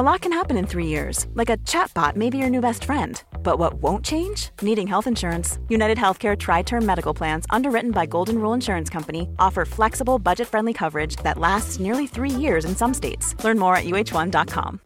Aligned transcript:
A 0.00 0.08
lot 0.12 0.22
can 0.22 0.32
happen 0.32 0.56
in 0.56 0.66
three 0.66 0.86
years, 0.86 1.26
like 1.34 1.50
a 1.50 1.58
chatbot 1.58 2.16
may 2.16 2.30
be 2.30 2.38
your 2.38 2.48
new 2.48 2.62
best 2.62 2.84
friend. 2.84 3.22
But 3.42 3.58
what 3.58 3.82
won't 3.82 4.02
change? 4.02 4.48
Needing 4.62 4.86
health 4.86 5.06
insurance. 5.06 5.58
United 5.68 5.98
Healthcare 5.98 6.38
Tri 6.38 6.62
Term 6.62 6.86
Medical 6.86 7.12
Plans, 7.12 7.44
underwritten 7.50 7.90
by 7.90 8.06
Golden 8.06 8.40
Rule 8.40 8.54
Insurance 8.54 8.88
Company, 8.88 9.28
offer 9.38 9.66
flexible, 9.66 10.18
budget 10.18 10.48
friendly 10.48 10.72
coverage 10.72 11.16
that 11.16 11.38
lasts 11.38 11.80
nearly 11.80 12.06
three 12.06 12.30
years 12.30 12.64
in 12.64 12.74
some 12.74 12.94
states. 12.94 13.34
Learn 13.44 13.58
more 13.58 13.76
at 13.76 13.84
uh1.com. 13.84 14.80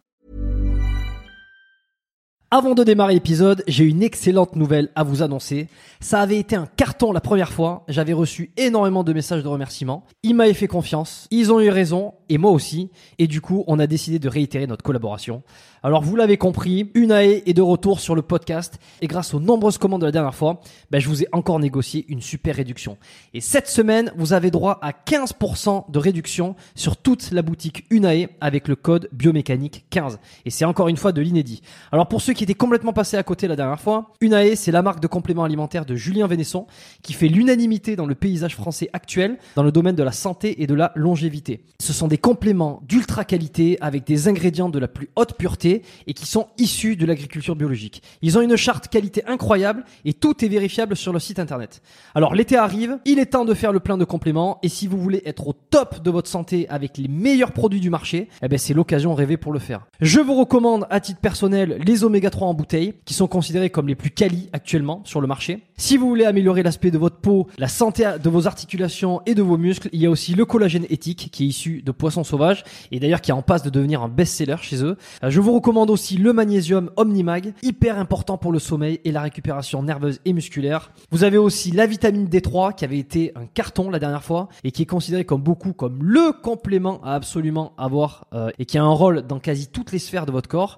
Avant 2.51 2.75
de 2.75 2.83
démarrer 2.83 3.15
l'épisode, 3.15 3.63
j'ai 3.67 3.83
une 3.85 4.01
excellente 4.03 4.55
nouvelle 4.55 4.89
à 4.95 5.03
vous 5.03 5.21
annoncer. 5.23 5.67
Ça 5.99 6.21
avait 6.21 6.37
été 6.37 6.55
un 6.55 6.67
carton 6.67 7.11
la 7.11 7.19
première 7.19 7.51
fois. 7.51 7.83
J'avais 7.87 8.13
reçu 8.13 8.51
énormément 8.55 9.03
de 9.03 9.11
messages 9.11 9.43
de 9.43 9.47
remerciements. 9.47 10.05
Ils 10.23 10.35
m'avaient 10.35 10.53
fait 10.53 10.67
confiance. 10.67 11.27
Ils 11.31 11.51
ont 11.51 11.59
eu 11.59 11.69
raison. 11.69 12.13
Et 12.29 12.37
moi 12.37 12.51
aussi. 12.51 12.89
Et 13.19 13.27
du 13.27 13.41
coup, 13.41 13.63
on 13.67 13.79
a 13.79 13.87
décidé 13.87 14.19
de 14.19 14.29
réitérer 14.29 14.67
notre 14.67 14.83
collaboration. 14.83 15.43
Alors, 15.83 16.01
vous 16.01 16.15
l'avez 16.15 16.37
compris, 16.37 16.89
Unae 16.95 17.43
est 17.45 17.53
de 17.53 17.61
retour 17.61 17.99
sur 17.99 18.15
le 18.15 18.23
podcast. 18.23 18.79
Et 19.01 19.07
grâce 19.07 19.35
aux 19.35 19.39
nombreuses 19.39 19.77
commandes 19.77 20.01
de 20.01 20.07
la 20.07 20.11
dernière 20.11 20.33
fois, 20.33 20.61
ben, 20.89 20.99
je 20.99 21.07
vous 21.07 21.21
ai 21.21 21.27
encore 21.31 21.59
négocié 21.59 22.05
une 22.07 22.21
super 22.21 22.55
réduction. 22.55 22.97
Et 23.35 23.41
cette 23.41 23.67
semaine, 23.67 24.11
vous 24.17 24.33
avez 24.33 24.49
droit 24.49 24.79
à 24.81 24.91
15% 24.91 25.91
de 25.91 25.99
réduction 25.99 26.55
sur 26.73 26.97
toute 26.97 27.31
la 27.31 27.43
boutique 27.43 27.85
Unae 27.91 28.29
avec 28.41 28.67
le 28.67 28.75
code 28.75 29.09
biomécanique 29.11 29.85
15. 29.91 30.17
Et 30.45 30.49
c'est 30.49 30.65
encore 30.65 30.87
une 30.87 30.97
fois 30.97 31.11
de 31.11 31.21
l'inédit. 31.21 31.61
Alors, 31.91 32.07
pour 32.07 32.21
ceux 32.21 32.33
qui 32.33 32.43
étaient 32.43 32.55
complètement 32.55 32.93
passés 32.93 33.17
à 33.17 33.23
côté 33.23 33.47
la 33.47 33.55
dernière 33.55 33.79
fois, 33.79 34.11
Unae, 34.21 34.55
c'est 34.55 34.71
la 34.71 34.81
marque 34.81 35.01
de 35.01 35.07
compléments 35.07 35.43
alimentaires 35.43 35.85
de 35.85 35.95
Julien 35.95 36.25
Vénesson 36.25 36.65
qui 37.03 37.13
fait 37.13 37.27
l'unanimité 37.27 37.95
dans 37.95 38.07
le 38.07 38.15
paysage 38.15 38.55
français 38.55 38.89
actuel 38.93 39.37
dans 39.55 39.63
le 39.63 39.71
domaine 39.71 39.95
de 39.95 40.03
la 40.03 40.11
santé 40.11 40.63
et 40.63 40.67
de 40.67 40.73
la 40.73 40.91
longévité. 40.95 41.63
Ce 41.79 41.93
sont 41.93 42.07
des 42.07 42.14
compléments 42.17 42.81
d'ultra 42.87 43.25
qualité 43.25 43.77
avec 43.81 44.05
des 44.05 44.27
ingrédients 44.27 44.69
de 44.69 44.79
la 44.79 44.87
plus 44.87 45.09
haute 45.15 45.37
pureté 45.37 45.81
et 46.07 46.13
qui 46.13 46.25
sont 46.25 46.47
issus 46.57 46.95
de 46.95 47.05
l'agriculture 47.05 47.55
biologique. 47.55 48.01
Ils 48.21 48.37
ont 48.37 48.41
une 48.41 48.55
charte 48.55 48.87
qualité 48.87 49.25
incroyable 49.25 49.83
et 50.05 50.13
tout 50.13 50.43
est 50.43 50.47
vérifiable 50.47 50.95
sur 50.95 51.13
le 51.13 51.19
site 51.19 51.39
internet. 51.39 51.81
Alors 52.13 52.35
l'été 52.35 52.57
arrive, 52.57 52.97
il 53.05 53.19
est 53.19 53.27
temps 53.27 53.45
de 53.45 53.53
faire 53.53 53.71
le 53.71 53.79
plein 53.79 53.97
de 53.97 54.05
compléments 54.05 54.59
et 54.63 54.69
si 54.69 54.87
vous 54.87 54.97
voulez 54.97 55.21
être 55.25 55.47
au 55.47 55.53
top 55.53 56.01
de 56.03 56.11
votre 56.11 56.29
santé 56.29 56.67
avec 56.69 56.97
les 56.97 57.07
meilleurs 57.07 57.51
produits 57.51 57.79
du 57.79 57.89
marché, 57.89 58.29
eh 58.41 58.47
ben 58.47 58.57
c'est 58.57 58.73
l'occasion 58.73 59.13
rêvée 59.13 59.37
pour 59.37 59.53
le 59.53 59.59
faire. 59.59 59.87
Je 60.01 60.19
vous 60.19 60.35
recommande 60.35 60.85
à 60.89 60.99
titre 60.99 61.19
personnel 61.19 61.77
les 61.85 62.03
oméga 62.03 62.29
3 62.29 62.47
en 62.47 62.53
bouteille 62.53 62.93
qui 63.05 63.13
sont 63.13 63.27
considérés 63.27 63.69
comme 63.69 63.87
les 63.87 63.95
plus 63.95 64.11
quali 64.11 64.49
actuellement 64.53 65.01
sur 65.05 65.21
le 65.21 65.27
marché. 65.27 65.63
Si 65.77 65.97
vous 65.97 66.07
voulez 66.07 66.25
améliorer 66.25 66.63
l'aspect 66.63 66.91
de 66.91 66.97
votre 66.97 67.17
peau, 67.17 67.47
la 67.57 67.67
santé 67.67 68.09
de 68.21 68.29
vos 68.29 68.47
articulations 68.47 69.21
et 69.25 69.35
de 69.35 69.41
vos 69.41 69.57
muscles, 69.57 69.89
il 69.91 70.01
y 70.01 70.05
a 70.05 70.09
aussi 70.09 70.33
le 70.33 70.45
collagène 70.45 70.85
éthique 70.89 71.29
qui 71.31 71.43
est 71.43 71.47
issu 71.47 71.81
de 71.81 71.91
poissons 72.05 72.23
sauvages 72.23 72.63
et 72.91 72.99
d'ailleurs 72.99 73.19
qui 73.19 73.31
est 73.31 73.33
en 73.33 73.41
passe 73.41 73.63
de 73.63 73.71
devenir 73.71 74.03
un 74.03 74.09
best-seller 74.09 74.57
chez 74.61 74.83
eux. 74.83 74.95
Euh, 75.23 75.31
Je 75.31 75.41
vous 75.41 75.51
recommande 75.53 75.89
aussi 75.89 76.17
le 76.17 76.33
magnésium 76.33 76.91
Omnimag, 76.97 77.55
hyper 77.63 77.97
important 77.97 78.37
pour 78.37 78.51
le 78.51 78.59
sommeil 78.59 78.99
et 79.05 79.11
la 79.11 79.23
récupération 79.23 79.81
nerveuse 79.81 80.19
et 80.23 80.31
musculaire. 80.31 80.91
Vous 81.09 81.23
avez 81.23 81.39
aussi 81.39 81.71
la 81.71 81.87
vitamine 81.87 82.27
D3 82.27 82.75
qui 82.75 82.85
avait 82.85 82.99
été 82.99 83.31
un 83.35 83.47
carton 83.47 83.89
la 83.89 83.97
dernière 83.97 84.23
fois 84.23 84.49
et 84.63 84.69
qui 84.69 84.83
est 84.83 84.85
considéré 84.85 85.25
comme 85.25 85.41
beaucoup 85.41 85.73
comme 85.73 86.03
le 86.03 86.31
complément 86.31 87.01
à 87.03 87.15
absolument 87.15 87.73
avoir 87.75 88.27
euh, 88.35 88.51
et 88.59 88.65
qui 88.65 88.77
a 88.77 88.83
un 88.83 88.93
rôle 88.93 89.23
dans 89.23 89.39
quasi 89.39 89.65
toutes 89.65 89.91
les 89.91 89.97
sphères 89.97 90.27
de 90.27 90.31
votre 90.31 90.47
corps. 90.47 90.77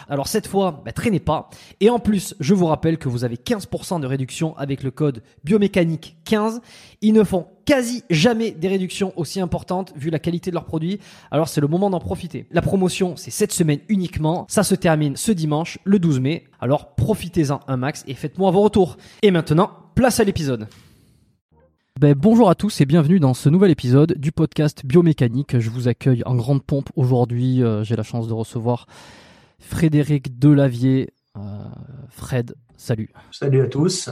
Alors 0.09 0.27
cette 0.27 0.47
fois, 0.47 0.81
bah, 0.85 0.91
traînez 0.91 1.19
pas. 1.19 1.49
Et 1.79 1.89
en 1.89 1.99
plus, 1.99 2.35
je 2.39 2.53
vous 2.53 2.65
rappelle 2.65 2.97
que 2.97 3.09
vous 3.09 3.23
avez 3.23 3.35
15% 3.35 3.99
de 3.99 4.07
réduction 4.07 4.57
avec 4.57 4.83
le 4.83 4.91
code 4.91 5.23
biomécanique 5.43 6.17
15. 6.25 6.61
Ils 7.01 7.13
ne 7.13 7.23
font 7.23 7.47
quasi 7.65 8.03
jamais 8.09 8.51
des 8.51 8.67
réductions 8.67 9.13
aussi 9.15 9.39
importantes 9.39 9.93
vu 9.95 10.09
la 10.09 10.19
qualité 10.19 10.51
de 10.51 10.55
leurs 10.55 10.65
produits. 10.65 10.99
Alors 11.31 11.47
c'est 11.47 11.61
le 11.61 11.67
moment 11.67 11.89
d'en 11.89 11.99
profiter. 11.99 12.45
La 12.51 12.61
promotion, 12.61 13.15
c'est 13.15 13.31
cette 13.31 13.51
semaine 13.51 13.79
uniquement. 13.89 14.45
Ça 14.49 14.63
se 14.63 14.75
termine 14.75 15.15
ce 15.15 15.31
dimanche, 15.31 15.79
le 15.83 15.99
12 15.99 16.19
mai. 16.19 16.45
Alors 16.59 16.95
profitez-en 16.95 17.59
un 17.67 17.77
max 17.77 18.03
et 18.07 18.13
faites-moi 18.13 18.51
vos 18.51 18.61
retours. 18.61 18.97
Et 19.21 19.31
maintenant, 19.31 19.71
place 19.95 20.19
à 20.19 20.23
l'épisode. 20.23 20.67
Ben, 21.99 22.15
bonjour 22.17 22.49
à 22.49 22.55
tous 22.55 22.81
et 22.81 22.85
bienvenue 22.85 23.19
dans 23.19 23.33
ce 23.35 23.47
nouvel 23.49 23.69
épisode 23.69 24.15
du 24.17 24.31
podcast 24.31 24.85
Biomécanique. 24.85 25.59
Je 25.59 25.69
vous 25.69 25.87
accueille 25.87 26.23
en 26.25 26.35
grande 26.35 26.63
pompe 26.63 26.89
aujourd'hui. 26.95 27.61
Euh, 27.61 27.83
J'ai 27.83 27.95
la 27.95 28.01
chance 28.03 28.27
de 28.27 28.33
recevoir 28.33 28.87
Frédéric 29.61 30.37
Delavier. 30.37 31.13
Euh, 31.37 31.41
Fred, 32.09 32.55
salut. 32.75 33.09
Salut 33.31 33.61
à 33.61 33.67
tous. 33.67 34.09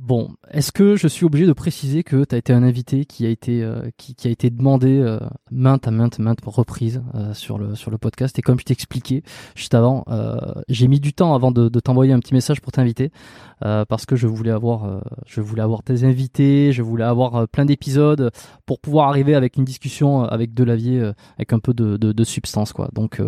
Bon, 0.00 0.34
est-ce 0.50 0.72
que 0.72 0.96
je 0.96 1.06
suis 1.06 1.24
obligé 1.24 1.46
de 1.46 1.52
préciser 1.52 2.02
que 2.02 2.24
tu 2.24 2.34
as 2.34 2.38
été 2.38 2.52
un 2.52 2.64
invité 2.64 3.04
qui 3.04 3.24
a 3.26 3.28
été 3.28 3.62
euh, 3.62 3.90
qui, 3.96 4.26
a 4.26 4.30
été 4.30 4.50
demandé 4.50 4.98
euh, 4.98 5.20
maintes 5.52 5.86
à 5.86 5.92
maintes 5.92 6.18
maintes 6.18 6.40
reprises 6.44 7.00
euh, 7.14 7.32
sur 7.32 7.58
le 7.58 7.76
sur 7.76 7.92
le 7.92 7.98
podcast? 7.98 8.36
Et 8.36 8.42
comme 8.42 8.58
je 8.58 8.64
t'expliquais 8.64 9.22
juste 9.54 9.72
avant, 9.72 10.04
euh, 10.08 10.36
j'ai 10.68 10.88
mis 10.88 10.98
du 10.98 11.12
temps 11.12 11.32
avant 11.32 11.52
de, 11.52 11.68
t'envoyer 11.78 12.12
un 12.12 12.18
petit 12.18 12.34
message 12.34 12.60
pour 12.60 12.72
t'inviter 12.72 13.12
parce 13.60 14.04
que 14.04 14.14
je 14.16 14.26
voulais 14.26 14.50
avoir 14.50 15.00
je 15.26 15.40
voulais 15.40 15.62
avoir 15.62 15.82
tes 15.82 16.04
invités, 16.04 16.72
je 16.72 16.82
voulais 16.82 17.04
avoir 17.04 17.48
plein 17.48 17.64
d'épisodes 17.64 18.30
pour 18.66 18.80
pouvoir 18.80 19.08
arriver 19.08 19.34
avec 19.34 19.56
une 19.56 19.64
discussion 19.64 20.22
avec 20.22 20.52
Delavier 20.52 21.12
avec 21.36 21.52
un 21.52 21.60
peu 21.60 21.72
de, 21.72 21.96
de, 21.96 22.12
de 22.12 22.24
substance 22.24 22.72
quoi. 22.74 22.90
Donc 22.92 23.22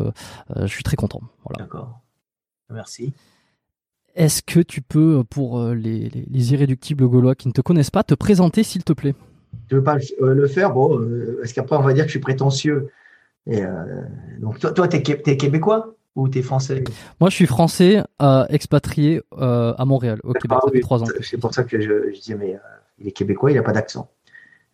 je 0.54 0.66
suis 0.66 0.82
très 0.82 0.96
content. 0.96 1.20
Voilà. 1.44 1.64
D'accord. 1.64 2.00
Merci. 2.70 3.14
Est-ce 4.16 4.42
que 4.42 4.60
tu 4.60 4.80
peux, 4.80 5.22
pour 5.28 5.60
euh, 5.60 5.74
les, 5.74 6.08
les, 6.08 6.26
les 6.28 6.52
irréductibles 6.52 7.06
gaulois 7.06 7.34
qui 7.34 7.48
ne 7.48 7.52
te 7.52 7.60
connaissent 7.60 7.90
pas, 7.90 8.02
te 8.02 8.14
présenter 8.14 8.62
s'il 8.62 8.82
te 8.82 8.94
plaît? 8.94 9.14
Tu 9.68 9.74
veux 9.74 9.82
pas 9.82 9.96
euh, 10.22 10.34
le 10.34 10.46
faire? 10.48 10.72
Bon, 10.72 10.98
euh, 10.98 11.36
parce 11.40 11.52
qu'après, 11.52 11.76
on 11.76 11.82
va 11.82 11.92
dire 11.92 12.04
que 12.04 12.08
je 12.08 12.12
suis 12.12 12.20
prétentieux. 12.20 12.88
Et, 13.46 13.62
euh, 13.62 13.68
donc, 14.40 14.58
toi, 14.58 14.88
Qué- 14.88 15.22
t'es 15.22 15.36
québécois 15.36 15.94
ou 16.14 16.28
t'es 16.28 16.42
français? 16.42 16.82
Moi, 17.20 17.28
je 17.30 17.34
suis 17.34 17.46
français, 17.46 18.02
euh, 18.22 18.44
expatrié 18.48 19.20
euh, 19.38 19.74
à 19.76 19.84
Montréal, 19.84 20.18
au 20.24 20.32
Québec, 20.32 20.58
Ah 20.62 20.66
fait 20.66 20.74
oui, 20.74 20.80
trois 20.80 21.02
ans. 21.02 21.06
C'est 21.20 21.38
pour 21.38 21.52
ça 21.52 21.64
que 21.64 21.78
je, 21.78 22.10
je 22.12 22.18
disais, 22.18 22.34
mais 22.36 22.54
euh, 22.54 22.58
il 22.98 23.08
est 23.08 23.12
québécois, 23.12 23.50
il 23.50 23.54
n'a 23.54 23.62
pas 23.62 23.72
d'accent. 23.72 24.10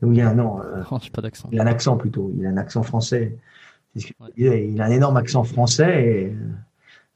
Donc, 0.00 0.14
il 0.14 0.20
a, 0.20 0.32
non, 0.34 0.60
euh, 0.60 0.82
Oh, 0.90 0.98
j'ai 1.02 1.10
pas 1.10 1.20
d'accent. 1.22 1.48
il 1.52 1.58
a 1.58 1.64
un 1.64 1.66
accent 1.66 1.96
plutôt. 1.96 2.32
Il 2.36 2.46
a 2.46 2.50
un 2.50 2.56
accent 2.56 2.82
français. 2.82 3.36
Ouais. 3.94 4.02
disais, 4.36 4.68
Il 4.68 4.80
a 4.80 4.84
un 4.86 4.90
énorme 4.90 5.16
accent 5.16 5.44
français 5.44 6.04
et 6.06 6.26
euh, 6.26 6.36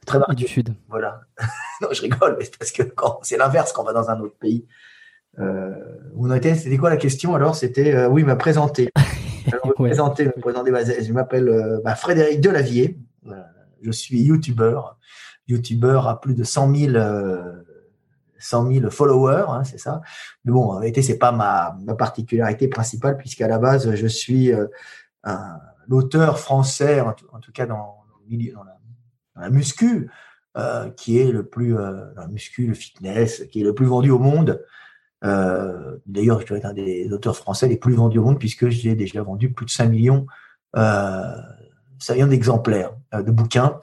très 0.07 0.19
marqué. 0.19 0.35
du 0.35 0.47
Sud. 0.47 0.73
Voilà. 0.89 1.21
non, 1.81 1.89
je 1.91 2.01
rigole, 2.01 2.35
mais 2.39 2.45
c'est 2.45 2.57
parce 2.57 2.71
que 2.71 2.83
quand 2.83 3.19
c'est 3.21 3.37
l'inverse 3.37 3.71
quand 3.73 3.83
on 3.83 3.85
va 3.85 3.93
dans 3.93 4.09
un 4.09 4.19
autre 4.19 4.37
pays. 4.39 4.65
Euh, 5.39 5.71
on 6.15 6.31
était, 6.33 6.55
c'était 6.55 6.77
quoi 6.77 6.89
la 6.89 6.97
question 6.97 7.35
alors? 7.35 7.55
C'était 7.55 7.93
euh, 7.93 8.07
oui, 8.07 8.23
me 8.23 8.35
présenter. 8.37 8.89
Alors, 9.51 9.67
me 9.67 9.71
Ouais. 9.83 9.89
présenter, 9.89 10.25
me 10.25 10.31
présenter. 10.41 10.71
bah, 10.71 10.79
je 10.83 11.13
m'appelle 11.13 11.47
euh, 11.47 11.79
bah, 11.85 11.93
Frédéric 11.95 12.41
Delavier. 12.41 12.97
Euh, 13.27 13.33
je 13.83 13.91
suis 13.91 14.19
youtubeur, 14.21 14.97
youtubeur 15.47 16.07
à 16.07 16.19
plus 16.19 16.33
de 16.33 16.43
100 16.43 16.75
000, 16.75 16.95
euh, 16.95 17.63
100 18.39 18.71
000 18.73 18.89
followers, 18.89 19.45
hein, 19.47 19.63
c'est 19.63 19.77
ça. 19.77 20.01
Mais 20.43 20.51
bon, 20.51 20.71
en 20.71 20.77
réalité, 20.79 21.01
c'est 21.03 21.17
pas 21.19 21.31
ma, 21.31 21.77
ma 21.85 21.93
particularité 21.95 22.67
principale 22.67 23.15
puisqu'à 23.17 23.47
la 23.47 23.59
base, 23.59 23.93
je 23.93 24.07
suis 24.07 24.51
euh, 24.51 24.65
l'auteur 25.87 26.39
français, 26.39 26.99
en 27.01 27.13
tout, 27.13 27.25
en 27.31 27.39
tout 27.39 27.51
cas 27.51 27.65
dans, 27.67 27.75
dans 28.09 28.17
le 28.23 28.27
milieu, 28.35 28.53
dans 28.53 28.63
la, 28.63 28.76
la 29.39 29.49
muscu, 29.49 30.09
euh, 30.57 30.89
qui 30.89 31.19
est 31.19 31.31
le 31.31 31.45
plus 31.45 31.77
euh, 31.77 32.05
muscu, 32.31 32.65
le 32.65 32.73
fitness, 32.73 33.43
qui 33.51 33.61
est 33.61 33.63
le 33.63 33.75
plus 33.75 33.85
vendu 33.85 34.09
au 34.09 34.17
monde. 34.17 34.63
Euh, 35.23 35.97
D'ailleurs, 36.07 36.41
je 36.41 36.47
dois 36.47 36.57
être 36.57 36.65
un 36.65 36.73
des 36.73 37.11
auteurs 37.13 37.35
français 37.35 37.67
les 37.67 37.77
plus 37.77 37.93
vendus 37.93 38.17
au 38.17 38.23
monde 38.23 38.39
puisque 38.39 38.67
j'ai 38.69 38.95
déjà 38.95 39.21
vendu 39.21 39.51
plus 39.51 39.67
de 39.67 39.71
5 39.71 39.87
millions, 39.87 40.25
5 40.73 42.13
millions 42.13 42.27
d'exemplaires 42.27 42.93
de 43.13 43.29
bouquins 43.29 43.79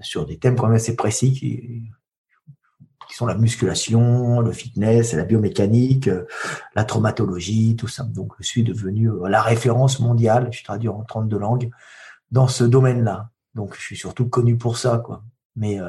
sur 0.00 0.24
des 0.24 0.38
thèmes 0.38 0.54
quand 0.54 0.66
même 0.66 0.76
assez 0.76 0.94
précis 0.94 1.32
qui, 1.32 1.90
qui 3.08 3.16
sont 3.16 3.26
la 3.26 3.36
musculation, 3.36 4.40
le 4.40 4.52
fitness, 4.52 5.14
la 5.14 5.24
biomécanique, 5.24 6.08
la 6.76 6.84
traumatologie, 6.84 7.74
tout 7.74 7.88
ça. 7.88 8.04
Donc, 8.04 8.34
je 8.38 8.46
suis 8.46 8.62
devenu 8.62 9.10
la 9.28 9.42
référence 9.42 9.98
mondiale, 9.98 10.48
je 10.52 10.62
traduis 10.62 10.88
en 10.88 11.02
32 11.02 11.38
langues, 11.38 11.70
dans 12.30 12.46
ce 12.46 12.62
domaine-là. 12.62 13.30
Donc, 13.54 13.74
je 13.76 13.80
suis 13.80 13.96
surtout 13.96 14.28
connu 14.28 14.56
pour 14.56 14.78
ça, 14.78 14.98
quoi. 14.98 15.22
Mais 15.56 15.80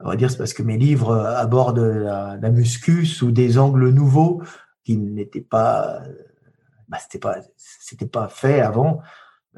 on 0.00 0.08
va 0.08 0.16
dire 0.16 0.30
c'est 0.30 0.38
parce 0.38 0.54
que 0.54 0.62
mes 0.62 0.78
livres 0.78 1.14
abordent 1.14 1.78
la, 1.78 2.38
la 2.40 2.50
muscu 2.50 3.04
sous 3.04 3.32
des 3.32 3.58
angles 3.58 3.90
nouveaux 3.90 4.42
qui 4.82 4.96
n'étaient 4.96 5.42
pas, 5.42 6.00
bah, 6.88 6.96
c'était 6.98 7.18
pas, 7.18 7.36
c'était 7.56 8.06
pas 8.06 8.28
fait 8.28 8.60
avant, 8.60 9.02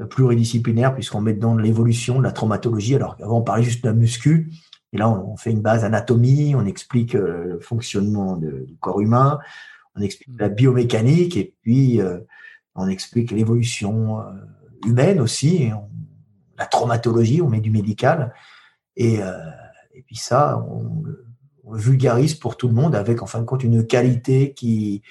euh, 0.00 0.06
pluridisciplinaire 0.06 0.94
puisqu'on 0.94 1.20
met 1.20 1.34
dans 1.34 1.56
l'évolution, 1.56 2.19
de 2.19 2.25
la 2.25 2.32
traumatologie. 2.32 2.96
Alors 2.96 3.17
qu'avant 3.17 3.38
on 3.38 3.43
parlait 3.43 3.62
juste 3.62 3.84
de 3.84 3.88
la 3.88 3.94
muscu, 3.94 4.52
et 4.93 4.99
là 4.99 5.08
on, 5.08 5.37
fait 5.37 5.52
une 5.52 5.62
base 5.62 5.84
anatomie, 5.84 6.55
on 6.56 6.66
explique 6.66 7.14
euh, 7.14 7.44
le 7.44 7.61
fonctionnement 7.61 8.37
du 8.37 8.76
corps 8.81 9.00
humain, 9.00 9.38
on 9.94 10.02
explique 10.02 10.38
la 10.38 10.49
biomécanique 10.49 11.37
et 11.37 11.55
puis 11.62 12.00
euh, 12.00 12.19
on 12.75 12.88
explique 12.88 13.31
l'évolution 13.31 14.23
humaine 14.87 15.20
aussi, 15.20 15.70
la 16.60 16.66
traumatologie, 16.66 17.42
on 17.42 17.48
met 17.48 17.60
du 17.60 17.70
médical 17.70 18.32
et 18.96 19.20
et 20.00 20.02
puis 20.02 20.16
ça, 20.16 20.64
on, 20.70 21.02
vulgarise 21.72 22.34
pour 22.34 22.56
tout 22.56 22.66
le 22.66 22.74
monde 22.74 22.96
avec 22.96 23.22
en 23.22 23.26
fin 23.26 23.38
de 23.38 23.44
compte 23.44 23.62
une 23.62 23.86
qualité 23.86 24.54
qui, 24.54 25.02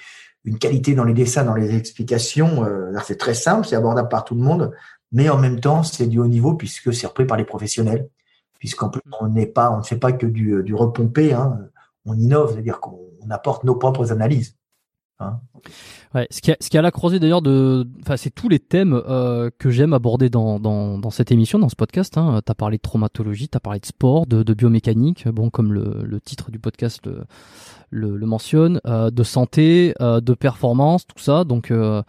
une 0.44 0.58
qualité 0.58 0.94
dans 0.94 1.04
les 1.04 1.14
dessins, 1.14 1.42
dans 1.42 1.54
les 1.54 1.74
explications. 1.74 2.64
Euh, 2.64 2.92
c'est 3.02 3.16
très 3.16 3.32
simple, 3.32 3.66
c'est 3.66 3.76
abordable 3.76 4.10
par 4.10 4.24
tout 4.24 4.34
le 4.34 4.42
monde, 4.42 4.70
mais 5.10 5.30
en 5.30 5.38
même 5.38 5.58
temps, 5.60 5.82
c'est 5.82 6.06
du 6.06 6.18
haut 6.18 6.26
niveau 6.26 6.52
puisque 6.52 6.92
c'est 6.92 7.06
repris 7.06 7.24
par 7.24 7.38
les 7.38 7.44
professionnels, 7.44 8.10
puisqu'en 8.58 8.90
plus 8.90 9.00
on 9.20 9.28
n'est 9.28 9.46
pas, 9.46 9.70
on 9.70 9.78
ne 9.78 9.82
fait 9.82 9.96
pas 9.96 10.12
que 10.12 10.26
du, 10.26 10.62
du 10.62 10.74
repompé, 10.74 11.32
hein, 11.32 11.58
on 12.04 12.14
innove, 12.18 12.52
c'est-à-dire 12.52 12.80
qu'on 12.80 13.30
apporte 13.30 13.64
nos 13.64 13.76
propres 13.76 14.12
analyses. 14.12 14.58
Hein. 15.20 15.40
Ouais, 16.14 16.26
ce 16.30 16.40
qui 16.40 16.50
a, 16.50 16.56
ce 16.60 16.70
qui 16.70 16.78
a 16.78 16.82
la 16.82 16.90
croisée 16.90 17.20
d'ailleurs 17.20 17.42
de, 17.42 17.86
enfin 18.00 18.16
c'est 18.16 18.30
tous 18.30 18.48
les 18.48 18.58
thèmes 18.58 18.94
euh, 18.94 19.50
que 19.58 19.70
j'aime 19.70 19.92
aborder 19.92 20.30
dans, 20.30 20.58
dans, 20.58 21.10
cette 21.10 21.30
émission, 21.30 21.58
dans 21.58 21.68
ce 21.68 21.76
podcast. 21.76 22.16
Hein. 22.16 22.40
T'as 22.44 22.54
parlé 22.54 22.78
de 22.78 22.82
traumatologie, 22.82 23.48
t'as 23.48 23.60
parlé 23.60 23.80
de 23.80 23.86
sport, 23.86 24.26
de, 24.26 24.54
biomécanique, 24.54 25.28
bon 25.28 25.50
comme 25.50 25.72
le, 25.72 26.20
titre 26.20 26.50
du 26.50 26.58
podcast 26.58 27.08
le, 27.90 28.26
mentionne, 28.26 28.80
euh, 28.86 29.10
de 29.10 29.22
santé, 29.22 29.94
euh, 30.00 30.20
de 30.20 30.34
performance, 30.34 31.06
tout 31.06 31.22
ça. 31.22 31.44
Donc 31.44 31.70
alors 31.70 32.04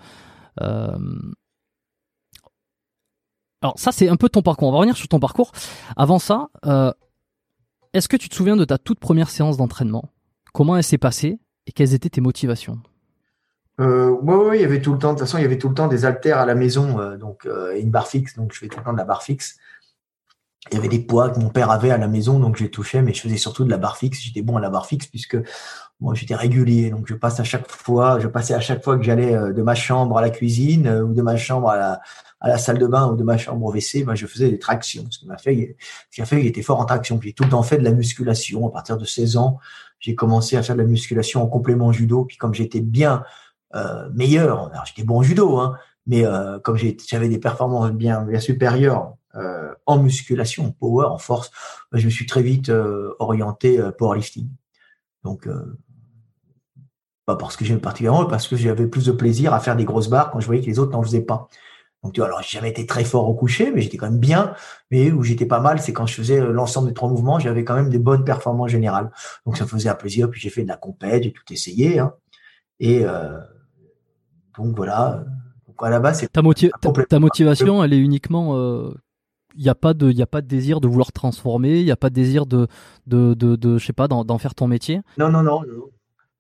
ça 3.76 3.92
c'est 3.92 4.10
un 4.10 4.16
peu 4.16 4.30
ton 4.30 4.42
parcours. 4.42 4.70
On 4.70 4.72
va 4.72 4.78
revenir 4.78 4.98
sur 4.98 5.08
ton 5.08 5.20
parcours. 5.20 5.52
Avant 5.96 6.18
ça, 6.20 6.50
est-ce 7.94 8.08
que 8.08 8.18
tu 8.18 8.30
te 8.30 8.36
souviens 8.36 8.56
de 8.56 8.66
ta 8.66 8.78
toute 8.78 9.00
première 9.00 9.30
séance 9.30 9.58
d'entraînement? 9.58 10.06
Comment 10.54 10.78
elle 10.78 10.84
s'est 10.84 10.98
passée? 10.98 11.40
Et 11.68 11.72
quelles 11.72 11.94
étaient 11.94 12.10
tes 12.10 12.22
motivations? 12.22 12.80
Euh, 13.82 14.16
oui, 14.22 14.58
il 14.58 14.62
y 14.62 14.66
avait 14.66 14.82
tout 14.82 14.94
le 14.94 15.00
temps. 15.00 15.14
De 15.14 15.18
toute 15.18 15.28
façon, 15.28 15.40
il 15.40 15.42
y 15.42 15.46
avait 15.46 15.58
tout 15.58 15.70
le 15.70 15.74
temps 15.74 15.88
des 15.88 16.06
haltères 16.06 16.38
à 16.38 16.46
la 16.46 16.56
maison, 16.56 17.00
euh, 17.00 17.18
donc 17.18 17.46
euh, 17.46 17.80
une 17.80 17.90
barre 17.90 18.08
fixe. 18.08 18.36
Donc, 18.36 18.54
je 18.54 18.60
fais 18.60 18.68
tout 18.68 18.78
le 18.78 18.84
temps 18.84 18.94
de 18.94 18.98
la 18.98 19.06
barre 19.06 19.24
fixe. 19.24 19.58
Il 20.72 20.76
y 20.76 20.78
avait 20.78 20.90
des 20.90 21.00
poids 21.00 21.32
que 21.32 21.40
mon 21.40 21.50
père 21.50 21.72
avait 21.72 21.90
à 21.90 21.98
la 21.98 22.08
maison, 22.08 22.40
donc 22.40 22.58
j'ai 22.58 22.70
touché, 22.70 23.02
mais 23.02 23.14
je 23.14 23.22
faisais 23.22 23.38
surtout 23.38 23.64
de 23.64 23.72
la 23.72 23.78
barre 23.78 23.98
fixe. 23.98 24.20
J'étais 24.22 24.44
bon 24.44 24.58
à 24.58 24.62
la 24.62 24.70
barre 24.70 24.86
fixe 24.86 25.08
puisque 25.08 25.38
moi 26.00 26.14
j'étais 26.14 26.36
régulier, 26.36 26.92
donc 26.92 27.08
je 27.08 27.16
passe 27.16 27.40
à 27.40 27.44
chaque 27.44 27.70
fois, 27.72 28.20
je 28.20 28.28
passais 28.28 28.54
à 28.54 28.60
chaque 28.60 28.84
fois 28.84 28.96
que 28.98 29.04
j'allais 29.04 29.32
de 29.32 29.62
ma 29.64 29.74
chambre 29.74 30.20
à 30.20 30.22
la 30.22 30.30
cuisine 30.30 30.88
ou 30.88 31.14
de 31.16 31.22
ma 31.24 31.36
chambre 31.36 31.70
à 31.70 32.00
la, 32.44 32.58
salle 32.60 32.78
de 32.78 32.86
bain 32.86 33.08
ou 33.08 33.16
de 33.16 33.24
ma 33.24 33.40
chambre 33.40 33.66
au 33.66 33.72
WC, 33.72 34.04
ben, 34.04 34.14
je 34.14 34.28
faisais 34.28 34.52
des 34.52 34.60
tractions. 34.60 35.04
Ce 35.10 35.18
qui 35.18 35.26
m'a 35.26 35.40
fait, 35.40 35.76
qui 36.12 36.22
a 36.22 36.26
fait 36.26 36.38
qu'il 36.38 36.48
était 36.48 36.62
fort 36.62 36.80
en 36.80 36.86
traction. 36.86 37.20
J'ai 37.24 37.34
tout 37.34 37.44
le 37.44 37.50
temps 37.50 37.64
fait 37.64 37.80
de 37.80 37.84
la 37.84 37.92
musculation. 37.92 38.68
À 38.68 38.72
partir 38.72 38.98
de 38.98 39.06
16 39.06 39.38
ans, 39.38 39.58
j'ai 40.00 40.14
commencé 40.14 40.58
à 40.58 40.64
faire 40.64 40.76
de 40.76 40.82
la 40.82 40.88
musculation 40.88 41.42
en 41.42 41.48
complément 41.48 41.92
judo. 41.92 42.26
Puis 42.26 42.38
comme 42.38 42.54
j'étais 42.54 42.82
bien 42.82 43.24
euh, 43.76 44.10
meilleur. 44.14 44.72
J'étais 44.86 45.04
bon 45.04 45.20
en 45.20 45.24
judo, 45.24 45.58
hein, 45.58 45.78
mais 46.08 46.26
euh, 46.26 46.60
comme 46.60 46.78
j'avais 46.78 47.30
des 47.30 47.40
performances 47.40 47.92
bien, 47.92 48.24
bien 48.24 48.40
supérieures 48.40 49.16
euh, 49.36 49.74
en 49.86 50.02
musculation, 50.02 50.66
en 50.68 50.72
power, 50.72 51.06
en 51.06 51.18
force, 51.18 51.52
bah, 51.92 52.00
je 52.00 52.06
me 52.06 52.12
suis 52.12 52.26
très 52.26 52.42
vite 52.42 52.72
orienté 53.20 53.80
powerlifting. 53.98 54.50
Donc, 55.24 55.48
pas 57.26 57.36
parce 57.36 57.56
que 57.56 57.64
j'aimais 57.64 57.80
particulièrement, 57.80 58.26
parce 58.26 58.48
que 58.48 58.56
j'avais 58.56 58.88
plus 58.88 59.06
de 59.06 59.12
plaisir 59.12 59.54
à 59.54 59.60
faire 59.60 59.76
des 59.76 59.86
grosses 59.86 60.10
barres 60.10 60.32
quand 60.32 60.40
je 60.40 60.48
voyais 60.48 60.62
que 60.62 60.68
les 60.68 60.80
autres 60.80 60.92
n'en 60.92 61.04
faisaient 61.04 61.22
pas. 61.22 61.48
Donc, 62.04 62.14
tu 62.14 62.20
vois, 62.20 62.28
alors, 62.28 62.42
j'ai 62.42 62.58
jamais 62.58 62.72
été 62.72 62.86
très 62.88 63.04
fort 63.04 63.30
au 63.30 63.36
coucher, 63.36 63.72
mais 63.72 63.82
j'étais 63.82 63.98
quand 63.98 64.10
même 64.10 64.20
bien. 64.20 64.56
Mais 64.90 65.12
où 65.12 65.24
j'étais 65.24 65.46
pas 65.46 65.60
mal, 65.60 65.80
c'est 65.80 65.94
quand 65.94 66.08
je 66.08 66.16
faisais 66.16 66.40
l'ensemble 66.40 66.88
des 66.88 66.94
trois 66.96 67.10
mouvements, 67.10 67.38
j'avais 67.38 67.64
quand 67.64 67.76
même 67.76 67.90
des 67.90 68.00
bonnes 68.00 68.26
performances 68.26 68.72
générales. 68.72 69.12
Donc, 69.46 69.58
ça 69.58 69.68
faisait 69.68 69.90
un 69.90 69.96
plaisir. 69.96 70.30
Puis, 70.30 70.42
j'ai 70.42 70.50
fait 70.50 70.64
de 70.64 70.68
la 70.68 70.78
compète, 70.78 71.24
j'ai 71.24 71.32
tout 71.32 71.44
essayé. 71.54 72.00
Hein. 72.00 72.14
Et, 72.80 73.06
euh, 73.06 73.38
donc 74.58 74.76
voilà. 74.76 75.24
Donc 75.68 75.76
à 75.80 75.90
la 75.90 76.00
base, 76.00 76.22
ta, 76.32 76.42
ta, 77.08 77.20
motivation, 77.20 77.84
elle 77.84 77.94
est 77.94 78.00
uniquement. 78.00 78.56
Il 78.56 78.60
euh, 78.60 78.92
n'y 79.58 79.70
a 79.70 79.76
pas 79.76 79.94
de, 79.94 80.10
il 80.10 80.22
a 80.22 80.28
pas 80.28 80.42
de 80.42 80.48
désir 80.48 80.82
de 80.82 80.88
vouloir 80.88 81.12
transformer. 81.12 81.80
Il 81.80 81.86
n'y 81.86 81.92
a 81.92 81.96
pas 81.96 82.10
de 82.10 82.16
désir 82.16 82.46
de, 82.46 82.68
de, 83.08 83.34
de, 83.34 83.56
de 83.56 83.78
je 83.78 83.86
sais 83.86 83.94
pas, 83.94 84.08
d'en 84.08 84.38
faire 84.38 84.56
ton 84.56 84.68
métier? 84.68 85.02
Non, 85.18 85.30
non, 85.30 85.44
non. 85.44 85.64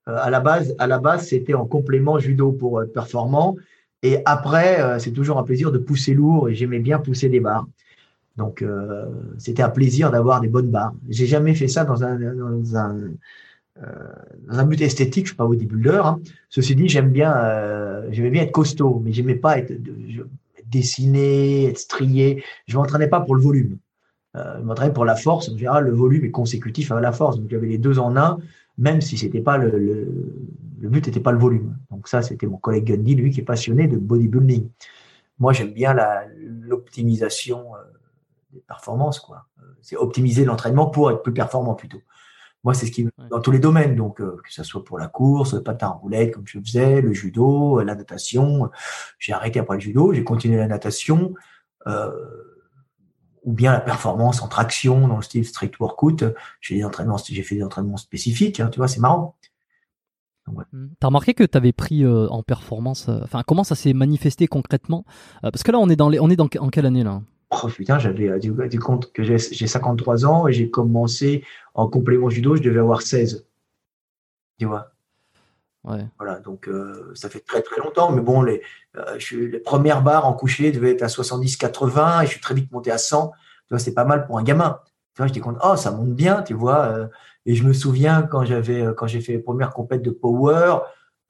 Euh, 0.08 0.18
à 0.18 0.30
la 0.30 0.40
base, 0.40 0.75
à 0.80 0.88
la 0.88 1.00
base, 1.00 1.28
c'était 1.28 1.54
en 1.54 1.66
complément 1.66 2.19
judo 2.19 2.52
pour 2.52 2.81
être 2.81 2.94
performant. 2.94 3.56
Et 4.04 4.19
après, 4.25 4.81
euh, 4.81 4.98
c'est 4.98 5.12
toujours 5.12 5.38
un 5.38 5.44
plaisir 5.44 5.72
de 5.72 5.78
pousser 5.78 6.14
lourd 6.14 6.50
et 6.50 6.56
j'aimais 6.56 6.80
bien 6.80 7.00
pousser 7.00 7.30
des 7.30 7.40
barres. 7.40 7.68
Donc, 8.38 8.64
c'était 9.38 9.62
un 9.62 9.69
plaisir 9.69 10.10
d'avoir 10.10 10.40
des 10.40 10.48
bonnes 10.48 10.72
barres. 10.72 10.94
J'ai 11.10 11.28
jamais 11.28 11.54
fait 11.54 11.68
ça 11.68 11.84
dans 11.84 12.04
un, 12.04 12.18
dans 12.18 12.78
un, 12.78 12.98
dans 14.48 14.60
un 14.60 14.66
but 14.66 14.81
esthétique, 14.81 15.25
je 15.25 15.30
suis 15.30 15.38
pas 15.38 15.45
bodybuilder. 15.45 16.01
Hein. 16.04 16.19
Ceci 16.50 16.75
dit, 16.75 16.88
j'aime 16.88 17.10
bien, 17.10 17.36
euh, 17.36 18.07
j'aimais 18.12 18.30
bien 18.30 18.44
être 18.44 18.51
costaud, 18.51 19.01
mais 19.04 19.12
j'aimais 19.13 19.36
pas 19.36 19.57
être, 19.57 19.74
dessiné, 20.66 21.66
être 21.66 21.80
strié. 21.80 22.44
Je 22.68 22.78
m'entraînais 22.78 23.07
pas 23.07 23.22
pour 23.22 23.36
le 23.36 23.42
volume. 23.42 23.78
Euh, 24.36 24.57
je 24.60 24.63
m'entraînais 24.63 24.94
pour 24.94 25.06
la 25.06 25.16
force. 25.16 25.50
En 25.50 25.57
général, 25.57 25.86
le 25.86 25.92
volume 25.92 26.25
est 26.25 26.31
consécutif 26.31 26.92
à 26.92 27.00
la 27.00 27.12
force. 27.12 27.38
Donc, 27.38 27.50
j'avais 27.50 27.68
les 27.68 27.78
deux 27.78 28.00
en 28.00 28.16
un, 28.16 28.38
même 28.78 29.01
si 29.01 29.18
c'était 29.18 29.42
pas 29.42 29.57
le, 29.57 29.72
but 30.80 31.06
n'était 31.06 31.19
pas 31.19 31.31
le 31.31 31.39
volume. 31.39 31.75
Donc 31.89 32.07
ça, 32.07 32.22
c'était 32.22 32.48
mon 32.48 32.57
collègue 32.57 32.86
Gundy, 32.86 33.16
lui, 33.16 33.31
qui 33.31 33.42
est 33.42 33.44
passionné 33.44 33.88
de 33.88 33.98
bodybuilding. 33.98 34.69
Moi, 35.39 35.54
j'aime 35.54 35.74
bien 35.74 35.95
l'optimisation 36.61 37.76
euh, 37.76 37.80
des 38.54 38.61
performances. 38.61 39.26
C'est 39.81 39.97
optimiser 39.97 40.45
l'entraînement 40.45 40.88
pour 40.88 41.11
être 41.11 41.23
plus 41.23 41.33
performant 41.33 41.73
plutôt. 41.73 42.02
Moi, 42.63 42.75
c'est 42.75 42.85
ce 42.85 42.91
qui 42.91 43.07
dans 43.31 43.41
tous 43.41 43.51
les 43.51 43.59
domaines, 43.59 43.95
donc 43.95 44.21
euh, 44.21 44.37
que 44.44 44.53
ce 44.53 44.63
soit 44.63 44.83
pour 44.83 44.99
la 44.99 45.07
course, 45.07 45.56
le 45.56 45.63
patin 45.63 45.87
roulette 45.87 46.33
comme 46.35 46.45
je 46.45 46.59
faisais, 46.59 47.01
le 47.01 47.11
judo, 47.11 47.80
euh, 47.80 47.83
la 47.83 47.95
natation. 47.95 48.69
J'ai 49.18 49.33
arrêté 49.33 49.59
après 49.59 49.75
le 49.75 49.81
judo, 49.81 50.13
j'ai 50.13 50.23
continué 50.23 50.57
la 50.57 50.68
natation, 50.68 51.33
euh, 51.87 52.11
ou 53.44 53.53
bien 53.53 53.73
la 53.73 53.81
performance 53.81 54.44
en 54.44 54.47
traction 54.47 55.07
dans 55.07 55.15
le 55.15 55.23
style 55.23 55.45
street 55.45 55.71
workout. 55.80 56.23
J'ai 56.59 56.75
des 56.75 56.83
entraînements, 56.83 57.18
j'ai 57.18 57.41
fait 57.41 57.56
des 57.56 57.63
entraînements 57.63 57.97
spécifiques, 57.97 58.59
hein, 58.59 58.69
tu 58.71 58.77
vois, 58.77 58.87
c'est 58.87 58.99
marrant. 58.99 59.35
Mmh. 60.47 60.87
T'as 60.99 61.07
remarqué 61.07 61.33
que 61.33 61.44
tu 61.44 61.57
avais 61.57 61.71
pris 61.71 62.06
en 62.06 62.44
performance, 62.44 63.09
enfin 63.09 63.41
comment 63.45 63.63
ça 63.63 63.75
s'est 63.75 63.94
manifesté 63.94 64.47
concrètement? 64.47 65.06
Parce 65.41 65.63
que 65.63 65.71
là 65.71 65.80
on 65.80 65.87
est 65.87 65.95
dans 65.95 66.09
les, 66.09 66.19
on 66.19 66.30
est 66.30 66.35
dans 66.35 66.49
en 66.59 66.69
quelle 66.69 66.85
année 66.85 67.03
là? 67.03 67.21
Oh 67.52 67.68
putain, 67.68 68.00
j'avais 68.00 68.30
euh, 68.30 68.40
du, 68.40 68.52
du, 68.70 68.80
compte 68.80 69.12
que 69.12 69.24
j'ai 69.24 69.38
53 69.38 70.26
ans 70.26 70.48
et 70.48 70.54
j'ai 70.54 70.70
commencé 70.70 71.44
en 71.74 71.88
complément 71.88 72.30
judo, 72.30 72.56
je 72.56 72.62
devais 72.62 72.80
avoir 72.80 73.02
16. 73.02 73.46
Tu 74.58 74.66
vois? 74.66 74.92
Ouais. 75.84 76.06
Voilà, 76.18 76.40
donc 76.40 76.70
euh, 76.70 77.12
ça 77.14 77.30
fait 77.30 77.42
très 77.42 77.62
très 77.62 77.81
longtemps, 77.81 78.12
mais 78.12 78.22
bon, 78.22 78.42
les, 78.42 78.62
euh, 78.96 79.16
je, 79.18 79.38
les 79.38 79.60
premières 79.60 80.02
barres 80.02 80.26
en 80.26 80.34
coucher 80.34 80.72
devaient 80.72 80.92
être 80.92 81.02
à 81.02 81.08
70-80 81.08 82.24
et 82.24 82.26
je 82.26 82.31
suis 82.31 82.40
très 82.40 82.54
vite 82.54 82.72
monté 82.72 82.90
à 82.90 82.98
100. 82.98 83.31
Tu 83.31 83.38
vois, 83.72 83.80
c'est 83.80 83.94
pas 83.94 84.06
mal 84.06 84.26
pour 84.26 84.38
un 84.40 84.44
gamin. 84.44 84.80
Tu 85.14 85.22
vois, 85.22 85.28
j'étais 85.28 85.42
content, 85.42 85.60
oh, 85.74 85.76
ça 85.76 85.92
monte 85.92 86.14
bien, 86.14 86.44
tu 86.44 86.54
vois. 86.54 87.10
et 87.46 87.56
je 87.56 87.64
me 87.66 87.74
souviens 87.74 88.22
quand 88.22 88.46
j'avais, 88.46 88.86
quand 88.96 89.08
j'ai 89.08 89.20
fait 89.20 89.34
les 89.34 89.40
premières 89.40 89.72
compètes 89.72 90.04
de 90.04 90.12
power, 90.12 90.78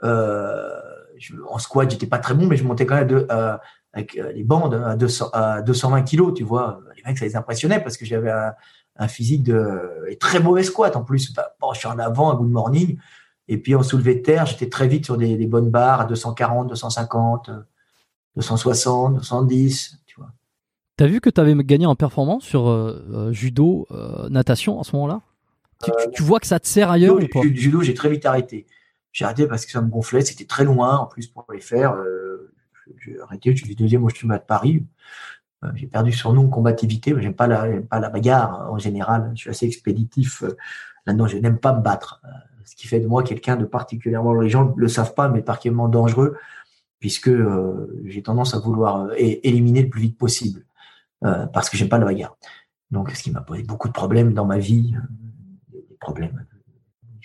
en 0.04 1.58
squat, 1.58 1.90
j'étais 1.90 2.06
pas 2.06 2.20
très 2.20 2.36
bon, 2.36 2.46
mais 2.46 2.58
je 2.58 2.64
montais 2.64 2.86
quand 2.86 2.96
même 2.96 3.08
de, 3.08 3.28
avec 3.94 4.18
euh, 4.18 4.32
les 4.32 4.44
bandes 4.44 4.74
à, 4.74 4.96
200, 4.96 5.30
à 5.34 5.62
220 5.62 6.04
kilos, 6.04 6.34
tu 6.34 6.44
vois. 6.44 6.82
Les 6.96 7.04
mecs, 7.06 7.18
ça 7.18 7.26
les 7.26 7.36
impressionnait 7.36 7.82
parce 7.82 7.98
que 7.98 8.06
j'avais 8.06 8.32
un, 8.32 9.08
physique 9.08 9.42
de 9.42 9.82
et 10.10 10.18
très 10.18 10.40
mauvais 10.40 10.62
squat 10.62 10.96
en 10.96 11.04
plus. 11.04 11.34
Bon, 11.60 11.74
je 11.74 11.80
suis 11.80 11.88
en 11.88 11.98
avant, 11.98 12.32
un 12.32 12.36
good 12.36 12.52
morning. 12.52 13.00
Et 13.48 13.58
puis 13.58 13.74
en 13.74 13.82
soulevé 13.82 14.16
de 14.16 14.22
terre, 14.22 14.46
j'étais 14.46 14.70
très 14.70 14.88
vite 14.88 15.06
sur 15.06 15.18
des, 15.18 15.48
bonnes 15.48 15.72
barres 15.72 16.02
à 16.02 16.06
240, 16.06 16.70
250, 16.70 17.50
260, 18.36 19.16
210, 19.16 19.98
tu 20.06 20.16
vois. 20.18 20.30
T'as 20.98 21.08
vu 21.08 21.20
que 21.20 21.32
tu 21.32 21.42
avais 21.42 21.56
gagné 21.56 21.88
en 21.88 21.96
performance 21.96 22.44
sur 22.44 22.70
euh, 22.70 23.04
euh, 23.12 23.34
judo, 23.34 23.88
natation 24.30 24.80
en 24.80 24.84
ce 24.84 24.96
moment-là? 24.98 25.22
Tu, 26.14 26.22
vois 26.22 26.40
que 26.40 26.46
ça 26.46 26.60
te 26.60 26.68
sert 26.68 26.92
ailleurs 26.92 27.20
judo, 27.20 27.40
ou 27.40 27.42
pas? 27.42 27.56
Judo, 27.56 27.82
j'ai 27.82 27.96
très 27.96 28.10
vite 28.10 28.28
arrêté. 28.28 28.68
J'ai 29.12 29.26
arrêté 29.26 29.48
parce 29.48 29.66
que 29.66 29.72
ça 29.72 29.82
me 29.82 29.90
gonflait, 29.90 30.22
c'était 30.22 30.46
très 30.46 30.64
loin 30.64 30.98
en 30.98 31.08
plus 31.08 31.26
pour 31.26 31.44
les 31.52 31.60
faire 31.60 31.96
j'ai 33.00 33.20
arrêté, 33.20 33.56
je 33.56 33.66
suis 33.66 33.76
deuxième 33.76 34.04
au 34.04 34.10
chemin 34.10 34.38
de 34.38 34.42
Paris. 34.42 34.86
j'ai 35.76 35.88
perdu 35.88 36.12
sur 36.12 36.34
nom 36.34 36.50
combativité. 36.50 37.14
J'aime 37.20 37.34
pas 37.34 37.48
la, 37.48 37.82
pas 37.82 38.00
la 38.00 38.10
bagarre 38.10 38.62
hein, 38.62 38.68
en 38.72 38.78
général. 38.78 39.32
Je 39.36 39.42
suis 39.42 39.50
assez 39.50 39.66
expéditif. 39.66 40.44
Là-dedans, 41.06 41.28
je 41.28 41.38
n'aime 41.38 41.60
pas 41.60 41.74
me 41.74 41.82
battre. 41.82 42.22
Ce 42.66 42.76
qui 42.76 42.88
fait 42.88 43.00
de 43.00 43.08
moi 43.08 43.24
quelqu'un 43.24 43.58
de 43.58 43.66
particulièrement, 43.66 44.34
les 44.34 44.50
gens 44.50 44.66
ne 44.66 44.74
le 44.76 44.88
savent 44.88 45.14
pas, 45.14 45.30
mais 45.30 45.42
particulièrement 45.42 45.90
dangereux, 45.90 46.38
puisque 47.00 47.32
j'ai 48.06 48.22
tendance 48.22 48.54
à 48.54 48.60
vouloir 48.60 49.10
éliminer 49.18 49.82
le 49.82 49.90
plus 49.90 50.02
vite 50.02 50.18
possible, 50.18 50.66
parce 51.22 51.70
que 51.70 51.78
j'aime 51.78 51.90
pas 51.90 51.98
la 51.98 52.06
bagarre. 52.06 52.38
Donc, 52.92 53.12
ce 53.12 53.24
qui 53.24 53.32
m'a 53.32 53.42
posé 53.42 53.64
beaucoup 53.64 53.88
de 53.88 53.94
problèmes 53.94 54.34
dans 54.34 54.46
ma 54.46 54.60
vie, 54.60 54.94
des 55.72 55.98
problèmes 56.00 56.46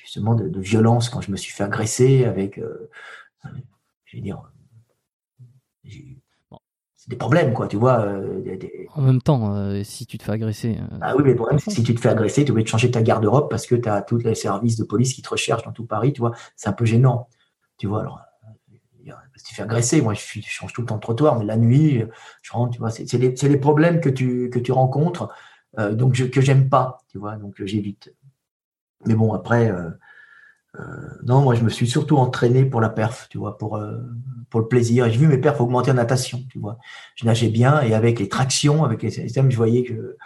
justement 0.06 0.36
de, 0.36 0.60
violence 0.60 1.08
quand 1.08 1.20
je 1.20 1.32
me 1.32 1.36
suis 1.36 1.52
fait 1.52 1.64
agresser 1.64 2.24
avec, 2.24 2.58
euh, 2.58 2.88
je 4.04 4.16
vais 4.16 4.22
dire, 4.22 4.40
c'est 6.94 7.10
des 7.10 7.16
problèmes, 7.16 7.52
quoi, 7.52 7.68
tu 7.68 7.76
vois. 7.76 8.00
Euh, 8.00 8.58
en 8.94 9.02
même 9.02 9.22
temps, 9.22 9.54
euh, 9.54 9.82
si 9.84 10.06
tu 10.06 10.18
te 10.18 10.24
fais 10.24 10.32
agresser. 10.32 10.78
ah 11.00 11.14
oui, 11.16 11.22
mais 11.24 11.30
le 11.30 11.36
problème, 11.36 11.58
c'est 11.58 11.70
si 11.70 11.82
tu 11.82 11.94
te 11.94 12.00
fais 12.00 12.08
agresser, 12.08 12.44
tu 12.44 12.48
es 12.48 12.50
obligé 12.50 12.64
de 12.64 12.68
changer 12.68 12.90
ta 12.90 13.02
garde-robe 13.02 13.48
parce 13.48 13.66
que 13.66 13.74
tu 13.74 13.88
as 13.88 14.02
tous 14.02 14.18
les 14.18 14.34
services 14.34 14.76
de 14.76 14.84
police 14.84 15.14
qui 15.14 15.22
te 15.22 15.28
recherchent 15.28 15.64
dans 15.64 15.72
tout 15.72 15.86
Paris, 15.86 16.12
tu 16.12 16.20
vois. 16.20 16.32
C'est 16.56 16.68
un 16.68 16.72
peu 16.72 16.84
gênant, 16.84 17.28
tu 17.78 17.86
vois. 17.86 18.00
Alors, 18.00 18.20
si 19.36 19.44
tu 19.44 19.50
te 19.50 19.56
fais 19.56 19.62
agresser, 19.62 20.00
moi, 20.00 20.14
je, 20.14 20.40
change 20.42 20.72
tout 20.72 20.80
le 20.80 20.86
temps 20.86 20.96
de 20.96 21.00
trottoir, 21.00 21.38
mais 21.38 21.44
la 21.44 21.56
nuit, 21.56 22.02
je 22.42 22.52
rentre, 22.52 22.72
tu 22.72 22.78
vois. 22.78 22.90
C'est 22.90 23.12
les, 23.14 23.30
les, 23.30 23.58
problèmes 23.58 24.00
que 24.00 24.08
tu, 24.08 24.50
que 24.50 24.58
tu 24.58 24.72
rencontres, 24.72 25.28
donc 25.92 26.14
je, 26.14 26.24
que 26.24 26.40
j'aime 26.40 26.68
pas, 26.68 26.98
tu 27.08 27.18
vois, 27.18 27.36
donc 27.36 27.62
j'évite. 27.64 28.10
Mais 29.04 29.14
bon, 29.14 29.32
après, 29.32 29.70
euh, 29.70 29.74
euh, 29.74 29.90
non, 31.22 31.42
moi, 31.42 31.54
je 31.54 31.62
me 31.62 31.70
suis 31.70 31.88
surtout 31.88 32.16
entraîné 32.16 32.64
pour 32.64 32.80
la 32.80 32.88
perf, 32.88 33.28
tu 33.28 33.38
vois, 33.38 33.58
pour, 33.58 33.76
euh, 33.76 33.98
pour 34.50 34.60
le 34.60 34.68
plaisir. 34.68 35.08
J'ai 35.10 35.18
vu 35.18 35.26
mes 35.26 35.38
perfs 35.38 35.60
augmenter 35.60 35.90
en 35.90 35.94
natation, 35.94 36.44
tu 36.50 36.58
vois. 36.58 36.78
Je 37.14 37.26
nageais 37.26 37.48
bien 37.48 37.80
et 37.82 37.94
avec 37.94 38.18
les 38.18 38.28
tractions, 38.28 38.84
avec 38.84 39.02
les 39.02 39.10
systèmes, 39.10 39.50
je 39.50 39.56
voyais 39.56 39.82
que 39.82 40.16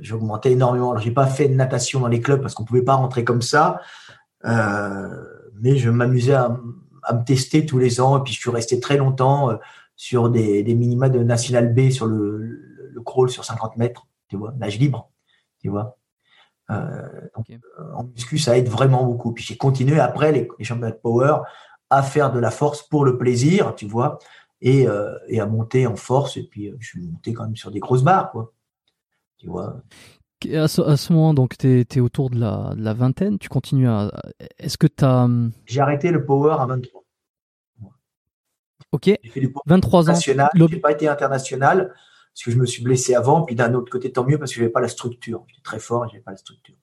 j'augmentais 0.00 0.52
énormément. 0.52 0.92
Alors, 0.92 1.02
j'ai 1.02 1.10
pas 1.10 1.26
fait 1.26 1.48
de 1.48 1.54
natation 1.54 2.00
dans 2.00 2.08
les 2.08 2.20
clubs 2.20 2.40
parce 2.40 2.54
qu'on 2.54 2.64
pouvait 2.64 2.82
pas 2.82 2.94
rentrer 2.94 3.24
comme 3.24 3.42
ça, 3.42 3.80
mais 4.44 5.76
je 5.76 5.90
m'amusais 5.90 6.34
à, 6.34 6.48
me 7.12 7.24
tester 7.24 7.66
tous 7.66 7.78
les 7.78 8.00
ans. 8.00 8.18
Et 8.18 8.22
puis, 8.22 8.32
je 8.32 8.38
suis 8.38 8.50
resté 8.50 8.80
très 8.80 8.96
longtemps 8.96 9.58
sur 9.96 10.30
des, 10.30 10.62
minima 10.74 11.08
de 11.08 11.20
National 11.20 11.74
B 11.74 11.90
sur 11.90 12.06
le 12.06 13.02
crawl 13.04 13.30
sur 13.30 13.44
50 13.44 13.76
mètres, 13.76 14.06
tu 14.28 14.36
vois, 14.36 14.52
nage 14.58 14.78
libre, 14.78 15.10
tu 15.60 15.68
vois. 15.68 15.98
Euh, 16.70 17.08
euh, 17.50 17.92
en 17.94 18.04
muscu, 18.04 18.38
ça 18.38 18.58
aide 18.58 18.68
vraiment 18.68 19.04
beaucoup. 19.04 19.32
Puis 19.32 19.44
j'ai 19.44 19.56
continué 19.56 20.00
après 20.00 20.32
les, 20.32 20.48
championnats 20.64 20.90
de 20.90 21.00
power 21.00 21.38
à 21.90 22.02
faire 22.02 22.32
de 22.32 22.38
la 22.38 22.50
force 22.50 22.82
pour 22.82 23.04
le 23.04 23.16
plaisir, 23.16 23.74
tu 23.76 23.86
vois, 23.86 24.18
et, 24.60 24.88
euh, 24.88 25.14
et 25.28 25.40
à 25.40 25.46
monter 25.46 25.86
en 25.86 25.96
force. 25.96 26.36
Et 26.36 26.42
puis 26.42 26.72
je 26.80 26.86
suis 26.86 27.02
monté 27.02 27.32
quand 27.32 27.44
même 27.44 27.56
sur 27.56 27.70
des 27.70 27.78
grosses 27.78 28.02
barres, 28.02 28.30
quoi. 28.32 28.52
Tu 29.38 29.48
vois. 29.48 29.82
À 30.52 30.68
ce, 30.68 30.82
à 30.82 30.96
ce, 30.96 31.12
moment, 31.12 31.34
donc, 31.34 31.56
tu 31.56 31.86
es, 31.88 32.00
autour 32.00 32.30
de 32.30 32.38
la, 32.38 32.74
de 32.74 32.82
la, 32.82 32.94
vingtaine, 32.94 33.38
tu 33.38 33.48
continues 33.48 33.88
à. 33.88 34.10
Est-ce 34.58 34.76
que 34.76 34.86
tu 34.86 35.04
as. 35.04 35.24
Hum, 35.24 35.52
j'ai 35.66 35.80
arrêté 35.80 36.10
le 36.10 36.24
power 36.24 36.56
à 36.58 36.66
23. 36.66 37.04
Ok. 38.92 39.04
J'ai 39.22 39.30
fait 39.30 39.40
du 39.40 39.52
23 39.66 40.10
ans. 40.10 40.14
Je 40.14 40.32
n'ai 40.32 40.80
pas 40.80 40.92
été 40.92 41.08
international 41.08 41.94
parce 42.36 42.44
que 42.44 42.50
je 42.50 42.58
me 42.58 42.66
suis 42.66 42.82
blessé 42.82 43.14
avant. 43.14 43.42
Puis 43.42 43.54
d'un 43.54 43.72
autre 43.72 43.90
côté, 43.90 44.12
tant 44.12 44.22
mieux 44.22 44.38
parce 44.38 44.50
que 44.50 44.56
je 44.56 44.60
n'avais 44.60 44.72
pas 44.72 44.82
la 44.82 44.88
structure. 44.88 45.42
J'étais 45.46 45.62
très 45.62 45.78
fort 45.78 46.04
et 46.04 46.08
je 46.08 46.12
n'avais 46.12 46.22
pas 46.22 46.32
la 46.32 46.36
structure. 46.36 46.74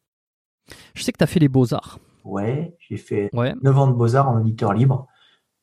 Je 0.96 1.04
sais 1.04 1.12
que 1.12 1.20
tu 1.20 1.24
as 1.24 1.28
fait 1.28 1.40
les 1.40 1.48
beaux-arts. 1.48 2.00
Ouais, 2.24 2.76
j'ai 2.80 2.98
fait 2.98 3.30
9 3.34 3.78
ans 3.78 3.86
de 3.86 3.94
beaux-arts 3.94 4.30
en 4.30 4.38
auditeur 4.38 4.74
libre 4.74 5.06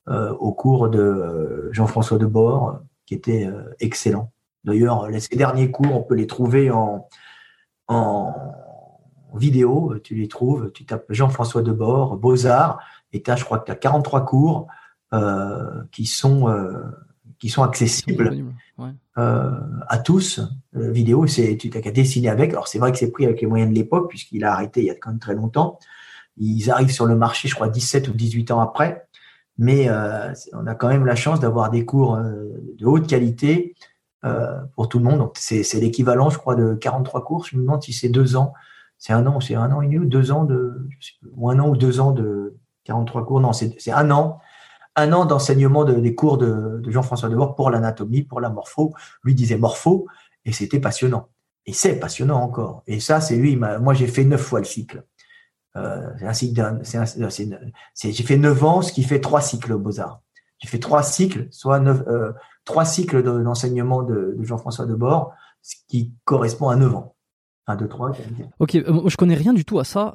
euh, 0.09 0.33
au 0.35 0.53
cours 0.53 0.91
de 0.91 1.01
euh, 1.01 1.73
Jean-François 1.73 2.19
Debord, 2.19 2.83
qui 3.05 3.15
était 3.15 3.47
euh, 3.47 3.75
excellent. 3.81 4.31
D'ailleurs, 4.63 5.09
ces 5.19 5.37
derniers 5.37 5.73
cours, 5.73 5.97
on 5.97 6.03
peut 6.03 6.15
les 6.15 6.29
trouver 6.29 6.71
en, 6.71 7.09
en 7.89 8.33
vidéo. 9.35 9.97
Tu 10.05 10.15
les 10.15 10.29
trouves, 10.29 10.71
tu 10.71 10.85
tapes 10.85 11.07
Jean-François 11.09 11.63
Debord, 11.63 12.17
Beaux-Arts, 12.17 12.79
et 13.13 13.23
tu 13.23 13.31
as, 13.33 13.35
je 13.35 13.45
crois 13.45 13.59
que 13.59 13.65
tu 13.65 13.73
as 13.73 13.77
43 13.77 14.25
cours 14.25 14.69
qui 15.91 16.07
sont 16.07 16.47
qui 17.41 17.49
sont 17.49 17.63
accessibles 17.63 18.45
euh, 19.19 19.51
à 19.89 19.99
tous. 19.99 20.41
Euh, 20.77 20.93
vidéo, 20.93 21.27
c'est 21.27 21.57
tu 21.57 21.71
n'as 21.71 21.81
qu'à 21.81 21.91
dessiner 21.91 22.29
avec. 22.29 22.51
Alors 22.51 22.69
c'est 22.69 22.79
vrai 22.79 22.93
que 22.93 22.99
c'est 22.99 23.11
pris 23.11 23.25
avec 23.25 23.41
les 23.41 23.47
moyens 23.47 23.71
de 23.71 23.75
l'époque 23.75 24.09
puisqu'il 24.09 24.45
a 24.45 24.53
arrêté 24.53 24.81
il 24.81 24.87
y 24.87 24.91
a 24.91 24.95
quand 24.95 25.11
même 25.11 25.19
très 25.19 25.35
longtemps. 25.35 25.79
Ils 26.37 26.71
arrivent 26.71 26.93
sur 26.93 27.07
le 27.07 27.17
marché, 27.17 27.49
je 27.49 27.55
crois, 27.55 27.69
17 27.69 28.09
ou 28.09 28.13
18 28.13 28.51
ans 28.51 28.61
après. 28.61 29.07
Mais 29.59 29.89
euh, 29.89 30.33
on 30.53 30.67
a 30.67 30.75
quand 30.75 30.89
même 30.89 31.05
la 31.05 31.17
chance 31.17 31.41
d'avoir 31.41 31.71
des 31.71 31.85
cours 31.85 32.17
de 32.17 32.87
haute 32.87 33.07
qualité 33.07 33.75
pour 34.75 34.89
tout 34.89 34.99
le 34.99 35.05
monde. 35.05 35.19
Donc 35.19 35.33
c'est 35.37 35.81
l'équivalent, 35.81 36.31
je 36.31 36.39
crois, 36.39 36.55
de 36.55 36.75
43 36.75 37.25
cours. 37.25 37.47
Je 37.47 37.57
me 37.57 37.63
demande 37.63 37.83
si 37.83 37.93
c'est 37.93 38.09
deux 38.09 38.37
ans. 38.37 38.53
C'est 38.97 39.15
un 39.15 39.27
an, 39.27 39.41
c'est 39.41 39.55
un 39.55 39.73
an 39.73 39.81
et 39.81 39.87
demi 39.87 39.99
ou 39.99 40.05
deux 40.05 40.31
ans 40.31 40.45
de, 40.45 40.89
ou 41.33 41.51
un 41.51 41.59
an 41.59 41.69
ou 41.69 41.77
deux 41.77 42.01
ans 42.01 42.13
de 42.13 42.55
43 42.85 43.25
cours. 43.25 43.41
Non, 43.41 43.53
c'est 43.53 43.93
un 43.93 44.11
an 44.11 44.41
un 44.97 45.13
an 45.13 45.25
d'enseignement 45.25 45.85
des 45.85 46.15
cours 46.15 46.39
de, 46.39 46.83
Jean-François 46.89 47.29
Debord 47.29 47.55
pour 47.55 47.71
l'anatomie, 47.71 48.23
pour 48.23 48.41
la 48.41 48.51
morpho. 48.51 48.95
Lui 49.23 49.35
disait 49.35 49.57
morpho, 49.57 50.07
et 50.45 50.53
c'était 50.53 50.81
passionnant. 50.81 51.29
Et 51.67 51.73
c'est 51.73 51.99
passionnant 51.99 52.41
encore. 52.43 52.83
Et 52.87 53.01
ça, 53.01 53.21
c'est 53.21 53.37
lui. 53.37 53.57
Moi, 53.57 53.95
j'ai 53.95 54.07
fait 54.07 54.25
neuf 54.25 54.41
fois 54.41 54.61
le 54.61 54.65
cycle. 54.65 55.05
Euh, 55.77 56.11
j'ai 57.95 58.23
fait 58.25 58.37
neuf 58.37 58.65
ans, 58.65 58.83
ce 58.83 58.93
qui 58.93 59.05
fait 59.05 59.21
trois 59.21 59.41
cycles 59.41 59.73
aux 59.73 59.79
Beaux-Arts. 59.79 60.21
J'ai 60.59 60.69
fait 60.69 60.79
trois 60.79 61.03
cycles, 61.03 61.47
soit 61.51 61.79
neuf, 61.81 62.03
euh, 62.09 62.33
trois 62.65 62.85
cycles 62.85 63.23
d'enseignement 63.23 64.03
de, 64.03 64.37
Jean-François 64.41 64.87
Debord, 64.87 65.33
ce 65.63 65.77
qui 65.89 66.13
correspond 66.25 66.69
à 66.69 66.77
neuf 66.77 66.95
ans. 66.95 67.15
Un, 67.67 67.77
deux, 67.77 67.89
trois. 67.89 68.11
Ok, 68.59 68.75
euh, 68.75 69.03
je 69.07 69.17
connais 69.17 69.37
rien 69.37 69.53
du 69.53 69.65
tout 69.65 69.79
à 69.79 69.85
ça. 69.85 70.13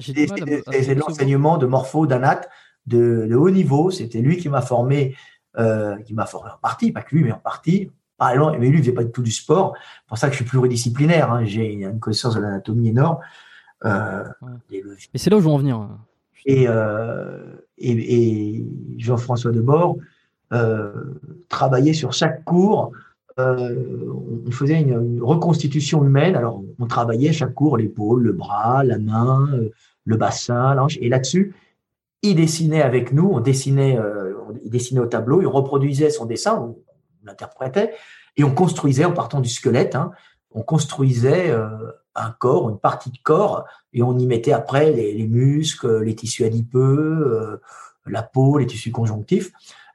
c'est 0.00 0.12
de 0.12 0.98
l'enseignement 0.98 1.56
de 1.56 1.66
morpho, 1.66 2.06
d'anat, 2.06 2.40
de, 2.86 3.34
haut 3.34 3.50
niveau. 3.50 3.90
C'était 3.90 4.20
lui 4.20 4.36
qui 4.36 4.48
m'a 4.48 4.62
formé, 4.62 5.14
euh, 5.58 5.96
qui 5.98 6.14
m'a 6.14 6.26
formé 6.26 6.50
en 6.50 6.58
partie, 6.58 6.92
pas 6.92 7.02
que 7.02 7.14
lui, 7.14 7.24
mais 7.24 7.32
en 7.32 7.38
partie. 7.38 7.90
Par 8.18 8.30
exemple, 8.30 8.58
mais 8.60 8.68
lui, 8.68 8.78
il 8.78 8.82
faisait 8.82 8.92
pas 8.92 9.04
du 9.04 9.10
tout 9.10 9.22
du 9.22 9.32
sport. 9.32 9.74
C'est 9.76 10.08
pour 10.08 10.18
ça 10.18 10.26
que 10.26 10.32
je 10.32 10.36
suis 10.36 10.44
pluridisciplinaire. 10.44 11.32
Hein. 11.32 11.44
J'ai 11.44 11.72
une 11.72 11.98
connaissance 11.98 12.34
de 12.34 12.40
l'anatomie 12.40 12.88
énorme. 12.88 13.18
Euh, 13.84 14.24
Et 14.70 15.18
c'est 15.18 15.30
là 15.30 15.38
où 15.38 15.40
je 15.40 15.46
veux 15.46 15.50
en 15.50 15.58
venir. 15.58 15.88
Et, 16.44 16.66
euh, 16.68 17.38
et, 17.78 18.64
Jean-François 18.98 19.52
Debord 19.52 19.96
travaillait 21.48 21.94
sur 21.94 22.12
chaque 22.12 22.44
cours. 22.44 22.92
on 23.38 24.50
faisait 24.50 24.82
une, 24.82 25.22
reconstitution 25.22 26.04
humaine. 26.04 26.36
Alors, 26.36 26.62
on 26.78 26.86
travaillait 26.86 27.32
chaque 27.32 27.54
cours 27.54 27.78
l'épaule, 27.78 28.22
le 28.22 28.32
bras, 28.32 28.84
la 28.84 28.98
main, 28.98 29.48
le 30.04 30.16
bassin, 30.16 30.74
l'ange. 30.74 30.98
Et 31.00 31.08
là-dessus, 31.08 31.54
il 32.22 32.36
dessinait 32.36 32.82
avec 32.82 33.12
nous, 33.12 33.30
on 33.32 33.40
dessinait, 33.40 33.98
euh, 33.98 34.34
il 34.62 34.70
dessinait 34.70 35.00
au 35.00 35.06
tableau, 35.06 35.40
il 35.40 35.46
reproduisait 35.46 36.10
son 36.10 36.26
dessin, 36.26 36.56
on, 36.56 36.78
l'interprétait, 37.24 37.94
et 38.36 38.44
on 38.44 38.54
construisait 38.54 39.04
en 39.04 39.12
partant 39.12 39.40
du 39.40 39.48
squelette, 39.48 39.94
hein, 39.94 40.12
on 40.52 40.62
construisait 40.62 41.50
euh, 41.50 41.68
un 42.14 42.30
corps, 42.30 42.68
une 42.70 42.78
partie 42.78 43.10
de 43.10 43.18
corps, 43.22 43.64
et 43.92 44.02
on 44.02 44.18
y 44.18 44.26
mettait 44.26 44.52
après 44.52 44.90
les, 44.90 45.26
muscles, 45.26 46.02
les 46.02 46.14
tissus 46.14 46.44
adipeux, 46.44 46.80
euh, 46.80 47.60
la 48.06 48.22
peau, 48.22 48.58
les 48.58 48.66
tissus 48.66 48.90
conjonctifs. 48.90 49.52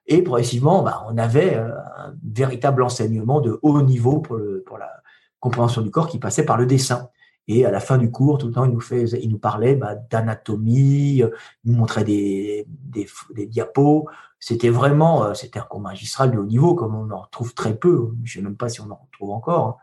Et 0.07 0.21
progressivement, 0.21 0.83
bah, 0.83 1.03
on 1.09 1.17
avait 1.17 1.55
un 1.55 2.13
véritable 2.23 2.83
enseignement 2.83 3.41
de 3.41 3.59
haut 3.63 3.81
niveau 3.81 4.19
pour, 4.19 4.35
le, 4.35 4.63
pour 4.65 4.77
la 4.77 4.91
compréhension 5.39 5.81
du 5.81 5.89
corps 5.89 6.07
qui 6.07 6.19
passait 6.19 6.45
par 6.45 6.57
le 6.57 6.67
dessin. 6.67 7.09
Et 7.47 7.65
à 7.65 7.71
la 7.71 7.79
fin 7.79 7.97
du 7.97 8.09
cours, 8.09 8.37
tout 8.37 8.47
le 8.47 8.53
temps, 8.53 8.65
il 8.65 8.71
nous, 8.71 8.79
fait, 8.79 9.03
il 9.03 9.29
nous 9.29 9.37
parlait 9.37 9.75
bah, 9.75 9.95
d'anatomie, 9.95 11.17
il 11.17 11.31
nous 11.65 11.75
montrait 11.75 12.03
des, 12.03 12.65
des, 12.67 13.07
des 13.35 13.45
diapos. 13.45 14.07
C'était 14.39 14.69
vraiment, 14.69 15.23
euh, 15.25 15.33
c'était 15.33 15.59
un 15.59 15.63
cours 15.63 15.79
magistral 15.79 16.31
de 16.31 16.37
haut 16.37 16.45
niveau, 16.45 16.75
comme 16.75 16.95
on 16.95 17.09
en 17.11 17.21
retrouve 17.21 17.53
très 17.53 17.75
peu. 17.75 18.13
Je 18.23 18.39
ne 18.39 18.43
sais 18.43 18.49
même 18.49 18.57
pas 18.57 18.69
si 18.69 18.81
on 18.81 18.89
en 18.89 18.99
retrouve 19.11 19.31
encore. 19.31 19.67
Hein. 19.67 19.75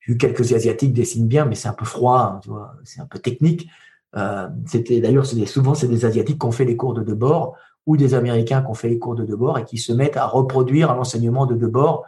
J'ai 0.00 0.12
vu 0.12 0.18
quelques 0.18 0.52
Asiatiques 0.52 0.92
dessinent 0.92 1.28
bien, 1.28 1.44
mais 1.44 1.54
c'est 1.54 1.68
un 1.68 1.74
peu 1.74 1.84
froid, 1.84 2.20
hein, 2.20 2.40
tu 2.42 2.50
vois, 2.50 2.74
c'est 2.84 3.00
un 3.00 3.06
peu 3.06 3.18
technique. 3.18 3.68
Euh, 4.16 4.48
c'était 4.66 5.00
d'ailleurs 5.00 5.24
souvent 5.24 5.74
c'est 5.74 5.86
des 5.86 6.04
Asiatiques 6.04 6.40
qui 6.40 6.46
ont 6.46 6.50
fait 6.50 6.64
les 6.64 6.76
cours 6.76 6.94
de 6.94 7.02
Debord 7.04 7.56
ou 7.86 7.96
des 7.96 8.14
Américains 8.14 8.60
qui 8.60 8.66
ont 8.68 8.74
fait 8.74 8.88
les 8.88 8.98
cours 8.98 9.14
de 9.14 9.24
Debord 9.24 9.58
et 9.58 9.64
qui 9.64 9.78
se 9.78 9.92
mettent 9.92 10.16
à 10.16 10.26
reproduire 10.26 10.94
l'enseignement 10.94 11.46
de 11.46 11.54
Debord 11.54 12.06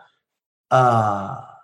à, 0.71 1.61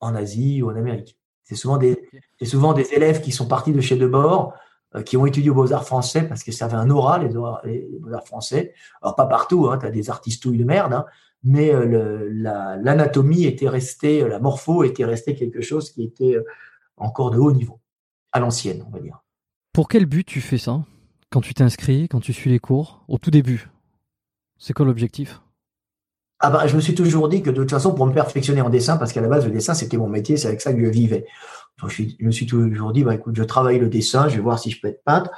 en 0.00 0.14
Asie 0.14 0.62
ou 0.62 0.70
en 0.70 0.76
Amérique. 0.76 1.18
C'est 1.44 1.56
souvent 1.56 1.76
des, 1.76 2.08
c'est 2.38 2.46
souvent 2.46 2.72
des 2.72 2.92
élèves 2.92 3.20
qui 3.20 3.32
sont 3.32 3.46
partis 3.46 3.72
de 3.72 3.80
chez 3.80 3.96
Debord, 3.96 4.54
euh, 4.94 5.02
qui 5.02 5.16
ont 5.16 5.24
étudié 5.26 5.50
aux 5.50 5.54
Beaux-Arts 5.54 5.86
français 5.86 6.28
parce 6.28 6.44
que 6.44 6.52
ça 6.52 6.66
avait 6.66 6.76
un 6.76 6.90
aura, 6.90 7.18
les, 7.18 7.28
Beaux-Arts 7.28 8.26
français. 8.26 8.74
Alors, 9.00 9.16
pas 9.16 9.26
partout, 9.26 9.68
hein, 9.68 9.78
tu 9.78 9.86
as 9.86 9.90
des 9.90 10.10
artistouilles 10.10 10.58
de 10.58 10.64
merde, 10.64 10.92
hein, 10.92 11.06
mais 11.44 11.74
euh, 11.74 12.28
l'anatomie 12.82 13.44
était 13.44 13.68
restée, 13.68 14.26
la 14.28 14.38
morpho 14.38 14.84
était 14.84 15.04
restée 15.04 15.34
quelque 15.34 15.62
chose 15.62 15.90
qui 15.90 16.04
était 16.04 16.36
euh, 16.36 16.44
encore 16.96 17.30
de 17.30 17.38
haut 17.38 17.52
niveau, 17.52 17.80
à 18.32 18.40
l'ancienne, 18.40 18.84
on 18.86 18.90
va 18.90 19.00
dire. 19.00 19.22
Pour 19.72 19.88
quel 19.88 20.06
but 20.06 20.26
tu 20.26 20.40
fais 20.40 20.58
ça? 20.58 20.84
Quand 21.30 21.40
tu 21.40 21.54
t'inscris, 21.54 22.08
quand 22.08 22.20
tu 22.20 22.34
suis 22.34 22.50
les 22.50 22.58
cours, 22.58 23.02
au 23.08 23.16
tout 23.16 23.30
début? 23.30 23.70
C'est 24.58 24.74
quoi 24.74 24.84
l'objectif? 24.84 25.40
Ah 26.44 26.50
bah, 26.50 26.66
je 26.66 26.74
me 26.74 26.80
suis 26.80 26.94
toujours 26.94 27.28
dit 27.28 27.40
que 27.40 27.50
de 27.50 27.54
toute 27.54 27.70
façon, 27.70 27.94
pour 27.94 28.04
me 28.04 28.12
perfectionner 28.12 28.60
en 28.60 28.68
dessin, 28.68 28.96
parce 28.96 29.12
qu'à 29.12 29.20
la 29.20 29.28
base, 29.28 29.44
le 29.44 29.52
dessin, 29.52 29.74
c'était 29.74 29.96
mon 29.96 30.08
métier, 30.08 30.36
c'est 30.36 30.48
avec 30.48 30.60
ça 30.60 30.72
que 30.74 30.84
je 30.84 30.90
vivais. 30.90 31.24
Donc, 31.80 31.90
je, 31.90 32.02
me 32.20 32.32
suis 32.32 32.46
toujours 32.46 32.92
dit, 32.92 33.04
bah, 33.04 33.14
écoute, 33.14 33.36
je 33.36 33.44
travaille 33.44 33.78
le 33.78 33.88
dessin, 33.88 34.28
je 34.28 34.34
vais 34.34 34.42
voir 34.42 34.58
si 34.58 34.72
je 34.72 34.80
peux 34.80 34.88
être 34.88 35.04
peintre. 35.04 35.30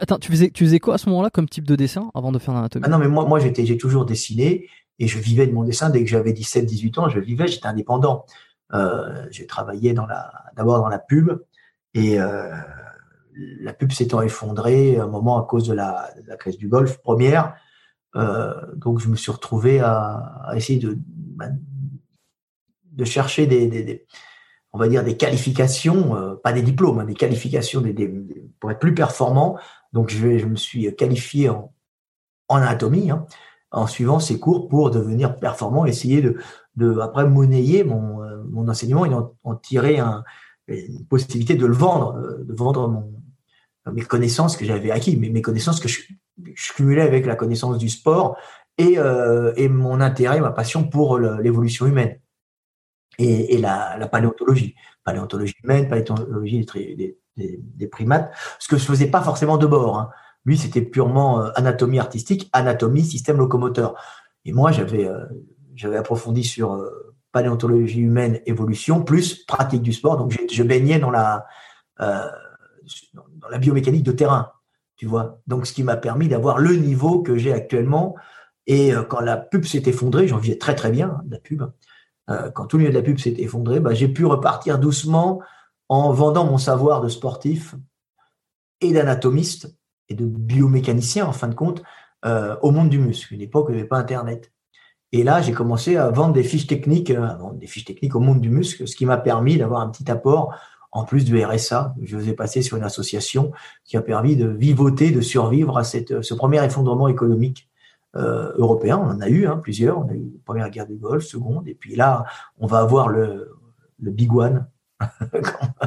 Attends, 0.00 0.18
tu 0.18 0.30
faisais, 0.30 0.50
tu 0.50 0.64
faisais 0.64 0.78
quoi 0.78 0.94
à 0.94 0.98
ce 0.98 1.08
moment-là 1.08 1.30
comme 1.30 1.48
type 1.48 1.66
de 1.66 1.74
dessin 1.74 2.12
avant 2.14 2.30
de 2.30 2.38
faire 2.38 2.54
l'anatomie 2.54 2.84
ah 2.86 2.88
Non, 2.88 2.98
mais 2.98 3.08
moi, 3.08 3.24
moi 3.24 3.40
j'étais, 3.40 3.66
j'ai 3.66 3.76
toujours 3.76 4.06
dessiné 4.06 4.68
et 5.00 5.08
je 5.08 5.18
vivais 5.18 5.48
de 5.48 5.52
mon 5.52 5.64
dessin 5.64 5.90
dès 5.90 6.04
que 6.04 6.08
j'avais 6.08 6.32
17, 6.32 6.64
18 6.64 6.98
ans, 6.98 7.08
je 7.08 7.18
vivais, 7.18 7.48
j'étais 7.48 7.66
indépendant. 7.66 8.24
Euh, 8.72 9.26
j'ai 9.32 9.46
travaillé 9.46 9.94
dans 9.94 10.06
la, 10.06 10.30
d'abord 10.56 10.78
dans 10.78 10.88
la 10.88 11.00
pub 11.00 11.40
et 11.94 12.20
euh, 12.20 12.54
la 13.60 13.72
pub 13.72 13.90
s'étant 13.90 14.22
effondrée 14.22 14.96
à 14.96 15.04
un 15.04 15.08
moment 15.08 15.40
à 15.40 15.44
cause 15.44 15.66
de 15.66 15.74
la, 15.74 16.12
de 16.22 16.28
la 16.28 16.36
crise 16.36 16.56
du 16.56 16.68
Golfe 16.68 16.98
première. 16.98 17.56
Euh, 18.16 18.54
donc 18.76 18.98
je 18.98 19.08
me 19.08 19.16
suis 19.16 19.30
retrouvé 19.30 19.80
à, 19.80 20.50
essayer 20.54 20.78
de, 20.78 20.98
bah, 21.06 21.46
chercher 23.04 23.46
des, 23.46 24.06
on 24.72 24.78
va 24.78 24.88
dire 24.88 25.04
des 25.04 25.16
qualifications, 25.16 26.16
euh, 26.16 26.34
pas 26.34 26.52
des 26.52 26.62
diplômes, 26.62 26.98
hein, 26.98 27.04
des 27.04 27.14
qualifications 27.14 27.82
pour 28.58 28.70
être 28.70 28.80
plus 28.80 28.94
performant. 28.94 29.58
Donc 29.92 30.10
je, 30.10 30.46
me 30.46 30.56
suis 30.56 30.94
qualifié 30.96 31.48
en, 31.48 31.72
anatomie 32.48 33.10
hein, 33.10 33.26
en 33.70 33.86
suivant 33.86 34.18
ces 34.18 34.38
cours 34.38 34.68
pour 34.68 34.90
devenir 34.90 35.36
performant, 35.36 35.86
essayer 35.86 36.22
de, 36.76 36.98
après 36.98 37.26
monnayer 37.26 37.84
mon, 37.84 38.22
euh, 38.22 38.68
enseignement 38.68 39.06
et 39.06 39.14
en, 39.14 39.54
tirer 39.56 39.98
un, 39.98 40.24
une 40.66 41.06
possibilité 41.06 41.54
de 41.54 41.66
le 41.66 41.74
vendre, 41.74 42.20
de 42.44 42.54
vendre 42.54 43.04
mes 43.92 44.02
connaissances 44.02 44.56
que 44.56 44.64
j'avais 44.64 44.90
acquis, 44.90 45.16
mes, 45.16 45.30
mes 45.30 45.42
connaissances 45.42 45.80
que 45.80 45.88
je, 45.88 46.02
je, 46.54 46.72
cumulais 46.72 47.02
avec 47.02 47.26
la 47.26 47.36
connaissance 47.36 47.78
du 47.78 47.88
sport 47.88 48.36
et, 48.78 48.98
euh, 48.98 49.68
mon 49.68 50.00
intérêt, 50.00 50.40
ma 50.40 50.52
passion 50.52 50.84
pour 50.84 51.18
l'évolution 51.18 51.86
humaine 51.86 52.18
et, 53.18 53.58
la, 53.58 54.08
paléontologie, 54.10 54.74
paléontologie 55.04 55.54
humaine, 55.62 55.88
paléontologie 55.88 56.66
des, 57.36 57.86
primates, 57.88 58.32
ce 58.58 58.68
que 58.68 58.76
je 58.78 58.84
faisais 58.84 59.08
pas 59.08 59.20
forcément 59.20 59.58
de 59.58 59.66
bord. 59.66 59.98
Hein. 59.98 60.10
Lui, 60.46 60.56
c'était 60.56 60.80
purement 60.80 61.42
euh, 61.42 61.50
anatomie 61.54 61.98
artistique, 61.98 62.48
anatomie, 62.52 63.04
système 63.04 63.36
locomoteur. 63.36 63.94
Et 64.46 64.52
moi, 64.52 64.72
j'avais 64.72 65.06
euh, 65.06 65.98
approfondi 65.98 66.44
sur 66.44 66.82
paléontologie 67.32 68.00
humaine, 68.00 68.40
évolution, 68.46 69.02
plus 69.02 69.44
pratique 69.44 69.82
du 69.82 69.92
sport. 69.92 70.16
Donc, 70.16 70.34
je, 70.50 70.62
baignais 70.62 70.98
dans 70.98 71.10
la 71.10 71.44
biomécanique 73.58 74.04
de 74.04 74.12
terrain, 74.12 74.52
tu 75.00 75.06
vois? 75.06 75.40
Donc, 75.46 75.66
ce 75.66 75.72
qui 75.72 75.82
m'a 75.82 75.96
permis 75.96 76.28
d'avoir 76.28 76.58
le 76.58 76.76
niveau 76.76 77.22
que 77.22 77.38
j'ai 77.38 77.54
actuellement. 77.54 78.16
Et 78.66 78.92
euh, 78.92 79.02
quand 79.02 79.20
la 79.20 79.38
pub 79.38 79.64
s'est 79.64 79.84
effondrée, 79.86 80.28
j'en 80.28 80.36
vivais 80.36 80.58
très 80.58 80.74
très 80.74 80.90
bien, 80.90 81.22
la 81.30 81.38
pub. 81.38 81.62
Euh, 82.28 82.50
quand 82.50 82.66
tout 82.66 82.76
le 82.76 82.82
milieu 82.82 82.92
de 82.92 82.98
la 82.98 83.02
pub 83.02 83.18
s'est 83.18 83.34
effondré, 83.38 83.80
bah, 83.80 83.94
j'ai 83.94 84.08
pu 84.08 84.26
repartir 84.26 84.78
doucement 84.78 85.40
en 85.88 86.12
vendant 86.12 86.44
mon 86.44 86.58
savoir 86.58 87.00
de 87.00 87.08
sportif 87.08 87.74
et 88.82 88.92
d'anatomiste 88.92 89.74
et 90.10 90.14
de 90.14 90.26
biomécanicien, 90.26 91.24
en 91.24 91.32
fin 91.32 91.48
de 91.48 91.54
compte, 91.54 91.82
euh, 92.26 92.54
au 92.60 92.70
monde 92.70 92.90
du 92.90 92.98
muscle. 92.98 93.32
Une 93.32 93.40
époque 93.40 93.68
où 93.68 93.70
il 93.70 93.76
n'y 93.76 93.80
avait 93.80 93.88
pas 93.88 93.96
Internet. 93.96 94.52
Et 95.12 95.22
là, 95.22 95.40
j'ai 95.40 95.52
commencé 95.52 95.96
à 95.96 96.10
vendre 96.10 96.34
des 96.34 96.44
fiches 96.44 96.66
techniques, 96.66 97.10
euh, 97.10 97.26
des 97.54 97.66
fiches 97.66 97.86
techniques 97.86 98.14
au 98.14 98.20
monde 98.20 98.42
du 98.42 98.50
muscle, 98.50 98.86
ce 98.86 98.94
qui 98.96 99.06
m'a 99.06 99.16
permis 99.16 99.56
d'avoir 99.56 99.80
un 99.80 99.88
petit 99.88 100.10
apport 100.10 100.54
en 100.92 101.04
plus 101.04 101.24
du 101.24 101.42
RSA, 101.42 101.94
je 102.02 102.16
vous 102.16 102.28
ai 102.28 102.32
passé 102.32 102.62
sur 102.62 102.76
une 102.76 102.82
association 102.82 103.52
qui 103.84 103.96
a 103.96 104.02
permis 104.02 104.36
de 104.36 104.48
vivoter, 104.48 105.10
de 105.10 105.20
survivre 105.20 105.78
à 105.78 105.84
cette, 105.84 106.22
ce 106.22 106.34
premier 106.34 106.64
effondrement 106.64 107.08
économique 107.08 107.68
euh, 108.16 108.52
européen. 108.56 108.98
On 108.98 109.10
en 109.10 109.20
a 109.20 109.28
eu 109.28 109.46
hein, 109.46 109.56
plusieurs. 109.56 109.98
On 109.98 110.08
a 110.08 110.14
eu 110.14 110.32
la 110.34 110.40
première 110.44 110.70
guerre 110.70 110.86
du 110.86 110.96
Golfe, 110.96 111.24
seconde, 111.24 111.68
et 111.68 111.74
puis 111.74 111.94
là, 111.94 112.24
on 112.58 112.66
va 112.66 112.80
avoir 112.80 113.08
le, 113.08 113.56
le 114.00 114.10
Big 114.10 114.34
One. 114.34 114.66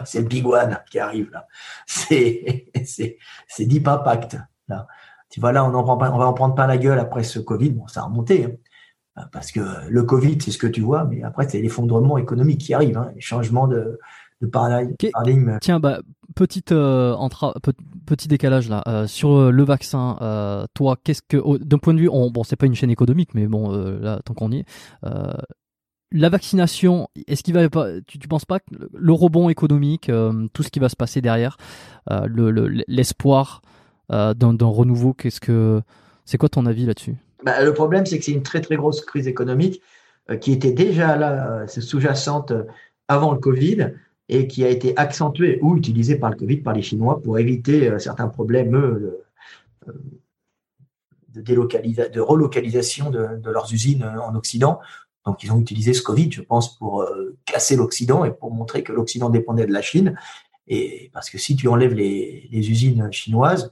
c'est 0.06 0.22
le 0.22 0.28
Big 0.28 0.46
One 0.48 0.80
qui 0.90 1.00
arrive 1.00 1.30
là. 1.32 1.48
C'est 1.86 2.66
Deep 3.60 3.88
Impact 3.88 4.38
là. 4.68 4.88
Tu 5.30 5.40
vois 5.40 5.52
là, 5.52 5.66
on 5.66 5.74
en 5.74 5.84
on 5.84 6.18
va 6.18 6.28
en 6.28 6.34
prendre 6.34 6.56
pas 6.56 6.68
la 6.68 6.78
gueule 6.78 7.00
après 7.00 7.24
ce 7.24 7.40
Covid. 7.40 7.72
Bon, 7.72 7.88
ça 7.88 8.02
a 8.02 8.04
remonté. 8.04 8.60
Hein, 9.16 9.28
parce 9.32 9.52
que 9.52 9.60
le 9.90 10.04
Covid, 10.04 10.38
c'est 10.42 10.52
ce 10.52 10.58
que 10.58 10.68
tu 10.68 10.82
vois, 10.82 11.06
mais 11.06 11.24
après, 11.24 11.48
c'est 11.50 11.60
l'effondrement 11.60 12.18
économique 12.18 12.62
qui 12.62 12.74
arrive, 12.74 12.98
hein, 12.98 13.12
les 13.16 13.22
changements 13.22 13.68
de, 13.68 14.00
de 14.44 14.48
paradigme. 14.48 15.58
Tiens, 15.62 15.80
bah, 15.80 16.02
petite, 16.36 16.72
euh, 16.72 17.16
petit 18.06 18.28
décalage 18.28 18.70
là. 18.70 18.84
Euh, 18.88 19.08
sur 19.08 19.32
euh, 19.32 19.52
le 19.52 19.64
vaccin, 19.64 20.18
euh, 20.22 20.66
toi, 20.74 20.98
qu'est-ce 21.04 21.22
que, 21.22 21.58
d'un 21.64 21.78
point 21.78 21.94
de 21.94 22.00
vue, 22.00 22.10
on, 22.10 22.30
bon, 22.30 22.44
c'est 22.44 22.56
pas 22.56 22.66
une 22.66 22.76
chaîne 22.76 22.90
économique, 22.90 23.34
mais 23.34 23.48
bon, 23.48 23.72
là, 23.72 24.20
tant 24.24 24.34
qu'on 24.34 24.52
y 24.52 24.60
est, 24.60 24.66
la 26.16 26.30
vaccination, 26.30 27.08
est-ce 27.28 27.42
qu'il 27.42 27.56
va 27.56 27.68
pas, 27.70 27.88
tu, 28.06 28.20
tu 28.20 28.28
penses 28.28 28.46
pas 28.46 28.60
que 28.60 28.66
le 28.94 29.14
rebond 29.14 29.50
économique, 29.50 30.12
tout 30.54 30.62
ce 30.64 30.70
qui 30.70 30.80
va 30.80 30.90
se 30.90 30.96
passer 30.96 31.22
derrière, 31.22 31.58
l'espoir 32.88 33.62
le, 34.10 34.34
d'un 34.34 34.66
renouveau, 34.68 35.14
qu'est-ce 35.14 35.42
que, 35.42 35.82
c'est 36.26 36.38
quoi 36.38 36.50
ton 36.50 36.68
avis 36.68 36.86
là-dessus? 36.86 37.16
Bah, 37.44 37.64
Le 37.64 37.74
problème, 37.74 38.06
c'est 38.06 38.20
que 38.20 38.26
c'est 38.26 38.32
une 38.32 38.44
très 38.44 38.62
très 38.62 38.76
grosse 38.76 39.02
crise 39.02 39.28
économique 39.28 39.82
qui 40.40 40.52
était 40.52 40.72
déjà 40.72 41.16
là, 41.16 41.66
sous-jacente 41.68 42.54
avant 43.08 43.32
le 43.32 43.40
Covid 43.40 43.94
et 44.34 44.48
qui 44.48 44.66
a 44.66 44.70
été 44.70 44.98
accentué 44.98 45.60
ou 45.62 45.78
utilisé 45.78 46.16
par 46.16 46.32
le 46.32 46.36
Covid, 46.36 46.58
par 46.58 46.74
les 46.74 46.82
Chinois, 46.82 47.22
pour 47.22 47.38
éviter 47.38 47.88
euh, 47.88 48.00
certains 48.00 48.28
problèmes 48.28 48.76
euh, 48.76 49.24
de, 51.30 51.42
délocalisa 51.42 52.10
de 52.10 52.20
relocalisation 52.20 53.12
de, 53.12 53.50
leurs 53.50 53.72
usines 53.72 54.04
en 54.04 54.36
Occident. 54.36 54.80
Donc, 55.26 55.44
ils 55.44 55.52
ont 55.52 55.60
utilisé 55.60 55.94
ce 55.94 56.02
Covid, 56.02 56.32
je 56.32 56.42
pense, 56.42 56.78
pour 56.78 57.04
euh, 57.04 57.38
casser 57.46 57.76
l'Occident 57.76 58.26
et 58.26 58.32
pour 58.32 58.52
montrer 58.52 58.84
que 58.84 58.92
l'Occident 58.92 59.30
dépendait 59.30 59.68
de 59.68 59.72
la 59.72 59.84
Chine. 59.84 60.18
Et 60.68 61.12
parce 61.14 61.30
que 61.30 61.38
si 61.38 61.56
tu 61.56 61.68
enlèves 61.68 61.94
les, 61.94 62.50
les 62.52 62.72
usines 62.72 63.12
chinoises, 63.12 63.70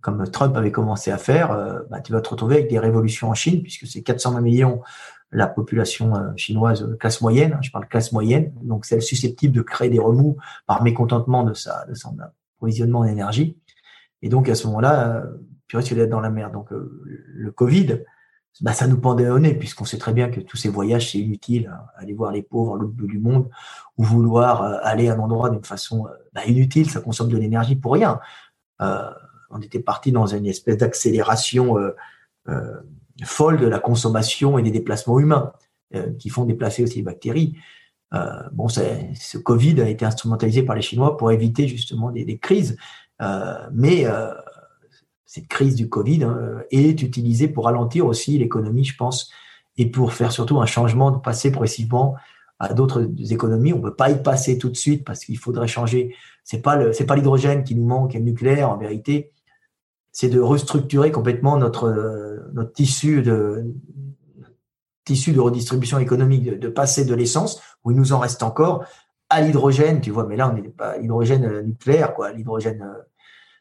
comme 0.00 0.28
Trump 0.28 0.56
avait 0.56 0.72
commencé 0.72 1.12
à 1.12 1.18
faire, 1.18 1.50
bah, 1.88 2.00
tu 2.00 2.12
vas 2.12 2.20
te 2.20 2.28
retrouver 2.28 2.56
avec 2.56 2.68
des 2.68 2.80
révolutions 2.80 3.28
en 3.28 3.34
Chine, 3.34 3.62
puisque 3.62 3.86
c'est 3.86 4.02
420 4.02 4.40
millions 4.40 4.80
la 5.32 5.46
population 5.46 6.14
euh, 6.14 6.30
chinoise 6.36 6.82
euh, 6.82 6.96
classe 6.96 7.20
moyenne, 7.20 7.54
hein, 7.54 7.60
je 7.62 7.70
parle 7.70 7.88
classe 7.88 8.12
moyenne, 8.12 8.52
donc 8.62 8.84
celle 8.84 9.02
susceptible 9.02 9.54
de 9.54 9.62
créer 9.62 9.88
des 9.88 9.98
remous 9.98 10.36
par 10.66 10.82
mécontentement 10.82 11.42
de, 11.42 11.54
sa, 11.54 11.86
de 11.86 11.94
son 11.94 12.16
approvisionnement 12.20 13.00
en 13.00 13.04
énergie. 13.04 13.58
Et 14.20 14.28
donc 14.28 14.48
à 14.48 14.54
ce 14.54 14.66
moment-là, 14.66 15.16
euh, 15.16 15.26
tu 15.68 15.76
risques 15.76 15.94
d'être 15.94 16.10
dans 16.10 16.20
la 16.20 16.30
merde. 16.30 16.52
Donc 16.52 16.68
le 16.70 17.50
Covid, 17.50 18.02
bah, 18.60 18.74
ça 18.74 18.86
nous 18.86 18.98
pendait 18.98 19.30
au 19.30 19.38
nez, 19.38 19.54
puisqu'on 19.54 19.86
sait 19.86 19.96
très 19.96 20.12
bien 20.12 20.28
que 20.28 20.40
tous 20.40 20.58
ces 20.58 20.68
voyages, 20.68 21.12
c'est 21.12 21.18
inutile, 21.18 21.72
hein, 21.72 21.86
aller 21.96 22.12
voir 22.12 22.30
les 22.30 22.42
pauvres 22.42 22.74
à 22.74 22.78
l'autre 22.78 22.92
bout 22.92 23.06
du 23.06 23.18
monde, 23.18 23.48
ou 23.96 24.04
vouloir 24.04 24.62
aller 24.84 25.08
à 25.08 25.14
un 25.14 25.18
endroit 25.18 25.48
d'une 25.48 25.64
façon 25.64 26.06
bah, 26.34 26.44
inutile, 26.46 26.90
ça 26.90 27.00
consomme 27.00 27.30
de 27.30 27.38
l'énergie 27.38 27.74
pour 27.74 27.94
rien. 27.94 28.20
On 28.78 29.60
était 29.62 29.80
parti 29.80 30.12
dans 30.12 30.26
une 30.26 30.46
espèce 30.46 30.76
d'accélération 30.76 31.78
folle 33.24 33.58
de 33.58 33.66
la 33.66 33.78
consommation 33.78 34.58
et 34.58 34.62
des 34.62 34.70
déplacements 34.70 35.18
humains 35.18 35.52
euh, 35.94 36.12
qui 36.18 36.28
font 36.28 36.44
déplacer 36.44 36.82
aussi 36.82 36.96
les 36.96 37.02
bactéries. 37.02 37.56
Euh, 38.14 38.42
bon, 38.52 38.68
ce 38.68 39.38
Covid 39.38 39.80
a 39.80 39.88
été 39.88 40.04
instrumentalisé 40.04 40.62
par 40.62 40.76
les 40.76 40.82
Chinois 40.82 41.16
pour 41.16 41.32
éviter 41.32 41.68
justement 41.68 42.10
des, 42.10 42.38
crises, 42.38 42.76
euh, 43.20 43.54
mais 43.72 44.06
cette 45.24 45.48
crise 45.48 45.74
du 45.76 45.88
Covid 45.88 46.24
hein, 46.24 46.62
est 46.70 47.02
utilisée 47.02 47.48
pour 47.48 47.64
ralentir 47.64 48.06
aussi 48.06 48.38
l'économie, 48.38 48.84
je 48.84 48.96
pense, 48.96 49.30
et 49.78 49.90
pour 49.90 50.12
faire 50.12 50.30
surtout 50.30 50.60
un 50.60 50.66
changement, 50.66 51.10
de 51.10 51.18
passer 51.18 51.50
progressivement 51.50 52.16
à 52.58 52.74
d'autres 52.74 53.10
économies. 53.30 53.72
On 53.72 53.78
ne 53.78 53.82
peut 53.82 53.94
pas 53.94 54.10
y 54.10 54.22
passer 54.22 54.58
tout 54.58 54.68
de 54.68 54.76
suite 54.76 55.04
parce 55.04 55.24
qu'il 55.24 55.38
faudrait 55.38 55.68
changer. 55.68 56.14
C'est 56.44 56.60
pas 56.60 56.92
c'est 56.92 57.06
pas 57.06 57.16
l'hydrogène 57.16 57.64
qui 57.64 57.74
nous 57.74 57.86
manque, 57.86 58.14
et 58.14 58.18
le 58.18 58.24
nucléaire 58.24 58.70
en 58.70 58.76
vérité 58.76 59.32
c'est 60.12 60.28
de 60.28 60.40
restructurer 60.40 61.10
complètement 61.10 61.56
notre, 61.56 62.48
notre 62.52 62.72
tissu 62.72 63.22
de, 63.22 63.64
tissu 65.04 65.32
de 65.32 65.40
redistribution 65.40 65.98
économique, 65.98 66.44
de, 66.44 66.54
de 66.54 66.68
passer 66.68 67.04
de 67.04 67.14
l'essence, 67.14 67.60
où 67.84 67.90
il 67.90 67.96
nous 67.96 68.12
en 68.12 68.18
reste 68.18 68.42
encore, 68.42 68.84
à 69.30 69.40
l'hydrogène, 69.40 70.00
tu 70.00 70.10
vois, 70.10 70.26
mais 70.26 70.36
là, 70.36 70.50
on 70.50 70.52
n'est 70.52 70.68
pas 70.68 70.98
l'hydrogène 70.98 71.62
nucléaire, 71.62 72.14
quoi, 72.14 72.32
l'hydrogène, 72.32 72.82
euh, 72.82 73.02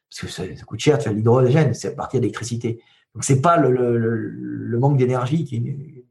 parce 0.09 0.21
que 0.21 0.27
ça, 0.27 0.43
coûte 0.65 0.79
cher 0.79 0.97
de 0.97 1.03
faire 1.03 1.13
l'hydrogène, 1.13 1.73
c'est 1.73 1.87
à 1.87 1.91
partir 1.91 2.19
d'électricité. 2.19 2.81
Donc, 3.15 3.23
c'est 3.23 3.41
pas 3.41 3.57
le, 3.57 3.71
le, 3.97 4.79
manque 4.79 4.97
d'énergie 4.97 5.45
qui, 5.45 6.05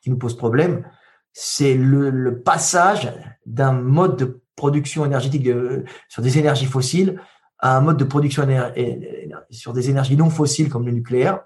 qui 0.00 0.10
nous 0.10 0.18
pose 0.18 0.36
problème, 0.36 0.84
c'est 1.32 1.74
le, 1.74 2.40
passage 2.42 3.12
d'un 3.46 3.72
mode 3.72 4.16
de 4.16 4.40
production 4.56 5.04
énergétique 5.04 5.48
sur 6.08 6.22
des 6.22 6.38
énergies 6.38 6.66
fossiles 6.66 7.20
à 7.58 7.76
un 7.76 7.80
mode 7.80 7.96
de 7.96 8.04
production 8.04 8.46
sur 9.50 9.72
des 9.72 9.90
énergies 9.90 10.16
non 10.16 10.30
fossiles 10.30 10.68
comme 10.68 10.86
le 10.86 10.92
nucléaire, 10.92 11.40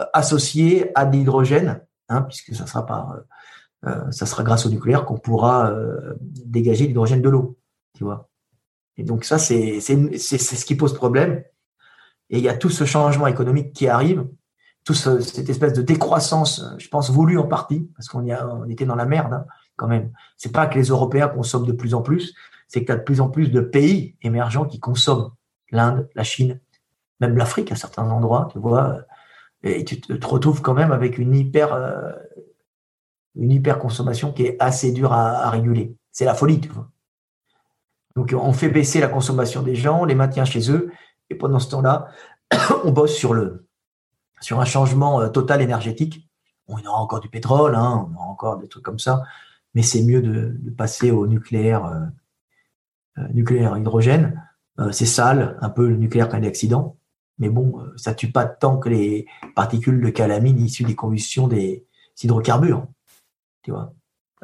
euh, 0.00 0.04
associé 0.12 0.90
à 0.98 1.04
de 1.04 1.16
l'hydrogène, 1.16 1.80
hein, 2.08 2.22
puisque 2.22 2.54
ça 2.54 2.66
sera 2.66 2.84
par, 2.84 3.12
euh, 3.12 3.20
euh, 3.86 4.10
ça 4.10 4.26
sera 4.26 4.42
grâce 4.42 4.66
au 4.66 4.70
nucléaire 4.70 5.04
qu'on 5.04 5.18
pourra 5.18 5.72
dégager 6.20 6.86
l'hydrogène 6.86 7.22
de 7.22 7.28
l'eau, 7.28 7.58
tu 7.94 8.04
vois. 8.04 8.28
Et 8.96 9.04
donc 9.04 9.24
ça, 9.24 9.38
c'est 9.38 9.80
ce 9.80 10.64
qui 10.64 10.74
pose 10.74 10.94
problème. 10.94 11.44
Et 12.30 12.38
il 12.38 12.44
y 12.44 12.48
a 12.48 12.56
tout 12.56 12.70
ce 12.70 12.84
changement 12.84 13.26
économique 13.26 13.72
qui 13.72 13.86
arrive, 13.86 14.26
tout 14.84 14.94
cette 14.94 15.48
espèce 15.48 15.72
de 15.72 15.82
décroissance, 15.82 16.64
je 16.78 16.88
pense 16.88 17.10
voulue 17.10 17.38
en 17.38 17.46
partie, 17.46 17.88
parce 17.96 18.08
qu'on 18.08 18.28
on 18.28 18.68
était 18.68 18.86
dans 18.86 18.94
la 18.96 19.06
merde 19.06 19.32
hein, 19.32 19.44
quand 19.76 19.86
même. 19.86 20.12
C'est 20.36 20.52
pas 20.52 20.66
que 20.66 20.78
les 20.78 20.86
Européens 20.86 21.28
consomment 21.28 21.66
de 21.66 21.72
plus 21.72 21.94
en 21.94 22.02
plus, 22.02 22.34
c'est 22.68 22.80
que 22.80 22.86
tu 22.86 22.92
as 22.92 22.96
de 22.96 23.02
plus 23.02 23.20
en 23.20 23.28
plus 23.28 23.50
de 23.50 23.60
pays 23.60 24.16
émergents 24.22 24.64
qui 24.64 24.80
consomment. 24.80 25.30
L'Inde, 25.74 26.08
la 26.14 26.24
Chine, 26.24 26.60
même 27.20 27.36
l'Afrique 27.36 27.72
à 27.72 27.76
certains 27.76 28.08
endroits, 28.10 28.48
tu 28.52 28.58
vois. 28.58 29.00
Et 29.62 29.84
tu 29.84 30.00
te 30.00 30.26
retrouves 30.26 30.62
quand 30.62 30.74
même 30.74 30.92
avec 30.92 31.18
une 31.18 31.34
hyper, 31.34 31.72
euh, 31.72 32.12
une 33.34 33.50
hyper 33.50 33.78
consommation 33.78 34.32
qui 34.32 34.44
est 34.44 34.56
assez 34.60 34.92
dure 34.92 35.12
à, 35.12 35.50
réguler. 35.50 35.96
C'est 36.12 36.24
la 36.24 36.34
folie, 36.34 36.60
tu 36.60 36.68
vois. 36.68 36.88
Donc 38.14 38.32
on 38.36 38.52
fait 38.52 38.68
baisser 38.68 39.00
la 39.00 39.08
consommation 39.08 39.62
des 39.62 39.74
gens, 39.74 40.02
on 40.02 40.04
les 40.04 40.14
maintient 40.14 40.44
chez 40.44 40.70
eux, 40.70 40.92
et 41.30 41.34
pendant 41.34 41.58
ce 41.58 41.68
temps-là, 41.70 42.08
on 42.84 42.92
bosse 42.92 43.14
sur 43.14 43.34
le 43.34 43.66
sur 44.40 44.60
un 44.60 44.64
changement 44.66 45.22
euh, 45.22 45.28
total 45.28 45.62
énergétique. 45.62 46.28
On 46.68 46.78
aura 46.84 47.00
encore 47.00 47.20
du 47.20 47.28
pétrole, 47.28 47.74
hein, 47.74 48.06
on 48.08 48.14
aura 48.14 48.26
encore 48.26 48.58
des 48.58 48.68
trucs 48.68 48.84
comme 48.84 48.98
ça, 48.98 49.22
mais 49.74 49.82
c'est 49.82 50.02
mieux 50.02 50.20
de, 50.22 50.70
passer 50.70 51.10
au 51.10 51.26
nucléaire, 51.26 51.84
euh, 51.86 53.28
nucléaire 53.32 53.76
hydrogène. 53.76 54.43
C'est 54.90 55.06
sale, 55.06 55.56
un 55.60 55.70
peu 55.70 55.88
le 55.88 55.96
nucléaire 55.96 56.28
quand 56.28 56.36
il 56.36 56.42
y 56.42 56.46
a 56.46 56.48
accident, 56.48 56.96
mais 57.38 57.48
bon, 57.48 57.84
ça 57.96 58.14
tue 58.14 58.32
pas 58.32 58.44
tant 58.44 58.78
que 58.78 58.88
les 58.88 59.26
particules 59.54 60.02
de 60.02 60.10
calamine 60.10 60.58
issues 60.58 60.84
des 60.84 60.96
combustions 60.96 61.46
des 61.48 61.86
hydrocarbures 62.22 62.86
tu 63.64 63.72
vois. 63.72 63.92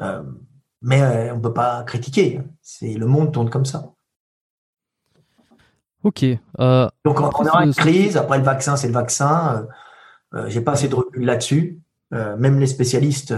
Euh, 0.01 0.23
mais 0.81 1.01
euh, 1.01 1.33
on 1.33 1.37
ne 1.37 1.41
peut 1.41 1.53
pas 1.53 1.83
critiquer. 1.83 2.41
C'est 2.61 2.93
le 2.93 3.05
monde 3.05 3.31
tourne 3.31 3.49
comme 3.49 3.65
ça. 3.65 3.93
Ok. 6.03 6.25
Euh, 6.59 6.89
Donc 7.05 7.19
on, 7.21 7.29
aura 7.29 7.63
une 7.63 7.73
crise. 7.73 8.17
Après 8.17 8.39
le 8.39 8.43
vaccin, 8.43 8.75
c'est 8.75 8.87
le 8.87 8.93
vaccin. 8.93 9.67
Euh, 10.33 10.49
J'ai 10.49 10.61
pas 10.61 10.71
assez 10.71 10.87
de 10.87 10.95
recul 10.95 11.23
là-dessus. 11.23 11.79
même 12.11 12.59
les 12.59 12.67
spécialistes 12.67 13.33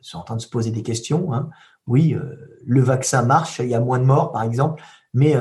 sont 0.00 0.18
en 0.18 0.22
train 0.22 0.36
de 0.36 0.40
se 0.40 0.48
poser 0.48 0.70
des 0.70 0.82
questions. 0.82 1.34
Hein. 1.34 1.50
Oui, 1.86 2.16
le 2.64 2.80
vaccin 2.80 3.22
marche. 3.22 3.58
Il 3.58 3.68
y 3.68 3.74
a 3.74 3.80
moins 3.80 3.98
de 3.98 4.04
morts, 4.04 4.30
par 4.30 4.42
exemple. 4.42 4.82
Mais 5.12 5.36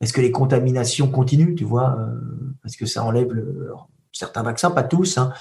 est-ce 0.00 0.12
que 0.12 0.20
les 0.20 0.32
contaminations 0.32 1.08
continuent 1.08 1.54
Tu 1.54 1.64
vois, 1.64 1.96
parce 2.62 2.76
que 2.76 2.86
ça 2.86 3.04
enlève 3.04 3.32
le, 3.32 3.72
certains 4.12 4.42
vaccins, 4.42 4.70
pas 4.70 4.82
tous, 4.82 5.18
hein, 5.18 5.32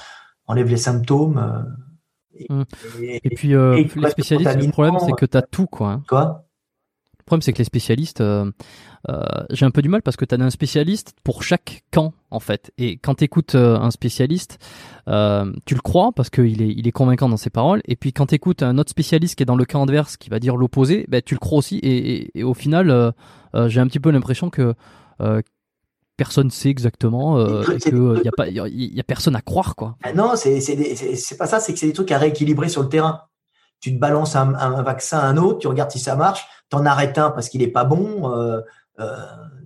enlève 0.48 0.68
les 0.68 0.78
symptômes 0.78 1.66
Mmh. 2.50 2.64
Et, 3.02 3.30
puis, 3.36 3.54
euh, 3.54 3.76
les 3.76 4.10
spécialistes, 4.10 4.56
le 4.56 4.72
problème, 4.72 4.98
c'est 5.00 5.14
que 5.14 5.26
tu 5.26 5.38
as 5.38 5.42
tout, 5.42 5.68
quoi. 5.68 5.92
Hein. 5.92 6.04
Quoi? 6.08 6.46
Le 7.20 7.24
problème, 7.26 7.42
c'est 7.42 7.54
que 7.54 7.60
les 7.60 7.66
spécialistes, 7.66 8.22
euh, 8.22 8.46
euh, 8.46 8.52
j'ai 9.52 9.66
un 9.66 9.72
peu 9.72 9.82
du 9.82 9.90
mal 9.90 10.02
parce 10.02 10.18
que 10.18 10.26
tu 10.26 10.36
as 10.36 10.38
un 10.40 10.50
spécialiste 10.50 11.14
pour 11.24 11.44
chaque 11.44 11.84
camp, 11.92 12.14
en 12.32 12.40
fait. 12.40 12.72
Et 12.78 12.98
quand 12.98 13.16
tu 13.16 13.24
écoutes 13.24 13.56
un 13.56 13.92
spécialiste, 13.92 14.58
tu 15.08 15.76
le 15.76 15.82
crois 15.82 16.12
parce 16.12 16.30
qu'il 16.30 16.62
est, 16.62 16.74
il 16.76 16.88
est 16.88 16.92
convaincant 16.92 17.30
dans 17.30 17.38
ses 17.38 17.50
paroles. 17.50 17.82
Et 17.86 17.96
puis, 17.96 18.14
quand 18.14 18.28
tu 18.28 18.36
écoutes 18.36 18.64
un 18.64 18.78
autre 18.78 18.90
spécialiste 18.90 19.36
qui 19.36 19.44
est 19.44 19.46
dans 19.46 19.56
le 19.56 19.66
camp 19.66 19.84
adverse, 19.84 20.18
qui 20.18 20.30
va 20.30 20.40
dire 20.40 20.56
l'opposé, 20.56 21.06
ben, 21.08 21.22
tu 21.24 21.36
le 21.36 21.40
crois 21.40 21.60
aussi. 21.60 21.78
Et, 21.80 22.38
et 22.40 22.44
au 22.44 22.54
final, 22.54 23.14
j'ai 23.68 23.80
un 23.80 23.88
petit 23.88 24.00
peu 24.00 24.12
l'impression 24.12 24.50
que 24.50 24.74
personne 26.18 26.50
sait 26.50 26.70
exactement 26.70 27.38
euh, 27.38 27.64
qu'il 27.78 27.96
n'y 27.96 28.28
a 28.28 28.32
pas 28.32 28.48
y, 28.48 29.00
a 29.00 29.04
personne 29.04 29.36
à 29.36 29.42
croire 29.42 29.76
quoi. 29.76 29.98
Ah 30.04 30.14
non, 30.14 30.36
c'est 30.36 30.60
c'est 30.62 31.38
pas 31.38 31.48
ça, 31.48 31.60
c'est 31.60 31.74
que 31.74 31.80
c'est 31.80 31.88
des 31.88 31.94
trucs 31.94 32.12
à 32.12 32.18
rééquilibrer 32.18 32.70
sur 32.70 32.82
le 32.82 32.90
terrain. 32.90 33.22
Tu 33.82 33.94
te 33.94 34.00
balances 34.00 34.36
un, 34.36 34.56
un, 34.56 34.82
vaccin 34.82 35.20
à 35.20 35.26
un 35.26 35.38
autre, 35.38 35.60
tu 35.60 35.68
regardes 35.68 35.92
si 35.92 36.00
ça 36.00 36.16
marche, 36.16 36.48
t'en 36.70 36.86
arrêtes 36.86 37.18
un 37.18 37.30
parce 37.30 37.50
qu'il 37.50 37.62
est 37.62 37.68
pas 37.68 37.84
bon, 37.84 38.32
euh, 38.32 38.58
euh, 38.58 38.62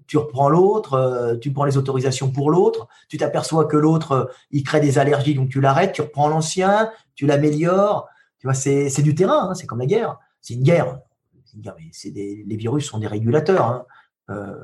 tu 0.10 0.18
reprends 0.18 0.50
l'autre, 0.50 0.94
euh, 0.94 1.38
tu 1.38 1.54
prends 1.54 1.66
les 1.66 1.78
autorisations 1.78 2.32
pour 2.32 2.50
l'autre, 2.50 2.88
tu 3.08 3.18
t'aperçois 3.18 3.66
que 3.66 3.78
l'autre 3.78 4.12
euh, 4.12 4.26
il 4.50 4.64
crée 4.64 4.80
des 4.80 4.98
allergies 4.98 5.36
donc 5.36 5.50
tu 5.50 5.62
l'arrêtes, 5.62 5.94
tu 5.94 6.02
reprends 6.02 6.28
l'ancien, 6.28 6.92
tu 7.14 7.28
l'améliores. 7.28 8.10
Tu 8.40 8.48
vois, 8.48 8.56
c'est 8.56 9.02
du 9.04 9.14
terrain, 9.14 9.50
hein, 9.50 9.54
c'est 9.54 9.68
comme 9.68 9.80
la 9.80 9.86
guerre. 9.86 10.18
C'est 10.42 10.56
une 10.56 10.64
guerre. 10.64 11.00
C'est 11.92 12.10
des, 12.10 12.44
les 12.46 12.56
virus 12.56 12.86
sont 12.86 12.98
des 12.98 13.08
régulateurs. 13.08 13.66
Hein. 13.66 13.86
Euh, 14.30 14.56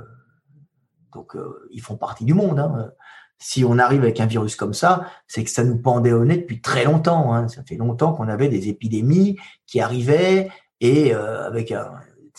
donc, 1.13 1.35
euh, 1.35 1.67
ils 1.71 1.81
font 1.81 1.97
partie 1.97 2.25
du 2.25 2.33
monde. 2.33 2.59
Hein. 2.59 2.91
Si 3.37 3.65
on 3.65 3.77
arrive 3.77 4.01
avec 4.01 4.19
un 4.21 4.25
virus 4.25 4.55
comme 4.55 4.73
ça, 4.73 5.05
c'est 5.27 5.43
que 5.43 5.49
ça 5.49 5.63
nous 5.63 5.77
pendait 5.77 6.13
au 6.13 6.25
nez 6.25 6.37
depuis 6.37 6.61
très 6.61 6.85
longtemps. 6.85 7.47
Ça 7.49 7.63
fait 7.63 7.75
longtemps 7.75 8.13
qu'on 8.13 8.29
avait 8.29 8.47
des 8.47 8.69
épidémies 8.69 9.37
qui 9.67 9.81
arrivaient 9.81 10.49
et 10.79 11.13
euh, 11.13 11.45
avec 11.45 11.73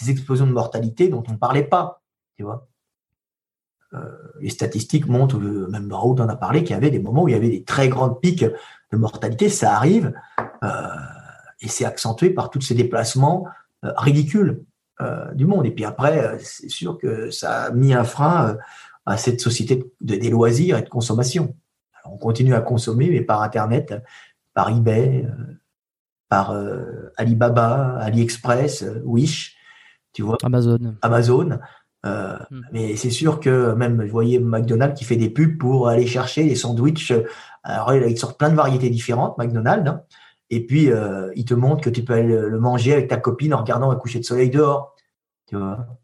des 0.00 0.10
explosions 0.10 0.46
de 0.46 0.52
mortalité 0.52 1.08
dont 1.08 1.22
on 1.28 1.32
ne 1.32 1.38
parlait 1.38 1.64
pas. 1.64 2.00
Tu 2.36 2.42
vois 2.42 2.68
euh, 3.94 4.00
les 4.40 4.50
statistiques 4.50 5.06
montrent, 5.06 5.38
même 5.38 5.90
Raoult 5.92 6.16
en 6.20 6.28
a 6.28 6.36
parlé, 6.36 6.64
qu'il 6.64 6.74
y 6.74 6.76
avait 6.76 6.90
des 6.90 6.98
moments 6.98 7.22
où 7.22 7.28
il 7.28 7.32
y 7.32 7.36
avait 7.36 7.50
des 7.50 7.62
très 7.62 7.88
grandes 7.88 8.20
pics 8.20 8.44
de 8.44 8.96
mortalité. 8.96 9.48
Ça 9.48 9.74
arrive 9.74 10.12
et 11.60 11.68
c'est 11.68 11.84
accentué 11.84 12.30
par 12.30 12.50
tous 12.50 12.60
ces 12.60 12.74
déplacements 12.74 13.46
ridicules. 13.82 14.64
Euh, 15.02 15.30
du 15.34 15.44
monde. 15.44 15.66
Et 15.66 15.72
puis 15.72 15.84
après, 15.84 16.24
euh, 16.24 16.38
c'est 16.40 16.70
sûr 16.70 16.96
que 16.96 17.30
ça 17.30 17.64
a 17.64 17.70
mis 17.70 17.92
un 17.92 18.04
frein 18.04 18.48
euh, 18.48 18.56
à 19.04 19.18
cette 19.18 19.42
société 19.42 19.92
de, 20.00 20.16
des 20.16 20.30
loisirs 20.30 20.78
et 20.78 20.82
de 20.82 20.88
consommation. 20.88 21.54
on 22.06 22.16
continue 22.16 22.54
à 22.54 22.62
consommer, 22.62 23.10
mais 23.10 23.20
par 23.20 23.42
Internet, 23.42 23.94
par 24.54 24.70
eBay, 24.70 25.28
par 26.30 26.56
Alibaba, 27.18 27.98
AliExpress, 27.98 28.86
Wish, 29.04 29.58
tu 30.14 30.22
vois. 30.22 30.38
Amazon. 30.42 30.96
Amazon. 31.02 31.58
Hmm. 32.50 32.60
Mais 32.72 32.96
c'est 32.96 33.10
sûr 33.10 33.40
que 33.40 33.72
même, 33.74 34.04
je 34.06 34.10
voyais 34.10 34.38
McDonald's 34.38 34.98
qui 34.98 35.04
fait 35.04 35.16
des 35.16 35.30
pubs 35.30 35.58
pour 35.58 35.88
aller 35.88 36.06
chercher 36.06 36.44
les 36.44 36.54
sandwichs. 36.54 37.12
Alors, 37.62 37.94
ils 37.94 38.18
sortent 38.18 38.38
plein 38.38 38.50
de 38.50 38.54
variétés 38.54 38.90
différentes, 38.90 39.36
McDonald's. 39.38 39.88
Hein. 39.88 40.02
Et 40.50 40.64
puis, 40.64 40.90
euh, 40.90 41.30
il 41.34 41.44
te 41.44 41.54
montre 41.54 41.82
que 41.82 41.90
tu 41.90 42.04
peux 42.04 42.14
aller 42.14 42.28
le 42.28 42.58
manger 42.60 42.92
avec 42.92 43.08
ta 43.08 43.16
copine 43.16 43.52
en 43.52 43.58
regardant 43.58 43.90
un 43.90 43.96
coucher 43.96 44.20
de 44.20 44.24
soleil 44.24 44.50
dehors. 44.50 44.94
Tu 45.46 45.56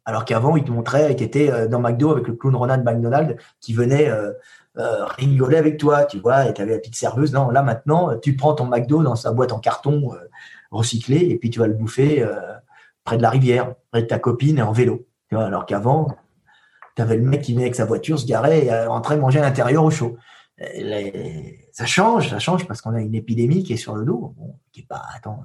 Alors 0.04 0.24
qu'avant, 0.24 0.56
il 0.56 0.62
te 0.62 0.70
montrait 0.70 1.16
qu'il 1.16 1.26
était 1.26 1.50
euh, 1.50 1.66
dans 1.66 1.80
McDo 1.80 2.12
avec 2.12 2.28
le 2.28 2.34
clown 2.34 2.54
Ronald 2.54 2.84
McDonald 2.84 3.36
qui 3.60 3.74
venait 3.74 4.08
euh, 4.08 4.32
euh, 4.78 5.04
rigoler 5.04 5.56
avec 5.56 5.78
toi, 5.78 6.04
tu 6.04 6.20
vois, 6.20 6.48
et 6.48 6.54
tu 6.54 6.62
avais 6.62 6.72
la 6.72 6.78
petite 6.78 6.94
serveuse. 6.94 7.32
Non, 7.32 7.50
là 7.50 7.62
maintenant, 7.62 8.16
tu 8.18 8.36
prends 8.36 8.54
ton 8.54 8.66
McDo 8.66 9.02
dans 9.02 9.16
sa 9.16 9.32
boîte 9.32 9.52
en 9.52 9.58
carton 9.58 10.12
euh, 10.14 10.18
recyclé 10.70 11.16
et 11.16 11.38
puis 11.38 11.50
tu 11.50 11.58
vas 11.58 11.66
le 11.66 11.74
bouffer 11.74 12.24
près 13.04 13.16
de 13.16 13.22
la 13.22 13.30
rivière, 13.30 13.74
près 13.90 14.02
de 14.02 14.06
ta 14.06 14.18
copine 14.18 14.58
et 14.58 14.62
en 14.62 14.72
vélo. 14.72 15.06
Tu 15.32 15.36
vois 15.36 15.46
Alors 15.46 15.64
qu'avant, 15.64 16.14
tu 16.94 17.00
avais 17.00 17.16
le 17.16 17.22
mec 17.22 17.40
qui 17.40 17.54
venait 17.54 17.64
avec 17.64 17.74
sa 17.74 17.86
voiture, 17.86 18.18
se 18.18 18.26
garait 18.26 18.66
et 18.66 18.84
rentrait 18.84 19.16
manger 19.16 19.38
à 19.38 19.42
l'intérieur 19.42 19.82
au 19.82 19.90
chaud 19.90 20.18
ça 21.72 21.86
change, 21.86 22.30
ça 22.30 22.38
change 22.38 22.66
parce 22.66 22.80
qu'on 22.80 22.94
a 22.94 23.00
une 23.00 23.14
épidémie 23.14 23.62
qui 23.62 23.72
est 23.72 23.78
sur 23.78 23.96
le 23.96 24.04
dos. 24.04 24.34
Bon, 24.36 24.58
qui 24.72 24.80
est 24.80 24.86
pas, 24.86 25.02
attends, 25.14 25.42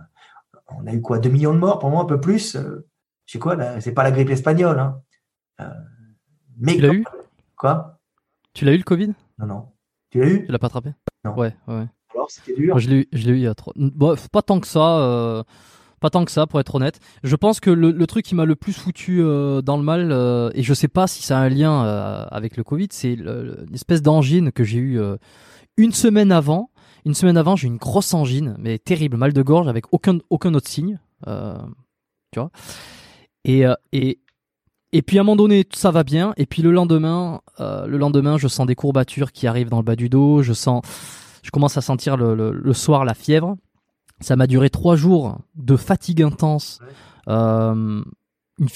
on 0.67 0.85
a 0.85 0.93
eu 0.93 1.01
quoi 1.01 1.19
2 1.19 1.29
millions 1.29 1.53
de 1.53 1.59
morts, 1.59 1.79
pour 1.79 1.89
moi 1.89 2.01
un 2.01 2.05
peu 2.05 2.19
plus. 2.19 2.55
Euh, 2.55 2.87
je 3.25 3.33
sais 3.33 3.39
quoi, 3.39 3.79
c'est 3.79 3.93
pas 3.93 4.03
la 4.03 4.11
grippe 4.11 4.29
espagnole. 4.29 4.79
Hein. 4.79 5.01
Euh, 5.61 5.69
mais 6.57 6.75
tu 6.75 6.81
l'as 6.81 6.93
eu? 6.93 7.05
Quoi? 7.55 7.99
Tu 8.53 8.65
l'as 8.65 8.73
eu 8.73 8.77
le 8.77 8.83
Covid? 8.83 9.13
Non, 9.39 9.47
non. 9.47 9.69
Tu 10.09 10.19
l'as 10.19 10.27
eu? 10.27 10.45
Tu 10.45 10.51
l'as 10.51 10.59
pas 10.59 10.67
attrapé? 10.67 10.93
Non. 11.23 11.35
Ouais, 11.35 11.55
ouais. 11.67 11.87
Alors, 12.13 12.31
c'était 12.31 12.53
dur. 12.53 12.79
je 12.79 12.89
l'ai 12.89 13.01
eu, 13.01 13.07
il 13.11 13.39
y 13.39 13.47
a 13.47 13.55
trop. 13.55 13.73
Bon, 13.75 14.15
pas 14.31 14.41
tant 14.41 14.59
que 14.59 14.67
ça. 14.67 14.99
Euh, 14.99 15.43
pas 15.99 16.09
tant 16.09 16.25
que 16.25 16.31
ça, 16.31 16.47
pour 16.47 16.59
être 16.59 16.75
honnête. 16.75 16.99
Je 17.23 17.35
pense 17.35 17.59
que 17.59 17.69
le, 17.69 18.07
truc 18.07 18.25
qui 18.25 18.35
m'a 18.35 18.45
le 18.45 18.55
plus 18.55 18.73
foutu 18.73 19.21
dans 19.63 19.77
le 19.77 19.83
mal, 19.83 20.11
et 20.53 20.63
je 20.63 20.73
sais 20.73 20.87
pas 20.87 21.07
si 21.07 21.23
ça 21.23 21.39
a 21.39 21.41
un 21.41 21.49
lien 21.49 21.81
avec 22.29 22.57
le 22.57 22.63
Covid, 22.63 22.87
c'est 22.91 23.13
une 23.13 23.73
espèce 23.73 24.01
d'angine 24.01 24.51
que 24.51 24.63
j'ai 24.63 24.77
eu 24.77 24.99
une 25.77 25.91
semaine 25.91 26.31
avant, 26.31 26.71
une 27.05 27.13
semaine 27.13 27.37
avant, 27.37 27.55
j'ai 27.55 27.67
une 27.67 27.77
grosse 27.77 28.13
angine, 28.13 28.55
mais 28.59 28.77
terrible, 28.79 29.17
mal 29.17 29.31
de 29.31 29.41
gorge 29.41 29.67
avec 29.67 29.85
aucun, 29.93 30.17
aucun 30.29 30.53
autre 30.53 30.67
signe. 30.67 30.99
Euh, 31.27 31.57
tu 32.31 32.39
vois 32.39 32.51
et, 33.45 33.65
euh, 33.65 33.73
puis 35.05 35.17
à 35.17 35.21
un 35.21 35.23
moment 35.23 35.37
donné, 35.37 35.65
ça 35.73 35.89
va 35.91 36.03
bien. 36.03 36.33
Et 36.35 36.45
puis 36.45 36.61
le 36.61 36.71
lendemain, 36.71 37.41
euh, 37.59 37.87
le 37.87 37.97
lendemain, 37.97 38.37
je 38.37 38.47
sens 38.47 38.67
des 38.67 38.75
courbatures 38.75 39.31
qui 39.31 39.47
arrivent 39.47 39.69
dans 39.69 39.77
le 39.77 39.83
bas 39.83 39.95
du 39.95 40.09
dos. 40.09 40.41
Je 40.41 40.51
sens, 40.51 40.81
je 41.43 41.51
commence 41.51 41.77
à 41.77 41.81
sentir 41.81 42.17
le, 42.17 42.73
soir 42.73 43.05
la 43.05 43.13
fièvre. 43.13 43.55
Ça 44.19 44.35
m'a 44.35 44.47
duré 44.47 44.69
trois 44.69 44.95
jours 44.95 45.39
de 45.55 45.75
fatigue 45.75 46.21
intense. 46.21 46.79
Euh, 47.27 48.03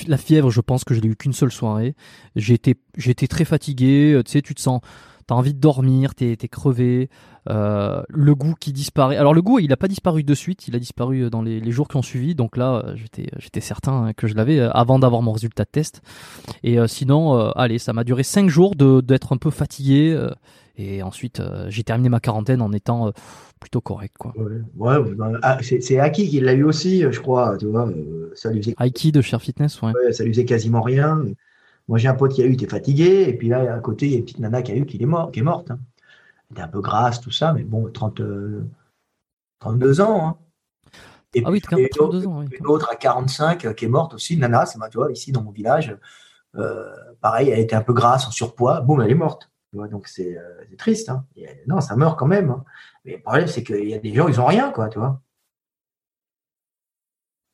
la 0.08 0.18
fièvre, 0.18 0.52
je 0.52 0.62
pense 0.62 0.84
que 0.84 0.94
je 0.94 1.02
l'ai 1.02 1.10
eu 1.10 1.16
qu'une 1.16 1.34
seule 1.34 1.52
soirée. 1.52 1.96
Été 2.36 3.28
très 3.28 3.46
fatigué. 3.46 4.22
Tu 4.26 4.32
sais, 4.32 4.42
tu 4.42 4.54
te 4.54 4.62
sens, 4.62 4.82
t'as 5.28 5.36
envie 5.36 5.54
de 5.54 5.60
dormir, 5.60 6.14
t'es 6.14 6.34
es 6.34 6.48
crevé, 6.48 7.10
euh, 7.50 8.04
le 8.10 8.36
goût 8.36 8.54
qui 8.60 8.74
disparaît. 8.74 9.18
Alors 9.18 9.34
le 9.34 9.42
goût, 9.42 9.60
il 9.60 9.70
n'a 9.70 9.78
pas 9.78 9.88
disparu 9.88 10.24
de 10.24 10.34
suite, 10.34 10.68
il 10.68 10.76
a 10.76 10.80
disparu 10.80 11.30
dans 11.30 11.42
les, 11.42 11.72
jours 11.72 11.88
qui 11.88 11.98
ont 11.98 12.02
suivi. 12.02 12.36
Donc 12.36 12.58
là, 12.58 12.84
euh, 12.86 12.96
j'étais 12.96 13.62
certain 13.62 14.14
que 14.14 14.28
je 14.28 14.36
l'avais 14.36 14.60
euh, 14.60 14.70
avant 14.72 15.00
d'avoir 15.00 15.22
mon 15.22 15.32
résultat 15.32 15.64
de 15.64 15.70
test. 15.70 16.02
Et 16.64 16.78
sinon, 16.88 17.50
allez, 17.52 17.80
ça 17.80 17.94
m'a 17.94 18.04
duré 18.04 18.24
5 18.24 18.50
jours 18.50 18.76
d'être 18.76 19.34
un 19.34 19.38
peu 19.38 19.50
fatigué. 19.50 20.18
Et 20.82 21.04
ensuite, 21.04 21.42
j'ai 21.68 21.84
terminé 21.84 22.10
ma 22.10 22.20
quarantaine 22.20 22.62
en 22.62 22.72
étant 22.72 23.12
plutôt 23.60 23.82
correct. 23.82 24.16
Quoi. 24.18 24.34
Ouais, 24.76 24.98
ben, 25.14 25.40
ah, 25.44 25.60
c'est 25.62 26.00
Aki 26.00 26.30
qui 26.30 26.40
l'a 26.40 26.54
eu 26.54 26.64
aussi, 26.64 27.02
je 27.02 27.20
crois. 27.20 27.58
Tu 27.58 27.68
vois, 27.68 27.90
ça 28.34 28.52
lui 28.52 28.62
faisait... 28.62 28.76
Aki 28.78 29.12
de 29.12 29.22
Cher 29.22 29.42
Fitness, 29.42 29.82
ouais. 29.82 29.94
ouais. 29.94 30.12
Ça 30.12 30.24
lui 30.24 30.34
faisait 30.34 30.46
quasiment 30.46 30.82
rien. 30.82 31.24
Moi, 31.88 31.98
j'ai 31.98 32.08
un 32.08 32.14
pote 32.16 32.34
qui 32.34 32.42
a 32.42 32.46
eu, 32.46 32.56
qui 32.56 32.66
est 32.66 32.70
fatigué, 32.70 33.26
et 33.28 33.34
puis 33.34 33.50
là, 33.50 33.74
à 33.74 33.80
côté, 33.80 34.08
il 34.08 34.12
y 34.12 34.16
a 34.16 34.18
une 34.18 34.24
petite 34.24 34.40
nana 34.40 34.62
qui 34.62 34.72
a 34.72 34.76
eu, 34.76 34.86
qui 34.86 35.02
est, 35.02 35.06
mort, 35.06 35.32
qui 35.32 35.40
est 35.40 35.44
morte. 35.44 35.72
Hein. 35.72 35.80
Elle 36.50 36.56
était 36.56 36.64
un 36.64 36.68
peu 36.68 36.82
grasse, 36.82 37.22
tout 37.22 37.32
ça, 37.32 37.54
mais 37.54 37.64
bon, 37.64 37.90
30, 37.92 38.22
32 39.60 40.02
ans. 40.02 40.28
Hein. 40.28 40.38
Et 41.34 41.44
ah 41.46 41.52
oui, 41.52 41.62
32 41.62 42.28
ans. 42.28 42.42
Une 42.44 42.68
autre 42.68 42.90
à 42.92 42.96
45 42.96 43.76
qui 43.76 43.86
est 43.86 43.90
morte 43.90 44.14
aussi, 44.14 44.38
Nana, 44.38 44.66
c'est 44.66 44.80
tu 44.90 44.98
vois, 44.98 45.12
ici 45.12 45.32
dans 45.32 45.44
mon 45.44 45.52
village. 45.52 45.96
pareil, 47.22 47.50
elle 47.50 47.60
était 47.60 47.76
un 47.76 47.84
peu 47.84 47.94
grasse, 47.94 48.28
en 48.28 48.32
surpoids. 48.32 48.82
Boum, 48.82 49.02
elle 49.02 49.12
est 49.12 49.16
morte. 49.16 49.51
Donc 49.74 50.08
c'est 50.08 50.38
triste. 50.78 51.10
Hein. 51.10 51.26
non, 51.68 51.82
ça 51.82 51.96
meurt 51.96 52.18
quand 52.18 52.28
même. 52.28 52.50
Hein. 52.50 52.64
Mais 53.06 53.14
le 53.14 53.22
problème, 53.22 53.48
c'est 53.48 53.64
qu'il 53.64 53.88
y 53.88 53.94
a 53.94 54.00
des 54.00 54.14
gens, 54.14 54.28
ils 54.28 54.38
n'ont 54.38 54.46
rien, 54.46 54.72
quoi, 54.72 54.90
tu 54.90 55.00
vois. 55.00 55.22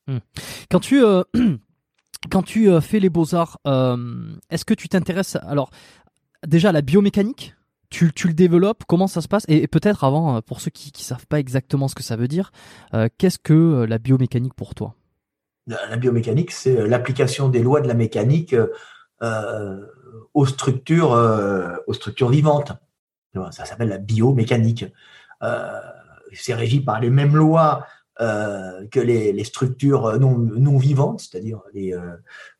Hmm. 0.08 0.20
Quand 0.72 0.80
tu, 0.80 1.04
euh, 1.04 1.24
quand 2.32 2.42
tu 2.42 2.70
euh, 2.70 2.82
fais 2.82 3.00
les 3.00 3.10
beaux-arts, 3.10 3.60
euh, 3.68 4.36
est-ce 4.50 4.66
que 4.66 4.74
tu 4.74 4.90
t'intéresses 4.90 5.36
alors 5.36 5.70
déjà 6.46 6.70
à 6.70 6.72
la 6.72 6.82
biomécanique? 6.82 7.54
Tu, 7.90 8.12
tu, 8.12 8.28
le 8.28 8.34
développes? 8.34 8.84
Comment 8.86 9.08
ça 9.08 9.22
se 9.22 9.30
passe? 9.30 9.46
Et, 9.48 9.66
peut-être 9.68 10.04
avant, 10.04 10.42
pour 10.42 10.60
ceux 10.60 10.72
qui 10.72 10.92
ne 10.94 11.02
savent 11.02 11.26
pas 11.26 11.40
exactement 11.40 11.88
ce 11.88 11.96
que 11.96 12.04
ça 12.04 12.18
veut 12.18 12.28
dire, 12.28 12.52
qu'est-ce 13.18 13.40
que 13.40 13.86
la 13.88 13.98
biomécanique 13.98 14.56
pour 14.56 14.76
toi? 14.76 14.94
La, 15.68 15.96
biomécanique, 15.96 16.52
c'est 16.52 16.86
l'application 16.86 17.48
des 17.48 17.64
lois 17.64 17.80
de 17.80 17.88
la 17.88 17.94
mécanique 17.94 18.54
aux, 19.22 20.46
structures, 20.46 21.12
aux 21.88 21.94
structures 21.94 22.30
vivantes. 22.30 22.74
Ça 23.52 23.66
s'appelle 23.66 23.90
la 23.90 23.98
biomécanique. 23.98 24.86
c'est 26.34 26.54
régi 26.54 26.82
par 26.82 27.00
les 27.00 27.10
mêmes 27.10 27.36
lois 27.36 27.86
euh, 28.20 28.88
que 28.90 29.00
les, 29.00 29.44
structures 29.44 30.20
non, 30.20 30.40
non 30.40 30.80
vivantes, 30.80 31.20
c'est-à-dire 31.20 31.62
les, 31.76 31.94
euh, 31.94 32.16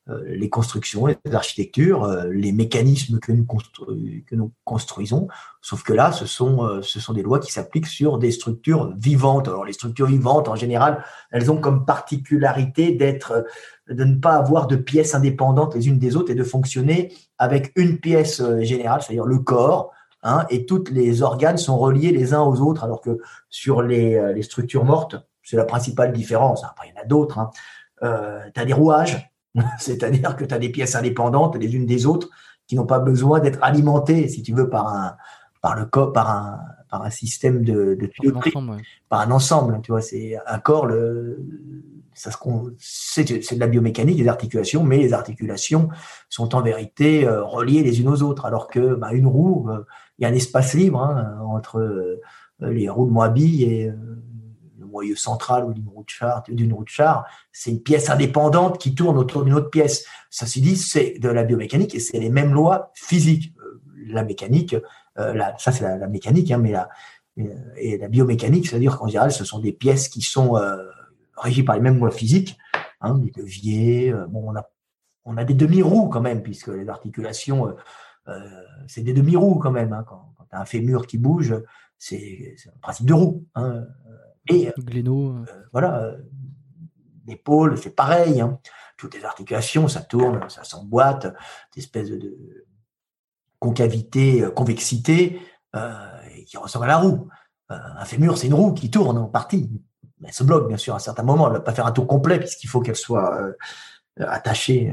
euh, 0.08 0.48
constructions, 0.48 1.06
les 1.06 1.16
architectures, 1.32 2.06
les 2.30 2.52
mécanismes 2.52 3.18
que 3.18 3.32
nous, 3.32 3.44
construisons. 4.64 5.26
Sauf 5.60 5.82
que 5.82 5.92
là, 5.92 6.12
ce 6.12 6.26
sont, 6.26 6.80
ce 6.82 7.00
sont 7.00 7.12
des 7.12 7.22
lois 7.22 7.40
qui 7.40 7.50
s'appliquent 7.50 7.88
sur 7.88 8.18
des 8.18 8.30
structures 8.30 8.94
vivantes. 8.96 9.48
Alors 9.48 9.64
les 9.64 9.72
structures 9.72 10.06
vivantes, 10.06 10.46
en 10.46 10.54
général, 10.54 11.04
elles 11.32 11.50
ont 11.50 11.60
comme 11.60 11.84
particularité 11.84 12.92
d'être, 12.92 13.44
de 13.88 14.04
ne 14.04 14.14
pas 14.14 14.36
avoir 14.36 14.68
de 14.68 14.76
pièces 14.76 15.16
indépendantes 15.16 15.74
les 15.74 15.88
unes 15.88 15.98
des 15.98 16.14
autres 16.14 16.30
et 16.30 16.36
de 16.36 16.44
fonctionner 16.44 17.12
avec 17.36 17.72
une 17.74 17.98
pièce 17.98 18.40
générale, 18.60 19.02
c'est-à-dire 19.02 19.26
le 19.26 19.40
corps, 19.40 19.92
Hein, 20.24 20.46
et 20.50 20.66
tous 20.66 20.90
les 20.90 21.22
organes 21.22 21.58
sont 21.58 21.78
reliés 21.78 22.10
les 22.10 22.34
uns 22.34 22.42
aux 22.42 22.60
autres, 22.60 22.82
alors 22.82 23.00
que 23.00 23.20
sur 23.50 23.82
les 23.82 24.42
structures 24.42 24.84
mortes, 24.84 25.14
c'est 25.48 25.56
la 25.56 25.64
principale 25.64 26.12
différence. 26.12 26.62
Après, 26.62 26.88
il 26.88 26.94
y 26.94 26.98
en 26.98 27.02
a 27.02 27.06
d'autres. 27.06 27.38
Hein. 27.38 27.50
Euh, 28.02 28.40
tu 28.54 28.60
as 28.60 28.66
des 28.66 28.74
rouages, 28.74 29.30
c'est-à-dire 29.78 30.36
que 30.36 30.44
tu 30.44 30.54
as 30.54 30.58
des 30.58 30.68
pièces 30.68 30.94
indépendantes 30.94 31.56
les 31.56 31.74
unes 31.74 31.86
des 31.86 32.04
autres 32.04 32.28
qui 32.66 32.76
n'ont 32.76 32.86
pas 32.86 32.98
besoin 32.98 33.40
d'être 33.40 33.58
alimentées, 33.62 34.28
si 34.28 34.42
tu 34.42 34.52
veux, 34.52 34.68
par 34.68 34.88
un, 34.88 35.16
par 35.62 35.74
le 35.74 35.86
corps, 35.86 36.12
par 36.12 36.28
un, 36.28 36.60
par 36.90 37.02
un 37.02 37.08
système 37.08 37.64
de, 37.64 37.94
de 37.94 38.06
tuyauterie, 38.06 38.52
par 39.08 39.20
un 39.20 39.30
ensemble. 39.30 39.80
Tu 39.82 39.90
vois, 39.90 40.02
c'est 40.02 40.36
un 40.46 40.58
corps, 40.58 40.84
le, 40.84 41.42
ça 42.12 42.30
c'est, 42.78 43.24
de 43.24 43.60
la 43.60 43.68
biomécanique, 43.68 44.18
des 44.18 44.28
articulations, 44.28 44.84
mais 44.84 44.98
les 44.98 45.14
articulations 45.14 45.88
sont 46.28 46.54
en 46.54 46.60
vérité 46.60 47.26
euh, 47.26 47.42
reliées 47.42 47.82
les 47.82 48.02
unes 48.02 48.08
aux 48.08 48.22
autres, 48.22 48.44
alors 48.44 48.68
que 48.68 48.94
bah, 48.94 49.12
une 49.12 49.26
roue, 49.26 49.70
euh, 49.70 49.86
il 50.18 50.24
y 50.24 50.26
a 50.26 50.28
un 50.28 50.34
espace 50.34 50.74
libre 50.74 51.00
hein, 51.00 51.38
entre 51.46 52.20
les 52.60 52.90
roues 52.90 53.06
de 53.06 53.12
Moabi 53.12 53.62
et 53.62 53.90
moyeu 54.88 55.16
central 55.16 55.64
ou 55.64 55.72
d'une 55.72 55.88
roue 55.88 56.04
de 56.84 56.88
char, 56.88 57.24
c'est 57.52 57.70
une 57.70 57.82
pièce 57.82 58.10
indépendante 58.10 58.78
qui 58.78 58.94
tourne 58.94 59.18
autour 59.18 59.44
d'une 59.44 59.54
autre 59.54 59.70
pièce. 59.70 60.04
Ça 60.30 60.46
se 60.46 60.58
dit, 60.60 60.76
c'est 60.76 61.18
de 61.18 61.28
la 61.28 61.44
biomécanique 61.44 61.94
et 61.94 62.00
c'est 62.00 62.18
les 62.18 62.30
mêmes 62.30 62.52
lois 62.52 62.90
physiques. 62.94 63.54
Euh, 63.60 63.80
la 64.06 64.24
mécanique, 64.24 64.74
euh, 65.18 65.40
ça 65.58 65.72
c'est 65.72 65.84
la, 65.84 66.06
mécanique, 66.08 66.50
hein, 66.50 66.58
mais 66.58 66.72
la, 66.72 66.88
euh, 67.38 67.44
et 67.76 67.98
la 67.98 68.08
biomécanique, 68.08 68.68
c'est-à-dire 68.68 68.98
qu'en 68.98 69.06
général, 69.06 69.32
ce 69.32 69.44
sont 69.44 69.58
des 69.58 69.72
pièces 69.72 70.08
qui 70.08 70.22
sont 70.22 70.58
régies 71.36 71.62
par 71.62 71.76
les 71.76 71.80
mêmes 71.80 71.98
lois 71.98 72.10
physiques, 72.10 72.58
hein, 73.00 73.14
des 73.18 73.32
leviers. 73.36 74.14
bon, 74.28 74.50
on 74.50 74.56
a, 74.56 74.68
on 75.24 75.36
a 75.36 75.44
des 75.44 75.54
demi-roues 75.54 76.08
quand 76.08 76.20
même, 76.20 76.42
puisque 76.42 76.68
les 76.68 76.88
articulations, 76.88 77.74
c'est 78.86 79.02
des 79.02 79.12
demi-roues 79.12 79.56
quand 79.56 79.70
même. 79.70 79.92
Hein, 79.92 80.04
quand, 80.06 80.34
tu 80.50 80.56
as 80.56 80.60
un 80.60 80.64
fémur 80.64 81.06
qui 81.06 81.18
bouge, 81.18 81.54
c'est 81.98 82.56
un 82.66 82.78
principe 82.80 83.06
de 83.06 83.14
roue. 83.14 83.44
Et 84.48 84.72
Gléno. 84.78 85.30
Euh, 85.32 85.44
voilà, 85.72 86.12
l'épaule, 87.26 87.78
c'est 87.78 87.94
pareil. 87.94 88.40
Hein. 88.40 88.58
Toutes 88.96 89.14
les 89.14 89.24
articulations, 89.24 89.88
ça 89.88 90.00
tourne, 90.00 90.48
ça 90.48 90.64
s'emboîte, 90.64 91.26
des 91.74 91.82
espèces 91.82 92.10
de 92.10 92.66
concavité, 93.58 94.42
euh, 94.42 94.50
convexité, 94.50 95.40
euh, 95.76 95.92
qui 96.46 96.56
ressemble 96.56 96.86
à 96.86 96.88
la 96.88 96.98
roue. 96.98 97.28
un 97.68 98.04
fémur, 98.06 98.38
c'est 98.38 98.46
une 98.46 98.54
roue 98.54 98.72
qui 98.72 98.90
tourne 98.90 99.18
en 99.18 99.26
partie. 99.26 99.70
Elle 100.24 100.32
se 100.32 100.42
bloque, 100.42 100.68
bien 100.68 100.78
sûr, 100.78 100.94
à 100.94 100.96
un 100.96 101.00
certain 101.00 101.22
moment. 101.22 101.46
Elle 101.46 101.52
ne 101.52 101.58
va 101.58 101.64
pas 101.64 101.74
faire 101.74 101.86
un 101.86 101.92
tour 101.92 102.06
complet 102.06 102.38
puisqu'il 102.38 102.68
faut 102.68 102.80
qu'elle 102.80 102.96
soit 102.96 103.38
attachée 104.16 104.92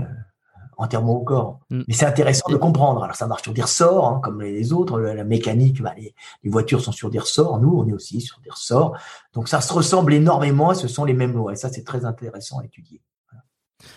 entièrement 0.78 1.14
au 1.14 1.24
corps. 1.24 1.60
Mm. 1.70 1.82
Mais 1.88 1.94
c'est 1.94 2.06
intéressant 2.06 2.50
de 2.50 2.58
comprendre. 2.58 3.04
Alors 3.04 3.16
ça 3.16 3.28
marche 3.28 3.44
sur 3.44 3.54
des 3.54 3.62
ressorts, 3.62 4.08
hein, 4.08 4.20
comme 4.24 4.42
les 4.42 4.74
autres. 4.74 5.00
La, 5.00 5.24
mécanique, 5.24 5.82
bah, 5.82 5.94
les, 5.98 6.14
voitures 6.50 6.82
sont 6.82 6.92
sur 6.92 7.10
des 7.10 7.20
ressorts. 7.20 7.60
Nous, 7.60 7.74
on 7.76 7.88
est 7.88 7.94
aussi 7.94 8.22
sur 8.22 8.40
des 8.42 8.50
ressorts. 8.50 8.98
Donc 9.34 9.48
ça 9.48 9.62
se 9.62 9.74
ressemble 9.74 10.14
énormément 10.14 10.72
et 10.72 10.76
ce 10.76 10.88
sont 10.88 11.06
les 11.06 11.14
mêmes 11.14 11.34
lois. 11.34 11.54
Et 11.54 11.56
ça, 11.56 11.70
c'est 11.70 11.84
très 11.84 12.06
intéressant 12.06 12.60
à 12.60 12.66
étudier. 12.66 13.02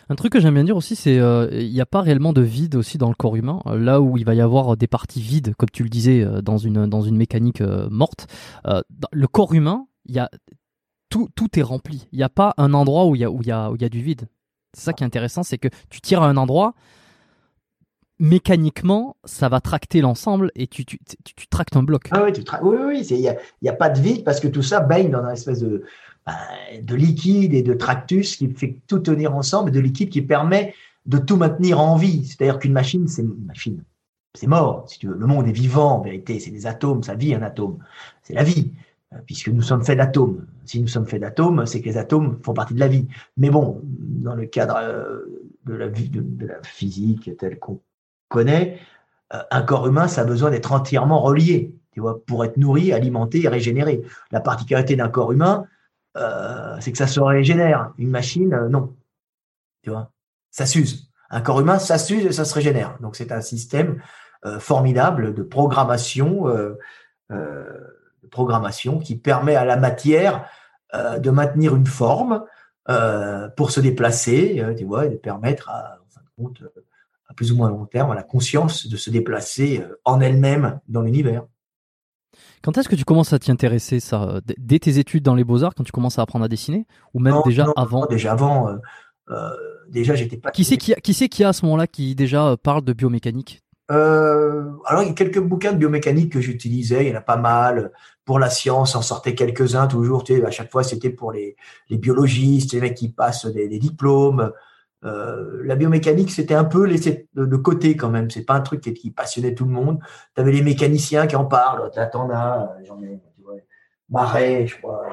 Un 0.08 0.14
truc 0.14 0.32
que 0.32 0.40
j'aime 0.40 0.54
bien 0.54 0.64
dire 0.64 0.76
aussi, 0.76 0.96
c'est 0.96 1.12
qu'il 1.12 1.20
euh, 1.20 1.68
n'y 1.68 1.80
a 1.80 1.86
pas 1.86 2.00
réellement 2.00 2.32
de 2.32 2.42
vide 2.42 2.74
aussi 2.76 2.98
dans 2.98 3.08
le 3.08 3.14
corps 3.14 3.36
humain. 3.36 3.60
Euh, 3.66 3.78
là 3.78 4.00
où 4.00 4.18
il 4.18 4.24
va 4.24 4.34
y 4.34 4.40
avoir 4.40 4.76
des 4.76 4.86
parties 4.86 5.20
vides, 5.20 5.54
comme 5.56 5.70
tu 5.70 5.82
le 5.82 5.88
disais, 5.88 6.22
euh, 6.22 6.42
dans 6.42 6.58
une, 6.58 6.86
dans 6.86 7.02
une 7.02 7.16
mécanique 7.16 7.62
morte, 7.90 8.26
le 9.12 9.26
corps 9.26 9.54
humain, 9.54 9.86
il 10.06 10.14
y 10.14 10.18
a, 10.18 10.30
tout, 11.10 11.28
tout 11.34 11.58
est 11.58 11.62
rempli. 11.62 12.08
Il 12.12 12.18
n'y 12.18 12.24
a 12.24 12.28
pas 12.28 12.54
un 12.58 12.74
endroit 12.74 13.06
où 13.06 13.14
il 13.14 13.20
y 13.20 13.24
a, 13.24 13.30
où 13.30 13.40
il 13.42 13.48
y 13.48 13.52
a, 13.52 13.70
où 13.70 13.76
il 13.76 13.82
y 13.82 13.84
a 13.84 13.88
du 13.88 14.02
vide. 14.02 14.28
C'est 14.74 14.84
ça 14.84 14.92
qui 14.92 15.02
est 15.02 15.06
intéressant, 15.06 15.42
c'est 15.42 15.58
que 15.58 15.68
tu 15.90 16.00
tires 16.00 16.22
à 16.22 16.28
un 16.28 16.36
endroit, 16.36 16.74
mécaniquement, 18.18 19.16
ça 19.24 19.48
va 19.48 19.60
tracter 19.60 20.00
l'ensemble 20.00 20.50
et 20.54 20.66
tu, 20.66 20.84
tu, 20.84 20.98
tu, 21.24 21.46
tractes 21.48 21.76
un 21.76 21.82
bloc. 21.82 22.08
Ah 22.10 22.24
oui, 22.24 22.32
oui, 22.62 22.76
oui, 22.86 23.06
il 23.10 23.20
n'y 23.20 23.28
a, 23.28 23.72
a, 23.72 23.72
pas 23.72 23.88
de 23.88 24.00
vide 24.00 24.24
parce 24.24 24.40
que 24.40 24.48
tout 24.48 24.62
ça 24.62 24.80
baigne 24.80 25.10
dans 25.10 25.24
une 25.24 25.30
espèce 25.30 25.60
de, 25.60 25.84
ben, 26.26 26.34
de 26.82 26.94
liquide 26.94 27.54
et 27.54 27.62
de 27.62 27.74
tractus 27.74 28.36
qui 28.36 28.50
fait 28.50 28.76
tout 28.86 28.98
tenir 28.98 29.34
ensemble, 29.34 29.70
de 29.70 29.80
liquide 29.80 30.10
qui 30.10 30.22
permet 30.22 30.74
de 31.06 31.18
tout 31.18 31.36
maintenir 31.36 31.80
en 31.80 31.96
vie. 31.96 32.26
C'est-à-dire 32.26 32.58
qu'une 32.58 32.72
machine, 32.72 33.06
c'est 33.08 33.22
une 33.22 33.46
machine. 33.46 33.82
C'est 34.34 34.46
mort, 34.46 34.84
si 34.88 34.98
tu 34.98 35.08
veux. 35.08 35.16
Le 35.16 35.26
monde 35.26 35.48
est 35.48 35.52
vivant, 35.52 35.98
en 35.98 36.00
vérité. 36.02 36.38
C'est 36.38 36.50
des 36.50 36.66
atomes, 36.66 37.02
ça 37.02 37.14
vit 37.14 37.34
un 37.34 37.42
atome. 37.42 37.78
C'est 38.22 38.34
la 38.34 38.42
vie. 38.42 38.72
Euh, 39.14 39.18
puisque 39.24 39.48
nous 39.48 39.62
sommes 39.62 39.84
faits 39.84 39.96
d'atomes. 39.96 40.46
Si 40.66 40.80
nous 40.80 40.88
sommes 40.88 41.06
faits 41.06 41.20
d'atomes, 41.20 41.64
c'est 41.64 41.80
que 41.80 41.86
les 41.86 41.96
atomes 41.96 42.38
font 42.42 42.52
partie 42.52 42.74
de 42.74 42.80
la 42.80 42.88
vie. 42.88 43.08
Mais 43.38 43.48
bon, 43.48 43.80
dans 43.82 44.34
le 44.34 44.44
cadre 44.44 44.76
euh, 44.76 45.20
de 45.64 45.74
la, 45.74 45.88
vie, 45.88 46.10
de, 46.10 46.46
la 46.46 46.62
physique 46.62 47.34
telle 47.38 47.58
qu'on 47.58 47.80
connaît, 48.28 48.78
euh, 49.32 49.38
un 49.50 49.62
corps 49.62 49.86
humain, 49.86 50.08
ça 50.08 50.22
a 50.22 50.24
besoin 50.24 50.50
d'être 50.50 50.72
entièrement 50.72 51.22
relié, 51.22 51.74
tu 51.92 52.00
vois, 52.00 52.22
pour 52.26 52.44
être 52.44 52.58
nourri, 52.58 52.92
alimenté 52.92 53.42
et 53.42 53.48
régénéré. 53.48 54.02
La 54.30 54.40
particularité 54.40 54.94
d'un 54.94 55.08
corps 55.08 55.32
humain, 55.32 55.66
c'est 56.80 56.90
que 56.90 56.98
ça 56.98 57.06
se 57.06 57.20
régénère. 57.20 57.92
Une 57.96 58.10
machine, 58.10 58.66
non. 58.68 58.96
Tu 59.82 59.90
vois, 59.90 60.10
ça 60.50 60.66
s'use. 60.66 61.12
Un 61.30 61.40
corps 61.40 61.60
humain, 61.60 61.78
ça 61.78 61.96
s'use 61.96 62.26
et 62.26 62.32
ça 62.32 62.44
se 62.44 62.52
régénère. 62.54 62.98
Donc 63.00 63.14
c'est 63.14 63.30
un 63.30 63.40
système 63.40 64.02
formidable 64.58 65.32
de 65.32 65.42
programmation 65.44 66.46
programmation 68.28 68.98
qui 68.98 69.16
permet 69.16 69.56
à 69.56 69.64
la 69.64 69.76
matière 69.76 70.46
euh, 70.94 71.18
de 71.18 71.30
maintenir 71.30 71.76
une 71.76 71.86
forme 71.86 72.44
euh, 72.88 73.48
pour 73.50 73.70
se 73.70 73.80
déplacer, 73.80 74.60
euh, 74.60 74.74
tu 74.74 74.84
vois, 74.84 75.04
et 75.04 75.10
de 75.10 75.16
permettre 75.16 75.68
à, 75.68 75.98
compte, 76.36 76.62
à 77.28 77.34
plus 77.34 77.52
ou 77.52 77.56
moins 77.56 77.68
long 77.68 77.84
terme, 77.84 78.10
à 78.10 78.14
la 78.14 78.22
conscience 78.22 78.86
de 78.86 78.96
se 78.96 79.10
déplacer 79.10 79.84
en 80.06 80.20
elle-même 80.20 80.80
dans 80.88 81.02
l'univers. 81.02 81.44
Quand 82.62 82.78
est-ce 82.78 82.88
que 82.88 82.96
tu 82.96 83.04
commences 83.04 83.34
à 83.34 83.38
t'y 83.38 83.50
intéresser 83.50 84.00
ça 84.00 84.40
Dès 84.56 84.78
tes 84.78 84.98
études 84.98 85.24
dans 85.24 85.34
les 85.34 85.44
beaux-arts, 85.44 85.74
quand 85.74 85.84
tu 85.84 85.92
commences 85.92 86.18
à 86.18 86.22
apprendre 86.22 86.46
à 86.46 86.48
dessiner? 86.48 86.86
Ou 87.12 87.20
même 87.20 87.36
déjà 87.44 87.66
avant? 87.76 88.06
Déjà 88.06 88.32
avant. 88.32 88.78
déjà, 89.88 90.14
j'étais 90.14 90.38
pas. 90.38 90.50
Qui 90.52 90.64
c'est 90.64 90.78
qui, 90.78 90.94
qui, 91.02 91.28
qui 91.28 91.44
a 91.44 91.48
à 91.48 91.52
ce 91.52 91.64
moment-là 91.66 91.86
qui 91.86 92.14
déjà 92.14 92.56
parle 92.62 92.82
de 92.82 92.92
biomécanique? 92.94 93.62
Euh, 93.90 94.64
alors, 94.84 95.02
il 95.02 95.08
y 95.08 95.10
a 95.10 95.14
quelques 95.14 95.40
bouquins 95.40 95.72
de 95.72 95.78
biomécanique 95.78 96.32
que 96.32 96.40
j'utilisais, 96.40 97.06
il 97.06 97.10
y 97.10 97.12
en 97.14 97.18
a 97.18 97.22
pas 97.22 97.36
mal. 97.36 97.92
Pour 98.24 98.38
la 98.38 98.50
science, 98.50 98.94
en 98.94 99.02
sortait 99.02 99.34
quelques-uns 99.34 99.86
toujours. 99.86 100.24
Tu 100.24 100.36
sais, 100.36 100.44
à 100.44 100.50
chaque 100.50 100.70
fois, 100.70 100.82
c'était 100.82 101.10
pour 101.10 101.32
les, 101.32 101.56
biologistes, 101.90 102.72
les 102.74 102.80
mecs 102.80 102.96
qui 102.96 103.08
passent 103.10 103.46
des, 103.46 103.68
diplômes. 103.78 104.52
Euh, 105.04 105.62
la 105.64 105.76
biomécanique, 105.76 106.30
c'était 106.30 106.54
un 106.54 106.64
peu 106.64 106.84
laissé 106.84 107.28
de, 107.34 107.56
côté 107.56 107.96
quand 107.96 108.10
même. 108.10 108.30
C'est 108.30 108.44
pas 108.44 108.54
un 108.54 108.60
truc 108.60 108.82
qui, 108.82 109.10
passionnait 109.10 109.54
tout 109.54 109.64
le 109.64 109.70
monde. 109.70 110.00
Tu 110.34 110.42
avais 110.42 110.52
les 110.52 110.62
mécaniciens 110.62 111.26
qui 111.26 111.36
en 111.36 111.46
parlent. 111.46 111.90
Là, 111.96 112.10
as, 112.12 112.84
j'en 112.84 113.02
ai, 113.02 113.20
tu 113.34 113.42
vois, 113.42 113.54
Marais, 114.10 114.66
je 114.66 114.76
crois. 114.76 115.06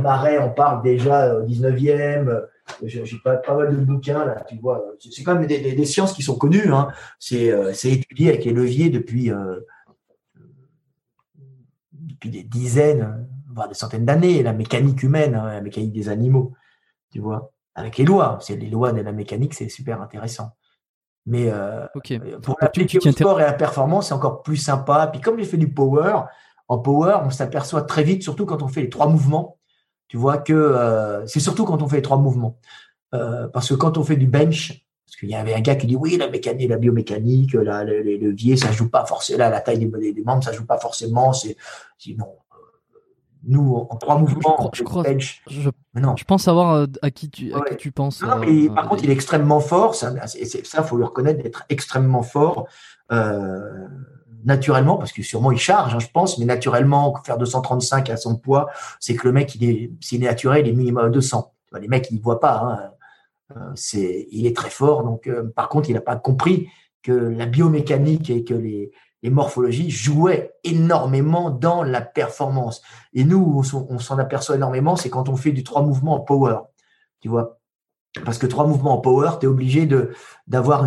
Marais, 0.00 0.38
on 0.38 0.50
parle 0.50 0.82
déjà 0.82 1.36
au 1.36 1.42
19e. 1.44 2.46
J'ai 2.82 3.04
pas, 3.22 3.36
pas 3.36 3.56
mal 3.56 3.76
de 3.76 3.84
bouquins 3.84 4.24
là, 4.24 4.44
tu 4.48 4.56
vois. 4.58 4.84
C'est 4.98 5.22
quand 5.22 5.34
même 5.34 5.46
des, 5.46 5.84
sciences 5.84 6.12
qui 6.12 6.22
sont 6.22 6.36
connues. 6.36 6.72
Hein. 6.72 6.88
C'est 7.18 7.50
euh, 7.50 7.72
étudié 7.72 8.28
avec 8.28 8.44
les 8.44 8.52
leviers 8.52 8.90
depuis 8.90 9.30
euh, 9.30 9.60
depuis 11.94 12.30
des 12.30 12.42
dizaines, 12.42 13.28
voire 13.52 13.68
des 13.68 13.74
centaines 13.74 14.04
d'années, 14.04 14.42
la 14.42 14.52
mécanique 14.52 15.02
humaine, 15.02 15.34
hein, 15.34 15.52
la 15.52 15.60
mécanique 15.60 15.92
des 15.92 16.08
animaux, 16.08 16.52
tu 17.12 17.20
vois, 17.20 17.52
avec 17.74 17.96
les 17.98 18.04
lois. 18.04 18.38
C'est 18.40 18.56
les 18.56 18.70
lois 18.70 18.92
de 18.92 19.00
la 19.00 19.12
mécanique, 19.12 19.54
c'est 19.54 19.68
super 19.68 20.00
intéressant. 20.02 20.52
Mais 21.26 21.50
euh, 21.50 21.86
pour 22.42 22.56
l'appliquer 22.60 22.98
au 22.98 23.12
sport 23.12 23.40
et 23.40 23.44
à 23.44 23.48
la 23.48 23.52
performance, 23.52 24.08
c'est 24.08 24.14
encore 24.14 24.42
plus 24.42 24.56
sympa. 24.56 25.06
Puis 25.08 25.20
comme 25.20 25.38
j'ai 25.38 25.44
fait 25.44 25.58
du 25.58 25.70
power, 25.70 26.22
en 26.68 26.78
power, 26.78 27.18
on 27.24 27.30
s'aperçoit 27.30 27.82
très 27.82 28.02
vite, 28.02 28.22
surtout 28.22 28.46
quand 28.46 28.62
on 28.62 28.68
fait 28.68 28.80
les 28.80 28.88
trois 28.88 29.08
mouvements, 29.08 29.57
tu 30.08 30.16
vois 30.16 30.38
que 30.38 30.52
euh, 30.52 31.26
c'est 31.26 31.40
surtout 31.40 31.64
quand 31.64 31.82
on 31.82 31.88
fait 31.88 31.96
les 31.96 32.02
trois 32.02 32.18
mouvements. 32.18 32.58
parce 33.10 33.68
que 33.68 33.74
quand 33.74 33.98
on 33.98 34.04
fait 34.04 34.16
du 34.16 34.26
bench, 34.26 34.84
parce 35.06 35.16
qu'il 35.16 35.30
y 35.30 35.34
avait 35.34 35.54
un 35.54 35.60
gars 35.60 35.76
qui 35.76 35.86
dit 35.86 35.96
oui, 35.96 36.16
la 36.16 36.28
mécanique, 36.28 36.68
la 36.68 36.76
biomécanique, 36.76 37.54
la, 37.54 37.84
les 37.84 38.18
leviers, 38.18 38.56
ça 38.56 38.72
joue 38.72 38.90
pas 38.90 39.06
forcément, 39.06 39.48
la 39.48 39.60
taille 39.60 39.78
des, 39.78 40.12
des 40.12 40.22
membres, 40.22 40.44
ça 40.44 40.52
joue 40.52 40.66
pas 40.66 40.78
forcément. 40.78 41.32
C'est 41.32 41.56
non, 42.16 42.36
nous, 43.44 43.86
en 43.90 43.96
trois 43.96 44.18
mouvements, 44.18 44.70
je, 44.72 44.82
crois, 44.82 45.02
bench. 45.02 45.42
Je, 45.48 45.70
non. 45.94 46.16
je 46.16 46.24
pense 46.24 46.44
savoir 46.44 46.74
euh, 46.74 46.86
à 47.02 47.10
qui 47.10 47.30
tu, 47.30 47.52
à 47.54 47.60
qui 47.60 47.76
tu 47.76 47.92
penses. 47.92 48.22
Non, 48.22 48.36
mais 48.36 48.68
par 48.68 48.88
contre, 48.88 49.04
il 49.04 49.10
est 49.10 49.14
extrêmement 49.14 49.60
fort. 49.60 49.94
Ça, 49.94 50.12
ça 50.26 50.82
faut 50.82 50.96
lui 50.96 51.04
reconnaître 51.04 51.42
d'être 51.42 51.64
extrêmement 51.68 52.22
fort. 52.22 52.66
Euh, 53.12 53.86
naturellement, 54.44 54.96
parce 54.96 55.12
que 55.12 55.22
sûrement 55.22 55.52
il 55.52 55.58
charge, 55.58 55.94
hein, 55.94 55.98
je 55.98 56.08
pense, 56.12 56.38
mais 56.38 56.44
naturellement, 56.44 57.14
faire 57.24 57.38
235 57.38 58.10
à 58.10 58.16
son 58.16 58.36
poids, 58.36 58.68
c'est 59.00 59.14
que 59.14 59.26
le 59.26 59.32
mec, 59.32 59.54
il 59.54 59.68
est, 59.68 59.90
s'il 60.00 60.22
est 60.22 60.26
naturel, 60.26 60.66
il 60.66 60.70
est 60.70 60.76
minimum 60.76 61.06
à 61.06 61.08
200. 61.08 61.52
Les 61.80 61.88
mecs, 61.88 62.10
ils 62.10 62.16
ne 62.16 62.22
voient 62.22 62.40
pas. 62.40 62.60
Hein. 62.60 62.90
Euh, 63.56 63.70
c'est, 63.74 64.28
il 64.30 64.46
est 64.46 64.56
très 64.56 64.70
fort. 64.70 65.04
Donc, 65.04 65.30
par 65.54 65.68
contre, 65.68 65.90
il 65.90 65.94
n'a 65.94 66.00
pas 66.00 66.16
compris 66.16 66.68
que 67.02 67.12
la 67.12 67.46
biomécanique 67.46 68.30
et 68.30 68.44
que 68.44 68.54
les, 68.54 68.90
les 69.22 69.30
morphologies 69.30 69.90
jouaient 69.90 70.54
énormément 70.64 71.50
dans 71.50 71.82
la 71.82 72.00
performance. 72.00 72.82
Et 73.12 73.24
nous, 73.24 73.62
on 73.90 73.98
s'en 73.98 74.18
aperçoit 74.18 74.56
énormément, 74.56 74.96
c'est 74.96 75.10
quand 75.10 75.28
on 75.28 75.36
fait 75.36 75.52
du 75.52 75.64
trois 75.64 75.82
mouvements 75.82 76.14
en 76.14 76.20
power. 76.20 76.58
Tu 77.20 77.28
vois 77.28 77.57
Parce 78.24 78.38
que 78.38 78.46
trois 78.46 78.66
mouvements 78.66 78.94
en 78.94 79.00
power, 79.00 79.32
tu 79.38 79.46
es 79.46 79.48
obligé 79.48 79.88
d'avoir 80.46 80.86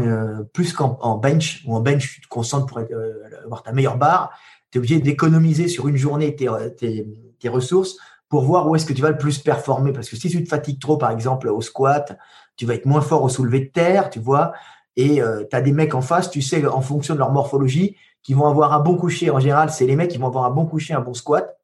plus 0.54 0.74
qu'en 0.74 1.18
bench, 1.18 1.64
ou 1.66 1.76
en 1.76 1.80
bench, 1.80 2.16
tu 2.16 2.22
te 2.22 2.28
concentres 2.28 2.66
pour 2.66 2.80
euh, 2.80 3.14
avoir 3.46 3.64
ta 3.64 3.72
meilleure 3.72 3.98
barre. 3.98 4.32
Tu 4.72 4.78
es 4.78 4.80
obligé 4.80 5.00
d'économiser 5.00 5.68
sur 5.68 5.88
une 5.88 5.98
journée 5.98 6.36
tes, 6.36 6.50
tes, 6.78 7.08
tes 7.40 7.50
ressources 7.50 7.98
pour 8.30 8.44
voir 8.44 8.68
où 8.68 8.76
est-ce 8.76 8.86
que 8.86 8.94
tu 8.94 9.02
vas 9.02 9.12
le 9.12 9.18
plus 9.18 9.40
performer. 9.40 9.92
Parce 9.92 10.10
que 10.10 10.16
si 10.16 10.30
tu 10.30 10.44
te 10.44 10.50
fatigues 10.50 10.80
trop, 10.80 10.98
par 10.98 11.12
exemple, 11.12 11.50
au 11.50 11.62
squat, 11.62 12.18
tu 12.56 12.66
vas 12.66 12.76
être 12.76 12.86
moins 12.86 13.02
fort 13.02 13.24
au 13.24 13.30
soulevé 13.30 13.60
de 13.60 13.70
terre, 13.70 14.10
tu 14.10 14.20
vois. 14.20 14.54
Et 14.96 15.22
euh, 15.22 15.44
tu 15.50 15.56
as 15.56 15.62
des 15.62 15.72
mecs 15.72 15.94
en 15.96 16.02
face, 16.02 16.30
tu 16.30 16.42
sais, 16.42 16.66
en 16.66 16.82
fonction 16.82 17.14
de 17.14 17.20
leur 17.20 17.32
morphologie, 17.32 17.98
qui 18.24 18.34
vont 18.34 18.48
avoir 18.48 18.74
un 18.74 18.80
bon 18.80 18.96
coucher. 18.96 19.30
En 19.30 19.40
général, 19.40 19.70
c'est 19.70 19.86
les 19.86 19.96
mecs 19.96 20.10
qui 20.10 20.18
vont 20.18 20.28
avoir 20.28 20.46
un 20.46 20.52
bon 20.52 20.66
coucher, 20.66 20.94
un 20.94 21.02
bon 21.02 21.14
squat. 21.14 21.58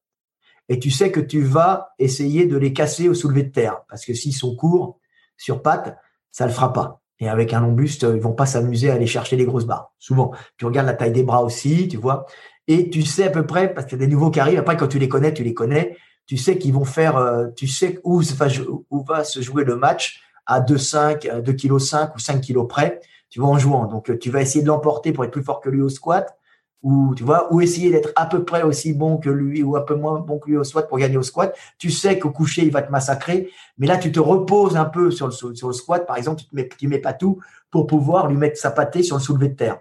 Et 0.70 0.80
tu 0.80 0.92
sais 0.92 1.12
que 1.12 1.22
tu 1.22 1.42
vas 1.42 1.94
essayer 1.98 2.46
de 2.46 2.58
les 2.58 2.74
casser 2.74 3.08
au 3.08 3.14
soulevé 3.14 3.44
de 3.44 3.52
terre. 3.52 3.84
Parce 3.90 4.06
que 4.06 4.14
s'ils 4.14 4.36
sont 4.36 4.56
courts 4.56 5.00
sur 5.38 5.62
pattes, 5.62 5.98
ça 6.32 6.46
le 6.46 6.52
fera 6.52 6.74
pas. 6.74 7.02
Et 7.20 7.30
avec 7.30 7.54
un 7.54 7.62
long 7.62 7.72
buste, 7.72 8.04
ils 8.04 8.22
vont 8.22 8.34
pas 8.34 8.46
s'amuser 8.46 8.92
à 8.92 8.94
aller 8.94 9.08
chercher 9.08 9.36
les 9.36 9.46
grosses 9.46 9.66
barres. 9.66 9.92
Souvent. 9.98 10.32
Tu 10.58 10.66
regardes 10.66 10.88
la 10.88 10.94
taille 10.94 11.12
des 11.12 11.24
bras 11.24 11.44
aussi, 11.44 11.88
tu 11.88 11.98
vois. 11.98 12.26
Et 12.68 12.90
tu 12.90 13.02
sais 13.04 13.24
à 13.24 13.30
peu 13.30 13.46
près, 13.46 13.74
parce 13.74 13.88
qu'il 13.88 14.00
y 14.00 14.04
a 14.04 14.06
des 14.06 14.12
nouveaux 14.12 14.30
qui 14.30 14.40
arrivent. 14.40 14.60
Après, 14.60 14.78
quand 14.78 14.88
tu 14.88 15.00
les 15.00 15.10
connais, 15.10 15.34
tu 15.34 15.44
les 15.44 15.54
connais. 15.54 15.98
Tu 16.28 16.38
sais 16.38 16.58
qu'ils 16.58 16.74
vont 16.74 16.86
faire, 16.86 17.18
euh, 17.18 17.48
tu 17.56 17.68
sais 17.68 18.00
où, 18.04 18.22
va 18.22 19.24
se 19.24 19.42
jouer 19.42 19.64
le 19.64 19.78
match 19.78 20.22
à 20.46 20.60
2,5, 20.60 21.42
2 21.42 21.54
kg 21.54 21.80
5 21.80 22.16
ou 22.16 22.20
5 22.20 22.42
kg 22.42 22.68
près. 22.68 23.00
Tu 23.30 23.40
vas 23.40 23.48
en 23.48 23.58
jouant. 23.58 23.86
Donc, 23.86 24.18
tu 24.20 24.30
vas 24.30 24.42
essayer 24.42 24.62
de 24.62 24.68
l'emporter 24.68 25.14
pour 25.14 25.24
être 25.24 25.32
plus 25.32 25.44
fort 25.44 25.62
que 25.62 25.70
lui 25.70 25.82
au 25.82 25.90
squat 25.90 26.38
ou 26.84 27.16
tu 27.16 27.24
vois, 27.24 27.50
essayer 27.62 27.90
d'être 27.90 28.12
à 28.16 28.26
peu 28.26 28.44
près 28.44 28.62
aussi 28.62 28.94
bon 28.94 29.18
que 29.18 29.30
lui 29.30 29.64
ou 29.64 29.76
un 29.76 29.82
peu 29.82 29.96
moins 29.96 30.20
bon 30.20 30.40
que 30.40 30.50
lui 30.50 30.58
au 30.58 30.64
squat 30.64 30.88
pour 30.88 30.98
gagner 30.98 31.18
au 31.18 31.24
squat. 31.24 31.56
Tu 31.78 31.90
sais 31.90 32.20
qu'au 32.20 32.30
coucher, 32.30 32.64
il 32.64 32.72
va 32.72 32.82
te 32.82 32.92
massacrer, 32.92 33.50
mais 33.78 33.88
là, 33.88 33.98
tu 33.98 34.12
te 34.12 34.20
reposes 34.20 34.78
un 34.78 34.86
peu 34.86 35.12
sur 35.12 35.28
le, 35.28 35.74
squat, 35.74 36.06
par 36.06 36.18
exemple, 36.18 36.42
tu 36.42 36.48
ne 36.54 36.62
mets, 36.62 36.70
mets 36.84 37.00
pas 37.00 37.14
tout 37.14 37.40
pour 37.72 37.88
pouvoir 37.88 38.28
lui 38.28 38.38
mettre 38.38 38.58
sa 38.58 38.72
pâtée 38.72 39.04
sur 39.04 39.18
le 39.18 39.22
soulevé 39.22 39.50
de 39.50 39.56
terre, 39.56 39.80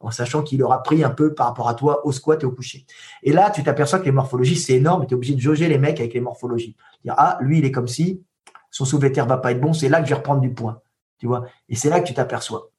en 0.00 0.10
sachant 0.10 0.42
qu'il 0.42 0.62
aura 0.62 0.82
pris 0.82 1.04
un 1.04 1.10
peu 1.10 1.34
par 1.34 1.46
rapport 1.46 1.68
à 1.68 1.74
toi 1.74 2.04
au 2.04 2.12
squat 2.12 2.42
et 2.42 2.46
au 2.46 2.50
coucher. 2.50 2.84
Et 3.22 3.32
là, 3.32 3.50
tu 3.50 3.62
t'aperçois 3.62 4.00
que 4.00 4.04
les 4.04 4.12
morphologies, 4.12 4.56
c'est 4.56 4.74
énorme, 4.74 5.06
tu 5.06 5.14
es 5.14 5.16
obligé 5.16 5.34
de 5.34 5.40
jauger 5.40 5.68
les 5.68 5.78
mecs 5.78 6.00
avec 6.00 6.14
les 6.14 6.20
morphologies. 6.20 6.76
Dire, 7.04 7.14
ah, 7.16 7.38
lui, 7.40 7.58
il 7.58 7.64
est 7.64 7.72
comme 7.72 7.88
si, 7.88 8.22
son 8.70 8.84
soulevé 8.84 9.10
de 9.10 9.14
terre 9.14 9.26
va 9.26 9.38
pas 9.38 9.52
être 9.52 9.60
bon, 9.60 9.72
c'est 9.72 9.88
là 9.88 10.00
que 10.00 10.06
je 10.06 10.10
vais 10.10 10.16
reprendre 10.16 10.40
du 10.40 10.52
point. 10.52 10.80
Tu 11.18 11.26
vois, 11.26 11.44
et 11.68 11.76
c'est 11.76 11.88
là 11.88 12.00
que 12.00 12.06
tu 12.08 12.12
t'aperçois. 12.12 12.70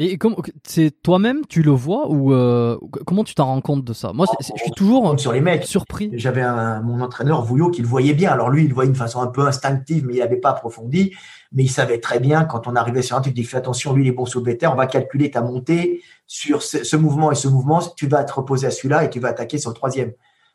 Et 0.00 0.16
c'est 0.64 1.02
toi-même 1.02 1.44
tu 1.48 1.62
le 1.62 1.72
vois 1.72 2.08
ou 2.08 2.32
euh, 2.32 2.78
comment 3.04 3.24
tu 3.24 3.34
t'en 3.34 3.46
rends 3.46 3.60
compte 3.60 3.84
de 3.84 3.92
ça? 3.92 4.12
Moi, 4.12 4.26
je 4.40 4.62
suis 4.62 4.70
toujours 4.70 5.18
sur 5.18 5.32
les 5.32 5.40
mecs 5.40 5.64
surpris. 5.64 6.10
J'avais 6.12 6.42
mon 6.82 7.00
entraîneur 7.00 7.42
Vouillot 7.44 7.70
qui 7.70 7.82
le 7.82 7.88
voyait 7.88 8.14
bien. 8.14 8.30
Alors 8.30 8.48
lui, 8.48 8.62
il 8.62 8.68
le 8.68 8.74
voyait 8.74 8.90
d'une 8.90 8.98
façon 8.98 9.20
un 9.20 9.26
peu 9.26 9.44
instinctive, 9.44 10.06
mais 10.06 10.14
il 10.14 10.18
n'avait 10.20 10.36
pas 10.36 10.50
approfondi. 10.50 11.14
Mais 11.50 11.64
il 11.64 11.68
savait 11.68 11.98
très 11.98 12.20
bien 12.20 12.44
quand 12.44 12.68
on 12.68 12.76
arrivait 12.76 13.02
sur 13.02 13.16
un 13.16 13.20
truc, 13.22 13.34
il 13.36 13.42
dit 13.42 13.44
fais 13.44 13.56
attention, 13.56 13.92
lui 13.92 14.04
il 14.04 14.08
est 14.08 14.12
bon 14.12 14.24
sur 14.24 14.42
terre, 14.44 14.72
on 14.72 14.76
va 14.76 14.86
calculer 14.86 15.30
ta 15.30 15.40
montée 15.40 16.02
sur 16.26 16.62
ce, 16.62 16.96
mouvement 16.96 17.32
et 17.32 17.34
ce 17.34 17.48
mouvement. 17.48 17.80
Tu 17.96 18.06
vas 18.06 18.22
te 18.22 18.32
reposer 18.32 18.68
à 18.68 18.70
celui-là 18.70 19.04
et 19.04 19.10
tu 19.10 19.18
vas 19.18 19.30
attaquer 19.30 19.58
sur 19.58 19.70
le 19.70 19.74
troisième. 19.74 20.12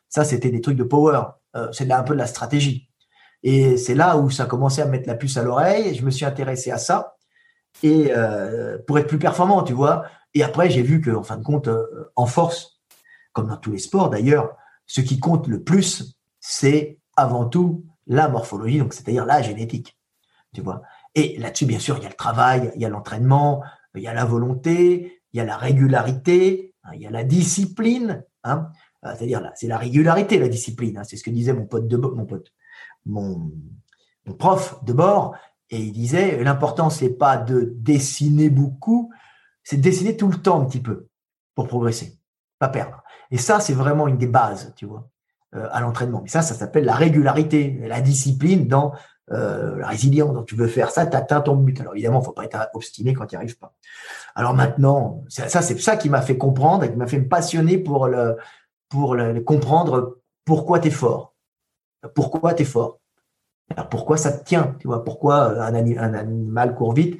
Ça, 0.08 0.24
c'était 0.24 0.50
des 0.50 0.62
trucs 0.62 0.78
de 0.78 0.84
power. 0.84 1.20
Euh, 1.54 1.68
c'est 1.72 1.90
un 1.90 2.02
peu 2.02 2.14
de 2.14 2.18
la 2.18 2.26
stratégie. 2.26 2.88
Et 3.42 3.76
c'est 3.76 3.94
là 3.94 4.16
où 4.16 4.30
ça 4.30 4.46
commençait 4.46 4.80
à 4.80 4.86
mettre 4.86 5.06
la 5.06 5.16
puce 5.16 5.36
à 5.36 5.42
l'oreille. 5.42 5.94
Je 5.94 6.02
me 6.02 6.10
suis 6.10 6.24
intéressé 6.24 6.70
à 6.70 6.78
ça 6.78 7.13
et 7.82 8.12
euh, 8.12 8.78
pour 8.86 8.98
être 8.98 9.08
plus 9.08 9.18
performant, 9.18 9.62
tu 9.62 9.72
vois. 9.72 10.04
Et 10.34 10.42
après, 10.42 10.70
j'ai 10.70 10.82
vu 10.82 11.00
qu'en 11.00 11.22
fin 11.22 11.36
de 11.36 11.42
compte, 11.42 11.68
euh, 11.68 12.10
en 12.16 12.26
force, 12.26 12.80
comme 13.32 13.48
dans 13.48 13.56
tous 13.56 13.72
les 13.72 13.78
sports 13.78 14.10
d'ailleurs, 14.10 14.56
ce 14.86 15.00
qui 15.00 15.18
compte 15.18 15.46
le 15.46 15.62
plus, 15.62 16.16
c'est 16.40 16.98
avant 17.16 17.46
tout 17.46 17.84
la 18.06 18.28
morphologie, 18.28 18.78
donc 18.78 18.92
c'est-à-dire 18.92 19.24
la 19.24 19.42
génétique, 19.42 19.98
tu 20.52 20.60
vois. 20.60 20.82
Et 21.14 21.38
là-dessus, 21.38 21.66
bien 21.66 21.78
sûr, 21.78 21.96
il 21.96 22.02
y 22.02 22.06
a 22.06 22.10
le 22.10 22.14
travail, 22.14 22.72
il 22.74 22.82
y 22.82 22.84
a 22.84 22.88
l'entraînement, 22.88 23.62
il 23.94 24.02
y 24.02 24.08
a 24.08 24.14
la 24.14 24.24
volonté, 24.24 25.20
il 25.32 25.38
y 25.38 25.40
a 25.40 25.44
la 25.44 25.56
régularité, 25.56 26.74
hein, 26.84 26.90
il 26.94 27.00
y 27.00 27.06
a 27.06 27.10
la 27.10 27.24
discipline, 27.24 28.24
hein. 28.44 28.68
Euh, 29.04 29.14
c'est-à-dire 29.16 29.40
là, 29.40 29.52
c'est 29.54 29.66
la 29.66 29.78
régularité, 29.78 30.38
la 30.38 30.48
discipline. 30.48 30.98
Hein. 30.98 31.04
c'est 31.04 31.16
ce 31.16 31.24
que 31.24 31.30
disait 31.30 31.52
mon 31.52 31.66
pote 31.66 31.88
de 31.88 31.96
mon 31.96 32.24
pote, 32.24 32.52
mon 33.04 33.50
prof 34.38 34.82
de 34.84 34.92
bord. 34.92 35.34
Et 35.70 35.78
il 35.78 35.92
disait, 35.92 36.42
l'important, 36.42 36.90
c'est 36.90 37.10
pas 37.10 37.36
de 37.36 37.72
dessiner 37.76 38.50
beaucoup, 38.50 39.12
c'est 39.62 39.76
de 39.76 39.82
dessiner 39.82 40.16
tout 40.16 40.28
le 40.28 40.36
temps 40.36 40.60
un 40.60 40.64
petit 40.66 40.80
peu 40.80 41.08
pour 41.54 41.66
progresser, 41.66 42.18
pas 42.58 42.68
perdre. 42.68 43.02
Et 43.30 43.38
ça, 43.38 43.60
c'est 43.60 43.72
vraiment 43.72 44.06
une 44.06 44.18
des 44.18 44.26
bases, 44.26 44.72
tu 44.76 44.86
vois, 44.86 45.08
euh, 45.54 45.66
à 45.72 45.80
l'entraînement. 45.80 46.20
Mais 46.22 46.28
ça, 46.28 46.42
ça 46.42 46.54
s'appelle 46.54 46.84
la 46.84 46.94
régularité, 46.94 47.78
la 47.82 48.00
discipline 48.00 48.68
dans 48.68 48.92
euh, 49.32 49.78
la 49.78 49.88
résilience. 49.88 50.34
Donc, 50.34 50.46
tu 50.46 50.54
veux 50.54 50.66
faire 50.66 50.90
ça, 50.90 51.06
tu 51.06 51.16
atteins 51.16 51.40
ton 51.40 51.56
but. 51.56 51.80
Alors, 51.80 51.94
évidemment, 51.94 52.20
il 52.20 52.24
faut 52.26 52.32
pas 52.32 52.44
être 52.44 52.68
obstiné 52.74 53.14
quand 53.14 53.26
tu 53.26 53.34
n'y 53.34 53.38
arrives 53.38 53.58
pas. 53.58 53.74
Alors 54.34 54.54
maintenant, 54.54 55.24
ça, 55.28 55.62
c'est 55.62 55.80
ça 55.80 55.96
qui 55.96 56.10
m'a 56.10 56.20
fait 56.20 56.36
comprendre 56.36 56.84
et 56.84 56.90
qui 56.90 56.96
m'a 56.96 57.06
fait 57.06 57.18
me 57.18 57.28
passionner 57.28 57.78
pour 57.78 58.08
le, 58.08 58.36
pour 58.88 59.14
le, 59.14 59.40
comprendre 59.40 60.18
pourquoi 60.44 60.80
tu 60.80 60.88
es 60.88 60.90
fort. 60.90 61.34
Pourquoi 62.14 62.54
tu 62.54 62.62
es 62.62 62.66
fort 62.66 63.00
alors 63.70 63.88
pourquoi 63.88 64.16
ça 64.16 64.32
te 64.32 64.44
tient 64.44 64.76
Tu 64.80 64.86
vois, 64.86 65.04
pourquoi 65.04 65.50
euh, 65.50 65.60
un, 65.60 65.74
animal 66.14 66.74
court 66.74 66.92
vite? 66.92 67.18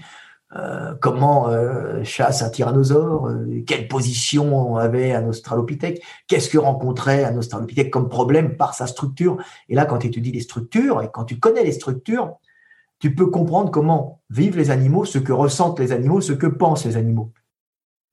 Euh, 0.54 0.94
Comment 1.00 1.48
euh, 1.48 2.04
chasse 2.04 2.42
un 2.42 2.50
tyrannosaure? 2.50 3.30
Quelle 3.66 3.88
position 3.88 4.76
avait 4.76 5.12
un 5.12 5.26
australopithèque? 5.26 6.02
Qu'est-ce 6.28 6.48
que 6.48 6.58
rencontrait 6.58 7.24
un 7.24 7.36
australopithèque 7.36 7.90
comme 7.90 8.08
problème 8.08 8.56
par 8.56 8.74
sa 8.74 8.86
structure? 8.86 9.38
Et 9.68 9.74
là, 9.74 9.84
quand 9.84 9.98
tu 9.98 10.08
étudies 10.08 10.32
les 10.32 10.40
structures 10.40 11.02
et 11.02 11.08
quand 11.12 11.24
tu 11.24 11.38
connais 11.38 11.64
les 11.64 11.72
structures, 11.72 12.36
tu 13.00 13.14
peux 13.14 13.26
comprendre 13.26 13.70
comment 13.70 14.20
vivent 14.30 14.56
les 14.56 14.70
animaux, 14.70 15.04
ce 15.04 15.18
que 15.18 15.32
ressentent 15.32 15.80
les 15.80 15.92
animaux, 15.92 16.20
ce 16.20 16.32
que 16.32 16.46
pensent 16.46 16.84
les 16.84 16.96
animaux. 16.96 17.32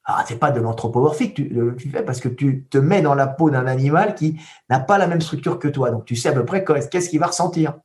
Ah, 0.03 0.25
c'est 0.27 0.39
pas 0.39 0.49
de 0.49 0.59
l'anthropomorphique 0.59 1.35
tu, 1.35 1.55
tu, 1.77 1.89
fais 1.89 2.01
parce 2.01 2.19
que 2.19 2.27
tu 2.27 2.65
te 2.65 2.79
mets 2.79 3.03
dans 3.03 3.13
la 3.13 3.27
peau 3.27 3.51
d'un 3.51 3.67
animal 3.67 4.15
qui 4.15 4.39
n'a 4.67 4.79
pas 4.79 4.97
la 4.97 5.05
même 5.05 5.21
structure 5.21 5.59
que 5.59 5.67
toi. 5.67 5.91
Donc 5.91 6.05
tu 6.05 6.15
sais 6.15 6.29
à 6.29 6.33
peu 6.33 6.43
près 6.43 6.65
qu'est-ce 6.65 7.09
qu'il 7.09 7.19
va 7.19 7.27
ressentir. 7.27 7.75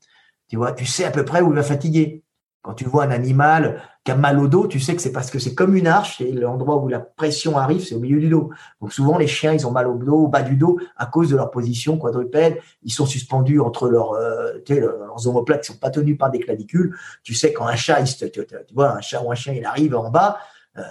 Tu 0.49 0.57
vois, 0.57 0.73
tu 0.73 0.87
sais 0.87 1.05
à 1.05 1.11
peu 1.11 1.25
près 1.25 1.41
où 1.41 1.51
il 1.51 1.57
va 1.57 1.63
fatiguer. 1.63 2.23
Quand 2.63 2.75
tu 2.75 2.85
vois 2.85 3.05
un 3.05 3.13
animal 3.13 3.81
qui 4.05 4.11
a 4.11 4.17
mal 4.17 4.41
au 4.41 4.49
dos, 4.49 4.67
tu 4.67 4.81
sais 4.81 4.97
que 4.97 5.01
c'est 5.01 5.13
parce 5.13 5.31
que 5.31 5.39
c'est 5.39 5.55
comme 5.55 5.77
une 5.77 5.87
arche 5.87 6.21
et 6.21 6.33
l'endroit 6.33 6.79
où 6.79 6.89
la 6.89 6.99
pression 6.99 7.59
arrive, 7.59 7.85
c'est 7.85 7.95
au 7.95 8.01
milieu 8.01 8.19
du 8.19 8.29
dos. 8.29 8.51
Donc 8.81 8.93
souvent, 8.93 9.19
les 9.19 9.29
chiens, 9.29 9.53
ils 9.53 9.65
ont 9.69 9.71
mal 9.71 9.87
au 9.87 9.95
dos, 9.95 10.25
au 10.25 10.27
bas 10.27 10.43
du 10.43 10.57
dos, 10.57 10.81
à 10.97 11.07
cause 11.07 11.31
de 11.31 11.37
leur 11.37 11.53
position 11.53 11.97
quadrupède. 11.97 12.59
Ils 12.83 12.91
sont 12.91 13.07
suspendus 13.07 13.61
entre 13.61 13.89
leurs, 13.89 14.15
euh, 14.15 14.59
leurs 14.69 15.29
omoplates 15.29 15.65
sont 15.65 15.77
pas 15.77 15.91
tenus 15.91 16.19
par 16.19 16.33
des 16.33 16.41
clavicules. 16.41 16.97
Tu 17.23 17.35
sais, 17.35 17.53
quand 17.53 17.67
un 17.69 17.77
chat, 17.77 18.01
il, 18.01 18.31
tu, 18.33 18.45
vois, 18.75 18.97
un 18.97 19.01
chat 19.01 19.23
ou 19.23 19.31
un 19.31 19.37
chien, 19.37 19.53
il 19.53 19.65
arrive 19.65 19.95
en 19.95 20.11
bas, 20.11 20.39
euh, 20.77 20.83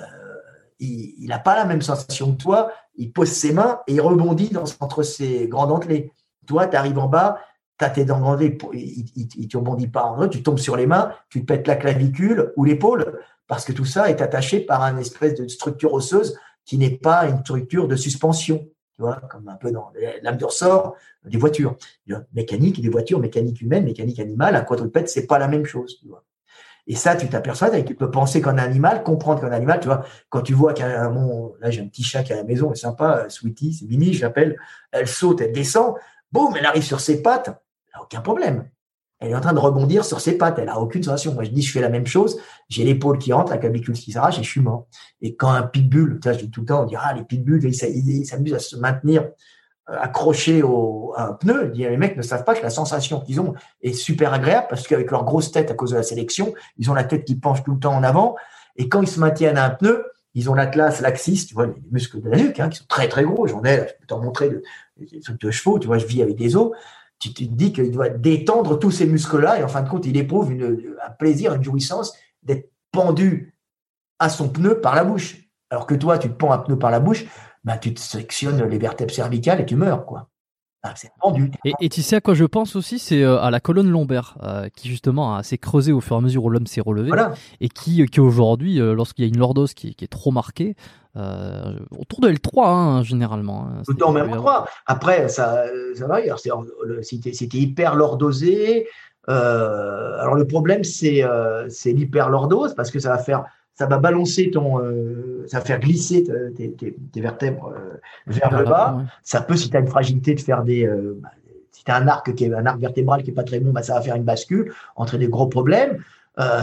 il 0.80 1.28
n'a 1.28 1.40
pas 1.40 1.58
la 1.58 1.66
même 1.66 1.82
sensation 1.82 2.34
que 2.34 2.42
toi. 2.42 2.72
Il 2.96 3.12
pose 3.12 3.30
ses 3.30 3.52
mains 3.52 3.82
et 3.88 3.96
il 3.96 4.02
rebondit 4.02 4.54
entre 4.80 5.04
ses 5.04 5.50
grands 5.50 5.68
dentelés. 5.68 6.14
Toi, 6.48 6.68
tu 6.68 6.78
arrives 6.78 7.00
en 7.00 7.08
bas, 7.08 7.40
tu 7.78 7.86
as 7.86 7.90
tes 7.90 8.06
dents 8.06 8.20
grandées, 8.20 8.58
il 8.74 9.50
ne 9.52 9.58
rebondit 9.58 9.88
pas 9.88 10.04
en 10.04 10.24
eux, 10.24 10.30
tu 10.30 10.44
tombes 10.44 10.60
sur 10.60 10.76
les 10.76 10.88
mains, 10.88 11.12
tu 11.30 11.42
te 11.42 11.46
pètes 11.46 11.68
la 11.68 11.76
clavicule 11.76 12.54
ou 12.56 12.64
l'épaule, 12.64 13.20
parce 13.48 13.66
que 13.66 13.72
tout 13.72 13.86
ça 13.86 14.10
est 14.10 14.22
attaché 14.22 14.60
par 14.60 14.82
une 14.84 15.00
espèce 15.00 15.36
de 15.36 15.48
structure 15.48 15.94
osseuse 15.94 16.38
qui 16.66 16.78
n'est 16.78 16.98
pas 16.98 17.28
une 17.28 17.40
structure 17.40 17.88
de 17.88 17.96
suspension. 17.96 18.68
tu 18.96 19.02
vois, 19.02 19.22
comme 19.30 19.48
un 19.50 19.56
peu 19.56 19.72
dans 19.72 19.92
l'âme 20.22 20.38
de 20.38 20.46
ressort 20.46 20.96
des 21.26 21.38
voitures. 21.38 21.76
Mécanique 22.34 22.82
des 22.82 22.90
voitures, 22.90 23.20
mécanique 23.20 23.62
humaine, 23.62 23.86
mécanique 23.86 24.20
animale, 24.20 24.56
un 24.56 24.62
quadrupède, 24.62 25.08
c'est 25.08 25.28
pas 25.28 25.38
la 25.38 25.48
même 25.48 25.66
chose, 25.66 25.98
tu 26.00 26.08
vois. 26.08 26.24
Et 26.88 26.96
ça, 26.96 27.16
tu 27.16 27.28
t'aperçois, 27.28 27.72
tu 27.82 27.96
peux 27.96 28.12
penser 28.12 28.42
qu'un 28.42 28.60
animal, 28.60 29.04
comprendre 29.04 29.42
qu'un 29.42 29.52
animal, 29.52 29.80
tu 29.80 29.88
vois, 29.88 30.06
quand 30.30 30.42
tu 30.42 30.54
vois 30.54 30.74
qu'un, 30.74 31.10
bon, 31.10 31.56
là, 31.60 31.72
j'ai 31.72 31.82
un 31.82 31.88
petit 31.88 32.04
chat 32.04 32.24
qui 32.24 32.32
est 32.32 32.36
à 32.36 32.38
la 32.38 32.44
maison, 32.44 32.72
c'est 32.76 32.82
sympa, 32.82 33.24
euh, 33.26 33.30
Sweetie, 33.30 33.74
c'est 33.74 33.86
Mini, 33.88 34.14
je 34.14 34.22
l'appelle, 34.22 34.56
elle 34.92 35.08
saute, 35.08 35.42
elle 35.42 35.52
descend, 35.52 35.96
boum, 36.32 36.56
elle 36.56 36.66
arrive 36.66 36.84
sur 36.84 37.00
ses 37.00 37.24
pattes, 37.24 37.60
aucun 38.02 38.22
problème. 38.22 38.70
Elle 39.20 39.32
est 39.32 39.36
en 39.36 39.42
train 39.42 39.54
de 39.54 39.60
rebondir 39.60 40.04
sur 40.04 40.20
ses 40.20 40.38
pattes, 40.38 40.60
elle 40.60 40.70
a 40.70 40.80
aucune 40.80 41.02
sensation. 41.02 41.34
Moi, 41.34 41.46
je 41.46 41.50
dis, 41.50 41.62
je 41.62 41.72
fais 41.72 41.82
la 41.82 41.90
même 41.90 42.06
chose, 42.06 42.38
j'ai 42.68 42.84
l'épaule 42.84 43.18
qui 43.18 43.32
rentre, 43.32 43.52
la 43.52 43.58
clavicule 43.58 43.96
qui 43.96 44.12
s'arrache 44.12 44.38
et 44.40 44.44
je 44.44 44.50
suis 44.50 44.62
mort. 44.62 44.88
Et 45.22 45.36
quand 45.36 45.50
un 45.50 45.64
pitbull, 45.64 46.20
tu 46.22 46.28
vois, 46.28 46.38
je 46.38 46.44
dis 46.44 46.52
tout 46.52 46.62
le 46.62 46.68
temps, 46.68 46.84
on 46.84 46.86
dit, 46.86 46.96
ah, 47.00 47.14
les 47.14 47.24
pitbulls, 47.24 47.64
ils 47.64 48.26
s'amusent 48.26 48.54
à 48.54 48.60
se 48.60 48.76
maintenir 48.76 49.30
euh, 49.90 49.98
accrochés 50.00 50.64
au, 50.64 51.14
à 51.16 51.28
un 51.28 51.34
pneu, 51.34 51.72
les 51.76 51.96
mecs 51.96 52.18
ne 52.18 52.24
savent 52.24 52.44
pas 52.44 52.56
que 52.56 52.64
la 52.64 52.72
sensation 52.72 53.22
qu'ils 53.22 53.40
ont 53.40 53.54
est 53.82 53.94
super 53.94 54.34
agréable 54.34 54.66
parce 54.68 54.88
qu'avec 54.88 55.12
leur 55.12 55.24
grosse 55.24 55.52
tête 55.52 55.70
à 55.70 55.76
cause 55.76 55.92
de 55.92 55.96
la 55.96 56.04
sélection, 56.04 56.56
ils 56.78 56.90
ont 56.90 56.96
la 56.96 57.04
tête 57.04 57.24
qui 57.24 57.36
penche 57.36 57.64
tout 57.64 57.74
le 57.74 57.80
temps 57.80 57.94
en 57.94 58.02
avant. 58.02 58.36
Et 58.78 58.90
quand 58.90 59.02
ils 59.02 59.08
se 59.08 59.20
maintiennent 59.20 59.58
à 59.58 59.66
un 59.66 59.70
pneu, 59.70 60.06
ils 60.34 60.50
ont 60.50 60.56
l'atlas, 60.56 61.02
l'axis, 61.02 61.46
tu 61.46 61.54
vois, 61.54 61.68
les 61.68 61.74
muscles 61.92 62.20
de 62.20 62.30
la 62.30 62.38
nuque, 62.38 62.60
hein, 62.60 62.70
qui 62.70 62.80
sont 62.80 62.86
très 62.90 63.08
très 63.08 63.24
gros. 63.24 63.46
J'en 63.46 63.64
ai, 63.64 63.88
je 63.88 63.94
peux 64.00 64.08
t'en 64.08 64.20
montrer 64.20 64.50
des 64.98 65.20
trucs 65.22 65.40
de 65.40 65.52
chevaux, 65.52 65.78
tu 65.78 65.86
vois, 65.86 66.00
je 66.00 66.06
vis 66.06 66.22
avec 66.22 66.36
des 66.36 66.56
os. 66.56 66.72
Tu 67.20 67.34
te 67.34 67.44
dis 67.44 67.72
qu'il 67.72 67.92
doit 67.92 68.10
détendre 68.10 68.78
tous 68.78 68.92
ces 68.92 69.06
muscles-là 69.06 69.60
et 69.60 69.64
en 69.64 69.68
fin 69.68 69.82
de 69.82 69.90
compte, 69.90 70.06
il 70.06 70.18
éprouve 70.18 70.52
un 70.52 71.12
plaisir, 71.12 71.54
une 71.54 71.64
jouissance 71.64 72.14
d'être 72.44 72.72
pendu 72.92 73.58
à 74.20 74.30
son 74.30 74.50
pneu 74.50 74.82
par 74.82 74.96
la 74.96 75.04
bouche. 75.04 75.38
Alors 75.70 75.88
que 75.88 75.96
toi, 75.96 76.18
tu 76.18 76.30
te 76.30 76.34
pends 76.34 76.52
un 76.52 76.60
pneu 76.60 76.78
par 76.78 76.92
la 76.92 77.00
bouche, 77.00 77.26
bah, 77.64 77.78
tu 77.78 77.94
te 77.94 78.00
sectionnes 78.00 78.64
les 78.64 78.78
vertèbres 78.78 79.14
cervicales 79.14 79.62
et 79.62 79.66
tu 79.66 79.76
meurs, 79.76 80.06
quoi. 80.06 80.30
Ah. 80.86 81.34
Et, 81.82 81.90
tu 81.90 82.02
sais 82.02 82.18
à 82.18 82.22
quoi 82.22 82.34
je 82.34 82.46
pense 82.46 82.76
aussi, 82.76 83.00
c'est 83.00 83.24
euh, 83.24 83.40
à 83.40 83.50
la 83.50 83.60
colonne 83.60 83.90
lombaire, 83.90 84.38
euh, 84.44 84.70
qui 84.76 84.88
justement 84.88 85.42
s'est 85.44 85.58
creusée 85.58 85.92
au 85.92 86.02
fur 86.02 86.16
et 86.16 86.20
à 86.20 86.22
mesure 86.22 86.44
où 86.44 86.50
l'homme 86.50 86.68
s'est 86.68 86.82
relevé, 86.82 87.12
et 87.62 87.70
qui, 87.70 88.06
qui 88.06 88.20
aujourd'hui, 88.20 88.80
euh, 88.80 88.94
lorsqu'il 88.94 89.26
y 89.26 89.28
a 89.28 89.30
une 89.30 89.40
lordose 89.40 89.74
qui, 89.74 89.96
qui 89.96 90.06
est 90.06 90.10
trop 90.10 90.32
marquée, 90.32 90.76
autour 91.98 92.20
de 92.20 92.30
L3 92.30 92.68
hein, 92.68 93.04
généralement. 93.04 93.68
Hein, 93.68 93.84
Tout 93.86 94.04
en 94.04 94.12
même 94.12 94.32
3. 94.32 94.68
Après, 94.86 95.30
ça, 95.30 95.64
ça 95.96 96.08
va. 96.08 96.20
C'était 97.02 97.58
hyper 97.58 97.96
lordosé. 97.96 98.86
alors 99.28 100.36
le 100.36 100.46
problème, 100.46 100.84
c'est 100.84 101.24
c'est 101.70 101.94
l'hyperlordose 101.94 102.76
parce 102.76 102.92
que 102.92 103.00
ça 103.00 103.10
va 103.10 103.18
faire 103.18 103.46
ça 103.76 103.88
va 103.88 103.98
balancer 103.98 104.50
ton, 104.52 104.80
euh, 104.80 105.46
ça 105.48 105.60
va 105.60 105.66
faire 105.66 105.80
glisser 105.80 106.24
tes, 106.24 107.22
vertèbres 107.22 107.74
euh, 107.76 107.98
vers 108.26 108.52
le 108.58 108.64
bas. 108.64 109.04
Ça 109.22 109.42
peut, 109.42 109.56
si 109.56 109.70
tu 109.70 109.78
as 109.78 109.82
une 109.82 109.88
fragilité, 109.88 110.34
de 110.34 110.40
faire 110.40 110.64
des, 110.64 110.88
euh, 110.88 111.20
bah, 111.22 111.30
si 111.72 111.84
tu 111.84 111.92
as 111.92 111.98
un 111.98 112.08
arc 112.08 112.34
qui 112.34 112.46
est 112.46 112.54
un 112.54 112.66
arc 112.66 112.80
vertébral 112.80 113.22
qui 113.22 113.32
est 113.32 113.34
pas 113.34 113.44
très 113.44 113.60
bon, 113.60 113.72
bah, 113.72 113.84
ça 113.84 113.94
va 113.94 114.02
faire 114.02 114.16
une 114.16 114.24
bascule, 114.24 114.74
entraîner 114.96 115.26
des 115.26 115.32
gros 115.32 115.48
problèmes. 115.48 116.02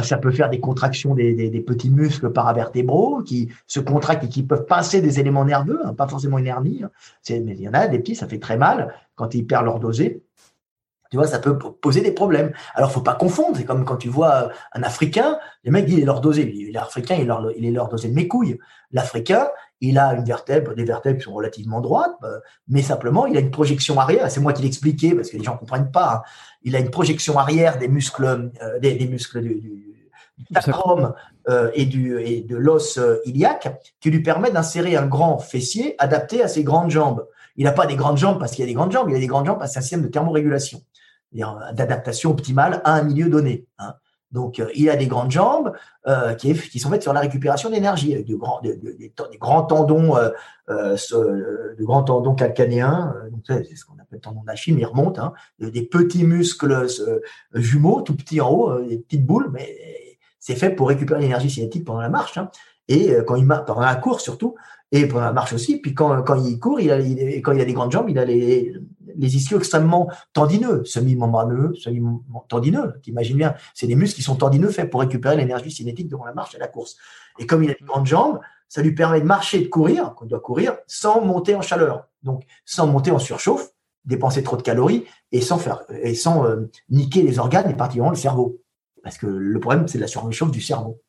ça 0.02 0.16
peut 0.16 0.30
faire 0.30 0.48
des 0.48 0.60
contractions 0.60 1.14
des, 1.14 1.34
des, 1.34 1.60
petits 1.60 1.90
muscles 1.90 2.30
paravertébraux 2.30 3.22
qui 3.22 3.48
se 3.66 3.80
contractent 3.80 4.24
et 4.24 4.28
qui 4.28 4.42
peuvent 4.42 4.66
pincer 4.66 5.00
des 5.02 5.20
éléments 5.20 5.44
nerveux, 5.44 5.80
hein, 5.84 5.94
pas 5.94 6.08
forcément 6.08 6.38
une 6.38 6.46
hernie. 6.46 6.82
Hein. 6.82 6.90
Mais 7.30 7.54
il 7.54 7.60
y 7.60 7.68
en 7.68 7.74
a 7.74 7.88
des 7.88 7.98
petits, 7.98 8.14
ça 8.14 8.26
fait 8.26 8.38
très 8.38 8.56
mal 8.56 8.94
quand 9.14 9.34
ils 9.34 9.46
perdent 9.46 9.66
leur 9.66 9.80
dosé. 9.80 10.22
Tu 11.12 11.18
vois, 11.18 11.26
ça 11.26 11.40
peut 11.40 11.58
poser 11.58 12.00
des 12.00 12.12
problèmes. 12.12 12.54
Alors, 12.74 12.90
faut 12.90 13.02
pas 13.02 13.14
confondre. 13.14 13.58
C'est 13.58 13.66
comme 13.66 13.84
quand 13.84 13.98
tu 13.98 14.08
vois 14.08 14.48
un 14.72 14.82
Africain, 14.82 15.38
le 15.62 15.70
mec 15.70 15.84
dit 15.84 15.92
il 15.92 16.00
est 16.00 16.20
dosé. 16.22 16.70
L'Africain, 16.72 17.16
il, 17.16 17.30
il 17.58 17.66
est 17.66 17.90
dosé 17.90 18.08
de 18.08 18.14
mes 18.14 18.26
couilles. 18.28 18.58
L'Africain, 18.92 19.48
il 19.82 19.98
a 19.98 20.14
une 20.14 20.24
vertèbre, 20.24 20.74
des 20.74 20.84
vertèbres 20.84 21.18
qui 21.18 21.24
sont 21.24 21.34
relativement 21.34 21.82
droites, 21.82 22.16
euh, 22.24 22.38
mais 22.66 22.80
simplement, 22.80 23.26
il 23.26 23.36
a 23.36 23.40
une 23.40 23.50
projection 23.50 24.00
arrière. 24.00 24.30
C'est 24.30 24.40
moi 24.40 24.54
qui 24.54 24.62
l'expliquais 24.62 25.14
parce 25.14 25.28
que 25.28 25.36
les 25.36 25.44
gens 25.44 25.58
comprennent 25.58 25.90
pas. 25.90 26.14
Hein. 26.14 26.22
Il 26.62 26.74
a 26.76 26.78
une 26.78 26.90
projection 26.90 27.38
arrière 27.38 27.76
des 27.76 27.88
muscles, 27.88 28.24
euh, 28.62 28.78
des, 28.78 29.06
muscles 29.06 29.42
du, 29.42 29.60
du, 29.60 30.56
euh, 31.50 31.70
et, 31.74 31.84
du, 31.84 32.18
et 32.20 32.40
de 32.40 32.56
l'os 32.56 32.98
iliaque 33.26 33.68
qui 34.00 34.10
lui 34.10 34.22
permet 34.22 34.50
d'insérer 34.50 34.96
un 34.96 35.06
grand 35.06 35.36
fessier 35.36 35.94
adapté 35.98 36.42
à 36.42 36.48
ses 36.48 36.64
grandes 36.64 36.90
jambes. 36.90 37.26
Il 37.56 37.64
n'a 37.64 37.72
pas 37.72 37.84
des 37.84 37.96
grandes 37.96 38.16
jambes 38.16 38.38
parce 38.38 38.52
qu'il 38.52 38.64
a 38.64 38.66
des 38.66 38.72
grandes 38.72 38.92
jambes, 38.92 39.10
il 39.10 39.16
a 39.16 39.18
des 39.18 39.26
grandes 39.26 39.44
jambes 39.44 39.58
parce 39.58 39.70
que 39.70 39.74
c'est 39.74 39.78
un 39.80 39.82
système 39.82 40.02
de 40.02 40.08
thermorégulation 40.08 40.80
d'adaptation 41.32 42.30
optimale 42.30 42.80
à 42.84 42.94
un 42.94 43.02
milieu 43.02 43.28
donné. 43.28 43.66
Hein. 43.78 43.94
Donc, 44.32 44.58
euh, 44.58 44.68
il 44.74 44.88
a 44.88 44.96
des 44.96 45.06
grandes 45.06 45.30
jambes 45.30 45.72
euh, 46.08 46.34
qui, 46.34 46.78
sont 46.78 46.90
faites 46.90 47.02
sur 47.02 47.12
la 47.12 47.20
récupération 47.20 47.70
d'énergie, 47.70 48.14
avec 48.14 48.30
grands, 48.30 48.60
de, 48.62 48.72
des 48.72 49.38
grands 49.38 49.62
tendons, 49.62 50.16
euh, 50.16 50.30
euh 50.70 50.96
grands 51.80 52.02
tendons 52.02 52.34
calcanéens. 52.34 53.14
c'est 53.46 53.76
ce 53.76 53.84
qu'on 53.84 53.98
appelle 54.00 54.20
tendon 54.20 54.42
d'Achille, 54.42 54.74
mais 54.74 54.80
ils 54.80 54.86
remontent. 54.86 55.22
Hein, 55.22 55.32
des 55.58 55.82
petits 55.82 56.24
muscles 56.24 56.86
jumeaux, 57.52 58.00
tout 58.00 58.16
petits 58.16 58.40
en 58.40 58.50
haut, 58.50 58.80
des 58.80 58.98
petites 58.98 59.26
boules, 59.26 59.50
mais 59.52 59.78
c'est 60.38 60.56
fait 60.56 60.70
pour 60.70 60.88
récupérer 60.88 61.20
l'énergie 61.20 61.50
cinétique 61.50 61.84
pendant 61.84 62.00
la 62.00 62.08
marche. 62.08 62.38
Hein. 62.38 62.50
Et 62.88 63.14
quand 63.26 63.36
il 63.36 63.44
marche, 63.44 63.66
pendant 63.66 63.82
la 63.82 63.94
course 63.96 64.22
surtout, 64.22 64.56
et 64.90 65.06
pendant 65.06 65.24
la 65.24 65.32
marche 65.32 65.52
aussi. 65.52 65.78
Puis 65.78 65.94
quand, 65.94 66.22
quand 66.22 66.42
il 66.42 66.58
court, 66.58 66.80
il 66.80 66.90
a, 66.90 66.98
quand 67.40 67.52
il 67.52 67.60
a 67.60 67.64
des 67.64 67.72
grandes 67.72 67.92
jambes, 67.92 68.10
il 68.10 68.18
a 68.18 68.24
les, 68.24 68.74
les 69.16 69.36
ischios 69.36 69.58
extrêmement 69.58 70.10
tendineux, 70.32 70.84
semi-membraneux, 70.84 71.74
semi-tendineux. 71.74 72.94
T'imagines 73.02 73.36
bien, 73.36 73.54
c'est 73.74 73.86
des 73.86 73.96
muscles 73.96 74.16
qui 74.16 74.22
sont 74.22 74.36
tendineux 74.36 74.70
faits 74.70 74.90
pour 74.90 75.00
récupérer 75.00 75.36
l'énergie 75.36 75.70
cinétique 75.70 76.08
durant 76.08 76.24
la 76.24 76.34
marche 76.34 76.54
et 76.54 76.58
la 76.58 76.68
course. 76.68 76.96
Et 77.38 77.46
comme 77.46 77.62
il 77.62 77.70
a 77.70 77.74
des 77.74 77.84
grandes 77.84 78.06
jambes, 78.06 78.40
ça 78.68 78.82
lui 78.82 78.94
permet 78.94 79.20
de 79.20 79.26
marcher, 79.26 79.60
de 79.60 79.68
courir, 79.68 80.14
qu'on 80.14 80.26
doit 80.26 80.40
courir, 80.40 80.76
sans 80.86 81.20
monter 81.20 81.54
en 81.54 81.60
chaleur. 81.60 82.08
Donc, 82.22 82.44
sans 82.64 82.86
monter 82.86 83.10
en 83.10 83.18
surchauffe, 83.18 83.70
dépenser 84.04 84.42
trop 84.42 84.56
de 84.56 84.62
calories 84.62 85.04
et 85.30 85.40
et 86.02 86.14
sans 86.14 86.44
euh, 86.44 86.70
niquer 86.88 87.22
les 87.22 87.38
organes 87.38 87.70
et 87.70 87.74
particulièrement 87.74 88.10
le 88.10 88.16
cerveau. 88.16 88.60
Parce 89.02 89.18
que 89.18 89.26
le 89.26 89.60
problème, 89.60 89.88
c'est 89.88 89.98
la 89.98 90.06
surchauffe 90.06 90.50
du 90.50 90.60
cerveau. 90.60 91.00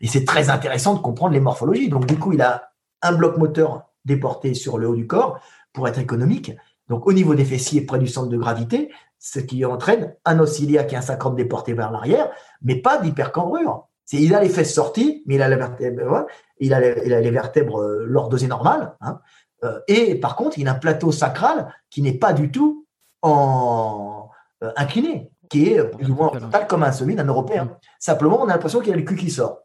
Et 0.00 0.08
c'est 0.08 0.24
très 0.24 0.50
intéressant 0.50 0.94
de 0.94 1.00
comprendre 1.00 1.32
les 1.32 1.40
morphologies. 1.40 1.88
Donc, 1.88 2.06
du 2.06 2.18
coup, 2.18 2.32
il 2.32 2.42
a 2.42 2.72
un 3.02 3.12
bloc 3.12 3.36
moteur 3.36 3.84
déporté 4.04 4.54
sur 4.54 4.78
le 4.78 4.88
haut 4.88 4.96
du 4.96 5.06
corps 5.06 5.40
pour 5.72 5.88
être 5.88 5.98
économique 5.98 6.52
donc 6.88 7.06
au 7.06 7.12
niveau 7.12 7.34
des 7.34 7.44
fessiers, 7.44 7.82
près 7.82 7.98
du 7.98 8.06
centre 8.06 8.28
de 8.28 8.36
gravité, 8.36 8.90
ce 9.18 9.38
qui 9.38 9.64
entraîne 9.64 10.14
un 10.24 10.38
os 10.40 10.58
iliaque 10.58 10.92
et 10.92 10.96
un 10.96 11.00
sacrum 11.00 11.36
déporté 11.36 11.74
vers 11.74 11.90
l'arrière, 11.90 12.30
mais 12.60 12.76
pas 12.76 12.98
d'hypercambrure. 12.98 13.86
Il 14.10 14.34
a 14.34 14.42
les 14.42 14.48
fesses 14.48 14.74
sorties, 14.74 15.22
mais 15.26 15.36
il 15.36 15.42
a, 15.42 15.48
la 15.48 15.56
vertèbre, 15.56 16.26
il 16.58 16.74
a, 16.74 16.80
les, 16.80 17.30
vertèbres 17.30 17.80
euh, 17.80 18.04
lordosées 18.04 18.48
normales. 18.48 18.94
Hein. 19.00 19.20
Euh, 19.64 19.78
et 19.88 20.16
par 20.16 20.36
contre, 20.36 20.58
il 20.58 20.68
a 20.68 20.72
un 20.72 20.78
plateau 20.78 21.12
sacral 21.12 21.72
qui 21.88 22.02
n'est 22.02 22.18
pas 22.18 22.32
du 22.32 22.50
tout 22.50 22.86
en 23.22 24.28
euh, 24.62 24.72
incliné, 24.76 25.30
qui 25.48 25.68
est 25.68 25.84
plus 25.84 26.10
ou 26.10 26.14
moins 26.14 26.28
total 26.28 26.66
comme 26.66 26.82
un 26.82 26.92
celui 26.92 27.14
d'un 27.14 27.24
Européen. 27.24 27.78
Simplement, 27.98 28.42
on 28.42 28.48
a 28.48 28.52
l'impression 28.52 28.80
qu'il 28.80 28.92
a 28.92 28.96
le 28.96 29.02
cul 29.02 29.16
qui 29.16 29.30
sort. 29.30 29.60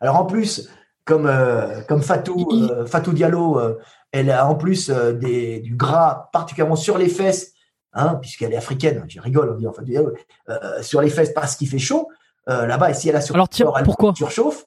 Alors 0.00 0.16
en 0.16 0.26
plus, 0.26 0.70
comme, 1.04 1.30
comme 1.88 2.02
Fatou, 2.02 2.86
Fatou 2.86 3.12
Diallo 3.12 3.58
elle 4.12 4.30
a 4.30 4.46
en 4.46 4.54
plus 4.54 4.90
euh, 4.90 5.12
des, 5.12 5.60
du 5.60 5.74
gras, 5.74 6.28
particulièrement 6.32 6.76
sur 6.76 6.98
les 6.98 7.08
fesses, 7.08 7.52
hein, 7.94 8.16
puisqu'elle 8.20 8.52
est 8.52 8.56
africaine. 8.56 9.04
Je 9.08 9.20
rigole, 9.20 9.50
on 9.50 9.56
dit 9.56 9.66
enfin, 9.66 9.82
euh, 10.48 10.82
sur 10.82 11.00
les 11.00 11.10
fesses 11.10 11.32
parce 11.32 11.56
qu'il 11.56 11.68
fait 11.68 11.78
chaud. 11.78 12.08
Euh, 12.48 12.66
là-bas, 12.66 12.90
et 12.90 12.94
si 12.94 13.08
elle 13.08 13.16
a 13.16 13.20
sur 13.20 13.34
Alors, 13.34 13.48
tiens, 13.48 13.72
elle 13.78 13.84
pourquoi? 13.84 14.12
surchauffe, 14.14 14.64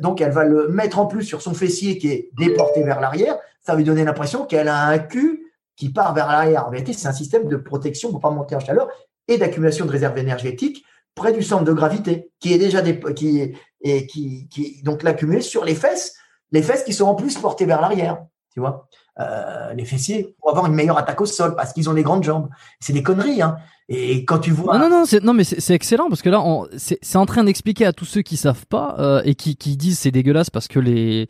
donc 0.00 0.20
elle 0.20 0.30
va 0.30 0.44
le 0.44 0.68
mettre 0.68 0.98
en 0.98 1.06
plus 1.06 1.24
sur 1.24 1.42
son 1.42 1.54
fessier 1.54 1.98
qui 1.98 2.08
est 2.08 2.30
déporté 2.38 2.82
vers 2.82 3.00
l'arrière. 3.00 3.36
Ça 3.62 3.72
va 3.72 3.78
lui 3.78 3.84
donner 3.84 4.04
l'impression 4.04 4.46
qu'elle 4.46 4.68
a 4.68 4.86
un 4.86 4.98
cul 4.98 5.52
qui 5.76 5.90
part 5.90 6.14
vers 6.14 6.28
l'arrière. 6.28 6.66
En 6.66 6.70
vérité, 6.70 6.92
c'est 6.92 7.08
un 7.08 7.12
système 7.12 7.48
de 7.48 7.56
protection 7.56 8.10
pour 8.10 8.20
pas 8.20 8.30
monter 8.30 8.54
en 8.54 8.60
chaleur 8.60 8.88
et 9.28 9.38
d'accumulation 9.38 9.86
de 9.86 9.90
réserves 9.90 10.16
énergétiques 10.18 10.84
près 11.16 11.32
du 11.32 11.42
centre 11.42 11.64
de 11.64 11.72
gravité, 11.72 12.30
qui 12.38 12.52
est 12.52 12.58
déjà 12.58 12.80
des, 12.80 13.00
qui 13.14 13.54
et 13.80 14.06
qui, 14.06 14.48
qui 14.48 14.82
donc 14.82 15.02
l'accumuler 15.02 15.40
sur 15.40 15.64
les 15.64 15.74
fesses, 15.74 16.14
les 16.52 16.62
fesses 16.62 16.84
qui 16.84 16.92
sont 16.92 17.06
en 17.06 17.14
plus 17.14 17.36
portées 17.38 17.66
vers 17.66 17.80
l'arrière 17.80 18.24
tu 18.56 18.60
vois. 18.60 18.88
Euh, 19.20 19.74
les 19.74 19.84
fessiers 19.84 20.34
pour 20.40 20.48
avoir 20.48 20.64
une 20.64 20.72
meilleure 20.72 20.96
attaque 20.96 21.20
au 21.20 21.26
sol 21.26 21.54
parce 21.54 21.74
qu'ils 21.74 21.90
ont 21.90 21.92
des 21.92 22.02
grandes 22.02 22.24
jambes. 22.24 22.48
C'est 22.80 22.94
des 22.94 23.02
conneries, 23.02 23.42
hein. 23.42 23.58
Et 23.90 24.24
quand 24.24 24.38
tu 24.38 24.50
vois. 24.50 24.78
Non, 24.78 24.88
non, 24.88 25.04
non, 25.22 25.34
mais 25.34 25.44
c'est 25.44 25.74
excellent 25.74 26.08
parce 26.08 26.22
que 26.22 26.30
là, 26.30 26.42
c'est 26.78 27.16
en 27.16 27.26
train 27.26 27.44
d'expliquer 27.44 27.84
à 27.84 27.92
tous 27.92 28.06
ceux 28.06 28.22
qui 28.22 28.38
savent 28.38 28.64
pas 28.66 28.96
euh, 28.98 29.20
et 29.26 29.34
qui, 29.34 29.56
qui 29.56 29.76
disent 29.76 29.98
c'est 29.98 30.10
dégueulasse 30.10 30.48
parce 30.48 30.68
que 30.68 30.78
les 30.78 31.28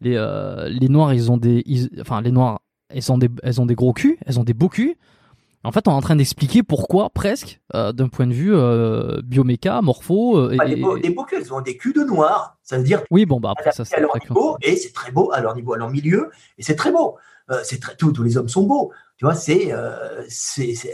les 0.00 0.14
euh, 0.14 0.68
les 0.68 0.88
noirs 0.88 1.12
ils 1.12 1.32
ont 1.32 1.36
des 1.36 1.64
enfin 2.00 2.20
les 2.20 2.30
noirs 2.30 2.60
elles 2.90 3.10
ont 3.10 3.18
des 3.18 3.28
elles 3.42 3.60
ont 3.60 3.66
des 3.66 3.74
gros 3.74 3.92
culs, 3.92 4.18
elles 4.24 4.38
ont 4.38 4.44
des 4.44 4.54
beaux 4.54 4.68
culs. 4.68 4.94
En 5.64 5.72
fait, 5.72 5.88
on 5.88 5.90
est 5.90 5.94
en 5.94 6.00
train 6.00 6.16
d'expliquer 6.16 6.62
pourquoi, 6.62 7.10
presque, 7.10 7.60
euh, 7.74 7.92
d'un 7.92 8.08
point 8.08 8.26
de 8.26 8.32
vue 8.32 8.54
euh, 8.54 9.20
bioméca, 9.24 9.82
morpho. 9.82 10.38
Euh, 10.38 10.50
et, 10.52 10.68
des, 10.68 10.76
beaux, 10.76 10.98
des 10.98 11.10
beaux 11.10 11.24
culs, 11.24 11.38
elles 11.40 11.52
ont 11.52 11.60
des 11.60 11.76
culs 11.76 11.92
de 11.92 12.04
noir. 12.04 12.56
Ça 12.62 12.78
veut 12.78 12.84
dire. 12.84 13.02
Oui, 13.10 13.26
bon, 13.26 13.40
bah 13.40 13.52
après, 13.56 13.72
ça, 13.72 13.84
c'est. 13.84 14.00
Leur 14.00 14.16
niveau, 14.16 14.56
et 14.62 14.76
c'est 14.76 14.92
très 14.92 15.10
beau, 15.10 15.30
à 15.32 15.40
leur 15.40 15.56
niveau, 15.56 15.74
à 15.74 15.78
leur 15.78 15.90
milieu, 15.90 16.30
et 16.58 16.62
c'est 16.62 16.76
très 16.76 16.92
beau. 16.92 17.16
c'est 17.64 17.80
très, 17.80 17.96
tous, 17.96 18.12
tous 18.12 18.22
les 18.22 18.36
hommes 18.36 18.48
sont 18.48 18.64
beaux. 18.64 18.92
Tu 19.16 19.24
vois, 19.24 19.34
c'est, 19.34 19.72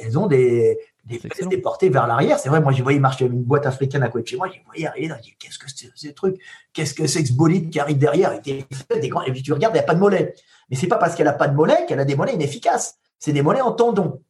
elles 0.03 0.19
ont 0.19 0.27
des, 0.27 0.79
des 1.05 1.21
déportées 1.51 1.91
vers 1.91 2.07
l'arrière. 2.07 2.39
C'est 2.39 2.49
vrai, 2.49 2.61
moi, 2.61 2.73
je 2.73 2.83
voyais 2.83 2.99
marcher 2.99 3.27
une 3.27 3.43
boîte 3.43 3.67
africaine 3.67 4.03
à 4.03 4.09
côté 4.09 4.23
de 4.23 4.29
chez 4.29 4.37
moi, 4.37 4.49
je 4.49 4.59
voyais 4.67 4.87
arriver 4.87 5.12
je 5.19 5.23
dis, 5.23 5.37
qu'est-ce 5.39 5.59
que 5.59 5.67
c'est 5.69 5.91
ce 5.95 6.09
truc 6.09 6.37
Qu'est-ce 6.73 6.95
que 6.95 7.07
c'est 7.07 7.23
que 7.23 7.29
ce 7.29 7.35
bolide 7.35 7.71
qui 7.71 7.81
arrive 7.81 7.99
derrière 7.99 8.33
Et 8.33 8.41
puis 8.41 9.43
tu 9.43 9.53
regardes, 9.53 9.75
il 9.75 9.79
n'y 9.79 9.85
a 9.85 9.87
pas 9.87 9.95
de 9.95 10.01
mollet. 10.01 10.35
Mais 10.71 10.77
c'est 10.77 10.87
pas 10.87 10.97
parce 10.97 11.15
qu'elle 11.15 11.27
n'a 11.27 11.35
pas 11.35 11.49
de 11.49 11.55
mollet 11.55 11.85
qu'elle 11.87 12.01
a 12.01 12.07
des 12.07 12.17
mollets 12.17 12.35
inefficaces. 12.35 12.99
C'est 13.19 13.33
des 13.33 13.43
mollets 13.43 13.61
en 13.61 13.73
tendon. 13.73 14.23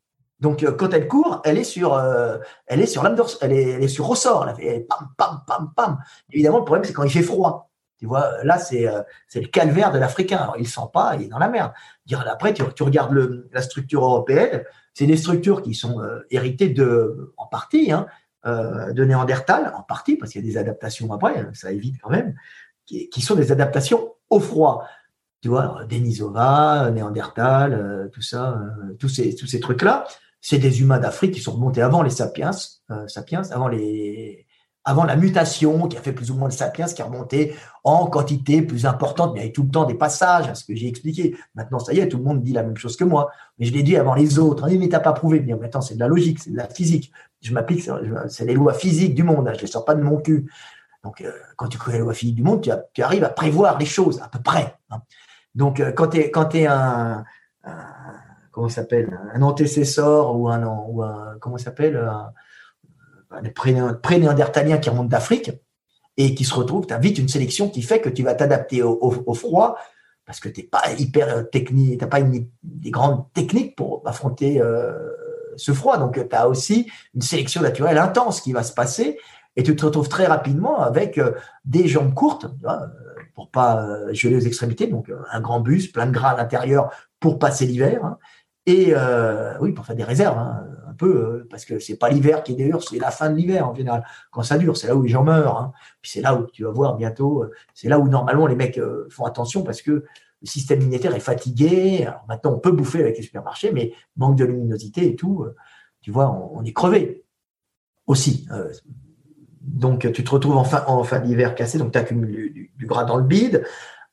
Donc, 0.45 0.63
euh, 0.63 0.73
quand 0.73 0.93
elle 0.93 1.09
court, 1.09 1.41
elle 1.43 1.57
est 1.57 1.65
sur, 1.65 1.95
euh, 1.95 2.37
elle 2.67 2.83
est 2.83 2.87
sur 2.87 3.03
lame 3.03 3.17
elle 3.41 3.53
est, 3.53 3.71
elle 3.71 3.83
est 3.83 3.89
sur 3.89 4.07
ressort. 4.07 4.47
Elle 4.47 4.55
fait 4.55 4.81
pam, 4.87 5.09
pam, 5.17 5.41
pam, 5.47 5.73
pam. 5.75 5.99
Évidemment, 6.31 6.59
le 6.59 6.65
problème, 6.67 6.85
c'est 6.85 6.93
quand 6.93 7.03
il 7.03 7.11
fait 7.11 7.23
froid. 7.23 7.71
Tu 7.99 8.05
vois, 8.05 8.45
là, 8.45 8.59
c'est 8.59 8.87
euh, 8.87 9.01
le 9.35 9.47
calvaire 9.47 9.91
de 9.91 9.99
l'Africain. 9.99 10.37
Alors, 10.37 10.57
il 10.59 10.65
ne 10.65 10.69
sent 10.69 10.91
pas, 10.93 11.17
il 11.17 11.23
est 11.23 11.29
dans 11.29 11.39
la 11.39 11.49
merde. 11.49 11.73
Après, 12.27 12.53
tu, 12.53 12.63
regardes 12.83 13.15
la 13.53 13.63
structure 13.63 14.05
européenne, 14.05 14.65
c'est 14.93 15.07
des 15.07 15.17
structures 15.17 15.63
qui 15.63 15.73
sont 15.73 16.03
héritées 16.31 16.69
de, 16.69 17.33
en 17.39 17.47
partie, 17.47 17.91
hein, 17.91 18.07
de 18.45 19.05
Néandertal, 19.05 19.73
en 19.75 19.83
partie, 19.83 20.17
parce 20.17 20.33
qu'il 20.33 20.45
y 20.45 20.47
a 20.47 20.53
des 20.53 20.59
adaptations 20.59 21.11
après, 21.11 21.47
ça 21.55 21.73
évite 21.73 21.97
quand 22.03 22.11
même, 22.11 22.35
qui, 22.85 23.09
qui 23.09 23.23
sont 23.23 23.35
des 23.35 23.51
adaptations 23.51 24.13
au 24.29 24.41
froid 24.41 24.85
tu 25.41 25.51
vois, 25.51 25.85
Denisova, 25.87 26.91
Néandertal, 26.91 28.09
tout 28.15 28.23
ça, 28.23 28.63
tous 28.99 29.11
ces, 29.11 29.37
tous 29.37 29.47
ces 29.47 29.61
trucs-là, 29.61 30.07
c'est 30.45 30.59
des 30.59 30.83
humains 30.83 30.99
d'Afrique 30.99 31.33
qui 31.33 31.41
sont 31.41 31.53
remontés 31.53 31.81
avant 31.81 32.03
les 32.03 32.11
sapiens, 32.11 32.51
euh, 32.91 33.09
sapiens, 33.09 33.41
avant 33.51 33.67
les, 33.67 34.45
avant 34.85 35.05
la 35.05 35.17
mutation 35.17 35.89
qui 35.89 35.97
a 35.97 36.03
fait 36.03 36.13
plus 36.13 36.31
ou 36.31 36.35
moins 36.35 36.49
le 36.49 36.55
sapiens, 36.55 36.85
qui 36.85 37.01
est 37.01 37.05
remonté 37.05 37.55
en 37.83 38.07
quantité 38.09 38.61
plus 38.61 38.85
importante, 38.85 39.33
mais 39.33 39.41
avait 39.41 39.53
tout 39.53 39.63
le 39.63 39.71
temps 39.71 39.87
des 39.87 39.95
passages, 39.95 40.47
à 40.47 40.55
ce 40.55 40.67
que 40.67 40.75
j'ai 40.75 40.87
expliqué. 40.87 41.35
Maintenant, 41.55 41.79
ça 41.79 41.95
y 41.95 42.01
est, 42.01 42.09
tout 42.11 42.19
le 42.19 42.25
monde 42.25 42.43
dit 42.43 42.53
la 42.53 42.63
même 42.63 42.77
chose 42.77 42.95
que 42.95 43.05
moi, 43.05 43.31
mais 43.59 43.65
je 43.65 43.73
l'ai 43.73 43.83
dit 43.83 43.97
avant 43.97 44.13
les 44.13 44.39
autres. 44.39 44.69
mais 44.69 44.91
t'as 44.91 45.01
pas 45.01 45.15
prouvé. 45.15 45.41
Maintenant, 45.41 45.81
c'est 45.81 45.95
de 45.95 46.01
la 46.01 46.09
logique, 46.09 46.39
c'est 46.39 46.51
de 46.51 46.59
la 46.59 46.69
physique. 46.69 47.11
Je 47.41 47.55
m'applique, 47.55 47.89
c'est 48.29 48.45
les 48.45 48.55
lois 48.55 48.75
physiques 48.75 49.15
du 49.15 49.23
monde. 49.23 49.49
Hein, 49.49 49.55
je 49.57 49.63
les 49.63 49.67
sors 49.67 49.87
pas 49.87 49.95
de 49.95 50.03
mon 50.03 50.19
cul. 50.19 50.53
Donc, 51.05 51.23
euh, 51.23 51.33
quand 51.57 51.69
tu 51.69 51.79
connais 51.79 51.97
les 51.97 52.05
lois 52.05 52.13
physiques 52.13 52.37
du 52.37 52.43
monde, 52.43 52.61
tu, 52.93 53.03
arrives 53.03 53.25
à 53.25 53.31
prévoir 53.31 53.79
les 53.79 53.87
choses 53.87 54.21
à 54.21 54.29
peu 54.29 54.41
près. 54.41 54.77
Hein. 54.91 55.01
Donc, 55.55 55.81
euh, 55.81 55.91
quand 55.93 56.09
tu 56.09 56.19
es, 56.19 56.31
quand 56.31 56.55
es 56.55 56.67
un 56.67 57.25
comment 58.55 58.69
s'appelle, 58.69 59.19
un 59.35 59.43
antécesseur 59.43 60.35
ou 60.37 60.49
un, 60.49 60.65
ou 60.65 61.03
un 61.03 61.37
comment 61.41 61.59
s'appelle, 61.59 61.97
un, 61.97 62.33
pré-néandertalien 64.01 64.79
qui 64.79 64.89
remonte 64.89 65.09
d'Afrique 65.09 65.51
et 66.17 66.37
qui 66.37 66.45
se 66.45 66.55
retrouve, 66.55 66.87
tu 66.87 66.95
as 66.95 66.99
vite 66.99 67.19
une 67.19 67.29
sélection 67.29 67.69
qui 67.69 67.83
fait 67.83 68.01
que 68.01 68.09
tu 68.09 68.23
vas 68.23 68.35
t'adapter 68.35 68.81
au, 68.83 69.35
froid 69.35 69.77
parce 70.25 70.39
que 70.39 70.49
tu 70.49 70.61
n'es 70.61 70.67
pas 70.69 70.83
hyper 70.97 71.51
technique, 71.51 71.99
tu 71.99 72.05
n'as 72.05 72.09
pas 72.09 72.21
une, 72.21 72.47
des 72.63 72.91
grandes 72.93 73.25
techniques 73.33 73.75
pour 73.75 74.03
affronter 74.07 74.61
euh, 74.61 74.93
ce 75.57 75.73
froid. 75.73 75.99
Donc, 75.99 76.15
tu 76.15 76.37
as 76.37 76.49
aussi 76.49 76.91
une 77.15 77.23
sélection 77.23 77.61
naturelle 77.61 77.99
intense 77.99 78.41
qui 78.41 78.53
va 78.53 78.63
se 78.63 78.73
passer 78.73 79.19
et 79.57 79.65
tu 79.65 79.75
te 79.75 79.85
retrouves 79.85 80.09
très 80.09 80.27
rapidement 80.27 80.81
avec 80.81 81.19
euh, 81.19 81.33
des 81.65 81.89
jambes 81.89 82.15
courtes 82.15 82.47
pour 83.35 83.51
pas 83.51 83.83
euh, 83.83 84.15
geler 84.15 84.37
aux 84.37 84.47
extrémités, 84.47 84.87
donc 84.87 85.11
un 85.31 85.41
grand 85.41 85.61
bus, 85.61 85.91
plein 85.91 86.07
de 86.07 86.13
gras 86.13 86.31
à 86.31 86.37
l'intérieur 86.37 86.91
pour 87.19 87.39
passer 87.39 87.67
l'hiver. 87.67 88.05
Hein. 88.05 88.19
Et 88.67 88.93
euh, 88.95 89.59
oui, 89.61 89.73
pour 89.73 89.85
faire 89.85 89.97
des 89.97 90.05
réserves, 90.05 90.39
hein, 90.39 90.67
un 90.89 90.95
peu, 90.95 91.17
euh, 91.17 91.49
parce 91.51 91.65
que 91.67 91.79
c'est 91.79 91.97
pas 91.97 92.09
l'hiver 92.09 92.43
qui 92.43 92.53
est 92.53 92.57
dur, 92.57 92.83
c'est 92.83 92.99
la 92.99 93.11
fin 93.11 93.29
de 93.29 93.37
l'hiver 93.37 93.69
en 93.69 93.75
général. 93.75 94.07
Quand 94.31 94.43
ça 94.43 94.57
dure, 94.57 94.77
c'est 94.77 94.87
là 94.87 94.97
où 94.97 95.03
les 95.03 95.11
gens 95.11 95.23
meurent. 95.23 95.59
Hein. 95.59 95.73
Puis 96.01 96.13
c'est 96.13 96.23
là 96.23 96.35
où 96.35 96.47
tu 96.47 96.65
vas 96.65 96.71
voir 96.71 96.97
bientôt, 96.97 97.43
euh, 97.43 97.51
c'est 97.75 97.89
là 97.89 97.99
où 97.99 98.09
normalement 98.09 98.47
les 98.47 98.57
mecs 98.57 98.81
font 99.11 99.27
attention 99.27 99.63
parce 99.63 99.83
que 99.83 99.91
le 99.91 100.47
système 100.47 100.81
immunitaire 100.81 101.15
est 101.15 101.21
fatigué. 101.21 102.07
Alors 102.07 102.25
maintenant, 102.27 102.55
on 102.55 102.59
peut 102.59 102.73
bouffer 102.73 103.01
avec 103.01 103.19
les 103.19 103.23
supermarchés, 103.23 103.71
mais 103.71 103.93
manque 104.17 104.37
de 104.37 104.45
luminosité 104.45 105.07
et 105.09 105.17
tout, 105.17 105.47
tu 106.01 106.11
vois, 106.11 106.31
on, 106.31 106.63
est 106.65 106.73
crevé 106.73 107.25
aussi. 108.07 108.47
donc 109.61 110.11
tu 110.13 110.25
te 110.25 110.31
retrouves 110.31 110.57
en 110.57 110.65
fin, 110.65 110.85
en 110.87 111.03
fin 111.03 111.21
d'hiver 111.21 111.55
cassé, 111.55 111.79
donc 111.79 111.93
tu 111.93 111.99
accumules 111.99 112.53
du, 112.53 112.87
gras 112.87 113.05
dans 113.05 113.17
le 113.17 113.25
bide. 113.25 113.65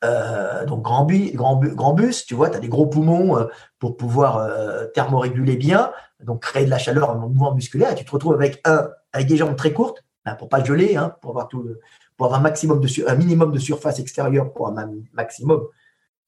Euh, 0.04 0.64
donc 0.66 0.82
grand, 0.82 1.06
grand, 1.06 1.56
grand 1.56 1.92
bus, 1.92 2.26
tu 2.26 2.34
vois, 2.34 2.50
tu 2.50 2.56
as 2.56 2.60
des 2.60 2.68
gros 2.68 2.86
poumons 2.86 3.38
euh, 3.38 3.44
pour 3.78 3.96
pouvoir 3.96 4.38
euh, 4.38 4.86
thermoréguler 4.86 5.56
bien, 5.56 5.92
donc 6.24 6.42
créer 6.42 6.64
de 6.64 6.70
la 6.70 6.78
chaleur 6.78 7.10
en 7.10 7.18
mouvement 7.18 7.54
musculaire, 7.54 7.92
et 7.92 7.94
tu 7.94 8.04
te 8.04 8.10
retrouves 8.10 8.34
avec 8.34 8.60
un 8.64 8.88
avec 9.12 9.28
des 9.28 9.36
jambes 9.36 9.54
très 9.54 9.72
courtes, 9.72 10.04
ben, 10.24 10.34
pour 10.34 10.48
pas 10.48 10.64
geler, 10.64 10.96
hein, 10.96 11.14
pour 11.20 11.30
avoir 11.30 11.46
tout 11.46 11.68
pour 12.16 12.26
avoir 12.26 12.40
un 12.40 12.42
maximum 12.42 12.80
de 12.80 13.08
un 13.08 13.14
minimum 13.14 13.52
de 13.52 13.60
surface 13.60 14.00
extérieure 14.00 14.52
pour 14.52 14.68
un 14.68 14.90
maximum 15.12 15.68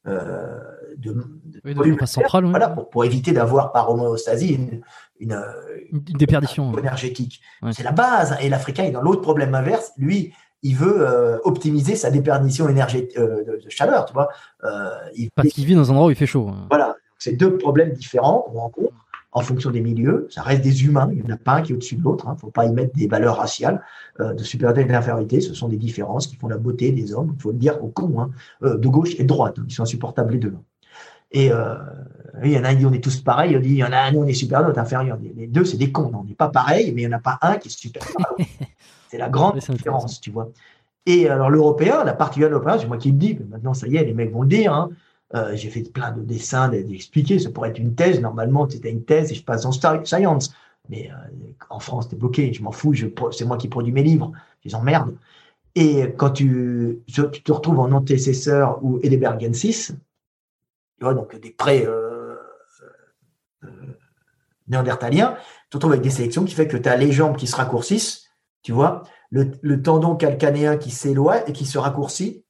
de, 0.06 1.16
volume 1.64 1.98
central, 2.06 2.44
voilà, 2.44 2.68
pour, 2.68 3.04
éviter 3.04 3.32
d'avoir 3.32 3.72
par 3.72 3.90
homéostasie 3.90 4.52
une, 4.54 4.82
une, 5.18 5.42
une 5.90 6.00
déperdition 6.00 6.76
énergétique. 6.76 7.40
C'est 7.72 7.82
la 7.82 7.92
base. 7.92 8.36
Et 8.40 8.50
l'Africain 8.50 8.84
est 8.84 8.90
dans 8.90 9.00
l'autre 9.00 9.22
problème 9.22 9.54
inverse. 9.54 9.92
Lui, 9.96 10.34
il 10.64 10.74
veut 10.74 11.06
euh, 11.06 11.38
optimiser 11.44 11.94
sa 11.94 12.10
déperdition 12.10 12.68
énergétique 12.68 13.16
euh, 13.18 13.44
de, 13.44 13.68
chaleur, 13.68 14.06
tu 14.06 14.14
vois. 14.14 14.30
Euh, 14.64 14.88
Parce 15.36 15.50
qu'il 15.50 15.66
vit 15.66 15.74
dans 15.74 15.90
un 15.90 15.94
endroit 15.94 16.08
où 16.08 16.10
il 16.10 16.16
fait 16.16 16.26
chaud. 16.26 16.48
Hein. 16.48 16.66
Voilà, 16.70 16.96
c'est 17.18 17.34
deux 17.34 17.58
problèmes 17.58 17.92
différents 17.92 18.40
qu'on 18.40 18.60
rencontre 18.60 18.94
en 19.32 19.42
fonction 19.42 19.70
des 19.70 19.82
milieux. 19.82 20.26
Ça 20.30 20.40
reste 20.40 20.62
des 20.62 20.86
humains, 20.86 21.10
il 21.12 21.22
n'y 21.22 21.30
en 21.30 21.34
a 21.34 21.36
pas 21.36 21.56
un 21.56 21.62
qui 21.62 21.72
est 21.72 21.74
au-dessus 21.74 21.96
de 21.96 22.02
l'autre. 22.02 22.24
Il 22.26 22.30
hein. 22.30 22.34
ne 22.34 22.38
faut 22.40 22.50
pas 22.50 22.64
y 22.64 22.72
mettre 22.72 22.94
des 22.94 23.06
valeurs 23.06 23.36
raciales 23.36 23.82
de 24.18 24.42
supériorité 24.42 24.88
et 24.88 24.92
d'infériorité. 24.92 25.40
Ce 25.42 25.52
sont 25.52 25.68
des 25.68 25.76
différences 25.76 26.26
qui 26.26 26.36
font 26.36 26.48
la 26.48 26.56
beauté 26.56 26.92
des 26.92 27.12
hommes. 27.12 27.34
Il 27.36 27.42
faut 27.42 27.52
le 27.52 27.58
dire 27.58 27.82
au 27.84 27.88
con, 27.88 28.20
hein, 28.20 28.30
de 28.62 28.88
gauche 28.88 29.14
et 29.18 29.22
de 29.22 29.28
droite. 29.28 29.56
Ils 29.68 29.74
sont 29.74 29.82
insupportables 29.82 30.32
les 30.32 30.38
deux. 30.38 30.54
Et 31.32 31.50
il 32.42 32.50
y 32.50 32.58
en 32.58 32.64
a 32.64 32.68
un 32.68 32.72
qui 32.72 32.78
dit 32.78 32.86
on 32.86 32.92
est 32.92 33.02
tous 33.02 33.20
pareils, 33.20 33.58
il 33.60 33.72
y 33.72 33.84
en 33.84 33.92
a 33.92 33.98
un 33.98 34.14
on 34.14 34.26
est 34.26 34.32
supérieur, 34.32 34.68
l'autre 34.68 34.80
inférieur. 34.80 35.18
Les 35.36 35.48
deux, 35.48 35.64
c'est 35.64 35.76
des 35.76 35.92
cons. 35.92 36.12
On 36.14 36.24
n'est 36.24 36.34
pas 36.34 36.48
pareils, 36.48 36.92
mais 36.94 37.02
il 37.02 37.08
n'y 37.08 37.14
en 37.14 37.18
a 37.18 37.20
pas 37.20 37.38
un 37.42 37.56
qui 37.56 37.68
est 37.68 37.72
supérieur. 37.72 38.16
C'est 39.14 39.18
la 39.18 39.28
grande 39.28 39.58
différence, 39.58 40.20
tu 40.20 40.32
vois. 40.32 40.48
Et 41.06 41.28
alors 41.28 41.48
l'européen, 41.48 42.02
la 42.02 42.14
particularité 42.14 42.52
de 42.52 42.58
l'européen, 42.58 42.80
c'est 42.80 42.88
moi 42.88 42.96
qui 42.96 43.12
le 43.12 43.16
dis, 43.16 43.36
mais 43.38 43.46
maintenant 43.46 43.72
ça 43.72 43.86
y 43.86 43.94
est, 43.94 44.02
les 44.02 44.12
mecs 44.12 44.32
vont 44.32 44.42
le 44.42 44.48
dire. 44.48 44.74
Hein. 44.74 44.90
Euh, 45.36 45.54
j'ai 45.54 45.70
fait 45.70 45.82
plein 45.82 46.10
de 46.10 46.20
dessins, 46.20 46.68
d'expliquer. 46.68 47.38
Ça 47.38 47.50
pourrait 47.50 47.68
être 47.68 47.78
une 47.78 47.94
thèse. 47.94 48.20
Normalement, 48.20 48.68
c'était 48.68 48.90
une 48.90 49.04
thèse 49.04 49.30
et 49.30 49.36
je 49.36 49.44
passe 49.44 49.66
en 49.66 49.70
science. 49.70 50.52
Mais 50.88 51.12
euh, 51.12 51.36
en 51.70 51.78
France, 51.78 52.08
t'es 52.08 52.16
bloqué. 52.16 52.52
Je 52.52 52.60
m'en 52.60 52.72
fous. 52.72 52.92
C'est 53.30 53.44
moi 53.44 53.56
qui 53.56 53.68
produis 53.68 53.92
mes 53.92 54.02
livres. 54.02 54.32
Je 54.64 54.70
les 54.70 54.74
emmerde. 54.74 55.14
Et 55.76 56.12
quand 56.16 56.30
tu, 56.30 56.98
tu 57.06 57.42
te 57.42 57.52
retrouves 57.52 57.78
en 57.78 57.92
antécesseur 57.92 58.84
ou 58.84 58.98
Edebergensis, 59.04 59.92
tu 60.98 61.04
vois, 61.04 61.14
donc 61.14 61.38
des 61.38 61.50
prêts 61.50 61.86
euh, 61.86 62.34
néandertaliens, 64.66 65.36
tu 65.36 65.70
te 65.70 65.76
retrouves 65.76 65.92
avec 65.92 66.02
des 66.02 66.10
sélections 66.10 66.44
qui 66.44 66.54
fait 66.56 66.66
que 66.66 66.76
tu 66.76 66.88
as 66.88 66.96
les 66.96 67.12
jambes 67.12 67.36
qui 67.36 67.46
se 67.46 67.54
raccourcissent 67.54 68.23
tu 68.64 68.72
vois, 68.72 69.02
le, 69.30 69.82
tendon 69.82 70.16
calcanéen 70.16 70.76
qui 70.78 70.90
s'éloigne 70.90 71.42
et 71.46 71.52
qui 71.52 71.66
se 71.66 71.78
raccourcit, 71.78 72.44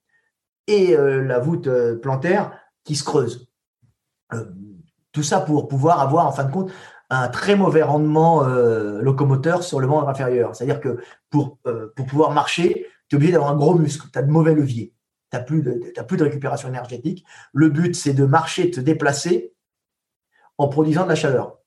et 0.66 0.96
euh, 0.96 1.22
la 1.22 1.40
voûte 1.40 1.66
euh, 1.66 1.98
plantaire 1.98 2.58
qui 2.84 2.94
se 2.94 3.04
creuse. 3.04 3.50
Euh, 4.32 4.44
tout 5.12 5.24
ça 5.24 5.40
pour 5.40 5.68
pouvoir 5.68 6.00
avoir, 6.00 6.26
en 6.26 6.32
fin 6.32 6.44
de 6.44 6.52
compte, 6.52 6.72
un 7.10 7.28
très 7.28 7.54
mauvais 7.54 7.82
rendement 7.82 8.42
locomoteur 8.42 9.62
sur 9.62 9.78
le 9.78 9.86
membre 9.86 10.08
inférieur. 10.08 10.56
C'est-à-dire 10.56 10.80
que 10.80 10.98
pour, 11.30 11.58
pour 11.94 12.06
pouvoir 12.06 12.32
marcher, 12.32 12.86
tu 13.08 13.14
es 13.14 13.16
obligé 13.16 13.32
d'avoir 13.32 13.52
un 13.52 13.56
gros 13.56 13.74
muscle, 13.74 14.08
tu 14.10 14.18
as 14.18 14.22
de 14.22 14.30
mauvais 14.30 14.54
leviers, 14.54 14.92
tu 15.30 15.36
n'as 15.36 15.42
plus, 15.42 15.62
plus 16.08 16.16
de 16.16 16.24
récupération 16.24 16.66
énergétique. 16.68 17.24
Le 17.52 17.68
but, 17.68 17.94
c'est 17.94 18.14
de 18.14 18.24
marcher, 18.24 18.64
de 18.64 18.70
te 18.70 18.80
déplacer 18.80 19.54
en 20.58 20.66
produisant 20.66 21.04
de 21.04 21.10
la 21.10 21.14
chaleur. 21.14 21.58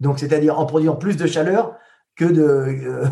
Donc, 0.00 0.18
c'est-à-dire 0.18 0.58
en 0.58 0.66
produisant 0.66 0.96
plus 0.96 1.16
de 1.16 1.26
chaleur 1.26 1.76
que 2.16 2.24
de, 2.24 3.06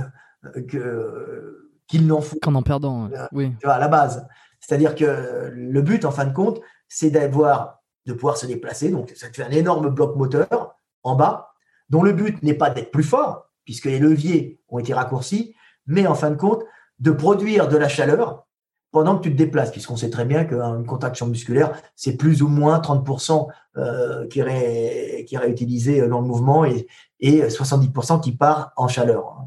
que 0.68 1.70
qu'ils 1.88 2.06
n'en 2.06 2.20
font 2.20 2.36
qu'en 2.42 2.54
en 2.54 2.62
perdant. 2.62 3.08
Oui. 3.32 3.52
Tu 3.60 3.66
vois, 3.66 3.74
à 3.74 3.78
la 3.78 3.88
base. 3.88 4.26
C'est-à-dire 4.60 4.94
que 4.94 5.52
le 5.54 5.82
but, 5.82 6.04
en 6.04 6.10
fin 6.10 6.24
de 6.24 6.32
compte, 6.32 6.60
c'est 6.88 7.10
d'avoir 7.10 7.82
de 8.06 8.12
pouvoir 8.12 8.36
se 8.36 8.46
déplacer. 8.46 8.90
Donc, 8.90 9.12
ça 9.16 9.28
te 9.28 9.36
fait 9.36 9.44
un 9.44 9.50
énorme 9.50 9.90
bloc 9.90 10.16
moteur 10.16 10.76
en 11.02 11.16
bas, 11.16 11.52
dont 11.90 12.02
le 12.02 12.12
but 12.12 12.42
n'est 12.42 12.54
pas 12.54 12.70
d'être 12.70 12.90
plus 12.90 13.04
fort, 13.04 13.50
puisque 13.64 13.86
les 13.86 13.98
leviers 13.98 14.60
ont 14.68 14.78
été 14.78 14.94
raccourcis, 14.94 15.54
mais 15.86 16.06
en 16.06 16.14
fin 16.14 16.30
de 16.30 16.36
compte, 16.36 16.62
de 16.98 17.10
produire 17.10 17.68
de 17.68 17.76
la 17.76 17.88
chaleur 17.88 18.46
pendant 18.92 19.18
que 19.18 19.24
tu 19.24 19.32
te 19.32 19.36
déplaces, 19.36 19.72
puisqu'on 19.72 19.96
sait 19.96 20.08
très 20.08 20.24
bien 20.24 20.44
qu'une 20.44 20.86
contraction 20.86 21.26
musculaire, 21.26 21.72
c'est 21.96 22.16
plus 22.16 22.42
ou 22.42 22.48
moins 22.48 22.78
30% 22.78 23.46
euh, 23.76 24.26
qui, 24.28 24.40
est, 24.40 25.24
qui 25.28 25.34
est 25.34 25.38
réutilisé 25.38 26.08
dans 26.08 26.20
le 26.20 26.26
mouvement 26.26 26.64
et, 26.64 26.86
et 27.20 27.42
70% 27.42 28.20
qui 28.20 28.32
part 28.32 28.72
en 28.76 28.88
chaleur. 28.88 29.46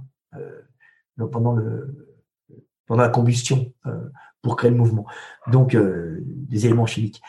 Euh, 1.20 1.28
pendant, 1.28 1.54
le, 1.54 2.08
pendant 2.86 3.04
la 3.04 3.10
combustion 3.10 3.72
euh, 3.86 4.10
pour 4.42 4.56
créer 4.56 4.72
le 4.72 4.78
mouvement. 4.78 5.06
Donc, 5.48 5.76
euh, 5.76 6.20
des 6.24 6.66
éléments 6.66 6.86
chimiques. 6.86 7.22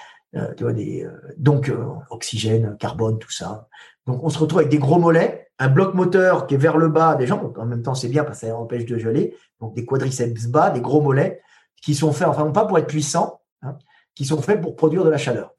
Tu 0.57 0.63
vois, 0.63 0.73
des, 0.73 1.05
donc, 1.39 1.73
oxygène, 2.09 2.77
carbone, 2.79 3.19
tout 3.19 3.33
ça. 3.33 3.67
Donc, 4.07 4.23
on 4.23 4.29
se 4.29 4.39
retrouve 4.39 4.61
avec 4.61 4.71
des 4.71 4.79
gros 4.79 5.01
mollets, 5.01 5.49
un 5.59 5.67
bloc 5.67 5.93
moteur 5.95 6.47
qui 6.47 6.55
est 6.55 6.57
vers 6.57 6.77
le 6.77 6.89
bas 6.89 7.17
des 7.17 7.27
jambes. 7.27 7.53
En 7.59 7.67
même 7.67 7.83
temps, 7.83 7.97
c'est 7.97 8.07
bien 8.07 8.23
parce 8.23 8.43
que 8.43 8.47
ça 8.47 8.57
empêche 8.57 8.85
de 8.85 8.97
geler. 8.97 9.35
Donc, 9.59 9.75
des 9.75 9.85
quadriceps 9.85 10.47
bas, 10.47 10.71
des 10.71 10.81
gros 10.81 11.01
mollets 11.01 11.43
qui 11.83 11.97
sont 11.97 12.13
faits, 12.13 12.29
enfin, 12.29 12.49
pas 12.53 12.65
pour 12.65 12.79
être 12.79 12.87
puissants, 12.87 13.41
hein, 13.63 13.77
qui 14.15 14.25
sont 14.25 14.41
faits 14.41 14.61
pour 14.61 14.77
produire 14.77 15.05
de 15.05 15.11
la 15.11 15.19
chaleur. 15.19 15.53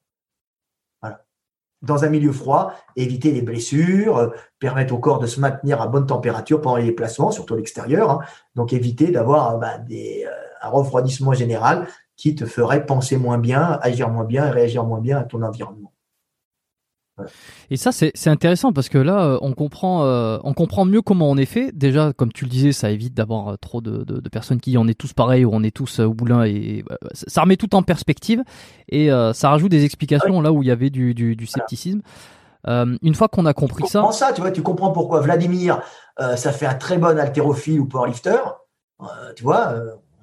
Dans 1.81 2.03
un 2.03 2.09
milieu 2.09 2.31
froid, 2.31 2.73
éviter 2.95 3.31
les 3.31 3.41
blessures, 3.41 4.17
euh, 4.17 4.29
permettre 4.59 4.93
au 4.93 4.99
corps 4.99 5.19
de 5.19 5.27
se 5.27 5.39
maintenir 5.39 5.81
à 5.81 5.87
bonne 5.87 6.05
température 6.05 6.61
pendant 6.61 6.77
les 6.77 6.85
déplacements, 6.85 7.31
surtout 7.31 7.55
à 7.55 7.57
l'extérieur. 7.57 8.11
Hein. 8.11 8.19
Donc 8.55 8.73
éviter 8.73 9.11
d'avoir 9.11 9.57
bah, 9.57 9.77
des, 9.79 10.25
un 10.61 10.69
refroidissement 10.69 11.33
général 11.33 11.87
qui 12.15 12.35
te 12.35 12.45
ferait 12.45 12.85
penser 12.85 13.17
moins 13.17 13.39
bien, 13.39 13.79
agir 13.81 14.09
moins 14.09 14.25
bien 14.25 14.45
et 14.47 14.51
réagir 14.51 14.83
moins 14.83 14.99
bien 14.99 15.17
à 15.17 15.23
ton 15.23 15.41
environnement. 15.41 15.90
Et 17.69 17.77
ça, 17.77 17.91
c'est 17.91 18.27
intéressant 18.27 18.73
parce 18.73 18.89
que 18.89 18.97
là, 18.97 19.23
euh, 19.23 19.37
on 19.41 19.53
comprend, 19.53 20.05
euh, 20.05 20.37
on 20.43 20.53
comprend 20.53 20.83
mieux 20.85 21.01
comment 21.01 21.29
on 21.29 21.37
est 21.37 21.45
fait. 21.45 21.71
Déjà, 21.73 22.11
comme 22.13 22.31
tu 22.33 22.43
le 22.43 22.49
disais, 22.49 22.73
ça 22.73 22.91
évite 22.91 23.13
d'avoir 23.13 23.49
euh, 23.49 23.55
trop 23.55 23.79
de, 23.79 24.03
personnes 24.29 24.59
qui 24.59 24.77
on 24.77 24.87
est 24.87 24.93
tous 24.93 25.13
pareils 25.13 25.45
ou 25.45 25.51
on 25.53 25.63
est 25.63 25.75
tous 25.75 25.99
au 25.99 26.13
boulin 26.13 26.45
et 26.45 26.85
ça 27.13 27.41
remet 27.41 27.57
tout 27.57 27.75
en 27.75 27.83
perspective 27.83 28.43
et 28.87 29.09
ça 29.33 29.49
rajoute 29.49 29.71
des 29.71 29.83
explications 29.83 30.39
là 30.41 30.51
où 30.53 30.63
il 30.63 30.67
y 30.67 30.71
avait 30.71 30.89
du, 30.89 31.35
scepticisme. 31.45 32.01
une 32.65 33.15
fois 33.15 33.27
qu'on 33.27 33.45
a 33.45 33.53
compris 33.53 33.83
tu 33.83 33.89
ça, 33.89 34.09
ça, 34.11 34.31
tu 34.33 34.41
vois, 34.41 34.51
tu 34.51 34.61
comprends 34.61 34.91
pourquoi 34.91 35.19
Vladimir, 35.19 35.81
ça 36.17 36.51
fait 36.51 36.65
un 36.65 36.75
très 36.75 36.97
bon 36.97 37.19
haltérophile 37.19 37.79
ou 37.79 37.85
powerlifter, 37.85 38.37
tu 39.35 39.43
vois, 39.43 39.73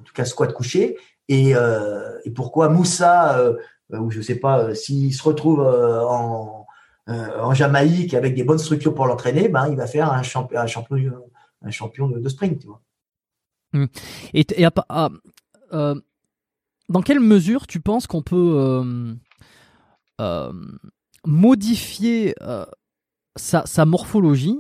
en 0.01 0.03
tout 0.05 0.15
cas 0.15 0.25
squat 0.25 0.53
couché, 0.53 0.97
et, 1.29 1.51
et 1.51 2.31
pourquoi 2.31 2.71
Moussa, 2.71 3.43
ou 3.91 4.11
je 4.11 4.23
sais 4.23 4.37
pas, 4.37 4.75
s'il 4.75 5.13
se 5.13 5.23
retrouve 5.23 5.61
en 5.61 6.68
euh, 7.09 7.41
en 7.41 7.55
Jamaïque 7.55 8.13
avec 8.13 8.35
des 8.35 8.45
bonnes 8.45 8.59
structures 8.59 8.95
pour 8.95 9.07
l'entraîner, 9.07 9.49
ben, 9.49 9.69
il 9.69 9.77
va 9.77 9.87
faire 9.87 10.13
un, 10.13 10.23
champion, 10.23 10.59
un 10.59 10.67
champion, 10.67 11.31
un 11.63 11.71
champion 11.71 12.09
de, 12.09 12.29
sprint. 12.29 12.61
Tu 12.61 12.67
vois. 12.67 12.83
Hmm. 13.73 13.87
Et, 14.35 14.47
euh, 15.73 15.95
dans 16.89 17.03
quelle 17.03 17.21
mesure 17.21 17.67
tu 17.67 17.81
penses 17.81 18.07
qu'on 18.07 18.23
peut 18.23 18.83
euh, 20.21 20.53
modifier 21.25 22.35
sa, 23.37 23.85
morphologie 23.87 24.59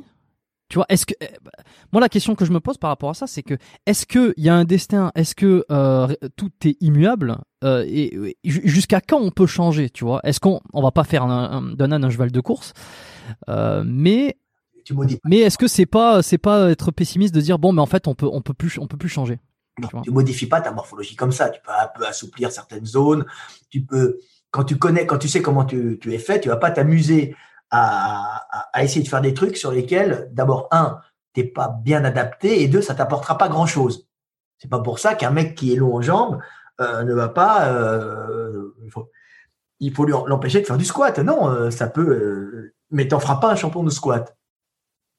tu 0.68 0.76
vois, 0.76 0.86
est-ce 0.88 1.06
que 1.06 1.14
eh, 1.20 1.28
bah, 1.42 1.50
moi 1.92 2.00
la 2.00 2.08
question 2.08 2.34
que 2.34 2.44
je 2.44 2.52
me 2.52 2.60
pose 2.60 2.76
par 2.76 2.90
rapport 2.90 3.10
à 3.10 3.14
ça, 3.14 3.26
c'est 3.26 3.42
que 3.42 3.54
est-ce 3.86 4.06
que 4.06 4.34
il 4.36 4.44
y 4.44 4.48
a 4.48 4.54
un 4.54 4.64
destin, 4.64 5.12
est-ce 5.14 5.34
que 5.34 5.64
euh, 5.70 6.08
tout 6.36 6.50
est 6.64 6.76
immuable 6.80 7.38
euh, 7.64 7.84
et, 7.86 8.36
jusqu'à 8.44 9.00
quand 9.00 9.18
on 9.18 9.30
peut 9.30 9.46
changer, 9.46 9.90
tu 9.90 10.04
vois? 10.04 10.20
Est-ce 10.24 10.40
qu'on 10.40 10.60
on 10.72 10.82
va 10.82 10.90
pas 10.90 11.04
faire 11.04 11.26
d'un 11.26 11.92
âne 11.92 12.04
un 12.04 12.10
cheval 12.10 12.30
de 12.30 12.40
course, 12.40 12.72
euh, 13.48 13.82
mais 13.86 14.36
mais 15.24 15.38
est-ce 15.38 15.58
que 15.58 15.68
c'est 15.68 15.86
pas 15.86 16.22
c'est 16.22 16.38
pas 16.38 16.70
être 16.70 16.90
pessimiste 16.90 17.34
de 17.34 17.40
dire 17.40 17.58
bon 17.58 17.72
mais 17.72 17.82
en 17.82 17.86
fait 17.86 18.08
on 18.08 18.14
peut 18.14 18.28
on 18.30 18.40
peut 18.40 18.54
plus 18.54 18.78
on 18.78 18.86
peut 18.86 18.96
plus 18.96 19.10
changer 19.10 19.38
tu, 20.02 20.10
modifies 20.10 20.46
pas 20.46 20.60
ta 20.60 20.72
morphologie 20.72 21.14
comme 21.14 21.32
ça, 21.32 21.50
tu 21.50 21.60
peux 21.62 21.70
un 21.70 21.88
peu 21.94 22.06
assouplir 22.06 22.50
certaines 22.50 22.86
zones, 22.86 23.24
tu 23.70 23.82
peux 23.82 24.18
quand 24.50 24.64
tu 24.64 24.76
connais 24.76 25.06
quand 25.06 25.18
tu 25.18 25.28
sais 25.28 25.42
comment 25.42 25.64
tu, 25.64 25.98
tu 26.00 26.12
es 26.14 26.18
fait, 26.18 26.40
tu 26.40 26.48
vas 26.48 26.56
pas 26.56 26.70
t'amuser 26.70 27.36
à, 27.70 28.82
essayer 28.82 29.02
de 29.02 29.08
faire 29.08 29.20
des 29.20 29.34
trucs 29.34 29.56
sur 29.56 29.72
lesquels, 29.72 30.28
d'abord, 30.32 30.68
un, 30.70 31.00
t'es 31.34 31.44
pas 31.44 31.68
bien 31.68 32.04
adapté, 32.04 32.62
et 32.62 32.68
deux, 32.68 32.82
ça 32.82 32.94
t'apportera 32.94 33.38
pas 33.38 33.48
grand 33.48 33.66
chose. 33.66 34.08
C'est 34.58 34.68
pas 34.68 34.80
pour 34.80 34.98
ça 34.98 35.14
qu'un 35.14 35.30
mec 35.30 35.54
qui 35.54 35.72
est 35.72 35.76
long 35.76 35.94
en 35.94 36.02
jambes 36.02 36.40
euh, 36.80 37.04
ne 37.04 37.14
va 37.14 37.28
pas. 37.28 37.68
Euh, 37.68 38.74
il 39.80 39.92
faut, 39.92 40.04
l'empêcher 40.04 40.60
de 40.60 40.66
faire 40.66 40.78
du 40.78 40.84
squat. 40.84 41.18
Non, 41.20 41.48
euh, 41.48 41.70
ça 41.70 41.86
peut. 41.86 42.72
mais 42.90 43.06
t'en 43.06 43.20
feras 43.20 43.36
pas 43.36 43.52
un 43.52 43.56
champion 43.56 43.84
de 43.84 43.90
squat. 43.90 44.36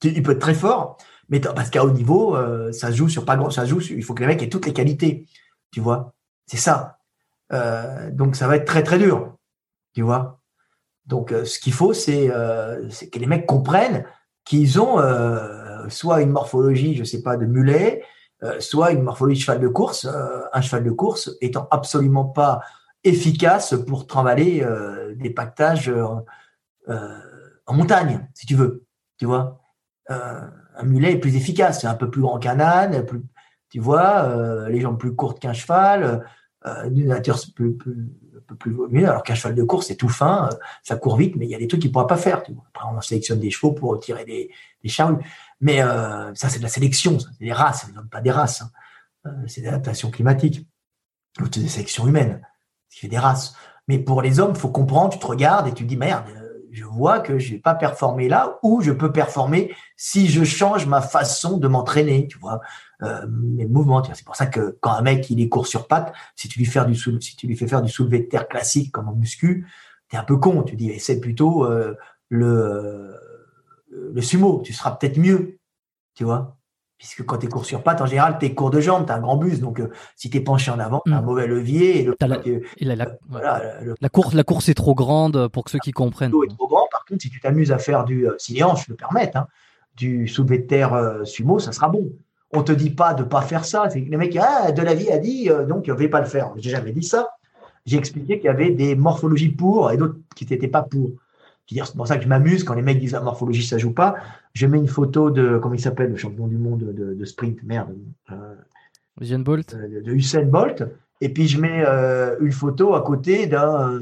Il 0.04 0.24
peut 0.24 0.34
être 0.34 0.39
très 0.39 0.54
fort, 0.54 0.97
mais 1.30 1.39
parce 1.39 1.70
qu'à 1.70 1.84
haut 1.84 1.91
niveau, 1.91 2.38
ça 2.72 2.91
joue 2.91 3.10
sur 3.10 3.26
pas 3.26 3.38
grand. 3.38 3.50
Ça 3.50 3.66
joue. 3.66 3.82
il 3.82 4.04
faut 4.04 4.14
que 4.14 4.22
les 4.22 4.28
mecs 4.28 4.41
aient 4.41 4.50
toutes 4.50 4.66
les 4.66 4.74
qualités. 4.74 5.26
Tu 5.72 5.82
vois, 5.82 6.14
c'est 6.47 6.58
ça. 6.58 7.00
donc 8.12 8.36
ça 8.36 8.47
va 8.47 8.56
être 8.58 8.66
très 8.66 8.84
très 8.84 8.97
dur. 8.97 9.36
Tu 9.93 10.02
vois. 10.02 10.39
Donc, 11.10 11.32
euh, 11.32 11.43
ce 11.43 11.60
qu'il 11.60 11.74
faut, 11.74 11.91
euh, 11.91 12.88
c'est 12.91 13.10
que 13.10 13.18
les 13.18 13.26
mecs 13.26 13.47
comprennent 13.47 14.05
qu'ils 14.45 14.80
ont 14.80 14.99
euh, 14.99 15.89
soit 15.89 16.22
une 16.22 16.30
morphologie, 16.30 16.95
je 16.95 17.03
sais 17.03 17.24
pas, 17.24 17.36
de 17.36 17.45
mulet, 17.45 18.03
soit 18.60 18.91
une 18.91 19.01
morphologie 19.01 19.39
de 19.39 19.43
cheval 19.43 19.60
de 19.60 19.68
course. 19.68 20.07
un 20.53 20.62
cheval 20.62 20.86
de 20.86 20.91
course 20.91 21.36
étant 21.41 21.68
absolument 21.72 22.24
pas 22.24 22.62
efficace 23.03 23.76
pour 23.86 24.07
travailler 24.07 24.66
des 25.18 25.30
pactages 25.30 25.91
en 26.88 27.74
montagne, 27.74 28.30
si 28.34 28.45
tu 28.45 28.55
veux. 28.55 28.86
Tu 29.18 29.26
vois, 29.26 29.60
un 30.07 30.84
mulet 30.84 31.14
est 31.14 31.20
plus 31.20 31.36
efficace, 31.36 31.82
c'est 31.82 31.88
un 31.88 31.95
peu 31.95 32.10
plus 32.10 32.22
grand 32.22 32.39
qu'un 32.39 32.62
âne, 32.62 33.05
tu 33.70 33.82
vois, 33.82 34.70
les 34.70 34.80
jambes 34.80 34.97
plus 34.97 35.14
courtes 35.16 35.41
qu'un 35.41 35.51
cheval, 35.51 36.26
d'une 36.86 37.10
nature 37.10 37.39
plus 37.53 37.78
plus 38.56 38.72
mieux. 38.89 39.08
Alors 39.08 39.24
qu'un 39.24 39.36
cheval 39.36 39.56
de 39.56 39.64
course, 39.64 39.88
c'est 39.88 39.95
tout 39.95 40.10
fin, 40.10 40.50
euh, 40.52 40.56
ça 40.84 40.95
court 40.95 41.18
vite, 41.18 41.36
mais 41.36 41.45
il 41.45 41.52
y 41.52 41.56
a 41.56 41.60
des 41.60 41.68
trucs 41.68 41.82
qu'il 41.82 41.89
ne 41.89 41.93
pourra 41.93 42.08
pas 42.08 42.18
faire. 42.18 42.38
Après, 42.38 42.88
on 42.91 43.02
sélectionne 43.02 43.39
des 43.39 43.52
chevaux 43.52 43.72
pour 43.72 44.00
tirer 44.00 44.26
des, 44.26 44.50
charrues. 44.89 45.18
Mais 45.62 45.82
euh, 45.82 46.34
ça, 46.36 46.50
c'est 46.50 46.60
de 46.60 46.64
la 46.64 46.70
sélection, 46.70 47.20
c'est 47.20 47.39
des 47.39 47.54
races, 47.54 47.88
pas 48.12 48.22
des 48.22 48.32
races. 48.32 48.62
Hein. 48.62 48.72
Euh, 49.28 49.32
c'est 49.47 49.62
des 49.62 49.68
adaptations 49.68 50.12
climatiques. 50.12 50.66
C'est 51.38 51.60
des 51.60 51.68
sélections 51.68 52.08
humaines, 52.08 52.41
qui 52.89 53.00
fait 53.00 53.08
des 53.08 53.20
races. 53.20 53.56
Mais 53.88 54.00
pour 54.00 54.22
les 54.22 54.39
hommes, 54.39 54.52
il 54.56 54.60
faut 54.60 54.70
comprendre, 54.70 55.14
tu 55.14 55.20
te 55.20 55.26
regardes 55.26 55.68
et 55.68 55.74
tu 55.74 55.84
te 55.84 55.89
dis, 55.89 55.97
merde, 55.97 56.26
je 56.80 56.86
vois 56.86 57.19
que 57.19 57.39
je 57.39 57.51
vais 57.51 57.59
pas 57.59 57.75
performer 57.75 58.30
là, 58.30 58.57
ou 58.63 58.82
je 58.82 58.91
peux 58.91 59.11
performer 59.11 59.75
si 59.97 60.27
je 60.30 60.45
change 60.45 60.86
ma 60.86 61.01
façon 61.01 61.57
de 61.57 61.67
m'entraîner, 61.67 62.27
tu 62.27 62.38
vois 62.38 62.61
euh, 63.01 63.25
mes 63.30 63.65
mouvements. 63.65 64.01
C'est 64.13 64.25
pour 64.25 64.38
ça 64.38 64.45
que 64.45 64.77
quand 64.80 64.91
un 64.91 65.01
mec 65.01 65.30
il 65.30 65.41
est 65.41 65.49
court 65.49 65.67
sur 65.67 65.88
pattes, 65.88 66.13
si 66.36 66.47
tu 66.47 66.57
lui 66.57 66.65
fais 66.65 66.84
du 66.86 66.95
si 66.95 67.36
tu 67.36 67.47
lui 67.47 67.57
fais 67.57 67.67
faire 67.67 67.82
du 67.82 67.91
soulevé 67.91 68.19
de 68.19 68.25
terre 68.25 68.47
classique 68.47 68.91
comme 68.93 69.09
en 69.09 69.15
muscu, 69.15 69.67
t'es 70.09 70.17
un 70.17 70.23
peu 70.23 70.38
con. 70.38 70.63
Tu 70.63 70.75
dis 70.75 70.97
c'est 70.99 71.19
plutôt 71.19 71.65
euh, 71.65 71.97
le 72.30 72.47
euh, 72.47 73.13
le 73.91 74.21
sumo, 74.21 74.61
tu 74.63 74.71
seras 74.71 74.91
peut-être 74.91 75.17
mieux, 75.17 75.59
tu 76.15 76.23
vois. 76.23 76.59
Puisque 77.00 77.26
quand 77.26 77.38
tu 77.38 77.47
es 77.47 77.50
court 77.50 77.66
sur 77.66 77.82
pattes, 77.82 78.02
en 78.02 78.06
général, 78.06 78.38
tu 78.39 78.45
es 78.45 78.54
court 78.54 78.70
de 78.70 78.80
jambes, 78.80 79.08
tu 79.08 79.12
as 79.12 79.16
un 79.16 79.22
grand 79.22 79.38
bus. 79.38 79.60
Donc, 79.62 79.80
euh, 79.80 79.89
si 80.16 80.30
tu 80.30 80.38
es 80.38 80.41
penché 80.41 80.70
en 80.70 80.80
avant, 80.80 81.02
tu 81.06 81.12
as 81.12 81.18
un 81.18 81.22
mm. 81.22 81.26
mauvais 81.26 81.47
levier. 81.47 82.02
Et 82.02 82.04
le, 82.04 82.16
la, 84.02 84.10
course, 84.10 84.34
la 84.36 84.43
course 84.43 84.70
est 84.70 84.74
trop 84.74 84.93
grande 84.93 85.47
pour 85.47 85.64
que 85.64 85.72
ceux 85.72 85.80
qui 85.80 85.91
comprennent. 85.91 86.32
Le 86.32 86.45
est 86.45 86.56
trop 86.56 86.68
grand. 86.68 86.88
Par 86.91 87.06
contre, 87.06 87.24
si 87.24 87.32
tu 87.32 87.39
t'amuses 87.39 87.72
à 87.72 87.80
faire 87.80 88.04
du, 88.04 88.28
si 88.38 88.54
les 88.54 88.64
hanches 88.64 88.88
le 88.88 88.95
permettent, 88.95 89.38
hein, 89.38 89.47
du 89.95 90.28
soulevé 90.28 90.60
de 90.60 90.68
terre 90.68 91.22
sumo, 91.24 91.58
ça 91.58 91.72
sera 91.72 91.89
bon. 91.89 92.12
On 92.52 92.64
te 92.64 92.72
dit 92.72 92.89
pas 92.89 93.14
de 93.14 93.24
pas 93.24 93.41
faire 93.41 93.64
ça. 93.64 93.88
Les 93.93 94.18
mecs, 94.18 94.36
ah, 94.38 94.72
de 94.72 94.82
la 94.82 94.95
vie 94.95 95.12
a 95.12 95.20
dit, 95.20 95.50
euh, 95.50 95.66
donc 95.66 95.86
je 95.86 95.91
vais 95.93 96.10
pas 96.10 96.20
le 96.20 96.26
faire. 96.26 96.52
J'ai 96.58 96.72
jamais 96.72 96.91
dit 96.91 97.04
ça. 97.04 97.30
J'ai 97.86 97.97
expliqué 97.97 98.38
qu'il 98.39 98.45
y 98.45 98.50
avait 98.50 98.72
des 98.72 98.95
morphologies 98.95 99.50
pour 99.50 99.91
et 99.91 99.97
d'autres 99.97 100.18
qui 100.36 100.45
n'étaient 100.50 100.68
pas 100.68 100.82
pour. 100.82 101.12
C'est 101.70 101.95
pour 101.95 102.07
ça 102.07 102.17
que 102.17 102.24
je 102.24 102.28
m'amuse 102.28 102.63
quand 102.63 102.74
les 102.74 102.82
mecs 102.82 102.99
disent 102.99 103.11
la 103.11 103.22
morphologie 103.22 103.65
ça 103.65 103.78
joue 103.78 103.93
pas. 103.93 104.15
Je 104.53 104.65
mets 104.65 104.78
une 104.78 104.88
photo 104.88 105.30
de 105.30 105.59
comment 105.59 105.76
il 105.76 105.80
s'appelle 105.80 106.09
le 106.09 106.17
champion 106.17 106.47
du 106.47 106.57
monde 106.57 106.80
de, 106.80 107.26
sprint, 107.26 107.61
merde. 107.63 107.95
Euh, 108.32 108.55
Usain 109.22 109.39
Bolt. 109.39 109.76
Euh, 109.76 110.01
de 110.01 110.11
Usain 110.11 110.45
Bolt. 110.45 110.84
Et 111.22 111.30
puis 111.30 111.47
je 111.47 111.59
mets 111.59 111.84
euh, 111.86 112.36
une 112.41 112.51
photo 112.51 112.95
à 112.95 113.01
côté 113.01 113.47
d'un 113.47 113.99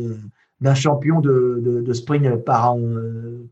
d'un 0.59 0.73
champion 0.73 1.21
de, 1.21 1.83
de, 1.85 1.93
sprint 1.93 2.43
par, 2.43 2.75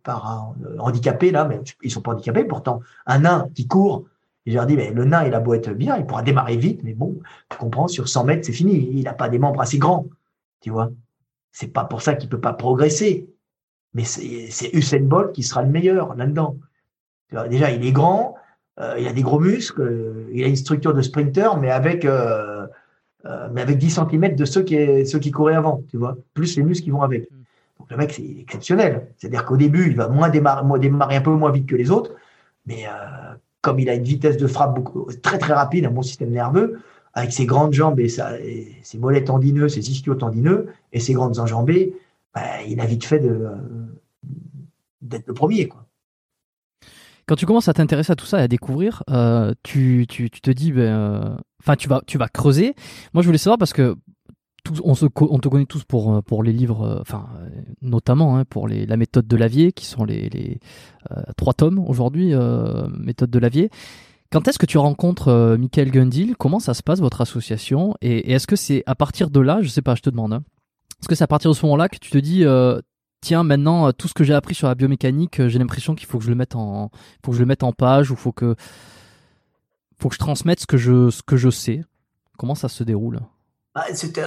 par 0.01 0.55
handicapé 0.79 1.29
là, 1.29 1.45
mais 1.45 1.61
ils 1.83 1.91
sont 1.91 2.01
pas 2.01 2.13
handicapés 2.13 2.45
pourtant. 2.45 2.79
Un 3.05 3.19
nain 3.19 3.47
qui 3.53 3.67
court 3.67 4.05
et 4.45 4.51
je 4.51 4.55
leur 4.55 4.65
dis, 4.65 4.75
mais 4.75 4.91
le 4.91 5.05
nain, 5.05 5.23
il 5.25 5.33
a 5.33 5.39
beau 5.39 5.53
être 5.53 5.71
bien, 5.71 5.97
il 5.97 6.05
pourra 6.05 6.21
démarrer 6.21 6.57
vite, 6.57 6.81
mais 6.83 6.93
bon, 6.93 7.19
tu 7.49 7.57
comprends, 7.57 7.87
sur 7.87 8.07
100 8.07 8.25
mètres, 8.25 8.45
c'est 8.45 8.53
fini. 8.53 8.89
Il 8.93 9.03
n'a 9.03 9.13
pas 9.13 9.29
des 9.29 9.39
membres 9.39 9.61
assez 9.61 9.79
grands, 9.79 10.05
tu 10.61 10.69
vois. 10.69 10.91
C'est 11.51 11.67
pas 11.67 11.85
pour 11.85 12.01
ça 12.01 12.13
qu'il 12.15 12.29
peut 12.29 12.41
pas 12.41 12.53
progresser. 12.53 13.27
Mais 13.95 14.03
c'est 14.03 14.69
Usain 14.73 14.99
Bolt 14.99 15.31
qui 15.31 15.41
sera 15.41 15.63
le 15.63 15.69
meilleur 15.69 16.15
là-dedans. 16.15 16.57
Déjà, 17.49 17.71
il 17.71 17.85
est 17.85 17.91
grand, 17.91 18.35
euh, 18.79 18.95
il 18.99 19.07
a 19.07 19.13
des 19.13 19.23
gros 19.23 19.39
muscles, 19.39 20.27
il 20.31 20.43
a 20.43 20.47
une 20.47 20.55
structure 20.55 20.93
de 20.93 21.01
sprinter, 21.01 21.57
mais 21.57 21.71
avec, 21.71 22.05
euh, 22.05 22.67
euh, 23.25 23.47
mais 23.53 23.61
avec 23.61 23.77
10 23.77 23.89
cm 24.11 24.35
de 24.35 24.45
ceux 24.45 24.63
qui, 24.63 25.05
ceux 25.07 25.19
qui 25.19 25.31
couraient 25.31 25.55
avant, 25.55 25.81
tu 25.89 25.97
vois, 25.97 26.17
plus 26.33 26.57
les 26.57 26.63
muscles 26.63 26.83
qui 26.83 26.91
vont 26.91 27.01
avec. 27.01 27.31
Mm. 27.31 27.35
Donc 27.79 27.91
le 27.91 27.97
mec, 27.97 28.13
c'est 28.13 28.39
exceptionnel. 28.41 29.07
C'est-à-dire 29.17 29.45
qu'au 29.45 29.57
début, 29.57 29.87
il 29.87 29.95
va 29.95 30.09
moins 30.09 30.29
démarrer, 30.29 30.79
démarrer 30.79 31.15
un 31.15 31.21
peu 31.21 31.31
moins 31.31 31.51
vite 31.51 31.67
que 31.67 31.75
les 31.75 31.89
autres, 31.89 32.11
mais 32.65 32.85
comme 33.61 33.79
il 33.79 33.89
a 33.89 33.95
une 33.95 34.03
vitesse 34.03 34.37
de 34.37 34.47
frappe 34.47 34.75
beaucoup, 34.75 35.07
très 35.21 35.37
très 35.37 35.53
rapide, 35.53 35.85
un 35.85 35.91
bon 35.91 36.01
système 36.01 36.29
nerveux, 36.29 36.79
avec 37.13 37.31
ses 37.31 37.45
grandes 37.45 37.73
jambes 37.73 37.99
et, 37.99 38.09
ses 38.09 38.97
mollets 38.97 39.23
tendineux, 39.23 39.69
ses 39.69 39.89
ischios 39.89 40.15
tendineux 40.15 40.67
et 40.93 40.99
ses 40.99 41.13
grandes 41.13 41.39
enjambées, 41.39 41.93
bah, 42.35 42.61
il 42.67 42.79
a 42.79 42.85
vite 42.85 43.05
fait 43.05 43.21
d'être 45.01 45.27
le 45.27 45.33
premier. 45.33 45.69
Quand 47.27 47.35
tu 47.35 47.47
commences 47.47 47.69
à 47.69 47.73
t'intéresser 47.73 48.11
à 48.11 48.15
tout 48.15 48.25
ça 48.25 48.39
et 48.39 48.43
à 48.43 48.47
découvrir, 48.47 49.01
euh, 49.09 49.53
tu, 49.63 50.05
te 50.07 50.51
dis, 50.51 50.71
ben, 50.71 50.81
euh, 50.81 51.35
enfin, 51.61 51.75
tu, 51.75 51.87
vas, 51.87 52.27
creuser. 52.27 52.75
Moi, 53.13 53.23
je 53.23 53.27
voulais 53.27 53.39
savoir 53.39 53.57
parce 53.57 53.73
que 53.73 53.95
on, 54.83 54.95
te 54.95 55.47
connaît 55.47 55.65
tous 55.65 55.83
pour, 55.83 56.15
euh, 56.15 56.43
les 56.43 56.53
livres, 56.53 56.83
euh, 56.83 57.01
enfin, 57.01 57.27
euh, 57.39 57.49
notamment 57.81 58.37
hein, 58.37 58.45
pour 58.45 58.67
la 58.67 58.97
méthode 58.97 59.27
de 59.27 59.35
Lavier, 59.35 59.71
qui 59.71 59.85
sont 59.85 60.05
les, 60.05 60.59
trois 61.37 61.53
tomes 61.53 61.79
aujourd'hui, 61.79 62.33
méthode 62.97 63.29
de 63.29 63.39
Lavier. 63.39 63.69
Quand 64.31 64.47
est-ce 64.47 64.57
que 64.59 64.65
tu 64.65 64.77
rencontres 64.77 65.55
Michael 65.57 65.91
Gundil? 65.91 66.35
Comment 66.37 66.59
ça 66.59 66.73
se 66.73 66.83
passe, 66.83 66.99
votre 66.99 67.21
association? 67.21 67.95
Et, 68.01 68.33
est-ce 68.33 68.47
que 68.47 68.55
c'est 68.55 68.83
à 68.85 68.95
partir 68.95 69.29
de 69.29 69.39
là, 69.39 69.59
je 69.61 69.67
sais 69.67 69.81
pas, 69.81 69.95
je 69.95 70.01
te 70.01 70.09
demande, 70.09 70.33
hein, 70.33 70.43
est-ce 71.05 71.09
que 71.09 71.13
c'est 71.13 71.23
à 71.23 71.27
partir 71.27 71.51
de 71.51 71.55
ce 71.55 71.63
moment-là 71.67 71.87
que 71.87 71.97
tu 71.99 72.09
te 72.09 72.17
dis, 72.17 72.43
tiens, 73.21 73.43
maintenant, 73.43 73.91
tout 73.91 74.07
ce 74.07 74.15
que 74.15 74.23
j'ai 74.23 74.33
appris 74.33 74.55
sur 74.55 74.67
la 74.67 74.73
biomécanique, 74.73 75.47
j'ai 75.47 75.59
l'impression 75.59 75.93
qu'il 75.93 76.07
faut 76.07 76.17
que 76.17 76.23
je 76.23 76.31
le 76.31 76.35
mette 76.35 76.55
en, 76.55 76.89
faut 77.23 77.29
que 77.29 77.37
je 77.37 77.41
le 77.41 77.45
mette 77.45 77.61
en 77.61 77.73
page 77.73 78.09
ou 78.09 78.15
faut 78.15 78.31
que, 78.31 78.55
faut 79.99 80.09
que 80.09 80.15
je 80.15 80.19
transmette 80.19 80.61
ce 80.61 80.65
que 80.65 80.77
je, 80.77 81.11
ce 81.11 81.21
que 81.21 81.37
je 81.37 81.51
sais. 81.51 81.83
Comment 82.39 82.55
ça 82.55 82.69
se 82.69 82.83
déroule? 82.83 83.19
Bah, 83.75 83.85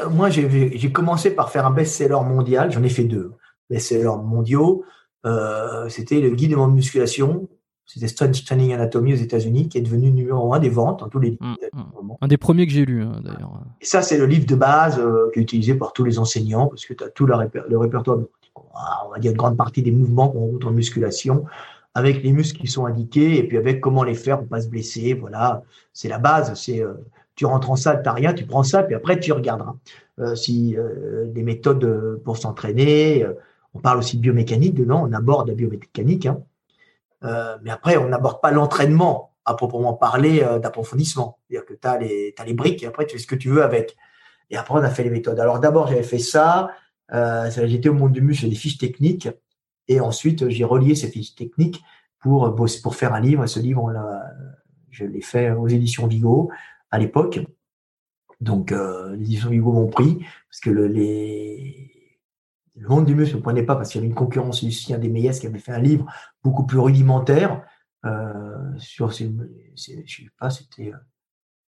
Moi, 0.08 0.30
j'ai 0.30 0.92
commencé 0.92 1.32
par 1.32 1.50
faire 1.50 1.66
un 1.66 1.72
best-seller 1.72 2.20
mondial. 2.24 2.70
J'en 2.70 2.84
ai 2.84 2.88
fait 2.88 3.02
deux 3.02 3.32
best-sellers 3.68 4.22
mondiaux. 4.22 4.84
Euh, 5.26 5.88
c'était 5.88 6.20
le 6.20 6.30
guide 6.30 6.52
de 6.52 6.56
musculation. 6.56 7.48
C'était 7.88 8.06
Strength 8.06 8.44
Training 8.44 8.74
Anatomy 8.74 9.14
aux 9.14 9.16
États-Unis, 9.16 9.70
qui 9.70 9.78
est 9.78 9.80
devenu 9.80 10.10
numéro 10.10 10.52
un 10.52 10.58
des 10.58 10.68
ventes 10.68 11.00
dans 11.00 11.08
tous 11.08 11.20
les 11.20 11.30
livres. 11.30 11.42
Mmh, 11.42 11.78
mmh. 11.78 12.12
Un 12.20 12.28
des 12.28 12.36
premiers 12.36 12.66
que 12.66 12.72
j'ai 12.72 12.84
lu, 12.84 13.02
hein, 13.02 13.18
d'ailleurs. 13.24 13.62
Et 13.80 13.86
ça, 13.86 14.02
c'est 14.02 14.18
le 14.18 14.26
livre 14.26 14.44
de 14.44 14.54
base 14.54 14.98
euh, 14.98 15.30
qui 15.32 15.40
est 15.40 15.42
utilisé 15.42 15.74
par 15.74 15.94
tous 15.94 16.04
les 16.04 16.18
enseignants, 16.18 16.66
parce 16.66 16.84
que 16.84 16.92
tu 16.92 17.02
as 17.02 17.08
tout 17.08 17.24
le, 17.24 17.34
répertoire, 17.34 18.18
on 18.54 19.10
va 19.10 19.18
dire 19.18 19.30
une 19.30 19.38
grande 19.38 19.56
partie 19.56 19.80
des 19.80 19.90
mouvements 19.90 20.28
qu'on 20.28 20.40
rencontre 20.40 20.68
en 20.68 20.72
musculation, 20.72 21.46
avec 21.94 22.22
les 22.22 22.32
muscles 22.32 22.60
qui 22.60 22.66
sont 22.66 22.84
indiqués, 22.84 23.38
et 23.38 23.48
puis 23.48 23.56
avec 23.56 23.80
comment 23.80 24.04
les 24.04 24.14
faire 24.14 24.38
pour 24.40 24.48
pas 24.48 24.60
se 24.60 24.68
blesser. 24.68 25.14
Voilà, 25.14 25.62
c'est 25.94 26.08
la 26.08 26.18
base. 26.18 26.52
C'est 26.60 26.82
euh, 26.82 26.92
tu 27.36 27.46
rentres 27.46 27.70
en 27.70 27.76
salle, 27.76 28.02
tu 28.02 28.08
n'as 28.08 28.12
rien, 28.12 28.34
tu 28.34 28.44
prends 28.44 28.64
ça, 28.64 28.82
puis 28.82 28.96
après 28.96 29.18
tu 29.18 29.32
regarderas. 29.32 29.76
si 30.34 30.76
des 31.26 31.42
méthodes 31.42 32.20
pour 32.24 32.36
s'entraîner, 32.36 33.24
on 33.72 33.78
parle 33.78 33.98
aussi 33.98 34.16
de 34.16 34.22
biomécanique 34.22 34.74
dedans, 34.74 35.06
on 35.08 35.12
aborde 35.12 35.48
la 35.48 35.54
biomécanique, 35.54 36.26
hein. 36.26 36.42
Euh, 37.24 37.58
mais 37.62 37.70
après, 37.70 37.96
on 37.96 38.08
n'aborde 38.08 38.40
pas 38.40 38.50
l'entraînement 38.50 39.34
à 39.44 39.54
proprement 39.54 39.94
parler 39.94 40.42
euh, 40.42 40.58
d'approfondissement. 40.58 41.38
C'est-à-dire 41.48 41.66
que 41.66 41.74
tu 41.74 41.88
as 41.88 41.98
les, 41.98 42.34
les 42.44 42.54
briques 42.54 42.82
et 42.82 42.86
après, 42.86 43.06
tu 43.06 43.16
fais 43.16 43.22
ce 43.22 43.26
que 43.26 43.34
tu 43.34 43.48
veux 43.48 43.62
avec. 43.62 43.96
Et 44.50 44.56
après, 44.56 44.74
on 44.78 44.82
a 44.82 44.90
fait 44.90 45.04
les 45.04 45.10
méthodes. 45.10 45.40
Alors 45.40 45.60
d'abord, 45.60 45.88
j'avais 45.88 46.02
fait 46.02 46.18
ça, 46.18 46.70
euh, 47.12 47.50
j'étais 47.50 47.88
au 47.88 47.94
monde 47.94 48.12
du 48.12 48.22
muscle, 48.22 48.48
des 48.48 48.54
fiches 48.54 48.78
techniques, 48.78 49.28
et 49.88 50.00
ensuite, 50.00 50.48
j'ai 50.48 50.64
relié 50.64 50.94
ces 50.94 51.08
fiches 51.08 51.34
techniques 51.34 51.82
pour, 52.20 52.54
pour 52.54 52.94
faire 52.94 53.14
un 53.14 53.20
livre. 53.20 53.46
ce 53.46 53.58
livre, 53.58 53.90
je 54.90 55.04
l'ai 55.04 55.22
fait 55.22 55.50
aux 55.50 55.68
éditions 55.68 56.06
Vigo 56.06 56.50
à 56.90 56.98
l'époque. 56.98 57.40
Donc, 58.40 58.70
les 58.70 59.22
éditions 59.22 59.48
Vigo 59.48 59.72
m'ont 59.72 59.86
pris, 59.86 60.18
parce 60.50 60.60
que 60.60 60.68
le, 60.68 60.88
les, 60.88 61.97
le 62.78 62.88
monde 62.88 63.06
du 63.06 63.14
muscle 63.14 63.36
ne 63.36 63.42
prenait 63.42 63.62
pas 63.62 63.76
parce 63.76 63.90
qu'il 63.90 64.00
y 64.00 64.00
avait 64.00 64.08
une 64.08 64.14
concurrence 64.14 64.62
ici, 64.62 64.94
un 64.94 64.98
des 64.98 65.08
Méliès 65.08 65.38
qui 65.38 65.46
avait 65.46 65.58
fait 65.58 65.72
un 65.72 65.80
livre 65.80 66.06
beaucoup 66.42 66.64
plus 66.64 66.78
rudimentaire 66.78 67.62
euh, 68.04 68.54
sur, 68.78 69.10
je 69.10 69.26
sais 69.74 70.30
pas, 70.38 70.50
c'était 70.50 70.92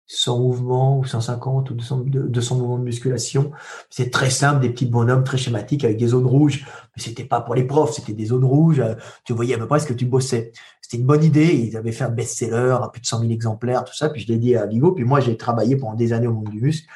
100 0.07 0.33
euh, 0.33 0.39
mouvements 0.39 0.99
ou 0.99 1.03
150 1.03 1.69
ou 1.69 1.73
200, 1.73 2.03
200 2.05 2.55
mouvements 2.55 2.79
de 2.79 2.83
musculation. 2.83 3.51
C'est 3.89 4.09
très 4.09 4.29
simple, 4.29 4.61
des 4.61 4.69
petits 4.69 4.85
bonhommes 4.85 5.25
très 5.25 5.37
schématiques 5.37 5.83
avec 5.83 5.97
des 5.97 6.07
zones 6.07 6.25
rouges. 6.25 6.65
Mais 6.95 7.03
c'était 7.03 7.25
pas 7.25 7.41
pour 7.41 7.55
les 7.55 7.65
profs, 7.65 7.93
c'était 7.93 8.13
des 8.13 8.27
zones 8.27 8.45
rouges. 8.45 8.79
Euh, 8.79 8.95
tu 9.25 9.33
voyais 9.33 9.55
à 9.55 9.57
peu 9.57 9.67
près 9.67 9.79
ce 9.79 9.87
que 9.87 9.93
tu 9.93 10.05
bossais. 10.05 10.53
C'était 10.81 10.97
une 10.97 11.05
bonne 11.05 11.23
idée. 11.23 11.53
Ils 11.53 11.75
avaient 11.75 11.91
fait 11.91 12.05
un 12.05 12.09
best-seller 12.09 12.77
à 12.81 12.87
plus 12.87 13.01
de 13.01 13.05
100 13.05 13.19
000 13.19 13.31
exemplaires, 13.31 13.83
tout 13.83 13.95
ça. 13.95 14.09
Puis 14.09 14.21
je 14.21 14.27
l'ai 14.29 14.37
dit 14.37 14.55
à 14.55 14.65
Vigo. 14.65 14.93
Puis 14.93 15.03
moi, 15.03 15.19
j'ai 15.19 15.35
travaillé 15.35 15.75
pendant 15.75 15.95
des 15.95 16.13
années 16.13 16.27
au 16.27 16.33
monde 16.33 16.49
du 16.49 16.61
muscle 16.61 16.87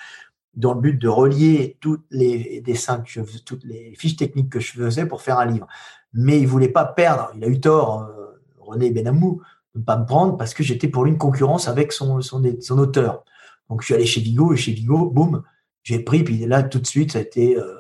dans 0.56 0.74
le 0.74 0.82
but 0.82 0.94
de 0.94 1.08
relier 1.08 1.78
toutes 1.82 2.06
les 2.12 2.62
dessins 2.62 3.00
que 3.00 3.10
je 3.10 3.22
toutes 3.44 3.64
les 3.66 3.94
fiches 3.96 4.16
techniques 4.16 4.50
que 4.50 4.60
je 4.60 4.74
faisais 4.74 5.06
pour 5.06 5.22
faire 5.22 5.40
un 5.40 5.46
livre. 5.46 5.68
Mais 6.14 6.40
il 6.40 6.48
voulait 6.48 6.70
pas 6.70 6.86
perdre, 6.86 7.32
il 7.36 7.44
a 7.44 7.48
eu 7.48 7.60
tort, 7.60 8.04
euh, 8.04 8.42
René 8.60 8.92
Benamou, 8.92 9.42
de 9.74 9.80
ne 9.80 9.84
pas 9.84 9.98
me 9.98 10.06
prendre 10.06 10.38
parce 10.38 10.54
que 10.54 10.64
j'étais 10.64 10.88
pour 10.88 11.04
lui 11.04 11.12
une 11.12 11.18
concurrence 11.18 11.68
avec 11.68 11.92
son, 11.92 12.22
son, 12.22 12.80
auteur. 12.80 13.26
Donc 13.70 13.82
je 13.82 13.86
suis 13.86 13.94
allé 13.94 14.06
chez 14.06 14.22
Vigo 14.22 14.54
et 14.54 14.58
chez 14.58 14.72
Vigo, 14.72 15.10
boum, 15.10 15.44
j'ai 15.84 16.00
pris, 16.00 16.24
puis 16.24 16.46
là 16.46 16.64
tout 16.64 16.80
de 16.80 16.88
suite, 16.88 17.12
ça 17.12 17.20
a 17.20 17.22
été, 17.22 17.58
euh, 17.58 17.76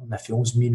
on 0.00 0.12
a 0.12 0.18
fait 0.18 0.32
11 0.32 0.56
000 0.56 0.74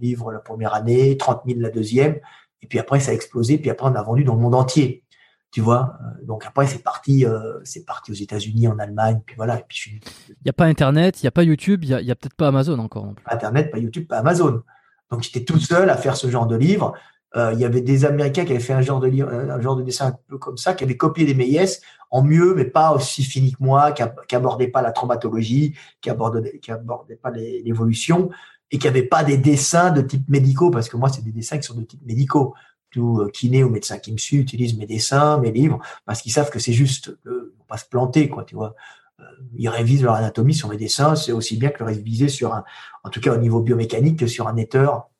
livres 0.00 0.32
la 0.32 0.40
première 0.40 0.74
année, 0.74 1.16
30 1.16 1.42
000 1.46 1.60
la 1.60 1.70
deuxième, 1.70 2.18
et 2.60 2.66
puis 2.66 2.80
après 2.80 2.98
ça 2.98 3.12
a 3.12 3.14
explosé, 3.14 3.58
puis 3.58 3.70
après 3.70 3.88
on 3.88 3.94
a 3.94 4.02
vendu 4.02 4.24
dans 4.24 4.34
le 4.34 4.40
monde 4.40 4.54
entier 4.56 5.04
tu 5.50 5.60
vois. 5.60 5.98
Euh, 6.02 6.24
donc 6.26 6.44
après, 6.46 6.66
c'est 6.66 6.82
parti, 6.82 7.24
euh, 7.24 7.58
c'est 7.64 7.84
parti 7.84 8.12
aux 8.12 8.14
États-Unis, 8.14 8.68
en 8.68 8.78
Allemagne, 8.78 9.20
puis 9.24 9.36
voilà. 9.36 9.60
Il 9.86 10.00
n'y 10.44 10.50
a 10.50 10.52
pas 10.52 10.66
Internet, 10.66 11.22
il 11.22 11.24
n'y 11.24 11.28
a 11.28 11.32
pas 11.32 11.42
YouTube, 11.42 11.84
il 11.84 11.96
n'y 11.96 12.10
a, 12.10 12.14
peut-être 12.14 12.34
pas 12.34 12.48
Amazon 12.48 12.78
encore. 12.78 13.06
Non 13.06 13.14
Internet, 13.26 13.70
pas 13.70 13.78
YouTube, 13.78 14.06
pas 14.06 14.18
Amazon. 14.18 14.62
Donc 15.10 15.22
j'étais 15.22 15.44
tout 15.44 15.58
seul 15.58 15.88
à 15.88 15.96
faire 15.96 16.16
ce 16.16 16.28
genre 16.28 16.46
de 16.46 16.56
livre. 16.56 16.92
Euh, 17.36 17.52
il 17.52 17.60
y 17.60 17.64
avait 17.64 17.82
des 17.82 18.04
Américains 18.04 18.44
qui 18.44 18.52
avaient 18.52 18.60
fait 18.60 18.72
un 18.72 18.80
genre 18.80 19.00
de 19.00 19.06
livre, 19.06 19.30
un 19.30 19.60
genre 19.60 19.76
de 19.76 19.82
dessin 19.82 20.08
un 20.08 20.18
peu 20.28 20.38
comme 20.38 20.56
ça, 20.56 20.74
qui 20.74 20.84
avaient 20.84 20.96
copié 20.96 21.26
des 21.26 21.34
Méliès 21.34 21.80
en 22.10 22.22
mieux, 22.22 22.54
mais 22.54 22.64
pas 22.64 22.92
aussi 22.92 23.22
fini 23.22 23.52
que 23.52 23.58
moi, 23.60 23.92
qui, 23.92 24.02
n'abordaient 24.32 24.68
pas 24.68 24.80
la 24.80 24.92
traumatologie, 24.92 25.74
qui 26.00 26.08
abordaient, 26.08 26.58
qui 26.58 26.72
abordaient 26.72 27.16
pas 27.16 27.30
l'évolution 27.30 28.30
et 28.70 28.78
qui 28.78 28.86
n'avaient 28.86 29.02
pas 29.02 29.24
des 29.24 29.36
dessins 29.36 29.90
de 29.90 30.02
type 30.02 30.28
médicaux, 30.28 30.70
parce 30.70 30.88
que 30.88 30.96
moi, 30.96 31.08
c'est 31.08 31.22
des 31.22 31.32
dessins 31.32 31.58
qui 31.58 31.66
sont 31.66 31.74
de 31.74 31.84
type 31.84 32.04
médicaux 32.06 32.54
tout 32.90 33.20
euh, 33.20 33.30
kiné 33.30 33.64
ou 33.64 33.70
médecin 33.70 33.98
qui 33.98 34.12
me 34.12 34.18
suit 34.18 34.38
utilisent 34.38 34.76
mes 34.76 34.86
dessins, 34.86 35.38
mes 35.38 35.52
livres, 35.52 35.80
parce 36.04 36.22
qu'ils 36.22 36.32
savent 36.32 36.50
que 36.50 36.58
c'est 36.58 36.72
juste, 36.72 37.16
euh, 37.26 37.54
pas 37.66 37.76
se 37.76 37.86
planter, 37.86 38.28
quoi, 38.28 38.44
tu 38.44 38.54
vois. 38.54 38.74
Euh, 39.20 39.24
ils 39.56 39.68
révisent 39.68 40.02
leur 40.02 40.14
anatomie 40.14 40.54
sur 40.54 40.68
mes 40.68 40.76
dessins, 40.76 41.14
c'est 41.16 41.32
aussi 41.32 41.56
bien 41.56 41.70
que 41.70 41.80
le 41.80 41.86
réviser 41.86 42.28
sur 42.28 42.54
un, 42.54 42.64
en 43.04 43.10
tout 43.10 43.20
cas 43.20 43.34
au 43.34 43.38
niveau 43.38 43.60
biomécanique, 43.60 44.18
que 44.18 44.26
sur 44.26 44.48
un 44.48 44.54
netteur 44.54 45.10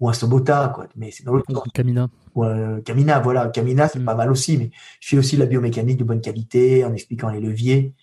ou 0.00 0.08
un 0.08 0.12
Sobota, 0.12 0.72
quoi. 0.74 0.86
Mais 0.96 1.10
c'est 1.10 1.24
dans 1.24 1.34
l'autre 1.34 1.52
sens. 1.52 1.64
Camina. 1.72 2.08
Ou 2.34 2.44
Camina, 2.84 3.20
voilà. 3.20 3.48
Camina, 3.48 3.88
c'est 3.88 4.00
mm. 4.00 4.04
pas 4.04 4.14
mal 4.14 4.30
aussi, 4.30 4.58
mais 4.58 4.70
je 5.00 5.08
fais 5.08 5.18
aussi 5.18 5.36
la 5.36 5.46
biomécanique 5.46 5.98
de 5.98 6.04
bonne 6.04 6.20
qualité 6.20 6.84
en 6.84 6.92
expliquant 6.92 7.30
les 7.30 7.40
leviers. 7.40 7.94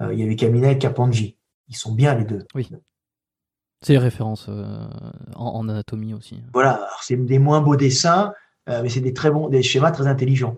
il 0.00 0.18
y 0.18 0.22
avait 0.22 0.36
Camina 0.36 0.70
et 0.70 0.78
Capanji. 0.78 1.36
Ils 1.68 1.76
sont 1.76 1.92
bien 1.92 2.14
les 2.14 2.24
deux. 2.24 2.46
Oui. 2.54 2.70
C'est 3.82 3.94
les 3.94 3.98
références 3.98 4.48
en, 5.34 5.68
anatomie 5.68 6.14
aussi. 6.14 6.40
Voilà, 6.52 6.88
c'est 7.02 7.16
des 7.16 7.38
moins 7.38 7.60
beaux 7.60 7.76
dessins, 7.76 8.32
euh, 8.32 8.32
mais 8.66 8.88
c'est 8.88 9.00
des 9.00 9.12
très 9.12 9.30
bons, 9.30 9.48
des 9.48 9.62
schémas 9.62 9.90
très 9.90 10.06
intelligents. 10.06 10.56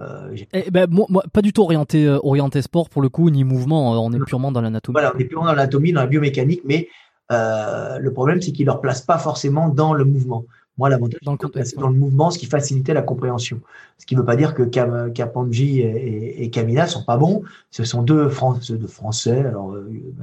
Euh, 0.00 0.36
eh 0.52 0.70
ben, 0.70 0.88
moi, 0.88 1.22
pas 1.32 1.42
du 1.42 1.52
tout 1.52 1.62
orienté, 1.62 2.06
euh, 2.06 2.20
orienté 2.22 2.62
sport 2.62 2.88
pour 2.88 3.02
le 3.02 3.08
coup, 3.08 3.30
ni 3.30 3.42
mouvement. 3.42 3.92
on 4.04 4.12
est 4.12 4.24
purement 4.24 4.52
dans 4.52 4.60
l'anatomie. 4.60 4.94
Voilà, 4.94 5.12
on 5.14 5.18
est 5.18 5.24
purement 5.24 5.46
dans 5.46 5.54
l'anatomie, 5.54 5.92
dans 5.92 6.02
la 6.02 6.06
biomécanique, 6.06 6.62
mais 6.64 6.88
le 7.30 8.08
problème, 8.10 8.40
c'est 8.40 8.52
qu'ils 8.52 8.66
ne 8.66 8.70
leur 8.70 8.80
placent 8.80 9.02
pas 9.02 9.18
forcément 9.18 9.68
dans 9.68 9.92
le 9.92 10.04
mouvement. 10.04 10.44
Moi, 10.76 10.88
l'avantage, 10.88 11.18
c'est 11.64 11.76
dans 11.76 11.88
le 11.88 11.98
mouvement, 11.98 12.30
ce 12.30 12.38
qui 12.38 12.46
facilitait 12.46 12.94
la 12.94 13.02
compréhension. 13.02 13.60
Ce 13.98 14.06
qui 14.06 14.14
ne 14.14 14.20
veut 14.20 14.26
pas 14.26 14.36
dire 14.36 14.54
que 14.54 14.62
Kapanji 14.62 15.80
et, 15.80 16.44
et, 16.44 16.50
Kamina 16.50 16.84
ne 16.84 16.88
sont 16.88 17.02
pas 17.02 17.16
bons. 17.16 17.42
Ce 17.72 17.82
sont 17.82 18.02
deux, 18.02 18.26
de 18.26 18.86
Français. 18.86 19.40
Alors, 19.40 19.76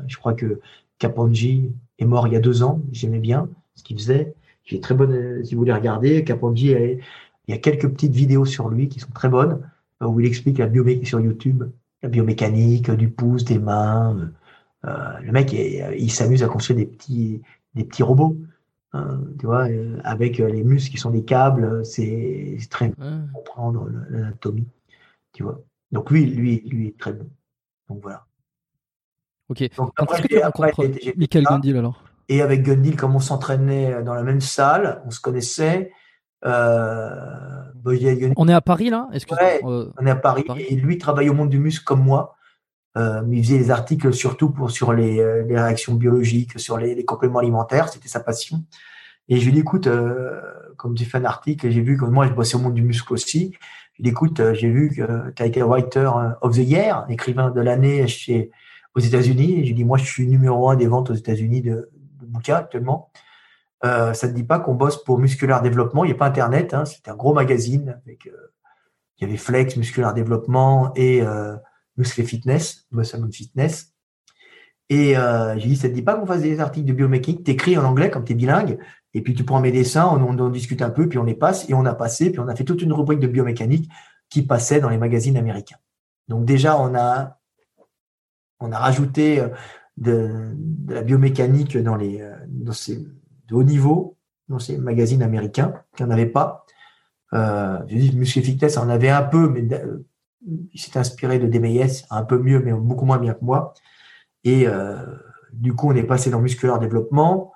je 0.08 0.16
crois 0.16 0.34
que 0.34 0.62
Kapanji 0.98 1.74
est 2.00 2.06
mort 2.06 2.28
il 2.28 2.34
y 2.34 2.38
a 2.38 2.40
deux 2.40 2.64
ans. 2.64 2.80
J'aimais 2.94 3.20
bien 3.20 3.50
ce 3.76 3.84
qu'il 3.84 3.98
faisait 3.98 4.34
qui 4.66 4.76
est 4.76 4.84
très 4.84 4.96
bonne. 4.96 5.14
Euh, 5.14 5.44
si 5.44 5.56
vous 5.56 5.62
voulez 5.62 5.74
regarder, 5.74 6.26
il 6.28 7.52
y 7.52 7.54
a 7.54 7.58
quelques 7.58 7.88
petites 7.88 8.14
vidéos 8.14 8.46
sur 8.46 8.70
lui 8.70 8.90
qui 8.90 9.00
sont 9.00 9.12
très 9.14 9.30
bonnes, 9.30 9.62
euh, 10.02 10.08
où 10.08 10.20
il 10.20 10.26
explique 10.26 10.58
la 10.58 10.68
biomécanique 10.68 11.08
sur 11.08 11.20
YouTube, 11.20 11.64
la 12.02 12.10
biomécanique 12.10 12.92
du 12.92 13.10
pouce, 13.10 13.46
des 13.46 13.60
mains. 13.60 14.32
Euh, 14.86 15.20
le 15.22 15.32
mec, 15.32 15.54
il, 15.54 16.12
s'amuse 16.12 16.44
à 16.44 16.48
construire 16.48 16.78
des 16.78 16.86
petits, 16.86 17.42
des 17.74 17.84
petits 17.84 18.04
robots. 18.04 18.38
Hein, 18.94 19.20
tu 19.40 19.46
vois, 19.46 19.68
avec 20.04 20.38
les 20.38 20.64
muscles 20.64 20.92
qui 20.92 20.98
sont 20.98 21.10
des 21.10 21.24
câbles, 21.24 21.86
c'est 21.86 22.58
très 22.70 22.90
bon 22.90 23.28
pour 23.34 23.44
comprendre 23.44 23.90
l'anatomie. 24.10 24.68
Tu 25.34 25.44
vois. 25.44 25.62
Donc 25.92 26.12
lui, 26.12 26.26
lui, 26.26 26.62
lui 26.66 26.88
est 26.88 26.98
très 26.98 27.14
bon. 27.14 27.28
Donc 27.90 28.02
voilà. 28.02 28.26
Ok. 29.50 29.64
Donc, 29.76 29.92
après, 29.98 30.42
après, 30.42 30.72
Michael 31.18 31.44
Gandil 31.44 31.78
alors? 31.78 32.05
Et 32.30 32.42
avec 32.42 32.64
Gundil, 32.64 32.96
comme 32.96 33.16
on 33.16 33.20
s'entraînait 33.20 34.04
dans 34.04 34.14
la 34.14 34.24
même 34.24 34.42
salle, 34.42 35.02
on 35.06 35.12
se 35.12 35.20
connaissait. 35.20 35.92
Euh, 36.46 37.10
on 38.36 38.48
est 38.48 38.54
à 38.54 38.62
Paris 38.62 38.90
là? 38.90 39.08
Ouais, 39.12 39.62
euh, 39.64 39.92
On 40.00 40.06
est 40.06 40.10
à 40.10 40.16
Paris. 40.16 40.44
Et 40.70 40.76
lui 40.76 40.98
travaille 40.98 41.30
au 41.30 41.34
monde 41.34 41.50
du 41.50 41.60
muscle 41.60 41.84
comme 41.84 42.04
moi. 42.04 42.36
Euh, 42.98 43.22
il 43.32 43.44
faisait 43.44 43.58
des 43.58 43.72
articles 43.72 44.14
surtout 44.14 44.50
pour, 44.50 44.72
sur 44.72 44.94
les, 44.94 45.20
euh, 45.20 45.44
les 45.44 45.60
réactions 45.60 45.94
biologiques, 45.94 46.60
sur 46.60 46.78
les, 46.78 46.96
les 46.96 47.06
compléments 47.06 47.40
alimentaires. 47.40 47.90
C'était 47.90 48.08
sa 48.08 48.22
passion. 48.22 48.64
Et 49.28 49.38
je 49.38 49.46
lui 49.46 49.52
dis, 49.52 49.60
écoute, 49.60 49.88
euh, 49.88 50.42
comme 50.78 50.96
tu 50.96 51.06
fais 51.06 51.18
un 51.18 51.26
article, 51.26 51.70
j'ai 51.70 51.82
vu 51.82 51.98
que 51.98 52.06
moi, 52.06 52.26
je 52.28 52.34
bossais 52.34 52.56
au 52.56 52.60
monde 52.60 52.74
du 52.74 52.84
muscle 52.84 53.14
aussi. 53.14 53.54
Je 53.94 53.98
lui 53.98 54.04
dis, 54.04 54.10
écoute, 54.10 54.42
j'ai 54.54 54.70
vu 54.70 54.90
que 54.90 55.32
tu 55.32 55.44
as 55.44 55.46
été 55.46 55.62
writer 55.62 56.10
of 56.42 56.56
the 56.56 56.60
year, 56.60 57.06
écrivain 57.10 57.52
de 57.52 57.62
l'année 57.62 58.08
chez 58.08 58.52
aux 58.96 59.00
États-Unis. 59.00 59.60
Et 59.60 59.64
je 59.64 59.68
lui 59.68 59.74
dis, 59.76 59.84
moi, 59.84 59.98
je 59.98 60.06
suis 60.06 60.28
numéro 60.28 60.70
un 60.70 60.76
des 60.76 60.88
ventes 60.88 61.10
aux 61.12 61.16
États-Unis 61.16 61.62
de, 61.62 61.90
bouquin 62.36 62.58
actuellement. 62.58 63.12
Euh, 63.84 64.14
ça 64.14 64.28
ne 64.28 64.34
dit 64.34 64.44
pas 64.44 64.60
qu'on 64.60 64.74
bosse 64.74 65.04
pour 65.04 65.20
Musculaire 65.20 65.62
Développement. 65.62 66.04
Il 66.04 66.08
n'y 66.08 66.14
a 66.14 66.18
pas 66.18 66.28
Internet. 66.28 66.74
Hein, 66.74 66.86
C'était 66.86 67.12
un 67.12 67.16
gros 67.16 67.34
magazine 67.34 68.00
avec. 68.06 68.28
Euh, 68.28 68.52
il 69.18 69.26
y 69.26 69.30
avait 69.30 69.38
Flex, 69.38 69.78
Musculaire 69.78 70.14
Développement 70.14 70.92
et 70.96 71.22
euh, 71.22 71.56
Muscle 71.96 72.24
Fitness, 72.24 72.86
Muscle 72.92 73.32
Fitness. 73.32 73.94
Et 74.90 75.16
j'ai 75.16 75.68
dit, 75.68 75.78
ça 75.78 75.88
ne 75.88 75.94
dit 75.94 76.02
pas 76.02 76.16
qu'on 76.16 76.26
fasse 76.26 76.42
des 76.42 76.60
articles 76.60 76.86
de 76.86 76.94
biomécanique. 76.94 77.46
T'écris 77.46 77.78
en 77.78 77.86
anglais 77.86 78.12
comme 78.12 78.26
tu 78.26 78.34
es 78.34 78.36
bilingue. 78.36 78.78
Et 79.14 79.22
puis 79.22 79.34
tu 79.34 79.46
prends 79.46 79.62
mes 79.62 79.72
dessins, 79.72 80.06
on, 80.06 80.38
on, 80.38 80.50
discute 80.50 80.82
un 80.82 80.90
peu, 80.90 81.08
puis 81.08 81.18
on 81.18 81.24
les 81.24 81.34
passe. 81.34 81.68
Et 81.70 81.74
on 81.74 81.86
a 81.86 81.96
passé, 81.96 82.30
puis 82.30 82.42
on 82.42 82.48
a 82.50 82.56
fait 82.56 82.66
toute 82.66 82.82
une 82.82 82.92
rubrique 82.92 83.22
de 83.22 83.28
biomécanique 83.28 83.90
qui 84.30 84.42
passait 84.46 84.82
dans 84.82 84.90
les 84.90 84.98
magazines 84.98 85.38
américains. 85.38 85.78
Donc 86.28 86.44
déjà, 86.44 86.78
on 86.78 86.94
a, 86.94 87.40
on 88.60 88.74
a 88.74 88.78
rajouté 88.78 89.42
de, 89.98 90.56
la 90.88 91.02
biomécanique 91.02 91.78
dans 91.78 91.96
les, 91.96 92.28
dans 92.48 92.74
ces, 92.74 92.98
de 92.98 93.56
haut 93.56 93.64
niveau 93.64 94.18
Non, 94.50 94.60
c'est 94.60 94.78
un 94.78 94.82
magazine 94.82 95.24
américain 95.24 95.74
qui 95.96 96.04
n'en 96.04 96.12
avait 96.12 96.26
pas. 96.26 96.66
Euh, 97.34 97.80
je 97.88 97.96
dis, 97.96 98.16
Muscle 98.16 98.42
Fitness 98.42 98.78
en 98.78 98.90
avait 98.90 99.10
un 99.10 99.24
peu, 99.24 99.50
mais 99.50 99.66
euh, 99.74 100.06
il 100.74 100.80
s'est 100.80 100.98
inspiré 100.98 101.40
de 101.40 101.48
DMS, 101.48 102.06
un 102.10 102.24
peu 102.24 102.38
mieux, 102.38 102.60
mais 102.60 102.74
beaucoup 102.74 103.06
moins 103.06 103.18
bien 103.18 103.34
que 103.34 103.44
moi. 103.44 103.74
Et 104.44 104.68
euh, 104.68 104.98
du 105.54 105.74
coup, 105.74 105.90
on 105.90 105.96
est 105.96 106.04
passé 106.04 106.30
dans 106.30 106.40
musculaire 106.40 106.80
développement. 106.80 107.54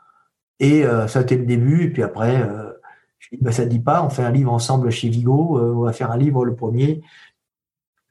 Et 0.60 0.84
euh, 0.84 1.08
ça 1.08 1.20
a 1.20 1.22
été 1.22 1.38
le 1.38 1.46
début. 1.46 1.86
Et 1.86 1.90
puis 1.90 2.04
après, 2.04 2.42
euh, 2.42 2.72
je 3.20 3.30
dis, 3.32 3.38
bah, 3.42 3.52
ça 3.52 3.66
ne 3.66 3.70
dit 3.70 3.80
pas, 3.80 4.04
on 4.04 4.10
fait 4.10 4.24
un 4.24 4.32
livre 4.32 4.52
ensemble 4.52 4.90
chez 4.90 5.10
Vigo. 5.10 5.60
Euh, 5.60 5.74
on 5.74 5.82
va 5.82 5.94
faire 5.94 6.12
un 6.12 6.18
livre, 6.18 6.46
le 6.46 6.56
premier, 6.56 7.02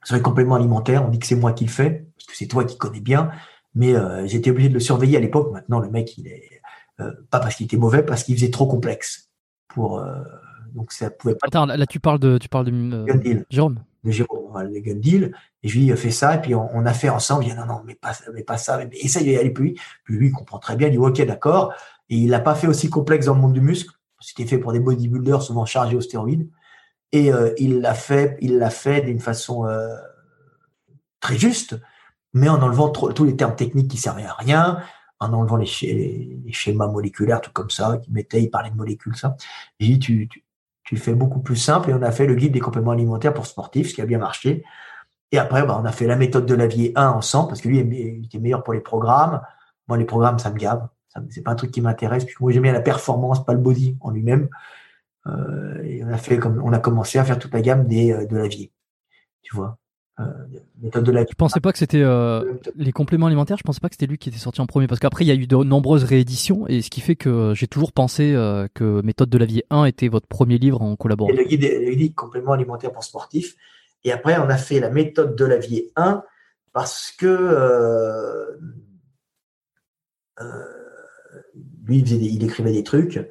sur 0.03 0.15
les 0.15 0.21
compléments 0.21 0.55
alimentaires. 0.55 1.05
On 1.05 1.09
dit 1.09 1.19
que 1.19 1.27
c'est 1.27 1.35
moi 1.35 1.53
qui 1.53 1.65
le 1.65 1.71
fais, 1.71 2.07
parce 2.15 2.27
que 2.27 2.35
c'est 2.35 2.47
toi 2.47 2.63
qui 2.63 2.77
connais 2.77 3.01
bien. 3.01 3.31
Mais 3.79 3.95
euh, 3.95 4.27
j'étais 4.27 4.51
obligé 4.51 4.67
de 4.67 4.73
le 4.73 4.81
surveiller 4.81 5.15
à 5.15 5.21
l'époque. 5.21 5.53
Maintenant, 5.53 5.79
le 5.79 5.89
mec, 5.89 6.17
il 6.17 6.27
est 6.27 6.61
euh, 6.99 7.13
pas 7.31 7.39
parce 7.39 7.55
qu'il 7.55 7.65
était 7.65 7.77
mauvais, 7.77 8.03
parce 8.03 8.25
qu'il 8.25 8.35
faisait 8.35 8.51
trop 8.51 8.67
complexe. 8.67 9.29
Pour, 9.69 9.99
euh, 9.99 10.21
donc 10.75 10.91
ça 10.91 11.09
pouvait 11.09 11.35
pas 11.35 11.47
Attends, 11.47 11.65
là, 11.65 11.85
tu 11.85 12.01
parles 12.01 12.19
de, 12.19 12.37
tu 12.37 12.49
parles 12.49 12.65
de 12.65 13.05
Gun 13.05 13.15
deal. 13.15 13.45
Jérôme. 13.49 13.79
de 14.03 14.11
Jérôme, 14.11 14.61
le 14.63 14.81
gun 14.81 14.95
deal. 14.95 15.33
Et 15.63 15.69
je 15.69 15.79
lui 15.79 15.89
ai 15.89 15.95
fait 15.95 16.11
ça, 16.11 16.35
et 16.35 16.41
puis 16.41 16.53
on, 16.55 16.67
on 16.75 16.85
a 16.85 16.91
fait 16.91 17.07
ensemble. 17.07 17.45
Il 17.45 17.51
dit 17.51 17.55
non, 17.55 17.67
non, 17.67 17.81
mais 17.85 17.95
pas, 17.95 18.11
mais 18.33 18.43
pas 18.43 18.57
ça, 18.57 18.77
mais 18.77 18.97
essaye 18.97 19.23
d'y 19.23 19.37
aller 19.37 19.51
plus 19.51 19.67
vite. 19.67 19.77
Puis 20.03 20.17
lui, 20.17 20.27
il 20.27 20.33
comprend 20.33 20.59
très 20.59 20.75
bien. 20.75 20.89
Il 20.89 20.91
dit 20.91 20.97
ok, 20.97 21.21
d'accord. 21.25 21.73
Et 22.09 22.17
il 22.17 22.29
l'a 22.29 22.41
pas 22.41 22.55
fait 22.55 22.67
aussi 22.67 22.89
complexe 22.89 23.27
dans 23.27 23.35
le 23.35 23.39
monde 23.39 23.53
du 23.53 23.61
muscle. 23.61 23.93
C'était 24.19 24.45
fait 24.45 24.57
pour 24.57 24.73
des 24.73 24.81
bodybuilders 24.81 25.41
souvent 25.41 25.63
chargés 25.63 25.95
aux 25.95 26.01
stéroïdes. 26.01 26.49
Et 27.13 27.31
il 27.57 27.79
l'a 27.79 27.93
fait, 27.93 28.37
il 28.41 28.57
l'a 28.57 28.69
fait 28.69 29.01
d'une 29.01 29.21
façon 29.21 29.65
très 31.21 31.37
juste, 31.37 31.75
mais 32.33 32.49
en 32.49 32.61
enlevant 32.61 32.89
trop- 32.89 33.11
tous 33.13 33.25
les 33.25 33.35
termes 33.35 33.55
techniques 33.55 33.89
qui 33.89 33.97
servaient 33.97 34.25
à 34.25 34.33
rien, 34.33 34.79
en 35.19 35.33
enlevant 35.33 35.57
les, 35.57 35.65
sché- 35.65 36.41
les 36.45 36.51
schémas 36.53 36.87
moléculaires, 36.87 37.41
tout 37.41 37.51
comme 37.51 37.69
ça, 37.69 37.97
qui 37.97 38.11
mettaient, 38.11 38.41
il 38.43 38.49
parlait 38.49 38.69
de 38.71 38.75
molécules, 38.75 39.15
ça. 39.15 39.35
J'ai 39.79 39.87
dit, 39.87 39.99
tu, 39.99 40.27
tu, 40.29 40.43
tu 40.83 40.97
fais 40.97 41.13
beaucoup 41.13 41.39
plus 41.41 41.55
simple, 41.57 41.89
et 41.89 41.93
on 41.93 42.01
a 42.01 42.11
fait 42.11 42.25
le 42.27 42.35
guide 42.35 42.53
des 42.53 42.59
compléments 42.59 42.91
alimentaires 42.91 43.33
pour 43.33 43.45
sportifs, 43.47 43.89
ce 43.89 43.95
qui 43.95 44.01
a 44.01 44.05
bien 44.05 44.19
marché. 44.19 44.63
Et 45.31 45.37
après, 45.39 45.65
bah, 45.65 45.77
on 45.81 45.85
a 45.85 45.91
fait 45.91 46.07
la 46.07 46.15
méthode 46.15 46.45
de 46.45 46.55
Lavier 46.55 46.91
1 46.95 47.09
ensemble, 47.09 47.49
parce 47.49 47.61
que 47.61 47.67
lui, 47.69 47.79
il 47.79 48.25
était 48.25 48.39
meilleur 48.39 48.63
pour 48.63 48.73
les 48.73 48.79
programmes. 48.81 49.41
Moi, 49.87 49.97
les 49.97 50.05
programmes, 50.05 50.39
ça 50.39 50.51
me 50.51 50.57
gave. 50.57 50.87
C'est 51.29 51.41
pas 51.43 51.51
un 51.51 51.55
truc 51.55 51.71
qui 51.71 51.81
m'intéresse, 51.81 52.25
puisque 52.25 52.41
moi, 52.41 52.51
j'aime 52.51 52.63
bien 52.63 52.73
la 52.73 52.81
performance, 52.81 53.45
pas 53.45 53.53
le 53.53 53.59
body 53.59 53.97
en 54.01 54.11
lui-même. 54.11 54.49
Euh, 55.27 55.83
et 55.83 56.03
on 56.03 56.09
a 56.09 56.17
fait 56.19 56.39
comme, 56.39 56.61
on 56.63 56.73
a 56.73 56.79
commencé 56.79 57.19
à 57.19 57.25
faire 57.25 57.39
toute 57.39 57.53
la 57.53 57.61
gamme 57.61 57.87
des, 57.87 58.13
euh, 58.13 58.27
de 58.27 58.37
Lavier. 58.37 58.71
Tu 59.43 59.55
vois? 59.55 59.78
Euh, 60.19 60.23
méthode 60.81 61.03
de 61.05 61.11
Lavier. 61.13 61.29
Je 61.31 61.35
pensais 61.35 61.59
pas 61.61 61.71
que 61.71 61.77
c'était 61.77 62.01
euh, 62.01 62.53
les 62.75 62.91
compléments 62.91 63.27
alimentaires. 63.27 63.57
Je 63.57 63.63
pensais 63.63 63.79
pas 63.79 63.87
que 63.89 63.95
c'était 63.95 64.05
lui 64.07 64.17
qui 64.17 64.27
était 64.29 64.37
sorti 64.37 64.59
en 64.59 64.65
premier 64.65 64.87
parce 64.87 64.99
qu'après 64.99 65.23
il 65.23 65.27
y 65.27 65.31
a 65.31 65.35
eu 65.35 65.47
de 65.47 65.55
nombreuses 65.55 66.03
rééditions 66.03 66.67
et 66.67 66.81
ce 66.81 66.89
qui 66.89 66.99
fait 66.99 67.15
que 67.15 67.53
j'ai 67.55 67.67
toujours 67.67 67.93
pensé 67.93 68.33
euh, 68.33 68.67
que 68.73 69.01
Méthode 69.01 69.29
de 69.29 69.37
la 69.37 69.45
vie 69.45 69.63
1 69.69 69.85
était 69.85 70.09
votre 70.09 70.27
premier 70.27 70.57
livre 70.57 70.81
en 70.81 70.95
collaboration. 70.97 71.37
le 71.41 71.47
guide, 71.47 71.61
le 71.63 71.95
guide 71.95 72.15
complément 72.15 72.51
alimentaire 72.51 72.91
pour 72.91 73.03
sportifs. 73.03 73.55
Et 74.03 74.11
après, 74.11 74.37
on 74.39 74.49
a 74.49 74.57
fait 74.57 74.79
la 74.79 74.89
méthode 74.89 75.35
de 75.37 75.45
Lavier 75.45 75.91
1 75.95 76.23
parce 76.73 77.11
que 77.17 77.25
euh, 77.27 78.57
euh, 80.41 80.45
lui, 81.85 81.99
il, 81.99 82.05
faisait 82.05 82.17
des- 82.17 82.25
il 82.27 82.43
écrivait 82.43 82.71
des 82.73 82.83
trucs 82.83 83.25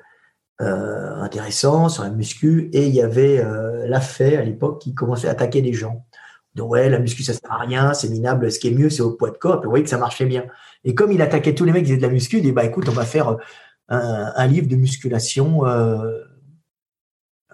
euh, 0.61 1.15
intéressants 1.17 1.89
sur 1.89 2.03
la 2.03 2.11
muscu 2.11 2.69
et 2.73 2.87
il 2.87 2.95
y 2.95 3.01
avait 3.01 3.39
euh, 3.45 3.87
Lafay 3.87 4.37
à 4.37 4.43
l'époque 4.45 4.81
qui 4.81 4.95
commençait 4.95 5.29
à 5.29 5.33
attaquer 5.33 5.61
les 5.61 5.73
gens. 5.73 6.05
Donc 6.59 6.71
ouais, 6.71 6.91
la 6.91 6.99
muscu 6.99 7.23
ça 7.23 7.33
sert 7.33 7.51
à 7.51 7.59
rien, 7.59 7.95
c'est 7.95 8.09
minable. 8.09 8.53
Ce 8.53 8.59
qui 8.59 8.69
est 8.69 8.73
mieux, 8.73 8.91
c'est 8.91 9.03
au 9.03 9.13
poids 9.13 9.31
de 9.31 9.39
corps. 9.39 9.61
Puis 9.61 9.67
vous 9.67 9.71
voyez 9.71 9.85
que 9.85 9.91
ça 9.91 9.99
marchait 9.99 10.27
bien. 10.27 10.45
Et 10.85 10.95
comme 10.95 11.11
il 11.13 11.23
attaquait 11.23 11.55
tous 11.55 11.65
les 11.65 11.73
mecs 11.73 11.85
qui 11.85 11.91
faisaient 11.91 12.01
de 12.01 12.07
la 12.07 12.13
muscu, 12.13 12.37
il 12.39 12.43
dit 12.43 12.53
bah 12.53 12.65
écoute, 12.65 12.89
on 12.89 12.93
va 12.93 13.05
faire 13.05 13.31
euh, 13.31 13.37
un, 13.89 14.33
un 14.37 14.47
livre 14.47 14.69
de 14.69 14.77
musculation. 14.77 15.67
Euh, 15.67 16.25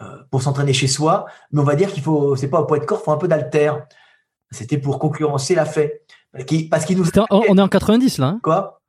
euh, 0.03 0.07
pour 0.29 0.43
s'entraîner 0.43 0.73
chez 0.73 0.89
soi, 0.89 1.27
mais 1.53 1.61
on 1.61 1.65
va 1.65 1.77
dire 1.77 1.93
qu'il 1.93 2.03
faut, 2.03 2.35
c'est 2.35 2.49
pas 2.49 2.61
au 2.61 2.65
poids 2.65 2.81
de 2.81 2.85
corps, 2.85 2.99
il 3.01 3.05
faut 3.05 3.13
un 3.13 3.17
peu 3.17 3.29
d'alter. 3.29 3.71
C'était 4.51 4.77
pour 4.77 4.99
concurrencer 4.99 5.55
la 5.55 5.67
fait. 5.67 6.03
Parce 6.69 6.85
qu'il 6.85 6.99
nous 6.99 7.05
on 7.31 7.57
est 7.57 7.61
en 7.61 7.69
90 7.69 8.19
là. 8.19 8.27
hein 8.27 8.41
quoi? 8.43 8.83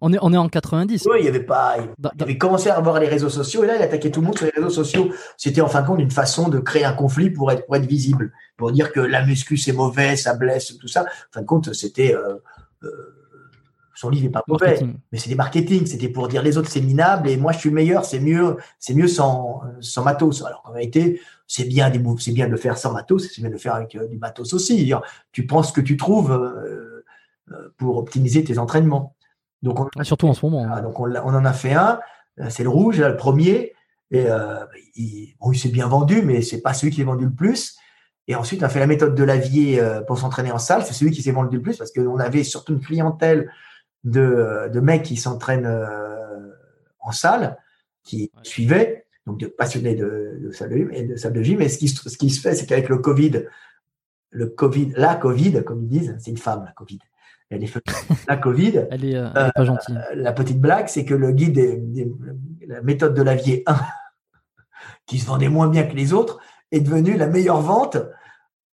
On 0.00 0.12
est 0.12 0.18
on 0.20 0.32
est 0.32 0.36
en 0.36 0.48
90. 0.48 1.06
Oui, 1.10 1.18
il 1.20 1.24
y 1.24 1.28
avait 1.28 1.40
pas, 1.40 1.76
il 1.78 2.10
il 2.14 2.22
avait 2.22 2.38
commencé 2.38 2.70
à 2.70 2.76
avoir 2.76 2.98
les 3.00 3.08
réseaux 3.08 3.28
sociaux 3.28 3.64
et 3.64 3.66
là 3.66 3.76
il 3.76 3.82
attaquait 3.82 4.10
tout 4.10 4.20
le 4.20 4.26
monde 4.26 4.36
sur 4.36 4.46
les 4.46 4.52
réseaux 4.52 4.70
sociaux. 4.70 5.10
C'était 5.36 5.60
en 5.60 5.68
fin 5.68 5.82
de 5.82 5.86
compte 5.86 6.00
une 6.00 6.10
façon 6.10 6.48
de 6.48 6.58
créer 6.58 6.84
un 6.84 6.92
conflit 6.92 7.30
pour 7.30 7.50
être 7.52 7.66
pour 7.66 7.76
être 7.76 7.86
visible, 7.86 8.32
pour 8.56 8.72
dire 8.72 8.92
que 8.92 9.00
la 9.00 9.24
muscu 9.24 9.56
c'est 9.56 9.72
mauvais, 9.72 10.16
ça 10.16 10.34
blesse, 10.34 10.76
tout 10.78 10.88
ça. 10.88 11.02
En 11.02 11.32
fin 11.32 11.40
de 11.42 11.46
compte, 11.46 11.72
c'était 11.74 12.14
euh, 12.14 12.36
euh, 12.84 12.88
son 13.94 14.08
livre 14.08 14.24
n'est 14.24 14.30
pas 14.30 14.42
mauvais, 14.48 14.66
marketing. 14.66 14.96
mais 15.12 15.18
c'est 15.18 15.28
des 15.28 15.34
marketing. 15.34 15.86
C'était 15.86 16.08
pour 16.08 16.28
dire 16.28 16.42
les 16.42 16.56
autres 16.56 16.70
c'est 16.70 16.80
minable 16.80 17.28
et 17.28 17.36
moi 17.36 17.52
je 17.52 17.58
suis 17.58 17.68
le 17.68 17.74
meilleur, 17.74 18.04
c'est 18.04 18.20
mieux, 18.20 18.56
c'est 18.78 18.94
mieux 18.94 19.08
sans 19.08 19.62
sans 19.80 20.02
matos. 20.02 20.42
Alors 20.44 20.62
qu'en 20.62 20.72
réalité, 20.72 21.20
c'est 21.46 21.64
bien 21.64 21.90
des 21.90 21.98
moves, 21.98 22.20
c'est 22.20 22.32
bien 22.32 22.46
de 22.46 22.52
le 22.52 22.56
faire 22.56 22.78
sans 22.78 22.92
matos, 22.92 23.28
c'est 23.34 23.40
bien 23.40 23.50
de 23.50 23.54
le 23.54 23.60
faire 23.60 23.74
avec 23.74 23.94
euh, 23.94 24.06
du 24.08 24.16
matos 24.16 24.54
aussi. 24.54 24.92
Tu 25.32 25.46
prends 25.46 25.62
ce 25.62 25.72
que 25.72 25.80
tu 25.80 25.96
trouves 25.96 26.38
pour 27.76 27.98
optimiser 27.98 28.44
tes 28.44 28.58
entraînements. 28.58 29.16
Donc 29.62 29.80
on, 29.80 29.88
Ah, 29.98 30.04
Surtout 30.04 30.28
en 30.28 30.34
ce 30.34 30.44
moment. 30.44 30.66
ah, 30.72 30.80
donc 30.80 30.98
on, 31.00 31.04
on 31.14 31.34
en 31.34 31.44
a 31.44 31.52
fait 31.52 31.72
un, 31.74 32.00
euh, 32.40 32.46
c'est 32.48 32.62
le 32.62 32.68
rouge, 32.70 32.98
là, 33.00 33.08
le 33.08 33.16
premier. 33.16 33.74
Et 34.10 34.26
euh, 34.28 34.64
il, 34.96 35.34
bon, 35.40 35.52
il 35.52 35.58
s'est 35.58 35.68
bien 35.68 35.86
vendu, 35.86 36.22
mais 36.22 36.42
c'est 36.42 36.60
pas 36.60 36.74
celui 36.74 36.90
qui 36.90 36.98
s'est 36.98 37.04
vendu 37.04 37.26
le 37.26 37.32
plus. 37.34 37.76
Et 38.26 38.34
ensuite, 38.34 38.62
on 38.62 38.66
a 38.66 38.68
fait 38.68 38.78
la 38.80 38.86
méthode 38.86 39.14
de 39.14 39.24
Lavier 39.24 39.80
euh, 39.80 40.00
pour 40.02 40.18
s'entraîner 40.18 40.50
en 40.52 40.58
salle. 40.58 40.84
C'est 40.84 40.92
celui 40.94 41.10
qui 41.12 41.22
s'est 41.22 41.30
vendu 41.32 41.56
le 41.56 41.62
plus 41.62 41.76
parce 41.76 41.92
qu'on 41.92 42.18
avait 42.18 42.42
surtout 42.44 42.72
une 42.74 42.80
clientèle 42.80 43.50
de, 44.04 44.68
de 44.72 44.80
mecs 44.80 45.02
qui 45.02 45.16
s'entraînent 45.16 45.66
euh, 45.66 46.50
en 47.00 47.12
salle, 47.12 47.58
qui 48.02 48.30
Ouais. 48.34 48.40
suivaient, 48.42 49.06
donc 49.26 49.38
de 49.38 49.46
passionnés 49.46 49.94
de, 49.94 50.38
de 50.42 50.50
salle 50.52 50.70
de 50.70 50.76
gym. 50.76 50.90
Et 50.92 51.02
de 51.04 51.16
salle 51.16 51.32
de 51.32 51.42
gym. 51.42 51.60
Et 51.60 51.68
ce 51.68 51.78
qui, 51.78 51.88
se- 51.88 52.08
ce 52.08 52.16
qui 52.16 52.30
se 52.30 52.40
fait, 52.40 52.54
c'est 52.54 52.66
qu'avec 52.66 52.88
le 52.88 52.98
Covid, 52.98 53.44
le 54.30 54.46
Covid, 54.46 54.92
la 54.96 55.16
Covid, 55.16 55.62
comme 55.64 55.82
ils 55.82 55.88
disent, 55.88 56.16
c'est 56.18 56.30
une 56.30 56.36
femme, 56.38 56.64
la 56.64 56.72
Covid. 56.72 56.98
Elle 57.50 57.64
est 57.64 57.72
la 58.28 58.36
Covid, 58.36 58.86
Elle 58.90 59.04
est, 59.04 59.16
euh, 59.16 59.28
elle 59.34 59.46
est 59.48 59.52
pas 59.54 59.64
gentille. 59.64 59.96
euh, 59.96 60.14
la 60.14 60.32
petite 60.32 60.60
blague, 60.60 60.86
c'est 60.88 61.04
que 61.04 61.14
le 61.14 61.32
guide 61.32 61.54
des, 61.54 61.76
des- 61.76 62.12
la 62.66 62.80
méthode 62.82 63.12
de 63.14 63.22
Lavier 63.22 63.64
1, 63.66 63.76
qui 65.06 65.18
se 65.18 65.26
vendait 65.26 65.48
moins 65.48 65.68
bien 65.68 65.84
que 65.84 65.94
les 65.96 66.12
autres, 66.12 66.38
est 66.70 66.80
devenue 66.80 67.16
la 67.16 67.26
meilleure 67.26 67.60
vente 67.60 67.96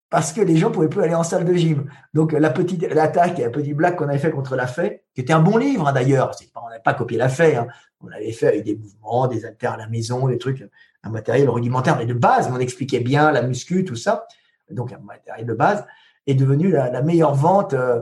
parce 0.10 0.32
que 0.34 0.42
les 0.42 0.56
gens 0.58 0.72
pouvaient 0.72 0.90
plus 0.90 1.02
aller 1.02 1.16
en 1.16 1.24
salle 1.24 1.46
de 1.46 1.54
gym. 1.54 1.90
Donc 2.14 2.32
la 2.34 2.50
petite 2.50 2.84
l'attaque 2.94 3.40
et 3.40 3.44
la 3.44 3.50
petite 3.50 3.76
blague 3.76 3.96
qu'on 3.96 4.08
avait 4.08 4.18
fait 4.20 4.32
contre 4.32 4.56
la 4.56 4.68
Fée, 4.68 5.04
qui 5.14 5.22
était 5.22 5.34
un 5.34 5.40
bon 5.42 5.58
livre 5.58 5.88
hein, 5.88 5.94
d'ailleurs, 5.94 6.32
on 6.56 6.70
n'avait 6.70 6.82
pas 6.82 6.94
copié 6.94 7.18
la 7.18 7.30
Fée, 7.30 7.56
hein. 7.56 7.68
on 8.02 8.08
l'avait 8.08 8.32
fait 8.32 8.48
avec 8.50 8.64
des 8.64 8.76
mouvements, 8.76 9.28
des 9.28 9.46
haltères 9.46 9.74
à 9.74 9.78
la 9.78 9.88
maison, 9.88 10.28
des 10.28 10.38
trucs, 10.38 10.64
un 11.04 11.10
matériel 11.10 11.50
rudimentaire, 11.50 11.98
mais 11.98 12.06
de 12.06 12.14
base, 12.14 12.50
on 12.54 12.60
expliquait 12.60 13.00
bien 13.00 13.32
la 13.32 13.42
muscu, 13.42 13.84
tout 13.86 13.96
ça. 13.96 14.28
Donc 14.70 14.92
un 14.94 15.00
matériel 15.00 15.46
de 15.46 15.54
base 15.54 15.86
est 16.28 16.36
devenu 16.36 16.72
la, 16.72 16.90
la 16.92 17.02
meilleure 17.02 17.34
vente 17.36 17.74
euh, 17.74 18.02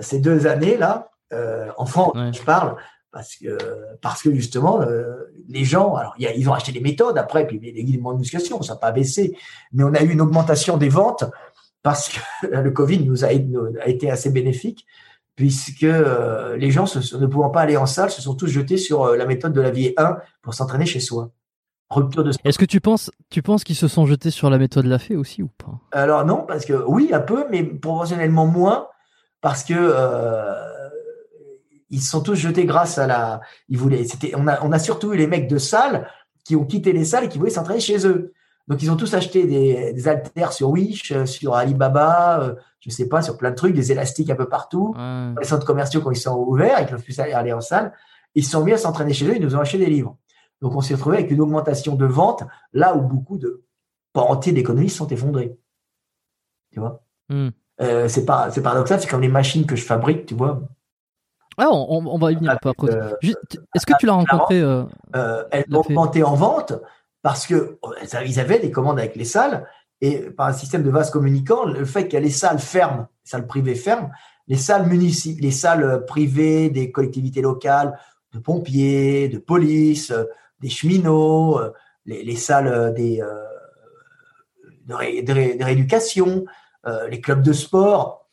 ces 0.00 0.20
deux 0.20 0.46
années-là, 0.46 1.10
euh, 1.32 1.68
en 1.76 1.86
France, 1.86 2.12
Ouais. 2.16 2.32
je 2.32 2.42
parle, 2.42 2.76
parce 3.12 3.36
que, 3.36 3.56
parce 4.02 4.22
que 4.22 4.32
justement, 4.34 4.80
euh, 4.82 5.32
les 5.48 5.64
gens, 5.64 5.94
alors 5.94 6.14
il 6.18 6.24
y 6.24 6.26
a- 6.26 6.34
ils 6.34 6.48
ont 6.48 6.52
acheté 6.54 6.72
des 6.72 6.80
méthodes 6.80 7.18
après, 7.18 7.46
puis 7.46 7.58
les 7.58 7.84
guides 7.84 8.02
de 8.02 8.12
musculation, 8.14 8.62
ça 8.62 8.74
n'a 8.74 8.78
pas 8.78 8.92
baissé, 8.92 9.36
mais 9.72 9.82
on 9.84 9.94
a 9.94 10.02
eu 10.02 10.10
une 10.10 10.20
augmentation 10.20 10.76
des 10.76 10.88
ventes 10.88 11.24
parce 11.82 12.08
que 12.08 12.18
le 12.46 12.70
Covid 12.70 13.04
nous 13.04 13.24
a, 13.24 13.32
nous 13.34 13.68
a 13.82 13.88
été 13.88 14.10
assez 14.10 14.30
bénéfique, 14.30 14.86
puisque 15.36 15.84
euh, 15.84 16.56
les 16.56 16.70
gens, 16.70 16.86
se- 16.86 17.16
ne 17.16 17.26
pouvant 17.26 17.50
pas 17.50 17.62
aller 17.62 17.76
en 17.76 17.86
salle, 17.86 18.10
se 18.10 18.20
sont 18.22 18.34
tous 18.34 18.46
jetés 18.48 18.76
sur 18.76 19.02
euh, 19.04 19.16
la 19.16 19.26
méthode 19.26 19.52
de 19.52 19.60
la 19.60 19.70
vie 19.70 19.92
1 19.96 20.18
pour 20.42 20.54
s'entraîner 20.54 20.86
chez 20.86 21.00
soi. 21.00 21.30
Rupture 21.90 22.22
de 22.22 22.30
Est-ce 22.44 22.58
que 22.58 22.64
tu 22.64 22.80
penses, 22.80 23.10
tu 23.30 23.42
penses 23.42 23.64
qu'ils 23.64 23.74
se 23.74 23.88
sont 23.88 24.06
jetés 24.06 24.30
sur 24.30 24.48
la 24.50 24.58
méthode 24.58 24.86
Lafay 24.86 25.16
aussi 25.16 25.42
ou 25.42 25.48
pas? 25.48 25.80
Alors 25.90 26.24
non, 26.24 26.44
parce 26.46 26.64
que 26.64 26.74
oui, 26.86 27.10
un 27.12 27.18
peu, 27.20 27.46
mais 27.50 27.64
proportionnellement 27.64 28.46
moins, 28.46 28.86
parce 29.40 29.64
que 29.64 29.74
euh, 29.76 30.88
ils 31.88 32.00
se 32.00 32.10
sont 32.10 32.22
tous 32.22 32.34
jetés 32.34 32.64
grâce 32.64 32.98
à 32.98 33.06
la. 33.06 33.40
Ils 33.68 33.78
voulaient. 33.78 34.04
C'était. 34.04 34.32
On 34.36 34.46
a, 34.46 34.62
on 34.64 34.72
a 34.72 34.78
surtout 34.78 35.12
eu 35.12 35.16
les 35.16 35.26
mecs 35.26 35.48
de 35.48 35.58
salle 35.58 36.08
qui 36.44 36.56
ont 36.56 36.64
quitté 36.64 36.92
les 36.92 37.04
salles 37.04 37.24
et 37.24 37.28
qui 37.28 37.38
voulaient 37.38 37.50
s'entraîner 37.50 37.80
chez 37.80 38.06
eux. 38.06 38.32
Donc 38.68 38.82
ils 38.82 38.90
ont 38.90 38.96
tous 38.96 39.12
acheté 39.14 39.46
des, 39.46 39.92
des 39.92 40.08
haltères 40.08 40.52
sur 40.52 40.70
Wish, 40.70 41.10
euh, 41.10 41.26
sur 41.26 41.54
Alibaba, 41.54 42.40
euh, 42.40 42.54
je 42.80 42.90
sais 42.90 43.08
pas, 43.08 43.20
sur 43.20 43.36
plein 43.36 43.50
de 43.50 43.56
trucs, 43.56 43.74
des 43.74 43.90
élastiques 43.90 44.30
un 44.30 44.36
peu 44.36 44.48
partout. 44.48 44.94
Les 44.96 45.44
centres 45.44 45.66
commerciaux 45.66 46.00
quand 46.00 46.12
ils 46.12 46.16
sont 46.16 46.36
ouverts, 46.36 46.78
ils 46.80 46.86
peuvent 46.86 47.02
plus 47.02 47.18
aller 47.18 47.32
aller 47.32 47.52
en 47.52 47.60
salle. 47.60 47.92
Ils 48.34 48.44
se 48.44 48.52
sont 48.52 48.62
mis 48.62 48.72
à 48.72 48.78
s'entraîner 48.78 49.12
chez 49.12 49.26
eux. 49.26 49.34
Ils 49.36 49.42
nous 49.42 49.56
ont 49.56 49.60
acheté 49.60 49.78
des 49.78 49.90
livres. 49.90 50.16
Donc 50.62 50.76
on 50.76 50.80
s'est 50.80 50.94
retrouvé 50.94 51.18
avec 51.18 51.30
une 51.30 51.40
augmentation 51.40 51.96
de 51.96 52.06
ventes 52.06 52.44
là 52.72 52.94
où 52.94 53.00
beaucoup 53.00 53.38
de 53.38 53.64
pans 54.12 54.30
entiers 54.30 54.52
d'économies 54.52 54.90
se 54.90 54.98
sont 54.98 55.08
effondrés. 55.08 55.58
Tu 56.70 56.78
vois? 56.78 57.02
Hmm. 57.28 57.48
Euh, 57.80 58.08
c'est 58.08 58.24
pas 58.26 58.50
c'est 58.50 58.62
paradoxal, 58.62 59.00
c'est 59.00 59.08
comme 59.08 59.22
les 59.22 59.28
machines 59.28 59.66
que 59.66 59.76
je 59.76 59.84
fabrique, 59.84 60.26
tu 60.26 60.34
vois. 60.34 60.60
Ah, 61.56 61.68
on, 61.70 62.06
on 62.06 62.18
va 62.18 62.32
y 62.32 62.36
venir 62.36 62.52
un 62.52 62.56
peu 62.56 62.68
après. 62.70 62.90
Euh, 62.90 63.12
Est-ce 63.74 63.86
que 63.86 63.92
tu 63.98 64.06
l'as 64.06 64.12
rencontré 64.14 64.60
euh, 64.60 64.84
elles 65.50 65.64
ont 65.72 65.80
augmenté 65.80 66.22
en 66.22 66.34
vente 66.34 66.72
parce 67.22 67.46
que 67.46 67.78
ils 68.24 68.40
avaient 68.40 68.58
des 68.58 68.70
commandes 68.70 68.98
avec 68.98 69.16
les 69.16 69.24
salles 69.24 69.66
et 70.00 70.30
par 70.30 70.46
un 70.46 70.52
système 70.54 70.82
de 70.82 70.90
vase 70.90 71.10
communicant, 71.10 71.64
le 71.66 71.84
fait 71.84 72.08
que 72.08 72.16
les 72.16 72.30
salles 72.30 72.58
ferment, 72.58 73.08
les 73.24 73.30
salles 73.30 73.46
privées 73.46 73.74
ferment, 73.74 74.10
les 74.48 74.56
salles 74.56 74.86
munici- 74.88 75.38
les 75.40 75.50
salles 75.50 76.04
privées 76.06 76.70
des 76.70 76.90
collectivités 76.90 77.42
locales, 77.42 77.98
de 78.32 78.38
pompiers, 78.38 79.28
de 79.28 79.36
police, 79.38 80.14
des 80.60 80.70
cheminots, 80.70 81.60
les, 82.06 82.36
salles 82.36 82.94
des, 82.94 83.22
de, 84.86 85.64
rééducation, 85.64 86.46
les 87.08 87.20
clubs 87.20 87.42
de 87.42 87.52
sport 87.52 88.28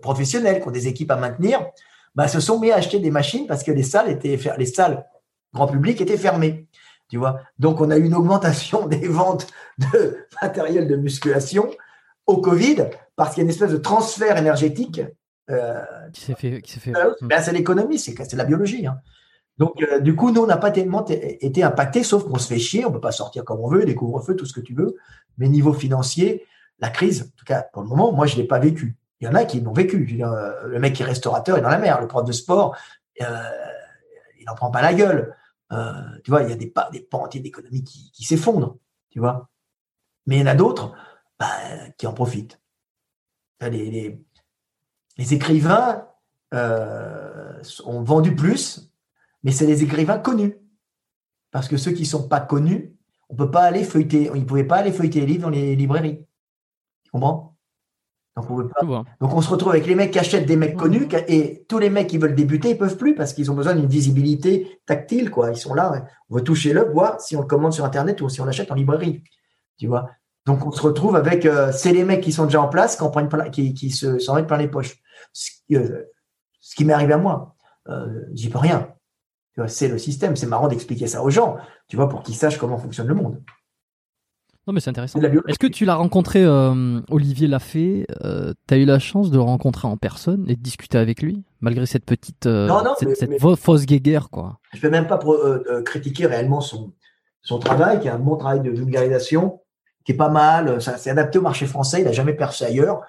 professionnels 0.00 0.60
qui 0.60 0.68
ont 0.68 0.72
des 0.72 0.88
équipes 0.88 1.10
à 1.10 1.16
maintenir, 1.16 1.66
bah, 2.14 2.28
se 2.28 2.40
sont 2.40 2.58
mis 2.58 2.70
à 2.70 2.76
acheter 2.76 2.98
des 2.98 3.10
machines 3.10 3.46
parce 3.46 3.62
que 3.62 3.72
les 3.72 3.82
salles 3.82 4.10
étaient 4.10 4.38
les 4.58 4.66
salles 4.66 5.04
grand 5.52 5.66
public 5.66 6.00
étaient 6.00 6.16
fermées. 6.16 6.66
Tu 7.08 7.18
vois 7.18 7.40
Donc, 7.58 7.80
on 7.80 7.90
a 7.90 7.96
eu 7.98 8.04
une 8.04 8.14
augmentation 8.14 8.86
des 8.88 9.06
ventes 9.06 9.46
de 9.78 10.26
matériel 10.42 10.88
de 10.88 10.96
musculation 10.96 11.70
au 12.26 12.38
Covid 12.40 12.88
parce 13.16 13.34
qu'il 13.34 13.38
y 13.38 13.42
a 13.42 13.44
une 13.44 13.50
espèce 13.50 13.72
de 13.72 13.76
transfert 13.76 14.36
énergétique. 14.38 15.02
Euh, 15.50 15.82
qui 16.12 16.22
s'est 16.22 16.34
fait. 16.34 16.62
Qui 16.62 16.80
fait 16.80 16.96
euh, 16.96 17.12
ben, 17.20 17.42
c'est 17.42 17.52
l'économie, 17.52 17.98
c'est 17.98 18.32
la 18.32 18.44
biologie. 18.44 18.86
Hein. 18.86 18.98
Donc, 19.58 19.82
euh, 19.82 20.00
du 20.00 20.16
coup, 20.16 20.30
nous, 20.30 20.40
on 20.40 20.46
n'a 20.46 20.56
pas 20.56 20.70
tellement 20.70 21.04
été 21.06 21.62
impactés, 21.62 22.04
sauf 22.04 22.24
qu'on 22.24 22.38
se 22.38 22.48
fait 22.48 22.58
chier, 22.58 22.86
on 22.86 22.88
ne 22.88 22.94
peut 22.94 23.00
pas 23.00 23.12
sortir 23.12 23.44
comme 23.44 23.60
on 23.60 23.68
veut, 23.68 23.84
des 23.84 23.94
couvre-feux, 23.94 24.34
tout 24.34 24.46
ce 24.46 24.54
que 24.54 24.60
tu 24.60 24.74
veux. 24.74 24.96
Mais 25.36 25.48
niveau 25.48 25.74
financier, 25.74 26.46
la 26.82 26.90
crise, 26.90 27.30
en 27.32 27.36
tout 27.38 27.44
cas, 27.44 27.62
pour 27.62 27.82
le 27.82 27.88
moment, 27.88 28.12
moi, 28.12 28.26
je 28.26 28.36
ne 28.36 28.42
l'ai 28.42 28.46
pas 28.46 28.58
vécu. 28.58 28.96
Il 29.20 29.26
y 29.26 29.28
en 29.28 29.34
a 29.34 29.44
qui 29.44 29.60
l'ont 29.60 29.72
vécu. 29.72 30.04
le 30.04 30.78
mec 30.80 30.94
qui 30.94 31.02
est 31.02 31.06
restaurateur 31.06 31.56
est 31.56 31.62
dans 31.62 31.68
la 31.68 31.78
mer, 31.78 32.00
le 32.00 32.08
prof 32.08 32.24
de 32.24 32.32
sport, 32.32 32.76
il 33.18 34.44
n'en 34.46 34.54
prend 34.56 34.72
pas 34.72 34.82
la 34.82 34.92
gueule. 34.92 35.36
tu 36.24 36.30
vois, 36.30 36.42
il 36.42 36.50
y 36.50 36.52
a 36.52 36.56
des, 36.56 36.72
des 36.92 37.00
pans 37.00 37.22
entiers 37.22 37.40
d'économie 37.40 37.84
qui, 37.84 38.24
s'effondrent, 38.24 38.78
tu 39.10 39.20
vois. 39.20 39.48
Mais 40.26 40.36
il 40.36 40.40
y 40.40 40.42
en 40.42 40.46
a 40.46 40.56
d'autres 40.56 40.92
bah, 41.38 41.52
qui 41.96 42.08
en 42.08 42.12
profitent. 42.12 42.60
Les, 43.60 44.18
écrivains 45.18 46.08
euh, 46.52 47.62
ont 47.84 48.02
vendu 48.02 48.34
plus, 48.34 48.90
mais 49.44 49.52
c'est 49.52 49.66
les 49.66 49.84
écrivains 49.84 50.18
connus. 50.18 50.56
Parce 51.52 51.68
que 51.68 51.76
ceux 51.76 51.92
qui 51.92 52.02
ne 52.02 52.06
sont 52.06 52.26
pas 52.26 52.40
connus, 52.40 52.96
on 53.28 53.36
peut 53.36 53.52
pas 53.52 53.62
aller 53.62 53.84
feuilleter, 53.84 54.30
ils 54.34 54.40
ne 54.40 54.46
pouvaient 54.46 54.64
pas 54.64 54.78
aller 54.78 54.92
feuilleter 54.92 55.20
les 55.20 55.26
livres 55.26 55.42
dans 55.42 55.50
les 55.50 55.76
librairies. 55.76 56.26
Comprends? 57.12 57.52
Donc 58.34 59.34
on, 59.34 59.42
se 59.42 59.50
retrouve 59.50 59.72
avec 59.72 59.86
les 59.86 59.94
mecs 59.94 60.10
qui 60.10 60.18
achètent 60.18 60.46
des 60.46 60.56
mecs 60.56 60.74
connus 60.74 61.06
et 61.28 61.66
tous 61.68 61.78
les 61.78 61.90
mecs 61.90 62.06
qui 62.06 62.16
veulent 62.16 62.34
débuter, 62.34 62.70
ils 62.70 62.78
peuvent 62.78 62.96
plus 62.96 63.14
parce 63.14 63.34
qu'ils 63.34 63.50
ont 63.50 63.54
besoin 63.54 63.74
d'une 63.74 63.88
visibilité 63.88 64.80
tactile. 64.86 65.30
Quoi. 65.30 65.50
Ils 65.50 65.58
sont 65.58 65.74
là, 65.74 66.06
on 66.30 66.36
veut 66.36 66.42
toucher 66.42 66.72
le, 66.72 66.90
voir 66.90 67.20
si 67.20 67.36
on 67.36 67.42
le 67.42 67.46
commande 67.46 67.74
sur 67.74 67.84
Internet 67.84 68.22
ou 68.22 68.30
si 68.30 68.40
on 68.40 68.46
l'achète 68.46 68.72
en 68.72 68.74
librairie. 68.74 69.22
Tu 69.76 69.86
vois? 69.86 70.08
Donc 70.46 70.66
on 70.66 70.72
se 70.72 70.80
retrouve 70.80 71.14
avec, 71.14 71.44
euh, 71.44 71.72
c'est 71.72 71.92
les 71.92 72.04
mecs 72.04 72.22
qui 72.22 72.32
sont 72.32 72.46
déjà 72.46 72.62
en 72.62 72.68
place 72.68 72.96
qui, 72.96 73.08
prennent 73.10 73.50
qui, 73.50 73.74
qui 73.74 73.90
se, 73.90 74.18
s'en 74.18 74.34
mettent 74.34 74.46
plein 74.46 74.56
les 74.56 74.68
poches. 74.68 74.96
Ce, 75.34 75.50
euh, 75.72 76.04
qui 76.74 76.86
m'est 76.86 76.94
arrivé 76.94 77.12
à 77.12 77.18
moi, 77.18 77.54
euh, 77.88 78.22
j'y 78.32 78.48
peux 78.48 78.58
rien. 78.58 78.88
c'est 79.66 79.88
le 79.88 79.98
système. 79.98 80.36
C'est 80.36 80.46
marrant 80.46 80.68
d'expliquer 80.68 81.06
ça 81.06 81.22
aux 81.22 81.30
gens, 81.30 81.58
tu 81.86 81.96
vois, 81.96 82.08
pour 82.08 82.22
qu'ils 82.22 82.34
sachent 82.34 82.58
comment 82.58 82.78
fonctionne 82.78 83.08
le 83.08 83.14
monde. 83.14 83.42
Non, 84.66 84.72
mais 84.72 84.80
c'est 84.80 84.90
intéressant. 84.90 85.20
Est-ce 85.20 85.58
que 85.58 85.66
tu 85.66 85.84
l'as 85.84 85.96
rencontré, 85.96 86.44
euh, 86.44 87.00
Olivier 87.10 87.48
Lafay 87.48 88.06
euh, 88.24 88.52
Tu 88.68 88.74
as 88.74 88.76
eu 88.76 88.84
la 88.84 89.00
chance 89.00 89.30
de 89.30 89.36
le 89.36 89.42
rencontrer 89.42 89.88
en 89.88 89.96
personne 89.96 90.44
et 90.48 90.54
de 90.54 90.60
discuter 90.60 90.98
avec 90.98 91.20
lui, 91.20 91.42
malgré 91.60 91.84
cette 91.84 92.04
petite 92.04 92.46
euh, 92.46 92.68
cette, 92.96 93.40
fausse 93.58 93.86
guéguerre 93.86 94.30
quoi? 94.30 94.60
Je 94.72 94.78
ne 94.78 94.82
peux 94.82 94.90
même 94.90 95.08
pas 95.08 95.18
critiquer 95.84 96.26
réellement 96.26 96.60
son, 96.60 96.92
son 97.42 97.58
travail, 97.58 97.98
qui 97.98 98.06
est 98.06 98.12
un 98.12 98.20
bon 98.20 98.36
travail 98.36 98.60
de 98.60 98.70
vulgarisation, 98.70 99.60
qui 100.04 100.12
est 100.12 100.16
pas 100.16 100.28
mal. 100.28 100.80
C'est 100.80 101.10
adapté 101.10 101.38
au 101.38 101.42
marché 101.42 101.66
français, 101.66 102.00
il 102.00 102.04
n'a 102.04 102.12
jamais 102.12 102.34
percé 102.34 102.64
ailleurs. 102.64 103.00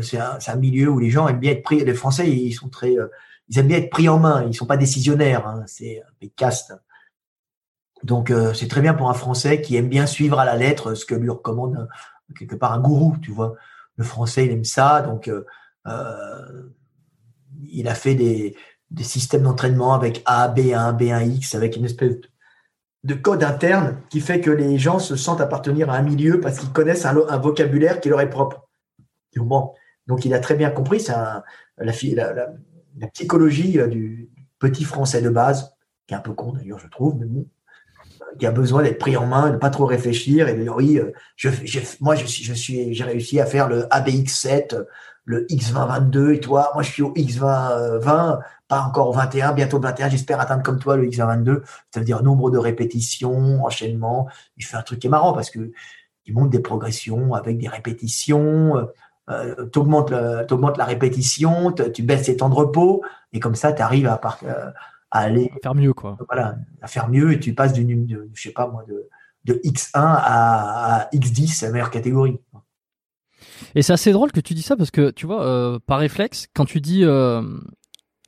c'est 0.00 0.18
un, 0.18 0.38
un, 0.46 0.56
milieu 0.56 0.88
où 0.88 0.98
les 0.98 1.10
gens 1.10 1.28
aiment 1.28 1.40
bien 1.40 1.52
être 1.52 1.62
pris. 1.62 1.84
Les 1.84 1.94
Français, 1.94 2.30
ils 2.30 2.54
sont 2.54 2.70
très. 2.70 2.96
ils 3.48 3.58
aiment 3.58 3.68
bien 3.68 3.78
être 3.78 3.90
pris 3.90 4.08
en 4.08 4.18
main, 4.18 4.40
ils 4.44 4.48
ne 4.48 4.52
sont 4.52 4.66
pas 4.66 4.78
décisionnaires. 4.78 5.46
Hein, 5.46 5.62
c'est 5.66 6.02
des 6.22 6.30
castes. 6.30 6.72
Donc 8.04 8.30
euh, 8.30 8.52
c'est 8.52 8.68
très 8.68 8.82
bien 8.82 8.92
pour 8.92 9.08
un 9.08 9.14
Français 9.14 9.62
qui 9.62 9.76
aime 9.76 9.88
bien 9.88 10.04
suivre 10.04 10.38
à 10.38 10.44
la 10.44 10.56
lettre 10.56 10.94
ce 10.94 11.06
que 11.06 11.14
lui 11.14 11.30
recommande 11.30 11.76
euh, 11.78 12.34
quelque 12.38 12.54
part 12.54 12.72
un 12.72 12.80
gourou, 12.80 13.16
tu 13.22 13.30
vois. 13.30 13.54
Le 13.96 14.04
Français, 14.04 14.44
il 14.44 14.52
aime 14.52 14.64
ça, 14.64 15.00
donc 15.00 15.28
euh, 15.28 15.42
il 17.62 17.88
a 17.88 17.94
fait 17.94 18.14
des, 18.14 18.56
systèmes 19.00 19.44
d'entraînement 19.44 19.94
avec 19.94 20.22
A, 20.26 20.48
B1, 20.48 20.96
B1X, 20.98 21.56
avec 21.56 21.76
une 21.76 21.86
espèce 21.86 22.16
de 23.04 23.14
code 23.14 23.42
interne 23.42 23.96
qui 24.10 24.20
fait 24.20 24.40
que 24.40 24.50
les 24.50 24.78
gens 24.78 24.98
se 24.98 25.16
sentent 25.16 25.40
appartenir 25.40 25.88
à 25.90 25.96
un 25.96 26.02
milieu 26.02 26.40
parce 26.40 26.58
qu'ils 26.58 26.72
connaissent 26.72 27.06
un, 27.06 27.38
vocabulaire 27.38 28.00
qui 28.00 28.10
leur 28.10 28.20
est 28.20 28.30
propre. 28.30 28.68
Donc 30.06 30.24
il 30.24 30.34
a 30.34 30.40
très 30.40 30.56
bien 30.56 30.70
compris, 30.70 31.00
c'est 31.00 31.12
la, 31.12 31.42
la, 31.78 33.06
psychologie 33.12 33.78
du 33.88 34.28
petit 34.58 34.84
français 34.84 35.22
de 35.22 35.30
base, 35.30 35.74
qui 36.06 36.14
est 36.14 36.16
un 36.16 36.20
peu 36.20 36.34
con 36.34 36.52
d'ailleurs, 36.52 36.78
je 36.78 36.88
trouve, 36.88 37.16
mais 37.18 37.26
bon, 37.26 37.46
qui 38.38 38.46
a 38.46 38.50
besoin 38.50 38.82
d'être 38.82 38.98
pris 38.98 39.16
en 39.16 39.26
main, 39.26 39.50
de 39.50 39.56
pas 39.56 39.70
trop 39.70 39.86
réfléchir 39.86 40.48
et 40.48 40.54
de 40.54 40.68
oui, 40.68 40.98
euh, 40.98 41.12
je, 41.36 41.50
moi 42.00 42.14
je 42.14 42.24
suis, 42.26 42.94
j'ai 42.94 43.04
réussi 43.04 43.40
à 43.40 43.46
faire 43.46 43.68
le 43.68 43.82
ABX7, 43.84 44.84
le 45.24 45.46
X2022 45.46 46.34
et 46.34 46.40
toi, 46.40 46.70
moi 46.74 46.82
je 46.82 46.90
suis 46.90 47.02
au 47.02 47.12
X2020, 47.14 48.40
pas 48.68 48.80
encore 48.80 49.08
au 49.08 49.12
21, 49.12 49.52
bientôt 49.52 49.78
au 49.78 49.80
21, 49.80 50.08
j'espère 50.10 50.40
atteindre 50.40 50.62
comme 50.62 50.78
toi 50.78 50.96
le 50.96 51.06
X2022. 51.06 51.62
Ça 51.92 52.00
veut 52.00 52.06
dire 52.06 52.22
nombre 52.22 52.50
de 52.50 52.58
répétitions, 52.58 53.64
enchaînement. 53.64 54.28
Il 54.56 54.64
fait 54.64 54.76
un 54.76 54.82
truc 54.82 55.00
qui 55.00 55.06
est 55.06 55.10
marrant 55.10 55.32
parce 55.32 55.50
que 55.50 55.72
il 56.26 56.34
montre 56.34 56.50
des 56.50 56.60
progressions 56.60 57.34
avec 57.34 57.58
des 57.58 57.68
répétitions. 57.68 58.76
Euh, 58.76 58.84
euh 59.30 59.66
tu 59.72 59.78
augmentes, 59.78 60.10
la 60.10 60.84
répétition, 60.84 61.72
tu 61.72 62.02
baisses 62.02 62.24
tes 62.26 62.36
temps 62.36 62.48
de 62.48 62.54
repos, 62.54 63.02
et 63.32 63.40
comme 63.40 63.54
ça, 63.54 63.72
tu 63.72 63.82
arrives 63.82 64.06
à, 64.06 64.16
part, 64.16 64.38
euh, 64.44 64.70
à 65.14 65.20
aller 65.20 65.50
faire 65.62 65.74
mieux 65.76 65.94
quoi. 65.94 66.18
Voilà, 66.28 66.56
à 66.82 66.88
faire 66.88 67.08
mieux 67.08 67.32
et 67.32 67.40
tu 67.40 67.54
passes 67.54 67.72
d'une 67.72 68.04
de, 68.04 68.28
je 68.34 68.42
sais 68.42 68.50
pas 68.50 68.66
moi 68.66 68.84
de, 68.86 69.08
de 69.44 69.60
X1 69.64 69.90
à, 69.94 71.08
X10, 71.14 71.64
la 71.64 71.70
meilleure 71.70 71.90
catégorie. 71.90 72.36
Et 73.76 73.82
c'est 73.82 73.92
assez 73.92 74.10
drôle 74.10 74.32
que 74.32 74.40
tu 74.40 74.54
dis 74.54 74.62
ça 74.62 74.76
parce 74.76 74.90
que 74.90 75.10
tu 75.10 75.26
vois 75.26 75.46
euh, 75.46 75.78
par 75.86 76.00
réflexe 76.00 76.48
quand 76.52 76.64
tu 76.64 76.80
dis 76.80 77.04
euh, 77.04 77.42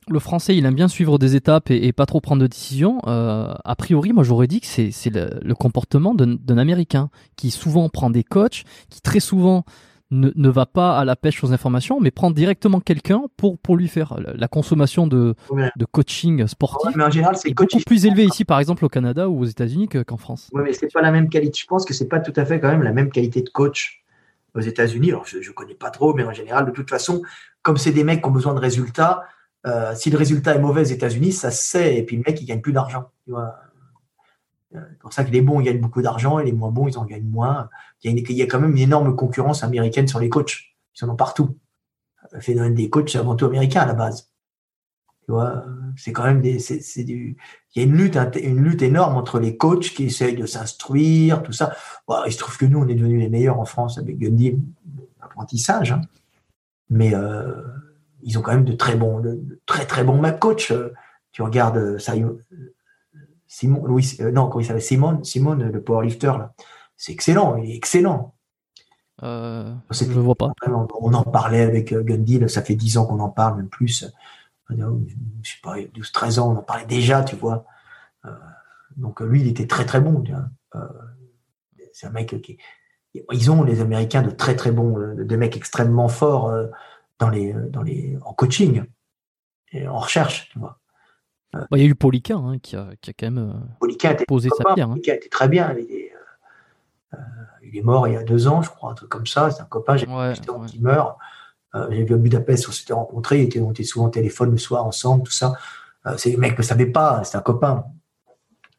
le 0.07 0.19
français 0.19 0.55
il 0.55 0.65
aime 0.65 0.75
bien 0.75 0.87
suivre 0.87 1.19
des 1.19 1.35
étapes 1.35 1.71
et, 1.71 1.91
pas 1.91 2.05
trop 2.05 2.21
prendre 2.21 2.41
de 2.41 2.47
décisions. 2.47 2.99
Euh, 3.07 3.53
a 3.65 3.75
priori, 3.75 4.13
moi 4.13 4.23
j'aurais 4.23 4.47
dit 4.47 4.61
que 4.61 4.67
c'est 4.67 5.09
le, 5.09 5.39
le, 5.41 5.55
comportement 5.55 6.15
d'un 6.15 6.57
Américain 6.57 7.09
qui 7.35 7.51
souvent 7.51 7.89
prend 7.89 8.09
des 8.09 8.23
coachs, 8.23 8.63
qui 8.89 9.01
très 9.01 9.19
souvent 9.19 9.65
ne, 10.11 10.49
va 10.49 10.65
pas 10.65 10.97
à 10.97 11.05
la 11.05 11.15
pêche 11.15 11.43
aux 11.43 11.51
informations, 11.51 11.99
mais 11.99 12.11
prend 12.11 12.31
directement 12.31 12.79
quelqu'un 12.79 13.23
pour, 13.35 13.57
pour 13.57 13.75
lui 13.75 13.87
faire 13.87 14.17
la 14.19 14.47
consommation 14.47 15.07
de, 15.07 15.35
de 15.75 15.85
coaching 15.85 16.47
sportif. 16.47 16.95
mais 16.95 17.03
en 17.03 17.11
général, 17.11 17.35
c'est 17.35 17.53
beaucoup 17.53 17.79
plus 17.85 18.05
élevé 18.05 18.25
ici, 18.25 18.45
par 18.45 18.59
exemple, 18.59 18.85
au 18.85 18.89
Canada 18.89 19.29
ou 19.29 19.41
aux 19.41 19.45
États-Unis 19.45 19.89
qu'en 19.89 20.17
France. 20.17 20.49
Oui, 20.53 20.61
mais 20.63 20.73
c'est 20.73 20.91
pas 20.91 21.01
la 21.01 21.11
même 21.11 21.29
qualité. 21.29 21.59
Je 21.61 21.67
pense 21.67 21.85
que 21.85 21.93
c'est 21.93 22.07
pas 22.07 22.19
tout 22.19 22.33
à 22.35 22.45
fait 22.45 22.59
quand 22.59 22.69
même 22.69 22.83
la 22.83 22.93
même 22.93 23.09
qualité 23.09 23.41
de 23.41 23.49
coach 23.49 24.03
aux 24.55 24.61
États-Unis. 24.61 25.09
Alors, 25.09 25.25
je, 25.25 25.37
ne 25.37 25.53
connais 25.53 25.75
pas 25.75 25.89
trop, 25.89 26.13
mais 26.13 26.23
en 26.23 26.33
général, 26.33 26.65
de 26.65 26.71
toute 26.71 26.89
façon, 26.89 27.21
comme 27.61 27.77
c'est 27.77 27.91
des 27.91 28.03
mecs 28.03 28.21
qui 28.21 28.27
ont 28.27 28.31
besoin 28.31 28.53
de 28.53 28.59
résultats, 28.59 29.23
euh, 29.65 29.93
si 29.95 30.09
le 30.09 30.17
résultat 30.17 30.55
est 30.55 30.59
mauvais 30.59 30.81
aux 30.81 30.85
États-Unis, 30.85 31.33
ça 31.33 31.51
se 31.51 31.63
sait. 31.69 31.97
Et 31.97 32.03
puis 32.03 32.15
le 32.15 32.23
mec, 32.25 32.39
il 32.41 32.45
gagne 32.45 32.61
plus 32.61 32.73
d'argent. 32.73 33.09
Tu 33.25 33.31
vois 33.31 33.55
c'est 34.71 34.99
pour 34.99 35.13
ça 35.13 35.23
que 35.23 35.31
les 35.31 35.41
bons 35.41 35.61
gagnent 35.61 35.79
beaucoup 35.79 36.01
d'argent 36.01 36.39
et 36.39 36.45
les 36.45 36.51
moins 36.51 36.71
bons, 36.71 36.87
ils 36.87 36.97
en 36.97 37.05
gagnent 37.05 37.29
moins. 37.29 37.69
Il 38.03 38.31
y, 38.31 38.41
a 38.41 38.45
quand 38.45 38.59
même 38.59 38.71
une 38.71 38.77
énorme 38.77 39.15
concurrence 39.15 39.63
américaine 39.63 40.07
sur 40.07 40.19
les 40.19 40.29
coachs. 40.29 40.57
Ils 40.95 40.99
sont 40.99 41.15
partout. 41.15 41.57
Le 42.31 42.41
phénomène 42.41 42.75
des 42.75 42.89
coachs, 42.89 43.09
c'est 43.09 43.17
avant 43.17 43.35
tout 43.35 43.45
américain 43.45 43.81
à 43.81 43.85
la 43.85 43.93
base. 43.93 44.29
Tu 45.25 45.31
vois, 45.31 45.65
c'est 45.95 46.11
quand 46.11 46.23
même 46.23 46.41
des, 46.41 46.59
c'est, 46.59 47.03
du, 47.03 47.37
il 47.75 47.81
y 47.81 47.85
a 47.85 47.87
une 47.87 47.95
lutte, 47.95 48.17
une 48.41 48.63
lutte 48.63 48.81
énorme 48.81 49.15
entre 49.15 49.39
les 49.39 49.57
coachs 49.57 49.89
qui 49.89 50.05
essayent 50.05 50.35
de 50.35 50.45
s'instruire, 50.45 51.43
tout 51.43 51.51
ça. 51.51 51.75
il 52.25 52.31
se 52.31 52.37
trouve 52.37 52.57
que 52.57 52.65
nous, 52.65 52.79
on 52.79 52.87
est 52.87 52.95
devenus 52.95 53.21
les 53.21 53.29
meilleurs 53.29 53.59
en 53.59 53.65
France 53.65 53.97
avec 53.97 54.17
Gundy, 54.17 54.57
apprentissage. 55.21 55.91
Hein. 55.91 56.01
Mais 56.89 57.13
euh, 57.13 57.61
ils 58.23 58.37
ont 58.37 58.41
quand 58.41 58.53
même 58.53 58.65
de 58.65 58.73
très 58.73 58.95
bons, 58.95 59.19
de, 59.19 59.59
très 59.65 59.85
très 59.85 60.03
bons 60.03 60.21
coachs. 60.39 60.73
Tu 61.31 61.41
regardes 61.41 61.97
ça, 61.97 62.13
Simon, 63.47 63.85
Louis, 63.85 64.17
euh, 64.19 64.31
non, 64.31 64.49
comment 64.49 64.59
il 64.59 64.65
s'appelle? 64.65 64.81
Simon, 64.81 65.23
Simon, 65.23 65.55
le 65.55 65.81
powerlifter, 65.81 66.33
là. 66.37 66.53
C'est 66.95 67.11
excellent, 67.11 67.57
il 67.57 67.71
est 67.71 67.75
excellent. 67.75 68.35
Euh, 69.23 69.73
je 69.91 70.05
ne 70.05 70.13
vois 70.13 70.35
pas. 70.35 70.51
On 70.67 71.13
en 71.13 71.23
parlait 71.23 71.61
avec 71.61 71.91
euh, 71.91 72.03
Gundy, 72.03 72.47
ça 72.49 72.61
fait 72.61 72.75
10 72.75 72.97
ans 72.97 73.05
qu'on 73.05 73.19
en 73.19 73.29
parle, 73.29 73.57
même 73.57 73.69
plus. 73.69 74.05
Je 74.69 74.75
sais 74.75 75.57
pas, 75.63 75.75
12, 75.93 76.11
13 76.11 76.39
ans, 76.39 76.51
on 76.51 76.57
en 76.57 76.63
parlait 76.63 76.85
déjà, 76.85 77.23
tu 77.23 77.35
vois. 77.35 77.65
donc 78.97 79.21
lui, 79.21 79.41
il 79.41 79.47
était 79.47 79.65
très 79.65 79.85
très 79.85 80.01
bon. 80.01 80.23
c'est 81.93 82.07
un 82.07 82.11
mec 82.11 82.41
qui. 82.41 82.57
Ils 83.31 83.49
ont, 83.49 83.63
les 83.63 83.79
Américains, 83.79 84.21
de 84.21 84.29
très 84.29 84.55
très 84.55 84.71
bons, 84.71 85.15
des 85.15 85.37
mecs 85.37 85.55
extrêmement 85.55 86.09
forts 86.09 86.51
dans 87.17 87.29
les, 87.29 87.53
dans 87.53 87.81
les, 87.81 88.17
en 88.23 88.33
coaching 88.33 88.83
et 89.71 89.87
en 89.87 89.99
recherche, 89.99 90.49
tu 90.49 90.59
vois. 90.59 90.79
Bah, 91.53 91.65
il 91.75 91.79
y 91.79 91.83
a 91.83 91.85
eu 91.85 91.95
Poliquin 91.95 92.37
hein, 92.37 92.59
qui, 92.59 92.75
a, 92.75 92.89
qui, 93.01 93.09
a, 93.09 93.13
quand 93.13 93.31
même 93.31 93.61
euh, 93.81 94.23
posé 94.27 94.49
sa 94.49 94.73
pierre. 94.73 94.91
Hein. 94.91 94.97
Était 94.97 95.29
très 95.29 95.47
bien. 95.47 95.73
Il 95.77 95.91
est, 95.91 96.11
euh, 97.13 97.17
il 97.63 97.77
est, 97.77 97.81
mort 97.81 98.07
il 98.07 98.13
y 98.13 98.17
a 98.17 98.23
deux 98.23 98.47
ans, 98.47 98.61
je 98.61 98.69
crois, 98.69 98.91
un 98.91 98.95
truc 98.95 99.09
comme 99.09 99.25
ça. 99.25 99.49
C'est 99.51 99.61
un 99.61 99.65
copain, 99.65 99.97
j'ai 99.97 100.07
ouais, 100.07 100.33
meurt. 100.79 101.17
Euh, 101.75 101.87
j'ai 101.91 102.03
vu 102.03 102.13
à 102.13 102.17
Budapest, 102.17 102.69
on 102.69 102.71
s'était 102.71 102.93
rencontrés, 102.93 103.49
on 103.61 103.71
était 103.71 103.83
souvent 103.83 104.07
au 104.07 104.09
téléphone 104.09 104.51
le 104.51 104.57
soir 104.57 104.85
ensemble, 104.85 105.23
tout 105.23 105.31
ça. 105.31 105.53
c'est 106.17 106.29
les 106.29 106.37
mecs 106.37 106.57
ne 106.57 106.63
savaient 106.63 106.85
pas, 106.85 107.23
c'est 107.23 107.37
un 107.37 107.41
copain. 107.41 107.85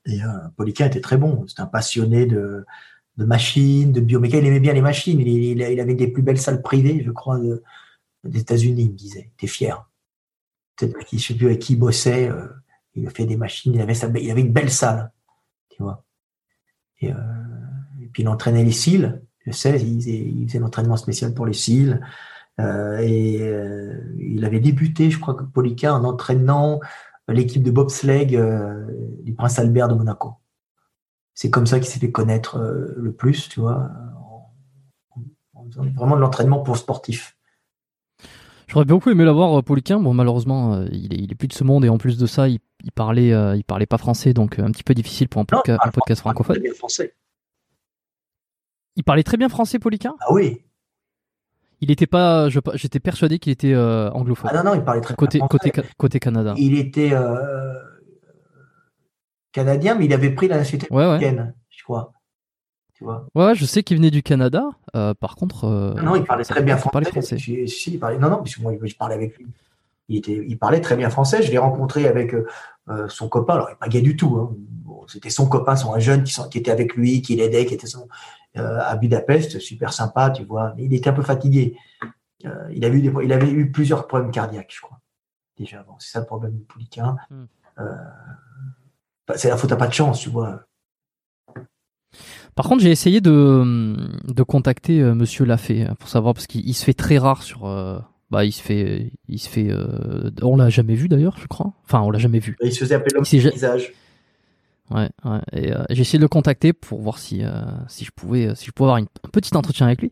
Et 0.07 0.23
euh, 0.23 0.27
Poliquin 0.57 0.87
était 0.87 1.01
très 1.01 1.17
bon. 1.17 1.45
C'était 1.47 1.61
un 1.61 1.67
passionné 1.67 2.27
de, 2.27 2.65
de 3.17 3.25
machines, 3.25 3.93
de 3.93 4.01
biomécanique. 4.01 4.45
Il 4.45 4.49
aimait 4.49 4.61
bien 4.61 4.73
les 4.73 4.83
machines. 4.83 5.21
Il, 5.21 5.29
il, 5.29 5.61
il 5.61 5.81
avait 5.81 5.95
des 5.95 6.09
plus 6.09 6.23
belles 6.23 6.41
salles 6.41 6.63
privées, 6.63 7.03
je 7.05 7.11
crois, 7.11 7.39
de, 7.39 7.63
des 8.25 8.41
États-Unis, 8.41 8.85
il 8.85 8.91
me 8.91 8.97
disait. 8.97 9.31
Il 9.31 9.33
était 9.35 9.47
fier. 9.47 9.88
Peut-être 10.79 11.13
ne 11.13 11.19
sais 11.19 11.35
plus 11.35 11.47
avec 11.47 11.59
qui 11.59 11.73
il 11.75 11.77
bossait. 11.77 12.29
Euh, 12.29 12.47
il 12.95 13.07
a 13.07 13.11
des 13.11 13.37
machines. 13.37 13.75
Il 13.75 13.81
avait, 13.81 13.95
il 14.23 14.31
avait 14.31 14.41
une 14.41 14.53
belle 14.53 14.71
salle, 14.71 15.13
tu 15.71 15.83
vois. 15.83 16.05
Et, 17.01 17.13
euh, 17.13 17.17
puis 18.13 18.23
il 18.23 18.29
entraînait 18.29 18.65
les 18.65 18.73
cils. 18.73 19.23
Je 19.47 19.53
sais, 19.53 19.81
il 19.81 20.47
faisait, 20.47 20.59
l'entraînement 20.59 20.97
spécial 20.97 21.35
pour 21.35 21.47
les 21.47 21.53
cils. 21.53 22.01
Euh, 22.61 22.99
et 23.01 23.37
il 24.19 24.45
avait 24.45 24.61
débuté, 24.61 25.11
je 25.11 25.19
crois 25.19 25.35
que 25.35 25.45
Poliquin, 25.45 25.95
en 25.95 26.05
entraînant 26.05 26.81
l'équipe 27.29 27.63
de 27.63 27.71
bobsleigh 27.71 28.27
du 28.27 29.35
Prince 29.35 29.59
Albert 29.59 29.89
de 29.89 29.95
Monaco. 29.95 30.35
C'est 31.35 31.51
comme 31.51 31.67
ça 31.67 31.79
qu'il 31.79 31.89
s'est 31.89 32.01
fait 32.01 32.11
connaître 32.11 32.59
le 32.59 33.13
plus, 33.13 33.49
tu 33.49 33.61
vois, 33.61 33.91
en, 34.17 34.53
en 35.55 35.67
faisant 35.67 35.85
vraiment 35.95 36.17
de 36.17 36.21
l'entraînement 36.21 36.61
pour 36.61 36.77
sportifs. 36.77 37.38
J'aurais 38.69 38.85
beaucoup 38.85 39.11
aimé 39.11 39.25
l'avoir, 39.25 39.63
Poliquin. 39.65 39.99
Bon, 39.99 40.13
malheureusement, 40.15 40.75
euh, 40.75 40.87
il, 40.93 41.13
est, 41.15 41.19
il 41.19 41.33
est 41.33 41.35
plus 41.35 41.49
de 41.49 41.53
ce 41.55 41.65
monde 41.65 41.85
et 41.85 41.89
en 41.89 41.97
plus 41.99 42.19
de 42.19 42.27
ça, 42.27 42.49
il, 42.49 42.59
il 42.85 42.93
parlait, 42.93 43.33
euh, 43.33 43.57
il 43.57 43.65
parlait 43.65 43.87
pas 43.87 43.99
français, 43.99 44.35
donc 44.35 44.59
un 44.59 44.71
petit 44.71 44.85
peu 44.85 44.95
difficile 44.95 45.29
pour 45.29 45.41
un, 45.41 45.45
Non, 45.51 45.61
podca- 45.61 45.79
un 45.83 45.91
podcast 45.91 46.21
francophone. 46.21 46.57
très 46.57 46.63
bien 46.63 46.75
français. 46.75 47.15
Il 48.97 49.05
parlait 49.05 49.23
très 49.23 49.37
bien 49.37 49.49
français, 49.49 49.79
Poliquin. 49.79 50.15
Ah 50.21 50.33
oui. 50.33 50.63
Il 51.81 51.91
était 51.93 52.07
pas, 52.09 52.49
j'étais 52.75 52.99
persuadé 53.01 53.39
qu'il 53.39 53.53
était 53.53 53.73
euh, 53.73 54.11
anglophone. 54.11 54.51
Ah 54.53 54.63
non, 54.63 54.71
non, 54.71 54.75
il 54.77 54.85
parlait 54.85 55.01
très 55.01 55.15
côté, 55.15 55.39
bien 55.39 55.47
français. 55.49 55.71
côté, 55.71 55.89
côté 55.97 56.19
Canada. 56.21 56.53
Il 56.59 56.77
était 56.77 57.13
euh, 57.13 57.73
canadien, 59.53 59.95
mais 59.95 60.07
il 60.07 60.13
avait 60.13 60.31
pris 60.35 60.49
la 60.49 60.57
nationalité 60.59 60.93
Ouais, 60.93 61.03
ouais. 61.05 61.15
américaine, 61.15 61.55
je 61.71 61.85
crois. 61.85 62.13
Tu 62.99 63.05
vois. 63.05 63.27
Ouais, 63.35 63.55
je 63.55 63.65
sais 63.65 63.83
qu'il 63.83 63.97
venait 63.97 64.11
du 64.11 64.23
Canada. 64.23 64.71
euh, 64.97 65.15
par 65.15 65.37
contre, 65.37 65.65
euh, 65.65 65.95
Non, 65.95 66.03
non, 66.03 66.17
il 66.17 66.25
parlait 66.25 66.45
très 66.45 66.63
bien 66.63 66.77
français. 66.77 67.11
français. 67.11 67.39
Si, 67.39 67.69
si, 67.69 67.93
il 67.95 67.99
parlait, 67.99 68.19
non, 68.19 68.29
non, 68.29 68.43
puisque 68.43 68.59
moi, 68.59 68.73
je 68.83 68.95
parlais 68.97 69.15
avec 69.15 69.39
lui. 69.39 69.47
Il, 70.09 70.17
était, 70.17 70.45
il 70.47 70.59
parlait 70.59 70.81
très 70.81 70.97
bien 70.97 71.09
français. 71.09 71.43
Je 71.43 71.51
l'ai 71.51 71.59
rencontré 71.59 72.09
avec 72.09 72.35
euh, 72.35 73.09
son 73.09 73.29
copain. 73.29 73.55
Alors, 73.55 73.69
il 73.69 73.73
n'est 73.73 73.79
pas 73.79 73.89
gay 73.89 74.01
du 74.01 74.17
tout. 74.17 74.37
Hein. 74.37 74.55
Bon, 74.85 75.07
C'était 75.07 75.31
son 75.31 75.49
copain, 75.49 75.77
son 75.77 75.95
un 75.95 76.01
jeune 76.01 76.25
qui, 76.25 76.59
était 76.59 76.71
avec 76.71 76.95
lui, 76.95 77.23
qui 77.23 77.37
l'aidait, 77.37 77.67
qui 77.67 77.75
était 77.75 77.87
son, 77.87 78.09
à 78.57 78.97
Budapest. 78.97 79.61
Super 79.61 79.93
sympa, 79.93 80.31
tu 80.31 80.45
vois. 80.45 80.75
Mais 80.77 80.85
il 80.85 80.95
était 80.95 81.11
un 81.11 81.15
peu 81.15 81.23
fatigué. 81.23 81.77
Il, 82.71 82.85
avait 82.85 82.99
eu 82.99 83.03
des, 83.03 83.13
il 83.23 83.33
avait 83.33 83.51
eu 83.51 83.71
plusieurs 83.71 84.07
problèmes 84.07 84.31
cardiaques, 84.31 84.73
je 84.75 84.81
crois. 84.81 84.99
Déjà, 85.59 85.83
bon, 85.83 85.95
c'est 85.99 86.11
ça 86.11 86.21
le 86.21 86.27
problème 86.27 86.53
du 86.53 86.63
Pouliquin. 86.63 87.17
Hmm. 87.31 87.47
Euh, 87.81 87.95
bah, 89.27 89.35
c'est 89.37 89.49
la 89.49 89.57
faute 89.57 89.73
à 89.73 89.77
pas 89.77 89.89
de 89.89 89.93
chance, 89.93 90.21
tu 90.21 90.31
vois. 90.31 90.63
Par 92.59 92.67
contre, 92.69 92.83
j'ai 92.83 92.91
essayé 92.91 93.21
de, 93.21 93.95
de 94.25 94.43
contacter 94.43 95.01
euh, 95.01 95.15
Monsieur 95.15 95.45
Lafay 95.45 95.85
euh, 95.85 95.95
pour 95.95 96.09
savoir 96.09 96.35
parce 96.35 96.49
qu'il 96.49 96.69
il 96.69 96.75
se 96.75 96.85
fait 96.85 96.93
très 96.93 97.17
rare 97.17 97.45
sur. 97.45 97.67
euh, 97.67 98.01
bah, 98.33 98.45
il 98.45 98.51
se 98.51 98.61
fait, 98.61 99.13
il 99.29 99.39
se 99.39 99.49
fait. 99.49 99.69
euh, 99.71 100.33
on 100.43 100.57
l'a 100.57 100.69
jamais 100.69 100.97
vu 100.97 101.07
d'ailleurs, 101.07 101.37
je 101.41 101.47
crois. 101.47 101.73
Enfin, 101.85 102.01
on 102.01 102.11
l'a 102.11 102.19
jamais 102.19 102.41
vu. 102.41 102.57
Il 102.61 102.73
se 102.73 102.81
faisait 102.81 102.97
appeler 102.97 103.15
l'homme 103.15 103.23
du 103.23 103.39
visage. 103.39 103.93
Ouais, 104.91 105.09
ouais. 105.25 105.39
Et 105.53 105.73
euh, 105.73 105.85
j'ai 105.91 106.01
essayé 106.01 106.19
de 106.19 106.25
le 106.25 106.29
contacter 106.29 106.73
pour 106.73 107.01
voir 107.01 107.19
si 107.19 107.43
si 107.87 108.05
je 108.05 108.11
pouvais 108.11 108.53
si 108.57 108.67
je 108.67 108.73
pouvais 108.73 108.87
avoir 108.87 108.99
une, 108.99 109.07
un 109.25 109.29
petit 109.29 109.57
entretien 109.57 109.87
avec 109.87 110.03
lui. 110.03 110.11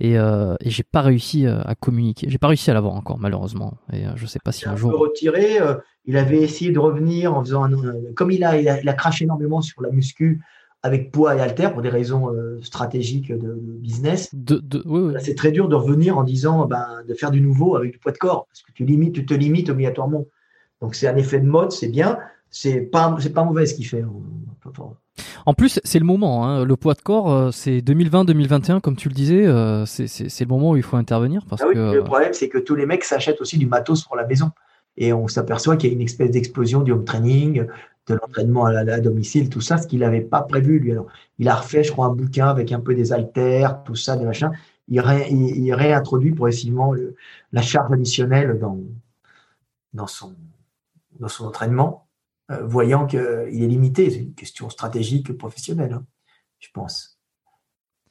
Et, 0.00 0.14
et 0.14 0.70
j'ai 0.70 0.82
pas 0.82 1.02
réussi 1.02 1.46
à 1.46 1.76
communiquer. 1.76 2.26
J'ai 2.28 2.38
pas 2.38 2.48
réussi 2.48 2.68
à 2.68 2.74
l'avoir 2.74 2.94
encore 2.94 3.18
malheureusement. 3.20 3.74
Et 3.92 4.02
je 4.16 4.26
sais 4.26 4.40
pas 4.44 4.50
si 4.50 4.68
un 4.68 4.72
un 4.72 4.76
jour. 4.76 4.98
retiré. 4.98 5.58
il 6.04 6.16
avait 6.16 6.42
essayé 6.42 6.72
de 6.72 6.80
revenir 6.80 7.32
en 7.32 7.44
faisant 7.44 7.62
un, 7.62 7.70
comme 8.16 8.32
il 8.32 8.42
a, 8.42 8.60
il 8.60 8.68
a, 8.68 8.80
il 8.82 8.88
a 8.88 8.92
craché 8.92 9.22
énormément 9.22 9.62
sur 9.62 9.80
la 9.82 9.90
muscu 9.92 10.42
avec 10.86 11.10
poids 11.12 11.36
et 11.36 11.40
haltère 11.40 11.72
pour 11.72 11.82
des 11.82 11.88
raisons 11.90 12.32
euh, 12.32 12.58
stratégiques 12.62 13.30
de, 13.30 13.36
de 13.36 13.72
business. 13.80 14.28
De, 14.34 14.58
de, 14.58 14.82
C'est 15.20 15.34
très 15.34 15.52
dur 15.52 15.68
de 15.68 15.74
revenir 15.74 16.16
en 16.16 16.22
disant 16.24 16.64
ben, 16.66 16.86
de 17.06 17.14
faire 17.14 17.30
du 17.30 17.40
nouveau 17.40 17.76
avec 17.76 17.92
du 17.92 17.98
poids 17.98 18.12
de 18.12 18.18
corps 18.18 18.46
parce 18.48 18.62
que 18.62 18.72
tu 18.72 18.84
limites, 18.84 19.14
tu 19.14 19.26
te 19.26 19.34
limites 19.34 19.68
obligatoirement. 19.70 20.24
Donc 20.80 20.94
c'est 20.94 21.08
un 21.08 21.16
effet 21.16 21.40
de 21.40 21.46
mode, 21.46 21.72
c'est 21.72 21.88
bien. 21.88 22.18
C'est 22.50 22.80
pas, 22.80 23.14
c'est 23.20 23.32
pas 23.34 23.44
mauvais 23.44 23.66
ce 23.66 23.74
qu'il 23.74 23.86
fait. 23.86 24.04
En 25.44 25.54
plus, 25.54 25.80
c'est 25.84 25.98
le 25.98 26.04
moment. 26.04 26.46
Hein. 26.46 26.64
Le 26.64 26.76
poids 26.76 26.94
de 26.94 27.00
corps, 27.00 27.30
euh, 27.30 27.50
c'est 27.50 27.80
2020-2021, 27.80 28.80
comme 28.80 28.96
tu 28.96 29.08
le 29.08 29.14
disais. 29.14 29.46
euh, 29.46 29.84
c'est- 29.86 30.40
le 30.40 30.46
moment 30.48 30.70
où 30.72 30.76
il 30.76 30.82
faut 30.82 30.96
intervenir 30.96 31.44
parce 31.48 31.62
Ah 31.62 31.66
oui, 31.68 31.74
que. 31.74 31.94
le 31.94 32.04
problème, 32.04 32.32
c'est 32.32 32.48
que 32.48 32.58
tous 32.58 32.74
les 32.74 32.86
mecs 32.86 33.04
s'achètent 33.04 33.40
aussi 33.40 33.58
du 33.58 33.66
matos 33.66 34.02
pour 34.04 34.16
la 34.16 34.26
maison. 34.26 34.50
Et 34.96 35.12
on 35.12 35.28
s'aperçoit 35.28 35.76
qu'il 35.76 35.90
y 35.90 35.92
a 35.92 35.94
une 35.96 36.02
espèce 36.02 36.30
d'explosion 36.30 36.82
du 36.82 36.92
home 36.92 37.04
training, 37.04 37.66
de 38.06 38.14
l'entraînement 38.14 38.66
à, 38.66 38.78
à 38.78 39.00
domicile, 39.00 39.48
tout 39.48 39.60
ça, 39.60 39.78
ce 39.78 39.86
qu'il 39.86 40.00
n'avait 40.00 40.20
pas 40.20 40.42
prévu, 40.42 40.78
lui. 40.78 40.92
Alors, 40.92 41.06
il 41.38 41.48
a 41.48 41.54
refait, 41.56 41.82
je 41.82 41.92
crois, 41.92 42.06
un 42.06 42.14
bouquin 42.14 42.48
avec 42.48 42.72
un 42.72 42.80
peu 42.80 42.94
des 42.94 43.12
haltères, 43.12 43.82
tout 43.84 43.96
ça, 43.96 44.16
des 44.16 44.24
machins. 44.24 44.50
Il, 44.88 45.00
ré- 45.00 45.28
il, 45.30 45.64
il 45.64 45.74
réintroduit 45.74 46.32
progressivement 46.32 46.92
le- 46.92 47.16
la 47.52 47.62
charge 47.62 47.92
additionnelle 47.92 48.58
dans, 48.58 48.78
dans, 49.92 50.06
son, 50.06 50.34
dans 51.18 51.28
son 51.28 51.46
entraînement, 51.46 52.06
euh, 52.52 52.64
voyant 52.64 53.06
qu'il 53.06 53.18
est 53.20 53.66
limité. 53.66 54.10
C'est 54.10 54.20
une 54.20 54.34
question 54.34 54.70
stratégique 54.70 55.36
professionnelle, 55.36 55.94
hein, 55.94 56.04
je 56.60 56.68
pense. 56.72 57.18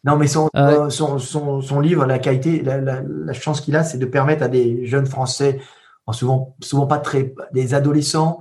Non, 0.04 0.18
mais 0.18 0.28
son, 0.28 0.50
euh, 0.56 0.90
son, 0.90 1.18
son, 1.18 1.62
son 1.62 1.80
livre, 1.80 2.06
la 2.06 2.20
qualité, 2.20 2.62
la, 2.62 2.80
la, 2.80 3.02
la 3.02 3.34
chance 3.34 3.62
qu'il 3.62 3.76
a, 3.76 3.84
c'est 3.84 3.98
de 3.98 4.06
permettre 4.06 4.44
à 4.44 4.50
des 4.50 4.86
jeunes 4.86 5.08
Français, 5.08 5.60
en 6.06 6.14
souvent, 6.14 6.56
souvent 6.62 6.86
pas 6.86 7.00
très, 7.00 7.34
des 7.54 7.74
adolescents 7.74 8.40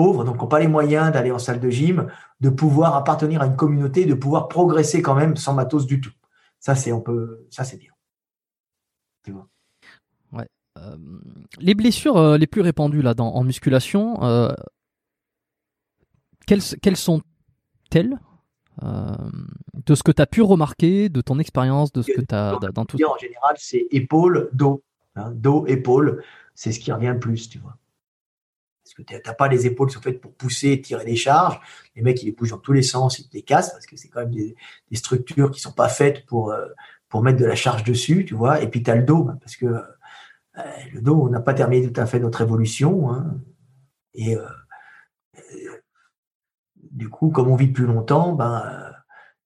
pauvres, 0.00 0.24
donc 0.24 0.36
qui 0.36 0.42
n'ont 0.42 0.48
pas 0.48 0.60
les 0.60 0.68
moyens 0.68 1.12
d'aller 1.12 1.30
en 1.30 1.38
salle 1.38 1.60
de 1.60 1.68
gym, 1.68 2.08
de 2.40 2.48
pouvoir 2.48 2.94
appartenir 2.94 3.42
à 3.42 3.46
une 3.46 3.56
communauté, 3.56 4.06
de 4.06 4.14
pouvoir 4.14 4.48
progresser 4.48 5.02
quand 5.02 5.14
même 5.14 5.36
sans 5.36 5.52
matos 5.52 5.86
du 5.86 6.00
tout. 6.00 6.12
Ça, 6.58 6.74
c'est 6.74 6.92
on 6.92 7.02
peut, 7.02 7.46
ça 7.50 7.64
c'est 7.64 7.76
bien. 7.76 7.92
Tu 9.24 9.32
vois. 9.32 9.46
Euh, 10.78 10.96
les 11.58 11.74
blessures 11.74 12.16
euh, 12.16 12.38
les 12.38 12.46
plus 12.46 12.60
répandues 12.60 13.02
là 13.02 13.12
dans, 13.12 13.34
en 13.34 13.42
musculation, 13.42 14.22
euh, 14.22 14.54
quelles, 16.46 16.62
quelles 16.80 16.96
sont-elles 16.96 18.18
de 18.80 19.94
ce 19.94 20.02
que 20.02 20.12
tu 20.12 20.22
as 20.22 20.26
pu 20.26 20.40
remarquer, 20.40 21.10
de 21.10 21.20
ton 21.20 21.38
expérience, 21.38 21.92
de 21.92 22.00
ce 22.00 22.12
que 22.12 22.22
tu 22.22 22.34
as 22.34 22.56
dans 22.72 22.86
tout 22.86 22.96
En 23.04 23.18
général, 23.18 23.54
c'est 23.58 23.86
épaule, 23.90 24.48
dos. 24.54 24.82
Hein, 25.16 25.32
dos, 25.32 25.66
épaule, 25.66 26.22
c'est 26.54 26.72
ce 26.72 26.80
qui 26.80 26.90
revient 26.90 27.12
le 27.12 27.18
plus, 27.18 27.50
tu 27.50 27.58
vois. 27.58 27.76
Parce 28.90 29.06
que 29.08 29.14
tu 29.14 29.22
n'as 29.24 29.34
pas 29.34 29.46
les 29.48 29.66
épaules 29.66 29.90
sont 29.90 30.00
faites 30.00 30.20
pour 30.20 30.34
pousser 30.34 30.72
et 30.72 30.80
tirer 30.80 31.04
des 31.04 31.14
charges. 31.14 31.60
Les 31.94 32.02
mecs, 32.02 32.20
ils 32.22 32.26
les 32.26 32.32
bougent 32.32 32.50
dans 32.50 32.58
tous 32.58 32.72
les 32.72 32.82
sens, 32.82 33.18
ils 33.18 33.28
te 33.28 33.34
les 33.34 33.42
cassent 33.42 33.70
parce 33.72 33.86
que 33.86 33.96
c'est 33.96 34.08
quand 34.08 34.20
même 34.20 34.34
des, 34.34 34.56
structures 34.94 35.50
qui 35.50 35.60
sont 35.60 35.72
pas 35.72 35.88
faites 35.88 36.26
pour, 36.26 36.50
euh, 36.50 36.66
pour 37.08 37.22
mettre 37.22 37.38
de 37.38 37.44
la 37.44 37.54
charge 37.54 37.84
dessus, 37.84 38.24
tu 38.24 38.34
vois. 38.34 38.60
Et 38.62 38.68
puis, 38.68 38.82
tu 38.82 38.90
as 38.90 38.96
le 38.96 39.04
dos, 39.04 39.28
hein, 39.30 39.38
parce 39.40 39.54
que 39.56 39.66
euh, 39.66 40.62
le 40.92 41.00
dos, 41.00 41.22
on 41.22 41.28
n'a 41.28 41.40
pas 41.40 41.54
terminé 41.54 41.90
tout 41.90 42.00
à 42.00 42.06
fait 42.06 42.18
notre 42.18 42.40
évolution. 42.40 43.12
Hein. 43.12 43.36
Et 44.14 44.36
euh, 44.36 44.44
du 46.90 47.08
coup, 47.08 47.30
comme 47.30 47.48
on 47.48 47.56
vit 47.56 47.68
plus 47.68 47.86
longtemps, 47.86 48.32
ben, 48.32 48.92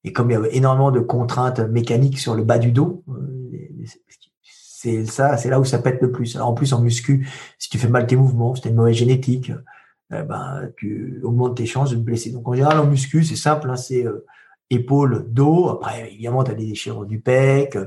et 0.05 0.13
comme 0.13 0.31
il 0.31 0.35
y 0.35 0.37
a 0.37 0.49
énormément 0.53 0.91
de 0.91 1.01
contraintes 1.01 1.61
mécaniques 1.61 2.19
sur 2.19 2.35
le 2.35 2.45
bas 2.45 2.59
du 2.59 2.73
dos, 2.73 3.05
c'est 4.85 5.07
ça, 5.07 5.39
c'est 5.39 5.49
là 5.49 5.59
où 5.59 5.65
ça 5.65 5.79
pète 5.79 6.03
le 6.03 6.13
plus. 6.13 6.37
Alors 6.37 6.49
en 6.49 6.53
plus 6.53 6.75
en 6.75 6.81
muscu, 6.81 7.27
si 7.59 7.71
tu 7.71 7.79
fais 7.79 7.89
mal 7.89 8.07
tes 8.07 8.17
mouvements, 8.17 8.55
si 8.55 8.61
tu 8.61 8.69
as 8.69 8.71
une 8.71 8.77
mauvaise 8.77 8.97
génétique, 8.97 9.51
eh 10.13 10.23
ben, 10.23 10.71
tu 10.77 11.21
augmentes 11.23 11.57
tes 11.57 11.65
chances 11.65 11.91
de 11.91 11.97
te 11.97 12.01
blesser. 12.01 12.31
Donc 12.33 12.47
en 12.47 12.53
général 12.53 12.79
en 12.79 12.87
muscu, 12.87 13.25
c'est 13.25 13.37
simple, 13.37 13.71
hein, 13.71 13.77
c'est 13.77 14.07
euh, 14.07 14.27
épaule, 14.69 15.27
dos. 15.31 15.71
Après, 15.71 16.13
évidemment, 16.13 16.45
tu 16.45 16.51
as 16.51 16.55
des 16.55 16.67
déchirures 16.67 17.07
du 17.07 17.19
pec, 17.19 17.79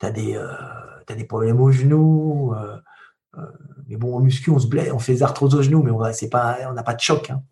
tu 0.00 0.06
as 0.06 0.10
des, 0.10 0.34
euh, 0.34 1.14
des 1.16 1.24
problèmes 1.24 1.60
au 1.60 1.70
genou. 1.70 2.52
Euh, 2.54 2.76
mais 3.86 3.96
bon, 3.96 4.16
en 4.16 4.20
muscu, 4.20 4.50
on 4.50 4.58
se 4.58 4.66
blesse, 4.66 4.90
on 4.92 4.98
fait 4.98 5.12
des 5.12 5.22
arthroses 5.22 5.54
au 5.54 5.62
genou, 5.62 5.84
mais 5.84 5.92
on 5.92 5.98
va, 5.98 6.10
on 6.68 6.72
n'a 6.72 6.82
pas 6.82 6.94
de 6.94 7.00
choc. 7.00 7.30
Hein 7.30 7.42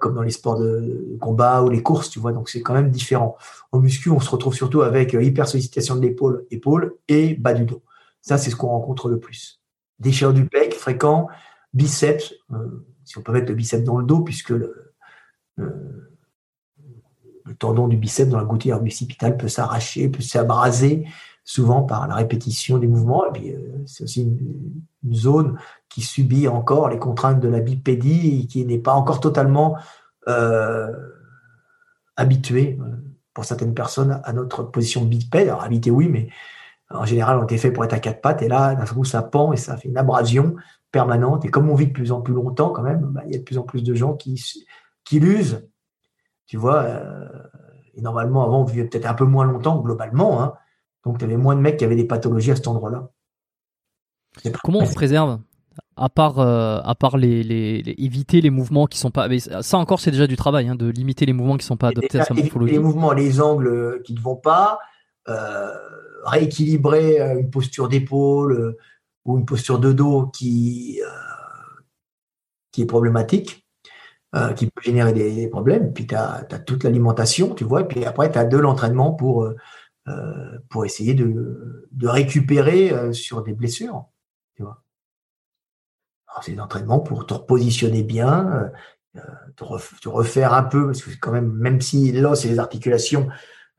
comme 0.00 0.14
dans 0.14 0.22
les 0.22 0.30
sports 0.30 0.58
de 0.58 1.16
combat 1.20 1.62
ou 1.62 1.68
les 1.68 1.82
courses, 1.82 2.08
tu 2.10 2.18
vois, 2.18 2.32
donc 2.32 2.48
c'est 2.48 2.62
quand 2.62 2.74
même 2.74 2.90
différent. 2.90 3.36
En 3.70 3.80
muscu, 3.80 4.10
on 4.10 4.20
se 4.20 4.30
retrouve 4.30 4.54
surtout 4.54 4.82
avec 4.82 5.12
hyper 5.12 5.46
sollicitation 5.46 5.96
de 5.96 6.00
l'épaule, 6.00 6.46
épaule 6.50 6.96
et 7.08 7.34
bas 7.34 7.52
du 7.52 7.64
dos. 7.64 7.82
Ça, 8.22 8.38
c'est 8.38 8.50
ce 8.50 8.56
qu'on 8.56 8.68
rencontre 8.68 9.08
le 9.08 9.20
plus. 9.20 9.60
Déchirure 9.98 10.32
du 10.32 10.46
pec, 10.46 10.74
fréquent, 10.74 11.28
biceps, 11.74 12.34
euh, 12.52 12.86
si 13.04 13.18
on 13.18 13.22
peut 13.22 13.32
mettre 13.32 13.48
le 13.48 13.54
biceps 13.54 13.84
dans 13.84 13.98
le 13.98 14.06
dos, 14.06 14.20
puisque 14.20 14.50
le 14.50 14.94
tendon 17.58 17.88
du 17.88 17.96
biceps 17.96 18.30
dans 18.30 18.38
la 18.38 18.44
gouttière 18.44 18.80
bicipitale 18.80 19.36
peut 19.36 19.48
s'arracher, 19.48 20.08
peut 20.08 20.22
s'abraser, 20.22 21.06
souvent 21.44 21.82
par 21.82 22.08
la 22.08 22.14
répétition 22.14 22.78
des 22.78 22.86
mouvements. 22.86 23.26
Et 23.26 23.32
puis, 23.32 23.52
euh, 23.52 23.58
c'est 23.86 24.04
aussi 24.04 24.22
une, 24.22 24.82
zone 25.12 25.58
qui 25.90 26.00
subit 26.00 26.48
encore 26.48 26.88
les 26.88 26.98
contraintes 26.98 27.38
de 27.38 27.48
la 27.48 27.60
bipédie 27.60 28.40
et 28.40 28.46
qui 28.46 28.64
n'est 28.64 28.78
pas 28.78 28.94
encore 28.94 29.20
totalement 29.20 29.76
euh, 30.28 30.90
habituée 32.16 32.78
pour 33.34 33.44
certaines 33.44 33.74
personnes 33.74 34.18
à 34.24 34.32
notre 34.32 34.62
position 34.62 35.04
bipède. 35.04 35.48
Alors, 35.48 35.62
habité, 35.62 35.90
oui, 35.90 36.08
mais 36.08 36.30
en 36.88 37.04
général, 37.04 37.38
on 37.38 37.44
était 37.44 37.58
fait 37.58 37.70
pour 37.70 37.84
être 37.84 37.92
à 37.92 37.98
quatre 37.98 38.22
pattes. 38.22 38.40
Et 38.40 38.48
là, 38.48 38.74
d'un 38.74 38.86
coup, 38.86 39.04
ça 39.04 39.22
pend 39.22 39.52
et 39.52 39.58
ça 39.58 39.76
fait 39.76 39.88
une 39.88 39.98
abrasion 39.98 40.56
permanente. 40.90 41.44
Et 41.44 41.50
comme 41.50 41.68
on 41.68 41.74
vit 41.74 41.88
de 41.88 41.92
plus 41.92 42.12
en 42.12 42.20
plus 42.20 42.34
longtemps, 42.34 42.70
quand 42.70 42.82
même, 42.82 43.02
bah, 43.10 43.22
il 43.26 43.32
y 43.32 43.34
a 43.34 43.38
de 43.38 43.44
plus 43.44 43.58
en 43.58 43.64
plus 43.64 43.82
de 43.82 43.94
gens 43.94 44.14
qui, 44.14 44.42
qui 45.04 45.20
l'usent 45.20 45.68
Tu 46.46 46.56
vois, 46.56 46.82
euh, 46.82 47.28
et 47.94 48.00
normalement, 48.00 48.44
avant, 48.44 48.62
on 48.62 48.64
vivait 48.64 48.84
peut-être 48.84 49.06
un 49.06 49.14
peu 49.14 49.24
moins 49.24 49.44
longtemps, 49.44 49.78
globalement. 49.80 50.42
Hein. 50.42 50.54
Donc, 51.04 51.18
tu 51.18 51.24
avais 51.24 51.36
moins 51.36 51.54
de 51.54 51.60
mecs 51.60 51.76
qui 51.76 51.84
avaient 51.84 51.96
des 51.96 52.06
pathologies 52.06 52.50
à 52.50 52.56
cet 52.56 52.66
endroit-là. 52.66 53.10
Comment 54.62 54.80
on 54.80 54.86
se 54.86 54.94
préserve 54.94 55.38
à 55.96 56.08
part, 56.08 56.40
euh, 56.40 56.80
à 56.82 56.94
part 56.94 57.16
les, 57.16 57.42
les, 57.42 57.94
éviter 57.98 58.40
les 58.40 58.50
mouvements 58.50 58.86
qui 58.86 58.98
sont 58.98 59.10
pas. 59.10 59.28
Mais 59.28 59.38
ça 59.38 59.78
encore, 59.78 60.00
c'est 60.00 60.10
déjà 60.10 60.26
du 60.26 60.36
travail, 60.36 60.68
hein, 60.68 60.74
de 60.74 60.88
limiter 60.88 61.24
les 61.24 61.32
mouvements 61.32 61.56
qui 61.56 61.66
sont 61.66 61.76
pas 61.76 61.88
adaptés 61.88 62.18
à 62.18 62.24
sa 62.24 62.34
morphologie. 62.34 62.72
Les 62.72 62.78
mouvements, 62.78 63.12
les 63.12 63.40
angles 63.40 64.02
qui 64.04 64.14
ne 64.14 64.20
vont 64.20 64.36
pas, 64.36 64.80
euh, 65.28 65.70
rééquilibrer 66.24 67.20
euh, 67.20 67.38
une 67.38 67.50
posture 67.50 67.88
d'épaule 67.88 68.76
ou 69.24 69.38
une 69.38 69.44
posture 69.44 69.78
de 69.78 69.92
dos 69.92 70.26
qui, 70.26 71.00
qui 72.72 72.82
est 72.82 72.86
problématique, 72.86 73.64
qui 74.56 74.66
peut 74.66 74.82
générer 74.82 75.12
des, 75.12 75.46
problèmes. 75.48 75.92
Puis 75.92 76.08
tu 76.08 76.14
as, 76.14 76.44
toute 76.66 76.84
l'alimentation, 76.84 77.54
tu 77.54 77.64
vois, 77.64 77.82
et 77.82 77.84
puis 77.84 78.04
après, 78.04 78.30
tu 78.30 78.38
as 78.38 78.44
de 78.44 78.58
l'entraînement 78.58 79.12
pour, 79.12 79.48
pour 80.68 80.84
essayer 80.84 81.14
de, 81.14 81.88
de 81.90 82.08
récupérer 82.08 83.12
sur 83.14 83.42
des 83.42 83.54
blessures. 83.54 84.06
Tu 84.54 84.62
vois 84.62 84.84
c'est 86.42 86.54
l'entraînement 86.54 87.00
pour 87.00 87.26
te 87.26 87.34
repositionner 87.34 88.02
bien, 88.02 88.72
euh, 89.16 89.20
euh, 89.20 89.80
te, 90.00 90.08
refaire 90.08 90.54
un 90.54 90.64
peu, 90.64 90.86
parce 90.86 91.02
que 91.02 91.10
quand 91.20 91.32
même, 91.32 91.52
même 91.52 91.80
si 91.80 92.12
l'os 92.12 92.44
et 92.44 92.48
les 92.48 92.58
articulations, 92.58 93.28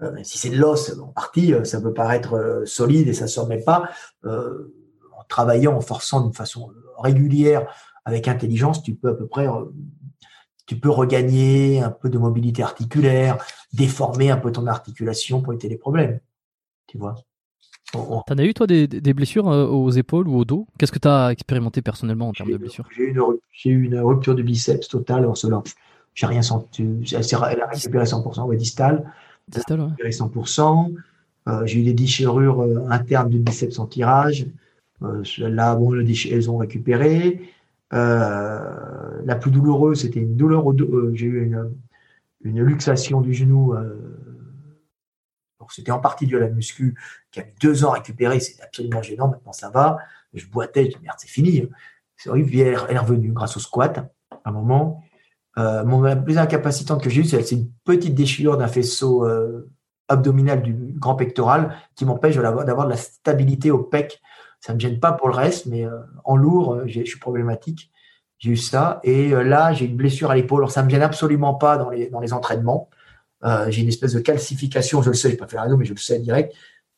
euh, 0.02 0.12
même 0.12 0.24
si 0.24 0.38
c'est 0.38 0.50
de 0.50 0.58
l'os 0.58 0.98
en 1.00 1.08
partie, 1.08 1.54
ça 1.64 1.82
peut 1.82 1.94
paraître 1.94 2.64
solide 2.66 3.08
et 3.08 3.14
ça 3.14 3.26
ne 3.26 3.30
se 3.30 3.40
remet 3.40 3.62
pas. 3.62 3.90
en 4.24 5.24
travaillant, 5.28 5.76
en 5.76 5.82
forçant 5.82 6.22
d'une 6.22 6.34
façon 6.34 6.72
régulière, 7.00 7.68
avec 8.06 8.28
intelligence, 8.28 8.84
tu 8.84 8.96
peux 8.96 9.10
à 9.10 9.14
peu 9.16 9.28
près, 9.28 9.48
tu 10.66 10.80
peux 10.80 10.90
regagner 10.90 11.82
un 11.82 11.92
peu 11.92 12.10
de 12.10 12.18
mobilité 12.18 12.64
articulaire, 12.64 13.38
déformer 13.74 14.32
un 14.32 14.38
peu 14.38 14.52
ton 14.52 14.68
articulation 14.68 15.42
pour 15.42 15.54
éviter 15.54 15.70
les 15.70 15.78
problèmes. 15.78 16.20
Tu 16.88 16.98
vois 16.98 17.16
T'en 17.92 18.38
as 18.38 18.44
eu 18.44 18.54
toi 18.54 18.68
des, 18.68 19.14
blessures 19.14 19.48
euh, 19.50 19.68
aux 19.68 19.92
épaules 19.92 20.28
ou 20.28 20.38
au 20.38 20.46
dos? 20.46 20.68
Qu'est-ce 20.78 20.92
que 20.92 21.00
tu 21.00 21.08
as 21.08 21.32
expérimenté 21.32 21.82
personnellement 21.82 22.30
en 22.30 22.34
termes 22.34 22.52
de 22.52 22.58
blessures? 22.58 22.88
J'ai 22.96 23.70
eu, 23.70 23.84
une 23.84 24.00
rupture 24.00 24.36
du 24.36 24.44
biceps 24.44 24.88
totale 24.88 25.26
en 25.26 25.36
cela. 25.36 25.62
J'ai 26.14 26.26
rien 26.26 26.42
senti. 26.42 26.84
Elle 26.84 27.62
a 27.62 27.68
récupéré 27.68 28.06
100%, 28.06 28.46
ouais, 28.46 28.58
distal. 28.58 29.12
Distal, 29.48 29.80
ouais. 29.80 29.86
récupéré 29.86 30.10
100%. 30.10 30.94
Euh, 31.48 31.66
j'ai 31.66 31.80
eu 31.80 31.84
des 31.84 31.94
déchirures 31.94 32.62
euh, 32.62 32.88
internes 32.90 33.30
du 33.30 33.40
biceps 33.40 33.78
en 33.80 33.86
tirage. 33.86 34.48
là, 35.38 35.76
bon, 35.76 35.94
elles 35.94 36.50
ont 36.50 36.58
récupéré. 36.58 37.40
La 37.92 39.36
plus 39.40 39.52
douloureuse, 39.52 40.02
c'était 40.02 40.20
une 40.20 40.36
douleur 40.36 40.66
au 40.66 40.74
dos. 40.74 41.14
j'ai 41.14 41.26
eu 41.28 41.44
une, 42.44 42.64
luxation 42.64 43.22
du 43.22 43.34
genou 43.34 43.74
c'était 45.72 45.92
en 45.92 46.00
partie 46.00 46.26
dû 46.26 46.38
à 46.38 46.40
la 46.40 46.50
muscu 46.50 46.96
qui 47.32 47.40
a 47.40 47.44
mis 47.44 47.54
deux 47.62 47.86
ans 47.86 47.92
à 47.92 47.96
récupérer, 47.96 48.40
c'est 48.40 48.62
absolument 48.62 49.02
gênant, 49.02 49.28
maintenant 49.28 49.54
ça 49.54 49.70
va. 49.70 49.98
Je 50.34 50.46
boitais, 50.48 50.86
je 50.86 50.98
dis 50.98 51.04
merde, 51.04 51.18
c'est 51.20 51.30
fini. 51.30 51.62
Hein. 51.62 51.76
C'est 52.18 52.30
horrible, 52.30 52.50
elle 52.56 52.96
est 52.96 52.98
revenue 52.98 53.32
grâce 53.32 53.58
au 53.58 53.60
squat 53.60 53.98
à 53.98 54.50
un 54.50 54.52
moment. 54.52 55.04
Euh, 55.58 55.86
mon, 55.86 56.02
la 56.02 56.16
plus 56.16 56.38
incapacitante 56.38 57.02
que 57.02 57.10
j'ai 57.10 57.22
eue, 57.22 57.26
c'est 57.26 57.52
une 57.52 57.72
petite 57.84 58.16
déchirure 58.16 58.58
d'un 58.58 58.68
faisceau 58.68 59.26
euh, 59.26 59.70
abdominal 60.08 60.62
du 60.62 60.74
grand 60.74 61.16
pectoral 61.16 61.76
qui 61.96 62.06
m'empêche 62.06 62.36
d'avoir 62.36 62.86
de 62.86 62.90
la 62.90 62.98
stabilité 62.98 63.72
au 63.72 63.80
pec. 63.80 64.22
Ça 64.66 64.74
ne 64.74 64.78
me 64.78 64.80
gêne 64.80 65.00
pas 65.00 65.12
pour 65.12 65.28
le 65.28 65.36
reste, 65.36 65.68
mais 65.68 65.86
euh, 65.86 66.00
en 66.24 66.36
lourd, 66.36 66.82
je 66.88 67.04
suis 67.04 67.20
problématique. 67.20 67.92
J'ai 68.40 68.50
eu 68.50 68.58
ça. 68.58 69.00
Et 69.04 69.30
là, 69.30 69.74
j'ai 69.74 69.86
une 69.86 69.96
blessure 69.96 70.32
à 70.32 70.36
l'épaule. 70.36 70.62
Alors, 70.62 70.72
ça 70.72 70.82
ne 70.82 70.88
me 70.88 70.90
gêne 70.90 71.04
absolument 71.04 71.54
pas 71.54 71.78
dans 71.78 71.92
les, 71.92 72.10
dans 72.10 72.20
les 72.20 72.34
entraînements. 72.34 72.90
Euh, 73.44 73.70
j'ai 73.70 73.84
une 73.84 73.90
espèce 73.90 74.14
de 74.14 74.20
calcification, 74.20 75.04
je 75.04 75.10
le 75.10 75.16
sais, 75.16 75.30
je 75.30 75.34
n'ai 75.34 75.38
pas 75.38 75.46
fait 75.46 75.56
la 75.56 75.62
raison, 75.62 75.78
mais 75.78 75.86
je 75.86 75.94
le 75.94 76.00
sais 76.00 76.18
direct, 76.18 76.52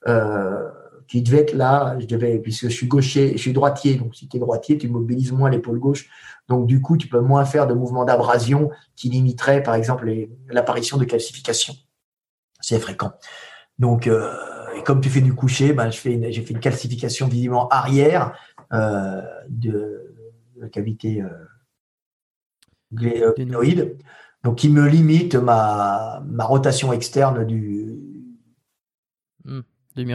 euh, 0.08 0.70
qui 1.10 1.22
devait 1.22 1.40
être 1.40 1.54
là. 1.54 1.98
Je 2.00 2.06
devais, 2.06 2.40
puisque 2.40 2.70
je 2.70 2.74
suis 2.74 2.88
gaucher, 2.88 3.34
je 3.34 3.42
suis 3.42 3.52
droitier, 3.52 3.96
donc 3.96 4.16
si 4.16 4.30
tu 4.30 4.38
es 4.38 4.40
droitier, 4.40 4.78
tu 4.78 4.88
mobilises 4.88 5.34
moins 5.34 5.50
l'épaule 5.50 5.78
gauche. 5.78 6.08
Donc 6.48 6.68
du 6.68 6.82
coup, 6.82 6.96
tu 6.96 7.10
peux 7.10 7.20
moins 7.20 7.44
faire 7.44 7.68
de 7.68 7.74
mouvements 7.74 8.06
d'abrasion 8.06 8.72
qui 8.96 9.10
limiteraient, 9.10 9.62
par 9.62 9.76
exemple, 9.76 10.10
l'apparition 10.48 10.96
de 10.96 11.04
calcification. 11.04 11.74
C'est 12.62 12.80
fréquent. 12.80 13.12
Donc, 13.78 14.08
euh, 14.08 14.34
et 14.78 14.84
comme 14.84 15.02
tu 15.02 15.10
fais 15.10 15.22
du 15.22 15.34
coucher, 15.34 15.74
ben, 15.74 15.90
j'ai 15.90 16.00
fait, 16.42 16.54
une 16.54 16.60
calcification 16.60 17.28
visiblement 17.28 17.68
arrière 17.70 18.38
de, 18.72 20.16
la 20.58 20.70
cavité 20.70 21.24
glénoïde 22.92 23.98
donc 24.44 24.60
qui 24.60 24.70
me 24.70 24.88
limite 24.88 25.36
ma, 25.36 26.24
ma 26.26 26.46
rotation 26.46 26.94
externe 26.94 27.46
du, 27.46 28.00
mmh, 29.44 29.60
du 29.96 30.06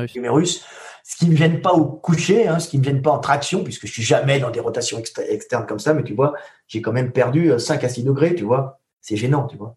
Ce 1.05 1.17
qui 1.17 1.27
ne 1.27 1.33
me 1.33 1.37
gêne 1.37 1.61
pas 1.61 1.73
au 1.73 1.85
coucher, 1.85 2.49
hein, 2.49 2.59
ce 2.59 2.69
qui 2.69 2.79
ne 2.79 2.83
me 2.83 2.87
gêne 2.87 3.03
pas 3.03 3.11
en 3.11 3.19
traction, 3.19 3.65
puisque 3.65 3.87
je 3.87 3.93
suis 3.93 4.03
jamais 4.03 4.39
dans 4.39 4.51
des 4.51 4.61
rotations 4.61 4.99
externes 4.99 5.67
comme 5.67 5.81
ça, 5.81 5.93
mais 5.93 6.05
tu 6.05 6.15
vois, 6.15 6.35
j'ai 6.67 6.81
quand 6.81 6.93
même 6.93 7.13
perdu 7.13 7.53
5 7.59 7.83
euh, 7.83 7.87
à 7.87 7.91
6 7.91 8.05
degrés, 8.05 8.35
tu 8.35 8.45
vois. 8.45 8.81
C'est 9.01 9.17
gênant, 9.17 9.47
tu 9.49 9.57
vois. 9.57 9.77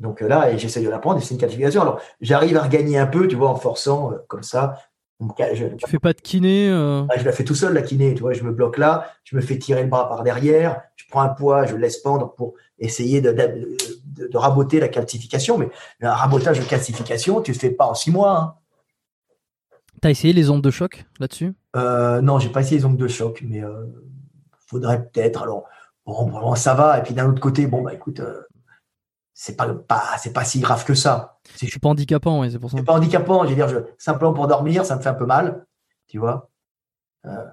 Donc 0.00 0.22
euh, 0.22 0.28
là, 0.28 0.56
j'essaie 0.56 0.82
de 0.82 0.88
l'apprendre 0.88 1.18
et 1.18 1.22
c'est 1.22 1.34
une 1.34 1.40
qualification. 1.40 1.82
Alors, 1.82 2.00
j'arrive 2.20 2.56
à 2.56 2.62
regagner 2.62 2.98
un 2.98 3.06
peu, 3.06 3.28
tu 3.28 3.36
vois, 3.36 3.50
en 3.50 3.56
forçant 3.56 4.12
euh, 4.12 4.16
comme 4.26 4.42
ça. 4.42 4.76
Je, 5.52 5.66
tu 5.66 5.86
fais 5.86 5.98
pas 5.98 6.14
de 6.14 6.20
kiné 6.22 6.68
Je 6.68 7.24
la 7.26 7.32
fais 7.32 7.44
tout 7.44 7.54
seul, 7.54 7.74
la 7.74 7.82
kiné, 7.82 8.14
tu 8.14 8.22
vois. 8.22 8.32
Je 8.32 8.42
me 8.42 8.52
bloque 8.52 8.78
là, 8.78 9.12
je 9.24 9.36
me 9.36 9.42
fais 9.42 9.58
tirer 9.58 9.82
le 9.82 9.90
bras 9.90 10.08
par 10.08 10.22
derrière, 10.22 10.80
je 10.96 11.04
prends 11.10 11.20
un 11.20 11.28
poids, 11.28 11.66
je 11.66 11.76
laisse 11.76 11.98
pendre 11.98 12.34
pour 12.34 12.54
essayer 12.78 13.20
de, 13.20 13.30
de, 13.30 14.36
raboter 14.38 14.80
la 14.80 14.88
calcification. 14.88 15.58
Mais 15.58 15.68
un 16.00 16.14
rabotage 16.14 16.58
de 16.58 16.64
calcification, 16.64 17.42
tu 17.42 17.50
ne 17.50 17.56
fais 17.56 17.70
pas 17.70 17.84
en 17.84 17.94
six 17.94 18.10
mois. 18.10 18.38
Hein. 18.38 18.54
Tu 20.00 20.08
as 20.08 20.10
essayé 20.10 20.32
les 20.32 20.48
ondes 20.48 20.62
de 20.62 20.70
choc 20.70 21.04
là-dessus? 21.18 21.52
Euh, 21.76 22.22
Non, 22.22 22.38
j'ai 22.38 22.48
pas 22.48 22.60
essayé 22.62 22.78
les 22.78 22.86
ondes 22.86 22.96
de 22.96 23.08
choc, 23.08 23.44
mais 23.46 23.62
euh, 23.62 23.86
faudrait 24.66 25.04
peut-être. 25.04 25.42
Alors, 25.42 25.64
bon, 26.06 26.54
ça 26.54 26.74
va. 26.74 26.98
Et 26.98 27.02
puis 27.02 27.12
d'un 27.12 27.28
autre 27.28 27.40
côté, 27.40 27.66
bon, 27.66 27.82
bah 27.82 27.92
écoute, 27.92 28.20
euh, 28.20 28.40
c'est 29.42 29.56
pas, 29.56 29.72
pas, 29.72 30.02
c'est 30.18 30.34
pas 30.34 30.44
si 30.44 30.60
grave 30.60 30.84
que 30.84 30.92
ça. 30.92 31.38
Je 31.58 31.64
suis 31.64 31.80
pas 31.80 31.88
handicapant, 31.88 32.46
c'est 32.50 32.58
pour 32.58 32.70
ça. 32.70 32.76
C'est 32.76 32.84
pas 32.84 32.92
handicapant. 32.92 33.44
Je 33.44 33.48
veux 33.48 33.54
dire, 33.54 33.68
je, 33.68 33.78
simplement 33.96 34.34
pour 34.34 34.46
dormir, 34.46 34.84
ça 34.84 34.96
me 34.96 35.00
fait 35.00 35.08
un 35.08 35.14
peu 35.14 35.24
mal, 35.24 35.64
tu 36.08 36.18
vois. 36.18 36.50
Euh, 37.24 37.46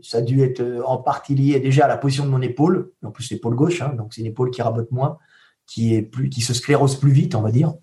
ça 0.00 0.18
a 0.18 0.20
dû 0.20 0.44
être 0.44 0.60
euh, 0.60 0.84
en 0.84 0.98
partie 0.98 1.34
lié 1.34 1.58
déjà 1.58 1.86
à 1.86 1.88
la 1.88 1.96
position 1.96 2.24
de 2.24 2.30
mon 2.30 2.40
épaule, 2.40 2.92
en 3.04 3.10
plus 3.10 3.28
l'épaule 3.32 3.56
gauche, 3.56 3.82
hein, 3.82 3.94
donc 3.98 4.14
c'est 4.14 4.20
une 4.20 4.28
épaule 4.28 4.52
qui 4.52 4.62
rabote 4.62 4.92
moins, 4.92 5.18
qui 5.66 5.96
est 5.96 6.02
plus, 6.02 6.28
qui 6.30 6.40
se 6.40 6.54
sclérose 6.54 7.00
plus 7.00 7.10
vite, 7.10 7.34
on 7.34 7.42
va 7.42 7.50
dire, 7.50 7.74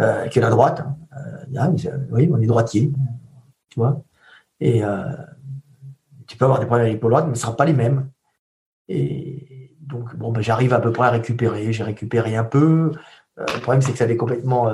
euh, 0.00 0.26
que 0.28 0.40
la 0.40 0.48
droite. 0.48 0.80
Hein. 0.80 0.96
Euh, 1.52 2.06
oui, 2.10 2.30
on 2.32 2.40
est 2.40 2.46
droitier, 2.46 2.90
tu 3.68 3.80
vois. 3.80 4.02
Et 4.60 4.80
tu 6.26 6.38
peux 6.38 6.46
avoir 6.46 6.58
des 6.58 6.64
problèmes 6.64 6.86
à 6.86 6.90
l'épaule 6.90 7.10
droite, 7.10 7.26
mais 7.28 7.34
ce 7.34 7.40
ne 7.40 7.42
sera 7.42 7.54
pas 7.54 7.66
les 7.66 7.74
mêmes. 7.74 8.08
Et 8.88 9.47
donc, 9.88 10.14
bon, 10.16 10.32
ben, 10.32 10.40
j'arrive 10.40 10.74
à 10.74 10.80
peu 10.80 10.92
près 10.92 11.06
à 11.06 11.10
récupérer. 11.10 11.72
J'ai 11.72 11.84
récupéré 11.84 12.36
un 12.36 12.44
peu. 12.44 12.92
le 13.36 13.60
problème, 13.60 13.82
c'est 13.82 13.92
que 13.92 13.98
ça 13.98 14.04
avait 14.04 14.16
complètement 14.16 14.68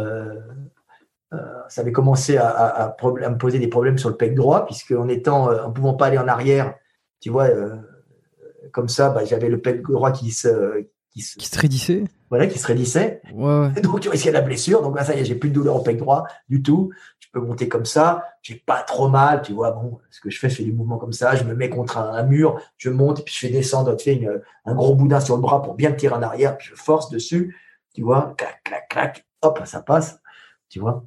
euh, 1.35 1.39
ça 1.69 1.81
avait 1.81 1.93
commencé 1.93 2.37
à, 2.37 2.97
me 3.03 3.39
poser 3.39 3.59
des 3.59 3.69
problèmes 3.69 3.99
sur 3.99 4.09
le 4.09 4.17
pec 4.17 4.35
droit, 4.35 4.67
puisque 4.67 4.93
en 4.93 5.09
étant, 5.09 5.51
euh, 5.51 5.65
en 5.65 5.73
pouvant 5.73 5.95
pas 5.95 6.07
aller 6.07 6.19
en 6.19 6.29
arrière, 6.29 6.75
tu 7.21 7.31
vois, 7.31 7.45
euh, 7.45 7.77
comme 8.73 8.89
ça, 8.89 9.11
bah, 9.11 9.25
j'avais 9.25 9.49
le 9.49 9.61
pec 9.61 9.83
droit 9.83 10.13
qui 10.13 10.31
se, 10.31 10.87
qui 11.15 11.23
se, 11.23 11.39
qui 11.39 11.47
se 11.47 11.59
raidissait. 11.59 12.05
Voilà, 12.29 12.47
qui 12.47 12.59
se 12.59 12.67
raidissait. 12.67 13.23
Ouais, 13.33 13.71
Donc 13.83 14.01
tu 14.01 14.11
risquais 14.11 14.33
la 14.33 14.43
blessure. 14.43 14.83
Donc 14.83 14.97
là, 14.97 15.05
ça 15.05 15.15
y 15.15 15.21
est, 15.21 15.25
j'ai 15.25 15.35
plus 15.35 15.49
de 15.49 15.55
douleur 15.55 15.77
au 15.77 15.83
pec 15.83 15.97
droit 15.97 16.27
du 16.49 16.63
tout. 16.63 16.93
Je 17.21 17.29
peux 17.33 17.41
monter 17.41 17.69
comme 17.69 17.87
ça. 17.87 18.25
J'ai 18.43 18.57
pas 18.57 18.83
trop 18.83 19.09
mal, 19.09 19.41
tu 19.41 19.53
vois. 19.53 19.71
Bon, 19.71 19.99
ce 20.11 20.21
que 20.21 20.29
je 20.29 20.39
fais, 20.39 20.51
je 20.51 20.57
fais 20.57 20.65
des 20.65 20.73
mouvements 20.73 20.99
comme 20.99 21.13
ça. 21.13 21.35
Je 21.37 21.45
me 21.45 21.55
mets 21.55 21.71
contre 21.71 21.97
un, 21.97 22.23
mur, 22.25 22.61
je 22.77 22.91
monte, 22.91 23.21
et 23.21 23.23
puis 23.23 23.33
je 23.35 23.47
fais 23.47 23.53
descendre, 23.53 23.97
tu 23.97 24.05
fais 24.05 24.29
un 24.67 24.75
gros 24.75 24.95
boudin 24.95 25.21
sur 25.21 25.37
le 25.37 25.43
bras 25.43 25.63
pour 25.63 25.75
bien 25.75 25.93
tirer 25.93 26.15
en 26.15 26.23
arrière, 26.23 26.59
puis 26.59 26.69
je 26.69 26.75
force 26.75 27.09
dessus, 27.09 27.57
tu 27.95 28.03
vois, 28.03 28.35
clac, 28.37 28.63
clac, 28.65 28.89
clac, 28.89 29.27
hop, 29.43 29.61
ça 29.65 29.81
passe, 29.81 30.19
tu 30.69 30.81
vois 30.81 31.07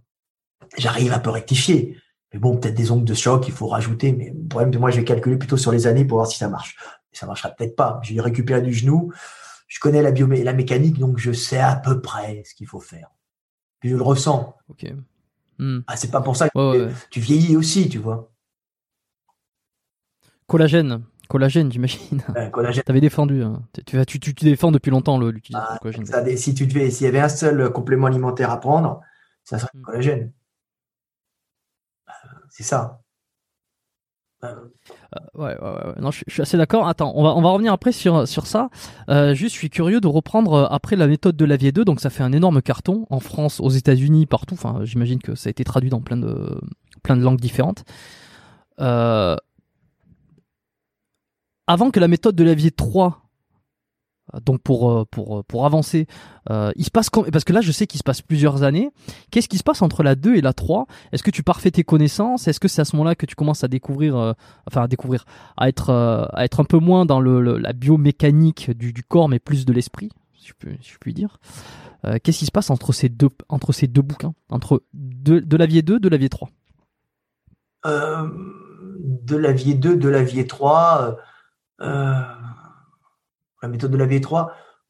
j'arrive 0.77 1.13
à 1.13 1.19
peu 1.19 1.29
rectifier. 1.29 1.97
Mais 2.33 2.39
bon, 2.39 2.57
peut-être 2.57 2.75
des 2.75 2.91
ongles 2.91 3.05
de 3.05 3.13
choc, 3.13 3.47
il 3.47 3.53
faut 3.53 3.67
rajouter. 3.67 4.11
Mais 4.11 4.33
le 4.35 4.47
problème 4.47 4.71
de 4.71 4.77
moi, 4.77 4.91
je 4.91 4.97
vais 4.97 5.05
calculer 5.05 5.37
plutôt 5.37 5.57
sur 5.57 5.71
les 5.71 5.87
années 5.87 6.05
pour 6.05 6.17
voir 6.17 6.27
si 6.27 6.37
ça 6.37 6.49
marche. 6.49 6.75
Et 7.13 7.15
ça 7.15 7.25
marchera 7.25 7.49
peut-être 7.49 7.75
pas. 7.75 7.99
J'ai 8.03 8.19
récupéré 8.19 8.61
du 8.61 8.73
genou. 8.73 9.11
Je 9.67 9.79
connais 9.79 10.01
la, 10.01 10.11
biomé 10.11 10.43
la 10.43 10.53
mécanique, 10.53 10.97
donc 10.97 11.17
je 11.17 11.31
sais 11.31 11.59
à 11.59 11.75
peu 11.75 12.01
près 12.01 12.43
ce 12.45 12.55
qu'il 12.55 12.67
faut 12.67 12.79
faire. 12.79 13.09
Puis 13.79 13.89
je 13.89 13.95
le 13.95 14.01
ressens. 14.01 14.55
Ok. 14.69 14.85
Hmm. 15.59 15.79
Ah, 15.87 15.97
c'est 15.97 16.11
pas 16.11 16.21
pour 16.21 16.35
ça 16.35 16.49
que 16.49 16.89
tu 17.09 17.19
vieillis 17.19 17.57
aussi, 17.57 17.89
tu 17.89 17.97
vois. 17.97 18.31
Collagène. 20.45 21.03
Collagène, 21.27 21.71
j'imagine. 21.71 22.23
collagène. 22.51 22.83
T'avais 22.83 23.01
défendu. 23.01 23.43
Hein. 23.43 23.61
Tu, 23.85 24.05
tu, 24.05 24.19
tu, 24.19 24.45
défends 24.45 24.71
depuis 24.71 24.91
longtemps 24.91 25.19
l'utilisation 25.19 25.73
ah, 25.73 25.79
collagène. 25.79 26.37
si 26.37 26.53
tu 26.53 26.67
devais, 26.67 26.89
s'il 26.89 27.05
y 27.05 27.07
avait 27.09 27.19
un 27.19 27.29
seul 27.29 27.69
complément 27.71 28.07
alimentaire 28.07 28.49
à 28.49 28.59
prendre, 28.59 29.01
ça 29.43 29.59
serait 29.59 29.71
le 29.73 29.79
hmm. 29.81 29.83
collagène. 29.83 30.31
C'est 32.49 32.63
ça. 32.63 33.01
Euh, 34.43 34.55
ouais, 35.33 35.57
ouais, 35.59 35.69
ouais, 35.69 35.93
non, 35.99 36.11
je, 36.11 36.23
suis 36.27 36.41
assez 36.41 36.57
d'accord. 36.57 36.87
Attends, 36.87 37.11
on 37.15 37.23
va, 37.23 37.35
on 37.35 37.41
va 37.41 37.49
revenir 37.49 37.73
après 37.73 37.91
sur, 37.91 38.27
sur 38.27 38.45
ça. 38.45 38.69
Euh, 39.09 39.33
juste, 39.33 39.55
je 39.55 39.59
suis 39.59 39.69
curieux 39.69 39.99
de 39.99 40.07
reprendre 40.07 40.53
euh, 40.53 40.67
après 40.69 40.95
la 40.95 41.07
méthode 41.07 41.35
de 41.35 41.45
Lavier 41.45 41.71
2. 41.71 41.83
Donc, 41.85 41.99
ça 41.99 42.09
fait 42.09 42.23
un 42.23 42.31
énorme 42.33 42.61
carton 42.61 43.07
en 43.09 43.19
France, 43.19 43.59
aux 43.59 43.69
États-Unis, 43.69 44.25
partout. 44.25 44.53
Enfin, 44.53 44.81
j'imagine 44.83 45.19
que 45.19 45.35
ça 45.35 45.47
a 45.47 45.51
été 45.51 45.63
traduit 45.63 45.89
dans 45.89 46.01
plein 46.01 46.17
de, 46.17 46.61
plein 47.03 47.17
de 47.17 47.23
langues 47.23 47.39
différentes. 47.39 47.83
Avant 48.77 49.37
que 51.91 51.99
la 51.99 52.07
méthode 52.07 52.35
de 52.35 52.43
Lavier 52.43 52.71
3 52.71 53.26
donc 54.43 54.61
pour 54.61 54.91
euh, 54.91 55.05
pour 55.05 55.39
euh, 55.39 55.43
pour 55.43 55.65
avancer, 55.65 56.07
euh, 56.49 56.71
il 56.75 56.83
se 56.83 56.91
passe 56.91 57.09
parce 57.09 57.43
que 57.43 57.53
là 57.53 57.61
je 57.61 57.71
sais 57.71 57.87
qu'il 57.87 57.97
se 57.97 58.03
passe 58.03 58.21
plusieurs 58.21 58.63
années. 58.63 58.91
Qu'est-ce 59.31 59.47
qui 59.47 59.57
se 59.57 59.63
passe 59.63 59.81
entre 59.81 60.03
la 60.03 60.15
2 60.15 60.35
et 60.35 60.41
la 60.41 60.53
3 60.53 60.85
Est-ce 61.11 61.23
que 61.23 61.31
tu 61.31 61.43
parfais 61.43 61.71
tes 61.71 61.83
connaissances? 61.83 62.47
Est-ce 62.47 62.59
que 62.59 62.67
c'est 62.67 62.81
à 62.81 62.85
ce 62.85 62.95
moment-là 62.97 63.15
que 63.15 63.25
tu 63.25 63.35
commences 63.35 63.63
à 63.63 63.67
découvrir, 63.67 64.35
enfin 64.67 64.83
à 64.83 64.87
découvrir, 64.87 65.25
à 65.55 65.69
être 65.69 65.91
à 65.91 66.43
être 66.43 66.59
un 66.59 66.65
peu 66.65 66.77
moins 66.77 67.05
dans 67.05 67.21
le, 67.21 67.57
la 67.57 67.73
biomécanique 67.73 68.71
du, 68.71 68.91
du, 68.93 69.03
corps, 69.03 69.29
mais 69.29 69.39
plus 69.39 69.65
de 69.65 69.73
l'esprit, 69.73 70.09
si 70.33 70.47
je 70.47 70.53
puis, 70.57 70.77
si 70.81 70.91
je 70.91 70.97
puis 70.99 71.13
dire? 71.13 71.39
Qu'est-ce 72.23 72.39
qui 72.39 72.45
se 72.45 72.51
passe 72.51 72.69
entre 72.69 72.93
ces 72.93 73.09
deux 73.09 73.29
entre 73.49 73.71
ces 73.71 73.87
deux 73.87 74.01
bouquins, 74.01 74.33
entre 74.49 74.83
de, 74.93 75.39
de 75.39 75.65
vie 75.65 75.83
2, 75.83 75.99
de 75.99 76.17
vie 76.17 76.29
3 76.29 76.49
De 77.85 79.51
vie 79.51 79.75
2, 79.75 79.95
de 79.95 80.09
vie 80.09 80.47
3. 80.47 81.17
Euh 81.79 82.21
la 83.61 83.69
méthode 83.69 83.91
de 83.91 83.97
la 83.97 84.07
V3, 84.07 84.49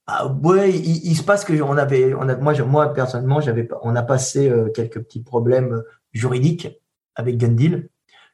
ah, 0.09 0.25
ouais, 0.25 0.71
il, 0.71 1.15
se 1.17 1.23
passe 1.23 1.43
que 1.43 1.61
on 1.61 1.77
avait, 1.77 2.13
on 2.13 2.29
a, 2.29 2.37
moi, 2.37 2.57
moi 2.63 2.93
personnellement, 2.93 3.41
j'avais, 3.41 3.67
on 3.81 3.93
a 3.93 4.03
passé 4.03 4.49
euh, 4.49 4.69
quelques 4.69 5.01
petits 5.01 5.21
problèmes 5.21 5.83
juridiques 6.13 6.69
avec 7.15 7.37
Gundil 7.37 7.89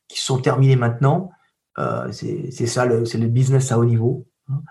qui 0.08 0.22
sont 0.22 0.38
terminés 0.38 0.76
maintenant. 0.76 1.32
Euh, 1.80 2.12
c'est 2.12 2.68
ça, 2.68 2.88
c'est 3.06 3.18
le 3.18 3.28
business 3.28 3.72
à 3.72 3.80
haut 3.80 3.86
niveau. 3.86 4.28
Hein. 4.50 4.62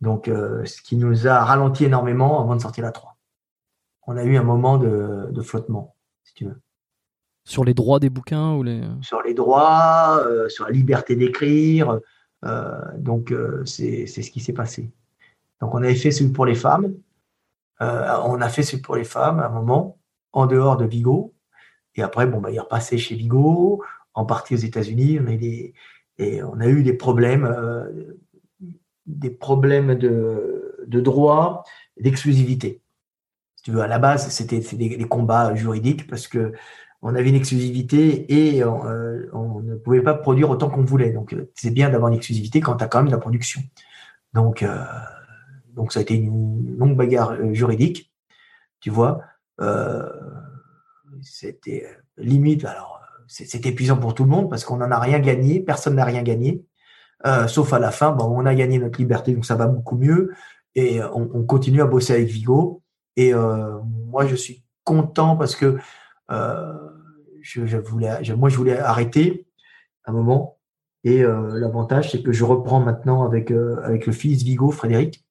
Donc, 0.00 0.26
euh, 0.26 0.64
ce 0.64 0.82
qui 0.82 0.96
nous 0.96 1.28
a 1.28 1.44
ralenti 1.44 1.84
énormément 1.84 2.42
avant 2.42 2.56
de 2.56 2.60
sortir 2.60 2.82
la 2.82 2.90
3. 2.90 3.16
On 4.08 4.16
a 4.16 4.24
eu 4.24 4.36
un 4.36 4.42
moment 4.42 4.78
de, 4.78 5.28
de 5.30 5.42
flottement, 5.42 5.94
si 6.24 6.34
tu 6.34 6.46
veux. 6.46 6.60
Sur 7.44 7.64
les 7.64 7.72
droits 7.72 8.00
des 8.00 8.10
bouquins 8.10 8.54
ou 8.54 8.64
les... 8.64 8.82
Sur 9.02 9.22
les 9.22 9.32
droits, 9.32 10.26
sur 10.48 10.64
la 10.64 10.70
liberté 10.72 11.14
d'écrire. 11.14 12.00
donc, 12.96 13.32
c'est 13.64 14.06
ce 14.06 14.30
qui 14.30 14.40
s'est 14.40 14.52
passé. 14.52 14.90
Donc 15.60 15.74
on 15.74 15.78
avait 15.78 15.94
fait 15.94 16.10
celui 16.10 16.32
pour 16.32 16.46
les 16.46 16.54
femmes. 16.54 16.94
Euh, 17.80 18.16
on 18.24 18.40
a 18.40 18.48
fait 18.48 18.62
celui 18.62 18.82
pour 18.82 18.96
les 18.96 19.04
femmes 19.04 19.40
à 19.40 19.46
un 19.46 19.50
moment, 19.50 19.98
en 20.32 20.46
dehors 20.46 20.76
de 20.76 20.84
Vigo. 20.84 21.34
Et 21.94 22.02
après, 22.02 22.26
bon, 22.26 22.40
bah, 22.40 22.50
il 22.50 22.56
est 22.56 22.60
repassé 22.60 22.98
chez 22.98 23.14
Vigo, 23.14 23.82
en 24.14 24.24
partie 24.24 24.54
aux 24.54 24.58
États-Unis. 24.58 25.18
On, 25.20 25.26
et 26.18 26.42
on 26.42 26.60
a 26.60 26.66
eu 26.66 26.82
des 26.82 26.92
problèmes, 26.92 27.44
euh, 27.44 28.16
des 29.06 29.30
problèmes 29.30 29.94
de, 29.94 30.76
de 30.86 31.00
droit, 31.00 31.64
d'exclusivité. 31.98 32.82
Si 33.56 33.64
tu 33.64 33.70
veux, 33.72 33.80
à 33.80 33.88
la 33.88 33.98
base, 33.98 34.28
c'était 34.30 34.60
des, 34.60 35.08
combats 35.08 35.54
juridiques 35.54 36.06
parce 36.06 36.28
que 36.28 36.52
on 37.00 37.14
avait 37.14 37.28
une 37.28 37.36
exclusivité 37.36 38.56
et 38.56 38.62
euh, 38.64 39.30
on 39.32 39.60
ne 39.60 39.76
pouvait 39.76 40.02
pas 40.02 40.14
produire 40.14 40.50
autant 40.50 40.68
qu'on 40.68 40.82
voulait. 40.82 41.10
Donc, 41.10 41.34
c'est 41.54 41.70
bien 41.70 41.90
d'avoir 41.90 42.08
une 42.10 42.16
exclusivité 42.16 42.60
quand 42.60 42.76
tu 42.76 42.84
as 42.84 42.88
quand 42.88 42.98
même 42.98 43.06
de 43.06 43.12
la 43.12 43.18
production. 43.18 43.60
Donc, 44.34 44.64
donc 45.78 45.92
ça 45.92 46.00
a 46.00 46.02
été 46.02 46.14
une 46.14 46.76
longue 46.76 46.96
bagarre 46.96 47.30
euh, 47.30 47.54
juridique, 47.54 48.12
tu 48.80 48.90
vois. 48.90 49.20
Euh, 49.60 50.02
c'était 51.22 51.86
limite, 52.16 52.64
alors 52.64 53.00
c'est 53.28 53.64
épuisant 53.64 53.96
pour 53.96 54.14
tout 54.14 54.24
le 54.24 54.30
monde 54.30 54.50
parce 54.50 54.64
qu'on 54.64 54.78
n'en 54.78 54.90
a 54.90 54.98
rien 54.98 55.20
gagné, 55.20 55.60
personne 55.60 55.94
n'a 55.94 56.04
rien 56.04 56.22
gagné, 56.22 56.64
euh, 57.26 57.46
sauf 57.46 57.72
à 57.72 57.78
la 57.78 57.92
fin, 57.92 58.10
bon, 58.10 58.24
on 58.24 58.44
a 58.44 58.54
gagné 58.54 58.78
notre 58.78 58.98
liberté, 58.98 59.32
donc 59.32 59.46
ça 59.46 59.54
va 59.54 59.68
beaucoup 59.68 59.96
mieux 59.96 60.34
et 60.74 61.00
on, 61.02 61.44
continue 61.44 61.80
à 61.80 61.86
bosser 61.86 62.14
avec 62.14 62.28
Vigo. 62.28 62.82
Et 63.16 63.32
moi, 63.34 64.26
je 64.26 64.36
suis 64.36 64.62
content 64.84 65.36
parce 65.36 65.56
que 65.56 65.76
je, 66.28 67.76
voulais, 67.78 68.20
moi, 68.36 68.48
je 68.48 68.56
voulais 68.56 68.78
arrêter 68.78 69.48
un 70.04 70.12
moment. 70.12 70.58
Et 71.02 71.22
l'avantage, 71.22 72.12
c'est 72.12 72.22
que 72.22 72.30
je 72.30 72.44
reprends 72.44 72.78
maintenant 72.78 73.24
avec, 73.24 73.50
avec 73.50 74.06
le 74.06 74.12
fils 74.12 74.44
Vigo, 74.44 74.70
Frédéric, 74.70 75.27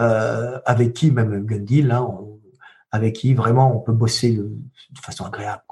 euh, 0.00 0.58
avec 0.64 0.92
qui, 0.94 1.10
même 1.10 1.44
Gundil, 1.44 1.90
hein, 1.90 2.08
avec 2.90 3.14
qui 3.14 3.34
vraiment 3.34 3.76
on 3.76 3.80
peut 3.80 3.92
bosser 3.92 4.36
de, 4.36 4.50
façon 5.02 5.24
agréable. 5.24 5.62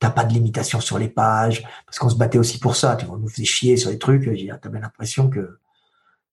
T'as 0.00 0.10
pas 0.10 0.24
de 0.24 0.32
limitation 0.32 0.80
sur 0.80 0.96
les 0.96 1.08
pages, 1.08 1.66
parce 1.84 1.98
qu'on 1.98 2.08
se 2.08 2.16
battait 2.16 2.38
aussi 2.38 2.60
pour 2.60 2.76
ça. 2.76 2.94
Tu 2.94 3.04
vois, 3.04 3.16
on 3.16 3.18
nous 3.18 3.28
faisait 3.28 3.44
chier 3.44 3.76
sur 3.76 3.90
les 3.90 3.98
trucs. 3.98 4.22
J'ai 4.32 4.52
t'as 4.62 4.68
bien 4.68 4.80
l'impression 4.80 5.28
que 5.28 5.58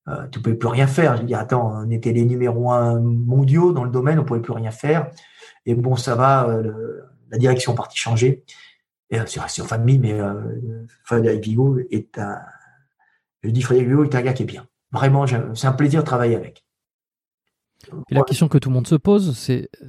euh, 0.08 0.28
tu 0.28 0.40
pouvais 0.40 0.56
plus 0.56 0.68
rien 0.68 0.86
faire. 0.86 1.18
Je 1.18 1.24
dis, 1.24 1.34
attends, 1.34 1.84
on 1.84 1.90
était 1.90 2.14
les 2.14 2.26
numéros 2.26 2.72
un 2.72 3.00
mondiaux 3.00 3.72
dans 3.72 3.84
le 3.84 3.90
domaine, 3.90 4.20
on 4.20 4.24
pouvait 4.24 4.42
plus 4.42 4.54
rien 4.54 4.70
faire. 4.70 5.10
Et 5.66 5.74
bon, 5.74 5.96
ça 5.96 6.14
va, 6.14 6.48
euh, 6.48 7.02
la 7.32 7.40
direction 7.40 7.74
est 7.74 7.76
partie 7.76 7.98
changer. 7.98 8.44
Et 9.10 9.18
c'est 9.26 9.40
resté 9.40 9.62
en 9.64 9.66
famille, 9.66 9.98
mais 9.98 10.14
euh, 10.14 10.86
Frédéric 11.04 11.44
Vigo 11.44 11.80
est 11.90 12.20
un, 12.20 12.40
je 13.44 13.50
dis 13.50 13.62
Frédéric 13.62 13.90
Vigo 13.90 14.04
est 14.04 14.16
un 14.16 14.22
gars 14.22 14.34
qui 14.34 14.44
est 14.44 14.48
bien. 14.48 14.68
Vraiment, 14.92 15.26
c'est 15.28 15.68
un 15.68 15.74
plaisir 15.74 16.02
de 16.02 16.06
travailler 16.06 16.36
avec. 16.36 16.65
Et 18.10 18.16
la 18.16 18.24
question 18.24 18.48
que 18.48 18.58
tout 18.58 18.70
le 18.70 18.76
monde 18.76 18.88
se 18.88 18.96
pose, 18.96 19.38
c'est 19.38 19.70
euh, 19.82 19.88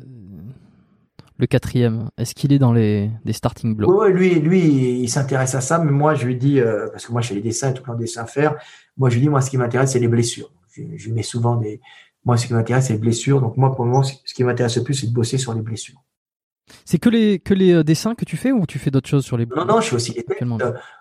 le 1.39 1.47
quatrième. 1.47 2.11
Est-ce 2.17 2.35
qu'il 2.35 2.53
est 2.53 2.59
dans 2.59 2.73
les, 2.73 3.11
starting 3.31 3.75
blocks? 3.75 3.91
Oui, 3.91 4.13
lui, 4.13 4.35
lui, 4.41 5.01
il 5.01 5.09
s'intéresse 5.09 5.55
à 5.55 5.61
ça, 5.61 5.79
mais 5.79 5.93
moi, 5.93 6.15
je 6.15 6.27
lui 6.27 6.37
dis, 6.37 6.61
euh, 6.61 6.89
parce 6.91 7.07
que 7.07 7.13
moi, 7.13 7.21
je 7.21 7.29
fais 7.29 7.35
les 7.35 7.43
dessins, 7.43 7.73
tout 7.73 7.83
plein 7.83 7.95
de 7.95 8.01
dessins 8.01 8.23
à 8.23 8.27
faire. 8.27 8.57
Moi, 8.97 9.11
je 9.11 9.17
lui 9.17 9.23
dis, 9.23 9.29
moi, 9.29 9.41
ce 9.41 9.51
qui 9.51 9.59
m'intéresse, 9.59 9.93
c'est 9.93 9.99
les 9.99 10.09
blessures. 10.09 10.51
Je, 10.73 10.83
je, 10.97 11.11
mets 11.11 11.23
souvent 11.23 11.57
des. 11.57 11.81
Moi, 12.25 12.37
ce 12.37 12.47
qui 12.47 12.55
m'intéresse, 12.55 12.87
c'est 12.87 12.95
les 12.95 12.99
blessures. 12.99 13.41
Donc, 13.41 13.57
moi, 13.57 13.75
pour 13.75 13.85
le 13.85 13.91
moment, 13.91 14.03
ce 14.03 14.35
qui 14.35 14.45
m'intéresse 14.45 14.77
le 14.77 14.83
plus, 14.83 14.95
c'est 14.95 15.07
de 15.07 15.13
bosser 15.13 15.39
sur 15.39 15.55
les 15.55 15.63
blessures. 15.63 16.03
C'est 16.85 16.99
que 16.99 17.09
les, 17.09 17.39
que 17.39 17.55
les 17.55 17.73
euh, 17.73 17.85
dessins 17.85 18.15
que 18.15 18.25
tu 18.25 18.37
fais 18.37 18.51
ou 18.51 18.67
tu 18.67 18.79
fais 18.79 18.91
d'autres 18.91 19.09
choses 19.09 19.25
sur 19.25 19.37
les 19.37 19.47
Non, 19.47 19.65
non, 19.65 19.81
je 19.81 19.89
fais 19.89 19.97
aussi 19.97 20.13
des 20.13 20.25
textes. 20.25 20.45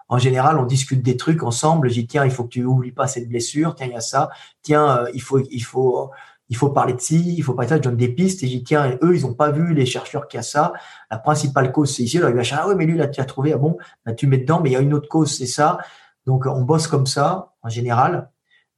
En 0.07 0.19
général, 0.19 0.59
on 0.59 0.65
discute 0.65 1.01
des 1.01 1.17
trucs 1.17 1.41
ensemble. 1.41 1.89
Je 1.89 1.95
dis, 1.95 2.07
tiens, 2.07 2.23
il 2.23 2.31
faut 2.31 2.43
que 2.43 2.49
tu 2.49 2.63
oublies 2.63 2.91
pas 2.91 3.07
cette 3.07 3.27
blessure. 3.27 3.73
Tiens, 3.73 3.87
il 3.87 3.93
y 3.93 3.95
a 3.95 4.01
ça. 4.01 4.29
Tiens, 4.61 5.05
il 5.13 5.21
faut, 5.21 5.39
il 5.39 5.63
faut, 5.63 6.11
il 6.49 6.55
faut 6.55 6.69
parler 6.69 6.93
de 6.93 7.01
ci, 7.01 7.35
il 7.37 7.41
faut 7.43 7.53
parler 7.53 7.67
de 7.67 7.69
ça, 7.71 7.77
je 7.77 7.81
donne 7.81 7.97
des 7.97 8.09
pistes 8.09 8.43
et 8.43 8.47
j'y 8.47 8.63
tiens, 8.63 8.97
eux, 9.01 9.15
ils 9.15 9.23
n'ont 9.23 9.33
pas 9.33 9.51
vu 9.51 9.73
les 9.73 9.85
chercheurs 9.85 10.27
qui 10.27 10.37
a 10.37 10.43
ça. 10.43 10.73
La 11.09 11.17
principale 11.17 11.71
cause, 11.71 11.95
c'est 11.95 12.03
ici. 12.03 12.17
Alors, 12.17 12.29
il 12.29 12.35
va 12.35 12.43
chercher, 12.43 12.63
ah 12.65 12.67
ouais, 12.69 12.75
mais 12.75 12.85
lui, 12.85 12.97
là, 12.97 13.07
tu 13.07 13.19
as 13.19 13.25
trouvé, 13.25 13.53
ah 13.53 13.57
bon, 13.57 13.77
là, 14.05 14.13
tu 14.13 14.27
mets 14.27 14.37
dedans, 14.37 14.61
mais 14.61 14.69
il 14.69 14.73
y 14.73 14.75
a 14.75 14.81
une 14.81 14.93
autre 14.93 15.09
cause, 15.09 15.35
c'est 15.35 15.47
ça. 15.47 15.79
Donc, 16.25 16.45
on 16.45 16.61
bosse 16.61 16.87
comme 16.87 17.07
ça, 17.07 17.53
en 17.63 17.69
général. 17.69 18.29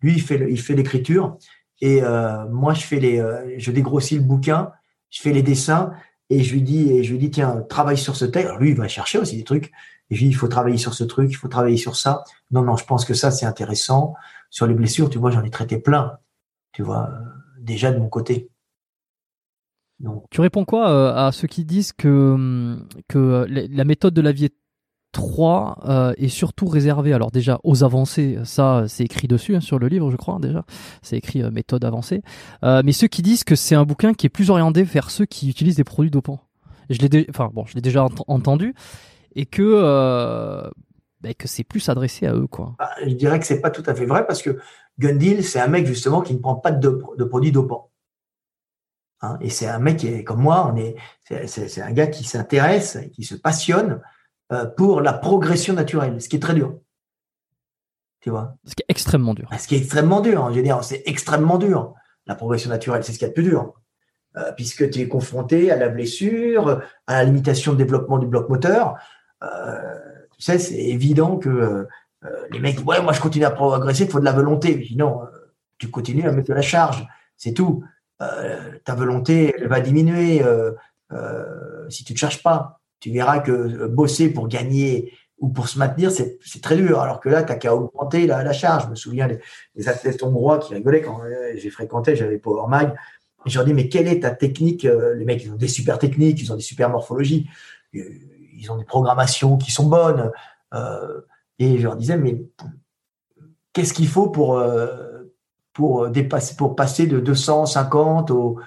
Lui, 0.01 0.13
il 0.13 0.21
fait, 0.21 0.47
il 0.49 0.59
fait 0.59 0.75
l'écriture 0.75 1.37
et 1.81 2.01
euh, 2.03 2.45
moi, 2.49 2.73
je 2.73 2.81
fais 2.81 2.99
les, 2.99 3.19
euh, 3.19 3.55
je 3.57 3.71
dégrossis 3.71 4.15
le 4.15 4.23
bouquin, 4.23 4.71
je 5.09 5.21
fais 5.21 5.31
les 5.31 5.43
dessins 5.43 5.91
et 6.29 6.43
je 6.43 6.53
lui 6.53 6.61
dis, 6.61 6.91
et 6.91 7.03
je 7.03 7.11
lui 7.11 7.19
dis, 7.19 7.31
tiens, 7.31 7.63
travaille 7.69 7.97
sur 7.97 8.15
ce 8.15 8.25
texte. 8.25 8.47
Alors, 8.49 8.61
lui, 8.61 8.71
il 8.71 8.77
va 8.77 8.87
chercher 8.87 9.17
aussi 9.19 9.37
des 9.37 9.43
trucs. 9.43 9.71
Et 10.09 10.15
je 10.15 10.21
lui 10.21 10.27
dis, 10.27 10.35
il 10.35 10.37
faut 10.37 10.47
travailler 10.47 10.77
sur 10.77 10.93
ce 10.93 11.03
truc, 11.03 11.31
il 11.31 11.35
faut 11.35 11.47
travailler 11.47 11.77
sur 11.77 11.95
ça. 11.95 12.23
Non, 12.51 12.61
non, 12.61 12.77
je 12.77 12.85
pense 12.85 13.05
que 13.05 13.13
ça, 13.13 13.31
c'est 13.31 13.45
intéressant. 13.45 14.13
Sur 14.49 14.67
les 14.67 14.73
blessures, 14.73 15.09
tu 15.09 15.17
vois, 15.19 15.31
j'en 15.31 15.43
ai 15.43 15.49
traité 15.49 15.79
plein. 15.79 16.17
Tu 16.71 16.83
vois, 16.83 17.09
déjà 17.67 17.91
de 17.91 17.99
mon 17.99 18.09
côté. 18.09 18.49
Tu 20.29 20.41
réponds 20.41 20.65
quoi 20.65 20.89
euh, 20.89 21.27
à 21.27 21.31
ceux 21.31 21.47
qui 21.47 21.65
disent 21.65 21.91
que, 21.91 22.07
hum, 22.07 22.87
que 23.07 23.45
la 23.49 23.83
méthode 23.83 24.13
de 24.13 24.21
la 24.21 24.31
vie 24.31 24.49
3 25.11 25.79
euh, 25.87 26.13
est 26.17 26.27
surtout 26.27 26.67
réservée, 26.67 27.13
alors 27.13 27.31
déjà 27.31 27.59
aux 27.63 27.83
avancées, 27.83 28.37
ça 28.43 28.85
c'est 28.87 29.03
écrit 29.03 29.27
dessus 29.27 29.55
hein, 29.55 29.61
sur 29.61 29.79
le 29.79 29.87
livre 29.87 30.11
je 30.11 30.17
crois 30.17 30.37
déjà, 30.39 30.65
c'est 31.01 31.17
écrit 31.17 31.41
euh, 31.41 31.49
méthode 31.49 31.83
avancée, 31.83 32.21
mais 32.61 32.91
ceux 32.91 33.07
qui 33.07 33.23
disent 33.23 33.43
que 33.43 33.55
c'est 33.55 33.73
un 33.73 33.85
bouquin 33.85 34.13
qui 34.13 34.27
est 34.27 34.29
plus 34.29 34.51
orienté 34.51 34.83
vers 34.83 35.09
ceux 35.09 35.25
qui 35.25 35.49
utilisent 35.49 35.77
des 35.77 35.83
produits 35.83 36.11
dopants. 36.11 36.41
Je 36.89 36.99
l'ai, 36.99 37.25
enfin 37.29 37.49
bon, 37.51 37.65
je 37.65 37.73
l'ai 37.73 37.81
déjà 37.81 38.05
entendu 38.27 38.75
et 39.35 39.45
que 39.45 40.71
bah, 41.27 41.33
que 41.33 41.47
c'est 41.47 41.63
plus 41.63 41.87
adressé 41.89 42.27
à 42.27 42.33
eux 42.33 42.47
quoi. 42.47 42.75
Bah, 42.79 42.89
je 43.05 43.13
dirais 43.13 43.39
que 43.39 43.45
c'est 43.45 43.61
pas 43.61 43.69
tout 43.69 43.83
à 43.85 43.95
fait 43.95 44.05
vrai 44.05 44.25
parce 44.25 44.41
que 44.41 44.59
Gundil, 44.99 45.43
c'est 45.43 45.59
un 45.59 45.67
mec 45.67 45.85
justement 45.85 46.21
qui 46.21 46.33
ne 46.33 46.39
prend 46.39 46.55
pas 46.55 46.71
de, 46.71 46.89
produits 47.25 47.51
dopants. 47.51 47.91
Hein, 49.21 49.37
et 49.41 49.49
c'est 49.49 49.67
un 49.67 49.79
mec 49.79 49.97
qui 49.97 50.07
est 50.07 50.23
comme 50.23 50.41
moi, 50.41 50.71
on 50.71 50.77
est, 50.77 50.95
c'est, 51.47 51.81
un 51.81 51.91
gars 51.91 52.07
qui 52.07 52.23
s'intéresse, 52.23 52.97
qui 53.13 53.23
se 53.23 53.35
passionne 53.35 54.01
euh, 54.51 54.65
pour 54.65 55.01
la 55.01 55.13
progression 55.13 55.73
naturelle, 55.73 56.21
ce 56.21 56.29
qui 56.29 56.35
est 56.35 56.41
très 56.41 56.53
dur. 56.53 56.79
Tu 58.21 58.29
vois? 58.29 58.55
Ce 58.65 58.73
qui 58.75 58.83
est 58.83 58.91
extrêmement 58.91 59.33
dur. 59.33 59.49
Ce 59.57 59.67
qui 59.67 59.75
est 59.75 59.79
extrêmement 59.79 60.21
dur, 60.21 60.43
en 60.43 60.51
général, 60.51 60.83
c'est 60.83 61.03
extrêmement 61.05 61.57
dur. 61.57 61.93
La 62.25 62.35
progression 62.35 62.69
naturelle, 62.69 63.03
c'est 63.03 63.13
ce 63.13 63.19
qui 63.19 63.25
est 63.25 63.29
le 63.29 63.33
plus 63.33 63.43
dur. 63.43 63.73
Euh, 64.37 64.51
puisque 64.51 64.89
tu 64.89 64.99
es 64.99 65.07
confronté 65.07 65.71
à 65.71 65.75
la 65.77 65.89
blessure, 65.89 66.81
à 67.07 67.13
la 67.13 67.23
limitation 67.23 67.73
de 67.73 67.77
développement 67.77 68.19
du 68.19 68.27
bloc 68.27 68.49
moteur. 68.49 68.97
Euh, 69.43 70.16
tu 70.37 70.45
sais, 70.45 70.59
c'est 70.59 70.75
évident 70.75 71.37
que 71.37 71.49
euh, 71.49 71.85
les 72.51 72.59
mecs 72.59 72.85
ouais 72.85 73.01
moi 73.01 73.13
je 73.13 73.21
continue 73.21 73.45
à 73.45 73.51
progresser, 73.51 74.05
il 74.05 74.09
faut 74.09 74.19
de 74.19 74.25
la 74.25 74.33
volonté. 74.33 74.81
Je 74.83 74.89
dis 74.89 74.97
non, 74.97 75.21
euh, 75.23 75.53
tu 75.77 75.89
continues 75.89 76.27
à 76.27 76.31
mettre 76.31 76.49
de 76.49 76.53
la 76.53 76.61
charge, 76.61 77.07
c'est 77.35 77.53
tout. 77.53 77.83
Euh, 78.21 78.71
ta 78.83 78.95
volonté 78.95 79.53
elle 79.57 79.67
va 79.67 79.79
diminuer 79.79 80.41
si 81.89 82.03
tu 82.03 82.13
ne 82.13 82.17
cherches 82.17 82.43
pas. 82.43 82.79
Tu 82.99 83.11
verras 83.11 83.39
que 83.39 83.85
bosser 83.87 84.29
pour 84.29 84.47
gagner 84.47 85.13
ou 85.39 85.49
pour 85.49 85.67
se 85.69 85.77
maintenir, 85.77 86.11
c'est 86.11 86.61
très 86.61 86.75
dur. 86.75 86.99
Alors 86.99 87.19
que 87.19 87.29
là, 87.29 87.43
tu 87.43 87.51
n'as 87.51 87.57
qu'à 87.57 87.75
augmenter 87.75 88.25
la, 88.25 88.53
charge. 88.53 88.85
Je 88.85 88.89
me 88.89 88.95
souviens 88.95 89.27
des, 89.75 89.89
athlètes 89.89 90.23
hongrois 90.23 90.59
qui 90.59 90.73
rigolaient 90.73 91.01
quand 91.01 91.21
euh, 91.23 91.53
j'ai 91.55 91.69
fréquenté, 91.69 92.15
j'avais 92.15 92.37
Power 92.37 92.67
Mag. 92.67 92.95
Je 93.45 93.57
leur 93.57 93.65
dis, 93.65 93.73
mais 93.73 93.87
quelle 93.87 94.07
est 94.07 94.21
ta 94.21 94.31
technique 94.31 94.83
euh, 94.85 95.13
Les 95.13 95.25
mecs, 95.25 95.43
ils 95.43 95.51
ont 95.51 95.55
des 95.55 95.67
super 95.67 95.99
techniques, 95.99 96.41
ils 96.41 96.51
ont 96.51 96.55
des 96.55 96.63
super 96.63 96.89
morphologies, 96.89 97.47
euh, 97.95 98.01
ils 98.57 98.71
ont 98.71 98.77
des 98.77 98.85
programmations 98.85 99.57
qui 99.57 99.71
sont 99.71 99.87
bonnes. 99.87 100.31
et 101.59 101.77
je 101.77 101.83
leur 101.83 101.95
disais, 101.95 102.17
mais 102.17 102.41
qu'est-ce 103.73 103.93
qu'il 103.93 104.07
faut 104.07 104.29
pour, 104.29 104.61
pour, 105.73 106.09
dépasser, 106.09 106.55
pour 106.55 106.75
passer 106.75 107.07
de 107.07 107.19
250 107.19 108.31
au. 108.31 108.59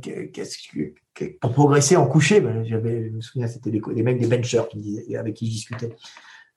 qu'est-ce 0.00 0.58
que 0.68 0.94
pour 1.40 1.52
progresser 1.52 1.96
en 1.96 2.06
coucher, 2.06 2.40
ben, 2.40 2.64
je 2.64 2.76
me 2.76 3.20
souviens, 3.20 3.46
c'était 3.46 3.70
des, 3.70 4.02
mecs 4.02 4.18
des 4.18 4.26
benchers 4.26 4.68
qui 4.68 5.16
avec 5.16 5.34
qui 5.34 5.46
je 5.46 5.52
discutais 5.52 5.96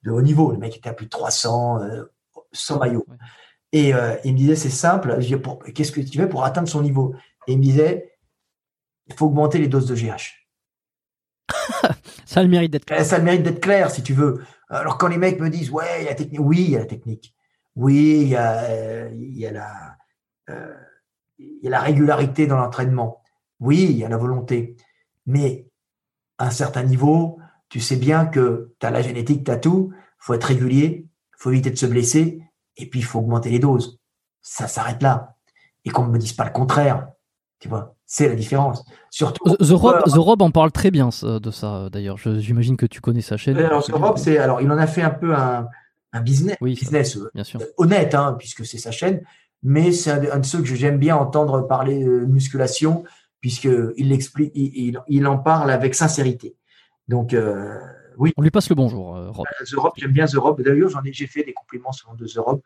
de 0.02 0.10
haut 0.10 0.22
niveau. 0.22 0.50
Le 0.50 0.58
mec 0.58 0.76
était 0.76 0.88
à 0.88 0.94
plus 0.94 1.06
de 1.06 1.10
300, 1.10 1.82
euh, 1.82 2.04
sans 2.52 2.78
maillot. 2.78 3.06
Et 3.72 3.94
euh, 3.94 4.16
il 4.24 4.32
me 4.32 4.38
disait, 4.38 4.56
c'est 4.56 4.70
simple, 4.70 5.18
qu'est-ce 5.74 5.92
que 5.92 6.00
tu 6.00 6.18
fais 6.18 6.28
pour 6.28 6.44
atteindre 6.44 6.68
son 6.68 6.82
niveau? 6.82 7.14
Et 7.46 7.52
il 7.52 7.58
me 7.58 7.62
disait, 7.62 8.18
il 9.06 9.14
faut 9.14 9.26
augmenter 9.26 9.58
les 9.58 9.68
doses 9.68 9.86
de 9.86 9.94
GH. 9.94 10.46
ça 13.04 13.16
a 13.16 13.18
le 13.18 13.24
mérite 13.24 13.42
d'être 13.42 13.60
clair. 13.60 13.90
Si 13.90 14.02
tu 14.02 14.12
veux. 14.12 14.42
Alors 14.68 14.98
quand 14.98 15.08
les 15.08 15.16
mecs 15.16 15.40
me 15.40 15.48
disent, 15.48 15.70
oui, 15.70 15.84
il 15.98 16.04
y 16.04 16.76
a 16.76 16.78
la 16.80 16.86
technique. 16.86 17.34
Oui, 17.74 18.20
il 18.22 18.28
y 18.28 18.36
a, 18.36 18.64
euh, 18.64 19.10
il 19.14 19.38
y 19.38 19.46
a 19.46 19.52
la, 19.52 19.96
il 21.38 21.60
y 21.62 21.66
a 21.68 21.70
la 21.70 21.80
régularité 21.80 22.46
dans 22.46 22.56
l'entraînement. 22.56 23.22
Oui, 23.60 23.86
il 23.90 23.96
y 23.96 24.04
a 24.04 24.08
la 24.08 24.16
volonté. 24.16 24.76
Mais 25.26 25.66
à 26.38 26.46
un 26.46 26.50
certain 26.50 26.82
niveau, 26.82 27.38
tu 27.68 27.80
sais 27.80 27.96
bien 27.96 28.26
que 28.26 28.74
tu 28.78 28.86
as 28.86 28.90
la 28.90 29.02
génétique, 29.02 29.44
tu 29.44 29.50
as 29.50 29.56
tout. 29.56 29.92
Il 29.94 30.18
faut 30.18 30.34
être 30.34 30.44
régulier, 30.44 31.06
il 31.06 31.36
faut 31.36 31.50
éviter 31.50 31.70
de 31.70 31.76
se 31.76 31.86
blesser, 31.86 32.42
et 32.76 32.86
puis 32.86 33.00
il 33.00 33.04
faut 33.04 33.20
augmenter 33.20 33.50
les 33.50 33.58
doses. 33.58 34.00
Ça 34.42 34.68
s'arrête 34.68 35.02
là. 35.02 35.36
Et 35.84 35.90
qu'on 35.90 36.06
ne 36.06 36.12
me 36.12 36.18
dise 36.18 36.32
pas 36.32 36.44
le 36.44 36.50
contraire. 36.50 37.08
Tu 37.60 37.68
vois, 37.68 37.96
c'est 38.06 38.28
la 38.28 38.36
différence. 38.36 38.84
Surtout. 39.10 39.44
The 39.56 39.72
Rob, 39.72 40.42
en 40.42 40.50
parle 40.50 40.70
très 40.70 40.90
bien 40.90 41.08
de 41.22 41.50
ça, 41.50 41.88
d'ailleurs. 41.90 42.16
J'imagine 42.18 42.76
que 42.76 42.86
tu 42.86 43.00
connais 43.00 43.20
sa 43.20 43.36
chaîne. 43.36 43.58
Alors, 43.58 43.84
The 43.84 43.92
Rob, 43.92 44.16
c'est, 44.16 44.38
alors, 44.38 44.60
il 44.60 44.70
en 44.70 44.78
a 44.78 44.86
fait 44.86 45.02
un 45.02 45.10
peu 45.10 45.34
un, 45.34 45.66
business, 46.22 46.56
business 46.60 47.16
euh, 47.16 47.30
bien 47.34 47.44
sûr. 47.44 47.60
honnête, 47.76 48.14
hein, 48.14 48.36
puisque 48.38 48.64
c'est 48.64 48.78
sa 48.78 48.90
chaîne. 48.90 49.22
Mais 49.64 49.90
c'est 49.90 50.10
un, 50.30 50.38
de 50.38 50.46
ceux 50.46 50.60
que 50.60 50.66
j'aime 50.66 50.98
bien 50.98 51.16
entendre 51.16 51.66
parler 51.66 52.04
de 52.04 52.24
musculation 52.26 53.04
puisqu'il 53.40 54.08
l'explique, 54.08 54.52
il, 54.54 55.00
il, 55.06 55.26
en 55.26 55.38
parle 55.38 55.70
avec 55.70 55.94
sincérité. 55.94 56.56
Donc, 57.06 57.34
euh, 57.34 57.78
oui. 58.16 58.32
On 58.36 58.42
lui 58.42 58.50
passe 58.50 58.68
le 58.68 58.74
bonjour, 58.74 59.16
euh, 59.16 59.30
Rob. 59.30 59.46
The 59.64 59.74
Rob, 59.76 59.92
j'aime 59.96 60.12
bien 60.12 60.26
The 60.26 60.36
Rob. 60.36 60.60
D'ailleurs, 60.60 60.90
j'en 60.90 61.02
ai, 61.02 61.12
j'ai 61.12 61.26
fait 61.26 61.44
des 61.44 61.52
compliments 61.52 61.92
sur 61.92 62.14
de 62.14 62.26
The 62.26 62.38
Rob. 62.38 62.60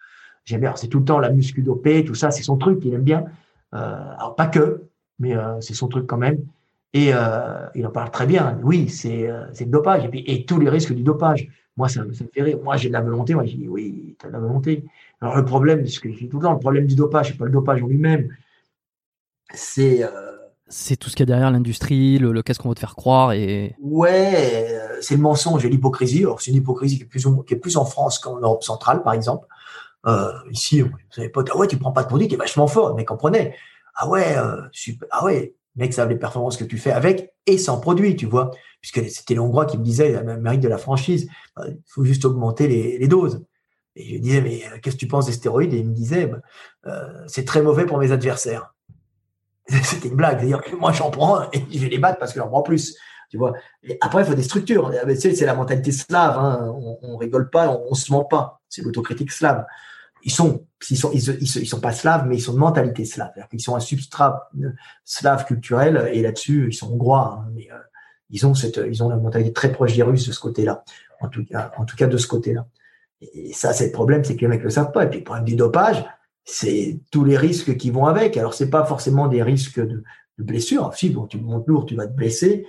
J'aime 0.44 0.60
bien. 0.60 0.74
C'est 0.76 0.88
tout 0.88 0.98
le 0.98 1.04
temps 1.04 1.18
la 1.18 1.30
muscu 1.30 1.62
dopée, 1.62 2.04
tout 2.04 2.14
ça, 2.14 2.30
c'est 2.30 2.42
son 2.42 2.56
truc, 2.56 2.80
il 2.84 2.94
aime 2.94 3.02
bien. 3.02 3.24
Euh, 3.74 4.14
alors, 4.18 4.34
pas 4.36 4.46
que, 4.46 4.84
mais 5.18 5.36
euh, 5.36 5.60
c'est 5.60 5.74
son 5.74 5.88
truc 5.88 6.06
quand 6.06 6.18
même. 6.18 6.44
Et 6.92 7.10
euh, 7.14 7.66
il 7.74 7.86
en 7.86 7.90
parle 7.90 8.10
très 8.10 8.26
bien. 8.26 8.58
Oui, 8.62 8.88
c'est, 8.88 9.28
le 9.28 9.66
dopage. 9.66 10.04
Et, 10.04 10.08
puis, 10.08 10.24
et 10.26 10.44
tous 10.44 10.58
les 10.58 10.68
risques 10.68 10.92
du 10.92 11.02
dopage. 11.02 11.48
Moi, 11.76 11.88
ça, 11.88 12.02
ça 12.12 12.24
me 12.24 12.30
fait 12.32 12.42
rire. 12.42 12.58
Moi, 12.62 12.76
j'ai 12.76 12.88
de 12.88 12.92
la 12.92 13.00
volonté. 13.00 13.34
Moi, 13.34 13.46
j'ai 13.46 13.56
dit, 13.56 13.68
oui, 13.68 14.14
tu 14.18 14.26
as 14.26 14.28
de 14.28 14.34
la 14.34 14.40
volonté. 14.40 14.84
Alors, 15.20 15.36
le 15.36 15.44
problème, 15.44 15.86
ce 15.86 16.00
que 16.00 16.10
je 16.10 16.18
dis 16.18 16.28
tout 16.28 16.38
le 16.38 16.44
temps, 16.44 16.52
le 16.52 16.58
problème 16.58 16.86
du 16.86 16.94
dopage, 16.94 17.28
c'est 17.28 17.38
pas 17.38 17.46
le 17.46 17.50
dopage 17.50 17.82
en 17.82 17.86
lui-même. 17.86 18.28
C'est 19.54 20.02
c'est 20.74 20.96
tout 20.96 21.10
ce 21.10 21.16
qu'il 21.16 21.28
y 21.28 21.30
a 21.30 21.34
derrière 21.34 21.50
l'industrie, 21.50 22.18
le, 22.18 22.40
qu'est-ce 22.42 22.58
qu'on 22.58 22.70
veut 22.70 22.74
te 22.74 22.80
faire 22.80 22.96
croire 22.96 23.32
et. 23.32 23.76
Ouais, 23.78 24.80
c'est 25.02 25.16
le 25.16 25.20
mensonge 25.20 25.66
et 25.66 25.68
l'hypocrisie. 25.68 26.20
Alors 26.20 26.40
c'est 26.40 26.50
une 26.50 26.56
hypocrisie 26.56 26.96
qui 26.96 27.02
est 27.02 27.06
plus, 27.06 27.26
qui 27.46 27.52
est 27.52 27.58
plus 27.58 27.76
en 27.76 27.84
France 27.84 28.18
qu'en 28.18 28.40
Europe 28.40 28.64
centrale, 28.64 29.02
par 29.02 29.12
exemple. 29.12 29.46
Euh, 30.06 30.32
ici, 30.50 30.80
vous 30.80 30.90
savez 31.10 31.28
pas, 31.28 31.42
ah 31.50 31.56
ouais, 31.56 31.68
tu 31.68 31.76
prends 31.76 31.92
pas 31.92 32.02
de 32.02 32.08
produit 32.08 32.32
est 32.32 32.36
vachement 32.36 32.66
fort, 32.66 32.94
mais 32.94 33.04
comprenez. 33.04 33.54
Ah 33.94 34.08
ouais, 34.08 34.36
euh, 34.36 34.62
super, 34.72 35.06
ah 35.10 35.24
ouais, 35.24 35.54
mec, 35.76 35.92
ça 35.92 36.06
les 36.06 36.16
performances 36.16 36.56
que 36.56 36.64
tu 36.64 36.78
fais 36.78 36.92
avec 36.92 37.32
et 37.46 37.58
sans 37.58 37.78
produit, 37.80 38.16
tu 38.16 38.26
vois. 38.26 38.50
Puisque 38.80 39.08
c'était 39.10 39.34
les 39.34 39.40
Hongrois 39.40 39.66
qui 39.66 39.78
me 39.78 39.84
disaient, 39.84 40.12
la 40.12 40.36
mérite 40.36 40.60
de 40.60 40.68
la 40.68 40.78
franchise, 40.78 41.28
bah, 41.56 41.64
il 41.68 41.78
faut 41.86 42.04
juste 42.04 42.24
augmenter 42.24 42.66
les, 42.66 43.08
doses. 43.08 43.44
Et 43.94 44.16
je 44.16 44.20
disais, 44.20 44.40
mais 44.40 44.62
qu'est-ce 44.80 44.96
que 44.96 45.00
tu 45.00 45.06
penses 45.06 45.26
des 45.26 45.32
stéroïdes? 45.32 45.74
Et 45.74 45.78
il 45.78 45.88
me 45.88 45.94
disait, 45.94 46.26
bah, 46.26 46.38
euh, 46.86 47.24
c'est 47.26 47.44
très 47.44 47.62
mauvais 47.62 47.86
pour 47.86 47.98
mes 47.98 48.10
adversaires. 48.10 48.74
C'était 49.68 50.08
une 50.08 50.16
blague. 50.16 50.38
C'est-à-dire 50.38 50.62
que 50.62 50.74
moi, 50.74 50.92
j'en 50.92 51.10
prends 51.10 51.42
et 51.52 51.64
je 51.70 51.78
vais 51.78 51.88
les 51.88 51.98
battre 51.98 52.18
parce 52.18 52.32
que 52.32 52.40
j'en 52.40 52.48
prends 52.48 52.62
plus. 52.62 52.96
Tu 53.30 53.38
vois. 53.38 53.52
Après, 54.00 54.22
il 54.22 54.26
faut 54.26 54.34
des 54.34 54.42
structures. 54.42 54.92
C'est 55.16 55.46
la 55.46 55.54
mentalité 55.54 55.92
slave. 55.92 56.36
Hein. 56.38 56.74
On, 56.74 56.98
on, 57.02 57.16
rigole 57.16 57.48
pas, 57.50 57.68
on, 57.68 57.86
on 57.90 57.94
se 57.94 58.12
ment 58.12 58.24
pas. 58.24 58.60
C'est 58.68 58.82
l'autocritique 58.82 59.30
slave. 59.30 59.64
Ils 60.24 60.32
sont, 60.32 60.66
ils 60.90 60.96
sont, 60.96 61.10
ils, 61.12 61.66
sont 61.66 61.80
pas 61.80 61.92
slaves, 61.92 62.26
mais 62.26 62.36
ils 62.36 62.40
sont 62.40 62.54
de 62.54 62.58
mentalité 62.58 63.04
slave. 63.04 63.32
Ils 63.52 63.60
sont 63.60 63.74
un 63.74 63.80
substrat 63.80 64.50
slave 65.04 65.44
culturel 65.44 66.10
et 66.12 66.22
là-dessus, 66.22 66.68
ils 66.70 66.74
sont 66.74 66.92
hongrois. 66.92 67.40
Hein. 67.40 67.50
mais 67.54 67.68
euh, 67.72 67.76
ils 68.30 68.46
ont 68.46 68.54
cette, 68.54 68.80
ils 68.88 69.02
ont 69.02 69.08
la 69.08 69.16
mentalité 69.16 69.52
très 69.52 69.72
proche 69.72 69.94
des 69.94 70.02
Russes 70.02 70.26
de 70.26 70.32
ce 70.32 70.40
côté-là. 70.40 70.84
En 71.20 71.28
tout 71.28 71.44
cas, 71.44 71.72
en 71.76 71.84
tout 71.84 71.96
cas 71.96 72.06
de 72.06 72.16
ce 72.16 72.26
côté-là. 72.26 72.66
Et 73.20 73.52
ça, 73.52 73.72
c'est 73.72 73.86
le 73.86 73.92
problème, 73.92 74.24
c'est 74.24 74.36
que 74.36 74.40
les 74.40 74.48
mecs 74.48 74.62
le 74.62 74.70
savent 74.70 74.90
pas. 74.90 75.04
Et 75.04 75.10
puis 75.10 75.20
le 75.20 75.24
problème 75.24 75.44
du 75.44 75.54
dopage, 75.54 76.04
c'est 76.44 77.00
tous 77.10 77.24
les 77.24 77.36
risques 77.36 77.76
qui 77.76 77.90
vont 77.90 78.06
avec. 78.06 78.36
Alors, 78.36 78.54
c'est 78.54 78.70
pas 78.70 78.84
forcément 78.84 79.28
des 79.28 79.42
risques 79.42 79.80
de, 79.80 80.02
de 80.38 80.44
blessure. 80.44 80.92
Si 80.94 81.10
bon, 81.10 81.26
tu 81.26 81.38
montes 81.38 81.68
lourd, 81.68 81.86
tu 81.86 81.94
vas 81.94 82.06
te 82.06 82.12
blesser. 82.12 82.66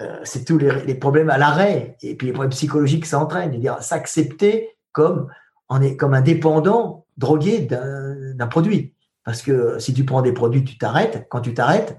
Euh, 0.00 0.18
c'est 0.24 0.44
tous 0.44 0.58
les, 0.58 0.84
les, 0.86 0.94
problèmes 0.94 1.30
à 1.30 1.38
l'arrêt 1.38 1.96
et 2.02 2.16
puis 2.16 2.26
les 2.26 2.32
problèmes 2.32 2.50
psychologiques 2.50 3.02
que 3.02 3.08
ça 3.08 3.18
entraîne. 3.18 3.50
C'est-à-dire 3.50 3.82
s'accepter 3.82 4.70
comme, 4.92 5.28
on 5.68 5.80
est, 5.80 5.96
comme 5.96 6.14
un 6.14 6.20
dépendant 6.20 7.06
drogué 7.16 7.60
d'un 7.60 8.46
produit. 8.46 8.94
Parce 9.24 9.42
que 9.42 9.78
si 9.78 9.94
tu 9.94 10.04
prends 10.04 10.22
des 10.22 10.32
produits, 10.32 10.64
tu 10.64 10.76
t'arrêtes. 10.76 11.26
Quand 11.30 11.40
tu 11.40 11.54
t'arrêtes, 11.54 11.96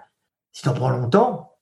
si 0.52 0.62
tu 0.62 0.70
en 0.70 0.74
prends 0.74 0.90
longtemps, 0.90 1.54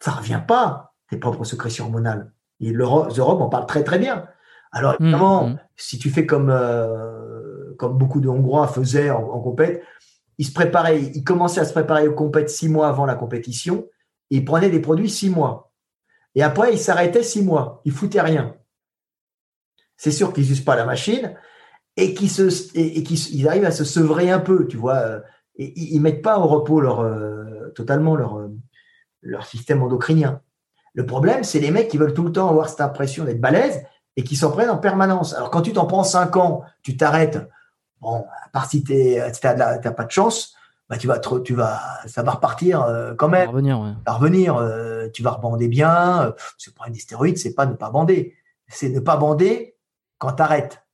ça 0.00 0.10
revient 0.10 0.42
pas, 0.46 0.94
tes 1.08 1.16
propres 1.16 1.44
sécrétions 1.44 1.86
hormonales. 1.86 2.32
Et 2.60 2.72
l'Europe 2.72 3.40
en 3.40 3.48
parle 3.48 3.66
très 3.66 3.84
très 3.84 3.98
bien. 3.98 4.26
Alors 4.72 4.94
mmh, 4.94 5.04
évidemment, 5.04 5.48
mmh. 5.48 5.58
si 5.76 5.98
tu 5.98 6.10
fais 6.10 6.26
comme 6.26 6.50
euh, 6.50 7.74
comme 7.78 7.96
beaucoup 7.96 8.20
de 8.20 8.28
Hongrois 8.28 8.66
faisaient 8.66 9.10
en, 9.10 9.22
en 9.22 9.40
compète, 9.40 9.82
ils 10.38 10.46
se 10.46 10.52
préparaient, 10.52 11.00
ils 11.00 11.24
commençaient 11.24 11.60
à 11.60 11.64
se 11.64 11.72
préparer 11.72 12.08
aux 12.08 12.14
compètes 12.14 12.50
six 12.50 12.68
mois 12.68 12.88
avant 12.88 13.06
la 13.06 13.14
compétition, 13.14 13.86
et 14.30 14.36
ils 14.38 14.44
prenaient 14.44 14.70
des 14.70 14.80
produits 14.80 15.10
six 15.10 15.30
mois. 15.30 15.72
Et 16.34 16.42
après, 16.42 16.72
ils 16.72 16.78
s'arrêtaient 16.78 17.22
six 17.22 17.42
mois, 17.42 17.80
ils 17.84 17.92
foutaient 17.92 18.20
rien. 18.20 18.56
C'est 19.96 20.10
sûr 20.10 20.32
qu'ils 20.32 20.48
n'usent 20.48 20.64
pas 20.64 20.76
la 20.76 20.84
machine 20.84 21.34
et 21.96 22.14
qu'ils 22.14 22.30
se, 22.30 22.76
et, 22.76 23.48
arrivent 23.48 23.64
à 23.64 23.70
se 23.70 23.84
sevrer 23.84 24.30
un 24.30 24.40
peu, 24.40 24.66
tu 24.66 24.76
vois. 24.76 25.20
Et 25.56 25.72
ils, 25.76 26.00
mettent 26.00 26.22
pas 26.22 26.38
au 26.38 26.46
repos 26.46 26.80
leur, 26.80 27.00
euh, 27.00 27.70
totalement 27.74 28.16
leur, 28.16 28.38
euh, 28.38 28.48
leur 29.22 29.46
système 29.46 29.82
endocrinien. 29.82 30.40
Le 30.94 31.06
problème, 31.06 31.44
c'est 31.44 31.60
les 31.60 31.70
mecs 31.70 31.88
qui 31.88 31.96
veulent 31.96 32.14
tout 32.14 32.24
le 32.24 32.32
temps 32.32 32.48
avoir 32.48 32.68
cette 32.68 32.80
impression 32.80 33.24
d'être 33.24 33.40
balèze 33.40 33.82
et 34.16 34.24
qui 34.24 34.36
s'en 34.36 34.50
prennent 34.50 34.70
en 34.70 34.78
permanence. 34.78 35.34
Alors 35.34 35.50
quand 35.50 35.62
tu 35.62 35.72
t'en 35.72 35.86
prends 35.86 36.04
cinq 36.04 36.36
ans, 36.36 36.62
tu 36.82 36.96
t'arrêtes 36.96 37.48
Bon, 38.00 38.26
à 38.44 38.48
part 38.50 38.68
si 38.68 38.84
tu 38.84 39.16
n'as 39.16 39.78
pas 39.78 40.04
de 40.04 40.10
chance, 40.10 40.54
bah, 40.90 40.98
tu 40.98 41.06
vas, 41.06 41.18
tu 41.18 41.54
vas, 41.54 41.80
ça 42.06 42.22
va 42.22 42.32
repartir 42.32 42.82
euh, 42.82 43.14
quand 43.14 43.28
même. 43.28 43.48
revenir, 43.48 43.80
ouais. 43.80 43.92
va 44.06 44.12
revenir, 44.12 44.56
euh, 44.56 45.08
tu 45.12 45.22
vas 45.22 45.30
rebander 45.30 45.68
bien. 45.68 46.34
Ce 46.58 46.70
problème 46.70 46.92
des 46.92 47.00
stéroïdes, 47.00 47.38
c'est 47.38 47.54
pas 47.54 47.64
ne 47.64 47.72
pas 47.72 47.90
bander. 47.90 48.36
C'est 48.68 48.90
ne 48.90 49.00
pas 49.00 49.16
bander 49.16 49.73
quand 50.18 50.32
tu 50.32 50.42
arrêtes. 50.42 50.84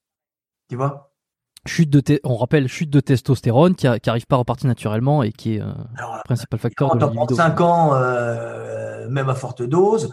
Tu 0.69 0.77
vois? 0.77 1.13
Chute 1.67 1.91
de 1.91 2.21
on 2.25 2.37
rappelle 2.37 2.69
chute 2.69 2.91
de 2.91 3.01
testostérone 3.01 3.75
qui, 3.75 3.87
n'arrive 3.87 4.27
pas 4.27 4.37
à 4.37 4.39
repartir 4.39 4.67
naturellement 4.67 5.23
et 5.23 5.31
qui 5.31 5.57
est 5.57 5.61
euh, 5.61 5.67
le 5.67 6.23
principal 6.25 6.59
facteur 6.59 6.97
de 6.97 7.05
Quand 7.05 7.35
5 7.35 7.61
ans, 7.61 8.01
même 9.11 9.29
à 9.29 9.35
forte 9.35 9.63
dose, 9.63 10.13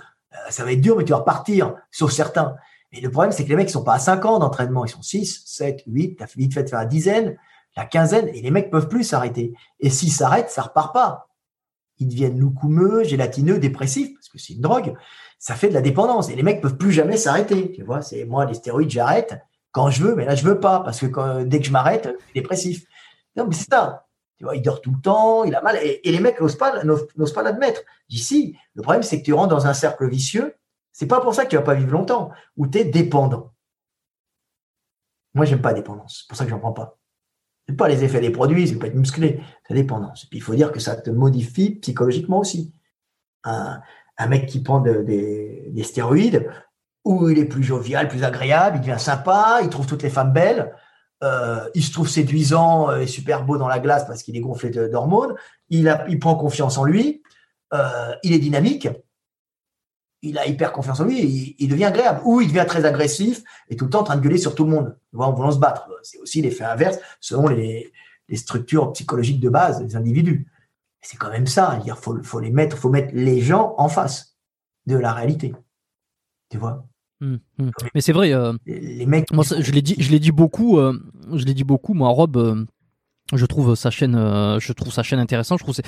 ça 0.49 0.65
va 0.65 0.73
être 0.73 0.81
dur, 0.81 0.97
mais 0.97 1.05
tu 1.05 1.11
vas 1.11 1.19
repartir, 1.19 1.75
sauf 1.91 2.11
certains. 2.11 2.55
Et 2.91 3.01
le 3.01 3.09
problème, 3.11 3.31
c'est 3.31 3.43
que 3.43 3.49
les 3.49 3.55
mecs, 3.55 3.69
ils 3.69 3.73
sont 3.73 3.83
pas 3.83 3.95
à 3.95 3.99
5 3.99 4.25
ans 4.25 4.39
d'entraînement, 4.39 4.85
ils 4.85 4.89
sont 4.89 5.01
6, 5.01 5.43
7, 5.45 5.83
8, 5.87 6.15
tu 6.17 6.23
as 6.23 6.27
vite 6.35 6.53
fait 6.53 6.63
de 6.63 6.69
faire 6.69 6.79
la 6.79 6.85
dizaine, 6.85 7.37
la 7.75 7.85
quinzaine, 7.85 8.27
et 8.29 8.41
les 8.41 8.51
mecs 8.51 8.71
peuvent 8.71 8.87
plus 8.87 9.03
s'arrêter. 9.03 9.53
Et 9.79 9.89
s'ils 9.89 10.11
s'arrêtent, 10.11 10.49
ça 10.49 10.63
repart 10.63 10.93
pas. 10.93 11.29
Ils 11.99 12.07
deviennent 12.07 12.39
loucoumeux, 12.39 13.03
gélatineux, 13.03 13.59
dépressifs, 13.59 14.13
parce 14.13 14.29
que 14.29 14.37
c'est 14.37 14.53
une 14.53 14.61
drogue. 14.61 14.95
Ça 15.39 15.55
fait 15.55 15.69
de 15.69 15.73
la 15.73 15.81
dépendance. 15.81 16.29
Et 16.29 16.35
les 16.35 16.43
mecs 16.43 16.61
peuvent 16.61 16.77
plus 16.77 16.91
jamais 16.91 17.17
s'arrêter. 17.17 17.71
Tu 17.71 17.83
vois, 17.83 18.01
c'est 18.01 18.25
moi, 18.25 18.45
les 18.45 18.53
stéroïdes, 18.53 18.89
j'arrête 18.89 19.39
quand 19.71 19.89
je 19.89 20.03
veux, 20.03 20.15
mais 20.15 20.25
là, 20.25 20.33
je 20.33 20.43
veux 20.43 20.59
pas, 20.59 20.79
parce 20.79 20.99
que 20.99 21.43
dès 21.43 21.59
que 21.59 21.65
je 21.65 21.71
m'arrête, 21.71 22.05
je 22.05 22.23
suis 22.23 22.33
dépressif. 22.33 22.85
Non, 23.35 23.45
mais 23.47 23.53
c'est 23.53 23.69
ça. 23.69 24.07
Tu 24.37 24.43
vois, 24.43 24.55
il 24.55 24.61
dort 24.61 24.81
tout 24.81 24.91
le 24.91 25.01
temps, 25.01 25.43
il 25.43 25.53
a 25.55 25.61
mal, 25.61 25.77
et, 25.81 26.01
les 26.03 26.19
mecs 26.19 26.39
n'osent 26.39 26.57
pas, 26.57 26.83
n'osent 26.83 27.33
pas 27.33 27.43
l'admettre. 27.43 27.81
D'ici, 28.09 28.55
le 28.73 28.81
problème, 28.81 29.03
c'est 29.03 29.19
que 29.19 29.25
tu 29.25 29.33
rentres 29.33 29.49
dans 29.49 29.67
un 29.67 29.73
cercle 29.73 30.07
vicieux 30.07 30.55
c'est 30.97 31.05
pas 31.05 31.21
pour 31.21 31.35
ça 31.35 31.45
que 31.45 31.51
tu 31.51 31.55
vas 31.55 31.61
pas 31.61 31.75
vivre 31.75 31.91
longtemps, 31.91 32.31
ou 32.55 32.65
tu 32.65 32.79
es 32.79 32.83
dépendant. 32.83 33.53
Moi, 35.35 35.45
j'aime 35.45 35.61
pas 35.61 35.69
la 35.69 35.75
dépendance. 35.75 36.21
C'est 36.21 36.27
pour 36.27 36.35
ça 36.35 36.43
que 36.43 36.49
j'en 36.49 36.57
prends 36.57 36.73
pas. 36.73 36.97
C'est 37.67 37.75
pas 37.75 37.87
les 37.87 38.03
effets 38.03 38.19
des 38.19 38.31
produits, 38.31 38.67
c'est 38.67 38.79
pas 38.79 38.87
être 38.87 38.95
musclé, 38.95 39.39
c'est 39.67 39.75
la 39.75 39.81
dépendance. 39.81 40.23
Et 40.23 40.27
puis, 40.27 40.39
il 40.39 40.41
faut 40.41 40.55
dire 40.55 40.71
que 40.71 40.79
ça 40.79 40.95
te 40.95 41.11
modifie 41.11 41.75
psychologiquement 41.75 42.39
aussi. 42.39 42.73
Mec 44.25 44.47
qui 44.47 44.63
prend 44.63 44.79
des, 44.79 45.83
stéroïdes, 45.83 46.49
où 47.05 47.29
il 47.29 47.37
est 47.37 47.45
plus 47.45 47.63
jovial, 47.63 48.07
plus 48.07 48.23
agréable, 48.23 48.77
il 48.77 48.81
devient 48.81 48.99
sympa, 48.99 49.59
il 49.61 49.69
trouve 49.69 49.85
toutes 49.85 50.01
les 50.01 50.09
femmes 50.09 50.33
belles, 50.33 50.73
euh, 51.23 51.69
il 51.75 51.83
se 51.83 51.91
trouve 51.91 52.09
séduisant 52.09 52.95
et 52.95 53.05
super 53.05 53.43
beau 53.43 53.57
dans 53.57 53.67
la 53.67 53.79
glace 53.79 54.05
parce 54.07 54.23
qu'il 54.23 54.35
est 54.35 54.41
gonflé 54.41 54.71
d'hormones, 54.71 55.35
il, 55.69 56.19
prend 56.19 56.35
confiance 56.35 56.77
en 56.77 56.83
lui, 56.83 57.21
euh, 57.73 58.13
il 58.23 58.33
est 58.33 58.39
dynamique, 58.39 58.87
il 60.21 60.37
a 60.37 60.47
hyper 60.47 60.71
confiance 60.71 60.99
en 60.99 61.05
lui, 61.05 61.55
il, 61.59 61.67
devient 61.67 61.85
agréable, 61.85 62.21
ou 62.25 62.41
il 62.41 62.47
devient 62.47 62.65
très 62.67 62.85
agressif 62.85 63.43
et 63.69 63.75
tout 63.75 63.85
le 63.85 63.91
temps 63.91 64.01
en 64.01 64.03
train 64.03 64.15
de 64.15 64.21
gueuler 64.21 64.37
sur 64.37 64.55
tout 64.55 64.63
le 64.63 64.71
monde, 64.71 64.97
en 65.15 65.31
voulant 65.31 65.51
se 65.51 65.59
battre. 65.59 65.87
C'est 66.01 66.17
aussi 66.19 66.41
l'effet 66.41 66.63
inverse 66.63 66.97
selon 67.19 67.47
les, 67.47 67.91
structures 68.33 68.91
psychologiques 68.91 69.39
de 69.39 69.49
base 69.49 69.81
des 69.81 69.95
individus. 69.95 70.47
C'est 71.09 71.15
quand 71.15 71.29
même 71.29 71.47
ça, 71.47 71.79
il 71.85 71.93
faut, 71.93 72.21
faut 72.21 72.41
les 72.41 72.51
mettre, 72.51 72.77
faut 72.77 72.89
mettre 72.89 73.13
les 73.13 73.39
gens 73.39 73.75
en 73.77 73.87
face 73.87 74.35
de 74.87 74.97
la 74.97 75.13
réalité. 75.13 75.53
Tu 76.49 76.57
vois? 76.57 76.85
Hum, 77.21 77.39
hum. 77.59 77.71
Mais 77.95 78.01
c'est 78.01 78.11
vrai. 78.11 78.33
Euh, 78.33 78.51
les 78.65 79.05
mecs. 79.05 79.31
Moi, 79.31 79.45
je 79.45 79.71
l'ai 79.71 79.81
dit, 79.81 79.95
je 79.97 80.11
l'ai 80.11 80.19
dit 80.19 80.33
beaucoup. 80.33 80.79
Euh, 80.79 80.99
je 81.33 81.45
l'ai 81.45 81.53
dit 81.53 81.63
beaucoup. 81.63 81.93
Moi, 81.93 82.09
Rob, 82.09 82.35
euh, 82.35 82.65
je 83.33 83.45
trouve 83.45 83.73
sa 83.75 83.89
chaîne, 83.89 84.15
je 84.59 84.73
trouve 84.73 84.91
sa 84.91 85.01
chaîne 85.01 85.19
intéressante. 85.19 85.59
Je 85.59 85.63
trouve 85.63 85.75
c'est 85.75 85.87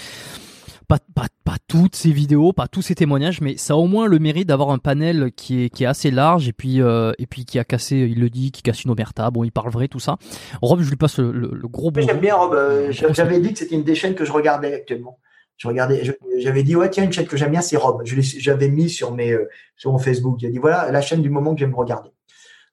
pas, 0.90 0.98
pas, 1.14 1.28
pas 1.46 1.58
toutes 1.68 1.96
ces 1.96 2.12
vidéos, 2.12 2.52
pas 2.52 2.68
tous 2.68 2.82
ces 2.82 2.96
témoignages, 2.96 3.42
mais 3.42 3.58
ça 3.58 3.74
a 3.74 3.78
au 3.78 3.86
moins 3.86 4.08
le 4.08 4.18
mérite 4.18 4.48
d'avoir 4.48 4.72
un 4.72 4.80
panel 4.80 5.32
qui 5.36 5.66
est, 5.66 5.70
qui 5.70 5.84
est 5.84 5.88
assez 5.88 6.10
large 6.10 6.50
et 6.50 6.52
puis, 6.54 6.82
euh, 6.82 7.12
et 7.20 7.28
puis 7.28 7.46
qui 7.46 7.60
a 7.60 7.64
cassé, 7.64 7.96
il 7.96 8.20
le 8.20 8.30
dit, 8.32 8.52
qui 8.52 8.64
casse 8.64 8.84
une 8.84 8.90
omerta. 8.90 9.30
Bon, 9.30 9.44
il 9.44 9.52
parle 9.52 9.70
vrai, 9.70 9.88
tout 9.88 10.00
ça. 10.00 10.18
Rob, 10.64 10.82
je 10.82 10.90
lui 10.90 10.96
passe 10.98 11.20
le, 11.20 11.32
le, 11.32 11.68
gros 11.68 11.92
bonjour. 11.92 12.10
J'aime 12.10 12.20
bien 12.20 12.36
Rob. 12.36 12.56
Euh, 12.56 12.92
j'avais 12.92 13.40
dit 13.40 13.54
que 13.54 13.60
c'était 13.60 13.76
une 13.76 13.84
des 13.84 13.94
chaînes 13.94 14.16
que 14.16 14.26
je 14.26 14.32
regardais 14.32 14.74
actuellement. 14.74 15.20
Je 15.58 15.68
regardais, 15.68 16.02
j'avais 16.40 16.64
dit 16.64 16.76
ouais 16.76 16.90
tiens 16.90 17.04
une 17.04 17.12
chaîne 17.12 17.28
que 17.28 17.38
j'aime 17.38 17.52
bien 17.52 17.62
c'est 17.62 17.78
Rob. 17.78 18.02
J'avais 18.04 18.70
mis 18.70 18.90
sur 18.90 19.14
mes 19.14 19.32
euh, 19.32 19.48
sur 19.76 19.92
mon 19.92 20.00
Facebook. 20.00 20.40
J'ai 20.40 20.50
dit 20.50 20.58
voilà 20.58 20.92
la 20.92 21.02
chaîne 21.02 21.22
du 21.22 21.30
moment 21.30 21.54
que 21.54 21.60
j'aime 21.60 21.76
regarder. 21.76 22.10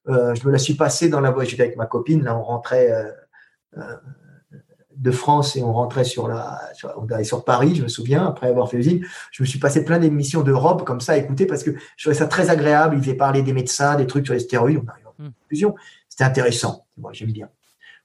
je 0.06 0.46
me 0.46 0.52
la 0.52 0.58
suis 0.58 0.74
passée 0.74 1.10
dans 1.10 1.20
la 1.20 1.32
voie. 1.32 1.44
J'étais 1.44 1.64
avec 1.64 1.76
ma 1.76 1.86
copine 1.86 2.24
là 2.24 2.34
on 2.34 2.42
rentrait 2.42 2.90
de 4.96 5.10
France 5.10 5.56
et 5.56 5.62
on 5.62 5.72
rentrait 5.72 6.04
sur 6.04 6.28
la 6.28 6.58
sur, 6.74 6.94
sur 7.22 7.44
Paris, 7.44 7.74
je 7.76 7.82
me 7.82 7.88
souviens, 7.88 8.26
après 8.26 8.48
avoir 8.48 8.68
fait 8.68 8.76
l'usine, 8.76 9.04
je 9.30 9.42
me 9.42 9.46
suis 9.46 9.58
passé 9.58 9.84
plein 9.84 9.98
d'émissions 9.98 10.42
d'Europe 10.42 10.84
comme 10.84 11.00
ça 11.00 11.12
à 11.12 11.16
écouter 11.16 11.46
parce 11.46 11.62
que 11.62 11.72
je 11.96 12.04
trouvais 12.04 12.16
ça 12.16 12.26
très 12.26 12.50
agréable. 12.50 12.96
Il 12.96 13.02
faisait 13.02 13.14
parler 13.14 13.42
des 13.42 13.52
médecins, 13.52 13.96
des 13.96 14.06
trucs 14.06 14.26
sur 14.26 14.34
les 14.34 14.40
stéroïdes, 14.40 14.80
on 14.84 14.88
arrive 14.88 15.06
en 15.06 15.22
hmm. 15.22 15.32
conclusion. 15.42 15.74
C'était 16.08 16.24
intéressant. 16.24 16.86
Moi, 16.96 17.12
j'aime 17.12 17.32
bien. 17.32 17.48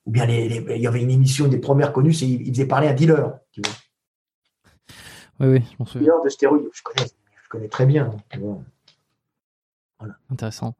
Ou 0.06 0.12
bien 0.12 0.26
les, 0.26 0.66
il 0.76 0.82
y 0.82 0.88
avait 0.88 1.02
une 1.02 1.12
émission 1.12 1.48
des 1.48 1.60
premières 1.60 1.94
connues, 1.94 2.14
c'est 2.14 2.28
il 2.28 2.52
faisait 2.52 2.66
parler 2.66 2.88
un 2.88 2.94
dealer. 2.94 3.40
Tu 3.52 3.62
vois. 3.62 3.74
Oui, 5.40 5.48
oui, 5.54 5.64
je 5.72 5.76
m'en 5.80 5.86
souviens. 5.86 6.08
Dealer 6.08 6.24
de 6.24 6.30
stéroïdes, 6.30 6.70
je 6.74 6.84
connais, 6.84 7.08
je 7.44 7.50
connais 7.50 7.68
très 7.68 7.86
bien. 7.86 8.12
Voilà. 10.00 10.16
Intéressant. 10.32 10.76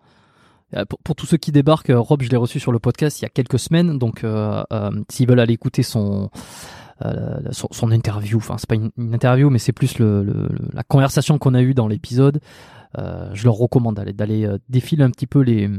Euh, 0.76 0.86
pour, 0.86 1.16
tous 1.16 1.26
ceux 1.26 1.38
qui 1.38 1.52
débarquent, 1.52 1.90
euh, 1.90 2.00
Rob, 2.00 2.22
je 2.22 2.30
l'ai 2.30 2.38
reçu 2.38 2.60
sur 2.60 2.72
le 2.72 2.80
podcast 2.80 3.20
il 3.20 3.24
y 3.24 3.26
a 3.26 3.30
quelques 3.30 3.60
semaines, 3.60 3.98
donc 3.98 4.24
euh, 4.24 4.64
s'ils 5.10 5.28
veulent 5.28 5.40
aller 5.40 5.54
écouter 5.54 5.84
son, 5.84 6.30
son, 7.52 7.92
interview, 7.92 8.38
enfin 8.38 8.58
c'est 8.58 8.70
pas 8.70 8.76
une, 8.76 8.92
interview, 9.14 9.50
mais 9.50 9.60
c'est 9.60 9.74
plus 9.74 10.00
le, 10.00 10.50
la 10.74 10.84
conversation 10.84 11.38
qu'on 11.38 11.56
a 11.56 11.62
eue 11.62 11.74
dans 11.74 11.88
l'épisode. 11.88 12.40
je 12.96 13.44
leur 13.44 13.56
recommande 13.56 13.96
d'aller 13.96 14.14
d'aller 14.14 14.48
défiler 14.70 15.04
un 15.04 15.10
petit 15.10 15.28
peu 15.28 15.42
les, 15.42 15.70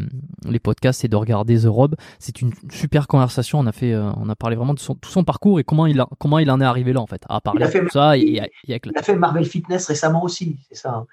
les 0.45 0.59
podcasts 0.59 1.05
et 1.05 1.09
de 1.09 1.17
regarder 1.17 1.61
The 1.61 1.67
Rob. 1.67 1.95
C'est 2.19 2.43
une 2.43 2.53
super 2.71 3.07
conversation. 3.07 3.61
On 3.61 3.67
a 3.67 3.73
fait, 3.73 3.95
on 3.97 4.29
a 4.29 4.35
parlé 4.35 4.57
vraiment 4.57 4.75
de 4.75 4.81
son, 4.81 4.95
tout 4.95 5.11
son 5.11 5.25
parcours 5.25 5.61
et 5.61 5.65
comment 5.65 5.87
il 5.87 6.01
a, 6.01 6.09
comment 6.19 6.39
il 6.39 6.51
en 6.51 6.61
est 6.61 6.65
arrivé 6.65 6.93
là 6.93 7.01
en 7.01 7.07
fait 7.07 7.23
à 7.29 7.41
parler 7.41 7.67
de 7.67 7.89
ça. 7.91 8.19
Et, 8.19 8.43
il 8.67 8.93
a 8.97 9.03
fait 9.03 9.17
Marvel 9.17 9.45
Fitness 9.45 9.87
récemment 9.87 10.25
aussi, 10.25 10.59
c'est 10.69 10.77
ça. 10.77 11.07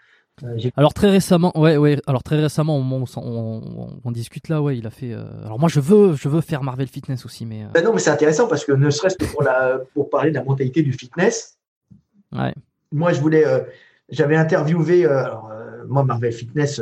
Euh, 0.44 0.70
alors 0.76 0.94
très 0.94 1.10
récemment, 1.10 1.58
ouais, 1.60 1.78
ouais. 1.78 2.02
Alors 2.08 2.24
très 2.24 2.40
récemment, 2.40 2.78
on, 2.78 3.06
on, 4.04 4.12
discute 4.12 4.50
là, 4.50 4.62
ouais. 4.62 4.78
Il 4.78 4.88
a 4.88 4.90
fait. 4.90 5.14
Euh, 5.14 5.24
alors 5.44 5.60
moi, 5.60 5.70
je 5.70 5.80
veux, 5.80 6.16
je 6.16 6.30
veux 6.30 6.42
faire 6.42 6.64
Marvel 6.64 6.88
Fitness 6.88 7.26
aussi, 7.26 7.46
mais. 7.46 7.64
Euh, 7.64 7.68
ben 7.74 7.84
non, 7.84 7.94
mais 7.94 8.00
c'est 8.00 8.10
intéressant 8.10 8.48
parce 8.48 8.66
que 8.66 8.72
ne 8.72 8.90
serait-ce 8.90 9.18
que 9.18 9.26
pour 9.26 9.44
la, 9.44 9.80
pour 9.94 10.10
parler 10.10 10.32
de 10.32 10.36
la 10.36 10.44
mentalité 10.44 10.82
du 10.82 10.94
fitness. 10.94 11.58
Ouais. 12.32 12.54
Moi, 12.92 13.14
je 13.14 13.22
voulais, 13.22 13.46
j'avais 14.10 14.36
interviewé. 14.36 15.06
alors, 15.06 15.52
moi, 15.88 16.04
Marvel 16.04 16.32
Fitness, 16.32 16.82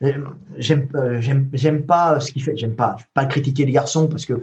j'aime, 0.00 0.34
j'aime, 0.56 1.48
j'aime 1.52 1.82
pas 1.84 2.20
ce 2.20 2.32
qu'il 2.32 2.42
fait. 2.42 2.56
J'aime 2.56 2.76
pas, 2.76 2.96
pas 3.14 3.26
critiquer 3.26 3.64
les 3.64 3.72
garçons 3.72 4.08
parce 4.08 4.26
que 4.26 4.34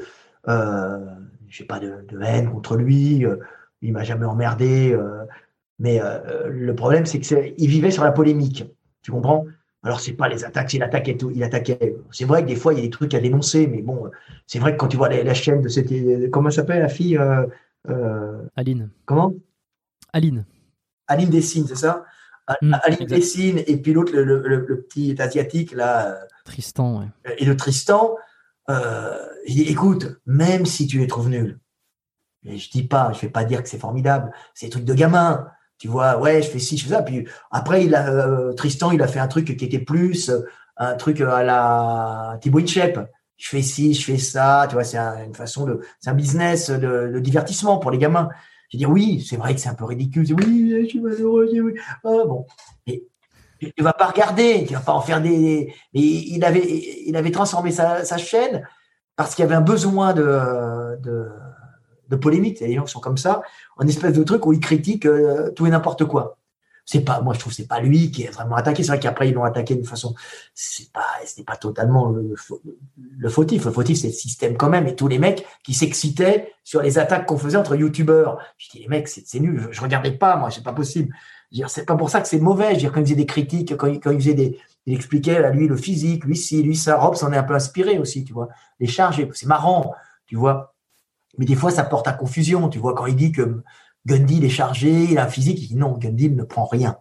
j'ai 1.47 1.65
pas 1.65 1.79
de, 1.79 2.05
de, 2.09 2.21
haine 2.21 2.49
contre 2.51 2.75
lui. 2.75 3.25
il 3.81 3.93
m'a 3.93 4.03
jamais 4.03 4.25
emmerdé. 4.25 4.97
Mais 5.79 5.99
euh, 6.01 6.47
le 6.49 6.73
problème, 6.75 7.05
c'est 7.05 7.19
qu'il 7.19 7.69
vivait 7.69 7.91
sur 7.91 8.03
la 8.03 8.11
polémique. 8.11 8.65
Tu 9.01 9.11
comprends? 9.11 9.45
Alors, 9.83 9.99
c'est 9.99 10.13
pas 10.13 10.27
les 10.27 10.43
attaques, 10.43 10.73
il 10.73 10.81
attaquait 10.81 11.15
tout. 11.15 11.31
Il 11.31 11.43
attaquait. 11.43 11.95
C'est 12.11 12.25
vrai 12.25 12.41
que 12.41 12.47
des 12.47 12.55
fois, 12.55 12.73
il 12.73 12.77
y 12.77 12.81
a 12.81 12.85
des 12.85 12.89
trucs 12.89 13.13
à 13.13 13.19
dénoncer, 13.19 13.67
mais 13.67 13.83
bon, 13.83 14.09
c'est 14.47 14.57
vrai 14.57 14.71
que 14.73 14.77
quand 14.77 14.87
tu 14.87 14.97
vois 14.97 15.09
la, 15.09 15.33
chaîne 15.35 15.61
de 15.61 15.69
cette. 15.69 15.91
Comment 16.31 16.49
s'appelle 16.49 16.81
la 16.81 16.89
fille 16.89 17.17
euh, 17.17 17.45
euh, 17.89 18.43
Aline. 18.55 18.89
Comment? 19.05 19.33
Aline. 20.11 20.45
Aline 21.07 21.29
Dessine, 21.29 21.67
c'est 21.67 21.75
ça? 21.75 22.03
Mmh, 22.61 22.75
Aline 22.83 23.07
Dessine, 23.07 23.61
et 23.67 23.77
puis 23.77 23.93
l'autre, 23.93 24.11
le, 24.15 24.85
petit 24.87 25.15
asiatique, 25.19 25.71
là. 25.71 26.19
Tristan, 26.45 26.99
ouais. 26.99 27.35
Et 27.37 27.45
le 27.45 27.55
Tristan, 27.55 28.15
euh, 28.69 29.17
il 29.45 29.55
dit 29.55 29.71
écoute, 29.71 30.19
même 30.25 30.65
si 30.65 30.87
tu 30.87 30.97
les 30.97 31.07
trouves 31.07 31.29
nuls, 31.29 31.59
et 32.43 32.57
je 32.57 32.69
dis 32.71 32.87
pas, 32.87 33.11
je 33.13 33.21
vais 33.21 33.29
pas 33.29 33.43
dire 33.43 33.61
que 33.61 33.69
c'est 33.69 33.79
formidable, 33.79 34.31
c'est 34.53 34.67
des 34.67 34.71
trucs 34.71 34.85
de 34.85 34.93
gamin. 34.93 35.47
Tu 35.77 35.87
vois, 35.87 36.17
ouais, 36.19 36.41
je 36.41 36.49
fais 36.49 36.59
ci, 36.59 36.77
je 36.77 36.85
fais 36.85 36.93
ça. 36.93 37.03
Puis 37.03 37.27
après, 37.51 37.85
il 37.85 37.95
a, 37.95 38.09
euh, 38.09 38.53
Tristan, 38.53 38.91
il 38.91 39.01
a 39.01 39.07
fait 39.07 39.19
un 39.19 39.27
truc 39.27 39.57
qui 39.57 39.65
était 39.65 39.79
plus 39.79 40.29
euh, 40.29 40.41
un 40.77 40.95
truc 40.95 41.21
à 41.21 41.43
la 41.43 42.37
Thibaut 42.41 42.59
Inchep. 42.59 42.99
Je 43.37 43.49
fais 43.49 43.61
ci, 43.61 43.93
je 43.93 44.05
fais 44.05 44.17
ça. 44.17 44.65
Tu 44.69 44.75
vois, 44.75 44.83
c'est 44.85 44.97
une 44.97 45.35
façon 45.35 45.65
de, 45.65 45.81
c'est 45.99 46.09
un 46.09 46.13
business 46.13 46.69
de, 46.69 47.19
divertissement 47.19 47.77
pour 47.77 47.91
les 47.91 47.97
gamins. 47.97 48.29
Je 48.71 48.77
dis 48.77 48.85
oui, 48.85 49.25
c'est 49.27 49.37
vrai 49.37 49.53
que 49.53 49.59
c'est 49.59 49.69
un 49.69 49.73
peu 49.75 49.85
ridicule. 49.85 50.25
Oui, 50.33 50.75
je 50.83 50.87
suis 50.87 50.99
malheureux. 50.99 51.73
Ah, 52.03 52.23
bon. 52.25 52.45
Tu 52.87 53.83
vas 53.83 53.93
pas 53.93 54.07
regarder, 54.07 54.65
tu 54.67 54.73
vas 54.73 54.81
pas 54.81 54.93
en 54.93 55.01
faire 55.01 55.21
des. 55.21 55.73
Mais 55.93 56.01
il 56.01 56.43
avait, 56.43 56.65
il 57.05 57.15
avait 57.15 57.31
transformé 57.31 57.71
sa, 57.71 58.17
chaîne 58.17 58.67
parce 59.15 59.33
qu'il 59.33 59.43
y 59.43 59.45
avait 59.45 59.55
un 59.55 59.61
besoin 59.61 60.13
de 60.13 61.29
de 62.09 62.15
polémique. 62.15 62.57
Il 62.59 62.63
y 62.63 62.65
a 62.65 62.69
des 62.69 62.75
gens 62.75 62.83
qui 62.83 62.91
sont 62.91 62.99
comme 62.99 63.17
ça, 63.17 63.41
en 63.77 63.87
espèce 63.87 64.13
de 64.13 64.23
truc 64.23 64.45
où 64.45 64.53
ils 64.53 64.59
critiquent 64.59 65.05
euh, 65.05 65.51
tout 65.51 65.65
et 65.65 65.69
n'importe 65.69 66.05
quoi. 66.05 66.37
C'est 66.87 67.01
pas, 67.01 67.19
moi 67.21 67.33
je 67.33 67.39
trouve 67.39 67.51
c'est 67.51 67.67
pas 67.67 67.79
lui 67.79 68.11
qui 68.11 68.23
est 68.23 68.29
vraiment 68.29 68.55
attaqué. 68.55 68.83
C'est 68.83 68.89
vrai 68.89 68.99
qu'après 68.99 69.29
ils 69.29 69.33
l'ont 69.33 69.43
attaqué 69.43 69.73
d'une 69.73 69.85
façon, 69.85 70.13
c'est 70.53 70.91
pas, 70.91 71.05
n'est 71.35 71.43
pas 71.43 71.57
totalement 71.57 72.09
le, 72.09 72.35
fautif. 73.27 73.65
Le 73.65 73.71
fautif 73.71 73.99
c'est 73.99 74.07
le 74.07 74.13
système 74.13 74.55
quand 74.55 74.69
même 74.69 74.85
et 74.85 74.95
tous 74.95 75.07
les 75.07 75.17
mecs 75.17 75.47
qui 75.63 75.73
s'excitaient 75.73 76.53
sur 76.63 76.83
les 76.83 76.99
attaques 76.99 77.25
qu'on 77.25 77.39
faisait 77.39 77.57
entre 77.57 77.75
youtubeurs. 77.75 78.37
Je 78.57 78.69
dis 78.69 78.79
les 78.79 78.87
mecs 78.87 79.07
c'est 79.07 79.39
nul. 79.39 79.67
Je, 79.71 79.81
regardais 79.81 80.11
pas 80.11 80.37
moi, 80.37 80.51
c'est 80.51 80.63
pas 80.63 80.73
possible. 80.73 81.11
C'est 81.67 81.85
pas 81.85 81.95
pour 81.95 82.11
ça 82.11 82.21
que 82.21 82.27
c'est 82.27 82.39
mauvais. 82.39 82.77
Je 82.77 82.87
quand 82.87 82.99
il 82.99 83.05
faisait 83.05 83.15
des 83.15 83.25
critiques, 83.25 83.75
quand 83.75 83.87
il, 83.87 83.99
quand 83.99 84.11
il 84.11 84.19
faisait 84.19 84.33
des, 84.35 84.59
il 84.85 84.93
expliquait 84.93 85.37
à 85.37 85.49
lui 85.49 85.67
le 85.67 85.77
physique, 85.77 86.23
lui 86.25 86.35
ci, 86.35 86.61
lui 86.61 86.75
ça. 86.75 86.97
Rob 86.97 87.15
s'en 87.15 87.33
est 87.33 87.37
un 87.37 87.43
peu 87.43 87.55
inspiré 87.55 87.97
aussi, 87.97 88.23
tu 88.23 88.33
vois. 88.33 88.49
Les 88.79 88.87
charges, 88.87 89.25
c'est 89.33 89.47
marrant, 89.47 89.93
tu 90.27 90.35
vois. 90.35 90.74
Mais 91.37 91.45
des 91.45 91.55
fois, 91.55 91.71
ça 91.71 91.83
porte 91.83 92.07
à 92.07 92.13
confusion. 92.13 92.69
Tu 92.69 92.79
vois, 92.79 92.93
quand 92.93 93.05
il 93.05 93.15
dit 93.15 93.31
que 93.31 93.63
Gundil 94.05 94.43
est 94.45 94.49
chargé, 94.49 94.91
il 95.03 95.17
a 95.17 95.25
un 95.25 95.29
physique, 95.29 95.61
il 95.61 95.67
dit 95.67 95.75
non, 95.75 95.97
Gundil 95.97 96.35
ne 96.35 96.43
prend 96.43 96.65
rien. 96.65 96.97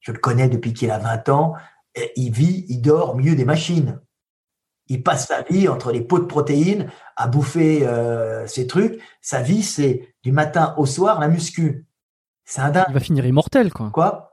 Je 0.00 0.12
le 0.12 0.18
connais 0.18 0.48
depuis 0.48 0.72
qu'il 0.72 0.90
a 0.90 0.98
20 0.98 1.28
ans. 1.30 1.54
Et 1.94 2.12
il 2.16 2.30
vit, 2.30 2.66
il 2.68 2.80
dort 2.80 3.14
au 3.14 3.14
milieu 3.14 3.34
des 3.34 3.44
machines. 3.44 4.00
Il 4.88 5.02
passe 5.02 5.26
sa 5.26 5.42
vie 5.42 5.68
entre 5.68 5.90
les 5.90 6.00
pots 6.00 6.18
de 6.18 6.26
protéines 6.26 6.90
à 7.16 7.26
bouffer 7.26 7.86
euh, 7.86 8.46
ces 8.46 8.66
trucs. 8.66 9.00
Sa 9.20 9.42
vie, 9.42 9.62
c'est 9.62 10.14
du 10.22 10.30
matin 10.30 10.74
au 10.76 10.86
soir 10.86 11.18
la 11.18 11.28
muscu. 11.28 11.86
C'est 12.44 12.60
un 12.60 12.70
dingue. 12.70 12.84
Il 12.88 12.94
va 12.94 13.00
finir 13.00 13.26
immortel, 13.26 13.72
quoi. 13.72 13.90
Quoi? 13.92 14.25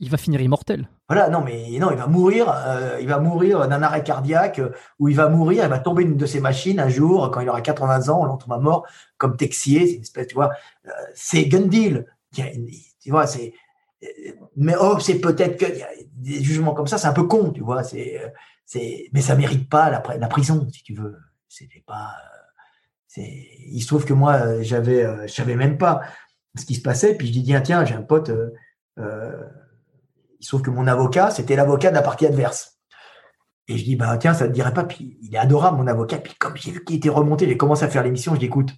Il 0.00 0.10
va 0.10 0.16
finir 0.16 0.40
immortel. 0.40 0.88
Voilà, 1.08 1.28
non, 1.28 1.42
mais 1.42 1.78
non, 1.78 1.90
il 1.90 1.96
va 1.96 2.06
mourir, 2.06 2.50
euh, 2.50 2.98
il 3.00 3.08
va 3.08 3.18
mourir 3.18 3.66
d'un 3.66 3.82
arrêt 3.82 4.02
cardiaque, 4.02 4.58
euh, 4.58 4.70
ou 4.98 5.08
il 5.08 5.16
va 5.16 5.28
mourir, 5.28 5.64
il 5.64 5.70
va 5.70 5.78
tomber 5.78 6.02
une 6.02 6.16
de 6.16 6.26
ses 6.26 6.40
machines 6.40 6.78
un 6.80 6.88
jour, 6.88 7.30
quand 7.30 7.40
il 7.40 7.48
aura 7.48 7.60
80 7.60 8.08
ans, 8.08 8.20
on 8.20 8.24
l'entombe 8.24 8.52
à 8.52 8.58
mort, 8.58 8.86
comme 9.16 9.36
Texier, 9.36 9.86
c'est 9.86 9.94
une 9.94 10.02
espèce, 10.02 10.26
tu 10.28 10.34
vois, 10.34 10.50
euh, 10.86 10.90
c'est 11.14 11.46
Gundil. 11.46 12.06
Tu 12.32 13.10
vois, 13.10 13.26
c'est, 13.26 13.54
mais 14.54 14.74
oh, 14.78 14.98
c'est 15.00 15.18
peut-être 15.18 15.56
que 15.56 15.66
des 16.12 16.42
jugements 16.42 16.74
comme 16.74 16.86
ça, 16.86 16.98
c'est 16.98 17.06
un 17.06 17.14
peu 17.14 17.24
con, 17.24 17.52
tu 17.52 17.62
vois, 17.62 17.82
c'est, 17.82 18.20
mais 19.12 19.22
ça 19.22 19.34
mérite 19.34 19.68
pas 19.68 19.88
la, 19.90 20.28
prison, 20.28 20.68
si 20.70 20.82
tu 20.82 20.94
veux. 20.94 21.16
C'était 21.48 21.82
pas, 21.86 22.12
il 23.16 23.80
se 23.80 23.86
trouve 23.86 24.04
que 24.04 24.12
moi, 24.12 24.62
j'avais, 24.62 25.26
je 25.26 25.32
savais 25.32 25.56
même 25.56 25.78
pas 25.78 26.02
ce 26.54 26.66
qui 26.66 26.74
se 26.74 26.82
passait, 26.82 27.14
puis 27.14 27.28
je 27.28 27.32
dis, 27.32 27.42
tiens, 27.44 27.62
tiens, 27.62 27.84
j'ai 27.86 27.94
un 27.94 28.02
pote, 28.02 28.30
trouve 30.46 30.62
que 30.62 30.70
mon 30.70 30.86
avocat, 30.86 31.30
c'était 31.30 31.56
l'avocat 31.56 31.90
de 31.90 31.94
la 31.94 32.02
partie 32.02 32.26
adverse. 32.26 32.78
Et 33.68 33.76
je 33.76 33.84
dis, 33.84 33.96
bah, 33.96 34.16
tiens, 34.18 34.34
ça 34.34 34.46
te 34.46 34.52
dirait 34.52 34.72
pas. 34.72 34.84
Puis 34.84 35.18
il 35.22 35.34
est 35.34 35.38
adorable, 35.38 35.78
mon 35.78 35.86
avocat. 35.86 36.18
Puis 36.18 36.34
comme 36.34 36.56
j'ai 36.56 36.70
vu 36.70 36.84
qu'il 36.84 36.96
était 36.96 37.08
remonté, 37.08 37.46
j'ai 37.46 37.56
commencé 37.56 37.84
à 37.84 37.88
faire 37.88 38.02
l'émission. 38.02 38.34
Je 38.34 38.40
dis, 38.40 38.46
écoute, 38.46 38.70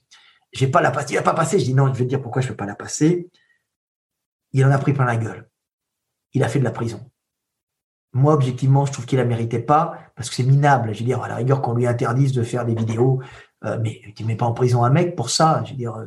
j'ai 0.52 0.66
pas 0.66 0.80
la 0.80 0.90
passer. 0.90 1.14
Il 1.14 1.16
n'a 1.16 1.22
pas 1.22 1.34
passé. 1.34 1.58
Je 1.58 1.64
dis, 1.64 1.74
non, 1.74 1.86
je 1.86 1.98
vais 1.98 2.04
te 2.04 2.08
dire 2.08 2.20
pourquoi 2.20 2.42
je 2.42 2.46
ne 2.48 2.52
peux 2.52 2.56
pas 2.56 2.66
la 2.66 2.74
passer. 2.74 3.30
Il 4.52 4.64
en 4.64 4.70
a 4.70 4.78
pris 4.78 4.92
plein 4.92 5.04
la 5.04 5.16
gueule. 5.16 5.48
Il 6.32 6.42
a 6.42 6.48
fait 6.48 6.58
de 6.58 6.64
la 6.64 6.72
prison. 6.72 7.08
Moi, 8.12 8.34
objectivement, 8.34 8.84
je 8.86 8.92
trouve 8.92 9.06
qu'il 9.06 9.18
la 9.18 9.24
méritait 9.24 9.60
pas 9.60 9.98
parce 10.16 10.28
que 10.28 10.34
c'est 10.34 10.42
minable. 10.42 10.92
Je 10.92 11.00
veux 11.00 11.04
dire, 11.04 11.22
à 11.22 11.28
la 11.28 11.36
rigueur, 11.36 11.62
qu'on 11.62 11.74
lui 11.74 11.86
interdise 11.86 12.32
de 12.32 12.42
faire 12.42 12.64
des 12.64 12.74
vidéos, 12.74 13.20
euh, 13.64 13.78
mais 13.80 14.00
tu 14.16 14.24
mets 14.24 14.34
pas 14.34 14.46
en 14.46 14.52
prison 14.52 14.82
un 14.82 14.90
mec 14.90 15.14
pour 15.14 15.30
ça. 15.30 15.62
Je 15.64 15.86
euh, 15.86 16.06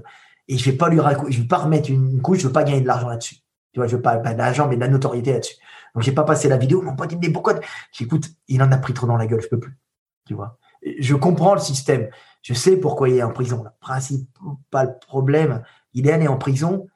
et 0.50 0.58
je 0.58 0.70
vais 0.70 0.76
pas 0.76 0.90
lui 0.90 1.00
je 1.30 1.42
vais 1.42 1.48
pas 1.48 1.60
remettre 1.60 1.90
une 1.90 2.22
couche, 2.22 2.40
je 2.40 2.48
veux 2.48 2.54
pas 2.54 2.64
gagner 2.64 2.82
de 2.82 2.88
l'argent 2.88 3.08
là-dessus. 3.08 3.38
Tu 3.74 3.80
vois, 3.80 3.88
je 3.88 3.96
veux 3.96 4.02
pas, 4.02 4.18
d'argent, 4.18 4.68
mais 4.68 4.76
de 4.76 4.82
la 4.82 4.88
notoriété 4.88 5.34
là-dessus. 5.34 5.56
Donc, 5.94 6.04
j'ai 6.04 6.12
pas 6.12 6.24
passé 6.24 6.48
la 6.48 6.58
vidéo. 6.58 6.82
Mon 6.82 6.96
pote, 6.96 7.14
dit, 7.14 7.30
pourquoi? 7.30 7.60
J'écoute, 7.92 8.30
il 8.48 8.62
en 8.62 8.72
a 8.72 8.78
pris 8.78 8.94
trop 8.94 9.08
dans 9.08 9.18
la 9.18 9.28
gueule, 9.28 9.42
je 9.42 9.48
peux 9.48 9.60
plus. 9.60 9.78
Tu 10.26 10.34
vois. 10.34 10.58
Je 11.00 11.16
comprends 11.16 11.56
le 11.56 11.60
système. 11.60 12.10
Je 12.42 12.54
sais 12.54 12.78
pourquoi 12.78 13.10
il 13.10 13.18
est 13.18 13.24
en 13.24 13.32
prison. 13.32 13.64
Le 13.64 13.70
principal 13.80 15.00
problème, 15.00 15.64
il 15.94 16.08
est 16.08 16.12
allé 16.12 16.28
en 16.28 16.38
prison, 16.38 16.88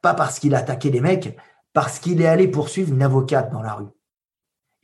pas 0.00 0.14
parce 0.14 0.38
qu'il 0.38 0.54
a 0.54 0.58
attaqué 0.58 0.90
des 0.90 1.00
mecs, 1.00 1.36
parce 1.72 1.98
qu'il 1.98 2.20
est 2.20 2.26
allé 2.26 2.48
poursuivre 2.48 2.92
une 2.92 3.02
avocate 3.02 3.50
dans 3.50 3.62
la 3.62 3.74
rue. 3.74 3.88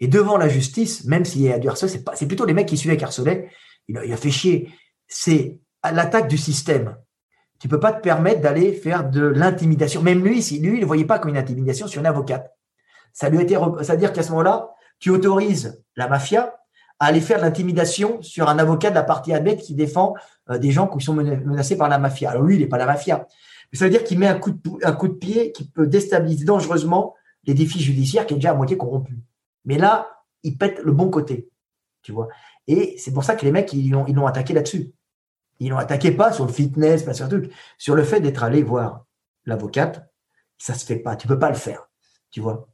Et 0.01 0.09
devant 0.09 0.39
la 0.39 0.49
justice, 0.49 1.05
même 1.05 1.25
s'il 1.25 1.43
y 1.43 1.53
a 1.53 1.59
du 1.59 1.69
c'est, 1.77 2.27
plutôt 2.27 2.47
les 2.47 2.55
mecs 2.55 2.69
qui 2.69 2.77
suivaient 2.77 2.97
Carcelet, 2.97 3.51
il 3.89 4.01
il 4.05 4.13
a 4.13 4.17
fait 4.17 4.31
chier. 4.31 4.73
C'est 5.07 5.59
l'attaque 5.85 6.29
du 6.29 6.39
système. 6.39 6.97
Tu 7.59 7.69
peux 7.69 7.81
pas 7.81 7.93
te 7.93 8.01
permettre 8.01 8.41
d'aller 8.41 8.73
faire 8.73 9.09
de 9.09 9.23
l'intimidation. 9.23 10.03
Même 10.03 10.23
lui, 10.23 10.43
si 10.43 10.61
lui, 10.61 10.79
il 10.79 10.81
ne 10.81 10.87
voyait 10.87 11.05
pas 11.05 11.19
comme 11.19 11.31
une 11.31 11.37
intimidation 11.37 11.87
sur 11.87 12.01
une 12.01 12.07
avocate. 12.07 12.55
Ça 13.13 13.29
lui 13.29 13.39
a 13.39 13.43
été, 13.43 13.59
c'est-à-dire 13.83 14.13
qu'à 14.13 14.23
ce 14.23 14.31
moment-là, 14.31 14.71
tu 15.01 15.11
autorises 15.11 15.83
la 15.97 16.09
mafia 16.09 16.55
à 17.01 17.07
aller 17.07 17.21
faire 17.21 17.39
de 17.39 17.43
l'intimidation 17.43 18.21
sur 18.23 18.49
un 18.49 18.59
avocat 18.59 18.91
de 18.91 18.95
la 18.95 19.03
partie 19.03 19.33
admette 19.33 19.61
qui 19.61 19.75
défend 19.75 20.15
euh, 20.51 20.59
des 20.59 20.71
gens 20.71 20.89
qui 20.89 21.05
sont 21.05 21.15
menacés 21.15 21.77
par 21.77 21.89
la 21.89 21.99
mafia. 21.99 22.31
Alors 22.31 22.43
lui, 22.43 22.57
il 22.57 22.61
n'est 22.61 22.67
pas 22.67 22.79
la 22.79 22.87
mafia. 22.87 23.27
Mais 23.73 23.79
ça 23.79 23.85
veut 23.85 23.91
dire 23.91 24.05
qu'il 24.05 24.19
met 24.19 24.27
un 24.27 24.39
coup, 24.39 24.51
de, 24.53 25.09
pied 25.09 25.53
qui 25.53 25.69
peut 25.69 25.87
déstabiliser 25.87 26.45
dangereusement 26.45 27.15
les 27.45 27.55
défis 27.55 27.81
judiciaires 27.81 28.27
qui 28.27 28.35
est 28.35 28.37
déjà 28.39 28.51
à 28.51 28.55
moitié 28.55 28.77
corrompu. 28.77 29.19
Mais 29.65 29.79
là, 29.79 30.09
il 30.43 30.57
pète 30.57 30.81
le 30.83 30.93
bon 30.93 31.11
côté. 31.11 31.49
Tu 32.03 32.13
vois. 32.13 32.29
Et 32.67 32.97
c'est 32.99 33.13
pour 33.13 33.25
ça 33.25 33.35
que 33.35 33.45
les 33.45 33.53
mecs, 33.53 33.73
ils 33.73 33.91
l'ont, 33.91 34.27
attaqué 34.27 34.55
là-dessus. 34.55 34.93
Ils 35.61 35.71
l'ont 35.71 35.79
attaqué 35.79 36.13
pas 36.13 36.33
sur 36.33 36.47
le 36.47 36.53
fitness, 36.53 37.03
pas 37.03 37.15
sur 37.15 37.29
le 37.29 37.49
sur 37.79 37.95
le 37.95 38.05
fait 38.05 38.21
d'être 38.21 38.43
allé 38.43 38.63
voir 38.63 39.05
l'avocate. 39.45 40.09
Ça 40.59 40.75
se 40.75 40.85
fait 40.85 40.99
pas. 40.99 41.17
Tu 41.17 41.27
peux 41.27 41.39
pas 41.39 41.51
le 41.51 41.57
faire. 41.57 41.89
Tu 42.31 42.41
vois 42.41 42.69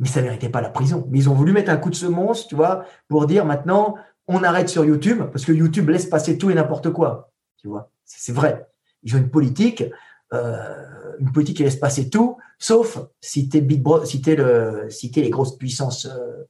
mais 0.00 0.08
ça 0.08 0.22
méritait 0.22 0.48
pas 0.48 0.62
la 0.62 0.70
prison. 0.70 1.06
Mais 1.10 1.18
ils 1.18 1.28
ont 1.30 1.34
voulu 1.34 1.52
mettre 1.52 1.70
un 1.70 1.76
coup 1.76 1.90
de 1.90 1.94
semonce, 1.94 2.48
tu 2.48 2.56
vois, 2.56 2.84
pour 3.06 3.26
dire 3.26 3.44
maintenant, 3.44 3.96
on 4.26 4.42
arrête 4.42 4.68
sur 4.68 4.84
YouTube, 4.84 5.22
parce 5.30 5.44
que 5.44 5.52
YouTube 5.52 5.88
laisse 5.90 6.06
passer 6.06 6.38
tout 6.38 6.50
et 6.50 6.54
n'importe 6.54 6.90
quoi. 6.90 7.30
Tu 7.58 7.68
vois, 7.68 7.90
c'est 8.04 8.32
vrai. 8.32 8.66
Ils 9.02 9.14
ont 9.14 9.18
une 9.18 9.30
politique, 9.30 9.84
euh, 10.32 11.16
une 11.18 11.30
politique 11.32 11.58
qui 11.58 11.62
laisse 11.64 11.76
passer 11.76 12.08
tout, 12.08 12.38
sauf 12.58 12.98
si 13.20 13.48
t'es 13.48 13.60
Big 13.60 13.84
si 14.04 14.22
t'es 14.22 14.36
les 14.36 15.30
grosses 15.30 15.58
puissances 15.58 16.06
euh, 16.06 16.44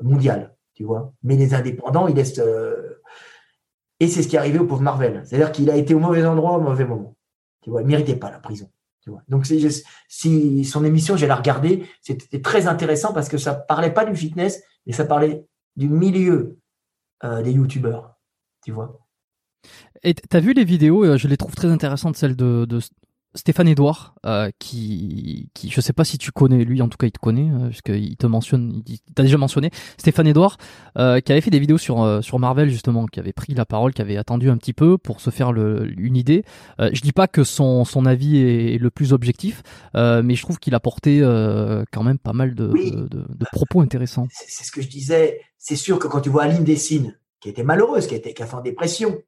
mondiales, 0.00 0.54
tu 0.74 0.84
vois. 0.84 1.12
Mais 1.24 1.36
les 1.36 1.54
indépendants, 1.54 2.06
ils 2.06 2.14
laissent. 2.14 2.38
Euh, 2.38 2.81
et 4.02 4.08
c'est 4.08 4.24
ce 4.24 4.26
qui 4.26 4.34
est 4.34 4.38
arrivé 4.40 4.58
au 4.58 4.66
pauvre 4.66 4.82
Marvel. 4.82 5.22
C'est-à-dire 5.24 5.52
qu'il 5.52 5.70
a 5.70 5.76
été 5.76 5.94
au 5.94 6.00
mauvais 6.00 6.24
endroit 6.26 6.58
au 6.58 6.60
mauvais 6.60 6.84
moment. 6.84 7.14
Tu 7.62 7.70
vois, 7.70 7.82
il 7.82 7.86
méritait 7.86 8.16
pas 8.16 8.32
la 8.32 8.40
prison. 8.40 8.68
Donc, 9.28 9.46
si 9.46 10.64
son 10.64 10.84
émission, 10.84 11.16
j'ai 11.16 11.28
la 11.28 11.36
regardée, 11.36 11.86
c'était 12.00 12.40
très 12.40 12.66
intéressant 12.66 13.12
parce 13.12 13.28
que 13.28 13.38
ça 13.38 13.54
parlait 13.54 13.92
pas 13.92 14.04
du 14.04 14.16
fitness, 14.16 14.60
mais 14.86 14.92
ça 14.92 15.04
parlait 15.04 15.46
du 15.76 15.88
milieu 15.88 16.58
euh, 17.22 17.42
des 17.42 17.52
youtubeurs, 17.52 18.16
tu 18.64 18.72
vois. 18.72 18.98
Et 20.02 20.14
tu 20.14 20.36
as 20.36 20.40
vu 20.40 20.52
les 20.52 20.64
vidéos, 20.64 21.04
euh, 21.04 21.16
je 21.16 21.28
les 21.28 21.36
trouve 21.36 21.54
très 21.54 21.68
intéressantes, 21.68 22.16
celles 22.16 22.34
de, 22.34 22.66
Stéphane 23.34 23.68
Edouard, 23.68 24.14
euh, 24.26 24.50
qui, 24.58 25.48
qui, 25.54 25.70
je 25.70 25.80
sais 25.80 25.92
pas 25.92 26.04
si 26.04 26.18
tu 26.18 26.32
connais, 26.32 26.64
lui 26.64 26.82
en 26.82 26.88
tout 26.88 26.98
cas 26.98 27.06
il 27.06 27.12
te 27.12 27.18
connaît, 27.18 27.50
euh, 27.50 27.68
puisqu'il 27.68 28.16
te 28.16 28.26
mentionne, 28.26 28.82
il 28.86 28.98
t'a 29.14 29.22
déjà 29.22 29.38
mentionné, 29.38 29.70
Stéphane 29.96 30.26
Edouard, 30.26 30.58
euh, 30.98 31.20
qui 31.20 31.32
avait 31.32 31.40
fait 31.40 31.50
des 31.50 31.58
vidéos 31.58 31.78
sur, 31.78 32.02
euh, 32.02 32.20
sur 32.20 32.38
Marvel 32.38 32.68
justement, 32.68 33.06
qui 33.06 33.20
avait 33.20 33.32
pris 33.32 33.54
la 33.54 33.64
parole, 33.64 33.94
qui 33.94 34.02
avait 34.02 34.18
attendu 34.18 34.50
un 34.50 34.56
petit 34.58 34.74
peu 34.74 34.98
pour 34.98 35.20
se 35.20 35.30
faire 35.30 35.52
le, 35.52 35.90
une 35.98 36.16
idée. 36.16 36.44
Euh, 36.78 36.90
je 36.92 37.00
dis 37.00 37.12
pas 37.12 37.26
que 37.26 37.44
son, 37.44 37.84
son 37.84 38.04
avis 38.04 38.38
est 38.38 38.78
le 38.78 38.90
plus 38.90 39.12
objectif, 39.12 39.62
mais 39.94 40.34
je 40.34 40.42
trouve 40.42 40.58
qu'il 40.58 40.74
a 40.74 40.80
porté 40.80 41.20
quand 41.92 42.02
même 42.02 42.18
pas 42.18 42.32
mal 42.32 42.54
de, 42.54 42.66
de, 42.68 43.08
de, 43.08 43.46
propos 43.52 43.80
intéressants. 43.80 44.26
C'est 44.30 44.64
ce 44.64 44.70
que 44.70 44.82
je 44.82 44.88
disais, 44.88 45.40
c'est 45.58 45.76
sûr 45.76 45.98
que 45.98 46.06
quand 46.06 46.20
tu 46.20 46.30
vois 46.30 46.44
Aline 46.44 46.64
Dessine, 46.64 47.16
qui 47.40 47.48
était 47.48 47.64
malheureuse, 47.64 48.06
qui, 48.06 48.14
était, 48.14 48.34
qui 48.34 48.42
a 48.42 48.46
fait 48.46 48.54
en 48.54 48.60
dépression, 48.60 49.18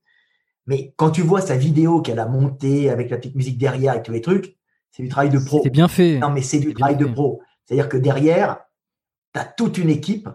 mais 0.67 0.95
quand 0.97 1.11
tu 1.11 1.23
vois 1.23 1.41
sa 1.41 1.57
vidéo 1.57 2.01
qu'elle 2.01 2.19
a 2.19 2.27
montée 2.27 2.91
avec 2.91 3.11
la 3.11 3.17
petite 3.17 3.35
musique 3.35 3.59
derrière 3.59 3.95
et 3.95 4.03
tous 4.03 4.13
les 4.13 4.21
trucs, 4.21 4.57
c'est 4.91 5.03
du 5.03 5.09
travail 5.09 5.31
de 5.31 5.39
pro. 5.39 5.61
C'est 5.63 5.71
bien 5.71 5.89
fait. 5.89 6.19
Non, 6.19 6.31
mais 6.31 6.43
c'est 6.43 6.61
du 6.61 6.73
travail 6.73 6.97
de 6.97 7.07
pro. 7.07 7.43
C'est-à-dire 7.65 7.89
que 7.89 7.97
derrière, 7.97 8.59
tu 9.35 9.41
as 9.41 9.45
toute 9.45 9.79
une 9.79 9.91
équipe 9.91 10.29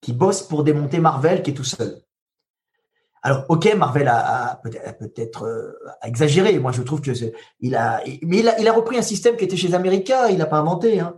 qui 0.00 0.12
bosse 0.12 0.42
pour 0.42 0.64
démonter 0.64 0.98
Marvel 0.98 1.42
qui 1.42 1.50
est 1.50 1.54
tout 1.54 1.64
seul. 1.64 2.02
Alors, 3.22 3.44
ok, 3.48 3.72
Marvel 3.76 4.08
a, 4.08 4.60
peut-être 4.98 5.44
euh, 5.44 5.72
exagéré. 6.02 6.58
Moi, 6.58 6.72
je 6.72 6.82
trouve 6.82 7.00
que 7.00 7.12
il 7.60 7.76
a, 7.76 8.02
mais 8.22 8.38
il 8.38 8.48
a, 8.48 8.60
il 8.60 8.66
a, 8.66 8.72
repris 8.72 8.98
un 8.98 9.02
système 9.02 9.36
qui 9.36 9.44
était 9.44 9.56
chez 9.56 9.72
America. 9.74 10.28
Il 10.28 10.38
n'a 10.38 10.46
pas 10.46 10.58
inventé 10.58 10.98
hein, 10.98 11.14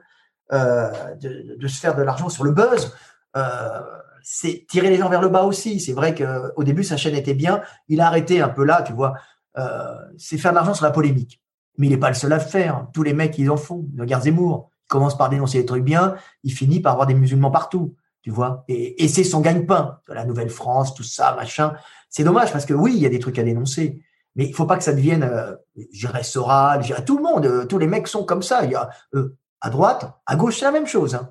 euh, 0.53 1.15
de, 1.15 1.57
de, 1.57 1.66
se 1.66 1.81
faire 1.81 1.97
de 1.97 2.03
l'argent 2.03 2.28
sur 2.28 2.45
le 2.45 2.53
buzz. 2.53 2.95
Euh, 3.36 3.81
c'est 4.25 4.67
tirer 4.69 4.89
les 4.89 4.97
gens 4.97 5.11
vers 5.11 5.21
le 5.21 5.29
bas 5.29 5.45
aussi. 5.45 5.79
C'est 5.79 5.93
vrai 5.93 6.15
qu'au 6.15 6.65
début, 6.65 6.83
sa 6.83 6.97
chaîne 6.97 7.15
était 7.15 7.35
bien. 7.35 7.61
Il 7.89 8.01
a 8.01 8.07
arrêté 8.07 8.41
un 8.41 8.49
peu 8.49 8.65
là, 8.65 8.83
tu 8.83 8.95
vois. 8.95 9.15
Euh, 9.59 9.95
c'est 10.17 10.39
faire 10.39 10.51
de 10.51 10.57
l'argent 10.57 10.75
sur 10.75 10.85
la 10.85 10.91
polémique. 10.91 11.41
Mais 11.77 11.87
il 11.87 11.91
n'est 11.91 11.99
pas 11.99 12.09
le 12.09 12.15
seul 12.15 12.33
à 12.33 12.37
le 12.37 12.43
faire. 12.43 12.89
Tous 12.93 13.03
les 13.03 13.13
mecs, 13.13 13.39
ils 13.39 13.51
en 13.51 13.57
font. 13.57 13.87
Regarde 13.99 14.25
Zemmour. 14.25 14.71
Il 14.87 14.89
commence 14.89 15.17
par 15.17 15.29
dénoncer 15.29 15.59
des 15.59 15.67
trucs 15.67 15.85
bien. 15.85 16.17
Il 16.43 16.53
finit 16.53 16.81
par 16.81 16.93
avoir 16.93 17.07
des 17.07 17.15
musulmans 17.15 17.51
partout. 17.51 17.95
Tu 18.23 18.31
vois. 18.31 18.65
Et, 18.69 19.07
c'est 19.09 19.25
son 19.25 19.41
gagne-pain. 19.41 20.01
La 20.09 20.25
Nouvelle-France, 20.25 20.95
tout 20.95 21.03
ça, 21.03 21.35
machin. 21.37 21.75
C'est 22.09 22.25
dommage 22.25 22.51
parce 22.51 22.65
que 22.65 22.73
oui, 22.73 22.95
il 22.97 23.03
y 23.03 23.07
a 23.07 23.11
des 23.11 23.19
trucs 23.19 23.39
à 23.39 23.43
dénoncer. 23.43 24.03
Mais 24.37 24.47
il 24.47 24.55
faut 24.55 24.67
pas 24.67 24.79
que 24.79 24.83
ça 24.83 24.95
devienne, 24.95 25.23
euh, 25.23 25.55
j'irais 25.93 26.23
Soral, 26.23 26.83
j'irais 26.83 27.05
tout 27.05 27.19
le 27.19 27.23
monde. 27.23 27.45
Euh, 27.45 27.67
tous 27.67 27.79
les 27.79 27.87
mecs 27.87 28.09
sont 28.09 28.25
comme 28.25 28.43
ça. 28.43 28.65
Il 28.65 28.71
y 28.71 28.75
a, 28.75 28.89
euh, 29.15 29.37
à 29.61 29.69
droite, 29.69 30.11
à 30.27 30.37
gauche, 30.37 30.59
c'est 30.59 30.65
la 30.65 30.73
même 30.73 30.87
chose. 30.87 31.15
Hein. 31.15 31.31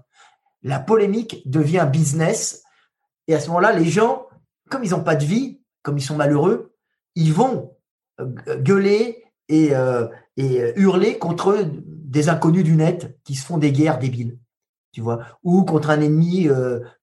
La 0.62 0.80
polémique 0.80 1.42
devient 1.50 1.88
business 1.92 2.64
et 3.28 3.36
à 3.36 3.40
ce 3.40 3.48
moment-là, 3.48 3.74
les 3.74 3.86
gens, 3.86 4.28
comme 4.70 4.84
ils 4.84 4.92
n'ont 4.92 5.04
pas 5.04 5.16
de 5.16 5.26
vie, 5.26 5.62
comme 5.82 5.98
ils 5.98 6.04
sont 6.04 6.16
malheureux, 6.16 6.74
ils 7.16 7.34
vont 7.34 7.76
euh, 8.20 8.58
gueuler 8.60 9.24
et, 9.50 9.76
euh, 9.76 10.08
euh, 10.40 10.74
hurler 10.76 11.18
contre 11.18 11.66
des 11.66 12.30
inconnus 12.30 12.64
du 12.64 12.76
net 12.76 13.18
qui 13.24 13.36
se 13.36 13.46
font 13.46 13.58
des 13.58 13.72
guerres 13.72 14.00
débiles, 14.00 14.40
tu 14.92 15.02
vois, 15.02 15.20
ou 15.44 15.64
contre 15.64 15.90
un 15.90 16.02
ennemi 16.02 16.48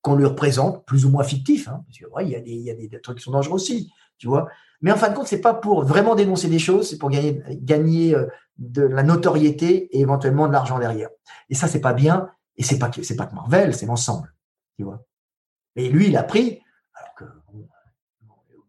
qu'on 0.02 0.14
leur 0.14 0.34
présente, 0.34 0.84
plus 0.84 1.04
ou 1.04 1.10
moins 1.10 1.24
fictif, 1.24 1.68
hein, 1.68 1.84
parce 1.86 1.98
que 1.98 2.24
il 2.24 2.30
y 2.30 2.70
a, 2.70 2.74
des, 2.74 3.00
trucs 3.00 3.18
qui 3.18 3.24
sont 3.24 3.32
dangereux 3.32 3.54
aussi, 3.54 3.92
tu 4.18 4.28
vois. 4.28 4.48
Mais 4.80 4.92
en 4.92 4.96
fin 4.96 5.10
de 5.10 5.14
compte, 5.14 5.26
c'est 5.26 5.40
pas 5.40 5.54
pour 5.54 5.84
vraiment 5.84 6.14
dénoncer 6.14 6.48
des 6.48 6.58
choses, 6.58 6.88
c'est 6.88 6.98
pour 6.98 7.10
gagner, 7.10 8.14
de 8.58 8.82
la 8.82 9.02
notoriété 9.02 9.88
et 9.96 10.00
éventuellement 10.00 10.46
de 10.46 10.52
l'argent 10.52 10.78
derrière. 10.78 11.08
Et 11.48 11.54
ça, 11.54 11.66
c'est 11.66 11.80
pas 11.80 11.94
bien. 11.94 12.28
Et 12.56 12.62
c'est 12.62 12.78
pas 12.78 12.90
c'est 13.02 13.16
pas 13.16 13.24
que 13.26 13.34
Marvel, 13.34 13.74
c'est 13.74 13.86
l'ensemble, 13.86 14.34
tu 14.76 14.84
vois. 14.84 15.02
Mais 15.76 15.88
lui, 15.88 16.08
il 16.08 16.16
a 16.16 16.22
pris. 16.22 16.60
Alors 16.94 17.14
que, 17.14 17.24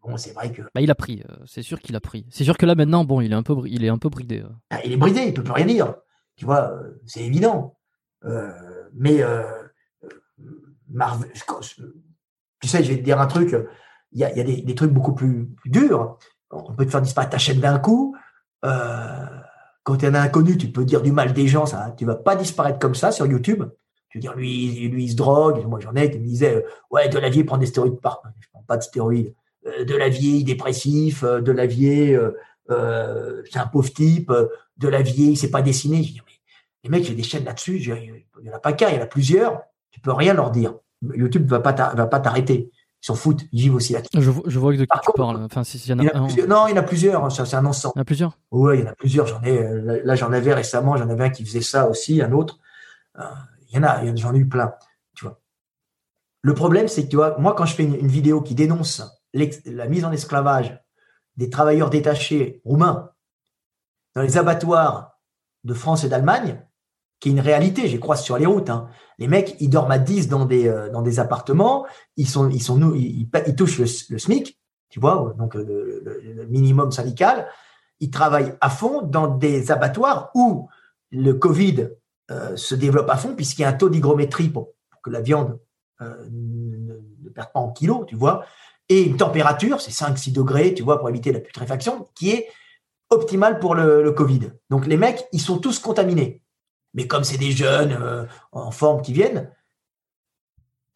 bon, 0.03 0.17
c'est 0.17 0.33
vrai 0.33 0.51
que. 0.51 0.61
Bah, 0.73 0.81
il 0.81 0.91
a 0.91 0.95
pris, 0.95 1.23
euh, 1.29 1.35
c'est 1.45 1.61
sûr 1.61 1.79
qu'il 1.79 1.95
a 1.95 2.01
pris. 2.01 2.25
C'est 2.29 2.43
sûr 2.43 2.57
que 2.57 2.65
là, 2.65 2.75
maintenant, 2.75 3.05
bon, 3.05 3.21
il 3.21 3.31
est 3.31 3.35
un 3.35 3.43
peu, 3.43 3.55
il 3.65 3.83
est 3.83 3.89
un 3.89 3.97
peu 3.97 4.09
bridé. 4.09 4.41
Euh. 4.41 4.49
Ah, 4.69 4.79
il 4.85 4.91
est 4.91 4.97
bridé, 4.97 5.21
il 5.21 5.33
peut 5.33 5.43
plus 5.43 5.53
rien 5.53 5.65
dire. 5.65 5.95
Tu 6.35 6.45
vois, 6.45 6.71
euh, 6.71 7.01
c'est 7.05 7.23
évident. 7.23 7.77
mais 8.93 9.21
Marvel, 10.89 11.31
tu 12.59 12.67
sais, 12.67 12.83
je 12.83 12.89
vais 12.89 12.97
te 12.97 13.03
dire 13.03 13.19
un 13.19 13.27
truc. 13.27 13.55
Il 14.11 14.19
y 14.19 14.25
a, 14.25 14.35
y 14.35 14.41
a 14.41 14.43
des, 14.43 14.61
des, 14.61 14.75
trucs 14.75 14.91
beaucoup 14.91 15.13
plus, 15.13 15.49
durs. 15.65 16.17
On 16.51 16.73
peut 16.73 16.85
te 16.85 16.91
faire 16.91 17.01
disparaître 17.01 17.31
ta 17.31 17.37
chaîne 17.37 17.59
d'un 17.59 17.79
coup. 17.79 18.15
quand 18.61 19.97
tu 19.97 20.05
es 20.05 20.09
un 20.09 20.15
inconnu, 20.15 20.57
tu 20.57 20.71
peux 20.71 20.85
dire 20.85 21.01
du 21.01 21.11
mal 21.11 21.33
des 21.33 21.47
gens, 21.47 21.65
ça, 21.65 21.95
tu 21.97 22.05
vas 22.05 22.15
pas 22.15 22.35
disparaître 22.35 22.77
comme 22.77 22.95
ça 22.95 23.11
sur 23.11 23.25
YouTube. 23.25 23.63
Je 24.11 24.17
veux 24.17 24.21
dire, 24.21 24.35
lui, 24.35 24.89
lui 24.89 25.05
il 25.05 25.11
se 25.11 25.15
drogue. 25.15 25.65
Moi, 25.65 25.79
j'en 25.79 25.95
ai. 25.95 26.11
Il 26.13 26.21
me 26.21 26.27
disait, 26.27 26.57
euh, 26.57 26.61
ouais, 26.91 27.07
Delavier 27.07 27.43
prend 27.45 27.57
des 27.57 27.65
stéroïdes 27.65 27.99
par. 27.99 28.21
Je 28.39 28.47
prends 28.51 28.63
pas 28.63 28.77
de 28.77 28.83
stéroïdes. 28.83 29.33
Euh, 29.65 29.85
Delavier, 29.85 30.31
il 30.31 30.41
est 30.41 30.43
dépressif. 30.43 31.23
Euh, 31.23 31.41
Delavier, 31.41 32.19
euh, 32.69 33.41
c'est 33.49 33.59
un 33.59 33.67
pauvre 33.67 33.91
type. 33.91 34.31
Delavier, 34.77 35.27
il 35.27 35.38
s'est 35.38 35.51
pas 35.51 35.61
dessiné. 35.61 36.03
Je 36.03 36.11
dis, 36.13 36.21
mais 36.25 36.33
les 36.83 36.89
mecs, 36.89 37.05
j'ai 37.05 37.15
des 37.15 37.23
chaînes 37.23 37.45
là-dessus. 37.45 37.79
Il 37.79 38.25
n'y 38.43 38.49
en 38.49 38.55
a 38.55 38.59
pas 38.59 38.73
qu'un, 38.73 38.89
il 38.89 38.95
y 38.95 38.99
en 38.99 39.03
a 39.03 39.07
plusieurs. 39.07 39.61
Tu 39.91 40.01
peux 40.01 40.11
rien 40.11 40.33
leur 40.33 40.51
dire. 40.51 40.75
YouTube 41.15 41.47
va 41.47 41.59
pas 41.59 41.71
va 41.71 42.05
pas 42.05 42.19
t'arrêter. 42.19 42.69
Ils 43.03 43.05
s'en 43.05 43.15
foutent. 43.15 43.45
Ils 43.51 43.61
vivent 43.61 43.75
aussi 43.75 43.93
là-dessus. 43.93 44.09
Je, 44.13 44.31
je, 44.45 44.59
vois 44.59 44.73
de 44.73 44.85
qui 44.85 44.99
tu 45.03 45.11
parles. 45.15 45.41
Enfin, 45.43 45.63
il 45.63 45.89
y 45.89 45.93
en 45.93 45.99
a, 45.99 46.47
non, 46.47 46.67
il 46.67 46.71
y 46.71 46.73
en 46.73 46.77
a 46.77 46.83
plusieurs. 46.83 47.31
C'est 47.31 47.55
un 47.55 47.65
ensemble. 47.65 47.93
Il 47.95 47.99
y 47.99 48.01
en 48.01 48.03
a 48.03 48.05
plusieurs? 48.05 48.38
Ouais, 48.51 48.79
il 48.79 48.83
y 48.83 48.88
en 48.88 48.91
a 48.91 48.95
plusieurs. 48.95 49.25
J'en 49.25 49.41
ai. 49.41 50.01
Là, 50.03 50.15
j'en 50.15 50.31
avais 50.31 50.53
récemment. 50.53 50.97
J'en 50.97 51.09
avais 51.09 51.23
un 51.23 51.29
qui 51.29 51.45
faisait 51.45 51.61
ça 51.61 51.89
aussi, 51.89 52.21
un 52.21 52.31
autre. 52.31 52.59
Il 53.72 53.77
y 53.77 53.80
en 53.80 53.84
a, 53.84 54.15
j'en 54.15 54.34
ai 54.34 54.39
eu 54.39 54.48
plein. 54.48 54.73
Le 56.43 56.56
problème, 56.56 56.88
c'est 56.88 57.03
que 57.03 57.10
tu 57.10 57.18
vois, 57.18 57.38
moi, 57.38 57.53
quand 57.53 57.65
je 57.65 57.76
fais 57.76 57.84
une, 57.84 58.07
vidéo 58.07 58.41
qui 58.41 58.56
dénonce 58.56 59.03
la 59.34 59.88
mise 59.88 60.03
en 60.03 60.11
esclavage 60.11 60.80
des 61.38 61.49
travailleurs 61.49 61.89
détachés 61.89 62.61
roumains 62.65 63.11
dans 64.15 64.23
les 64.23 64.38
abattoirs 64.38 65.19
de 65.64 65.73
France 65.73 66.03
et 66.03 66.10
d'Allemagne, 66.10 66.65
qui 67.19 67.30
est 67.30 67.31
une 67.31 67.39
réalité. 67.39 67.88
J'ai 67.88 67.99
croisé 67.99 68.23
sur 68.23 68.38
les 68.38 68.48
routes. 68.48 68.69
Hein. 68.69 68.89
Les 69.19 69.27
mecs, 69.27 69.56
ils 69.60 69.69
dorment 69.69 69.91
à 69.91 69.99
10 69.99 70.27
dans 70.27 70.45
des, 70.45 70.68
euh, 70.68 70.89
dans 70.89 71.03
des 71.03 71.19
appartements. 71.19 71.85
Ils, 72.18 72.27
sont, 72.27 72.49
ils, 72.49 72.61
ils, 72.95 73.30
ils 73.48 73.56
touchent 73.56 73.77
le, 73.77 74.18
SMIC, 74.18 74.60
tu 74.89 74.99
vois, 74.99 75.34
donc 75.38 75.53
le, 75.53 76.48
minimum 76.49 76.91
syndical. 76.91 77.48
Ils 77.99 78.10
travaillent 78.10 78.56
à 78.60 78.69
fond 78.72 79.03
dans 79.03 79.27
des 79.27 79.72
abattoirs 79.72 80.31
où 80.34 80.68
le 81.11 81.34
Covid 81.35 81.91
euh, 82.30 82.56
se 82.56 82.76
développe 82.76 83.10
à 83.10 83.18
fond, 83.18 83.35
puisqu'il 83.35 83.61
y 83.61 83.65
a 83.65 83.69
un 83.69 83.73
taux 83.73 83.89
d'hygrométrie 83.89 84.49
pour, 84.49 84.73
que 85.03 85.10
la 85.10 85.22
viande 85.22 85.60
euh, 86.02 86.27
ne, 86.30 86.93
perde 87.34 87.52
pas 87.52 87.60
en 87.60 87.72
kilos, 87.72 88.06
tu 88.07 88.15
vois, 88.15 88.45
et 88.89 89.03
une 89.03 89.18
température, 89.18 89.80
c'est 89.81 89.91
5-6 89.91 90.34
degrés, 90.34 90.73
tu 90.73 90.84
vois, 90.84 90.99
pour 90.99 91.10
éviter 91.10 91.31
la 91.31 91.39
putréfaction, 91.39 92.07
qui 92.14 92.31
est 92.31 92.49
optimale 93.10 93.60
pour 93.60 93.76
le, 93.76 94.03
le 94.03 94.11
Covid. 94.11 94.52
Donc 94.69 94.85
les 94.85 94.98
mecs, 94.98 95.26
ils 95.31 95.41
sont 95.41 95.60
tous 95.60 95.80
contaminés. 95.80 96.41
Mais 96.93 97.07
comme 97.07 97.23
c'est 97.23 97.38
des 97.38 97.52
jeunes 97.52 97.93
euh, 97.93 98.26
en 98.52 98.72
forme 98.72 99.02
qui 99.02 99.14
viennent, 99.14 99.52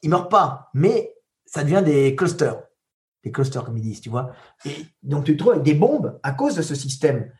ils 0.01 0.09
meurent 0.09 0.29
pas. 0.29 0.69
Mais 0.73 1.15
ça 1.45 1.63
devient 1.63 1.83
des 1.83 2.15
clusters. 2.15 2.61
Des 3.23 3.31
clusters, 3.31 3.63
comme 3.63 3.77
ils 3.77 3.83
disent, 3.83 4.01
tu 4.01 4.09
vois. 4.09 4.33
Et 4.65 4.75
donc, 5.01 5.25
tu 5.25 5.33
te 5.33 5.39
trouves 5.39 5.53
avec 5.53 5.63
des 5.63 5.73
bombes 5.73 6.19
à 6.21 6.31
cause 6.33 6.55
de 6.55 6.61
ce 6.61 6.75
système 6.75 7.31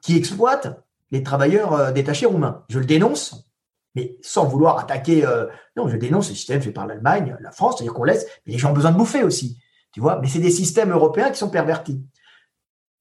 qui 0.00 0.16
exploite 0.16 0.83
les 1.14 1.22
travailleurs 1.22 1.72
euh, 1.74 1.92
détachés 1.92 2.26
roumains. 2.26 2.64
Je 2.68 2.80
le 2.80 2.84
dénonce, 2.84 3.48
mais 3.94 4.18
sans 4.20 4.46
vouloir 4.46 4.78
attaquer. 4.78 5.24
Euh, 5.24 5.46
non, 5.76 5.86
je 5.86 5.96
dénonce 5.96 6.26
ce 6.26 6.34
système 6.34 6.60
fait 6.60 6.72
par 6.72 6.88
l'Allemagne, 6.88 7.36
la 7.40 7.52
France, 7.52 7.76
c'est-à-dire 7.76 7.94
qu'on 7.94 8.02
laisse. 8.02 8.26
Mais 8.44 8.54
les 8.54 8.58
gens 8.58 8.72
ont 8.72 8.74
besoin 8.74 8.90
de 8.90 8.98
bouffer 8.98 9.22
aussi. 9.22 9.62
Tu 9.92 10.00
vois, 10.00 10.18
mais 10.20 10.26
c'est 10.26 10.40
des 10.40 10.50
systèmes 10.50 10.90
européens 10.90 11.30
qui 11.30 11.38
sont 11.38 11.50
pervertis. 11.50 12.04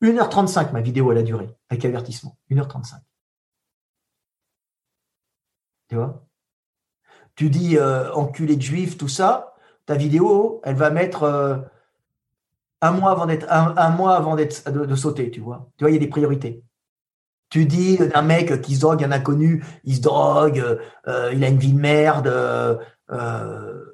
1h35, 0.03 0.71
ma 0.73 0.81
vidéo, 0.81 1.11
elle 1.11 1.17
a 1.17 1.23
duré, 1.23 1.49
avec 1.69 1.83
avertissement. 1.85 2.37
1h35. 2.51 2.99
Tu 5.89 5.95
vois? 5.95 6.27
Tu 7.35 7.49
dis 7.49 7.77
euh, 7.77 8.13
enculé 8.13 8.55
de 8.55 8.61
juif, 8.61 8.95
tout 8.95 9.07
ça, 9.07 9.55
ta 9.87 9.95
vidéo, 9.95 10.61
elle 10.63 10.75
va 10.75 10.91
mettre 10.91 11.23
un 12.81 12.91
mois 12.91 13.09
avant 13.09 13.25
d'être 13.25 13.47
un, 13.49 13.89
mois 13.89 14.15
avant 14.15 14.35
d'être 14.35 14.69
de, 14.69 14.95
sauter, 14.95 15.31
tu 15.31 15.39
vois. 15.39 15.71
Tu 15.77 15.83
vois, 15.83 15.89
il 15.89 15.93
y 15.95 15.97
a 15.97 15.99
des 15.99 16.07
priorités. 16.07 16.63
Tu 17.53 17.67
dis 17.67 17.99
d'un 17.99 18.23
mec 18.23 18.63
qui 18.63 18.73
se 18.73 18.81
drogue, 18.81 19.03
un 19.03 19.11
inconnu, 19.11 19.63
il 19.83 19.97
se 19.97 20.01
drogue, 20.01 20.57
euh, 21.07 21.31
il 21.35 21.43
a 21.43 21.49
une 21.49 21.59
vie 21.59 21.71
de 21.71 21.79
merde, 21.79 22.27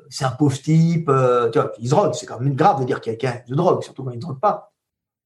c'est 0.10 0.23
un 0.23 0.31
pauvre 0.31 0.57
type, 0.57 1.11
tu 1.52 1.60
vois, 1.60 1.73
il 1.77 1.90
se 1.90 1.90
drogue, 1.90 2.14
c'est 2.14 2.26
quand 2.26 2.40
même 2.40 2.56
grave 2.56 2.80
de 2.80 2.86
dire 2.86 3.02
qu'il 3.02 3.11
y 3.11 3.15
a 3.15 3.18
quelqu'un 3.18 3.44
de 3.45 3.56
drogue, 3.56 3.84
surtout 3.84 4.06
quand 4.06 4.11
il 4.11 4.15
ne 4.15 4.22
drogue 4.22 4.40
pas. 4.40 4.72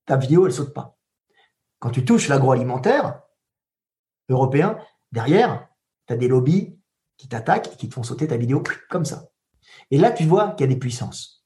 Ta 0.08 0.18
vidéo, 0.18 0.48
elle 0.48 0.52
saute 0.52 0.74
pas. 0.74 0.98
Quand 1.78 1.92
tu 1.92 2.06
touches 2.06 2.28
l'agroalimentaire 2.28 3.22
européen, 4.30 4.80
derrière, 5.12 5.68
tu 6.08 6.14
as 6.16 6.18
des 6.18 6.28
lobbies 6.28 6.76
qui 7.18 7.28
t'attaquent 7.28 7.72
et 7.72 7.76
qui 7.76 7.88
te 7.88 7.94
font 7.94 8.02
sauter 8.02 8.26
ta 8.26 8.38
vidéo 8.38 8.64
comme 8.90 9.06
ça. 9.06 9.26
Et 9.92 10.00
là, 10.00 10.10
tu 10.10 10.24
vois 10.24 10.54
qu'il 10.54 10.66
y 10.66 10.72
a 10.72 10.74
des 10.74 10.80
puissances. 10.80 11.46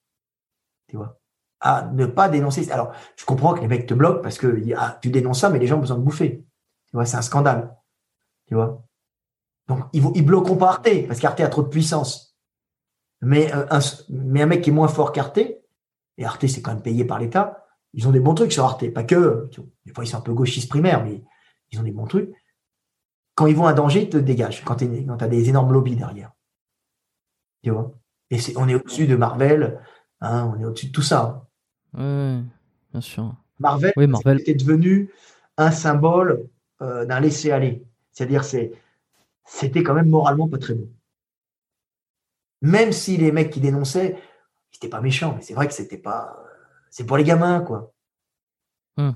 Tu 0.88 0.96
vois 0.96 1.20
À 1.60 1.90
ne 1.92 2.06
pas 2.06 2.30
dénoncer. 2.30 2.72
Alors, 2.72 2.94
je 3.18 3.26
comprends 3.26 3.56
que 3.56 3.60
les 3.60 3.68
mecs 3.68 3.88
te 3.88 3.94
bloquent 3.94 4.22
parce 4.22 4.38
que 4.38 4.64
ah, 4.78 4.98
tu 5.02 5.10
dénonces 5.10 5.42
ça, 5.42 5.50
mais 5.50 5.60
les 5.60 5.68
gens 5.68 5.76
ont 5.76 5.82
besoin 5.82 5.98
de 5.98 6.04
bouffer. 6.04 6.47
Vois, 6.98 7.06
c'est 7.06 7.18
un 7.18 7.22
scandale. 7.22 7.76
Tu 8.48 8.56
vois 8.56 8.84
Donc, 9.68 9.86
ils, 9.94 10.04
ils 10.16 10.26
bloqueront 10.26 10.58
pas 10.58 10.70
Arte 10.70 10.90
parce 11.08 11.20
qu'Arte 11.20 11.40
a 11.40 11.48
trop 11.48 11.64
de 11.64 11.70
puissance. 11.70 12.38
Mais 13.22 13.54
euh, 13.54 13.66
un, 13.70 13.80
mais 14.10 14.42
un 14.42 14.46
mec 14.48 14.62
qui 14.64 14.70
est 14.70 14.74
moins 14.74 14.88
fort 14.88 15.12
qu'Arte, 15.12 15.40
et 15.40 16.26
Arte, 16.26 16.48
c'est 16.48 16.62
quand 16.62 16.74
même 16.74 16.82
payé 16.82 17.06
par 17.06 17.20
l'État, 17.20 17.66
ils 17.94 18.08
ont 18.08 18.12
des 18.12 18.20
bons 18.20 18.34
trucs 18.34 18.52
sur 18.52 18.64
Arte. 18.64 18.92
Pas 18.94 19.04
que. 19.04 19.50
Des 19.86 19.94
fois, 19.94 20.04
ils 20.04 20.08
sont 20.08 20.18
un 20.18 20.22
peu 20.22 20.34
gauchistes 20.34 20.70
primaires, 20.70 21.04
mais 21.04 21.24
ils 21.72 21.80
ont 21.80 21.84
des 21.84 21.92
bons 21.92 22.08
trucs 22.08 22.34
quand 23.38 23.46
ils 23.46 23.56
vont 23.56 23.68
à 23.68 23.74
danger, 23.74 24.02
ils 24.02 24.10
te 24.10 24.18
dégagent, 24.18 24.64
quand 24.66 24.78
tu 24.78 24.86
as 24.86 25.28
des 25.28 25.50
énormes 25.50 25.72
lobbies 25.72 25.96
derrière. 25.96 26.32
Tu 27.62 27.70
vois 27.70 27.94
Et 28.32 28.40
on 28.56 28.68
est 28.68 28.74
au-dessus 28.74 29.06
de 29.06 29.16
Marvel, 29.16 29.80
hein, 30.22 30.52
on 30.52 30.60
est 30.60 30.66
au-dessus 30.66 30.88
de 30.88 30.92
tout 30.92 31.04
ça. 31.04 31.48
Oui, 31.94 32.44
bien 32.92 33.02
sûr. 33.02 33.36
Marvel, 33.60 33.94
oui, 33.96 34.08
Marvel. 34.08 34.42
était 34.42 34.56
devenu 34.56 35.12
un 35.56 35.70
symbole 35.70 36.50
euh, 36.82 37.06
d'un 37.06 37.20
laisser-aller. 37.20 37.84
C'est-à-dire, 38.12 38.44
c'est, 38.44 38.72
c'était 39.46 39.84
quand 39.84 39.94
même 39.94 40.10
moralement 40.10 40.48
pas 40.48 40.58
très 40.58 40.74
bon. 40.74 40.90
Même 42.62 42.92
si 42.92 43.18
les 43.18 43.32
mecs 43.32 43.52
qui 43.52 43.60
dénonçaient, 43.60 44.18
c'était 44.72 44.90
pas 44.90 45.02
méchant, 45.02 45.34
mais 45.36 45.42
c'est 45.42 45.54
vrai 45.54 45.68
que 45.68 45.74
c'était 45.74 45.98
pas. 45.98 46.44
C'est 46.90 47.06
pour 47.06 47.18
les 47.18 47.24
gamins, 47.24 47.62
quoi. 47.62 47.94
Hum. 48.98 49.16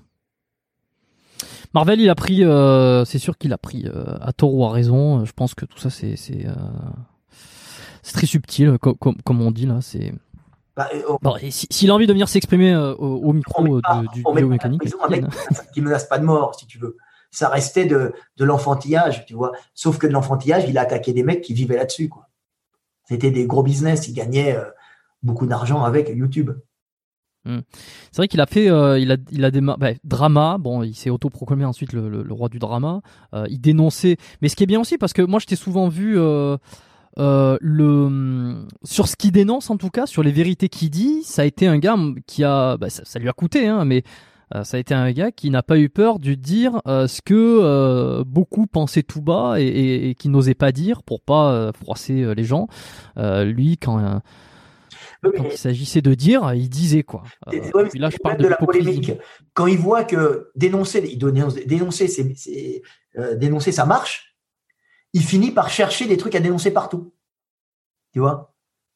Marvel, 1.74 2.02
il 2.02 2.10
a 2.10 2.16
pris, 2.16 2.44
euh, 2.44 3.06
c'est 3.06 3.18
sûr 3.18 3.38
qu'il 3.38 3.54
a 3.54 3.58
pris 3.58 3.86
euh, 3.88 4.18
à 4.22 4.34
tort 4.34 4.54
ou 4.54 4.66
à 4.66 4.72
raison. 4.72 5.24
Je 5.26 5.32
pense 5.32 5.56
que 5.56 5.66
tout 5.66 5.80
ça, 5.80 5.90
c'est 5.90 6.16
c'est 6.18 6.46
euh, 6.46 6.54
très 8.14 8.28
subtil, 8.28 8.78
comme 8.80 9.42
on 9.42 9.52
dit 9.52 9.66
là. 9.66 9.80
C'est 9.82 10.14
bah, 10.76 10.90
s'il 11.50 11.90
a 11.90 11.96
envie 11.96 12.08
de 12.08 12.14
venir 12.14 12.28
s'exprimer 12.28 12.76
au, 12.76 13.34
micro 13.34 13.82
du 14.14 14.24
biomécanique, 14.34 14.84
qui 15.74 15.82
menace 15.82 16.08
pas 16.08 16.20
de 16.20 16.26
mort, 16.26 16.56
si 16.56 16.66
tu 16.66 16.78
veux. 16.78 16.98
Ça 17.32 17.50
restait 17.50 17.86
de, 17.86 18.14
de 18.38 18.46
l'enfantillage, 18.46 19.26
tu 19.26 19.34
vois. 19.34 19.54
Sauf 19.74 19.98
que 19.98 20.06
de 20.06 20.12
l'enfantillage, 20.12 20.66
il 20.68 20.78
a 20.78 20.82
attaqué 20.82 21.14
des 21.14 21.24
mecs 21.24 21.42
qui 21.42 21.54
vivaient 21.54 21.78
là-dessus, 21.78 22.10
quoi. 22.10 22.28
C'était 23.06 23.32
des 23.32 23.46
gros 23.46 23.64
business, 23.64 24.08
il 24.08 24.14
gagnait 24.14 24.58
beaucoup 25.24 25.48
d'argent 25.48 25.84
avec 25.84 26.10
YouTube. 26.10 26.52
Hmm. 27.44 27.62
C'est 28.12 28.18
vrai 28.18 28.28
qu'il 28.28 28.40
a 28.40 28.46
fait, 28.46 28.70
euh, 28.70 29.00
il 29.00 29.12
a, 29.12 29.18
il 29.32 29.44
a 29.44 29.52
des 29.52 29.62
bah, 29.62 29.92
drama. 30.04 30.58
Bon, 30.60 30.84
il 30.84 30.94
s'est 30.94 31.10
autoproclamé 31.10 31.66
ensuite 31.66 31.94
le, 31.94 32.26
roi 32.30 32.50
du 32.50 32.60
drama. 32.60 33.02
Euh, 33.34 33.46
il 33.50 33.60
dénonçait, 33.60 34.18
mais 34.42 34.50
ce 34.50 34.56
qui 34.56 34.64
est 34.64 34.68
bien 34.68 34.80
aussi 34.80 34.98
parce 34.98 35.14
que 35.14 35.22
moi, 35.22 35.40
je 35.40 35.48
t'ai 35.48 35.56
souvent 35.56 35.88
vu 35.88 36.20
euh, 36.20 36.58
le 37.18 38.66
sur 38.84 39.08
ce 39.08 39.16
qu'il 39.16 39.32
dénonce 39.32 39.70
en 39.70 39.78
tout 39.78 39.90
cas, 39.90 40.06
sur 40.06 40.22
les 40.22 40.32
vérités 40.32 40.70
qu'il 40.70 40.92
dit. 40.92 41.24
Ça 41.24 41.42
a 41.42 41.46
été 41.46 41.66
un 41.68 41.80
gars 41.80 41.98
qui 42.28 42.44
a, 42.44 42.78
bah, 42.78 42.90
ça, 42.90 43.20
lui 43.20 43.30
a 43.30 43.34
coûté, 43.34 43.68
hein, 43.68 43.86
mais 43.86 44.04
ça 44.64 44.78
a 44.78 44.80
été 44.80 44.94
un 44.94 45.12
gars 45.12 45.32
qui 45.32 45.50
n'a 45.50 45.64
pas 45.64 45.78
eu 45.78 45.90
peur 45.90 46.20
de 46.20 46.34
dire 46.34 46.82
ce 46.86 47.22
que 47.22 48.24
beaucoup 48.24 48.68
pensaient 48.68 49.04
tout 49.04 49.22
bas 49.22 49.56
et, 49.60 50.10
et 50.10 50.16
qui 50.16 50.30
n'osait 50.30 50.54
pas 50.54 50.72
dire 50.72 51.04
pour 51.04 51.22
pas 51.22 51.72
froisser 51.74 52.36
les 52.36 52.44
gens. 52.44 52.68
lui, 53.18 53.78
quand 53.78 54.22
quand 55.24 55.44
il 55.44 55.58
s'agissait 55.58 56.02
de 56.02 56.14
dire, 56.14 56.54
il 56.54 56.70
disait 56.70 57.04
quoi. 57.04 57.24
Euh, 57.54 57.90
là, 57.94 58.10
je 58.10 58.18
parle 58.18 58.38
de, 58.38 58.48
la 58.48 58.58
polémique. 58.58 59.12
Quand 59.54 59.68
il 59.68 59.78
voit 59.78 60.04
que 60.04 60.50
dénoncer, 60.56 61.04
il 61.08 61.18
dénoncer, 61.68 62.84
euh, 63.18 63.36
dénoncer 63.36 63.72
ça 63.72 63.86
marche, 63.86 64.36
il 65.14 65.24
finit 65.24 65.52
par 65.52 65.70
chercher 65.70 66.08
des 66.08 66.18
trucs 66.18 66.34
à 66.36 66.40
dénoncer 66.40 66.72
partout. 66.72 67.14
Tu 68.14 68.20
vois? 68.20 68.56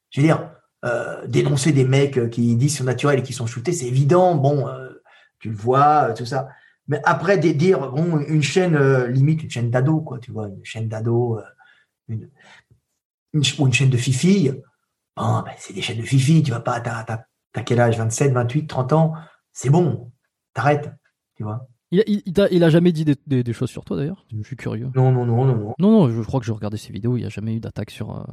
Je 0.10 0.22
veux 0.22 0.28
dire, 0.28 0.52
euh, 0.84 1.28
dénoncer 1.28 1.72
des 1.72 1.86
mecs 1.86 2.30
qui 2.32 2.56
disent 2.56 2.78
sont 2.78 2.84
naturels 2.86 3.20
et 3.20 3.24
qui 3.24 3.34
sont 3.34 3.48
shootés, 3.48 3.74
c'est 3.74 3.88
évident. 3.88 4.36
Bon, 4.36 4.68
tu 5.46 5.52
le 5.52 5.58
vois, 5.58 6.12
tout 6.14 6.26
ça. 6.26 6.50
Mais 6.88 7.00
après, 7.04 7.38
dire, 7.38 7.92
bon, 7.92 8.20
une 8.20 8.42
chaîne, 8.42 8.76
limite 9.06 9.44
une 9.44 9.50
chaîne 9.52 9.70
d'ado, 9.70 10.02
quoi, 10.02 10.18
tu 10.18 10.32
vois, 10.32 10.48
une 10.48 10.66
chaîne 10.66 10.88
d'ado, 10.88 11.40
une, 12.08 12.32
une, 13.34 13.44
ou 13.60 13.68
une 13.68 13.74
chaîne 13.74 13.92
de 13.92 13.98
fifi 13.98 14.52
Bon, 15.16 15.44
ben, 15.44 15.52
c'est 15.60 15.74
des 15.74 15.84
chaînes 15.84 16.00
de 16.00 16.04
fifi, 16.04 16.42
tu 16.42 16.50
vas 16.50 16.62
pas, 16.62 16.82
t'as, 16.82 17.62
quel 17.64 17.80
âge 17.80 17.96
27, 17.98 18.34
28, 18.34 18.66
30 18.66 18.94
ans 18.94 19.14
C'est 19.54 19.70
bon, 19.70 20.12
t'arrêtes, 20.56 20.92
tu 21.36 21.44
vois. 21.44 21.68
Il, 21.92 22.24
il, 22.26 22.64
a, 22.64 22.70
jamais 22.70 22.92
dit 22.92 23.06
des, 23.06 23.54
choses 23.54 23.70
sur 23.70 23.86
toi 23.86 23.98
d'ailleurs? 23.98 24.26
Je 24.36 24.42
suis 24.42 24.56
curieux. 24.56 24.90
Non, 24.96 25.12
non, 25.12 25.28
non, 25.28 25.46
non, 25.46 25.56
non. 25.56 25.76
Non, 25.78 25.92
non, 25.92 26.10
je 26.10 26.22
crois 26.24 26.40
que 26.40 26.46
je 26.48 26.52
regardais 26.52 26.78
ses 26.78 26.92
vidéos, 26.92 27.18
il 27.18 27.20
n'y 27.20 27.26
a 27.28 27.30
jamais 27.30 27.56
eu 27.56 27.60
d'attaque 27.60 27.92
sur. 27.92 28.18
Euh, 28.18 28.24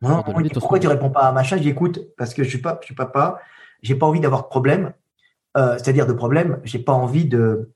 non, 0.00 0.22
pourquoi 0.22 0.78
tu 0.78 0.86
réponds 0.86 1.10
pas 1.10 1.26
à 1.26 1.32
machin? 1.32 1.56
J'écoute 1.56 1.98
parce 2.16 2.34
que 2.34 2.44
je 2.44 2.48
suis 2.48 2.58
pas, 2.58 2.78
je 2.82 2.86
suis 2.86 2.94
papa, 2.94 3.40
j'ai 3.82 3.96
pas 3.96 4.06
envie 4.06 4.20
d'avoir 4.20 4.44
de 4.44 4.48
problème. 4.48 4.94
Euh, 5.56 5.74
c'est-à-dire 5.78 6.06
de 6.06 6.12
problème, 6.12 6.60
j'ai 6.64 6.78
pas 6.78 6.92
envie 6.92 7.26
de 7.26 7.72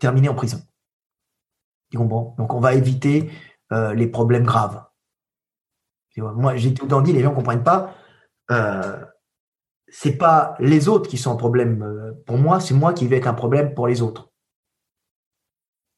terminer 0.00 0.28
en 0.28 0.34
prison. 0.34 0.60
Donc 1.92 2.52
on 2.54 2.60
va 2.60 2.74
éviter 2.74 3.30
euh, 3.72 3.94
les 3.94 4.06
problèmes 4.06 4.44
graves. 4.44 4.84
Moi, 6.16 6.56
j'ai 6.56 6.74
tout 6.74 6.84
le 6.84 6.90
temps 6.90 7.00
dit, 7.00 7.12
les 7.12 7.22
gens 7.22 7.30
ne 7.30 7.36
comprennent 7.36 7.64
pas. 7.64 7.94
Euh, 8.50 9.04
c'est 9.88 10.16
pas 10.16 10.54
les 10.60 10.88
autres 10.88 11.08
qui 11.08 11.18
sont 11.18 11.32
un 11.32 11.36
problème 11.36 11.82
euh, 11.82 12.12
pour 12.26 12.38
moi, 12.38 12.60
c'est 12.60 12.74
moi 12.74 12.92
qui 12.92 13.06
vais 13.06 13.16
être 13.16 13.26
un 13.26 13.34
problème 13.34 13.74
pour 13.74 13.86
les 13.88 14.02
autres. 14.02 14.30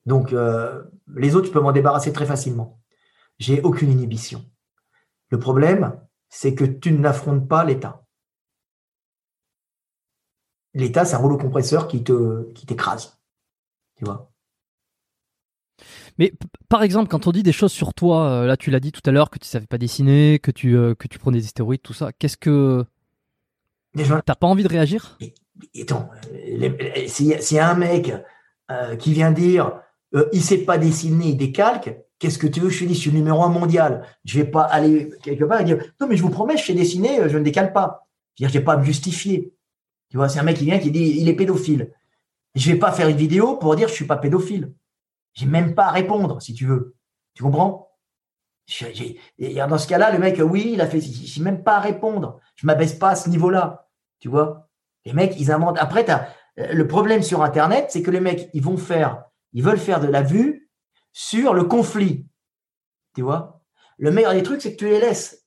Donc, 0.07 0.31
les 0.31 1.35
autres, 1.35 1.49
je 1.49 1.53
peux 1.53 1.59
m'en 1.59 1.73
débarrasser 1.73 2.13
très 2.13 2.27
facilement. 2.27 2.81
J'ai 3.39 3.61
aucune 3.63 3.91
inhibition. 3.91 4.45
Le 5.31 5.41
problème, 5.41 6.01
c'est 6.29 6.55
que 6.55 6.65
tu 6.65 6.93
n'affrontes 6.93 7.49
pas 7.49 7.65
l'État. 7.65 8.06
L'État, 10.77 11.07
c'est 11.07 11.17
un 11.17 11.19
rouleau 11.19 11.39
compresseur 11.39 11.89
qui 11.89 12.05
te 12.05 12.53
qui 12.53 12.67
t'écrase. 12.67 13.19
Tu 13.97 14.05
vois? 14.05 14.31
Mais 16.19 16.35
par 16.69 16.83
exemple, 16.83 17.09
quand 17.09 17.27
on 17.27 17.33
dit 17.33 17.43
des 17.43 17.53
choses 17.53 17.73
sur 17.73 17.95
toi, 17.95 18.29
euh, 18.29 18.47
là 18.47 18.59
tu 18.59 18.71
l'as 18.71 18.79
dit 18.79 18.93
tout 18.93 19.01
à 19.07 19.11
l'heure 19.11 19.31
que 19.31 19.39
tu 19.39 19.49
savais 19.49 19.67
pas 19.67 19.79
dessiner, 19.79 20.39
que 20.39 20.51
tu 20.51 20.77
euh, 20.77 20.95
que 20.95 21.09
tu 21.09 21.19
prenais 21.19 21.39
des 21.39 21.47
stéroïdes, 21.47 21.81
tout 21.81 21.95
ça. 21.95 22.13
Qu'est-ce 22.13 22.37
que 22.37 22.85
t'as 23.97 24.35
pas 24.35 24.47
envie 24.47 24.65
de 24.65 24.69
réagir? 24.69 25.19
Attends, 25.81 26.11
s'il 27.07 27.29
y, 27.29 27.59
a 27.59 27.71
un 27.71 27.75
mec 27.75 28.13
euh, 28.71 28.97
qui 28.97 29.15
vient 29.15 29.31
dire 29.33 29.81
il 30.33 30.43
sait 30.43 30.59
pas 30.59 30.77
dessiner, 30.77 31.29
il 31.29 31.37
décalque, 31.39 31.97
qu'est-ce 32.19 32.39
que 32.39 32.47
tu 32.47 32.61
veux 32.61 32.69
je 32.69 32.85
suis 32.93 33.11
le 33.11 33.17
numéro 33.17 33.43
un 33.43 33.49
mondial. 33.49 34.03
Je 34.27 34.39
vais 34.39 34.45
pas 34.45 34.63
aller 34.63 35.11
quelque 35.23 35.45
part 35.45 35.63
et 35.63 35.65
dire 35.65 35.83
non, 36.03 36.07
mais 36.07 36.19
je 36.19 36.23
vous 36.23 36.29
promets, 36.29 36.59
je 36.59 36.67
sais 36.67 36.75
dessiner, 36.75 37.31
je 37.31 37.39
ne 37.39 37.45
décale 37.45 37.73
pas. 37.73 38.07
Je 38.39 38.47
j'ai 38.47 38.61
pas 38.61 38.75
à 38.75 38.77
me 38.77 38.85
justifier. 38.85 39.56
Tu 40.09 40.17
vois, 40.17 40.29
c'est 40.29 40.39
un 40.39 40.45
mec 40.45 40.57
qui 40.57 40.65
vient 40.65 40.79
qui 40.79 40.91
dit 40.91 41.17
il 41.19 41.29
est 41.29 41.35
pédophile. 41.35 41.93
Je 42.55 42.73
vais 42.73 42.79
pas 42.79 42.93
faire 42.93 43.09
une 43.09 43.17
vidéo 43.17 43.57
pour 43.57 43.77
dire 43.77 43.89
je 43.89 43.95
suis 43.95 44.07
pas 44.07 44.17
pédophile. 44.17 44.73
J'ai 45.35 45.47
même 45.47 45.75
pas 45.75 45.87
à 45.87 45.91
répondre, 45.91 46.41
si 46.41 46.55
tu 46.55 46.67
veux. 46.67 46.97
Tu 47.35 47.43
comprends? 47.43 47.93
Dans 49.39 49.79
ce 49.79 49.87
cas-là, 49.87 50.11
le 50.11 50.19
mec, 50.19 50.41
oui, 50.43 50.71
il 50.73 50.81
a 50.81 50.87
fait. 50.87 51.01
J'ai 51.01 51.43
même 51.43 51.63
pas 51.63 51.77
à 51.77 51.81
répondre. 51.81 52.41
Je 52.55 52.67
m'abaisse 52.67 52.95
pas 52.95 53.11
à 53.11 53.17
ce 53.17 53.29
niveau-là. 53.29 53.89
Tu 54.19 54.29
vois? 54.29 54.69
Les 55.05 55.13
mecs, 55.13 55.39
ils 55.39 55.53
inventent. 55.53 55.79
Après, 55.79 56.07
le 56.57 56.87
problème 56.89 57.23
sur 57.23 57.43
Internet, 57.43 57.87
c'est 57.91 58.03
que 58.03 58.11
les 58.11 58.21
mecs, 58.21 58.49
ils 58.55 58.63
vont 58.63 58.79
faire, 58.79 59.25
ils 59.53 59.63
veulent 59.63 59.79
faire 59.79 60.01
de 60.01 60.07
la 60.07 60.23
vue 60.23 60.71
sur 61.13 61.53
le 61.53 61.65
conflit. 61.65 62.27
Tu 63.15 63.23
vois? 63.23 63.63
Le 63.99 64.11
meilleur 64.11 64.33
des 64.33 64.43
trucs, 64.43 64.63
c'est 64.63 64.73
que 64.73 64.79
tu 64.79 64.89
les 64.89 65.01
laisses. 65.01 65.47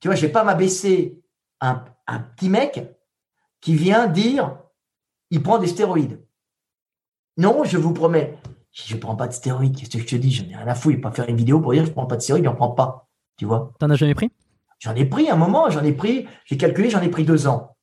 Tu 0.00 0.08
vois, 0.08 0.16
je 0.16 0.22
vais 0.22 0.32
pas 0.32 0.44
m'abaisser 0.44 1.22
un, 1.60 1.84
un 2.06 2.18
petit 2.18 2.48
mec 2.48 2.80
qui 3.60 3.74
vient 3.74 4.06
dire 4.06 4.58
il 5.30 5.42
prend 5.42 5.58
des 5.58 5.68
stéroïdes. 5.68 6.24
Non, 7.36 7.64
je 7.64 7.78
vous 7.78 7.92
promets, 7.92 8.38
je 8.72 8.94
ne 8.94 9.00
prends 9.00 9.16
pas 9.16 9.28
de 9.28 9.32
stéroïdes. 9.32 9.76
Qu'est-ce 9.76 9.90
que 9.90 9.98
je 9.98 10.06
te 10.06 10.16
dis? 10.16 10.30
J'en 10.30 10.48
ai 10.48 10.56
rien 10.56 10.66
à 10.66 10.74
foutre. 10.74 11.00
Pas 11.00 11.12
faire 11.12 11.28
une 11.28 11.36
vidéo 11.36 11.60
pour 11.60 11.72
dire 11.72 11.84
je 11.84 11.90
ne 11.90 11.94
prends 11.94 12.06
pas 12.06 12.16
de 12.16 12.22
stéroïdes, 12.22 12.44
j'en 12.44 12.54
prends 12.54 12.72
pas. 12.72 13.08
Tu 13.36 13.44
vois? 13.44 13.72
T'en 13.78 13.90
as 13.90 13.96
jamais 13.96 14.14
pris? 14.14 14.30
J'en 14.80 14.94
ai 14.94 15.04
pris 15.04 15.28
un 15.28 15.36
moment, 15.36 15.68
j'en 15.68 15.84
ai 15.84 15.92
pris, 15.92 16.26
j'ai 16.46 16.56
calculé, 16.56 16.88
j'en 16.88 17.02
ai 17.02 17.10
pris 17.10 17.24
deux 17.24 17.46
ans. 17.46 17.76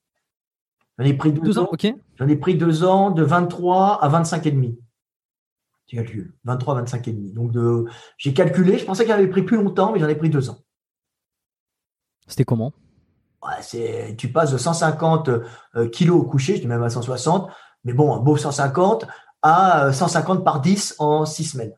J'en 0.97 1.05
ai 1.05 1.13
pris 1.13 1.31
deux, 1.31 1.59
ans, 1.59 1.69
ok. 1.71 1.87
J'en 2.15 2.27
ai 2.27 2.35
pris 2.35 2.55
deux 2.55 2.83
ans 2.83 3.11
de 3.11 3.23
23 3.23 4.03
à 4.03 4.07
25 4.07 4.47
et 4.47 4.51
demi. 4.51 4.79
Tu 5.85 5.95
calcules, 5.95 6.33
23 6.43 6.73
à 6.73 6.77
25 6.79 7.07
et 7.07 7.13
demi. 7.13 7.31
Donc 7.33 7.51
de, 7.51 7.85
j'ai 8.17 8.33
calculé, 8.33 8.79
je 8.79 8.85
pensais 8.85 9.03
qu'il 9.03 9.13
avait 9.13 9.27
pris 9.27 9.43
plus 9.43 9.57
longtemps, 9.57 9.93
mais 9.93 9.99
j'en 9.99 10.07
ai 10.07 10.15
pris 10.15 10.31
deux 10.31 10.49
ans. 10.49 10.57
C'était 12.25 12.45
comment? 12.45 12.73
C'est, 13.61 14.15
tu 14.18 14.31
passes 14.31 14.51
de 14.51 14.57
150 14.57 15.30
euh, 15.30 15.89
kilos 15.89 16.22
au 16.22 16.23
coucher, 16.23 16.55
je 16.55 16.61
dis 16.61 16.68
même 16.68 16.84
à 16.84 16.89
160, 16.89 17.49
mais 17.84 17.93
bon, 17.93 18.14
un 18.15 18.19
beau 18.19 18.38
150 18.38 19.05
à 19.41 19.91
150 19.93 20.43
par 20.43 20.61
10 20.61 20.95
en 20.99 21.26
6 21.26 21.43
semaines. 21.43 21.73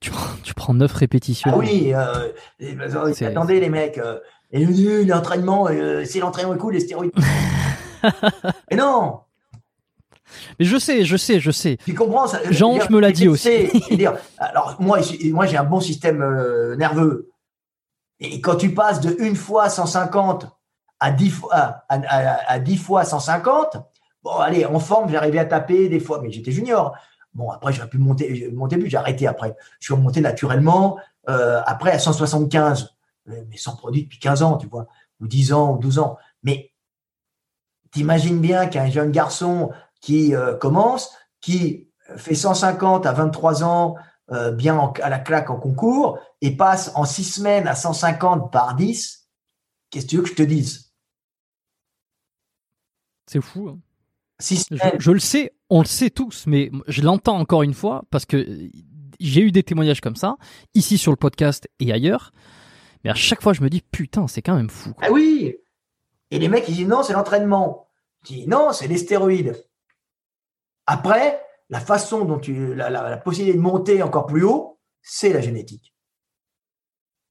Tu 0.00 0.10
prends, 0.10 0.30
tu 0.42 0.54
prends 0.54 0.72
9 0.72 0.90
répétitions. 0.92 1.50
Ah 1.52 1.58
oui, 1.58 1.92
euh, 1.94 3.26
attendez 3.26 3.60
les 3.60 3.68
mecs, 3.68 3.98
euh, 3.98 4.18
et 4.50 4.64
l'entraînement, 5.04 5.68
euh, 5.68 6.04
c'est 6.06 6.20
l'entraînement 6.20 6.56
cool, 6.56 6.72
les 6.72 6.80
stéroïdes. 6.80 7.12
mais 8.70 8.76
non 8.76 9.20
mais 10.60 10.64
je 10.64 10.78
sais, 10.78 11.04
je 11.04 11.16
sais, 11.16 11.40
je 11.40 11.50
sais. 11.50 11.76
Tu 11.84 11.92
comprends 11.92 12.28
ça 12.28 12.38
Jean, 12.50 12.78
je 12.78 12.92
me 12.92 13.00
l'a 13.00 13.10
dit 13.10 13.26
aussi. 13.26 13.68
dire, 13.90 14.14
alors 14.38 14.76
moi, 14.78 15.00
moi 15.24 15.44
j'ai 15.44 15.56
un 15.56 15.64
bon 15.64 15.80
système 15.80 16.20
nerveux. 16.76 17.30
Et 18.20 18.40
quand 18.40 18.56
tu 18.56 18.74
passes 18.74 19.00
de 19.00 19.16
une 19.18 19.36
fois 19.36 19.68
150 19.68 20.46
à 21.00 21.10
10 21.10 21.30
fois, 21.30 21.54
à, 21.54 21.82
à, 21.88 22.52
à 22.52 22.58
10 22.58 22.76
fois 22.76 23.04
150, 23.04 23.78
Bon, 24.22 24.36
allez, 24.36 24.66
en 24.66 24.78
forme, 24.78 25.10
j'arrivais 25.10 25.38
à 25.38 25.46
taper 25.46 25.88
des 25.88 26.00
fois, 26.00 26.20
mais 26.20 26.30
j'étais 26.30 26.52
junior. 26.52 26.94
Bon, 27.32 27.50
après, 27.50 27.72
j'aurais 27.72 27.88
pu 27.88 27.98
monter, 27.98 28.50
monter 28.52 28.76
plus, 28.76 28.90
j'ai 28.90 28.96
arrêté 28.96 29.26
après. 29.26 29.56
Je 29.78 29.86
suis 29.86 29.94
remonté 29.94 30.20
naturellement, 30.20 30.98
euh, 31.28 31.60
après 31.64 31.92
à 31.92 31.98
175, 31.98 32.94
mais 33.26 33.56
sans 33.56 33.76
produit 33.76 34.02
depuis 34.02 34.18
15 34.18 34.42
ans, 34.42 34.56
tu 34.56 34.66
vois, 34.66 34.88
ou 35.20 35.26
10 35.26 35.52
ans, 35.52 35.74
ou 35.74 35.78
12 35.78 36.00
ans. 36.00 36.18
Mais 36.42 36.72
t'imagines 37.92 38.40
bien 38.40 38.66
qu'un 38.66 38.90
jeune 38.90 39.10
garçon 39.10 39.70
qui 40.00 40.34
euh, 40.34 40.54
commence, 40.54 41.14
qui 41.40 41.88
fait 42.16 42.34
150 42.34 43.06
à 43.06 43.12
23 43.12 43.64
ans, 43.64 43.94
euh, 44.32 44.50
bien 44.50 44.92
à 45.02 45.08
la 45.08 45.18
claque 45.18 45.50
en 45.50 45.56
concours, 45.56 46.18
et 46.40 46.56
passe 46.56 46.92
en 46.94 47.04
6 47.04 47.24
semaines 47.24 47.68
à 47.68 47.74
150 47.74 48.50
par 48.50 48.74
10, 48.74 49.28
qu'est-ce 49.90 50.06
que 50.06 50.10
tu 50.10 50.16
veux 50.16 50.22
que 50.22 50.28
je 50.28 50.34
te 50.34 50.42
dise? 50.42 50.92
C'est 53.26 53.40
fou. 53.40 53.68
Hein 53.68 53.78
je, 54.40 55.10
le 55.10 55.18
sais, 55.18 55.52
on 55.68 55.80
le 55.80 55.86
sait 55.86 56.10
tous, 56.10 56.46
mais 56.46 56.70
je 56.88 57.02
l'entends 57.02 57.38
encore 57.38 57.62
une 57.62 57.74
fois 57.74 58.04
parce 58.10 58.24
que 58.24 58.70
j'ai 59.20 59.40
eu 59.42 59.52
des 59.52 59.62
témoignages 59.62 60.00
comme 60.00 60.16
ça, 60.16 60.36
ici 60.74 60.98
sur 60.98 61.12
le 61.12 61.16
podcast 61.16 61.68
et 61.78 61.92
ailleurs. 61.92 62.32
Mais 63.04 63.10
à 63.10 63.14
chaque 63.14 63.42
fois, 63.42 63.52
je 63.52 63.62
me 63.62 63.70
dis, 63.70 63.82
putain, 63.82 64.26
c'est 64.28 64.42
quand 64.42 64.56
même 64.56 64.70
fou. 64.70 64.92
Ah 65.00 65.10
oui 65.10 65.56
Et 66.30 66.38
les 66.38 66.48
mecs, 66.48 66.68
ils 66.68 66.74
disent 66.74 66.88
non, 66.88 67.02
c'est 67.02 67.12
l'entraînement. 67.12 67.88
Je 68.24 68.34
dis 68.34 68.46
non, 68.46 68.72
c'est 68.72 68.88
les 68.88 68.98
stéroïdes. 68.98 69.62
Après, 70.86 71.40
la 71.68 71.80
façon 71.80 72.24
dont 72.24 72.38
tu. 72.38 72.74
La, 72.74 72.90
la, 72.90 73.16
possibilité 73.16 73.56
de 73.56 73.62
monter 73.62 74.02
encore 74.02 74.26
plus 74.26 74.44
haut, 74.44 74.78
c'est 75.02 75.32
la 75.32 75.40
génétique. 75.40 75.89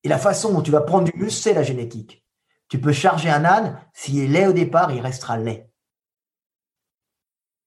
Et 0.04 0.10
la 0.10 0.18
façon 0.18 0.54
dont 0.54 0.62
tu 0.62 0.72
vas 0.72 0.82
prendre 0.82 1.12
du 1.12 1.18
muscle, 1.18 1.42
c'est 1.42 1.54
la 1.54 1.64
génétique. 1.64 2.26
Tu 2.70 2.80
peux 2.80 2.94
charger 2.94 3.30
un 3.30 3.44
âne, 3.46 3.82
s'il 3.94 4.20
est 4.20 4.28
laid 4.28 4.48
au 4.48 4.54
départ, 4.54 4.92
il 4.92 5.02
restera 5.02 5.38
laid. 5.38 5.70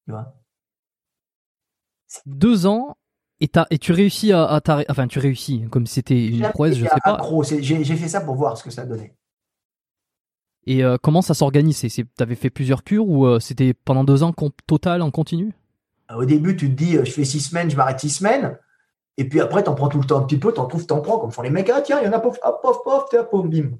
Tu 0.07 0.13
vois? 0.13 0.35
Deux 2.27 2.67
ans 2.67 2.97
et, 3.41 3.51
et 3.71 3.79
tu 3.79 3.93
réussis 3.93 4.33
à, 4.33 4.61
t'arrêter. 4.61 4.91
Enfin, 4.91 5.09
tu 5.09 5.19
réussis, 5.19 5.65
comme 5.71 5.87
c'était 5.87 6.27
une 6.27 6.49
prouesse, 6.51 6.77
je 6.77 6.85
sais 6.85 7.01
pas. 7.05 7.19
J'ai 7.61 7.97
fait 7.97 8.09
ça 8.09 8.21
pour 8.21 8.37
voir 8.37 8.57
ce 8.57 8.63
que 8.63 8.71
ça 8.71 8.85
donnait. 8.85 9.17
Et 10.65 10.85
euh, 10.85 10.97
comment 11.03 11.23
ça 11.23 11.35
s'organise 11.35 11.81
Tu 11.81 12.07
avais 12.21 12.37
fait 12.37 12.51
plusieurs 12.51 12.85
cures 12.85 13.09
ou 13.09 13.27
euh, 13.27 13.41
c'était 13.41 13.75
pendant 13.75 14.05
deux 14.05 14.23
ans 14.23 14.33
total 14.67 15.03
en 15.03 15.11
continu? 15.11 15.53
Euh, 16.11 16.17
Au 16.17 16.25
début, 16.25 16.57
tu 16.57 16.69
te 16.69 16.75
dis, 16.75 16.93
je 16.93 17.11
fais 17.11 17.25
six 17.25 17.41
semaines, 17.41 17.69
je 17.69 17.77
m'arrête 17.77 17.99
six 17.99 18.11
semaines. 18.11 18.57
Et 19.19 19.29
puis 19.29 19.41
après, 19.41 19.63
tu 19.63 19.69
en 19.69 19.75
prends 19.75 19.89
tout 19.89 20.01
le 20.01 20.07
temps 20.07 20.19
un 20.19 20.25
petit 20.25 20.39
peu, 20.39 20.53
tu 20.53 20.61
en 20.61 20.67
trouves, 20.67 20.87
en 20.91 21.01
prends, 21.01 21.19
comme 21.19 21.33
font 21.33 21.43
les 21.43 21.51
mecs. 21.51 21.69
Ah 21.71 21.83
tiens, 21.83 22.01
il 22.01 22.07
y 22.07 22.09
en 22.09 22.13
a, 22.13 22.21
pof, 22.21 22.39
hop, 22.43 22.63
pof, 22.63 22.83
pof, 22.83 23.31
pof, 23.31 23.47
bim. 23.47 23.79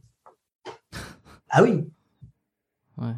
ah 1.49 1.63
oui. 1.63 1.89
Ouais. 2.99 3.15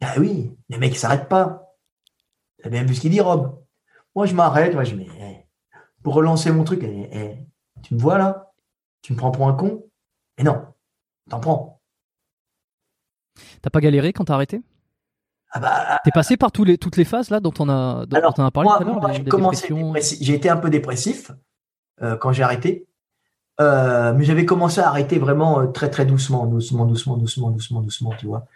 Ah 0.00 0.14
oui, 0.18 0.54
les 0.68 0.78
mecs, 0.78 0.92
ils 0.92 0.98
s'arrêtent 0.98 1.28
pas. 1.28 1.74
T'as 2.62 2.68
bien 2.68 2.84
vu 2.84 2.94
ce 2.94 3.00
qu'il 3.00 3.10
dit, 3.10 3.20
Rob? 3.20 3.64
Moi, 4.14 4.26
je 4.26 4.34
m'arrête, 4.34 4.74
moi, 4.74 4.84
je 4.84 4.94
mets, 4.94 5.08
eh, 5.18 5.46
pour 6.02 6.14
relancer 6.14 6.52
mon 6.52 6.62
truc, 6.62 6.82
eh, 6.82 7.08
eh, 7.12 7.46
tu 7.82 7.94
me 7.94 7.98
vois 7.98 8.18
là? 8.18 8.52
Tu 9.02 9.12
me 9.12 9.18
prends 9.18 9.30
pour 9.30 9.48
un 9.48 9.54
con? 9.54 9.84
Mais 10.38 10.44
non, 10.44 10.62
t'en 11.28 11.40
prends. 11.40 11.80
T'as 13.62 13.70
pas 13.70 13.80
galéré 13.80 14.12
quand 14.12 14.26
t'as 14.26 14.34
arrêté? 14.34 14.62
Ah 15.54 15.60
bah, 15.60 16.00
T'es 16.04 16.10
passé 16.10 16.36
par 16.36 16.50
tous 16.50 16.64
les, 16.64 16.78
toutes 16.78 16.96
les 16.96 17.04
phases 17.04 17.30
là 17.30 17.38
dont 17.38 17.54
on 17.60 17.68
a, 17.68 18.04
dont 18.06 18.18
on 18.38 18.44
a 18.44 18.50
parlé 18.50 18.68
tout 18.68 18.84
à 18.84 19.38
l'heure 19.38 19.94
J'ai 20.20 20.34
été 20.34 20.50
un 20.50 20.56
peu 20.56 20.68
dépressif 20.68 21.30
euh, 22.02 22.16
quand 22.16 22.32
j'ai 22.32 22.42
arrêté. 22.42 22.86
Euh, 23.60 24.12
mais 24.14 24.24
j'avais 24.24 24.44
commencé 24.44 24.80
à 24.80 24.88
arrêter 24.88 25.18
vraiment 25.18 25.60
euh, 25.60 25.66
très 25.68 25.88
très 25.88 26.04
doucement, 26.04 26.46
doucement, 26.46 26.86
doucement, 26.86 27.16
doucement, 27.16 27.50
doucement, 27.50 27.80
doucement, 27.82 28.12
tu 28.18 28.26
vois. 28.26 28.46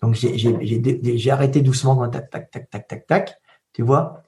Donc 0.00 0.14
j'ai 0.14 1.30
arrêté 1.30 1.60
doucement, 1.60 2.08
tac, 2.08 2.30
tac, 2.30 2.50
tac, 2.52 2.70
tac, 2.70 2.86
tac, 2.86 3.06
tac, 3.06 3.40
tu 3.72 3.82
vois. 3.82 4.22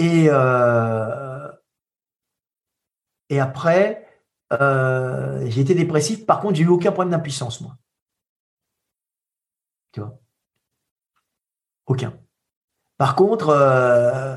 Et, 0.00 0.26
euh, 0.28 1.48
et 3.28 3.38
après, 3.38 4.06
euh, 4.52 5.46
j'ai 5.48 5.60
été 5.60 5.74
dépressif. 5.74 6.26
Par 6.26 6.40
contre, 6.40 6.56
j'ai 6.56 6.64
eu 6.64 6.68
aucun 6.68 6.90
problème 6.90 7.12
d'impuissance, 7.12 7.60
moi. 7.60 7.76
Tu 9.92 10.00
vois 10.00 10.18
Aucun. 11.88 12.14
Par 12.96 13.16
contre, 13.16 13.48
euh, 13.48 14.36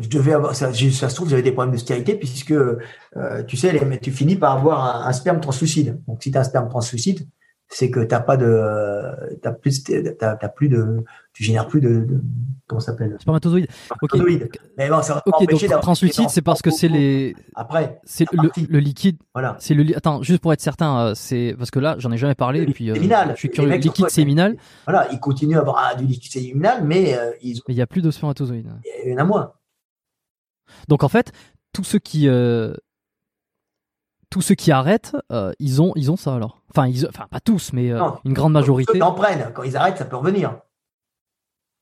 je 0.00 0.08
devais 0.08 0.32
avoir, 0.32 0.54
ça, 0.54 0.72
se 0.72 1.14
trouve, 1.14 1.28
j'avais 1.28 1.42
des 1.42 1.52
problèmes 1.52 1.74
de 1.74 1.80
stérilité 1.80 2.14
puisque, 2.16 2.54
tu 3.46 3.56
sais, 3.56 3.98
tu 4.00 4.10
finis 4.12 4.36
par 4.36 4.52
avoir 4.52 5.04
un, 5.04 5.08
un 5.08 5.12
sperme 5.12 5.40
translucide. 5.40 6.02
Donc, 6.06 6.22
si 6.22 6.30
tu 6.30 6.38
as 6.38 6.40
un 6.40 6.44
sperme 6.44 6.68
translucide, 6.68 7.28
c'est 7.68 7.90
que 7.90 8.00
t'as 8.00 8.20
pas 8.20 8.36
de, 8.36 9.36
t'as 9.42 9.52
plus, 9.52 9.84
t'as, 10.18 10.36
plus 10.48 10.68
de, 10.68 11.04
tu 11.34 11.44
génères 11.44 11.66
plus 11.66 11.80
de, 11.80 12.00
de 12.00 12.20
comment 12.66 12.80
ça 12.80 12.92
s'appelle? 12.92 13.16
Spermatozoïdes. 13.20 13.68
Spermatozoïdes. 13.70 14.48
Mais 14.78 14.88
bon, 14.88 15.02
ça 15.02 15.14
va 15.14 15.22
Ok, 15.26 15.46
donc 15.46 15.80
translucide, 15.80 16.30
c'est 16.30 16.42
parce 16.42 16.62
que 16.62 16.70
c'est 16.70 16.88
les. 16.88 17.36
Après. 17.54 18.00
C'est 18.04 18.26
le, 18.32 18.78
liquide. 18.78 19.18
Voilà. 19.34 19.56
C'est 19.58 19.74
le. 19.74 19.96
Attends, 19.96 20.22
juste 20.22 20.40
pour 20.40 20.52
être 20.52 20.62
certain, 20.62 20.98
euh, 20.98 21.12
c'est 21.14 21.54
parce 21.58 21.70
que 21.70 21.78
là, 21.78 21.96
j'en 21.98 22.10
ai 22.10 22.16
jamais 22.16 22.34
parlé. 22.34 22.62
Et 22.62 22.66
puis, 22.66 22.90
euh, 22.90 22.94
séminal. 22.94 23.32
je 23.34 23.38
suis 23.38 23.50
curieux. 23.50 23.76
Liquide 23.76 24.08
séminal. 24.08 24.56
Voilà, 24.86 25.06
ils 25.12 25.20
continuent 25.20 25.56
à 25.56 25.60
avoir 25.60 25.94
du 25.96 26.06
liquide 26.06 26.32
séminal, 26.32 26.84
mais 26.84 27.18
euh, 27.18 27.32
ils. 27.42 27.60
Mais 27.68 27.74
il 27.74 27.78
y 27.78 27.82
a 27.82 27.86
plus 27.86 28.02
de 28.02 28.10
spermatozoïdes. 28.10 28.72
Il 29.04 29.12
y 29.12 29.14
en 29.14 29.18
a 29.18 29.24
moins. 29.24 29.52
Donc 30.88 31.02
en 31.04 31.08
fait, 31.08 31.32
tous 31.74 31.84
ceux 31.84 31.98
qui 31.98 32.28
tous 34.30 34.42
ceux 34.42 34.54
qui 34.54 34.72
arrêtent, 34.72 35.16
euh, 35.32 35.52
ils 35.58 35.80
ont, 35.80 35.92
ils 35.96 36.10
ont 36.10 36.16
ça 36.16 36.34
alors. 36.34 36.60
Enfin, 36.70 36.86
ils, 36.86 37.06
enfin 37.06 37.26
pas 37.28 37.40
tous, 37.40 37.72
mais 37.72 37.90
euh, 37.90 38.02
une 38.24 38.34
grande 38.34 38.52
majorité. 38.52 38.92
Ceux 38.92 38.98
qui 38.98 39.02
en 39.02 39.12
prennent, 39.12 39.52
quand 39.54 39.62
ils 39.62 39.76
arrêtent, 39.76 39.98
ça 39.98 40.04
peut 40.04 40.16
revenir. 40.16 40.60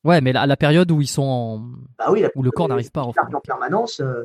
Ouais, 0.05 0.21
mais 0.21 0.33
la, 0.33 0.47
la 0.47 0.57
période 0.57 0.91
où 0.93 1.01
ils 1.01 1.09
sont 1.09 1.23
en, 1.23 1.59
bah 1.99 2.07
oui, 2.11 2.25
où 2.37 2.43
le 2.43 2.51
corps 2.53 2.69
n'arrive 2.69 2.93
pas 2.93 3.01
à 3.01 3.05
en 3.05 3.41
permanence. 3.41 4.01
Euh, 4.01 4.25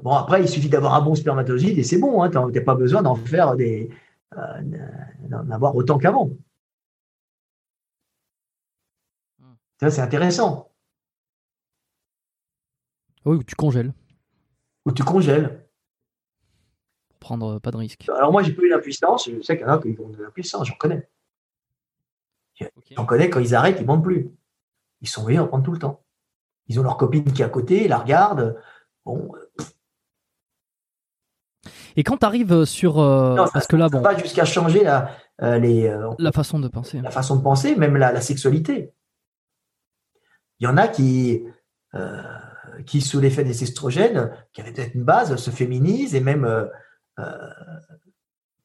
bon, 0.00 0.12
après, 0.12 0.40
il 0.42 0.48
suffit 0.48 0.68
d'avoir 0.68 0.94
un 0.94 1.00
bon 1.00 1.16
spermatozoïde 1.16 1.78
et 1.78 1.82
c'est 1.82 1.98
bon. 1.98 2.22
Hein, 2.22 2.28
n'as 2.28 2.60
pas 2.60 2.74
besoin 2.76 3.02
d'en 3.02 3.16
faire 3.16 3.56
des, 3.56 3.90
d'en 4.32 5.50
avoir 5.50 5.74
autant 5.74 5.98
qu'avant. 5.98 6.30
Ça, 9.80 9.90
c'est 9.90 10.00
intéressant. 10.00 10.70
Oui, 13.24 13.44
tu 13.44 13.56
congèles. 13.56 13.92
ou 14.84 14.92
tu 14.92 15.02
congèles. 15.02 15.65
Prendre 17.26 17.58
pas 17.58 17.72
de 17.72 17.76
risque. 17.76 18.08
Alors 18.08 18.30
moi, 18.30 18.44
j'ai 18.44 18.52
pas 18.52 18.62
eu 18.62 18.68
l'impuissance. 18.68 19.28
Je 19.28 19.42
sais 19.42 19.56
qu'il 19.56 19.66
y 19.66 19.68
en 19.68 19.72
a 19.72 19.82
qui 19.82 19.96
ont 19.98 20.10
de 20.10 20.22
l'impuissance, 20.22 20.68
j'en 20.68 20.76
connais. 20.76 21.08
J'en 22.92 23.04
connais, 23.04 23.28
quand 23.28 23.40
ils 23.40 23.52
arrêtent, 23.52 23.78
ils 23.80 23.86
montent 23.86 24.04
plus. 24.04 24.30
Ils 25.00 25.08
sont 25.08 25.24
obligés 25.24 25.38
d'en 25.38 25.48
prendre 25.48 25.64
tout 25.64 25.72
le 25.72 25.80
temps. 25.80 26.04
Ils 26.68 26.78
ont 26.78 26.84
leur 26.84 26.96
copine 26.96 27.24
qui 27.24 27.42
est 27.42 27.44
à 27.44 27.48
côté, 27.48 27.86
ils 27.86 27.88
la 27.88 27.98
regardent. 27.98 28.56
Bon. 29.04 29.32
Et 31.96 32.04
quand 32.04 32.16
tu 32.16 32.26
arrives 32.26 32.64
sur. 32.64 33.00
Euh, 33.00 33.34
parce 33.52 33.66
que 33.66 33.74
là, 33.74 33.88
bon. 33.88 34.02
pas 34.02 34.16
jusqu'à 34.16 34.44
changer 34.44 34.84
la, 34.84 35.10
euh, 35.42 35.58
les, 35.58 35.88
euh, 35.88 36.08
la 36.20 36.30
façon 36.30 36.60
de 36.60 36.68
penser. 36.68 37.00
La 37.00 37.10
façon 37.10 37.34
de 37.34 37.42
penser, 37.42 37.74
même 37.74 37.96
la, 37.96 38.20
sexualité. 38.20 38.92
Il 40.60 40.64
y 40.64 40.68
en 40.68 40.76
a 40.76 40.86
qui, 40.86 41.42
qui 42.86 43.00
sous 43.00 43.18
l'effet 43.18 43.42
des 43.42 43.64
estrogènes, 43.64 44.30
qui 44.52 44.60
avaient 44.60 44.72
peut-être 44.72 44.94
une 44.94 45.02
base, 45.02 45.34
se 45.34 45.50
féminisent 45.50 46.14
et 46.14 46.20
même 46.20 46.70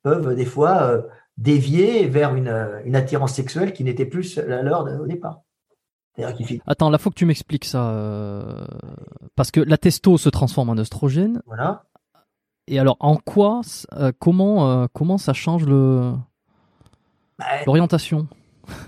peuvent 0.03 0.35
des 0.35 0.45
fois 0.45 1.03
dévier 1.37 2.07
vers 2.07 2.35
une, 2.35 2.81
une 2.85 2.95
attirance 2.95 3.33
sexuelle 3.33 3.73
qui 3.73 3.83
n'était 3.83 4.05
plus 4.05 4.37
la 4.37 4.61
leur 4.61 4.83
au 5.01 5.07
départ. 5.07 5.41
Attends, 6.67 6.89
là, 6.89 6.97
faut 6.97 7.09
que 7.09 7.15
tu 7.15 7.25
m'expliques 7.25 7.65
ça. 7.65 7.91
Euh, 7.91 8.65
parce 9.35 9.51
que 9.51 9.59
la 9.59 9.77
testo 9.77 10.17
se 10.17 10.29
transforme 10.29 10.69
en 10.69 10.77
oestrogène. 10.77 11.41
Voilà. 11.45 11.85
Et 12.67 12.79
alors, 12.79 12.97
en 12.99 13.17
quoi, 13.17 13.61
euh, 13.93 14.11
comment, 14.19 14.69
euh, 14.69 14.87
comment 14.93 15.17
ça 15.17 15.33
change 15.33 15.65
le 15.65 16.13
bah, 17.39 17.45
l'orientation? 17.65 18.27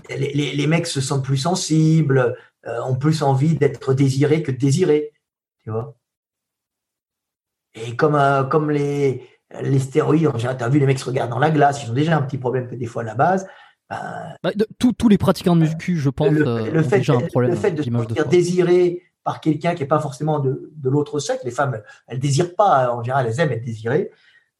les, 0.08 0.66
mecs 0.66 0.86
se 0.86 1.00
sentent 1.00 1.24
plus 1.24 1.36
sensibles, 1.36 2.36
ont 2.66 2.96
plus 2.96 3.22
envie 3.22 3.56
d'être 3.56 3.92
désirés 3.92 4.42
que 4.42 4.52
de 4.52 4.56
désirer. 4.56 5.12
Tu 5.62 5.70
vois 5.70 5.96
Et 7.74 7.96
comme, 7.96 8.18
comme 8.50 8.70
les, 8.70 9.26
les 9.62 9.78
stéroïdes, 9.78 10.30
tu 10.36 10.46
as 10.46 10.68
vu 10.68 10.78
les 10.78 10.86
mecs 10.86 10.98
se 10.98 11.04
regardent 11.04 11.30
dans 11.30 11.38
la 11.38 11.50
glace, 11.50 11.82
ils 11.84 11.90
ont 11.90 11.94
déjà 11.94 12.16
un 12.16 12.22
petit 12.22 12.38
problème 12.38 12.68
que 12.68 12.74
des 12.74 12.86
fois 12.86 13.02
à 13.02 13.04
la 13.04 13.14
base. 13.14 13.46
Bah, 13.90 14.36
bah 14.42 14.50
tous 14.78 15.08
les 15.08 15.18
pratiquants 15.18 15.56
de 15.56 15.60
muscu, 15.60 15.96
je 15.96 16.10
pense, 16.10 16.30
le, 16.30 16.46
euh, 16.46 16.82
fait, 16.82 16.98
déjà 16.98 17.14
un 17.14 17.20
problème. 17.20 17.52
Le 17.52 17.56
fait 17.56 17.72
de 17.72 17.82
se 17.82 17.90
sentir 17.90 18.28
désiré 18.28 19.02
par 19.22 19.40
quelqu'un 19.40 19.74
qui 19.74 19.82
n'est 19.82 19.88
pas 19.88 20.00
forcément 20.00 20.38
de, 20.38 20.70
l'autre 20.82 21.18
sexe, 21.18 21.44
les 21.44 21.50
femmes, 21.50 21.80
elles 22.06 22.18
désirent 22.18 22.54
pas, 22.54 22.92
en 22.92 23.02
général, 23.02 23.26
elles 23.26 23.40
aiment 23.40 23.52
être 23.52 23.64
désirées, 23.64 24.10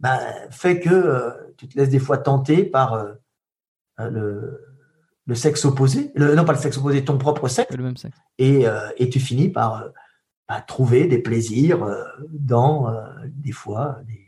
bah, 0.00 0.20
fait 0.50 0.80
que 0.80 0.90
euh, 0.90 1.30
tu 1.56 1.68
te 1.68 1.78
laisses 1.78 1.90
des 1.90 1.98
fois 1.98 2.18
tenter 2.18 2.64
par 2.64 2.94
euh, 2.94 3.12
le, 5.26 5.34
sexe 5.34 5.64
opposé, 5.64 6.12
non 6.16 6.44
pas 6.44 6.52
le 6.52 6.58
sexe 6.58 6.78
opposé, 6.78 7.04
ton 7.04 7.18
propre 7.18 7.48
sexe, 7.48 7.74
le 7.76 7.82
même 7.82 7.96
sexe. 7.96 8.16
Et, 8.38 8.64
et 8.98 9.08
tu 9.08 9.20
finis 9.20 9.48
par 9.48 9.90
trouver 10.66 11.06
des 11.06 11.18
plaisirs 11.18 11.86
dans 12.30 12.92
des 13.28 13.52
fois 13.52 13.98
des 14.06 14.23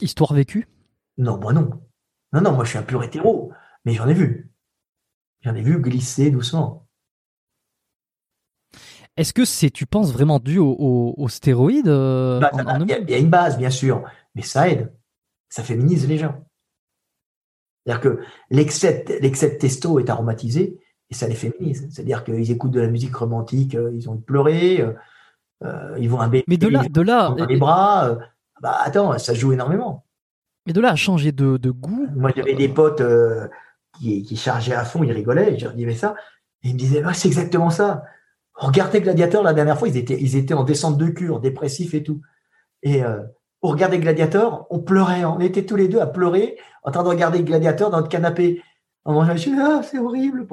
Histoire 0.00 0.34
vécue? 0.34 0.68
Non, 1.18 1.38
moi 1.38 1.52
non. 1.52 1.70
Non, 2.32 2.40
non, 2.40 2.52
moi 2.52 2.64
je 2.64 2.70
suis 2.70 2.78
un 2.78 2.82
pur 2.82 3.02
hétéro, 3.02 3.52
mais 3.84 3.94
j'en 3.94 4.06
ai 4.06 4.14
vu. 4.14 4.50
J'en 5.40 5.54
ai 5.54 5.62
vu 5.62 5.80
glisser 5.80 6.30
doucement. 6.30 6.86
Est-ce 9.16 9.32
que 9.32 9.46
c'est, 9.46 9.70
tu 9.70 9.86
penses, 9.86 10.12
vraiment 10.12 10.38
dû 10.38 10.58
aux 10.58 11.28
stéroïdes 11.28 11.88
euh, 11.88 12.38
bah, 12.38 12.50
Il 12.80 13.10
y, 13.10 13.14
a 13.14 13.18
une 13.18 13.30
base, 13.30 13.56
bien 13.56 13.70
sûr, 13.70 14.04
mais 14.34 14.42
ça 14.42 14.68
aide. 14.68 14.92
Ça 15.48 15.62
féminise 15.62 16.06
les 16.06 16.18
gens. 16.18 16.44
C'est-à-dire 17.86 18.02
que 18.02 18.20
l'excès 18.50 19.04
de 19.06 19.58
testo 19.58 19.98
est 20.00 20.10
aromatisé 20.10 20.78
et 21.08 21.14
ça 21.14 21.28
les 21.28 21.34
féminise. 21.34 21.88
C'est-à-dire 21.90 22.24
qu'ils 22.24 22.50
écoutent 22.50 22.72
de 22.72 22.80
la 22.80 22.88
musique 22.88 23.14
romantique, 23.14 23.74
euh, 23.74 23.90
ils 23.94 24.10
ont 24.10 24.18
pleuré, 24.18 24.84
euh, 25.64 25.96
ils 25.98 26.10
vont 26.10 26.20
un 26.20 26.28
bébé, 26.28 26.44
mais 26.48 26.58
de 26.58 26.68
là, 26.68 26.84
de 26.86 27.00
là, 27.00 27.34
dans 27.38 27.46
les 27.46 27.56
bras. 27.56 28.18
Bah 28.60 28.78
attends, 28.82 29.18
ça 29.18 29.34
joue 29.34 29.52
énormément. 29.52 30.04
Mais 30.66 30.72
de 30.72 30.80
là 30.80 30.90
à 30.90 30.96
changer 30.96 31.32
de, 31.32 31.70
goût. 31.70 32.08
Moi, 32.14 32.32
j'avais 32.34 32.54
des 32.54 32.68
potes 32.68 33.00
euh, 33.00 33.48
qui, 34.00 34.36
chargeaient 34.36 34.74
à 34.74 34.84
fond, 34.84 35.04
ils 35.04 35.12
rigolaient, 35.12 35.58
je 35.58 35.64
leur 35.64 35.74
disais 35.74 35.94
ça. 35.94 36.16
Et 36.62 36.68
ils 36.68 36.74
me 36.74 36.78
disaient, 36.78 37.02
c'est 37.14 37.28
exactement 37.28 37.70
ça. 37.70 38.02
Regardez 38.54 39.00
Gladiateur, 39.00 39.42
la 39.42 39.52
dernière 39.52 39.78
fois, 39.78 39.88
ils 39.88 39.96
étaient, 39.96 40.18
ils 40.18 40.36
étaient 40.36 40.54
en 40.54 40.64
descente 40.64 40.98
de 40.98 41.06
cure, 41.06 41.40
dépressifs 41.40 41.94
et 41.94 42.02
tout. 42.02 42.20
Et 42.82 43.04
euh, 43.04 43.22
on 43.62 43.68
regardait 43.68 43.98
Gladiateur, 43.98 44.66
on 44.70 44.80
pleurait, 44.80 45.24
on 45.24 45.40
était 45.40 45.66
tous 45.66 45.76
les 45.76 45.88
deux 45.88 46.00
à 46.00 46.06
pleurer, 46.06 46.58
en 46.82 46.90
train 46.90 47.02
de 47.02 47.08
regarder 47.08 47.42
Gladiateur 47.42 47.90
dans 47.90 47.98
notre 47.98 48.08
canapé. 48.08 48.62
En 49.04 49.12
mangeant, 49.12 49.36
je 49.36 49.50
ah, 49.60 49.82
c'est 49.82 49.98
horrible. 49.98 50.46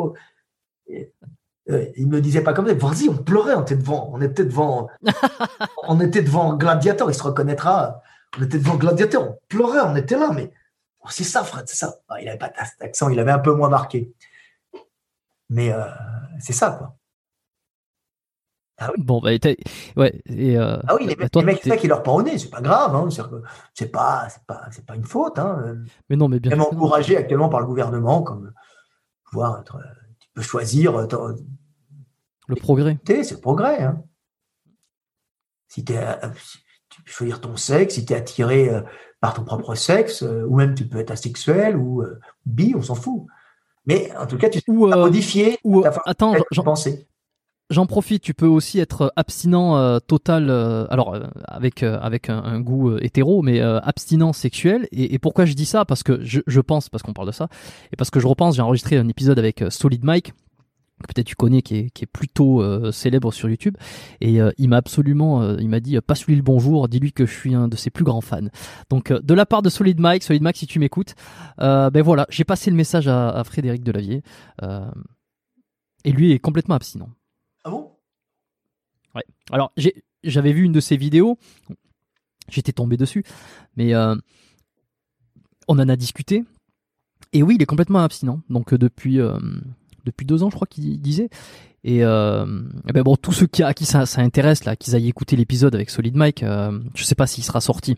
Et, 0.88 1.13
euh, 1.70 1.86
il 1.96 2.08
me 2.08 2.22
disait 2.22 2.42
pas 2.42 2.54
comme 2.54 2.68
ça, 2.68 2.74
vas-y, 2.74 3.10
on 3.10 3.18
pleurait, 3.18 3.56
on 3.56 3.62
était 3.62 3.76
devant, 3.76 4.10
on 4.14 4.22
était 4.22 4.46
devant, 4.46 4.90
on 5.88 6.00
était 6.00 6.22
devant 6.22 6.56
Gladiateur, 6.56 7.10
il 7.10 7.14
se 7.14 7.24
reconnaîtra 7.24 8.02
on 8.38 8.44
était 8.44 8.58
devant 8.58 8.76
Gladiateur, 8.76 9.24
on 9.24 9.40
pleurait, 9.48 9.82
on 9.82 9.96
était 9.96 10.18
là, 10.18 10.32
mais 10.34 10.52
oh, 11.02 11.08
c'est 11.10 11.24
ça, 11.24 11.44
Fred, 11.44 11.68
c'est 11.68 11.76
ça. 11.76 11.96
Ah, 12.10 12.20
il 12.20 12.26
n'avait 12.26 12.38
pas 12.38 12.52
d'accent, 12.80 13.10
il 13.10 13.20
avait 13.20 13.32
un 13.32 13.40
peu 13.40 13.54
moins 13.54 13.70
marqué. 13.70 14.12
Mais 15.50 15.72
euh, 15.72 15.86
c'est 16.40 16.54
ça, 16.54 16.72
quoi. 16.72 16.96
Ah 18.80 18.90
oui. 18.92 19.04
Bon, 19.04 19.22
bah, 19.22 19.30
ouais. 19.30 20.22
Et, 20.26 20.58
euh, 20.58 20.78
ah 20.88 20.96
oui, 20.96 21.06
les, 21.06 21.16
bah, 21.16 21.28
mecs, 21.44 21.62
qui 21.62 21.88
leur 21.88 22.02
prend 22.02 22.16
au 22.16 22.24
nez, 22.24 22.40
c'est 22.40 22.50
pas 22.50 22.62
grave, 22.62 22.96
hein, 22.96 23.08
c'est 23.74 23.92
pas, 23.92 24.28
pas, 24.48 24.68
pas 24.88 24.96
une 24.96 25.06
faute. 25.06 25.38
Hein. 25.38 25.76
Mais 26.10 26.16
non, 26.16 26.28
mais 26.28 26.40
bien. 26.40 26.52
Même 26.52 26.62
encouragé 26.62 27.16
actuellement 27.16 27.50
par 27.50 27.60
le 27.60 27.68
gouvernement, 27.68 28.24
comme 28.24 28.52
pouvoir 29.26 29.60
être, 29.60 29.78
peux 30.34 30.42
choisir. 30.42 30.96
Euh, 30.98 31.34
le 32.48 32.56
progrès. 32.56 32.98
C'est 33.06 33.32
le 33.32 33.40
progrès. 33.40 33.82
Hein. 33.84 34.04
Si 35.68 35.84
tu 35.84 35.94
es, 35.94 36.06
tu 36.90 37.02
peux 37.02 37.12
choisir 37.12 37.42
ton 37.42 37.58
sexe, 37.58 37.96
si 37.96 38.06
tu 38.06 38.14
es 38.14 38.16
attiré 38.16 38.70
euh, 38.70 38.82
par 39.20 39.34
ton 39.34 39.44
propre 39.44 39.76
sexe, 39.76 40.24
euh, 40.24 40.46
ou 40.48 40.58
même 40.58 40.76
tu 40.76 40.88
peux 40.88 41.00
être 41.00 41.12
asexuel 41.12 41.76
ou 41.76 42.02
euh, 42.02 42.20
bi, 42.46 42.74
on 42.76 42.82
s'en 42.82 42.96
fout. 42.96 43.26
Mais 43.86 44.16
en 44.16 44.28
tout 44.28 44.38
cas, 44.38 44.50
tu 44.50 44.62
peux 44.62 44.74
modifier 44.74 45.58
ou, 45.64 45.82
ta 45.82 45.94
attends, 46.06 46.36
penser. 46.64 47.08
J'en 47.70 47.86
profite, 47.86 48.22
tu 48.22 48.34
peux 48.34 48.46
aussi 48.48 48.80
être 48.80 49.12
abstinent 49.16 50.00
total, 50.02 50.52
alors 50.90 51.18
avec 51.48 51.82
avec 51.82 52.30
un, 52.30 52.60
goût 52.60 52.98
hétéro, 52.98 53.42
mais 53.42 53.62
abstinent 53.62 54.32
sexuel. 54.34 54.88
Et, 54.92 55.18
pourquoi 55.18 55.46
je 55.46 55.54
dis 55.54 55.66
ça? 55.66 55.86
Parce 55.86 56.04
que 56.04 56.24
je, 56.24 56.42
je 56.46 56.60
pense, 56.60 56.90
parce 56.90 57.02
qu'on 57.02 57.14
parle 57.14 57.28
de 57.28 57.34
ça, 57.34 57.48
et 57.92 57.96
parce 57.96 58.12
que 58.12 58.20
je 58.20 58.28
repense, 58.28 58.58
j'ai 58.58 58.62
enregistré 58.62 58.98
un 58.98 59.08
épisode 59.08 59.40
avec 59.40 59.64
Solid 59.70 60.04
Mike, 60.04 60.34
peut-être 61.08 61.28
tu 61.28 61.36
connais, 61.36 61.62
qui 61.62 61.76
est, 61.78 62.06
plutôt 62.06 62.62
euh, 62.62 62.92
célèbre 62.92 63.32
sur 63.32 63.50
YouTube. 63.50 63.76
Et 64.22 64.42
euh, 64.42 64.52
il 64.58 64.70
m'a 64.70 64.78
absolument, 64.78 65.42
euh, 65.42 65.58
il 65.60 65.70
m'a 65.70 65.80
dit, 65.80 65.98
passe-lui 66.02 66.36
le 66.36 66.42
bonjour, 66.42 66.88
dis-lui 66.88 67.12
que 67.12 67.26
je 67.26 67.34
suis 67.34 67.54
un 67.54 67.68
de 67.68 67.76
ses 67.76 67.90
plus 67.90 68.04
grands 68.04 68.22
fans. 68.22 68.48
Donc 68.90 69.12
de 69.12 69.34
la 69.34 69.46
part 69.46 69.62
de 69.62 69.70
Solid 69.70 70.00
Mike, 70.00 70.24
Solid 70.24 70.42
Mike, 70.42 70.58
si 70.58 70.68
tu 70.68 70.80
m'écoutes, 70.80 71.16
ben 71.58 72.02
voilà, 72.02 72.26
j'ai 72.30 72.44
passé 72.44 72.70
le 72.70 72.78
message 72.78 73.08
à, 73.08 73.44
Frédéric 73.44 73.84
Delavier. 73.84 74.24
et 76.04 76.12
lui 76.12 76.32
est 76.32 76.40
complètement 76.40 76.76
abstinent. 76.76 77.10
Ah 77.64 77.70
bon? 77.72 77.92
Ouais. 79.16 79.24
Alors 79.52 79.72
j'avais 80.24 80.54
vu 80.54 80.64
une 80.64 80.72
de 80.72 80.80
ses 80.80 80.98
vidéos, 80.98 81.38
j'étais 82.50 82.72
tombé 82.72 82.98
dessus, 82.98 83.24
mais 83.76 83.94
on 83.96 84.20
en 85.80 85.90
a 85.90 85.96
discuté. 85.96 86.44
Et 87.32 87.42
oui, 87.42 87.56
il 87.56 87.62
est 87.62 87.68
complètement 87.68 88.00
abstinent. 88.00 88.42
Donc 88.50 88.74
depuis 88.74 89.20
depuis 90.06 90.26
deux 90.26 90.44
ans, 90.44 90.50
je 90.50 90.56
crois 90.56 90.68
qu'il 90.68 91.00
disait. 91.02 91.30
Et, 91.84 92.04
euh, 92.04 92.46
ben 92.94 93.04
bon, 93.04 93.16
tous 93.16 93.34
ceux 93.34 93.48
qui, 93.48 93.62
à 93.62 93.74
qui 93.74 93.86
ça, 93.86 94.06
ça 94.06 94.22
intéresse, 94.22 94.64
là, 94.64 94.76
qu'ils 94.76 94.96
aillent 94.96 95.10
écouter 95.10 95.36
l'épisode 95.36 95.76
avec 95.76 95.90
Solid 95.90 96.16
Mike, 96.16 96.44
euh, 96.44 96.80
je 96.96 97.04
sais 97.04 97.16
pas 97.16 97.28
s'il 97.28 97.44
sera 97.44 97.60
sorti 97.60 97.98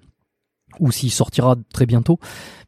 ou 0.80 0.92
s'il 0.92 1.12
sortira 1.12 1.56
très 1.72 1.86
bientôt, 1.86 2.20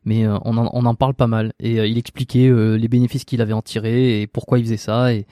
mais 0.06 0.26
euh, 0.26 0.38
on, 0.46 0.58
en, 0.58 0.70
on, 0.72 0.86
en, 0.86 0.96
parle 0.96 1.16
pas 1.16 1.28
mal. 1.28 1.54
Et 1.60 1.80
euh, 1.80 1.88
il 1.88 1.98
expliquait 1.98 2.48
euh, 2.48 2.76
les 2.76 2.88
bénéfices 2.88 3.26
qu'il 3.26 3.42
avait 3.42 3.54
en 3.54 3.62
tiré 3.62 4.22
et 4.22 4.28
pourquoi 4.28 4.60
il 4.60 4.66
faisait 4.66 4.78
ça. 4.78 5.12
Et 5.14 5.26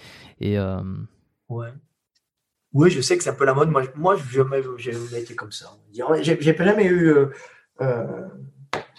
ouais. 1.50 1.74
Oui, 2.74 2.90
je 2.92 3.02
sais 3.02 3.18
que 3.18 3.24
c'est 3.24 3.30
un 3.30 3.36
peu 3.36 3.46
la 3.46 3.54
mode. 3.54 3.70
Moi, 3.70 3.84
moi 3.96 4.16
j'ai 4.18 4.38
jamais, 4.38 4.62
jamais 4.78 5.22
été 5.22 5.36
comme 5.36 5.52
ça. 5.52 5.72
J'ai 5.94 6.52
jamais 6.52 6.86
eu. 6.86 7.16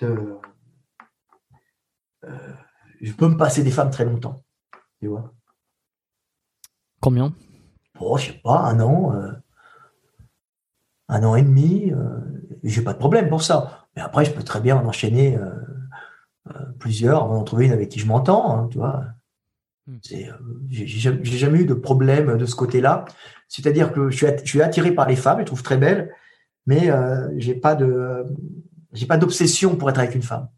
De, 0.01 0.39
je 3.01 3.12
peux 3.12 3.28
me 3.28 3.36
passer 3.36 3.62
des 3.62 3.70
femmes 3.70 3.90
très 3.90 4.05
longtemps. 4.05 4.43
Tu 5.01 5.09
vois 5.09 5.32
Combien? 7.01 7.35
Oh, 8.01 8.16
je 8.18 8.27
sais 8.27 8.40
pas, 8.43 8.60
un 8.60 8.81
an, 8.81 9.14
euh, 9.14 9.32
un 11.09 11.24
an 11.24 11.36
et 11.36 11.43
demi. 11.43 11.93
Euh, 11.93 12.20
j'ai 12.64 12.82
pas 12.82 12.93
de 12.93 12.98
problème 12.98 13.28
pour 13.28 13.43
ça. 13.43 13.86
Mais 13.94 14.02
après, 14.02 14.24
je 14.24 14.32
peux 14.32 14.43
très 14.43 14.60
bien 14.60 14.77
en 14.77 14.86
enchaîner 14.86 15.36
euh, 15.36 15.52
plusieurs 16.78 17.24
avant 17.24 17.35
d'en 17.35 17.44
trouver 17.44 17.66
une 17.66 17.73
avec 17.73 17.89
qui 17.89 18.01
je 18.01 18.06
m'entends, 18.06 18.56
hein, 18.56 18.68
tu 18.70 18.78
vois. 18.78 19.05
Hmm. 19.87 19.99
J'ai 20.69 21.39
jamais 21.39 21.61
eu 21.61 21.65
de 21.65 21.75
problème 21.75 22.37
de 22.37 22.47
ce 22.47 22.57
côté-là. 22.57 23.05
C'est-à-dire 23.49 23.93
que 23.93 24.11
je 24.11 24.27
suis, 24.45 24.61
attiré 24.61 24.93
par 24.93 25.09
les 25.09 25.17
femmes, 25.17 25.37
je 25.37 25.41
les 25.41 25.47
trouve 25.47 25.63
très 25.63 25.77
belles, 25.77 26.13
mais 26.67 26.91
j'ai 27.37 27.55
pas 27.55 27.75
de 27.75 28.25
j'ai 28.93 29.07
pas 29.07 29.19
d'obsession 29.19 29.77
pour 29.77 29.91
être 29.91 29.99
avec 29.99 30.15
une 30.15 30.23
femme. 30.23 30.49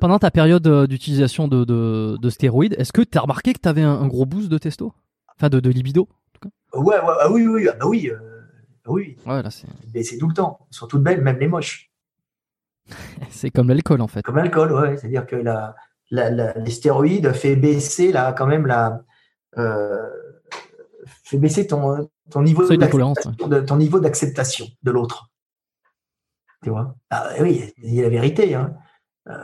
Pendant 0.00 0.18
ta 0.18 0.30
période 0.30 0.66
euh, 0.66 0.86
d'utilisation 0.86 1.48
de, 1.48 1.64
de, 1.64 2.30
stéroïdes, 2.30 2.74
est-ce 2.78 2.92
que 2.92 3.02
tu 3.02 3.18
as 3.18 3.22
remarqué 3.22 3.52
que 3.52 3.60
tu 3.60 3.68
avais 3.68 3.82
un, 3.82 4.06
gros 4.06 4.26
boost 4.26 4.48
de 4.48 4.58
testo? 4.58 4.92
Enfin, 5.36 5.48
de, 5.48 5.68
libido, 5.70 6.02
en 6.02 6.38
tout 6.38 6.48
cas? 6.48 6.78
Ouais, 6.78 7.00
ouais, 7.00 7.14
ah 7.20 7.30
oui, 7.30 7.46
oui, 7.46 7.66
ah 7.68 7.76
bah 7.78 7.86
oui. 7.86 8.08
Euh, 8.10 8.18
Oui. 8.86 9.16
Ouais, 9.26 9.42
là, 9.42 9.50
c'est... 9.50 9.66
Tout 10.18 10.28
le 10.28 10.34
temps. 10.34 10.60
Elles 10.70 10.76
sont 10.76 10.86
toutes 10.86 11.02
belles, 11.02 11.22
même 11.22 11.38
les 11.38 11.48
moches. 11.48 11.90
c'est 13.30 13.50
comme 13.50 13.68
l'alcool, 13.68 14.00
en 14.00 14.06
fait. 14.06 14.22
Comme 14.22 14.36
l'alcool, 14.36 14.72
ouais. 14.72 14.96
C'est-à-dire 14.96 15.26
que 15.26 15.36
la, 15.36 15.74
la, 16.10 16.30
la, 16.30 16.52
les 16.54 16.70
stéroïdes 16.70 17.32
fait 17.32 17.56
baisser 17.56 18.12
là, 18.12 18.32
quand 18.32 18.46
même 18.46 18.66
la. 18.66 19.02
Euh, 19.58 20.08
fait 21.24 21.38
baisser 21.38 21.66
ton, 21.66 22.08
ton 22.30 22.42
niveau 22.42 22.62
d'acceptation 22.76 23.48
de, 23.48 23.60
ton 23.60 23.76
niveau 23.76 24.00
d'acceptation 24.00 24.66
de 24.82 24.90
l'autre. 24.90 25.30
Tu 26.62 26.70
vois? 26.70 26.94
Ah, 27.10 27.30
Oui, 27.40 27.72
il 27.78 27.94
y 27.94 28.00
a 28.00 28.02
la 28.04 28.08
vérité. 28.10 28.54
Hein. 28.54 28.74
Euh, 29.28 29.34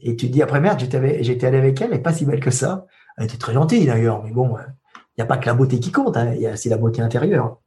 et 0.00 0.16
tu 0.16 0.26
te 0.28 0.32
dis 0.32 0.42
après 0.42 0.60
merde, 0.60 0.78
j'étais 0.80 1.22
j'étais 1.22 1.46
allé 1.46 1.58
avec 1.58 1.80
elle, 1.80 1.88
elle 1.90 1.96
n'est 1.96 2.02
pas 2.02 2.12
si 2.12 2.24
belle 2.26 2.40
que 2.40 2.50
ça. 2.50 2.86
Elle 3.16 3.24
était 3.24 3.38
très 3.38 3.54
gentille 3.54 3.86
d'ailleurs, 3.86 4.22
mais 4.22 4.30
bon, 4.30 4.56
il 4.58 5.14
n'y 5.18 5.22
a 5.22 5.26
pas 5.26 5.38
que 5.38 5.46
la 5.46 5.54
beauté 5.54 5.80
qui 5.80 5.92
compte, 5.92 6.16
hein, 6.16 6.32
il 6.34 6.40
y 6.40 6.46
a 6.46 6.52
aussi 6.52 6.68
la 6.68 6.76
beauté 6.76 7.00
intérieure. 7.02 7.58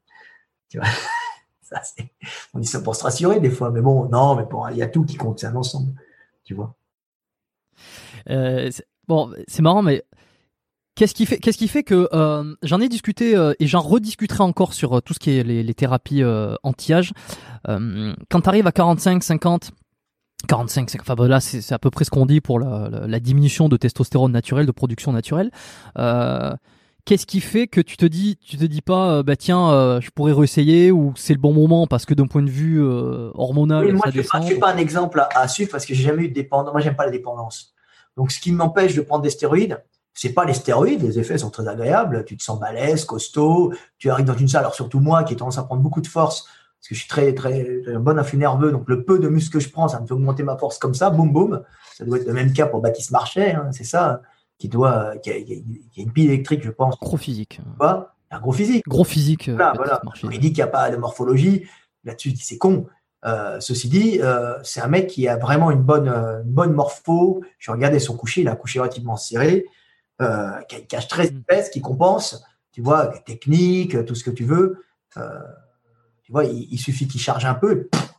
Tu 0.69 0.77
vois? 0.80 0.88
Ça, 1.61 1.81
c'est- 1.84 2.11
on 2.53 2.59
dit 2.59 2.68
ça 2.68 2.80
pour 2.80 2.95
se 2.95 3.03
rassurer 3.03 3.41
des 3.41 3.49
fois, 3.49 3.72
mais 3.72 3.81
bon, 3.81 4.07
non, 4.07 4.35
mais 4.38 4.45
bon, 4.45 4.65
il 4.69 4.77
y 4.77 4.81
a 4.81 4.88
tout 4.88 5.03
qui 5.03 5.18
compte, 5.18 5.39
c'est 5.39 5.47
un 5.47 5.55
ensemble. 5.55 5.91
Tu 6.45 6.53
vois? 6.53 6.64
Euh, 6.64 6.76
c'est- 6.76 6.76
bon, 9.07 9.31
c'est 9.47 9.61
marrant, 9.61 9.81
mais 9.81 10.03
qu'est-ce 10.95 11.13
qui 11.13 11.25
fait, 11.25 11.37
qu'est-ce 11.37 11.57
qui 11.57 11.67
fait 11.67 11.83
que 11.83 12.09
euh, 12.13 12.55
j'en 12.63 12.79
ai 12.81 12.89
discuté 12.89 13.35
euh, 13.35 13.53
et 13.59 13.67
j'en 13.67 13.81
rediscuterai 13.81 14.43
encore 14.43 14.73
sur 14.73 14.97
euh, 14.97 15.01
tout 15.01 15.13
ce 15.13 15.19
qui 15.19 15.31
est 15.31 15.43
les, 15.43 15.63
les 15.63 15.73
thérapies 15.73 16.23
euh, 16.23 16.55
anti-âge. 16.63 17.11
Euh, 17.67 18.13
quand 18.29 18.41
tu 18.41 18.49
arrives 18.49 18.67
à 18.67 18.71
45, 18.71 19.23
50, 19.23 19.71
45, 20.47 20.89
c'est- 20.89 21.01
enfin 21.01 21.15
bah, 21.15 21.27
là 21.27 21.39
c'est 21.39 21.61
c'est 21.61 21.73
à 21.73 21.79
peu 21.79 21.89
près 21.89 22.05
ce 22.05 22.11
qu'on 22.11 22.25
dit 22.25 22.41
pour 22.41 22.59
la, 22.59 22.89
la- 22.89 23.07
la 23.07 23.19
diminution 23.19 23.69
de 23.69 23.77
testostérone 23.77 24.31
naturelle, 24.31 24.65
de 24.65 24.71
production 24.71 25.11
naturelle. 25.11 25.51
Euh, 25.97 26.53
Qu'est-ce 27.05 27.25
qui 27.25 27.39
fait 27.39 27.67
que 27.67 27.79
tu 27.79 27.95
te 27.95 28.05
dis, 28.05 28.35
tu 28.35 28.57
te 28.57 28.65
dis 28.65 28.81
pas, 28.81 29.11
euh, 29.13 29.23
bah 29.23 29.37
tiens, 29.37 29.69
euh, 29.71 30.01
je 30.01 30.09
pourrais 30.09 30.33
réessayer 30.33 30.91
ou 30.91 31.13
c'est 31.15 31.31
le 31.33 31.39
bon 31.39 31.53
moment 31.53 31.87
parce 31.87 32.05
que 32.05 32.13
d'un 32.13 32.27
point 32.27 32.43
de 32.43 32.49
vue 32.49 32.83
euh, 32.83 33.31
hormonal, 33.33 33.85
Oui, 33.85 33.91
moi, 33.93 34.01
ça 34.03 34.11
je 34.11 34.17
ne 34.17 34.23
suis, 34.23 34.29
pas- 34.29 34.37
descend. 34.39 34.41
je 34.41 34.47
suis 34.53 34.59
pas 34.59 34.73
un 34.73 34.77
exemple 34.77 35.19
à, 35.21 35.29
à 35.39 35.47
suivre 35.47 35.71
parce 35.71 35.85
que 35.85 35.93
j'ai 35.93 36.03
jamais 36.03 36.23
eu 36.25 36.27
de 36.27 36.33
dépendance. 36.33 36.73
Moi, 36.73 36.81
j'aime 36.81 36.97
pas 36.97 37.05
la 37.05 37.11
dépendance. 37.11 37.73
Donc, 38.18 38.31
ce 38.31 38.39
qui 38.41 38.52
m'empêche 38.52 38.95
de 38.95 39.02
prendre 39.02 39.22
des 39.23 39.30
stéroïdes, 39.30 39.81
c'est 40.14 40.34
pas 40.34 40.44
les 40.44 40.53
stéroïdes. 40.56 41.03
Les 41.03 41.19
effets 41.19 41.38
sont 41.38 41.52
très 41.52 41.68
agréables. 41.68 42.26
Tu 42.26 42.35
te 42.35 42.44
sens 42.44 42.60
balèze, 42.60 43.06
costaud. 43.06 43.73
Tu 43.99 44.10
arrives 44.10 44.26
dans 44.26 44.35
une 44.35 44.48
salle, 44.48 44.61
alors 44.61 44.76
surtout 44.76 44.99
moi, 44.99 45.23
qui 45.23 45.34
ai 45.34 45.35
tendance 45.38 45.57
à 45.60 45.64
prendre 45.64 45.81
beaucoup 45.84 46.02
de 46.02 46.07
force 46.07 46.44
parce 46.80 46.89
que 46.89 46.95
je 46.95 46.99
suis 46.99 47.07
très, 47.10 47.34
très, 47.34 47.81
très 47.84 47.98
bon 47.98 48.18
influx 48.19 48.38
nerveux. 48.38 48.72
Donc, 48.72 48.84
le 48.88 49.03
peu 49.06 49.19
de 49.19 49.27
muscle 49.30 49.53
que 49.53 49.60
je 49.60 49.69
prends, 49.69 49.88
ça 49.88 49.99
me 50.02 50.06
fait 50.07 50.14
augmenter 50.14 50.44
ma 50.44 50.57
force 50.57 50.77
comme 50.80 50.94
ça. 50.95 51.10
Boum, 51.11 51.31
boum. 51.31 51.61
Ça 51.95 52.06
doit 52.06 52.18
être 52.18 52.27
le 52.27 52.34
même 52.34 52.52
cas 52.53 52.65
pour 52.68 52.81
Baptiste 52.81 53.11
Marchais. 53.11 53.53
hein, 53.53 53.69
c'est 53.72 53.84
ça. 53.84 54.22
Qui 54.60 54.68
doit, 54.69 55.15
qui 55.18 55.30
a, 55.30 55.34
qui 55.41 55.53
a- 55.53 55.91
qui 55.91 55.99
a 56.02 56.03
une 56.03 56.11
pile 56.11 56.31
électrique, 56.31 56.64
je 56.64 56.72
pense. 56.72 56.99
Gros 56.99 57.18
physique, 57.18 57.60
un 58.31 58.39
gros 58.39 58.52
physique. 58.52 58.84
gros 58.88 59.03
physique. 59.03 59.49
euh, 59.49 59.53
Voilà, 59.56 59.73
voilà. 59.76 60.02
Il 60.31 60.39
dit 60.39 60.48
qu'il 60.48 60.57
n'y 60.57 60.61
a 60.64 60.68
pas 60.68 60.89
de 60.89 60.98
morphologie. 60.98 61.68
Là-dessus, 62.03 62.34
c'est 62.39 62.57
con. 62.57 62.88
Euh, 63.26 63.60
ceci 63.60 63.89
dit, 63.89 64.19
euh, 64.22 64.53
c'est 64.64 64.81
un 64.81 64.88
mec 64.88 65.07
qui 65.07 65.27
a 65.27 65.38
vraiment 65.38 65.72
une 65.72 65.81
bonne, 65.81 66.07
euh, 66.07 66.44
une 66.44 66.52
bonne 66.52 66.73
morpho. 66.73 67.44
Je 67.57 67.72
regardais 67.72 67.99
son 67.99 68.15
coucher, 68.15 68.41
il 68.41 68.48
a 68.48 68.52
un 68.52 68.56
coucher 68.56 68.80
relativement 68.80 69.18
serré, 69.18 69.65
qui 70.19 70.23
a 70.23 70.80
une 70.80 70.88
cage 70.88 71.07
très 71.07 71.30
Mm. 71.30 71.38
épaisse, 71.38 71.69
qui 71.69 71.81
compense, 71.81 72.44
tu 72.72 72.81
vois, 72.81 73.07
technique, 73.26 74.06
tout 74.06 74.15
ce 74.15 74.23
que 74.23 74.31
tu 74.31 74.45
veux. 74.45 74.84
Tu 76.23 76.31
vois, 76.31 76.45
il, 76.45 76.68
il 76.72 76.77
suffit 76.77 77.07
qu'il 77.07 77.22
charge 77.22 77.45
un 77.45 77.53
peu, 77.53 77.84
pff, 77.84 78.14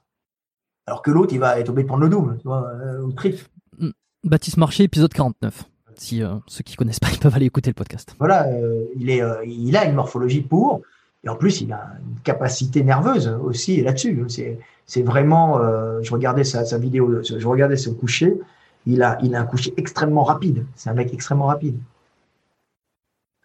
alors 0.87 1.03
que 1.03 1.11
l'autre, 1.11 1.33
il 1.35 1.41
va 1.41 1.59
être 1.61 1.69
obligé 1.69 1.85
de 1.85 1.89
prendre 1.89 2.03
le 2.03 2.09
double, 2.09 2.39
tu 2.39 2.49
vois, 2.49 2.73
ou 3.03 3.09
le 3.09 3.15
triple. 3.15 3.45
Baptiste 4.25 4.57
Marché, 4.57 4.85
épisode 4.85 5.12
49. 5.12 5.65
Si 5.97 6.23
ceux 6.47 6.62
qui 6.62 6.77
connaissent 6.77 7.01
pas, 7.01 7.09
ils 7.12 7.19
peuvent 7.19 7.35
aller 7.35 7.47
écouter 7.47 7.70
le 7.70 7.75
podcast. 7.75 8.15
Voilà, 8.19 8.47
il, 8.97 9.11
est, 9.11 9.23
il 9.47 9.77
a 9.77 9.85
une 9.85 9.95
morphologie 9.95 10.41
pour, 10.41 10.83
et 11.25 11.29
en 11.29 11.37
plus, 11.37 11.61
il 11.61 11.73
a 11.73 11.93
une 12.01 12.20
capacité 12.20 12.83
nerveuse 12.83 13.29
aussi 13.43 13.81
là-dessus. 13.83 14.25
C'est, 14.29 14.59
c'est 14.89 15.02
vraiment, 15.02 15.60
euh, 15.60 16.01
je 16.02 16.10
regardais 16.12 16.43
sa, 16.43 16.65
sa 16.65 16.78
vidéo, 16.78 17.23
je 17.23 17.47
regardais 17.47 17.77
son 17.77 17.94
coucher, 17.94 18.36
il 18.86 19.02
a, 19.05 19.19
il 19.23 19.35
a 19.36 19.40
un 19.40 19.44
coucher 19.47 19.73
extrêmement 19.77 20.24
rapide. 20.24 20.65
C'est 20.74 20.89
un 20.90 20.94
mec 20.94 21.12
extrêmement 21.15 21.47
rapide. 21.47 21.78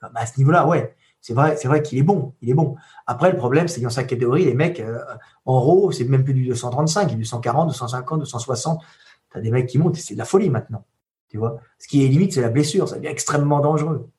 Ah 0.01 0.09
bah, 0.13 0.21
à 0.21 0.25
ce 0.25 0.37
niveau-là, 0.39 0.65
ouais, 0.67 0.95
c'est 1.21 1.33
vrai, 1.33 1.55
c'est 1.57 1.67
vrai 1.67 1.81
qu'il 1.83 1.97
est 1.99 2.03
bon, 2.03 2.33
il 2.41 2.49
est 2.49 2.53
bon. 2.53 2.75
Après, 3.07 3.29
le 3.31 3.37
problème, 3.37 3.67
c'est 3.67 3.81
dans 3.81 3.89
sa 3.89 4.03
catégorie, 4.03 4.45
les 4.45 4.53
mecs, 4.53 4.79
euh, 4.79 4.99
en 5.45 5.59
RAW, 5.61 5.91
c'est 5.91 6.05
même 6.05 6.23
plus 6.23 6.33
du 6.33 6.45
235, 6.47 7.09
il 7.11 7.13
est 7.13 7.17
du 7.17 7.25
140, 7.25 7.67
250, 7.67 8.19
260. 8.21 8.81
T'as 9.31 9.41
des 9.41 9.51
mecs 9.51 9.67
qui 9.67 9.77
montent, 9.77 9.97
et 9.97 10.01
c'est 10.01 10.13
de 10.13 10.19
la 10.19 10.25
folie 10.25 10.49
maintenant. 10.49 10.85
Tu 11.29 11.37
vois, 11.37 11.59
ce 11.79 11.87
qui 11.87 12.05
est 12.05 12.07
limite, 12.07 12.33
c'est 12.33 12.41
la 12.41 12.49
blessure, 12.49 12.87
ça 12.87 12.95
devient 12.97 13.07
extrêmement 13.07 13.59
dangereux. 13.59 14.09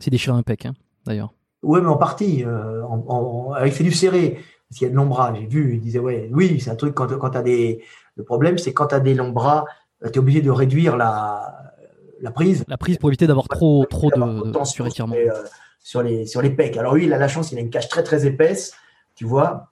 C'est 0.00 0.10
déchiré 0.10 0.36
un 0.36 0.42
pec, 0.42 0.66
hein, 0.66 0.74
d'ailleurs. 1.06 1.32
Ouais, 1.62 1.80
mais 1.80 1.86
en 1.88 1.96
partie. 1.96 2.44
euh, 2.44 2.82
en- 2.84 3.04
en- 3.06 3.52
en- 3.52 3.64
il 3.64 3.70
fait 3.70 3.84
du 3.84 3.92
serré, 3.92 4.40
parce 4.72 4.78
qu'il 4.78 4.86
y 4.88 4.90
a 4.90 4.92
de 4.92 4.96
longs 4.96 5.06
bras. 5.06 5.34
J'ai 5.38 5.46
vu, 5.46 5.74
il 5.74 5.80
disait, 5.80 5.98
ouais, 5.98 6.30
oui, 6.32 6.58
c'est 6.58 6.70
un 6.70 6.76
truc 6.76 6.94
quand, 6.94 7.06
quand 7.18 7.28
tu 7.30 7.36
as 7.36 7.42
des. 7.42 7.84
Le 8.16 8.24
problème, 8.24 8.56
c'est 8.56 8.72
quand 8.72 8.86
tu 8.86 8.94
as 8.94 9.00
des 9.00 9.12
longs 9.14 9.28
bras, 9.30 9.66
tu 10.02 10.08
es 10.08 10.18
obligé 10.18 10.40
de 10.40 10.50
réduire 10.50 10.96
la, 10.96 11.74
la 12.22 12.30
prise. 12.30 12.64
La 12.68 12.78
prise 12.78 12.96
pour 12.96 13.10
éviter 13.10 13.26
d'avoir 13.26 13.48
trop, 13.48 13.84
trop 13.84 14.10
de, 14.10 14.50
de 14.50 14.64
surétirement. 14.64 15.12
sur 15.14 15.22
les, 15.22 15.28
euh, 15.28 15.44
sur, 15.80 16.02
les, 16.02 16.26
sur 16.26 16.40
les 16.40 16.50
pecs. 16.50 16.76
Alors, 16.78 16.94
lui, 16.94 17.04
il 17.04 17.12
a 17.12 17.18
la 17.18 17.28
chance, 17.28 17.52
il 17.52 17.58
a 17.58 17.60
une 17.60 17.68
cage 17.70 17.88
très, 17.88 18.02
très 18.02 18.24
épaisse, 18.24 18.72
tu 19.14 19.26
vois. 19.26 19.68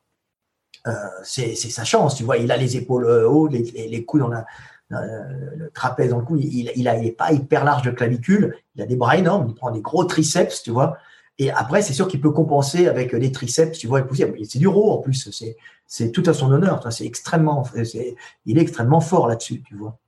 Euh, 0.86 0.92
c'est 1.22 1.54
sa 1.54 1.84
chance, 1.84 2.14
tu 2.16 2.24
vois. 2.24 2.36
Il 2.36 2.52
a 2.52 2.58
les 2.58 2.76
épaules 2.76 3.06
euh, 3.06 3.26
hautes, 3.26 3.52
les, 3.52 3.62
les, 3.62 3.88
les 3.88 4.04
coudes 4.04 4.20
dans 4.20 4.28
la. 4.28 4.44
dans 4.90 5.00
le- 5.00 5.56
le 5.56 5.70
trapèze 5.70 6.10
dans 6.10 6.18
le 6.18 6.24
cou, 6.24 6.36
il, 6.36 6.72
il, 6.76 6.88
a, 6.88 6.96
il 6.98 7.06
est 7.06 7.12
pas 7.12 7.32
hyper 7.32 7.64
large 7.64 7.82
de 7.82 7.90
clavicule, 7.90 8.56
il 8.74 8.82
a 8.82 8.86
des 8.86 8.96
bras 8.96 9.16
énormes, 9.16 9.46
il 9.48 9.54
prend 9.54 9.70
des 9.70 9.80
gros 9.80 10.04
triceps, 10.04 10.62
tu 10.62 10.70
vois. 10.70 10.98
Et 11.40 11.50
après, 11.50 11.80
c'est 11.80 11.94
sûr 11.94 12.06
qu'il 12.06 12.20
peut 12.20 12.32
compenser 12.32 12.86
avec 12.86 13.16
des 13.16 13.32
triceps, 13.32 13.78
tu 13.78 13.86
vois, 13.86 14.00
et 14.00 14.04
pousser. 14.04 14.30
C'est 14.46 14.58
du 14.58 14.68
raw 14.68 14.90
en 14.90 14.98
plus, 14.98 15.30
c'est, 15.86 16.12
tout 16.12 16.22
à 16.26 16.34
son 16.34 16.52
honneur. 16.52 16.86
C'est 16.92 17.06
extrêmement, 17.06 17.64
c'est, 17.82 18.14
il 18.44 18.58
est 18.58 18.60
extrêmement 18.60 19.00
fort 19.00 19.26
là-dessus, 19.26 19.62
tu 19.62 19.74
vois. 19.74 19.98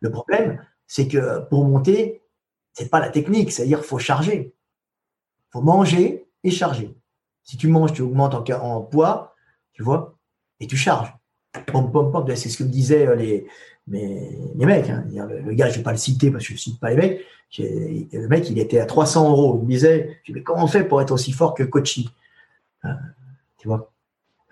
Le 0.00 0.10
problème, 0.10 0.62
c'est 0.86 1.08
que 1.08 1.40
pour 1.48 1.64
monter, 1.64 2.22
c'est 2.74 2.90
pas 2.90 3.00
la 3.00 3.08
technique, 3.08 3.50
c'est-à-dire 3.50 3.82
faut 3.82 3.98
charger, 3.98 4.54
faut 5.50 5.62
manger 5.62 6.28
et 6.42 6.50
charger. 6.50 6.94
Si 7.44 7.56
tu 7.56 7.66
manges, 7.66 7.94
tu 7.94 8.02
augmentes 8.02 8.34
en 8.34 8.82
poids, 8.82 9.34
tu 9.72 9.82
vois, 9.82 10.18
et 10.60 10.66
tu 10.66 10.76
charges. 10.76 11.14
Pom, 11.66 11.90
pom, 11.90 12.12
pom. 12.12 12.36
C'est 12.36 12.50
ce 12.50 12.58
que 12.58 12.64
me 12.64 12.68
disaient 12.68 13.06
euh, 13.06 13.14
les, 13.14 13.46
mes, 13.86 14.38
les 14.54 14.66
mecs. 14.66 14.88
hein. 14.90 15.04
Le, 15.12 15.52
gars, 15.54 15.68
je 15.68 15.76
vais 15.76 15.82
pas 15.82 15.92
le 15.92 15.98
citer 15.98 16.30
parce 16.30 16.46
que 16.46 16.54
je 16.54 16.58
cite 16.58 16.80
pas 16.80 16.90
les 16.90 16.96
mecs. 16.96 17.20
Le 17.58 18.26
mec, 18.28 18.48
il 18.50 18.58
était 18.58 18.80
à 18.80 18.86
300 18.86 19.30
euros. 19.30 19.58
Il 19.60 19.66
me 19.66 19.70
disait, 19.70 20.18
je 20.22 20.32
dis, 20.32 20.34
mais 20.34 20.42
comment 20.42 20.64
on 20.64 20.66
fait 20.66 20.84
pour 20.84 21.00
être 21.00 21.12
aussi 21.12 21.32
fort 21.32 21.54
que 21.54 21.62
Kochi? 21.62 22.08
Euh, 22.84 22.88
Tu 23.58 23.68
vois? 23.68 23.92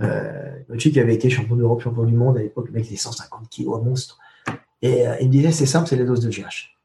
Euh, 0.01 0.59
Kochi 0.69 0.93
qui 0.93 1.01
avait 1.01 1.15
été 1.15 1.31
champion 1.31 1.57
d'Europe, 1.57 1.81
champion 1.83 2.05
du 2.05 2.15
monde 2.15 2.37
à 2.39 2.43
l'époque, 2.43 2.67
le 2.69 2.73
mec 2.73 2.85
il 2.87 2.95
était 2.95 3.03
150 3.03 3.49
kilos, 3.49 3.81
un 3.81 3.83
monstre. 3.85 4.19
Et 4.83 5.07
euh, 5.07 5.17
il 5.21 5.29
me 5.29 5.33
disait, 5.33 5.53
c'est 5.53 5.67
simple, 5.67 5.89
c'est 5.89 5.97
les 5.97 6.05
doses 6.05 6.21
de 6.21 6.31
GH. 6.31 6.77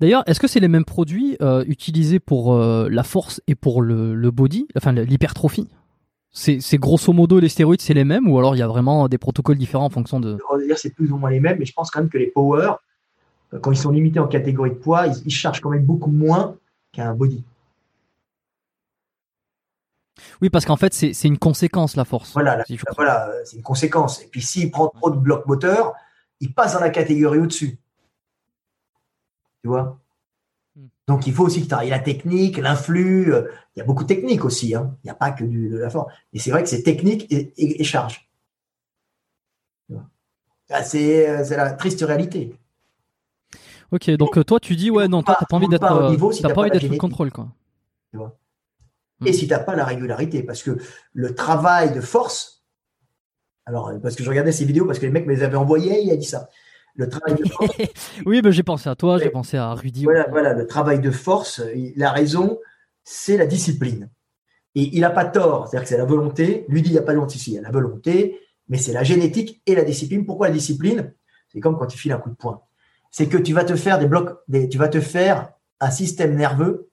D'ailleurs, 0.00 0.22
est-ce 0.26 0.40
que 0.40 0.46
c'est 0.46 0.60
les 0.60 0.68
mêmes 0.68 0.84
produits 0.86 1.36
utilisés 1.66 2.20
pour 2.20 2.56
la 2.56 3.02
force 3.02 3.42
et 3.46 3.54
pour 3.54 3.82
le, 3.82 4.14
le 4.14 4.30
body, 4.30 4.66
enfin 4.76 4.92
l'hypertrophie? 4.92 5.68
C'est, 6.32 6.78
grosso 6.78 7.12
modo 7.12 7.40
les 7.40 7.48
stéroïdes, 7.48 7.80
c'est 7.80 7.94
les 7.94 8.04
mêmes 8.04 8.28
ou 8.28 8.38
alors 8.38 8.54
il 8.54 8.58
y 8.58 8.62
a 8.62 8.68
vraiment 8.68 9.08
des 9.08 9.18
protocoles 9.18 9.58
différents 9.58 9.86
en 9.86 9.90
fonction 9.90 10.20
de. 10.20 10.38
Dire 10.64 10.78
c'est 10.78 10.94
plus 10.94 11.10
ou 11.10 11.16
moins 11.16 11.30
les 11.30 11.40
mêmes, 11.40 11.58
mais 11.58 11.64
je 11.64 11.72
pense 11.72 11.90
quand 11.90 12.00
même 12.00 12.08
que 12.08 12.18
les 12.18 12.28
power, 12.28 12.72
euh, 13.52 13.58
quand 13.58 13.72
ils 13.72 13.78
sont 13.78 13.90
limités 13.90 14.20
en 14.20 14.28
catégorie 14.28 14.70
de 14.70 14.76
poids, 14.76 15.06
ils, 15.06 15.22
ils 15.26 15.32
chargent 15.32 15.60
quand 15.60 15.70
même 15.70 15.84
beaucoup 15.84 16.10
moins 16.10 16.56
qu'un 16.92 17.14
body. 17.14 17.44
Oui, 20.40 20.50
parce 20.50 20.64
qu'en 20.64 20.76
fait, 20.76 20.94
c'est, 20.94 21.24
une 21.24 21.38
conséquence 21.38 21.96
la 21.96 22.04
force. 22.04 22.32
Voilà, 22.32 22.56
la- 22.56 22.64
si 22.64 22.76
je 22.76 22.84
comprends. 22.84 23.02
voilà, 23.02 23.28
euh, 23.28 23.40
c'est 23.44 23.56
une 23.56 23.62
conséquence. 23.62 24.22
Et 24.22 24.26
puis 24.26 24.42
s'il 24.42 24.70
prend 24.70 24.88
trop 24.88 25.10
de 25.10 25.18
blocs 25.18 25.46
moteurs, 25.46 25.94
il 26.40 26.52
passe 26.54 26.74
dans 26.74 26.80
la 26.80 26.90
catégorie 26.90 27.38
au-dessus. 27.38 27.78
Tu 29.62 29.68
vois? 29.68 29.98
Donc 31.10 31.26
il 31.26 31.34
faut 31.34 31.44
aussi 31.44 31.60
que 31.64 31.66
tu 31.68 31.74
ailles 31.74 31.90
la 31.90 31.98
technique, 31.98 32.56
l'influx. 32.58 33.32
euh, 33.34 33.50
Il 33.74 33.80
y 33.80 33.82
a 33.82 33.84
beaucoup 33.84 34.04
de 34.04 34.08
technique 34.08 34.44
aussi. 34.44 34.76
hein. 34.76 34.96
Il 35.02 35.08
n'y 35.08 35.10
a 35.10 35.14
pas 35.14 35.32
que 35.32 35.42
du, 35.42 35.68
de 35.68 35.78
la 35.78 35.90
force. 35.90 36.12
Et 36.32 36.38
c'est 36.38 36.52
vrai 36.52 36.62
que 36.62 36.68
c'est 36.68 36.84
technique 36.84 37.26
et, 37.32 37.52
et- 37.56 37.80
et 37.80 37.84
charge. 37.84 38.30
Tu 39.88 39.94
vois 39.94 40.04
Ah, 40.70 40.84
c'est, 40.84 41.28
euh, 41.28 41.44
c'est 41.44 41.56
la 41.56 41.72
triste 41.72 42.02
réalité. 42.02 42.54
Ok, 43.90 44.08
donc 44.12 44.38
euh, 44.38 44.44
toi 44.44 44.60
tu 44.60 44.76
dis 44.76 44.88
ouais 44.88 45.08
non, 45.08 45.20
toi 45.24 45.34
t'as 45.40 45.46
pas 45.46 45.56
envie 45.56 45.64
monte 45.66 45.72
d'être, 45.72 45.82
pas 45.82 45.90
si 46.32 46.46
envie 46.60 46.70
d'être 46.70 46.82
sous 46.82 46.86
génétique. 46.86 47.00
contrôle 47.00 47.32
quoi. 47.32 47.48
Et 49.26 49.30
Mm. 49.30 49.32
si 49.32 49.46
tu 49.48 49.52
n'as 49.52 49.58
pas 49.58 49.74
la 49.74 49.84
régularité, 49.84 50.44
parce 50.44 50.62
que 50.62 50.78
le 51.12 51.34
travail 51.34 51.92
de 51.92 52.00
force, 52.00 52.62
alors 53.66 53.92
parce 54.00 54.14
que 54.14 54.22
je 54.22 54.28
regardais 54.30 54.52
ces 54.52 54.64
vidéos, 54.64 54.86
parce 54.86 54.98
que 55.00 55.06
les 55.06 55.12
mecs 55.12 55.26
me 55.26 55.34
les 55.34 55.42
avaient 55.42 55.56
envoyées, 55.56 56.02
il 56.04 56.10
a 56.12 56.16
dit 56.16 56.24
ça. 56.24 56.48
Le 56.96 57.08
travail 57.08 57.36
de 57.36 57.48
force, 57.48 57.70
oui, 58.26 58.42
ben 58.42 58.50
j'ai 58.50 58.62
pensé 58.62 58.88
à 58.88 58.94
toi, 58.94 59.18
j'ai 59.18 59.30
pensé 59.30 59.56
à 59.56 59.72
Rudy. 59.74 60.04
voilà, 60.04 60.26
voilà, 60.28 60.52
le 60.52 60.66
travail 60.66 61.00
de 61.00 61.10
force, 61.10 61.62
la 61.96 62.10
raison, 62.10 62.58
c'est 63.04 63.36
la 63.36 63.46
discipline. 63.46 64.10
Et 64.74 64.96
il 64.96 65.00
n'a 65.00 65.10
pas 65.10 65.24
tort, 65.24 65.68
c'est-à-dire 65.68 65.84
que 65.84 65.88
c'est 65.88 65.98
la 65.98 66.04
volonté. 66.04 66.64
Lui 66.68 66.82
dit 66.82 66.90
il 66.90 66.92
n'y 66.92 66.98
a 66.98 67.02
pas 67.02 67.12
de 67.12 67.16
volonté 67.16 67.36
ici, 67.36 67.52
il 67.52 67.54
y 67.54 67.58
a 67.58 67.62
la 67.62 67.70
volonté, 67.70 68.40
mais 68.68 68.78
c'est 68.78 68.92
la 68.92 69.02
génétique 69.02 69.62
et 69.66 69.74
la 69.74 69.84
discipline. 69.84 70.24
Pourquoi 70.24 70.48
la 70.48 70.54
discipline? 70.54 71.12
C'est 71.48 71.60
comme 71.60 71.76
quand 71.78 71.86
tu 71.86 71.98
files 71.98 72.12
un 72.12 72.18
coup 72.18 72.30
de 72.30 72.36
poing. 72.36 72.62
C'est 73.10 73.28
que 73.28 73.36
tu 73.36 73.52
vas 73.52 73.64
te 73.64 73.74
faire 73.74 73.98
des 73.98 74.06
blocs, 74.06 74.38
des, 74.46 74.68
tu 74.68 74.78
vas 74.78 74.88
te 74.88 75.00
faire 75.00 75.52
un 75.80 75.90
système 75.90 76.36
nerveux 76.36 76.90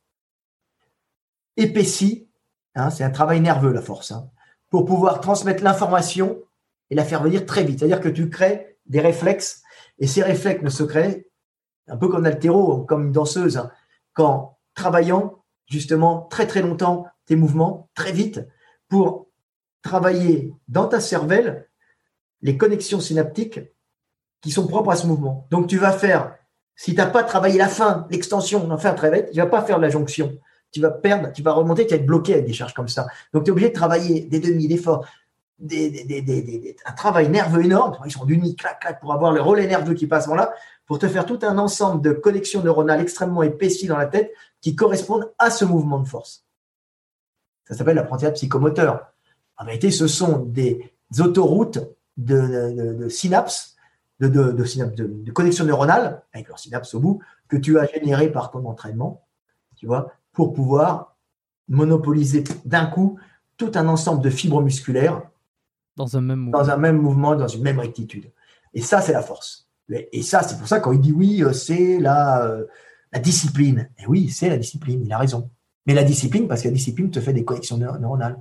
épaissi 1.57 2.27
Hein, 2.77 2.91
c'est 2.91 3.03
un 3.03 3.09
travail 3.09 3.41
nerveux, 3.41 3.73
la 3.73 3.81
force, 3.81 4.11
hein, 4.11 4.29
pour 4.69 4.85
pouvoir 4.85 5.19
transmettre 5.19 5.63
l'information 5.63 6.37
et 6.91 6.95
la 6.95 7.03
faire 7.03 7.23
venir 7.23 7.45
très 7.45 7.63
vite. 7.63 7.79
C'est-à-dire 7.79 7.99
que 7.99 8.07
tu 8.07 8.29
crées 8.29 8.77
des 8.85 9.01
réflexes, 9.01 9.63
et 9.99 10.07
ces 10.07 10.23
réflexes 10.23 10.63
ne 10.63 10.69
se 10.69 10.83
un 11.89 11.97
peu 11.97 12.07
comme 12.09 12.23
l'altéro, 12.23 12.83
comme 12.83 13.07
une 13.07 13.11
danseuse, 13.11 13.57
hein, 13.57 13.71
qu'en 14.13 14.57
travaillant 14.73 15.43
justement 15.67 16.27
très 16.29 16.47
très 16.47 16.61
longtemps 16.61 17.07
tes 17.25 17.35
mouvements, 17.35 17.89
très 17.93 18.11
vite, 18.11 18.47
pour 18.87 19.27
travailler 19.81 20.53
dans 20.67 20.87
ta 20.87 20.99
cervelle 20.99 21.67
les 22.41 22.57
connexions 22.57 22.99
synaptiques 22.99 23.59
qui 24.41 24.51
sont 24.51 24.67
propres 24.67 24.91
à 24.91 24.95
ce 24.95 25.07
mouvement. 25.07 25.47
Donc 25.49 25.67
tu 25.67 25.77
vas 25.77 25.91
faire, 25.91 26.35
si 26.75 26.91
tu 26.91 26.97
n'as 26.97 27.07
pas 27.07 27.23
travaillé 27.23 27.57
la 27.57 27.67
fin, 27.67 28.07
l'extension, 28.09 28.69
enfin 28.71 28.93
très 28.93 29.11
vite, 29.11 29.31
tu 29.31 29.37
vas 29.37 29.47
pas 29.47 29.63
faire 29.63 29.79
la 29.79 29.89
jonction. 29.89 30.37
Tu 30.71 30.81
vas 30.81 30.91
perdre, 30.91 31.31
tu 31.31 31.41
vas 31.41 31.53
remonter, 31.53 31.87
tu 31.87 31.93
vas 31.93 32.01
être 32.01 32.05
bloqué 32.05 32.33
avec 32.33 32.45
des 32.45 32.53
charges 32.53 32.73
comme 32.73 32.89
ça. 32.89 33.07
Donc 33.33 33.45
tu 33.45 33.49
es 33.49 33.51
obligé 33.51 33.69
de 33.69 33.73
travailler 33.73 34.21
des 34.21 34.39
demi, 34.39 34.67
des 34.67 34.77
forts, 34.77 35.07
un 35.59 36.91
travail 36.95 37.29
nerveux 37.29 37.65
énorme. 37.65 37.97
Ils 38.05 38.11
sont 38.11 38.25
d'uni, 38.25 38.55
clac, 38.55 38.79
clac, 38.79 38.99
pour 38.99 39.13
avoir 39.13 39.31
le 39.31 39.41
relais 39.41 39.67
nerveux 39.67 39.93
qui 39.93 40.07
passe 40.07 40.27
là, 40.27 40.53
pour 40.85 40.99
te 40.99 41.07
faire 41.07 41.25
tout 41.25 41.39
un 41.41 41.57
ensemble 41.57 42.01
de 42.01 42.11
connexions 42.11 42.61
neuronales 42.61 43.01
extrêmement 43.01 43.43
épaissis 43.43 43.87
dans 43.87 43.97
la 43.97 44.05
tête 44.05 44.31
qui 44.61 44.75
correspondent 44.75 45.31
à 45.39 45.49
ce 45.49 45.65
mouvement 45.65 45.99
de 45.99 46.07
force. 46.07 46.45
Ça 47.65 47.75
s'appelle 47.75 47.95
l'apprentissage 47.95 48.33
psychomoteur. 48.33 49.11
En 49.57 49.65
réalité, 49.65 49.91
ce 49.91 50.07
sont 50.07 50.39
des 50.39 50.93
autoroutes 51.19 51.79
de, 52.15 53.07
synapses, 53.09 53.75
de, 54.19 54.27
de, 54.27 54.63
synapses, 54.63 54.95
de, 54.95 55.31
connexions 55.31 55.65
neuronales, 55.65 56.23
avec 56.33 56.47
leurs 56.47 56.59
synapses 56.59 56.93
au 56.93 56.99
bout, 56.99 57.21
que 57.47 57.57
tu 57.57 57.79
as 57.79 57.87
générées 57.87 58.31
par 58.31 58.51
ton 58.51 58.65
entraînement, 58.65 59.25
tu 59.75 59.87
vois, 59.87 60.11
pour 60.31 60.53
pouvoir 60.53 61.15
monopoliser 61.67 62.43
d'un 62.65 62.85
coup 62.85 63.19
tout 63.57 63.71
un 63.75 63.87
ensemble 63.87 64.21
de 64.23 64.29
fibres 64.29 64.61
musculaires 64.61 65.23
dans 65.97 66.15
un 66.15 66.21
même 66.21 66.97
mouvement, 66.97 67.35
dans, 67.35 67.47
une 67.47 67.63
même 67.63 67.79
rectitude. 67.79 68.31
Et 68.73 68.81
ça, 68.81 69.01
c'est 69.01 69.13
la 69.13 69.23
force. 69.23 69.67
Et 69.89 70.21
ça, 70.21 70.43
c'est 70.43 70.57
pour 70.57 70.67
ça 70.67 70.79
quand 70.79 70.91
il 70.91 71.01
dit 71.01 71.11
oui, 71.11 71.43
euh, 71.43 71.53
c'est 71.53 71.97
la, 71.99 72.43
euh, 72.45 72.65
la 73.11 73.19
discipline. 73.19 73.89
Et 73.97 74.05
oui, 74.05 74.29
c'est 74.29 74.49
la 74.49 74.57
discipline, 74.57 75.01
il 75.03 75.11
a 75.11 75.17
raison. 75.17 75.49
Mais 75.85 75.93
la 75.93 76.03
discipline, 76.03 76.47
parce 76.47 76.61
que 76.61 76.67
la 76.67 76.73
discipline 76.73 77.09
te 77.09 77.19
fait 77.19 77.33
des 77.33 77.43
connexions 77.43 77.77
neuronales. 77.77 78.37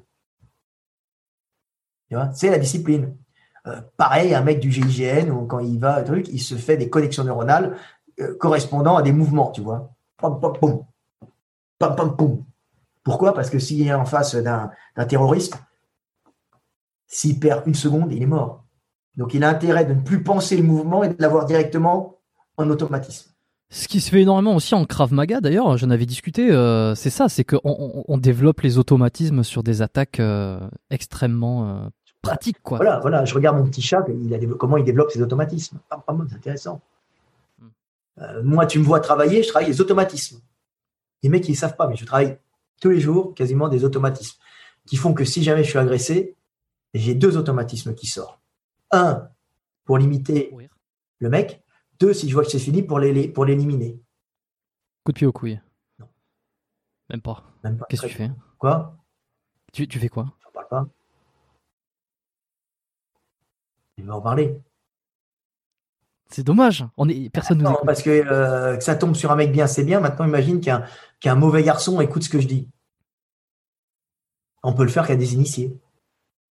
C'est 2.35 2.51
la 2.51 2.59
discipline. 2.59 3.17
Euh, 3.67 3.81
pareil, 3.97 4.35
un 4.35 4.43
mec 4.43 4.61
du 4.61 4.71
GIGN, 4.71 5.47
quand 5.49 5.61
il 5.61 5.79
va, 5.79 6.03
truc, 6.03 6.29
il 6.29 6.41
se 6.41 6.55
fait 6.57 6.77
des 6.77 6.91
connexions 6.91 7.25
neuronales 7.25 7.77
correspondant 8.39 8.97
à 8.97 9.03
des 9.03 9.13
mouvements, 9.13 9.51
tu 9.51 9.61
vois. 9.61 9.93
Pom, 10.17 10.41
pom, 10.41 10.53
pom. 10.59 10.85
Pom, 11.79 11.95
pom, 11.95 12.17
pom. 12.17 12.45
Pourquoi? 13.05 13.35
Parce 13.35 13.51
que 13.51 13.59
s'il 13.59 13.87
est 13.87 13.93
en 13.93 14.07
face 14.07 14.35
d'un 14.35 14.71
terroriste, 15.07 15.59
s'il 17.07 17.39
perd 17.39 17.67
une 17.67 17.75
seconde, 17.75 18.13
il 18.13 18.23
est 18.23 18.27
mort. 18.27 18.65
Donc 19.17 19.35
il 19.35 19.45
a 19.45 19.49
intérêt 19.49 19.85
de 19.85 19.95
ne 19.95 20.01
plus 20.01 20.23
penser 20.23 20.57
le 20.57 20.63
mouvement 20.63 21.03
et 21.03 21.09
de 21.09 21.17
l'avoir 21.19 21.47
directement 21.47 22.19
en 22.57 22.69
automatisme. 22.71 23.31
Ce 23.69 23.89
qui 23.89 24.01
se 24.01 24.11
fait 24.11 24.23
énormément 24.23 24.55
aussi 24.55 24.75
en 24.75 24.85
Krav 24.85 25.13
Maga, 25.13 25.41
d'ailleurs, 25.41 25.77
j'en 25.77 25.91
avais 25.91 26.07
discuté, 26.07 26.53
euh, 26.53 26.95
c'est 26.95 27.11
ça, 27.11 27.29
c'est 27.29 27.43
qu'on 27.43 28.05
on, 28.07 28.19
développe 28.19 28.61
les 28.61 28.79
automatismes 28.79 29.43
sur 29.43 29.65
des 29.65 29.83
attaques 29.83 30.21
euh, 30.21 30.61
extrêmement 30.91 31.69
euh, 31.69 31.89
pratiques. 32.23 32.63
Quoi. 32.63 32.79
Voilà, 32.79 33.01
voilà, 33.01 33.25
je 33.25 33.35
regarde 33.35 33.57
mon 33.57 33.65
petit 33.65 33.83
chat, 33.83 34.05
il 34.09 34.33
a 34.33 34.39
comment 34.57 34.77
il 34.77 34.85
développe 34.85 35.11
ses 35.11 35.21
automatismes. 35.21 35.79
c'est 35.91 36.37
intéressant. 36.37 36.81
Hmm. 37.59 38.43
moi, 38.45 38.67
tu 38.67 38.79
me 38.79 38.85
vois 38.85 39.01
travailler, 39.01 39.43
je 39.43 39.49
travaille 39.49 39.69
les 39.69 39.81
automatismes. 39.81 40.39
Les 41.25 41.29
mecs, 41.29 41.49
ils 41.49 41.53
ne 41.53 41.57
savent 41.57 41.77
pas, 41.77 41.89
mais 41.89 41.97
je 41.97 42.05
travaille 42.05 42.39
tous 42.81 42.91
les 42.91 43.01
jours 43.01 43.35
quasiment 43.35 43.69
des 43.69 43.85
automatismes 43.85 44.39
qui 44.87 44.97
font 44.97 45.13
que 45.13 45.25
si 45.25 45.43
jamais 45.43 45.65
je 45.65 45.71
suis 45.71 45.79
agressé, 45.79 46.36
j'ai 46.97 47.15
deux 47.15 47.37
automatismes 47.37 47.95
qui 47.95 48.07
sortent. 48.07 48.41
Un, 48.91 49.29
pour 49.85 49.99
limiter 49.99 50.55
le 51.19 51.29
mec. 51.29 51.63
Deux, 51.99 52.13
si 52.13 52.29
je 52.29 52.35
vois 52.35 52.45
que 52.45 52.51
c'est 52.51 52.59
fini, 52.59 52.83
pour 52.83 52.99
l'éliminer. 52.99 54.01
Coup 55.05 55.13
de 55.13 55.17
pied 55.17 55.27
aux 55.27 55.33
couilles. 55.33 55.61
Non. 55.99 56.09
Même 57.11 57.23
pas. 57.23 57.45
Qu'est-ce 57.89 58.03
que 58.03 58.07
tu 58.09 58.15
fais? 58.15 58.31
Quoi? 58.59 58.97
Tu, 59.73 59.87
fais 59.87 60.09
quoi? 60.09 60.33
Je 60.41 60.53
parle 60.53 60.69
pas. 60.69 60.87
Il 63.99 64.05
va 64.05 64.17
en 64.17 64.21
parler. 64.21 64.59
C'est 66.29 66.43
dommage. 66.43 66.85
On 66.97 67.09
est 67.09 67.31
personne 67.31 67.63
non, 67.63 67.77
parce 67.85 68.03
que, 68.03 68.11
euh, 68.11 68.77
que, 68.77 68.85
ça 68.85 68.97
tombe 68.97 69.15
sur 69.15 69.31
un 69.31 69.37
mec 69.37 69.53
bien, 69.53 69.67
c'est 69.67 69.85
bien. 69.85 70.01
Maintenant, 70.01 70.27
imagine 70.27 70.61
qu'un 70.61 71.35
mauvais 71.35 71.63
garçon 71.63 72.01
écoute 72.01 72.25
ce 72.25 72.29
que 72.29 72.41
je 72.41 72.49
dis. 72.49 72.69
On 74.63 74.73
peut 74.73 74.83
le 74.83 74.89
faire 74.89 75.07
qu'à 75.07 75.17
des 75.17 75.35
initiés. 75.35 75.79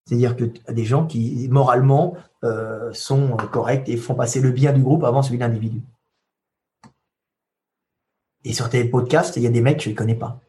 C'est-à-dire 0.06 0.36
que 0.36 0.46
des 0.72 0.86
gens 0.86 1.06
qui, 1.06 1.48
moralement, 1.50 2.16
euh, 2.44 2.92
sont 2.94 3.38
corrects 3.52 3.88
et 3.88 3.98
font 3.98 4.16
passer 4.16 4.42
le 4.42 4.52
bien 4.52 4.74
du 4.74 4.82
groupe 4.82 5.04
avant 5.04 5.22
celui 5.22 5.38
de 5.38 5.44
l'individu. 5.44 5.82
Et 8.44 8.54
sur 8.54 8.70
tes 8.70 8.84
podcasts, 8.84 9.38
il 9.38 9.44
y 9.44 9.48
a 9.48 9.50
des 9.50 9.62
mecs 9.62 9.78
que 9.78 9.84
je 9.84 9.90
ne 9.92 9.96
connais 9.96 10.16
pas. 10.16 10.42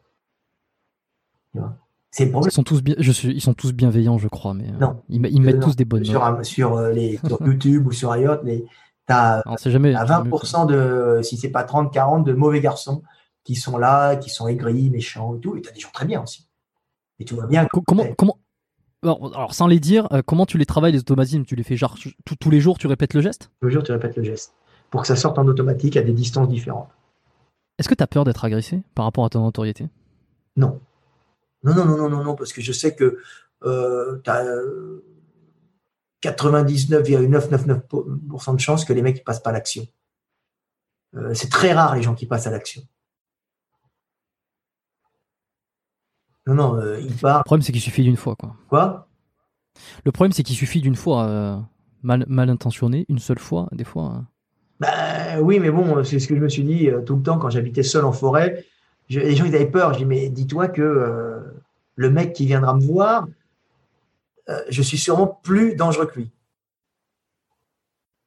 C'est 2.11 2.25
le 2.25 2.31
problème. 2.31 2.49
Ils 2.51 2.53
sont, 2.53 2.63
tous 2.63 2.81
bien, 2.81 2.95
je 2.97 3.11
suis, 3.11 3.33
ils 3.33 3.41
sont 3.41 3.53
tous 3.53 3.73
bienveillants, 3.73 4.17
je 4.17 4.27
crois, 4.27 4.53
mais 4.53 4.69
euh, 4.69 4.77
non, 4.79 5.01
ils, 5.09 5.19
mettent 5.19 5.61
tous 5.61 5.75
des 5.75 5.85
bonnes 5.85 6.03
sur, 6.03 6.39
sur, 6.45 6.75
euh, 6.75 6.91
les, 6.91 7.19
YouTube 7.45 7.87
ou 7.87 7.91
sur 7.91 8.11
ailleurs, 8.11 8.41
tu 8.41 8.63
as, 9.09 9.43
jamais, 9.65 9.93
20% 9.93 10.65
de, 10.67 11.21
si 11.23 11.37
c'est 11.37 11.49
pas 11.49 11.63
30, 11.63 11.93
40, 11.93 12.25
de 12.25 12.33
mauvais 12.33 12.59
garçons 12.59 13.03
qui 13.45 13.55
sont 13.55 13.77
là, 13.77 14.15
qui 14.15 14.29
sont 14.29 14.47
aigris, 14.47 14.89
méchants 14.89 15.35
et 15.35 15.39
tout. 15.39 15.55
Et 15.55 15.61
tu 15.61 15.69
as 15.69 15.71
des 15.71 15.79
gens 15.79 15.91
très 15.93 16.05
bien 16.05 16.23
aussi. 16.23 16.47
Et 17.19 17.25
tu 17.25 17.35
vois 17.35 17.47
bien. 17.47 17.67
Comment, 17.85 18.05
comment, 18.17 18.37
alors, 19.05 19.53
sans 19.53 19.67
les 19.67 19.79
dire, 19.79 20.07
euh, 20.11 20.21
comment 20.25 20.45
tu 20.45 20.57
les 20.57 20.65
travailles 20.65 20.91
les 20.91 20.99
automatismes? 20.99 21.45
Tu 21.45 21.55
les 21.55 21.63
fais 21.63 21.77
genre 21.77 21.95
tous 22.39 22.49
les 22.49 22.59
jours, 22.59 22.77
tu 22.77 22.87
répètes 22.87 23.13
le 23.13 23.21
geste? 23.21 23.51
Tous 23.61 23.67
les 23.67 23.73
jours, 23.73 23.83
tu 23.83 23.91
répètes 23.91 24.17
le 24.17 24.23
geste. 24.23 24.53
Pour 24.89 25.01
que 25.01 25.07
ça 25.07 25.15
sorte 25.15 25.39
en 25.39 25.47
automatique 25.47 25.97
à 25.97 26.01
des 26.01 26.13
distances 26.13 26.47
différentes. 26.47 26.89
Est-ce 27.77 27.89
que 27.89 27.95
tu 27.95 28.03
as 28.03 28.07
peur 28.07 28.23
d'être 28.23 28.45
agressé 28.45 28.81
par 28.93 29.05
rapport 29.05 29.25
à 29.25 29.29
ton 29.29 29.41
notoriété? 29.41 29.87
Non. 30.55 30.79
Non, 31.63 31.73
non, 31.73 31.85
non, 31.85 32.09
non, 32.09 32.23
non, 32.23 32.35
parce 32.35 32.53
que 32.53 32.61
je 32.61 32.71
sais 32.71 32.95
que 32.95 33.17
euh, 33.63 34.21
tu 34.23 34.29
as 34.29 34.45
99,999% 36.23 38.55
de 38.55 38.59
chances 38.59 38.85
que 38.85 38.93
les 38.93 39.01
mecs 39.01 39.17
ne 39.17 39.23
passent 39.23 39.41
pas 39.41 39.49
à 39.49 39.53
l'action. 39.53 39.85
Euh, 41.15 41.33
c'est 41.33 41.49
très 41.49 41.73
rare 41.73 41.95
les 41.95 42.01
gens 42.01 42.15
qui 42.15 42.25
passent 42.25 42.47
à 42.47 42.51
l'action. 42.51 42.81
Non, 46.47 46.53
non, 46.53 46.75
euh, 46.77 46.99
il 46.99 47.13
part. 47.15 47.39
Le 47.39 47.43
problème, 47.43 47.61
c'est 47.63 47.71
qu'il 47.71 47.81
suffit 47.81 48.03
d'une 48.03 48.17
fois, 48.17 48.35
quoi. 48.35 48.55
Quoi? 48.69 49.07
Le 50.03 50.11
problème, 50.11 50.31
c'est 50.31 50.43
qu'il 50.43 50.55
suffit 50.55 50.81
d'une 50.81 50.95
fois 50.95 51.25
euh, 51.25 51.57
mal, 52.03 52.25
mal 52.27 52.49
intentionné, 52.49 53.05
une 53.09 53.19
seule 53.19 53.39
fois, 53.39 53.67
des 53.71 53.83
fois. 53.83 54.03
Hein. 54.03 54.27
Bah, 54.79 55.41
oui, 55.41 55.59
mais 55.59 55.71
bon, 55.71 56.03
c'est 56.03 56.19
ce 56.19 56.27
que 56.27 56.35
je 56.35 56.41
me 56.41 56.49
suis 56.49 56.63
dit 56.63 56.89
euh, 56.89 57.01
tout 57.01 57.15
le 57.15 57.23
temps 57.23 57.39
quand 57.39 57.49
j'habitais 57.49 57.83
seul 57.83 58.05
en 58.05 58.11
forêt. 58.11 58.63
les 59.09 59.35
gens, 59.35 59.45
ils 59.45 59.55
avaient 59.55 59.65
peur. 59.65 59.93
Je 59.93 59.99
dis, 59.99 60.05
mais 60.05 60.29
dis-toi 60.29 60.67
que 60.67 61.41
le 61.95 62.09
mec 62.09 62.33
qui 62.33 62.45
viendra 62.45 62.75
me 62.75 62.81
voir, 62.81 63.27
je 64.69 64.81
suis 64.81 64.97
sûrement 64.97 65.39
plus 65.41 65.75
dangereux 65.75 66.05
que 66.05 66.19
lui. 66.19 66.31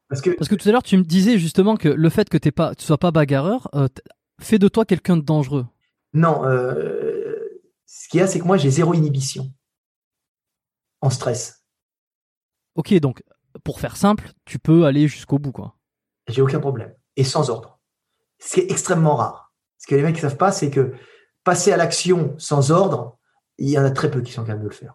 Parce 0.08 0.22
que, 0.22 0.30
Parce 0.30 0.48
que 0.48 0.54
tout 0.54 0.68
à 0.68 0.72
l'heure, 0.72 0.82
tu 0.82 0.96
me 0.96 1.02
disais 1.02 1.38
justement 1.38 1.76
que 1.76 1.88
le 1.88 2.08
fait 2.08 2.30
que 2.30 2.38
tu 2.38 2.48
ne 2.48 2.72
sois 2.78 2.98
pas 2.98 3.10
bagarreur 3.10 3.70
fait 4.40 4.58
de 4.58 4.68
toi 4.68 4.84
quelqu'un 4.84 5.18
de 5.18 5.22
dangereux. 5.22 5.66
Non, 6.14 6.42
ce 7.88 8.06
qu'il 8.06 8.20
y 8.20 8.22
a, 8.22 8.26
c'est 8.26 8.38
que 8.38 8.44
moi, 8.44 8.58
j'ai 8.58 8.70
zéro 8.70 8.92
inhibition 8.92 9.50
en 11.00 11.08
stress. 11.08 11.64
Ok, 12.74 12.92
donc 13.00 13.22
pour 13.64 13.80
faire 13.80 13.96
simple, 13.96 14.30
tu 14.44 14.58
peux 14.58 14.84
aller 14.84 15.08
jusqu'au 15.08 15.38
bout, 15.38 15.52
quoi. 15.52 15.74
J'ai 16.28 16.42
aucun 16.42 16.60
problème. 16.60 16.94
Et 17.16 17.24
sans 17.24 17.48
ordre. 17.48 17.80
Ce 18.40 18.54
qui 18.54 18.60
est 18.60 18.70
extrêmement 18.70 19.16
rare. 19.16 19.54
Ce 19.78 19.86
que 19.86 19.94
les 19.94 20.02
mecs 20.02 20.16
ne 20.16 20.20
savent 20.20 20.36
pas, 20.36 20.52
c'est 20.52 20.70
que 20.70 20.92
passer 21.44 21.72
à 21.72 21.78
l'action 21.78 22.34
sans 22.38 22.70
ordre, 22.70 23.18
il 23.56 23.70
y 23.70 23.78
en 23.78 23.84
a 23.84 23.90
très 23.90 24.10
peu 24.10 24.20
qui 24.20 24.32
sont 24.32 24.44
capables 24.44 24.64
de 24.64 24.68
le 24.68 24.74
faire. 24.74 24.94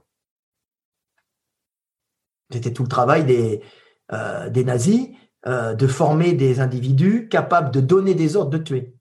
C'était 2.52 2.74
tout 2.74 2.84
le 2.84 2.90
travail 2.90 3.26
des, 3.26 3.64
euh, 4.12 4.52
des 4.52 4.64
nazis, 4.64 5.10
euh, 5.48 5.74
de 5.74 5.88
former 5.88 6.34
des 6.34 6.60
individus 6.60 7.28
capables 7.28 7.72
de 7.72 7.82
donner 7.82 8.14
des 8.14 8.36
ordres 8.36 8.52
de 8.52 8.60
tuer, 8.60 8.96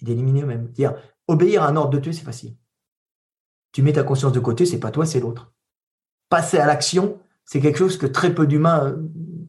d'éliminer 0.00 0.42
eux-mêmes. 0.42 0.68
Dire 0.68 0.94
obéir 1.26 1.64
à 1.64 1.68
un 1.68 1.76
ordre 1.76 1.90
de 1.90 1.98
tuer, 1.98 2.12
c'est 2.12 2.22
facile 2.22 2.54
tu 3.72 3.82
mets 3.82 3.92
ta 3.92 4.02
conscience 4.02 4.32
de 4.32 4.40
côté, 4.40 4.66
c'est 4.66 4.80
pas 4.80 4.90
toi, 4.90 5.06
c'est 5.06 5.20
l'autre. 5.20 5.52
Passer 6.28 6.58
à 6.58 6.66
l'action, 6.66 7.18
c'est 7.44 7.60
quelque 7.60 7.78
chose 7.78 7.96
que 7.96 8.06
très 8.06 8.34
peu 8.34 8.46
d'humains 8.46 8.84
euh, 8.84 8.96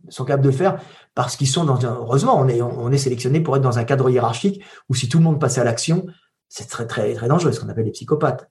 sont 0.10 0.26
capables 0.26 0.44
de 0.44 0.52
faire 0.52 0.82
parce 1.14 1.36
qu'ils 1.36 1.48
sont 1.48 1.66
dans 1.66 1.86
un, 1.86 1.94
heureusement, 1.94 2.40
on 2.40 2.48
est, 2.48 2.62
on 2.62 2.92
est 2.92 2.98
sélectionné 2.98 3.42
pour 3.42 3.56
être 3.56 3.62
dans 3.62 3.78
un 3.78 3.84
cadre 3.84 4.10
hiérarchique 4.10 4.64
où 4.90 4.96
si 4.96 5.10
tout 5.10 5.18
le 5.18 5.24
monde 5.24 5.40
passait 5.40 5.62
à 5.62 5.64
l'action, 5.64 6.06
c'est 6.50 6.68
très, 6.68 6.88
très, 6.88 7.14
très 7.14 7.28
dangereux, 7.28 7.52
ce 7.52 7.60
qu'on 7.60 7.70
appelle 7.70 7.86
les 7.86 7.92
psychopathes. 7.92 8.50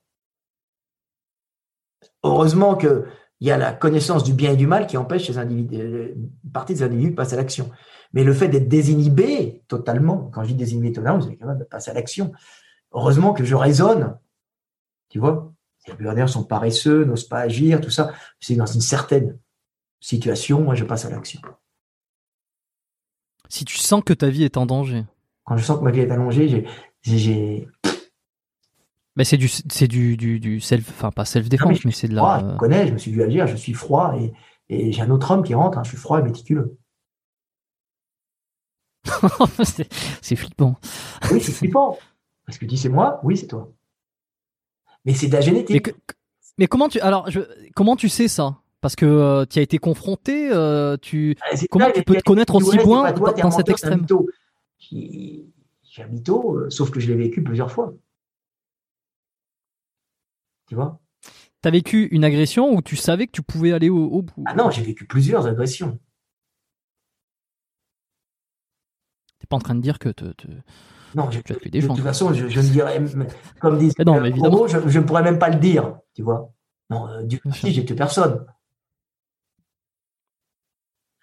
Heureusement 2.22 2.74
qu'il 2.76 3.04
y 3.40 3.50
a 3.50 3.58
la 3.58 3.72
connaissance 3.72 4.24
du 4.24 4.32
bien 4.32 4.52
et 4.52 4.56
du 4.56 4.66
mal 4.66 4.86
qui 4.86 4.96
empêche 4.96 5.28
une 5.28 6.30
partie 6.52 6.74
des 6.74 6.82
individus 6.82 7.10
de 7.10 7.16
passer 7.16 7.34
à 7.34 7.36
l'action. 7.36 7.70
Mais 8.12 8.24
le 8.24 8.32
fait 8.32 8.48
d'être 8.48 8.68
désinhibé 8.68 9.62
totalement, 9.68 10.30
quand 10.32 10.42
je 10.42 10.48
dis 10.48 10.54
désinhibé 10.54 10.92
totalement, 10.92 11.18
vous 11.18 11.30
êtes 11.30 11.38
capable 11.38 11.60
de 11.60 11.64
passer 11.64 11.90
à 11.90 11.94
l'action. 11.94 12.32
Heureusement 12.92 13.32
que 13.32 13.44
je 13.44 13.54
raisonne, 13.54 14.18
tu 15.08 15.18
vois, 15.18 15.52
Des 15.86 16.04
gens 16.04 16.26
sont 16.26 16.44
paresseux, 16.44 17.04
n'osent 17.04 17.28
pas 17.28 17.40
agir, 17.40 17.80
tout 17.80 17.90
ça. 17.90 18.12
C'est 18.38 18.54
dans 18.54 18.66
une 18.66 18.80
certaine 18.80 19.38
situation, 20.00 20.62
moi, 20.62 20.74
je 20.74 20.84
passe 20.84 21.04
à 21.04 21.10
l'action. 21.10 21.40
Si 23.48 23.64
tu 23.64 23.76
sens 23.76 24.02
que 24.04 24.12
ta 24.12 24.28
vie 24.28 24.44
est 24.44 24.56
en 24.56 24.66
danger. 24.66 25.04
Quand 25.44 25.56
je 25.56 25.64
sens 25.64 25.78
que 25.78 25.84
ma 25.84 25.90
vie 25.90 26.00
est 26.00 26.10
allongée, 26.10 26.66
j'ai. 27.02 27.68
Mais 29.16 29.24
c'est 29.24 29.36
du, 29.36 29.48
c'est 29.48 29.88
du, 29.88 30.16
du, 30.16 30.60
self, 30.60 30.88
enfin 30.90 31.10
pas 31.10 31.24
self-défense, 31.24 31.84
mais, 31.84 31.90
c'est 31.90 32.08
de 32.08 32.14
la. 32.14 32.52
Je 32.52 32.58
connais, 32.58 32.86
je 32.86 32.92
me 32.92 32.98
suis 32.98 33.10
vu 33.10 33.22
agir, 33.22 33.46
je 33.46 33.56
suis 33.56 33.74
froid 33.74 34.14
et, 34.16 34.32
et 34.68 34.92
j'ai 34.92 35.02
un 35.02 35.10
autre 35.10 35.30
homme 35.30 35.42
qui 35.42 35.54
rentre, 35.54 35.78
hein, 35.78 35.82
je 35.82 35.90
suis 35.90 35.98
froid 35.98 36.20
et 36.20 36.22
méticuleux. 36.22 36.78
c'est 40.22 40.36
flippant. 40.36 40.76
Oui, 41.32 41.40
c'est 41.40 41.52
flippant. 41.52 41.98
Parce 42.46 42.58
que 42.58 42.66
dis 42.66 42.78
c'est 42.78 42.88
moi, 42.88 43.20
oui, 43.24 43.36
c'est 43.36 43.48
toi. 43.48 43.72
Mais 45.04 45.14
c'est 45.14 45.28
de 45.28 45.32
la 45.32 45.40
génétique. 45.40 45.94
Mais, 46.58 46.66
comment 46.66 46.88
tu 46.88 47.00
alors 47.00 47.30
je, 47.30 47.40
comment 47.74 47.96
tu 47.96 48.08
sais 48.08 48.28
ça? 48.28 48.60
Parce 48.80 48.96
que 48.96 49.06
euh, 49.06 49.44
tu 49.46 49.58
as 49.58 49.62
été 49.62 49.78
confronté, 49.78 50.50
euh, 50.52 50.96
tu 51.00 51.36
ah, 51.42 51.56
comment 51.70 51.90
tu 51.90 52.02
peux 52.02 52.16
te 52.16 52.22
connaître 52.22 52.54
aussi 52.54 52.76
loin 52.78 53.12
dans, 53.12 53.50
cet 53.50 53.68
extrême? 53.68 54.06
J'ai 55.90 56.02
un 56.02 56.06
mytho, 56.06 56.56
euh, 56.56 56.70
sauf 56.70 56.90
que 56.90 57.00
je 57.00 57.08
l'ai 57.08 57.16
vécu 57.16 57.42
plusieurs 57.42 57.70
fois. 57.70 57.92
Tu 60.68 60.74
vois? 60.74 61.00
T'as 61.62 61.70
vécu 61.70 62.06
une 62.12 62.24
agression 62.24 62.72
où 62.72 62.80
tu 62.80 62.96
savais 62.96 63.26
que 63.26 63.32
tu 63.32 63.42
pouvais 63.42 63.72
aller 63.72 63.90
au, 63.90 64.22
bout? 64.22 64.44
Ah 64.46 64.54
non, 64.54 64.70
j'ai 64.70 64.82
vécu 64.82 65.04
plusieurs 65.04 65.46
agressions. 65.46 65.98
T'es 69.40 69.46
pas 69.46 69.56
en 69.56 69.60
train 69.60 69.74
de 69.74 69.80
dire 69.80 69.98
que 69.98 70.08
te, 70.08 70.24
non, 71.14 71.30
je, 71.30 71.40
des 71.68 71.80
De 71.80 71.86
toute 71.86 71.98
façon, 72.00 72.32
je, 72.32 72.44
ne 72.44 72.62
dirais, 72.68 73.02
comme 73.60 73.78
disait 73.78 74.04
non, 74.04 74.20
mais 74.20 74.28
évidemment. 74.28 74.66
je 74.66 74.98
ne 74.98 75.04
pourrais 75.04 75.22
même 75.22 75.38
pas 75.38 75.50
le 75.50 75.58
dire, 75.58 75.98
tu 76.14 76.22
vois. 76.22 76.52
Non, 76.90 77.08
euh, 77.08 77.22
Dieu 77.22 77.40
merci, 77.44 77.72
j'ai 77.72 77.84
tué 77.84 77.94
personne. 77.94 78.44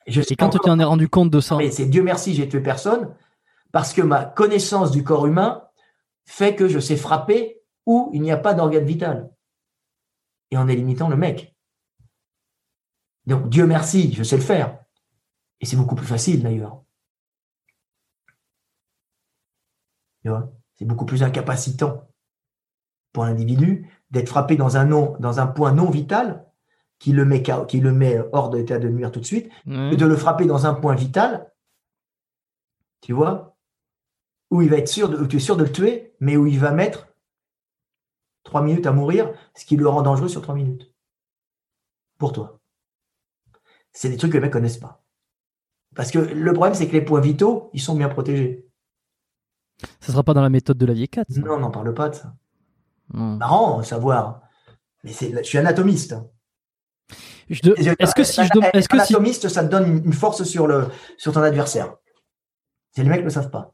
Et, 0.06 0.18
Et 0.18 0.36
quand 0.38 0.50
tu 0.50 0.70
en 0.70 0.80
es 0.80 0.84
rendu 0.84 1.10
compte 1.10 1.30
de 1.30 1.42
ça 1.42 1.58
Mais 1.58 1.70
c'est 1.70 1.86
Dieu 1.86 2.02
merci, 2.02 2.34
j'ai 2.34 2.48
tué 2.48 2.62
personne, 2.62 3.14
parce 3.72 3.94
que 3.94 4.02
ma 4.02 4.24
connaissance 4.24 4.92
du 4.92 5.04
corps 5.04 5.28
humain 5.28 5.64
fait 6.26 6.56
que 6.56 6.68
je 6.68 6.80
sais 6.80 6.96
frapper 6.96 7.62
où 7.86 8.10
il 8.14 8.22
n'y 8.22 8.32
a 8.32 8.38
pas 8.38 8.54
d'organe 8.54 8.86
vital 8.86 9.30
et 10.52 10.58
en 10.58 10.68
élimitant 10.70 11.10
le 11.10 11.18
mec. 11.18 11.56
Donc 13.26 13.50
Dieu 13.50 13.68
merci, 13.68 14.14
je 14.14 14.24
sais 14.24 14.38
le 14.38 14.42
faire. 14.42 14.80
Et 15.60 15.66
c'est 15.66 15.76
beaucoup 15.76 15.96
plus 15.96 16.06
facile 16.06 16.44
d'ailleurs. 16.44 16.84
C'est 20.76 20.86
beaucoup 20.86 21.06
plus 21.06 21.24
incapacitant 21.24 22.08
pour 23.14 23.26
l'individu 23.26 23.90
d'être 24.12 24.30
frappé 24.30 24.56
dans 24.56 24.78
un, 24.78 24.86
dans 24.86 25.40
un 25.40 25.48
point 25.48 25.72
non 25.72 25.90
vital 25.90 26.46
qui 27.00 27.12
le 27.12 27.26
met, 27.26 27.44
qui 27.68 27.80
le 27.80 27.92
met 27.92 28.20
hors 28.32 28.50
d'état 28.50 28.80
de 28.80 28.90
nuire 28.90 29.12
tout 29.12 29.20
de 29.20 29.26
suite, 29.26 29.52
que 29.66 29.96
de 29.96 30.06
le 30.06 30.16
frapper 30.16 30.46
dans 30.46 30.66
un 30.66 30.74
point 30.74 30.96
vital, 30.96 31.52
tu 33.02 33.14
vois, 33.14 33.56
où 34.50 34.62
il 34.62 34.70
va 34.70 34.78
être 34.78 34.88
sûr 34.88 35.10
de, 35.10 35.18
où 35.18 35.28
tu 35.28 35.38
es 35.38 35.40
sûr 35.40 35.58
de 35.58 35.64
le 35.64 35.72
tuer, 35.72 36.16
mais 36.20 36.38
où 36.38 36.48
il 36.48 36.60
va 36.60 36.72
mettre 36.72 37.08
trois 38.44 38.62
minutes 38.62 38.88
à 38.88 38.92
mourir, 38.92 39.32
ce 39.56 39.66
qui 39.66 39.76
le 39.76 39.88
rend 39.88 40.02
dangereux 40.02 40.30
sur 40.30 40.42
trois 40.42 40.56
minutes. 40.56 40.92
Pour 42.18 42.34
toi. 42.34 42.60
C'est 43.94 44.10
des 44.10 44.18
trucs 44.18 44.32
que 44.32 44.38
les 44.38 44.42
mecs 44.42 44.54
connaissent 44.54 44.78
pas. 44.78 45.04
Parce 45.96 46.12
que 46.12 46.20
le 46.20 46.54
problème, 46.54 46.76
c'est 46.76 46.88
que 46.88 46.94
les 46.94 47.02
points 47.02 47.20
vitaux, 47.20 47.70
ils 47.74 47.82
sont 47.82 47.96
bien 47.96 48.10
protégés. 48.10 48.67
Ça 50.00 50.12
sera 50.12 50.24
pas 50.24 50.34
dans 50.34 50.42
la 50.42 50.50
méthode 50.50 50.78
de 50.78 50.86
la 50.86 50.94
vieille 50.94 51.10
4 51.10 51.30
Non, 51.38 51.60
n'en 51.60 51.72
parle 51.72 51.94
pas 51.94 52.10
de 52.10 52.16
ça. 52.16 52.34
Marrant, 53.10 53.84
savoir. 53.84 54.42
Mais 55.04 55.12
je 55.12 55.44
suis 55.44 55.58
anatomiste. 55.58 56.16
Est-ce 57.50 58.14
que 58.14 58.24
si 58.24 58.44
je 58.44 58.78
est-ce 58.78 58.90
que 58.90 58.98
anatomiste, 58.98 59.48
ça 59.48 59.64
te 59.64 59.70
donne 59.70 60.04
une 60.06 60.14
force 60.14 60.44
sur 60.44 60.68
le 60.68 60.88
sur 61.18 61.32
ton 61.32 61.42
adversaire. 61.42 61.96
C'est 62.92 63.04
les 63.04 63.10
mecs 63.10 63.20
ne 63.20 63.26
le 63.26 63.30
savent 63.30 63.52
pas. 63.52 63.74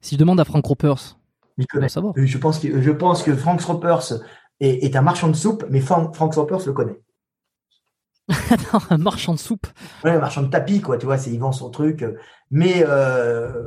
Si 0.00 0.14
je 0.14 0.18
demande 0.18 0.40
à 0.40 0.44
Frank 0.44 0.64
Ropers, 0.64 1.16
je 1.58 2.38
pense 2.38 2.58
que, 2.58 2.82
je 2.82 2.90
pense 2.90 3.22
que 3.22 3.34
Frank 3.34 3.60
Ropers 3.60 4.20
est, 4.60 4.96
un 4.96 5.02
marchand 5.02 5.28
de 5.28 5.36
soupe, 5.36 5.64
mais 5.70 5.80
Frank, 5.80 6.14
Ropers 6.14 6.66
le 6.66 6.72
connaît. 6.72 7.00
un 8.90 8.98
marchand 8.98 9.32
de 9.32 9.38
soupe. 9.38 9.66
Ouais, 10.04 10.10
un 10.10 10.18
marchand 10.18 10.42
de 10.42 10.48
tapis, 10.48 10.80
quoi. 10.80 10.98
Tu 10.98 11.06
vois, 11.06 11.16
c'est 11.16 11.30
il 11.30 11.38
vend 11.38 11.52
son 11.52 11.70
truc. 11.70 12.04
Mais 12.50 12.84
euh, 12.86 13.64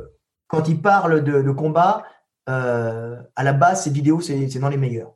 quand 0.50 0.68
il 0.68 0.82
parle 0.82 1.22
de, 1.22 1.50
combat, 1.52 2.04
euh, 2.48 3.16
à 3.36 3.44
la 3.44 3.52
base, 3.52 3.84
ses 3.84 3.90
vidéos, 3.90 4.20
c'est 4.20 4.58
dans 4.58 4.68
les 4.68 4.76
meilleurs. 4.76 5.14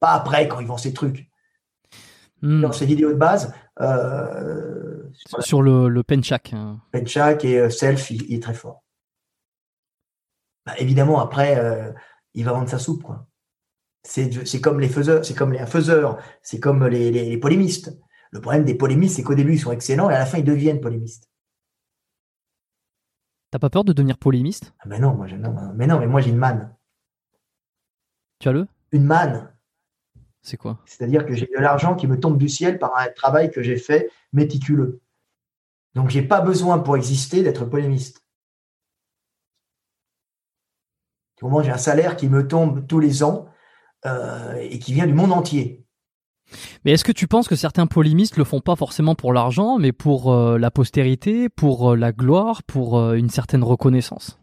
Pas 0.00 0.10
après, 0.10 0.48
quand 0.48 0.58
il 0.58 0.66
vend 0.66 0.76
ses 0.76 0.92
trucs. 0.92 1.30
Hmm. 2.42 2.60
Dans 2.60 2.72
ses 2.72 2.84
vidéos 2.84 3.10
de 3.10 3.16
base. 3.16 3.54
Euh, 3.80 5.04
sur 5.38 5.62
le, 5.62 5.88
le 5.88 6.02
Penchak. 6.02 6.52
Hein. 6.52 6.80
Penchak 6.92 7.44
et 7.44 7.70
Self, 7.70 8.10
il, 8.10 8.34
est 8.34 8.42
très 8.42 8.52
fort. 8.52 8.82
Bah, 10.66 10.72
évidemment, 10.78 11.20
après, 11.20 11.56
euh, 11.56 11.92
il 12.34 12.44
va 12.44 12.52
vendre 12.52 12.68
sa 12.68 12.80
soupe. 12.80 13.06
C'est 14.02 14.60
comme 14.60 14.80
les 14.80 14.88
faiseurs, 14.88 15.24
c'est 15.24 15.34
comme 15.34 15.52
les 15.52 15.64
faiseurs, 15.66 16.18
c'est 16.42 16.58
comme 16.58 16.84
les, 16.88 17.38
polémistes. 17.38 17.96
Le 18.32 18.40
problème 18.40 18.64
des 18.64 18.74
polémistes, 18.74 19.16
c'est 19.16 19.22
qu'au 19.22 19.36
début, 19.36 19.54
ils 19.54 19.60
sont 19.60 19.72
excellents 19.72 20.10
et 20.10 20.14
à 20.14 20.18
la 20.18 20.26
fin, 20.26 20.38
ils 20.38 20.44
deviennent 20.44 20.80
polémistes. 20.80 21.30
T'as 23.54 23.60
pas 23.60 23.70
peur 23.70 23.84
de 23.84 23.92
devenir 23.92 24.18
polémiste? 24.18 24.74
Ah, 24.80 24.88
mais 24.88 24.98
non, 24.98 25.14
moi, 25.14 25.28
mais 25.76 25.86
non, 25.86 26.00
mais 26.00 26.08
moi 26.08 26.20
j'ai 26.20 26.30
une 26.30 26.38
manne. 26.38 26.74
Tu 28.40 28.48
as 28.48 28.52
le? 28.52 28.66
Une 28.90 29.04
manne. 29.04 29.54
C'est 30.42 30.56
quoi? 30.56 30.80
C'est-à-dire 30.86 31.24
que 31.24 31.34
j'ai 31.34 31.46
de 31.46 31.60
l'argent 31.60 31.94
qui 31.94 32.08
me 32.08 32.18
tombe 32.18 32.36
du 32.36 32.48
ciel 32.48 32.80
par 32.80 32.98
un 32.98 33.06
travail 33.10 33.52
que 33.52 33.62
j'ai 33.62 33.76
fait 33.76 34.10
méticuleux. 34.32 35.02
Donc 35.94 36.10
j'ai 36.10 36.22
pas 36.22 36.40
besoin 36.40 36.80
pour 36.80 36.96
exister 36.96 37.44
d'être 37.44 37.64
polémiste. 37.64 38.24
Moi, 41.40 41.62
j'ai 41.62 41.70
un 41.70 41.78
salaire 41.78 42.16
qui 42.16 42.28
me 42.28 42.48
tombe 42.48 42.88
tous 42.88 42.98
les 42.98 43.22
ans 43.22 43.46
euh, 44.04 44.54
et 44.54 44.80
qui 44.80 44.94
vient 44.94 45.06
du 45.06 45.14
monde 45.14 45.30
entier. 45.30 45.83
Mais 46.84 46.92
est-ce 46.92 47.04
que 47.04 47.12
tu 47.12 47.26
penses 47.26 47.48
que 47.48 47.56
certains 47.56 47.86
polémistes 47.86 48.36
le 48.36 48.44
font 48.44 48.60
pas 48.60 48.76
forcément 48.76 49.14
pour 49.14 49.32
l'argent, 49.32 49.78
mais 49.78 49.92
pour 49.92 50.32
euh, 50.32 50.58
la 50.58 50.70
postérité, 50.70 51.48
pour 51.48 51.92
euh, 51.92 51.96
la 51.96 52.12
gloire, 52.12 52.62
pour 52.62 53.12
une 53.12 53.30
certaine 53.30 53.64
reconnaissance? 53.64 54.38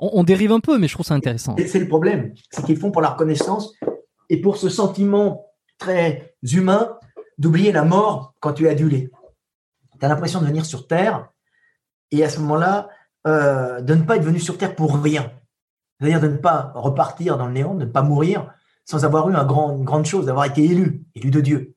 On, 0.00 0.24
dérive 0.24 0.50
un 0.50 0.60
peu, 0.60 0.78
mais 0.78 0.88
je 0.88 0.94
trouve 0.94 1.06
ça 1.06 1.14
intéressant. 1.14 1.54
C'est 1.64 1.78
le 1.78 1.86
problème, 1.86 2.34
c'est 2.50 2.64
qu'ils 2.64 2.78
font 2.78 2.90
pour 2.90 3.02
la 3.02 3.10
reconnaissance 3.10 3.72
et 4.30 4.40
pour 4.40 4.56
ce 4.56 4.68
sentiment 4.68 5.46
très 5.78 6.34
humain 6.42 6.98
d'oublier 7.38 7.70
la 7.70 7.84
mort 7.84 8.34
quand 8.40 8.54
tu 8.54 8.66
es 8.66 8.68
adulé. 8.68 9.10
Tu 10.00 10.04
as 10.04 10.08
l'impression 10.08 10.40
de 10.40 10.46
venir 10.46 10.64
sur 10.64 10.88
Terre 10.88 11.28
et 12.10 12.24
à 12.24 12.28
ce 12.28 12.40
moment-là, 12.40 12.88
de 13.24 13.94
ne 13.94 14.02
pas 14.02 14.16
être 14.16 14.24
venu 14.24 14.40
sur 14.40 14.58
Terre 14.58 14.74
pour 14.74 14.96
rien. 14.96 15.30
C'est-à-dire 16.00 16.20
de 16.20 16.28
ne 16.28 16.36
pas 16.36 16.72
repartir 16.74 17.38
dans 17.38 17.46
le 17.46 17.52
néant, 17.52 17.74
de 17.74 17.84
ne 17.84 17.90
pas 17.90 18.02
mourir 18.02 18.52
sans 18.84 19.04
avoir 19.04 19.28
eu 19.28 19.34
une 19.34 19.84
grande 19.84 20.06
chose, 20.06 20.26
d'avoir 20.26 20.44
été 20.44 20.64
élu, 20.64 21.04
élu 21.14 21.30
de 21.30 21.40
Dieu. 21.40 21.74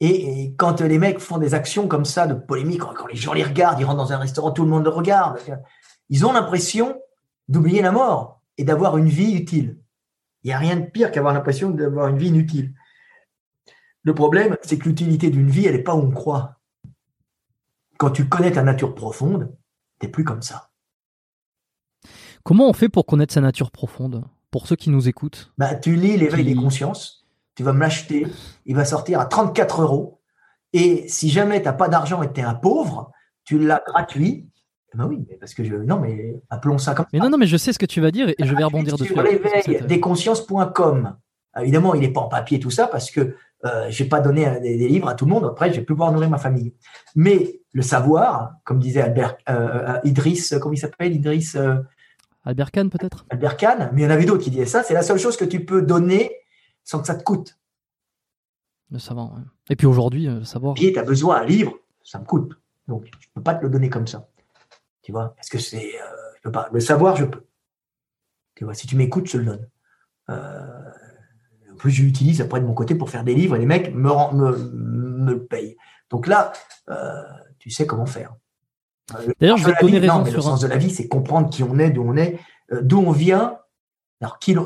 Et, 0.00 0.54
quand 0.58 0.80
les 0.80 0.98
mecs 0.98 1.20
font 1.20 1.38
des 1.38 1.54
actions 1.54 1.88
comme 1.88 2.04
ça, 2.04 2.26
de 2.26 2.34
polémique, 2.34 2.80
quand 2.80 3.06
les 3.06 3.16
gens 3.16 3.32
les 3.32 3.44
regardent, 3.44 3.80
ils 3.80 3.84
rentrent 3.84 3.98
dans 3.98 4.12
un 4.12 4.18
restaurant, 4.18 4.50
tout 4.50 4.64
le 4.64 4.70
monde 4.70 4.84
le 4.84 4.90
regarde, 4.90 5.38
ils 6.10 6.26
ont 6.26 6.32
l'impression 6.32 7.00
d'oublier 7.48 7.82
la 7.82 7.92
mort 7.92 8.42
et 8.58 8.64
d'avoir 8.64 8.98
une 8.98 9.08
vie 9.08 9.34
utile. 9.34 9.78
Il 10.42 10.48
n'y 10.48 10.52
a 10.52 10.58
rien 10.58 10.76
de 10.76 10.84
pire 10.84 11.10
qu'avoir 11.10 11.32
l'impression 11.32 11.70
d'avoir 11.70 12.08
une 12.08 12.18
vie 12.18 12.28
inutile. 12.28 12.74
Le 14.02 14.14
problème, 14.14 14.56
c'est 14.62 14.78
que 14.78 14.88
l'utilité 14.88 15.30
d'une 15.30 15.48
vie, 15.48 15.66
elle 15.66 15.76
n'est 15.76 15.82
pas 15.82 15.94
où 15.94 16.00
on 16.00 16.10
croit. 16.10 16.60
Quand 17.96 18.10
tu 18.10 18.28
connais 18.28 18.52
ta 18.52 18.62
nature 18.62 18.94
profonde, 18.94 19.56
tu 19.98 20.06
n'es 20.06 20.12
plus 20.12 20.24
comme 20.24 20.42
ça. 20.42 20.70
Comment 22.42 22.68
on 22.68 22.74
fait 22.74 22.90
pour 22.90 23.06
connaître 23.06 23.32
sa 23.32 23.40
nature 23.40 23.70
profonde? 23.70 24.24
Pour 24.54 24.68
ceux 24.68 24.76
qui 24.76 24.88
nous 24.88 25.08
écoutent 25.08 25.52
bah, 25.58 25.74
Tu 25.74 25.96
lis 25.96 26.16
L'éveil 26.16 26.44
des 26.44 26.54
consciences, 26.54 27.26
tu 27.56 27.64
vas 27.64 27.72
me 27.72 27.80
l'acheter, 27.80 28.24
il 28.66 28.76
va 28.76 28.84
sortir 28.84 29.18
à 29.18 29.26
34 29.26 29.82
euros. 29.82 30.20
Et 30.72 31.08
si 31.08 31.28
jamais 31.28 31.58
tu 31.58 31.64
n'as 31.64 31.72
pas 31.72 31.88
d'argent 31.88 32.22
et 32.22 32.28
que 32.28 32.34
tu 32.34 32.40
es 32.40 32.44
un 32.44 32.54
pauvre, 32.54 33.10
tu 33.44 33.58
l'as 33.58 33.82
gratuit. 33.84 34.48
Eh 34.94 34.96
ben 34.96 35.06
oui, 35.06 35.26
parce 35.40 35.54
que 35.54 35.64
je. 35.64 35.74
Non, 35.74 35.98
mais 35.98 36.40
appelons 36.50 36.78
ça 36.78 36.94
comme 36.94 37.06
mais 37.12 37.18
Non, 37.18 37.30
non, 37.30 37.36
mais 37.36 37.48
je 37.48 37.56
sais 37.56 37.72
ce 37.72 37.80
que 37.80 37.86
tu 37.86 38.00
vas 38.00 38.12
dire 38.12 38.28
et, 38.28 38.36
je 38.38 38.54
vais 38.54 38.62
rebondir 38.62 38.96
dessus. 38.96 39.12
L'éveil 39.12 39.84
des 39.88 39.98
consciences.com. 39.98 41.16
Évidemment, 41.60 41.94
il 41.94 42.02
n'est 42.02 42.12
pas 42.12 42.20
en 42.20 42.28
papier 42.28 42.60
tout 42.60 42.70
ça 42.70 42.86
parce 42.86 43.10
que 43.10 43.34
euh, 43.64 43.90
je 43.90 44.04
n'ai 44.04 44.08
pas 44.08 44.20
donné 44.20 44.60
des, 44.60 44.76
livres 44.86 45.08
à 45.08 45.14
tout 45.14 45.24
le 45.24 45.32
monde. 45.32 45.46
Après, 45.46 45.70
je 45.70 45.80
vais 45.80 45.84
plus 45.84 45.96
pouvoir 45.96 46.12
nourrir 46.12 46.30
ma 46.30 46.38
famille. 46.38 46.74
Mais 47.16 47.60
le 47.72 47.82
savoir, 47.82 48.52
comme 48.62 48.78
disait 48.78 49.00
Albert 49.00 49.36
euh, 49.48 49.96
euh 49.96 50.00
Idriss, 50.04 50.54
comment 50.60 50.74
il 50.74 50.78
s'appelle 50.78 51.12
Idriss 51.12 51.56
euh, 51.56 51.78
Albert 52.44 52.70
Kahn 52.70 52.90
peut-être? 52.90 53.24
Albert 53.30 53.56
Kahn, 53.56 53.90
mais 53.92 54.02
il 54.02 54.04
y 54.04 54.06
en 54.06 54.10
avait 54.10 54.26
d'autres 54.26 54.42
qui 54.42 54.50
disaient 54.50 54.66
ça. 54.66 54.82
C'est 54.82 54.94
la 54.94 55.02
seule 55.02 55.18
chose 55.18 55.36
que 55.36 55.44
tu 55.44 55.64
peux 55.64 55.82
donner 55.82 56.30
sans 56.82 57.00
que 57.00 57.06
ça 57.06 57.14
te 57.14 57.22
coûte. 57.22 57.58
Le 58.90 58.98
savoir, 58.98 59.40
Et 59.70 59.76
puis 59.76 59.86
aujourd'hui, 59.86 60.28
euh, 60.28 60.40
le 60.40 60.44
savoir. 60.44 60.74
Et 60.80 60.92
tu 60.92 60.98
as 60.98 61.02
besoin 61.02 61.40
d'un 61.40 61.46
livre, 61.46 61.74
ça 62.02 62.18
me 62.18 62.24
coûte. 62.24 62.52
Donc, 62.86 63.06
je 63.06 63.28
ne 63.28 63.32
peux 63.34 63.42
pas 63.42 63.54
te 63.54 63.62
le 63.62 63.70
donner 63.70 63.88
comme 63.88 64.06
ça. 64.06 64.28
Tu 65.02 65.10
vois? 65.10 65.34
Parce 65.36 65.48
que 65.48 65.58
c'est. 65.58 65.94
Euh, 65.94 66.06
je 66.36 66.42
peux 66.42 66.52
pas. 66.52 66.68
Le 66.70 66.80
savoir, 66.80 67.16
je 67.16 67.24
peux. 67.24 67.44
Tu 68.54 68.64
vois, 68.64 68.74
si 68.74 68.86
tu 68.86 68.94
m'écoutes, 68.96 69.26
je 69.26 69.38
le 69.38 69.44
donne. 69.46 69.68
en 70.28 71.76
plus, 71.78 71.90
je 71.90 72.02
l'utilise 72.02 72.40
après 72.40 72.60
de 72.60 72.66
mon 72.66 72.74
côté 72.74 72.94
pour 72.94 73.10
faire 73.10 73.24
des 73.24 73.34
livres 73.34 73.56
et 73.56 73.58
les 73.58 73.66
mecs 73.66 73.92
me, 73.94 74.10
me, 74.34 74.56
me 74.56 75.32
le 75.32 75.46
payent. 75.46 75.76
Donc 76.10 76.26
là, 76.26 76.52
tu 77.58 77.70
sais 77.70 77.86
comment 77.86 78.06
faire. 78.06 78.36
D'ailleurs, 79.40 79.58
je 79.58 79.66
vais 79.66 79.74
te 79.74 79.84
donner 79.84 79.98
raison 79.98 80.18
non, 80.18 80.24
mais 80.24 80.30
Le 80.30 80.40
sens 80.40 80.60
de 80.60 80.66
la 80.66 80.76
vie, 80.76 80.90
c'est 80.90 81.08
comprendre 81.08 81.50
qui 81.50 81.62
on 81.62 81.78
est, 81.78 81.90
d'où 81.90 82.02
on 82.02 82.16
est, 82.16 82.38
d'où 82.70 82.98
on 82.98 83.12
vient. 83.12 83.58
Alors, 84.20 84.38
qui, 84.38 84.56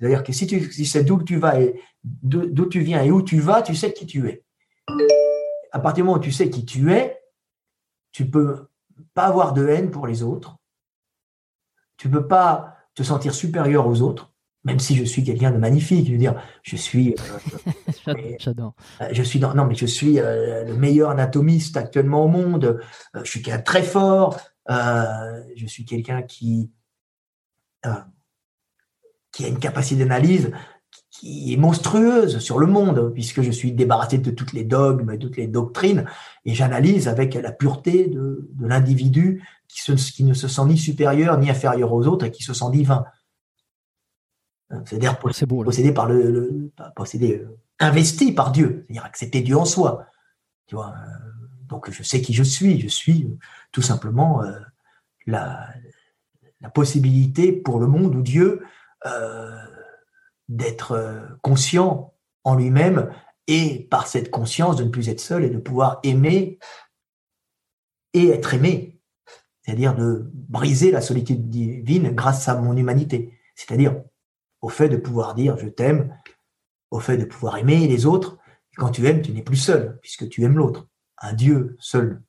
d'ailleurs, 0.00 0.22
si 0.28 0.46
tu 0.46 0.70
si 0.70 0.84
sais 0.84 1.04
d'où 1.04 1.22
tu 1.22 1.36
vas 1.36 1.60
et 1.60 1.80
d'où 2.04 2.66
tu 2.66 2.80
viens 2.80 3.02
et 3.02 3.10
où 3.10 3.22
tu 3.22 3.40
vas, 3.40 3.62
tu 3.62 3.74
sais 3.74 3.92
qui 3.92 4.06
tu 4.06 4.28
es. 4.28 4.44
À 5.72 5.78
partir 5.78 6.04
du 6.04 6.06
moment 6.06 6.18
où 6.18 6.22
tu 6.22 6.32
sais 6.32 6.50
qui 6.50 6.66
tu 6.66 6.92
es, 6.92 7.18
tu 8.10 8.28
peux 8.28 8.68
pas 9.14 9.24
avoir 9.24 9.54
de 9.54 9.66
haine 9.66 9.90
pour 9.90 10.06
les 10.06 10.22
autres. 10.22 10.56
Tu 11.96 12.10
peux 12.10 12.26
pas 12.26 12.76
te 12.94 13.02
sentir 13.02 13.34
supérieur 13.34 13.86
aux 13.86 14.02
autres, 14.02 14.31
même 14.64 14.78
si 14.78 14.96
je 14.96 15.04
suis 15.04 15.24
quelqu'un 15.24 15.50
de 15.50 15.58
magnifique. 15.58 16.06
Je 16.06 16.12
veux 16.12 16.18
dire, 16.18 16.40
je 16.62 16.76
suis. 16.76 17.14
Euh, 18.08 18.14
J'adore. 18.38 18.74
Euh, 19.00 19.08
je 19.12 19.22
suis 19.22 19.40
non, 19.40 19.64
mais 19.64 19.74
je 19.74 19.86
suis 19.86 20.20
euh, 20.20 20.64
le 20.64 20.74
meilleur 20.74 21.10
anatomiste 21.10 21.76
actuellement 21.76 22.24
au 22.24 22.28
monde. 22.28 22.80
je 23.14 23.28
suis 23.28 23.42
quelqu'un 23.42 23.60
très 23.60 23.82
fort. 23.82 24.38
je 24.68 25.66
suis 25.66 25.84
quelqu'un 25.84 26.22
qui 26.22 26.70
qui 29.32 29.44
a 29.46 29.48
une 29.48 29.58
capacité 29.58 30.04
d'analyse 30.04 30.52
qui 31.10 31.52
est 31.52 31.56
monstrueuse 31.56 32.38
sur 32.38 32.58
le 32.58 32.66
monde, 32.66 33.12
puisque 33.14 33.42
je 33.42 33.50
suis 33.50 33.72
débarrassé 33.72 34.18
de 34.18 34.30
toutes 34.30 34.52
les 34.52 34.64
dogmes, 34.64 35.12
de 35.12 35.16
toutes 35.16 35.36
les 35.36 35.46
doctrines, 35.46 36.04
et 36.44 36.54
j'analyse 36.54 37.08
avec 37.08 37.34
la 37.34 37.50
pureté 37.50 38.08
de, 38.08 38.50
l'individu 38.60 39.42
qui, 39.68 39.94
qui, 39.96 40.24
ne 40.24 40.34
se 40.34 40.48
sent 40.48 40.64
ni 40.66 40.78
supérieur 40.78 41.38
ni 41.38 41.50
inférieur 41.50 41.92
aux 41.92 42.06
autres 42.06 42.26
et 42.26 42.30
qui 42.30 42.42
se 42.42 42.54
sent 42.54 42.70
divin. 42.72 43.04
C'est-à-dire 44.86 45.18
possédé, 45.18 45.92
par 45.92 46.08
le, 46.08 46.70
possédé, 46.96 47.38
euh, 47.38 47.58
investi 47.78 48.32
par 48.32 48.52
Dieu, 48.52 48.84
c'est-à-dire 48.86 49.04
accepter 49.04 49.40
Dieu 49.42 49.56
en 49.56 49.64
soi. 49.64 50.06
Tu 50.66 50.74
vois, 50.74 50.94
euh, 50.96 51.46
donc 51.68 51.90
je 51.90 52.02
sais 52.02 52.22
qui 52.22 52.32
je 52.32 52.42
suis. 52.42 52.80
Je 52.80 52.88
suis 52.88 53.24
euh, 53.24 53.38
tout 53.70 53.82
simplement 53.82 54.42
la, 55.26 55.68
la, 56.60 56.70
possibilité 56.70 57.52
pour 57.52 57.80
le 57.80 57.86
monde 57.86 58.14
où 58.14 58.22
Dieu 58.22 58.62
d'être 60.48 61.28
conscient 61.42 62.14
en 62.44 62.54
lui-même 62.54 63.10
et 63.48 63.88
par 63.90 64.06
cette 64.06 64.30
conscience 64.30 64.76
de 64.76 64.84
ne 64.84 64.90
plus 64.90 65.08
être 65.08 65.20
seul 65.20 65.44
et 65.44 65.50
de 65.50 65.58
pouvoir 65.58 65.98
aimer 66.04 66.58
et 68.12 68.28
être 68.28 68.54
aimé, 68.54 69.00
c'est-à-dire 69.62 69.94
de 69.94 70.30
briser 70.32 70.90
la 70.90 71.00
solitude 71.00 71.48
divine 71.48 72.10
grâce 72.10 72.48
à 72.48 72.54
mon 72.54 72.76
humanité, 72.76 73.38
c'est-à-dire 73.54 74.02
au 74.62 74.68
fait 74.68 74.88
de 74.88 74.96
pouvoir 74.96 75.34
dire 75.34 75.58
je 75.58 75.68
t'aime, 75.68 76.16
au 76.90 77.00
fait 77.00 77.18
de 77.18 77.24
pouvoir 77.24 77.58
aimer 77.58 77.86
les 77.86 78.06
autres. 78.06 78.38
Quand 78.76 78.90
tu 78.90 79.06
aimes, 79.06 79.20
tu 79.20 79.32
n'es 79.32 79.42
plus 79.42 79.56
seul, 79.56 79.98
puisque 80.00 80.28
tu 80.28 80.42
aimes 80.44 80.56
l'autre. 80.56 80.88
Un 81.18 81.34
Dieu 81.34 81.76
seul, 81.78 82.22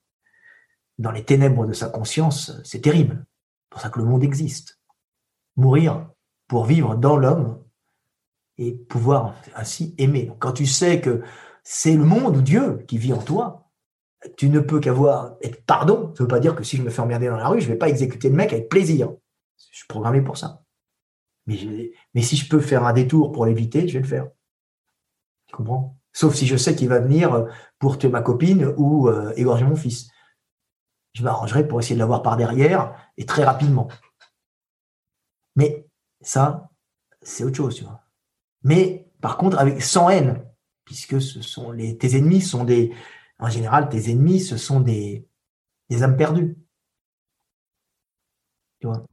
dans 0.97 1.11
les 1.11 1.23
ténèbres 1.23 1.65
de 1.65 1.73
sa 1.73 1.89
conscience, 1.89 2.51
c'est 2.63 2.81
terrible. 2.81 3.25
C'est 3.25 3.69
pour 3.69 3.81
ça 3.81 3.89
que 3.89 3.99
le 3.99 4.05
monde 4.05 4.23
existe. 4.23 4.79
Mourir 5.55 6.09
pour 6.47 6.65
vivre 6.65 6.95
dans 6.95 7.15
l'homme, 7.15 7.63
et 8.57 8.73
pouvoir 8.73 9.35
ainsi 9.55 9.95
aimer. 9.97 10.31
quand 10.39 10.53
tu 10.53 10.65
sais 10.65 11.01
que 11.01 11.21
c'est 11.63 11.95
le 11.95 12.05
monde 12.05 12.37
ou 12.37 12.41
Dieu 12.41 12.83
qui 12.87 12.97
vit 12.97 13.13
en 13.13 13.21
toi, 13.21 13.69
tu 14.37 14.49
ne 14.49 14.59
peux 14.59 14.79
qu'avoir 14.79 15.37
pardon. 15.65 16.13
Ça 16.15 16.23
ne 16.23 16.25
veut 16.25 16.27
pas 16.27 16.39
dire 16.39 16.55
que 16.55 16.63
si 16.63 16.77
je 16.77 16.83
me 16.83 16.89
fais 16.89 17.01
emmerder 17.01 17.27
dans 17.27 17.37
la 17.37 17.47
rue, 17.47 17.61
je 17.61 17.67
ne 17.67 17.73
vais 17.73 17.77
pas 17.77 17.89
exécuter 17.89 18.29
le 18.29 18.35
mec 18.35 18.53
avec 18.53 18.69
plaisir. 18.69 19.11
Je 19.71 19.77
suis 19.77 19.87
programmé 19.87 20.21
pour 20.21 20.37
ça. 20.37 20.61
Mais, 21.45 21.91
mais 22.13 22.21
si 22.21 22.35
je 22.35 22.49
peux 22.49 22.59
faire 22.59 22.85
un 22.85 22.93
détour 22.93 23.31
pour 23.31 23.45
l'éviter, 23.45 23.87
je 23.87 23.93
vais 23.93 24.01
le 24.01 24.07
faire. 24.07 24.27
Tu 25.47 25.55
comprends? 25.55 25.97
Sauf 26.13 26.35
si 26.35 26.47
je 26.47 26.55
sais 26.55 26.75
qu'il 26.75 26.89
va 26.89 26.99
venir 26.99 27.47
pour 27.79 27.97
tuer 27.97 28.09
ma 28.09 28.21
copine 28.21 28.73
ou 28.77 29.09
euh, 29.09 29.33
égorger 29.35 29.65
mon 29.65 29.75
fils. 29.75 30.09
Je 31.13 31.23
m'arrangerai 31.23 31.67
pour 31.67 31.79
essayer 31.79 31.95
de 31.95 31.99
l'avoir 31.99 32.21
par 32.21 32.37
derrière 32.37 32.95
et 33.17 33.25
très 33.25 33.43
rapidement. 33.43 33.87
Mais 35.55 35.87
ça, 36.21 36.69
c'est 37.21 37.43
autre 37.43 37.57
chose, 37.57 37.87
mais 38.63 39.11
par 39.21 39.37
contre 39.37 39.59
avec 39.59 39.81
sans 39.81 40.09
haine, 40.09 40.43
puisque 40.85 41.21
ce 41.21 41.41
sont 41.41 41.71
les, 41.71 41.97
tes 41.97 42.17
ennemis 42.17 42.41
sont 42.41 42.63
des, 42.63 42.93
en 43.39 43.49
général, 43.49 43.89
tes 43.89 44.09
ennemis, 44.09 44.39
ce 44.39 44.57
sont 44.57 44.79
des, 44.79 45.27
des 45.89 46.03
âmes 46.03 46.17
perdues. 46.17 46.57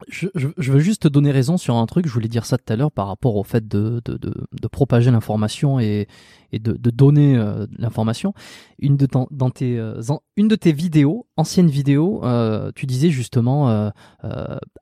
Je, 0.09 0.28
veux 0.36 0.80
juste 0.80 1.02
te 1.02 1.09
donner 1.09 1.30
raison 1.30 1.56
sur 1.56 1.76
un 1.76 1.86
truc, 1.86 2.06
je 2.06 2.12
voulais 2.12 2.28
dire 2.28 2.44
ça 2.44 2.59
tout 2.59 2.72
à 2.72 2.76
l'heure 2.76 2.92
par 2.92 3.06
rapport 3.06 3.36
au 3.36 3.44
fait 3.44 3.66
de, 3.66 4.01
de, 4.05 4.16
de, 4.18 4.68
propager 4.68 5.10
l'information 5.10 5.80
et, 5.80 6.09
et 6.52 6.59
de, 6.59 6.72
donner 6.90 7.36
euh, 7.36 7.66
l'information. 7.78 8.34
Une, 8.78 8.97
de 8.97 9.06
tes, 9.06 9.78
euh, 9.78 10.01
une 10.36 10.48
de 10.48 10.55
tes 10.56 10.72
vidéos, 10.72 11.26
anciennes 11.36 11.70
vidéos, 11.70 12.24
euh, 12.24 12.72
tu 12.74 12.86
disais 12.86 13.10
justement, 13.10 13.92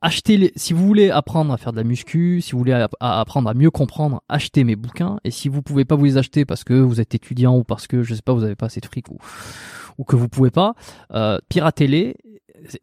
achetez 0.01 0.37
les, 0.37 0.51
si 0.55 0.73
vous 0.73 0.85
voulez 0.85 1.11
apprendre 1.11 1.53
à 1.53 1.57
faire 1.57 1.71
de 1.71 1.77
la 1.77 1.83
muscu, 1.83 2.41
si 2.41 2.53
vous 2.53 2.59
voulez 2.59 2.87
apprendre 2.99 3.49
à 3.49 3.53
mieux 3.53 3.71
comprendre, 3.71 4.21
achetez 4.29 4.63
mes 4.63 4.75
bouquins. 4.75 5.19
Et 5.23 5.31
si 5.31 5.49
vous 5.49 5.61
pouvez 5.61 5.85
pas 5.85 5.95
vous 5.95 6.05
les 6.05 6.17
acheter 6.17 6.45
parce 6.45 6.63
que 6.63 6.73
vous 6.73 6.99
êtes 7.01 7.15
étudiant 7.15 7.57
ou 7.57 7.63
parce 7.63 7.87
que, 7.87 8.03
je 8.03 8.15
sais 8.15 8.21
pas, 8.21 8.33
vous 8.33 8.43
avez 8.43 8.55
pas 8.55 8.67
assez 8.67 8.79
de 8.79 8.85
fric 8.85 9.09
ou, 9.09 9.17
ou 9.97 10.03
que 10.03 10.15
vous 10.15 10.29
pouvez 10.29 10.51
pas, 10.51 10.73
piratez-les 11.49 12.15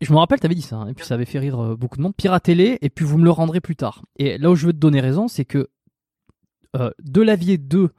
je 0.01 0.12
me 0.12 0.19
rappelle, 0.19 0.40
tu 0.40 0.47
avais 0.47 0.55
dit 0.55 0.62
ça, 0.62 0.77
hein, 0.77 0.89
et 0.89 0.94
puis 0.94 1.05
ça 1.05 1.15
avait 1.15 1.24
fait 1.24 1.39
rire 1.39 1.61
euh, 1.61 1.77
beaucoup 1.77 1.97
de 1.97 2.03
monde. 2.03 2.15
Piratez-les, 2.16 2.78
et 2.81 2.90
puis 2.90 3.05
vous 3.05 3.19
me 3.19 3.24
le 3.24 3.31
rendrez 3.31 3.61
plus 3.61 3.77
tard. 3.77 4.03
Et 4.19 4.39
là 4.39 4.51
où 4.51 4.57
je 4.57 4.66
veux 4.66 4.73
te 4.73 4.78
donner 4.78 5.01
raison, 5.01 5.28
c'est 5.28 5.44
que 5.44 5.69
euh, 6.77 6.90
De 7.03 7.23
Lavier 7.23 7.59
2, 7.59 7.90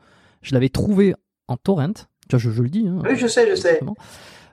je 0.41 0.54
l'avais 0.54 0.70
trouvé 0.70 1.16
en 1.48 1.58
torrent. 1.58 1.94
Tu 2.30 2.36
vois, 2.36 2.40
je, 2.40 2.62
le 2.62 2.70
dis. 2.70 2.88
Hein, 2.88 3.02
oui, 3.04 3.16
je 3.16 3.28
sais, 3.28 3.49
je 3.49 3.56
sais. 3.56 3.80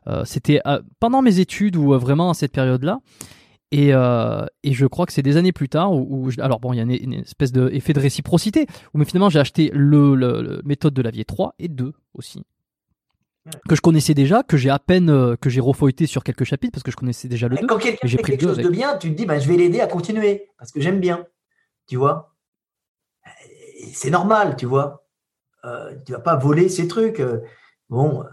Euh, 0.06 0.24
c'était 0.24 0.60
pendant 1.00 1.22
mes 1.22 1.40
études 1.40 1.76
ou 1.76 1.98
vraiment 1.98 2.30
à 2.30 2.34
cette 2.34 2.52
période-là. 2.52 3.00
Et, 3.72 3.88
et, 3.88 4.72
je 4.72 4.86
crois 4.86 5.04
que 5.04 5.12
c'est 5.12 5.22
des 5.22 5.36
années 5.36 5.50
plus 5.50 5.68
tard 5.68 5.92
où, 5.92 6.30
alors 6.38 6.60
bon, 6.60 6.72
il 6.72 6.76
y 6.76 6.80
a 6.80 6.82
une, 6.84 7.14
espèce 7.14 7.50
d'effet 7.50 7.92
de, 7.92 7.98
réciprocité 7.98 8.66
où 8.92 8.98
mais 8.98 9.04
finalement 9.04 9.30
j'ai 9.30 9.40
acheté 9.40 9.72
le, 9.74 10.14
le, 10.14 10.62
méthode 10.64 10.94
de 10.94 11.02
Lavier 11.02 11.24
3 11.24 11.56
et 11.58 11.66
2 11.66 11.92
aussi 12.14 12.44
que 13.68 13.74
je 13.74 13.80
connaissais 13.80 14.14
déjà, 14.14 14.42
que 14.42 14.56
j'ai 14.56 14.70
à 14.70 14.78
peine 14.78 15.10
euh, 15.10 15.36
que 15.36 15.50
j'ai 15.50 15.60
refeuilleté 15.60 16.06
sur 16.06 16.24
quelques 16.24 16.44
chapitres 16.44 16.72
parce 16.72 16.82
que 16.82 16.90
je 16.90 16.96
connaissais 16.96 17.28
déjà 17.28 17.48
le 17.48 17.56
2. 17.56 17.66
Quand 17.66 17.78
quelqu'un 17.78 18.08
fait 18.08 18.16
quelque 18.18 18.42
chose 18.42 18.58
de 18.58 18.68
bien, 18.68 18.96
tu 18.96 19.10
te 19.10 19.16
dis 19.16 19.26
bah, 19.26 19.38
je 19.38 19.48
vais 19.48 19.56
l'aider 19.56 19.80
à 19.80 19.86
continuer 19.86 20.50
parce 20.58 20.72
que 20.72 20.80
j'aime 20.80 21.00
bien, 21.00 21.26
tu 21.86 21.96
vois? 21.96 22.34
C'est 23.92 24.10
normal, 24.10 24.56
tu 24.56 24.66
vois. 24.66 25.06
Euh, 25.64 25.94
tu 26.06 26.12
vas 26.12 26.20
pas 26.20 26.36
voler 26.36 26.68
ces 26.68 26.88
trucs. 26.88 27.20
Euh, 27.20 27.40
bon, 27.88 28.22
euh, 28.22 28.26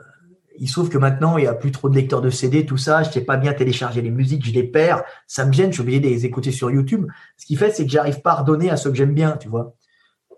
il 0.58 0.68
se 0.68 0.74
trouve 0.74 0.90
que 0.90 0.98
maintenant 0.98 1.38
il 1.38 1.46
y 1.46 1.48
a 1.48 1.54
plus 1.54 1.72
trop 1.72 1.90
de 1.90 1.96
lecteurs 1.96 2.22
de 2.22 2.30
CD, 2.30 2.66
tout 2.66 2.78
ça. 2.78 3.04
Je 3.04 3.10
sais 3.12 3.26
pas 3.26 3.38
bien 3.38 3.54
télécharger 3.54 4.02
les 4.02 4.12
musiques, 4.12 4.46
je 4.46 4.52
les 4.52 4.64
perds, 4.64 5.04
ça 5.28 5.46
me 5.46 5.52
gêne. 5.52 5.68
Je 5.72 5.74
suis 5.74 5.82
obligé 5.82 6.00
de 6.00 6.08
les 6.08 6.26
écouter 6.26 6.52
sur 6.52 6.70
YouTube. 6.70 7.08
Ce 7.38 7.46
qui 7.46 7.56
fait, 7.56 7.72
c'est 7.72 7.86
que 7.86 7.92
j'arrive 7.92 8.22
pas 8.22 8.32
à 8.32 8.36
redonner 8.42 8.70
à 8.70 8.78
ceux 8.78 8.92
que 8.92 8.98
j'aime 8.98 9.14
bien, 9.14 9.38
tu 9.38 9.50
vois. 9.50 9.76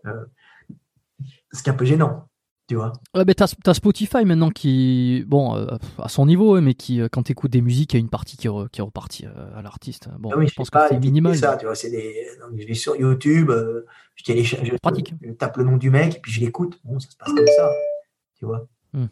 Euh, 0.05 0.25
ce 1.51 1.61
qui 1.61 1.69
est 1.69 1.73
un 1.73 1.75
peu 1.75 1.85
gênant. 1.85 2.29
Tu 2.67 2.75
vois 2.75 2.93
ouais, 3.13 3.25
mais 3.27 3.33
t'as, 3.33 3.53
as 3.65 3.73
Spotify 3.73 4.23
maintenant 4.23 4.49
qui, 4.49 5.25
bon, 5.27 5.55
euh, 5.55 5.75
à 5.97 6.07
son 6.07 6.25
niveau, 6.25 6.59
mais 6.61 6.75
qui, 6.75 7.01
euh, 7.01 7.09
quand 7.11 7.23
t'écoutes 7.23 7.51
des 7.51 7.61
musiques, 7.61 7.93
il 7.93 7.97
y 7.97 7.99
a 7.99 7.99
une 7.99 8.09
partie 8.09 8.37
qui, 8.37 8.47
qui 8.71 8.79
est 8.79 8.83
repartie 8.83 9.25
euh, 9.25 9.57
à 9.57 9.61
l'artiste. 9.61 10.07
Bon, 10.17 10.31
ah 10.33 10.45
je 10.45 10.53
pense 10.53 10.69
que 10.69 10.79
c'est 10.89 10.99
minimal. 10.99 11.35
Ça, 11.35 11.57
tu 11.57 11.65
vois, 11.65 11.75
c'est 11.75 11.89
des... 11.89 12.25
Donc, 12.39 12.57
je 12.57 12.65
vais 12.65 12.73
sur 12.73 12.95
YouTube, 12.95 13.51
je, 14.15 14.23
télécharge, 14.23 14.65
je, 14.65 14.75
Pratique. 14.77 15.13
je 15.21 15.31
tape 15.33 15.57
le 15.57 15.65
nom 15.65 15.75
du 15.75 15.89
mec, 15.89 16.15
et 16.15 16.19
puis 16.19 16.31
je 16.31 16.39
l'écoute. 16.39 16.79
Bon, 16.85 16.99
ça 16.99 17.09
se 17.09 17.17
passe 17.17 17.33
comme 17.33 17.47
ça, 17.47 17.69
tu 18.37 18.45
vois. 18.45 18.65
Hmm. 18.93 19.07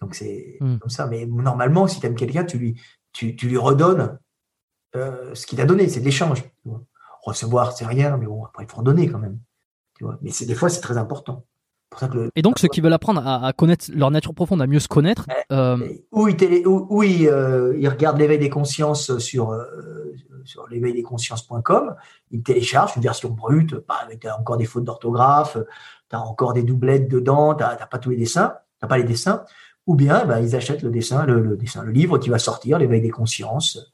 Donc 0.00 0.14
c'est 0.14 0.56
hmm. 0.60 0.78
comme 0.78 0.90
ça. 0.90 1.06
Mais 1.06 1.26
normalement, 1.26 1.86
si 1.86 2.00
tu 2.00 2.06
aimes 2.06 2.16
quelqu'un, 2.16 2.44
tu 2.44 2.58
lui, 2.58 2.80
tu, 3.12 3.36
tu 3.36 3.46
lui 3.48 3.56
redonnes 3.56 4.18
ce 4.94 5.46
qu'il 5.46 5.58
t'a 5.58 5.64
donné, 5.64 5.88
c'est 5.88 6.00
de 6.00 6.04
l'échange. 6.06 6.42
Recevoir, 7.22 7.72
c'est 7.72 7.86
rien, 7.86 8.16
mais 8.16 8.26
bon, 8.26 8.44
après, 8.44 8.64
il 8.64 8.68
faut 8.68 8.78
redonner 8.78 9.08
quand 9.08 9.18
même. 9.18 9.38
Tu 9.96 10.04
vois. 10.04 10.18
Mais 10.22 10.30
c'est, 10.30 10.46
des 10.46 10.54
fois, 10.54 10.68
c'est 10.68 10.80
très 10.80 10.96
important. 10.96 11.46
Et 12.36 12.42
donc 12.42 12.58
ceux 12.58 12.68
qui 12.68 12.80
veulent 12.80 12.92
apprendre 12.92 13.26
à, 13.26 13.52
connaître 13.52 13.86
leur 13.92 14.10
nature 14.10 14.34
profonde, 14.34 14.62
à 14.62 14.66
mieux 14.66 14.78
se 14.78 14.88
connaître, 14.88 15.26
euh... 15.50 15.76
ou, 16.12 16.28
ils, 16.28 16.66
ou, 16.66 17.02
euh, 17.02 17.74
ils, 17.78 17.88
regardent 17.88 18.18
l'éveil 18.18 18.38
des 18.38 18.48
consciences 18.48 19.18
sur 19.18 19.50
euh, 19.50 19.64
sur 20.44 20.66
l'éveildesconsciences.com, 20.68 21.94
ils 22.30 22.42
téléchargent 22.42 22.96
une 22.96 23.02
version 23.02 23.30
brute, 23.30 23.74
bah, 23.88 23.96
avec 24.02 24.26
encore 24.26 24.56
des 24.56 24.64
fautes 24.64 24.84
d'orthographe, 24.84 25.56
tu 26.08 26.16
as 26.16 26.20
encore 26.20 26.52
des 26.52 26.62
doublettes 26.62 27.08
dedans, 27.08 27.54
tu 27.54 27.62
n'as 27.62 27.76
pas 27.86 27.98
tous 27.98 28.10
les 28.10 28.16
dessins, 28.16 28.54
t'as 28.80 28.86
pas 28.86 28.98
les 28.98 29.04
dessins, 29.04 29.44
ou 29.86 29.94
bien 29.94 30.24
bah, 30.24 30.40
ils 30.40 30.56
achètent 30.56 30.82
le 30.82 30.90
dessin, 30.90 31.24
le, 31.26 31.56
dessin, 31.56 31.82
le 31.82 31.92
livre 31.92 32.18
qui 32.18 32.30
va 32.30 32.38
sortir, 32.38 32.78
l'éveil 32.78 33.00
des 33.00 33.10
consciences, 33.10 33.92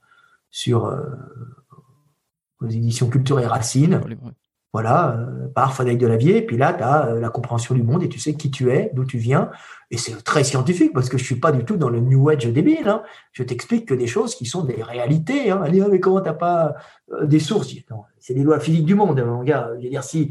sur 0.51 0.87
euh, 0.87 1.03
aux 2.61 2.67
éditions 2.67 3.09
Culture 3.09 3.41
et 3.41 3.47
Racines. 3.47 4.01
Voilà, 4.77 5.17
euh, 5.17 5.49
par 5.55 5.73
Frédéric 5.73 6.01
Delavier. 6.01 6.43
Puis 6.43 6.59
là, 6.59 6.75
tu 6.75 6.83
as 6.83 7.07
euh, 7.07 7.19
la 7.19 7.31
compréhension 7.31 7.75
du 7.75 7.83
monde 7.83 8.03
et 8.03 8.11
tu 8.11 8.19
sais 8.19 8.35
qui 8.35 8.51
tu 8.51 8.71
es, 8.71 8.91
d'où 8.93 9.07
tu 9.07 9.17
viens. 9.17 9.51
Et 9.91 9.97
c'est 9.97 10.23
très 10.23 10.45
scientifique 10.45 10.93
parce 10.93 11.09
que 11.09 11.17
je 11.17 11.25
suis 11.25 11.41
pas 11.41 11.51
du 11.51 11.65
tout 11.65 11.79
dans 11.79 11.89
le 11.89 11.99
New 11.99 12.29
Age 12.29 12.45
débile. 12.45 12.87
Hein. 12.87 13.03
Je 13.33 13.43
t'explique 13.43 13.87
que 13.87 13.95
des 13.95 14.07
choses 14.07 14.35
qui 14.35 14.45
sont 14.45 14.65
des 14.65 14.83
réalités. 14.83 15.51
Hein. 15.51 15.63
Allez, 15.65 15.83
mais 15.91 15.99
comment 15.99 16.21
t'as 16.21 16.35
pas 16.35 16.75
euh, 17.11 17.25
des 17.25 17.39
sources? 17.39 17.75
C'est 18.19 18.35
des 18.35 18.43
lois 18.43 18.61
physiques 18.61 18.85
du 18.85 18.95
monde, 18.95 19.19
mon 19.25 19.43
gars. 19.45 19.71
Je 19.79 19.85
veux 19.85 19.89
dire, 19.89 20.05
si 20.05 20.31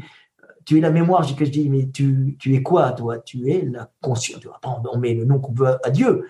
tu 0.64 0.78
es 0.78 0.80
la 0.80 0.92
mémoire. 0.92 1.24
Je, 1.24 1.34
je 1.36 1.50
dis, 1.50 1.68
mais 1.68 1.88
tu, 1.92 2.36
tu 2.38 2.54
es 2.54 2.62
quoi, 2.62 2.92
toi? 2.92 3.18
Tu 3.18 3.50
es 3.50 3.64
la 3.64 3.90
conscience. 4.00 4.42
On 4.64 4.98
met 4.98 5.14
le 5.14 5.24
nom 5.24 5.40
qu'on 5.40 5.54
veut 5.54 5.74
à 5.84 5.90
Dieu. 5.90 6.26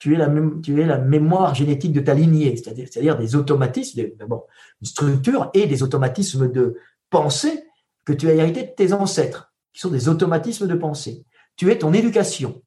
Tu 0.00 0.14
es, 0.14 0.16
la, 0.16 0.28
tu 0.60 0.80
es 0.80 0.86
la 0.86 0.98
mémoire 0.98 1.54
génétique 1.54 1.92
de 1.92 2.00
ta 2.00 2.14
lignée, 2.14 2.56
c'est-à-dire 2.56 3.16
des 3.16 3.36
automatismes, 3.36 4.02
d'abord 4.18 4.46
une 4.80 4.86
structure 4.88 5.50
et 5.54 5.66
des 5.66 5.84
automatismes 5.84 6.50
de 6.50 6.76
pensée 7.10 7.64
que 8.04 8.12
tu 8.12 8.28
as 8.28 8.34
hérité 8.34 8.62
de 8.62 8.72
tes 8.76 8.92
ancêtres, 8.92 9.52
qui 9.72 9.80
sont 9.80 9.90
des 9.90 10.08
automatismes 10.08 10.66
de 10.66 10.74
pensée. 10.74 11.24
Tu 11.56 11.70
es 11.70 11.78
ton 11.78 11.92
éducation. 11.92 12.62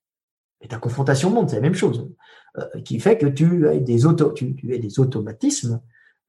Et 0.61 0.67
ta 0.67 0.77
confrontation 0.77 1.29
au 1.29 1.31
monde, 1.31 1.49
c'est 1.49 1.55
la 1.55 1.61
même 1.61 1.73
chose, 1.73 2.09
euh, 2.57 2.81
qui 2.81 2.99
fait 2.99 3.17
que 3.17 3.25
tu 3.25 3.67
as 3.67 3.77
des, 3.77 4.05
automatismes 4.05 5.81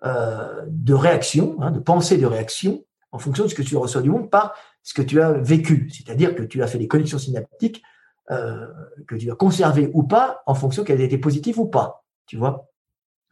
euh, 0.04 0.64
de 0.68 0.94
réaction, 0.94 1.56
hein, 1.60 1.70
de 1.70 1.80
pensée 1.80 2.16
de 2.16 2.26
réaction, 2.26 2.84
en 3.10 3.18
fonction 3.18 3.44
de 3.44 3.48
ce 3.48 3.54
que 3.54 3.62
tu 3.62 3.76
reçois 3.76 4.00
du 4.00 4.08
monde 4.08 4.30
par 4.30 4.54
ce 4.82 4.94
que 4.94 5.02
tu 5.02 5.20
as 5.20 5.32
vécu. 5.32 5.90
C'est-à-dire 5.92 6.34
que 6.34 6.42
tu 6.42 6.62
as 6.62 6.66
fait 6.66 6.78
des 6.78 6.88
connexions 6.88 7.18
synaptiques 7.18 7.82
euh, 8.30 8.66
que 9.06 9.14
tu 9.16 9.30
as 9.30 9.34
conservées 9.34 9.90
ou 9.92 10.04
pas, 10.04 10.42
en 10.46 10.54
fonction 10.54 10.84
qu'elles 10.84 11.02
étaient 11.02 11.18
positives 11.18 11.58
ou 11.58 11.66
pas. 11.66 12.04
Tu 12.26 12.36
vois? 12.36 12.71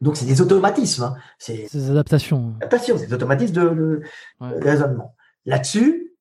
Donc, 0.01 0.17
c'est 0.17 0.25
des 0.25 0.41
automatismes. 0.41 1.05
Hein. 1.05 1.17
C'est 1.39 1.69
des 1.73 1.91
adaptations. 1.91 2.55
Adaptations, 2.57 2.97
c'est 2.99 3.07
des 3.07 3.15
automatismes 3.15 3.55
de, 3.55 4.03
raisonnement. 4.41 5.15
Là-dessus, 5.45 6.15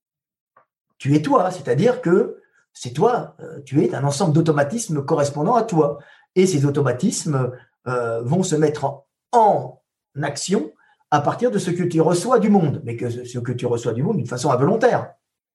tu 0.98 1.16
es 1.16 1.22
toi, 1.22 1.50
c'est-à-dire 1.52 2.02
que 2.02 2.42
c'est 2.74 2.92
toi, 2.92 3.36
euh, 3.40 3.62
tu 3.66 3.84
es 3.84 3.96
un 3.96 4.04
ensemble 4.04 4.34
d'automatismes 4.34 5.04
correspondant 5.04 5.56
à 5.56 5.64
toi. 5.64 6.00
Et 6.36 6.46
ces 6.46 6.66
automatismes 6.66 7.52
euh, 7.88 8.22
vont 8.22 8.44
se 8.44 8.56
mettre 8.56 8.86
en, 8.86 9.08
en, 9.32 9.82
action 10.22 10.74
à 11.12 11.22
partir 11.22 11.50
de 11.50 11.58
ce 11.58 11.72
que 11.72 11.84
tu 11.84 12.02
reçois 12.02 12.40
du 12.40 12.50
monde, 12.50 12.82
mais 12.84 12.96
que 12.96 13.10
ce 13.10 13.40
que 13.40 13.52
tu 13.52 13.66
reçois 13.66 13.94
du 13.94 14.04
monde 14.04 14.18
d'une 14.18 14.28
façon 14.28 14.52
involontaire, 14.52 15.14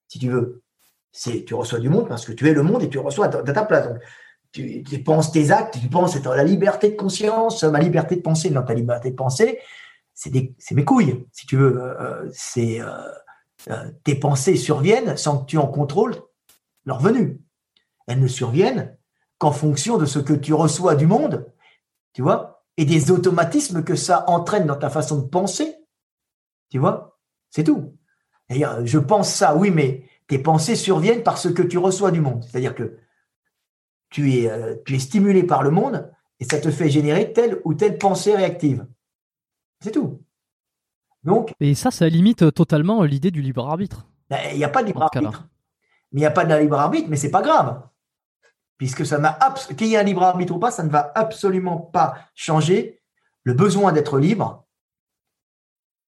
si 0.09 0.19
tu 0.19 0.31
veux. 0.31 0.63
C'est 1.13 1.45
tu 1.45 1.55
reçois 1.55 1.79
du 1.79 1.89
monde 1.89 2.09
parce 2.09 2.25
que 2.25 2.33
tu 2.33 2.49
es 2.49 2.55
le 2.55 2.63
monde 2.63 2.83
et 2.83 2.89
tu 2.89 2.99
reçois 2.99 3.27
à 3.27 3.29
ta, 3.29 3.65
place. 3.65 3.89
Donc, 3.89 3.99
tu, 4.55 5.03
penses 5.03 5.33
tes 5.33 5.51
actes, 5.51 5.79
tu 5.81 5.89
penses 5.89 6.15
être 6.15 6.33
la 6.35 6.45
liberté 6.45 6.91
de 6.91 6.97
conscience, 6.97 7.65
ma 7.65 7.81
liberté 7.81 8.17
de 8.17 8.21
penser, 8.21 8.51
non, 8.51 8.63
ta 8.63 8.73
liberté 8.73 9.11
de 9.11 9.17
penser, 9.17 9.59
c'est 10.15 10.33
mes 10.73 10.85
couilles, 10.85 11.27
si 11.33 11.47
tu 11.47 11.57
veux. 11.57 11.77
Euh, 11.77 12.01
euh, 12.01 12.31
c'est 12.33 12.81
euh, 12.81 13.91
tes 14.05 14.15
pensées 14.15 14.57
surviennent 14.57 15.17
sans 15.17 15.39
que 15.39 15.47
tu 15.47 15.59
en 15.59 15.67
contrôles 15.67 16.17
leur 16.85 17.01
venue. 17.01 17.41
Elles 18.07 18.21
ne 18.21 18.29
surviennent 18.29 18.97
qu'en 19.39 19.51
fonction 19.51 19.99
de 19.99 20.07
ce 20.07 20.21
que 20.21 20.35
tu 20.35 20.55
reçois 20.55 20.95
du 20.95 21.07
monde, 21.07 21.53
tu 22.13 22.23
vois, 22.23 22.65
et 22.77 22.85
des 22.85 23.11
automatismes 23.11 23.83
que 23.83 23.97
ça 23.97 24.25
entraîne 24.29 24.67
dans 24.67 24.77
ta 24.77 24.91
façon 24.91 25.19
de 25.19 25.27
penser. 25.27 25.75
Tu 26.71 26.79
vois 26.79 27.19
C'est 27.51 27.65
tout. 27.65 27.97
D'ailleurs, 28.49 28.87
je 28.87 28.99
pense 28.99 29.33
ça, 29.33 29.57
oui, 29.57 29.73
mais 29.73 30.09
tes 30.29 30.39
pensées 30.39 30.77
surviennent 30.77 31.25
par 31.25 31.39
ce 31.39 31.49
que 31.49 31.63
tu 31.63 31.79
reçois 31.79 32.13
du 32.13 32.21
monde. 32.21 32.45
C'est-à-dire 32.45 32.75
que 32.75 32.99
tu 34.15 34.33
es, 34.35 34.49
euh, 34.49 34.77
tu 34.87 34.95
es 34.95 34.99
stimulé 35.01 35.43
par 35.43 35.65
le 35.65 35.71
monde 35.71 36.09
et 36.39 36.45
ça 36.45 36.61
te 36.61 36.71
fait 36.71 36.89
générer 36.89 37.33
telle 37.33 37.61
ou 37.65 37.75
telle 37.75 37.99
pensée 37.99 38.37
réactive. 38.37 38.87
C'est 39.81 39.91
tout. 39.91 40.21
Donc, 41.25 41.53
et 41.59 41.75
ça, 41.75 41.91
ça 41.91 42.09
limite 42.09 42.55
totalement 42.55 43.03
l'idée 43.03 43.31
du 43.31 43.43
libre 43.43 43.67
arbitre. 43.67 44.07
Ben, 44.31 44.39
il 44.53 44.59
n'y 44.59 44.65
a 44.65 44.69
pas 44.69 44.83
de 44.83 44.89
libre 44.89 45.03
arbitre. 45.03 45.49
Mais 46.13 46.21
il 46.21 46.23
n'y 46.23 46.27
a 46.27 46.31
pas 46.31 46.45
de 46.45 46.55
libre 46.55 46.79
arbitre, 46.79 47.09
mais 47.09 47.17
c'est 47.17 47.31
pas 47.31 47.43
grave 47.43 47.83
puisque 48.79 49.07
ça 49.07 49.19
n'a 49.19 49.39
qu'il 49.77 49.87
y 49.87 49.95
ait 49.95 49.99
un 49.99 50.03
libre 50.03 50.23
arbitre 50.23 50.55
ou 50.55 50.59
pas, 50.59 50.71
ça 50.71 50.83
ne 50.83 50.91
va 50.91 51.13
absolument 51.15 51.79
pas 51.79 52.17
changer 52.35 53.01
le 53.43 53.55
besoin 53.55 53.93
d'être 53.93 54.19
libre, 54.19 54.67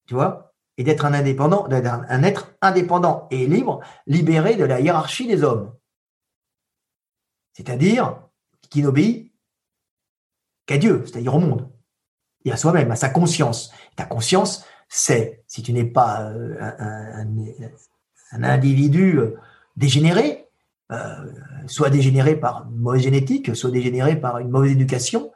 tu 0.07 0.13
vois, 0.13 0.53
et 0.77 0.83
d'être 0.83 1.05
un 1.05 1.13
indépendant, 1.13 1.67
un 1.69 2.23
être 2.23 2.53
indépendant 2.61 3.27
et 3.31 3.47
libre, 3.47 3.81
libéré 4.05 4.55
de 4.55 4.65
la 4.65 4.79
hiérarchie 4.79 5.27
des 5.27 5.43
hommes. 5.43 5.73
C'est-à-dire 7.57 8.21
qui 8.69 8.83
n'obéit 8.83 9.33
qu'à 10.67 10.77
Dieu, 10.77 11.01
c'est-à-dire 11.05 11.33
au 11.33 11.39
monde, 11.39 11.67
et 12.45 12.51
à 12.51 12.57
soi-même, 12.57 12.91
à 12.91 12.95
sa 12.95 13.09
conscience. 13.09 13.71
Ta 13.95 14.05
conscience, 14.05 14.63
c'est, 14.89 15.43
si 15.47 15.63
tu 15.63 15.73
n'es 15.73 15.85
pas 15.85 16.29
euh, 16.29 16.55
un, 18.31 18.43
individu 18.43 19.17
euh, 19.17 19.37
dégénéré, 19.75 20.47
euh, 20.91 21.15
soit 21.65 21.89
dégénéré 21.89 22.35
par 22.35 22.67
une 22.69 22.77
mauvaise 22.77 23.01
génétique, 23.01 23.55
soit 23.55 23.71
dégénéré 23.71 24.15
par 24.17 24.37
une 24.37 24.49
mauvaise 24.49 24.73
éducation, 24.73 25.31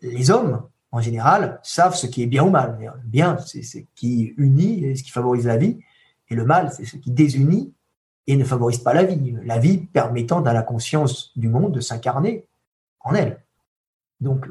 les 0.00 0.30
hommes, 0.30 0.66
en 0.90 1.00
général, 1.00 1.60
savent 1.62 1.94
ce 1.94 2.06
qui 2.06 2.22
est 2.22 2.26
bien 2.26 2.44
ou 2.44 2.50
mal. 2.50 2.78
Le 2.80 3.08
bien, 3.08 3.36
c'est 3.38 3.62
ce 3.62 3.78
qui 3.94 4.32
unit 4.38 4.96
ce 4.96 5.02
qui 5.02 5.10
favorise 5.10 5.46
la 5.46 5.58
vie, 5.58 5.78
et 6.30 6.34
le 6.34 6.46
mal, 6.46 6.72
c'est 6.72 6.86
ce 6.86 6.96
qui 6.96 7.10
désunit 7.10 7.74
et 8.26 8.36
ne 8.36 8.44
favorise 8.44 8.78
pas 8.78 8.94
la 8.94 9.04
vie. 9.04 9.36
La 9.44 9.58
vie 9.58 9.78
permettant 9.78 10.44
à 10.44 10.52
la 10.52 10.62
conscience 10.62 11.32
du 11.36 11.48
monde 11.48 11.72
de 11.72 11.80
s'incarner 11.80 12.46
en 13.00 13.14
elle. 13.14 13.42
Donc, 14.20 14.46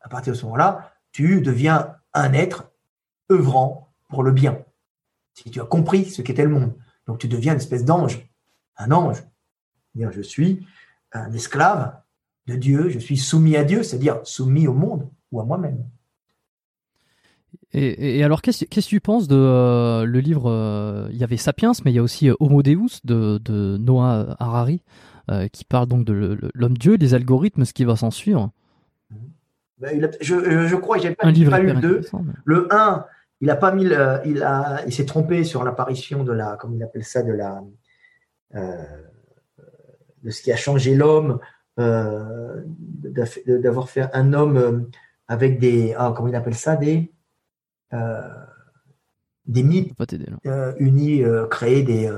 à 0.00 0.08
partir 0.08 0.32
de 0.32 0.38
ce 0.38 0.44
moment-là, 0.44 0.92
tu 1.12 1.40
deviens 1.40 1.96
un 2.14 2.32
être 2.32 2.70
œuvrant 3.30 3.92
pour 4.08 4.22
le 4.22 4.32
bien. 4.32 4.58
Si 5.34 5.50
tu 5.50 5.60
as 5.60 5.64
compris 5.64 6.06
ce 6.06 6.22
qu'était 6.22 6.44
le 6.44 6.50
monde, 6.50 6.72
donc 7.06 7.18
tu 7.18 7.28
deviens 7.28 7.52
une 7.52 7.60
espèce 7.60 7.84
d'ange, 7.84 8.28
un 8.76 8.90
ange 8.92 9.22
je 10.10 10.22
suis 10.22 10.66
un 11.12 11.32
esclave 11.32 12.00
de 12.46 12.54
Dieu, 12.54 12.88
je 12.88 12.98
suis 12.98 13.16
soumis 13.16 13.56
à 13.56 13.64
Dieu, 13.64 13.82
c'est-à-dire 13.82 14.20
soumis 14.24 14.68
au 14.68 14.74
monde 14.74 15.08
ou 15.32 15.40
à 15.40 15.44
moi-même. 15.44 15.84
Et, 17.74 18.24
alors, 18.24 18.40
qu'est-ce 18.40 18.64
que 18.64 18.80
tu 18.80 19.00
penses 19.00 19.28
de 19.28 19.36
euh, 19.36 20.06
le 20.06 20.20
livre 20.20 20.50
euh, 20.50 21.08
Il 21.10 21.18
y 21.18 21.24
avait 21.24 21.36
Sapiens, 21.36 21.72
mais 21.84 21.92
il 21.92 21.94
y 21.94 21.98
a 21.98 22.02
aussi 22.02 22.30
euh, 22.30 22.34
Homo 22.40 22.62
Deus 22.62 23.00
de, 23.04 23.76
Noah 23.78 24.36
Harari, 24.38 24.82
qui 25.52 25.66
parle 25.66 25.86
donc 25.86 26.06
de 26.06 26.38
l'homme-dieu, 26.54 26.96
des 26.96 27.12
algorithmes, 27.12 27.66
ce 27.66 27.74
qui 27.74 27.84
va 27.84 27.96
s'en 27.96 28.10
suivre. 28.10 28.50
Ben, 29.78 30.10
je, 30.20 30.74
crois 30.76 30.96
que 30.96 31.02
j'ai 31.02 31.14
pas, 31.14 31.24
pas 31.24 31.30
lu 31.30 31.44
le 31.44 31.74
2. 31.74 32.00
Le 32.44 32.74
1, 32.74 33.04
il 33.42 33.50
a 33.50 33.56
pas 33.56 33.72
mis, 33.72 33.84
il 33.84 34.42
a, 34.42 34.82
il 34.86 34.92
s'est 34.92 35.04
trompé 35.04 35.44
sur 35.44 35.64
l'apparition 35.64 36.24
de 36.24 36.32
la, 36.32 36.56
comme 36.56 36.74
il 36.74 36.82
appelle 36.82 37.04
ça, 37.04 37.22
de 37.22 37.32
la, 37.32 37.62
de 38.54 40.30
ce 40.30 40.42
qui 40.42 40.50
a 40.50 40.56
changé 40.56 40.94
l'homme, 40.94 41.40
d'avoir 41.76 43.90
fait 43.90 44.08
un 44.14 44.32
homme 44.32 44.88
avec 45.28 45.60
des, 45.60 45.94
ah, 45.98 46.14
comment 46.16 46.28
il 46.28 46.34
appelle 46.34 46.54
ça, 46.54 46.76
des, 46.76 47.12
des 47.92 49.62
mythes 49.62 49.94
unis, 50.78 51.22
créer 51.50 51.82
des, 51.82 52.10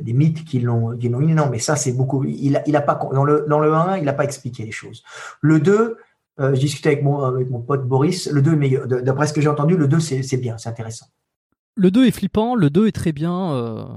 des 0.00 0.12
mythes 0.12 0.44
qui 0.44 0.60
l'ont 0.60 0.92
unis. 0.92 1.34
Non, 1.34 1.48
mais 1.50 1.58
ça, 1.58 1.76
c'est 1.76 1.92
beaucoup. 1.92 2.24
Il 2.24 2.56
a, 2.56 2.68
il 2.68 2.76
a 2.76 2.82
pas, 2.82 2.98
dans, 3.12 3.24
le, 3.24 3.46
dans 3.48 3.60
le 3.60 3.72
1, 3.72 3.98
il 3.98 4.04
n'a 4.04 4.12
pas 4.12 4.24
expliqué 4.24 4.64
les 4.64 4.72
choses. 4.72 5.02
Le 5.40 5.60
2, 5.60 5.96
je 6.38 6.58
discutais 6.58 6.90
avec 6.90 7.02
mon, 7.02 7.20
avec 7.22 7.50
mon 7.50 7.60
pote 7.60 7.86
Boris, 7.86 8.30
le 8.30 8.42
2 8.42 8.56
mais 8.56 8.70
D'après 8.86 9.26
ce 9.26 9.32
que 9.32 9.40
j'ai 9.40 9.48
entendu, 9.48 9.76
le 9.76 9.88
2, 9.88 10.00
c'est 10.00 10.36
bien, 10.36 10.58
c'est 10.58 10.68
intéressant. 10.68 11.06
Le 11.74 11.90
2 11.90 12.06
est 12.06 12.10
flippant, 12.10 12.54
le 12.54 12.70
2 12.70 12.88
est 12.88 12.92
très 12.92 13.12
bien. 13.12 13.88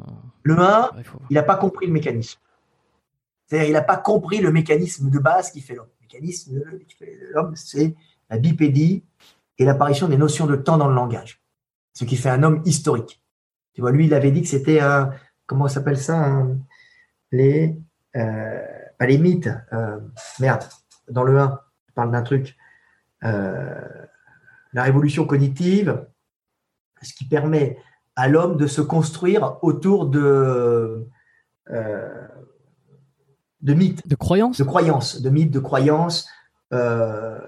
Le 0.44 0.60
1, 0.60 0.92
il 1.30 1.34
n'a 1.34 1.44
pas 1.44 1.56
compris 1.56 1.88
le 1.88 1.94
mécanisme. 1.94 2.40
C'est-à-dire, 3.48 3.70
il 3.70 3.74
n'a 3.74 3.82
pas 3.82 3.98
compris 3.98 4.40
le 4.40 4.52
mécanisme 4.52 5.10
de 5.10 5.20
base 5.20 5.52
qui 5.52 5.62
fait 5.62 5.76
l'homme. 5.76 5.88
Le 6.00 6.06
mécanisme 6.06 6.62
qui 6.88 6.96
fait 6.96 7.18
l'homme, 7.34 7.54
c'est 7.56 7.96
la 8.30 8.38
bipédie 8.38 9.04
et 9.58 9.66
l'apparition 9.66 10.08
des 10.08 10.18
notions 10.18 10.46
de 10.46 10.56
temps 10.56 10.78
dans 10.78 10.88
le 10.88 10.96
langage. 10.96 11.42
Ce 11.94 12.04
qui 12.04 12.18
fait 12.18 12.30
un 12.30 12.44
homme 12.44 12.62
historique. 12.66 13.22
Tu 13.74 13.82
vois, 13.82 13.92
lui, 13.92 14.06
il 14.06 14.14
avait 14.14 14.32
dit 14.32 14.42
que 14.42 14.48
c'était 14.48 14.80
un, 14.80 15.12
comment 15.46 15.68
s'appelle 15.68 15.98
ça, 15.98 16.46
les, 17.32 17.78
euh, 18.16 18.62
pas 18.98 19.06
les 19.06 19.18
mythes, 19.18 19.50
euh, 19.74 20.00
merde, 20.40 20.64
dans 21.10 21.24
le 21.24 21.40
1, 21.40 21.60
je 21.88 21.94
parle 21.94 22.12
d'un 22.12 22.24
truc, 22.24 22.56
euh, 23.24 23.82
la 24.74 24.84
révolution 24.84 25.26
cognitive, 25.26 26.06
ce 27.02 27.14
qui 27.14 27.26
permet 27.26 27.78
à 28.16 28.28
l'homme 28.28 28.58
de 28.58 28.68
se 28.68 28.82
construire 28.82 29.58
autour 29.62 30.08
de, 30.08 31.08
de 31.70 33.74
mythes. 33.74 34.08
De 34.08 34.16
croyances? 34.16 34.58
De 34.58 34.64
croyances, 34.64 35.22
de 35.22 35.30
mythes, 35.30 35.52
de 35.52 35.60
croyances, 35.60 36.28
euh, 36.74 37.40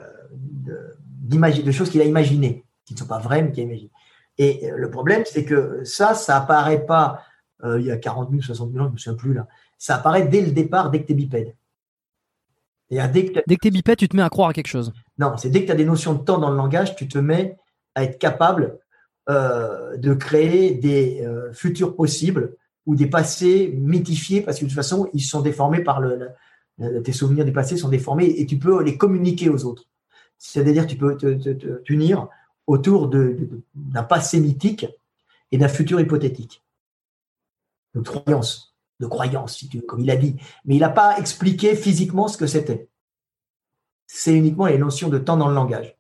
de, 1.28 1.72
choses 1.72 1.90
qu'il 1.90 2.02
a 2.02 2.06
imaginées, 2.06 2.64
qui 2.86 2.94
ne 2.94 3.00
sont 3.00 3.08
pas 3.08 3.20
vraies, 3.20 3.42
mais 3.42 3.52
qu'il 3.52 3.64
a 3.64 3.68
imaginées. 3.68 3.92
Et 4.38 4.70
euh, 4.70 4.78
le 4.78 4.90
problème, 4.90 5.24
c'est 5.26 5.46
que 5.46 5.84
ça, 5.84 6.14
ça 6.14 6.38
apparaît 6.38 6.86
pas 6.86 7.24
euh, 7.64 7.80
il 7.80 7.88
y 7.88 7.92
a 7.92 7.98
40 7.98 8.30
000, 8.30 8.42
60 8.42 8.72
000 8.72 8.84
ans, 8.84 8.86
je 8.86 8.90
ne 8.90 8.94
me 8.94 8.98
souviens 8.98 9.18
plus 9.18 9.34
là. 9.34 9.48
Ça 9.78 9.96
apparaît 9.96 10.28
dès 10.28 10.42
le 10.42 10.52
départ, 10.52 10.92
dès 10.92 11.02
que 11.02 11.08
tu 11.08 11.14
es 11.14 11.16
bipède. 11.16 11.56
Et 12.90 13.00
dès 13.10 13.26
que, 13.26 13.40
dès 13.46 13.56
que 13.56 13.62
tu 13.62 13.68
es 13.68 13.72
bipède, 13.72 13.98
tu 13.98 14.08
te 14.08 14.16
mets 14.16 14.24
à 14.24 14.30
croire 14.30 14.50
à 14.50 14.54
quelque 14.54 14.68
chose. 14.68 14.94
Non, 15.18 15.36
c'est 15.38 15.50
dès 15.50 15.62
que 15.62 15.66
tu 15.66 15.72
as 15.72 15.76
des 15.76 15.86
notions 15.86 16.14
de 16.14 16.24
temps 16.24 16.38
dans 16.38 16.50
le 16.50 16.56
langage, 16.56 16.96
tu 16.96 17.08
te 17.08 17.18
mets 17.18 17.58
à 17.96 18.04
être 18.04 18.18
capable 18.18 18.80
de 19.28 20.14
créer 20.14 20.76
des 20.76 21.28
futurs 21.52 21.98
possibles 21.98 22.56
ou 22.86 22.96
des 22.96 23.08
passés 23.08 23.74
mythifiés 23.78 24.40
parce 24.40 24.58
que 24.58 24.64
de 24.64 24.70
toute 24.70 24.76
façon, 24.76 25.10
ils 25.14 25.22
sont 25.22 25.42
déformés 25.42 25.84
par 25.84 26.00
le, 26.00 26.30
tes 27.04 27.12
souvenirs 27.12 27.46
du 27.46 27.52
passé 27.52 27.76
sont 27.76 27.90
déformés 27.90 28.34
et 28.38 28.46
tu 28.46 28.58
peux 28.58 28.84
les 28.84 28.98
communiquer 28.98 29.50
aux 29.50 29.66
autres. 29.66 29.84
C'est-à-dire, 30.38 30.88
tu 30.88 30.98
peux 30.98 31.18
t'unir 31.84 32.28
autour 32.68 33.10
d'un 33.10 34.04
passé 34.04 34.40
mythique 34.40 34.86
et 35.52 35.58
d'un 35.58 35.68
futur 35.68 36.00
hypothétique. 36.00 36.64
de 37.96 38.02
croyance, 38.02 38.76
de 39.00 39.08
croyance, 39.08 39.66
comme 39.88 40.02
il 40.02 40.12
a 40.12 40.16
dit. 40.16 40.36
Mais 40.66 40.76
il 40.76 40.80
n'a 40.80 40.90
pas 40.90 41.18
expliqué 41.18 41.76
physiquement 41.76 42.28
ce 42.28 42.38
que 42.38 42.46
c'était. 42.46 42.90
C'est 44.06 44.34
uniquement 44.34 44.68
les 44.68 44.78
notions 44.78 45.10
de 45.10 45.18
temps 45.18 45.38
dans 45.38 45.48
le 45.48 45.56
langage. 45.56 45.98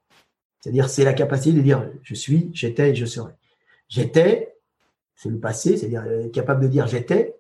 C'est-à-dire, 0.59 0.89
c'est 0.89 1.03
la 1.03 1.13
capacité 1.13 1.55
de 1.55 1.61
dire 1.61 1.89
je 2.03 2.13
suis, 2.13 2.49
j'étais 2.53 2.91
et 2.91 2.95
je 2.95 3.05
serai. 3.05 3.33
J'étais, 3.87 4.57
c'est 5.15 5.29
le 5.29 5.39
passé, 5.39 5.77
c'est-à-dire 5.77 6.03
euh, 6.05 6.29
capable 6.29 6.61
de 6.61 6.67
dire 6.67 6.87
j'étais, 6.87 7.39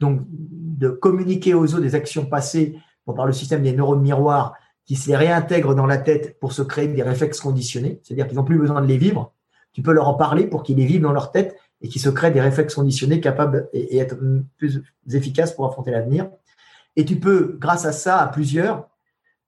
donc 0.00 0.20
de 0.28 0.88
communiquer 0.90 1.54
aux 1.54 1.74
autres 1.74 1.80
des 1.80 1.94
actions 1.94 2.26
passées 2.26 2.78
par 3.06 3.26
le 3.26 3.32
système 3.32 3.62
des 3.62 3.72
neurones 3.72 4.02
miroirs 4.02 4.54
qui 4.88 4.96
se 4.96 5.06
les 5.10 5.16
réintègrent 5.16 5.74
dans 5.74 5.84
la 5.84 5.98
tête 5.98 6.40
pour 6.40 6.52
se 6.52 6.62
créer 6.62 6.88
des 6.88 7.02
réflexes 7.02 7.40
conditionnés, 7.40 8.00
c'est-à-dire 8.02 8.26
qu'ils 8.26 8.38
n'ont 8.38 8.44
plus 8.44 8.58
besoin 8.58 8.80
de 8.80 8.86
les 8.86 8.96
vivre. 8.96 9.34
Tu 9.72 9.82
peux 9.82 9.92
leur 9.92 10.08
en 10.08 10.14
parler 10.14 10.46
pour 10.46 10.62
qu'ils 10.62 10.78
les 10.78 10.86
vivent 10.86 11.02
dans 11.02 11.12
leur 11.12 11.30
tête 11.30 11.56
et 11.82 11.88
qu'ils 11.88 12.00
se 12.00 12.08
créent 12.08 12.30
des 12.30 12.40
réflexes 12.40 12.74
conditionnés 12.74 13.20
capables 13.20 13.68
et, 13.74 13.98
être 13.98 14.16
plus 14.56 14.82
efficaces 15.12 15.52
pour 15.52 15.66
affronter 15.66 15.90
l'avenir. 15.90 16.30
Et 16.96 17.04
tu 17.04 17.20
peux, 17.20 17.58
grâce 17.60 17.84
à 17.84 17.92
ça, 17.92 18.18
à 18.18 18.28
plusieurs, 18.28 18.88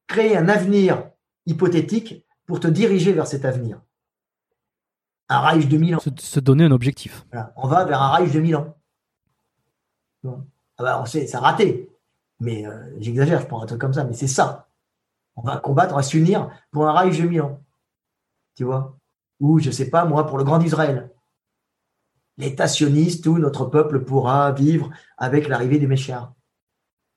créer 0.06 0.36
un 0.36 0.46
avenir 0.50 1.08
hypothétique 1.46 2.26
pour 2.44 2.60
te 2.60 2.68
diriger 2.68 3.14
vers 3.14 3.26
cet 3.26 3.46
avenir. 3.46 3.80
Un 5.30 5.40
Reich 5.40 5.68
de 5.68 5.78
Milan. 5.78 6.00
Se, 6.00 6.10
se 6.18 6.40
donner 6.40 6.64
un 6.64 6.70
objectif. 6.70 7.24
On 7.56 7.66
va 7.66 7.86
vers 7.86 8.02
un 8.02 8.10
Reich 8.10 8.30
de 8.30 8.40
Milan. 8.40 8.76
Ah 10.26 10.36
bah, 10.78 11.00
on 11.02 11.06
sait, 11.06 11.26
ça 11.26 11.38
a 11.38 11.40
raté. 11.40 11.88
Mais 12.40 12.66
euh, 12.66 12.94
j'exagère, 12.98 13.40
je 13.40 13.46
prends 13.46 13.62
un 13.62 13.66
truc 13.66 13.80
comme 13.80 13.94
ça, 13.94 14.04
mais 14.04 14.12
c'est 14.12 14.26
ça. 14.26 14.69
On 15.36 15.42
va 15.42 15.56
combattre, 15.58 15.94
on 15.94 15.96
va 15.96 16.02
s'unir 16.02 16.50
pour 16.70 16.86
un 16.86 16.92
Reich 16.92 17.20
de. 17.20 17.42
Tu 18.54 18.64
vois? 18.64 18.96
Ou, 19.40 19.58
je 19.58 19.68
ne 19.68 19.72
sais 19.72 19.88
pas, 19.88 20.04
moi, 20.04 20.26
pour 20.26 20.38
le 20.38 20.44
Grand 20.44 20.60
Israël. 20.60 21.10
L'État 22.36 22.68
sioniste 22.68 23.26
où 23.26 23.38
notre 23.38 23.66
peuple 23.66 24.04
pourra 24.04 24.52
vivre 24.52 24.90
avec 25.18 25.48
l'arrivée 25.48 25.78
des 25.78 25.86
Méchars. 25.86 26.34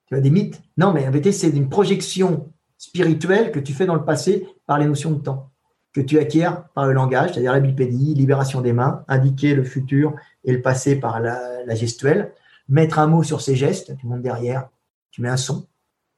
Tu 0.06 0.14
as 0.14 0.20
des 0.20 0.30
mythes? 0.30 0.62
Non, 0.76 0.92
mais 0.92 1.06
en 1.06 1.10
vérité, 1.10 1.32
c'est 1.32 1.50
une 1.50 1.68
projection 1.68 2.52
spirituelle 2.76 3.50
que 3.50 3.60
tu 3.60 3.72
fais 3.72 3.86
dans 3.86 3.94
le 3.94 4.04
passé 4.04 4.46
par 4.66 4.78
les 4.78 4.86
notions 4.86 5.10
de 5.12 5.20
temps, 5.20 5.50
que 5.92 6.00
tu 6.00 6.18
acquiers 6.18 6.50
par 6.74 6.86
le 6.86 6.92
langage, 6.92 7.32
c'est-à-dire 7.32 7.52
la 7.52 7.60
bipédie, 7.60 8.14
libération 8.14 8.60
des 8.60 8.72
mains, 8.72 9.04
indiquer 9.08 9.54
le 9.54 9.64
futur 9.64 10.14
et 10.44 10.52
le 10.52 10.60
passé 10.60 10.96
par 10.96 11.20
la, 11.20 11.74
gestuelle, 11.74 12.32
mettre 12.68 12.98
un 12.98 13.06
mot 13.06 13.22
sur 13.22 13.40
ces 13.40 13.56
gestes, 13.56 13.96
tu 13.96 14.06
montes 14.06 14.22
derrière, 14.22 14.68
tu 15.10 15.22
mets 15.22 15.28
un 15.28 15.36
son, 15.36 15.66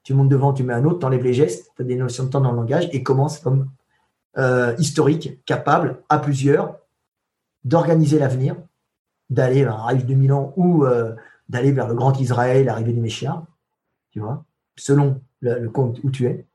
tu 0.06 0.14
montes 0.14 0.28
devant, 0.28 0.52
tu 0.52 0.62
mets 0.62 0.72
un 0.72 0.84
autre, 0.84 1.00
tu 1.00 1.04
enlèves 1.06 1.24
les 1.24 1.34
gestes, 1.34 1.72
tu 1.74 1.82
as 1.82 1.84
des 1.84 1.96
notions 1.96 2.22
de 2.22 2.30
temps 2.30 2.40
dans 2.40 2.52
le 2.52 2.58
langage 2.58 2.88
et 2.92 3.02
commence 3.02 3.40
comme 3.40 3.68
euh, 4.38 4.72
historique, 4.78 5.44
capable, 5.44 5.98
à 6.08 6.20
plusieurs, 6.20 6.78
d'organiser 7.64 8.20
l'avenir, 8.20 8.54
d'aller 9.30 9.64
vers 9.64 9.74
un 9.74 9.84
Reich 9.84 10.06
de 10.06 10.14
Milan 10.14 10.52
ou 10.54 10.84
euh, 10.84 11.16
d'aller 11.48 11.72
vers 11.72 11.88
le 11.88 11.94
Grand 11.94 12.20
Israël, 12.20 12.66
l'arrivée 12.66 12.92
des 12.92 13.00
Méchias, 13.00 13.42
tu 14.12 14.20
vois, 14.20 14.44
selon 14.76 15.20
le, 15.40 15.66
compte 15.70 15.98
où 16.04 16.10
tu 16.12 16.26
es, 16.26 16.46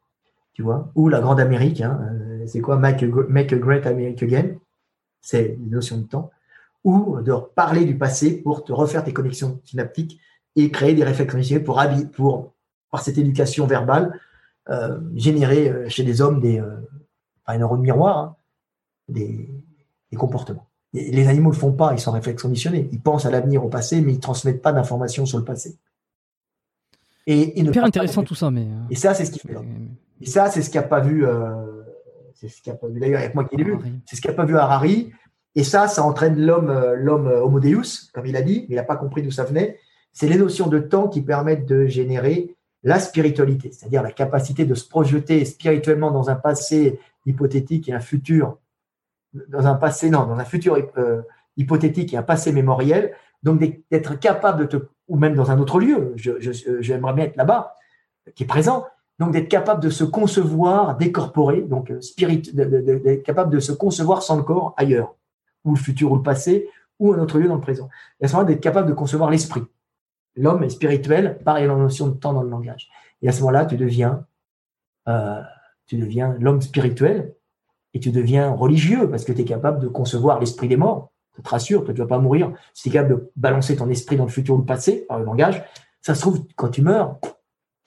tu 0.53 0.61
vois, 0.61 0.89
ou 0.95 1.09
la 1.09 1.19
Grande 1.19 1.41
Amérique, 1.41 1.81
hein, 1.81 1.99
euh, 2.09 2.47
c'est 2.47 2.61
quoi 2.61 2.77
make 2.77 3.03
a, 3.03 3.57
Great 3.57 3.85
America 3.85 4.25
Again, 4.25 4.55
c'est 5.19 5.57
une 5.59 5.71
notion 5.71 5.97
de 5.97 6.03
temps, 6.03 6.31
ou 6.85 7.19
de 7.19 7.33
parler 7.53 7.83
du 7.83 7.97
passé 7.97 8.41
pour 8.41 8.63
te 8.63 8.71
refaire 8.71 9.03
tes 9.03 9.11
connexions 9.11 9.59
synaptiques 9.65 10.21
et 10.55 10.71
créer 10.71 10.93
des 10.93 11.03
réflexions 11.03 11.59
pour, 11.59 11.83
pour 12.13 12.53
par 12.91 13.01
cette 13.01 13.17
éducation 13.17 13.65
verbale, 13.65 14.19
euh, 14.69 14.99
générer 15.15 15.69
euh, 15.69 15.89
chez 15.89 16.03
les 16.03 16.21
hommes 16.21 16.39
des, 16.39 16.59
euh, 16.59 16.75
un 17.47 17.57
de 17.57 17.81
miroir, 17.81 18.17
hein, 18.17 18.35
des, 19.07 19.49
comportements. 20.17 20.67
les 20.93 21.27
animaux 21.27 21.49
ne 21.49 21.55
le 21.55 21.59
font 21.59 21.71
pas, 21.71 21.93
ils 21.93 21.99
sont 21.99 22.11
réflexes 22.11 22.43
conditionnés. 22.43 22.89
Ils 22.91 22.99
pensent 22.99 23.25
à 23.25 23.31
l'avenir, 23.31 23.65
au 23.65 23.69
passé, 23.69 24.01
mais 24.01 24.11
ils 24.11 24.17
ne 24.17 24.21
transmettent 24.21 24.61
pas 24.61 24.73
d'informations 24.73 25.25
sur 25.25 25.37
le 25.37 25.45
passé. 25.45 25.77
Et, 27.25 27.59
et 27.59 27.77
intéressant 27.79 28.23
tout 28.23 28.35
ça, 28.35 28.51
mais. 28.51 28.67
Et 28.89 28.95
ça, 28.95 29.13
c'est 29.13 29.25
ce 29.25 29.31
qui 29.31 29.39
fait. 29.39 29.55
Et 30.19 30.25
ça, 30.25 30.49
c'est 30.49 30.61
ce 30.61 30.69
qu'il 30.69 30.81
n'a 30.81 30.87
pas 30.87 30.99
vu. 30.99 31.25
c'est 32.35 32.49
ce 32.49 32.61
qu'il 32.61 32.73
n'a 32.73 32.77
pas 32.77 32.87
vu. 32.87 32.99
D'ailleurs, 32.99 33.21
avec 33.21 33.35
moi 33.35 33.45
qui 33.45 33.55
l'ai 33.55 33.63
vu. 33.63 33.77
C'est 34.05 34.17
ce 34.17 34.21
qu'il 34.21 34.29
n'a 34.29 34.35
pas 34.35 34.45
vu 34.45 34.57
Harari. 34.57 35.11
Et 35.55 35.63
ça, 35.63 35.87
ça 35.87 36.03
entraîne 36.03 36.39
l'homme, 36.39 36.73
l'homme 36.95 37.27
homo 37.27 37.59
deus, 37.59 38.11
comme 38.13 38.25
il 38.25 38.35
a 38.35 38.41
dit. 38.41 38.65
Mais 38.67 38.75
il 38.75 38.77
n'a 38.77 38.83
pas 38.83 38.97
compris 38.97 39.23
d'où 39.23 39.31
ça 39.31 39.45
venait. 39.45 39.79
C'est 40.11 40.27
les 40.27 40.37
notions 40.37 40.67
de 40.67 40.79
temps 40.79 41.07
qui 41.07 41.21
permettent 41.21 41.65
de 41.65 41.87
générer 41.87 42.55
la 42.83 42.99
spiritualité, 42.99 43.71
c'est-à-dire 43.71 44.01
la 44.01 44.11
capacité 44.11 44.65
de 44.65 44.73
se 44.73 44.87
projeter 44.87 45.45
spirituellement 45.45 46.11
dans 46.11 46.29
un 46.29 46.35
passé 46.35 46.99
hypothétique 47.25 47.89
et 47.89 47.93
un 47.93 47.99
futur, 47.99 48.57
dans 49.49 49.67
un 49.67 49.75
passé, 49.75 50.09
non, 50.09 50.25
dans 50.25 50.37
un 50.37 50.45
futur 50.45 50.77
euh, 50.97 51.21
hypothétique 51.57 52.13
et 52.13 52.17
un 52.17 52.23
passé 52.23 52.51
mémoriel, 52.51 53.13
donc 53.43 53.59
d'être 53.89 54.19
capable 54.19 54.61
de 54.61 54.77
te, 54.77 54.85
ou 55.07 55.17
même 55.17 55.35
dans 55.35 55.51
un 55.51 55.59
autre 55.59 55.79
lieu, 55.79 56.13
j'aimerais 56.15 57.13
bien 57.13 57.25
être 57.25 57.35
là-bas, 57.35 57.75
qui 58.35 58.43
est 58.43 58.47
présent, 58.47 58.85
donc 59.19 59.31
d'être 59.31 59.49
capable 59.49 59.81
de 59.81 59.89
se 59.89 60.03
concevoir 60.03 60.97
décorporé, 60.97 61.61
donc 61.61 61.91
euh, 61.91 62.01
spirit, 62.01 62.41
d'être 62.53 63.23
capable 63.23 63.51
de 63.51 63.59
se 63.59 63.71
concevoir 63.71 64.23
sans 64.23 64.37
le 64.37 64.43
corps 64.43 64.73
ailleurs, 64.77 65.15
ou 65.63 65.75
le 65.75 65.79
futur 65.79 66.11
ou 66.11 66.15
le 66.15 66.23
passé, 66.23 66.69
ou 66.99 67.13
un 67.13 67.19
autre 67.19 67.37
lieu 67.37 67.47
dans 67.47 67.55
le 67.55 67.61
présent. 67.61 67.89
Et 68.19 68.25
à 68.25 68.27
ce 68.27 68.33
moment 68.33 68.47
d'être 68.47 68.61
capable 68.61 68.89
de 68.89 68.93
concevoir 68.93 69.29
l'esprit 69.29 69.63
l'homme 70.35 70.63
est 70.63 70.69
spirituel 70.69 71.39
par 71.43 71.59
la 71.59 71.67
notion 71.67 72.07
de 72.07 72.13
temps 72.13 72.33
dans 72.33 72.43
le 72.43 72.49
langage. 72.49 72.89
Et 73.21 73.27
à 73.27 73.31
ce 73.31 73.39
moment-là, 73.41 73.65
tu 73.65 73.77
deviens, 73.77 74.25
euh, 75.07 75.41
tu 75.85 75.97
deviens 75.97 76.35
l'homme 76.39 76.61
spirituel 76.61 77.33
et 77.93 77.99
tu 77.99 78.11
deviens 78.11 78.51
religieux 78.51 79.09
parce 79.09 79.25
que 79.25 79.31
tu 79.31 79.41
es 79.41 79.45
capable 79.45 79.79
de 79.79 79.87
concevoir 79.87 80.39
l'esprit 80.39 80.67
des 80.67 80.77
morts. 80.77 81.11
Ça 81.35 81.41
te 81.41 81.49
rassure, 81.49 81.85
tu 81.85 81.91
ne 81.91 81.97
vas 81.97 82.07
pas 82.07 82.19
mourir. 82.19 82.53
Si 82.73 82.83
tu 82.83 82.89
es 82.89 82.91
capable 82.93 83.15
de 83.15 83.31
balancer 83.35 83.75
ton 83.75 83.89
esprit 83.89 84.17
dans 84.17 84.25
le 84.25 84.31
futur 84.31 84.55
ou 84.55 84.59
le 84.59 84.65
passé 84.65 85.05
par 85.07 85.19
le 85.19 85.25
langage, 85.25 85.63
ça 86.01 86.15
se 86.15 86.21
trouve, 86.21 86.45
quand 86.55 86.69
tu 86.69 86.81
meurs, 86.81 87.19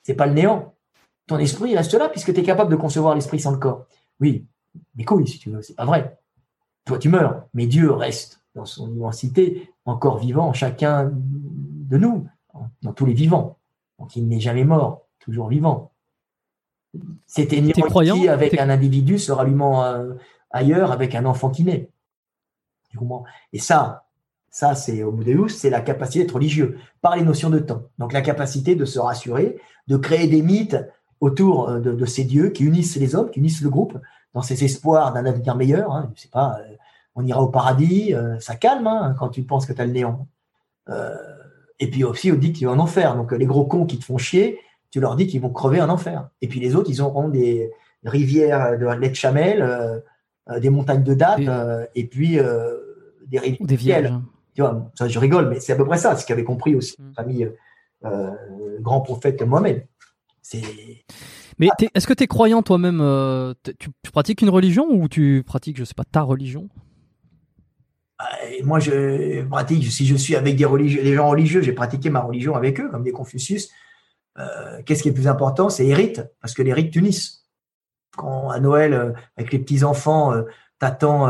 c'est 0.03 0.15
pas 0.15 0.25
le 0.25 0.33
néant. 0.33 0.73
Ton 1.27 1.37
esprit 1.37 1.75
reste 1.75 1.93
là 1.93 2.09
puisque 2.09 2.33
tu 2.33 2.39
es 2.39 2.43
capable 2.43 2.71
de 2.71 2.75
concevoir 2.75 3.15
l'esprit 3.15 3.39
sans 3.39 3.51
le 3.51 3.57
corps. 3.57 3.87
Oui, 4.19 4.47
mais 4.95 5.03
couilles, 5.03 5.27
si 5.27 5.39
tu 5.39 5.49
veux, 5.49 5.61
c'est 5.61 5.75
pas 5.75 5.85
vrai. 5.85 6.17
Toi, 6.85 6.99
tu 6.99 7.09
meurs, 7.09 7.47
mais 7.53 7.65
Dieu 7.65 7.91
reste 7.91 8.41
dans 8.53 8.65
son 8.65 8.89
immensité, 8.91 9.69
encore 9.85 10.19
vivant, 10.19 10.53
chacun 10.53 11.11
de 11.11 11.97
nous 11.97 12.27
dans 12.81 12.93
tous 12.93 13.05
les 13.05 13.13
vivants. 13.13 13.57
Donc 13.99 14.15
il 14.15 14.27
n'est 14.27 14.39
jamais 14.39 14.63
mort, 14.63 15.05
toujours 15.19 15.47
vivant. 15.47 15.91
Cette 17.25 17.53
énergie 17.53 18.27
avec 18.29 18.57
un 18.57 18.69
individu 18.69 19.19
se 19.19 19.31
rallumant 19.31 19.83
euh, 19.83 20.13
ailleurs 20.51 20.91
avec 20.91 21.15
un 21.15 21.25
enfant 21.25 21.49
qui 21.49 21.63
naît. 21.63 21.89
Et 23.51 23.59
ça, 23.59 24.05
ça 24.49 24.75
c'est 24.75 25.03
Homo 25.03 25.23
Deus, 25.23 25.49
c'est 25.49 25.69
la 25.69 25.81
capacité 25.81 26.23
d'être 26.23 26.35
religieux 26.35 26.77
par 27.01 27.15
les 27.17 27.23
notions 27.23 27.49
de 27.49 27.59
temps. 27.59 27.83
Donc 27.99 28.13
la 28.13 28.21
capacité 28.21 28.75
de 28.75 28.85
se 28.85 28.99
rassurer, 28.99 29.59
de 29.87 29.97
créer 29.97 30.27
des 30.27 30.41
mythes 30.41 30.77
autour 31.19 31.69
euh, 31.69 31.79
de, 31.79 32.05
ces 32.05 32.23
dieux 32.23 32.49
qui 32.49 32.63
unissent 32.63 32.95
les 32.95 33.15
hommes, 33.15 33.29
qui 33.31 33.39
unissent 33.39 33.61
le 33.61 33.69
groupe 33.69 33.99
dans 34.33 34.41
ces 34.41 34.63
espoirs 34.63 35.13
d'un 35.13 35.25
avenir 35.25 35.55
meilleur. 35.55 35.91
Hein. 35.91 36.11
Je 36.15 36.21
sais 36.21 36.29
pas, 36.29 36.57
euh, 36.59 36.75
on 37.15 37.25
ira 37.25 37.41
au 37.41 37.49
paradis, 37.49 38.13
ça 38.39 38.55
calme 38.55 38.87
hein, 38.87 39.15
quand 39.17 39.29
tu 39.29 39.43
penses 39.43 39.65
que 39.65 39.71
tu 39.71 39.81
as 39.81 39.85
le 39.85 39.93
néant. 39.93 40.27
Et 41.79 41.89
puis 41.89 42.03
aussi, 42.03 42.31
on 42.31 42.35
dit 42.35 42.53
qu'ils 42.53 42.67
vont 42.67 42.73
en 42.73 42.79
enfer. 42.79 43.15
Donc, 43.15 43.31
les 43.31 43.45
gros 43.45 43.65
cons 43.65 43.85
qui 43.85 43.99
te 43.99 44.05
font 44.05 44.17
chier, 44.17 44.59
tu 44.91 45.01
leur 45.01 45.15
dis 45.15 45.27
qu'ils 45.27 45.41
vont 45.41 45.49
crever 45.49 45.81
en 45.81 45.89
enfer. 45.89 46.29
Et 46.41 46.47
puis 46.47 46.61
les 46.61 46.75
autres, 46.75 46.89
ils 46.89 47.01
auront 47.01 47.27
des 47.27 47.69
rivières 48.05 48.77
de 48.79 48.85
lait 48.99 49.09
de 49.09 49.15
chamel, 49.15 49.61
euh, 49.61 49.99
euh, 50.49 50.59
des 50.59 50.69
montagnes 50.69 51.03
de 51.03 51.13
dattes, 51.13 51.39
euh, 51.41 51.85
et 51.95 52.05
puis 52.05 52.37
des 53.27 53.39
rivières. 53.39 53.67
Des 53.67 53.75
vierges. 53.75 54.13
Tu 54.53 54.61
vois, 54.61 54.89
ça, 54.95 55.09
je 55.09 55.19
rigole, 55.19 55.49
mais 55.49 55.59
c'est 55.59 55.73
à 55.73 55.75
peu 55.75 55.83
près 55.85 55.97
ça, 55.97 56.15
ce 56.15 56.25
qu'avait 56.25 56.45
compris 56.45 56.75
aussi 56.75 56.95
mm. 56.97 57.13
famille 57.13 57.51
grand 58.79 59.01
prophète 59.01 59.41
Mohamed. 59.41 59.85
C'est. 60.41 60.61
Mais 61.59 61.67
est-ce 61.93 62.07
que 62.07 62.13
tu 62.13 62.23
es 62.23 62.27
croyant 62.27 62.61
toi-même 62.61 63.03
tu, 63.63 63.73
tu, 64.01 64.11
pratiques 64.11 64.41
une 64.43 64.49
religion 64.49 64.87
ou 64.89 65.09
tu 65.09 65.43
pratiques, 65.45 65.77
je 65.77 65.83
sais 65.83 65.93
pas, 65.93 66.05
ta 66.05 66.21
religion? 66.21 66.69
Moi, 68.63 68.79
je 68.79 69.43
pratique, 69.43 69.91
si 69.91 70.05
je 70.05 70.15
suis 70.15 70.35
avec 70.35 70.55
des, 70.55 70.65
religieux, 70.65 71.03
des 71.03 71.13
gens 71.13 71.29
religieux, 71.29 71.61
j'ai 71.61 71.73
pratiqué 71.73 72.09
ma 72.09 72.21
religion 72.21 72.55
avec 72.55 72.79
eux, 72.79 72.89
comme 72.89 73.03
des 73.03 73.11
Confucius. 73.11 73.69
Euh, 74.37 74.81
qu'est-ce 74.85 75.03
qui 75.03 75.09
est 75.09 75.13
plus 75.13 75.27
important 75.27 75.69
C'est 75.69 75.83
les 75.83 75.93
rites, 75.93 76.21
parce 76.41 76.53
que 76.53 76.61
les 76.61 76.73
rites 76.73 76.91
t'unissent. 76.91 77.45
Quand 78.15 78.49
à 78.49 78.59
Noël, 78.59 78.93
euh, 78.93 79.11
avec 79.37 79.51
les 79.51 79.59
petits-enfants, 79.59 80.33
euh, 80.33 80.43
t'attends 80.79 81.29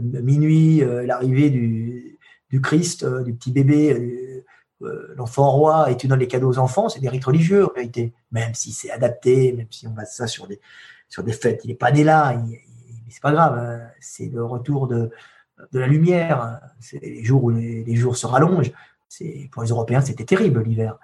minuit 0.00 0.82
l'arrivée 1.04 1.50
du, 1.50 2.18
du, 2.48 2.60
Christ, 2.62 3.04
du 3.04 3.34
petit 3.34 3.52
bébé, 3.52 4.42
l'enfant 5.14 5.50
roi, 5.50 5.90
et 5.90 5.96
tu 5.96 6.08
donnes 6.08 6.20
les 6.20 6.26
cadeaux 6.26 6.48
aux 6.48 6.58
enfants, 6.58 6.88
c'est 6.88 7.00
des 7.00 7.10
rites 7.10 7.24
religieux 7.24 7.66
en 7.66 7.72
réalité. 7.74 8.14
Même 8.30 8.54
si 8.54 8.72
c'est 8.72 8.90
adapté, 8.90 9.52
même 9.52 9.66
si 9.70 9.86
on 9.86 9.90
base 9.90 10.14
ça 10.14 10.26
sur 10.26 10.46
des, 10.46 10.58
sur 11.10 11.22
des 11.22 11.32
fêtes. 11.32 11.60
Il 11.64 11.68
n'est 11.68 11.74
pas 11.74 11.92
né 11.92 12.02
là, 12.02 12.34
mais 12.34 12.62
c'est 13.10 13.22
pas 13.22 13.32
grave. 13.32 13.58
Hein. 13.58 13.88
c'est 14.00 14.30
le 14.32 14.42
retour 14.42 14.88
de, 14.88 15.10
de 15.72 15.78
la 15.78 15.86
lumière. 15.86 16.60
Les 17.00 17.24
jours 17.24 17.44
où 17.44 17.50
les, 17.50 17.96
jours 17.96 18.16
se 18.16 18.26
rallongent. 18.26 18.72
C'est 19.08 19.48
pour 19.52 19.62
les 19.62 19.68
Européens, 19.68 20.00
c'était 20.00 20.24
terrible 20.24 20.62
l'hiver. 20.62 20.98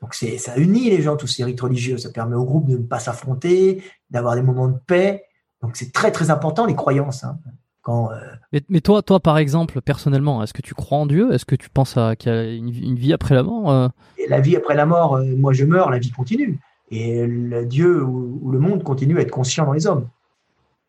Donc 0.00 0.14
c'est 0.14 0.38
ça 0.38 0.56
unit 0.56 0.88
les 0.88 1.02
gens 1.02 1.16
tous 1.16 1.26
ces 1.26 1.44
rites 1.44 1.60
religieux. 1.60 1.98
Ça 1.98 2.10
permet 2.10 2.36
au 2.36 2.44
groupe 2.44 2.68
de 2.68 2.76
ne 2.78 2.82
pas 2.82 2.98
s'affronter, 2.98 3.82
d'avoir 4.10 4.34
des 4.34 4.42
moments 4.42 4.68
de 4.68 4.78
paix. 4.86 5.24
Donc 5.62 5.76
c'est 5.76 5.92
très 5.92 6.10
très 6.10 6.30
important 6.30 6.66
les 6.66 6.74
croyances. 6.74 7.24
Hein. 7.24 7.38
Quand, 7.82 8.10
euh, 8.10 8.16
mais, 8.52 8.62
mais, 8.68 8.82
toi, 8.82 9.00
toi, 9.00 9.20
par 9.20 9.38
exemple, 9.38 9.80
personnellement, 9.80 10.42
est-ce 10.42 10.52
que 10.52 10.60
tu 10.60 10.74
crois 10.74 10.98
en 10.98 11.06
Dieu? 11.06 11.32
Est-ce 11.32 11.46
que 11.46 11.54
tu 11.54 11.70
penses 11.70 11.96
qu'il 12.18 12.30
y 12.30 12.34
a 12.34 12.44
une, 12.52 12.68
une, 12.68 12.96
vie 12.96 13.14
après 13.14 13.34
la 13.34 13.42
mort 13.42 13.70
euh? 13.70 13.88
et 14.18 14.28
La 14.28 14.40
vie 14.40 14.54
après 14.54 14.74
la 14.74 14.84
mort, 14.84 15.16
euh, 15.16 15.24
moi 15.36 15.54
je 15.54 15.64
meurs, 15.64 15.88
la 15.88 15.98
vie 15.98 16.10
continue. 16.10 16.60
Et 16.90 17.26
le 17.26 17.64
Dieu 17.64 18.02
ou, 18.02 18.38
ou, 18.42 18.50
le 18.50 18.58
monde 18.58 18.82
continue 18.82 19.18
à 19.18 19.22
être 19.22 19.30
conscient 19.30 19.64
dans 19.64 19.72
les 19.72 19.86
hommes. 19.86 20.08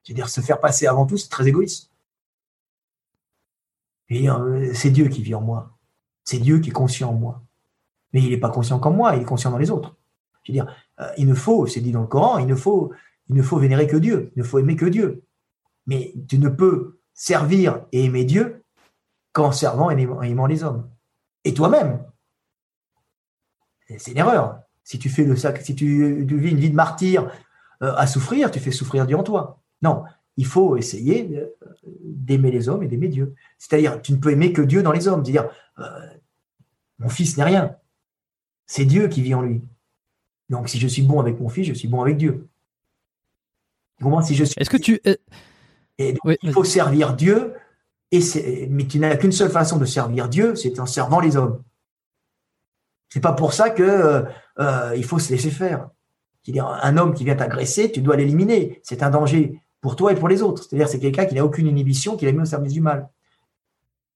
C'est-à-dire 0.04 0.28
se 0.28 0.42
faire 0.42 0.60
passer 0.60 0.86
avant 0.88 1.06
tout, 1.06 1.16
c'est 1.16 1.30
très 1.30 1.48
égoïste. 1.48 1.91
Et 4.12 4.28
c'est 4.74 4.90
Dieu 4.90 5.08
qui 5.08 5.24
vit 5.24 5.36
en 5.36 5.42
moi. 5.42 5.78
C'est 6.26 6.38
Dieu 6.38 6.60
qui 6.60 6.70
est 6.70 6.74
conscient 6.74 7.12
en 7.12 7.14
moi. 7.14 7.44
Mais 8.12 8.22
il 8.22 8.30
n'est 8.30 8.38
pas 8.38 8.50
conscient 8.50 8.78
comme 8.78 8.98
moi, 8.98 9.16
il 9.16 9.22
est 9.22 9.26
conscient 9.26 9.52
dans 9.52 9.58
les 9.58 9.72
autres. 9.72 9.96
Je 10.44 10.52
veux 10.52 10.54
dire, 10.54 10.76
il 11.18 11.28
ne 11.28 11.34
faut, 11.34 11.66
c'est 11.66 11.80
dit 11.80 11.94
dans 11.94 12.02
le 12.02 12.08
Coran, 12.08 12.38
il 12.38 12.46
ne 12.48 12.56
faut, 12.56 12.92
il 13.30 13.36
ne 13.36 13.42
faut 13.42 13.58
vénérer 13.58 13.88
que 13.88 13.96
Dieu, 13.96 14.34
il 14.36 14.40
ne 14.40 14.44
faut 14.44 14.60
aimer 14.60 14.76
que 14.76 14.86
Dieu. 14.86 15.24
Mais 15.88 16.14
tu 16.28 16.40
ne 16.40 16.50
peux 16.50 17.00
servir 17.14 17.86
et 17.94 18.04
aimer 18.04 18.26
Dieu 18.26 18.66
qu'en 19.32 19.54
servant 19.54 19.90
et 19.92 20.02
aimant 20.02 20.46
les 20.46 20.64
hommes. 20.64 20.90
Et 21.46 21.54
toi-même. 21.54 22.04
C'est 23.98 24.12
une 24.12 24.18
erreur. 24.18 24.60
Si 24.84 25.00
tu 25.00 25.08
fais 25.08 25.24
le 25.24 25.38
sac, 25.38 25.62
si 25.62 25.74
tu, 25.74 26.26
vis 26.26 26.52
une 26.52 26.60
vie 26.60 26.70
de 26.70 26.76
martyr 26.76 27.32
euh, 27.82 27.94
à 27.96 28.08
souffrir, 28.08 28.52
tu 28.52 28.60
fais 28.60 28.72
souffrir 28.72 29.08
Dieu 29.08 29.16
en 29.16 29.24
toi. 29.24 29.62
Non, 29.82 30.04
il 30.38 30.46
faut 30.46 30.78
essayer 30.78 31.30
d'aimer 32.04 32.52
les 32.52 32.70
hommes 32.70 32.84
et 32.84 32.88
d'aimer 32.88 33.10
Dieu. 33.10 33.36
C'est-à-dire, 33.58 34.02
tu 34.02 34.14
ne 34.14 34.18
peux 34.18 34.32
aimer 34.32 34.54
que 34.54 34.62
Dieu 34.62 34.82
dans 34.82 34.92
les 34.92 35.08
hommes. 35.08 35.24
C'est-à-dire, 35.24 35.50
euh, 35.80 35.84
mon 37.00 37.10
fils 37.10 37.38
n'est 37.38 37.44
rien. 37.44 37.76
C'est 38.66 38.86
Dieu 38.86 39.08
qui 39.08 39.22
vit 39.22 39.34
en 39.34 39.42
lui. 39.42 39.62
Donc, 40.50 40.70
si 40.70 40.80
je 40.80 40.88
suis 40.88 41.02
bon 41.02 41.20
avec 41.20 41.40
mon 41.40 41.50
fils, 41.50 41.68
je 41.68 41.74
suis 41.74 41.88
bon 41.88 42.02
avec 42.02 42.18
Dieu. 42.18 42.48
Comment 44.02 44.22
si 44.22 44.36
je 44.36 44.44
suis. 44.44 44.56
Est-ce 44.58 44.70
que 44.70 44.78
tu. 44.78 45.00
Euh, 45.06 45.16
il 46.42 46.52
faut 46.52 46.64
servir 46.64 47.16
Dieu, 47.16 47.54
et 48.12 48.68
mais 48.70 48.88
tu 48.88 49.00
n'as 49.00 49.16
qu'une 49.16 49.32
seule 49.32 49.52
façon 49.52 49.78
de 49.78 49.86
servir 49.86 50.28
Dieu, 50.28 50.56
c'est 50.56 50.80
en 50.80 50.86
servant 50.86 51.20
les 51.20 51.38
hommes. 51.38 51.64
C'est 53.10 53.20
pas 53.20 53.34
pour 53.34 53.54
ça 53.54 53.70
que 53.70 53.84
euh, 53.84 54.24
euh, 54.60 54.94
il 54.96 55.04
faut 55.04 55.20
se 55.20 55.32
laisser 55.32 55.52
faire. 55.52 55.90
C'est-à-dire, 56.44 56.68
un 56.68 56.98
homme 56.98 57.14
qui 57.14 57.24
vient 57.24 57.36
t'agresser, 57.36 57.92
tu 57.92 58.02
dois 58.02 58.16
l'éliminer. 58.16 58.80
C'est 58.84 59.04
un 59.04 59.12
danger 59.12 59.61
pour 59.82 59.96
toi 59.96 60.12
et 60.14 60.16
pour 60.16 60.28
les 60.28 60.42
autres. 60.42 60.64
C'est-à-dire, 60.64 60.88
c'est 60.88 61.00
quelqu'un 61.00 61.26
qui 61.26 61.36
n'a 61.36 61.44
aucune 61.44 61.68
inhibition, 61.68 62.16
qui 62.16 62.26
l'a 62.26 62.32
mis 62.32 62.42
au 62.42 62.46
service 62.46 62.74
du 62.74 62.82
mal. 62.82 63.10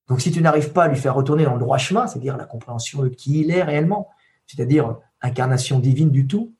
Donc, 0.08 0.20
si 0.20 0.30
tu 0.30 0.40
n'arrives 0.40 0.72
pas 0.72 0.84
à 0.84 0.88
lui 0.88 0.96
faire 0.96 1.14
retourner 1.14 1.44
dans 1.44 1.54
le 1.54 1.58
droit 1.58 1.78
chemin, 1.78 2.06
c'est-à-dire 2.06 2.36
la 2.36 2.44
compréhension 2.44 3.02
de 3.02 3.08
qui 3.08 3.40
il 3.40 3.50
est 3.50 3.64
réellement, 3.64 4.08
c'est-à-dire 4.46 4.96
incarnation 5.20 5.80
divine 5.80 6.10
du 6.10 6.28
tout, 6.28 6.54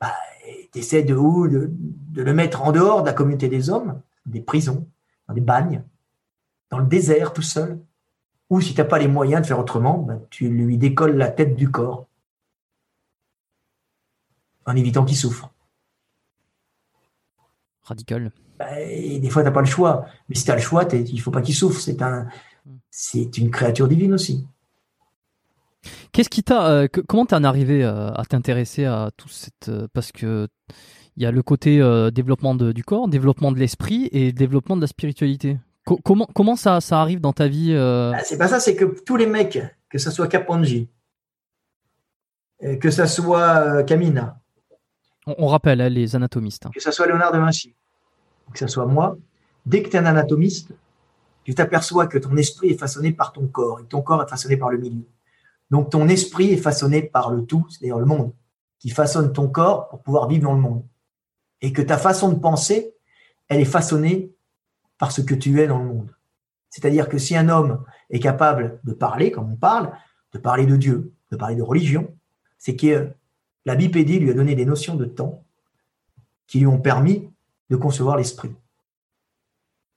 bah, 0.00 0.12
tu 0.72 0.80
essaies 0.80 1.04
de, 1.04 1.14
le 1.14 2.34
mettre 2.34 2.62
en 2.62 2.72
dehors 2.72 3.02
de 3.02 3.06
la 3.06 3.12
communauté 3.12 3.48
des 3.48 3.70
hommes, 3.70 4.00
des 4.26 4.40
prisons, 4.40 4.86
dans 5.28 5.34
des 5.34 5.40
bagnes, 5.40 5.84
dans 6.70 6.78
le 6.78 6.86
désert 6.86 7.32
tout 7.32 7.42
seul. 7.42 7.78
Ou 8.50 8.60
si 8.60 8.74
tu 8.74 8.80
n'as 8.80 8.86
pas 8.86 8.98
les 8.98 9.08
moyens 9.08 9.42
de 9.42 9.46
faire 9.46 9.60
autrement, 9.60 9.98
bah, 9.98 10.18
tu 10.30 10.48
lui 10.48 10.76
décolles 10.76 11.16
la 11.16 11.28
tête 11.28 11.54
du 11.54 11.70
corps 11.70 12.06
en 14.66 14.74
évitant 14.74 15.04
qu'il 15.04 15.16
souffre. 15.16 15.50
Radical. 17.88 18.32
Bah, 18.58 18.80
et 18.80 19.18
des 19.18 19.30
fois, 19.30 19.42
tu 19.42 19.46
n'as 19.48 19.52
pas 19.52 19.60
le 19.60 19.66
choix. 19.66 20.06
Mais 20.28 20.34
si 20.34 20.44
tu 20.44 20.50
as 20.50 20.54
le 20.54 20.60
choix, 20.60 20.86
il 20.92 21.14
ne 21.14 21.20
faut 21.20 21.30
pas 21.30 21.42
qu'il 21.42 21.54
souffre. 21.54 21.80
C'est 21.80 22.02
un, 22.02 22.26
c'est 22.90 23.38
une 23.38 23.50
créature 23.50 23.88
divine 23.88 24.14
aussi. 24.14 24.46
Qu'est-ce 26.12 26.28
qui 26.28 26.42
t'a, 26.42 26.68
euh, 26.68 26.88
comment 27.06 27.26
t'es 27.26 27.36
en 27.36 27.44
arrivé 27.44 27.84
euh, 27.84 28.10
à 28.12 28.24
t'intéresser 28.24 28.84
à 28.84 29.10
tout 29.16 29.28
cette, 29.28 29.68
euh, 29.68 29.86
parce 29.92 30.12
que 30.12 30.48
il 31.16 31.22
y 31.22 31.26
a 31.26 31.32
le 31.32 31.42
côté 31.42 31.78
développement 32.12 32.54
du 32.54 32.84
corps, 32.84 33.08
développement 33.08 33.50
de 33.50 33.58
l'esprit 33.58 34.08
et 34.12 34.30
développement 34.30 34.76
de 34.76 34.82
la 34.82 34.86
spiritualité. 34.86 35.58
comment 36.04 36.28
comment 36.32 36.54
ça 36.54 36.80
ça 36.80 37.00
arrive 37.00 37.20
dans 37.20 37.32
ta 37.32 37.48
vie 37.48 37.74
ah, 37.74 38.20
C'est 38.22 38.38
pas 38.38 38.46
ça, 38.46 38.60
c'est 38.60 38.76
que 38.76 38.84
tous 38.84 39.16
les 39.16 39.26
mecs, 39.26 39.58
que 39.90 39.98
ce 39.98 40.12
soit 40.12 40.28
Caponji, 40.28 40.88
que 42.80 42.90
ce 42.92 43.06
soit 43.06 43.82
Kamina, 43.82 44.38
on, 45.26 45.48
rappelle 45.48 45.80
hein, 45.80 45.88
les 45.88 46.14
anatomistes, 46.14 46.66
hein. 46.66 46.70
que 46.72 46.80
ce 46.80 46.92
soit 46.92 47.08
Léonard 47.08 47.32
de 47.32 47.38
Vinci, 47.38 47.74
que 48.52 48.58
ce 48.58 48.66
soit 48.66 48.86
moi, 48.86 49.16
dès 49.66 49.82
que 49.82 49.88
tu 49.88 49.96
es 49.96 49.98
un 49.98 50.06
anatomiste, 50.06 50.72
tu 51.44 51.54
t'aperçois 51.54 52.06
que 52.06 52.18
ton 52.18 52.36
esprit 52.36 52.70
est 52.70 52.78
façonné 52.78 53.12
par 53.12 53.32
ton 53.32 53.46
corps 53.46 53.80
et 53.80 53.84
ton 53.84 54.02
corps 54.02 54.22
est 54.22 54.28
façonné 54.28 54.56
par 54.56 54.70
le 54.70 54.78
milieu. 54.78 55.06
Donc 55.70 55.90
ton 55.90 56.08
esprit 56.08 56.52
est 56.52 56.58
façonné 56.58 57.02
par 57.02 57.30
le 57.30 57.44
tout, 57.44 57.66
c'est-à-dire 57.70 57.98
le 57.98 58.04
monde, 58.04 58.32
qui 58.78 58.90
façonne 58.90 59.32
ton 59.32 59.48
corps 59.48 59.88
pour 59.88 60.02
pouvoir 60.02 60.28
vivre 60.28 60.44
dans 60.44 60.54
le 60.54 60.60
monde. 60.60 60.84
Et 61.60 61.72
que 61.72 61.82
ta 61.82 61.98
façon 61.98 62.30
de 62.30 62.38
penser, 62.38 62.94
elle 63.48 63.60
est 63.60 63.66
façonnée 63.66 64.32
par 64.98 65.12
ce 65.12 65.20
que 65.20 65.34
tu 65.34 65.60
es 65.60 65.66
dans 65.66 65.78
le 65.78 65.84
monde. 65.84 66.14
C'est-à-dire 66.70 67.08
que 67.08 67.18
si 67.18 67.36
un 67.36 67.48
homme 67.48 67.84
est 68.10 68.20
capable 68.20 68.80
de 68.84 68.92
parler, 68.92 69.30
comme 69.30 69.52
on 69.52 69.56
parle, 69.56 69.92
de 70.32 70.38
parler 70.38 70.66
de 70.66 70.76
Dieu, 70.76 71.12
de 71.30 71.36
parler 71.36 71.56
de 71.56 71.62
religion, 71.62 72.14
c'est 72.58 72.76
que 72.76 73.10
la 73.64 73.74
bipédie 73.74 74.18
lui 74.18 74.30
a 74.30 74.34
donné 74.34 74.54
des 74.54 74.66
notions 74.66 74.94
de 74.94 75.04
temps 75.04 75.44
qui 76.46 76.60
lui 76.60 76.66
ont 76.66 76.80
permis 76.80 77.30
de 77.70 77.76
concevoir 77.76 78.16
l'esprit. 78.16 78.54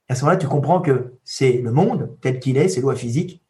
À 0.09 0.15
ce 0.15 0.21
moment-là, 0.21 0.37
tu 0.37 0.47
comprends 0.47 0.81
que 0.81 1.17
c'est 1.23 1.53
le 1.53 1.71
monde 1.71 2.17
tel 2.21 2.39
qu'il 2.39 2.57
est, 2.57 2.67
ses 2.67 2.81
lois 2.81 2.95
physiques, 2.95 3.41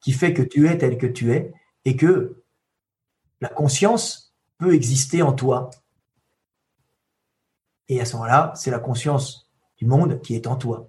qui 0.00 0.12
fait 0.12 0.34
que 0.34 0.42
tu 0.42 0.68
es 0.68 0.76
tel 0.76 0.98
que 0.98 1.06
tu 1.06 1.32
es 1.32 1.52
et 1.84 1.96
que 1.96 2.42
la 3.40 3.48
conscience 3.48 4.34
peut 4.58 4.74
exister 4.74 5.22
en 5.22 5.32
toi. 5.32 5.70
Et 7.88 8.00
à 8.00 8.04
ce 8.04 8.14
moment-là, 8.14 8.52
c'est 8.54 8.70
la 8.70 8.78
conscience 8.78 9.50
du 9.78 9.86
monde 9.86 10.20
qui 10.20 10.34
est 10.34 10.46
en 10.46 10.56
toi. 10.56 10.88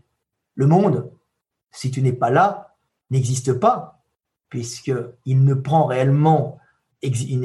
Le 0.55 0.67
monde, 0.67 1.11
si 1.71 1.91
tu 1.91 2.01
n'es 2.01 2.13
pas 2.13 2.29
là, 2.29 2.75
n'existe 3.09 3.53
pas, 3.53 4.03
puisqu'il 4.49 5.43
ne 5.43 5.53
prend 5.53 5.85
réellement, 5.85 6.59
il, 7.01 7.39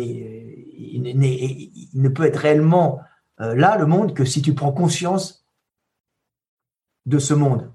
ne 1.95 2.09
peut 2.09 2.25
être 2.25 2.37
réellement 2.37 3.01
euh, 3.41 3.55
là, 3.55 3.77
le 3.77 3.87
monde, 3.87 4.15
que 4.15 4.25
si 4.25 4.43
tu 4.43 4.55
prends 4.55 4.73
conscience 4.73 5.47
de 7.07 7.19
ce 7.19 7.35
monde. 7.35 7.73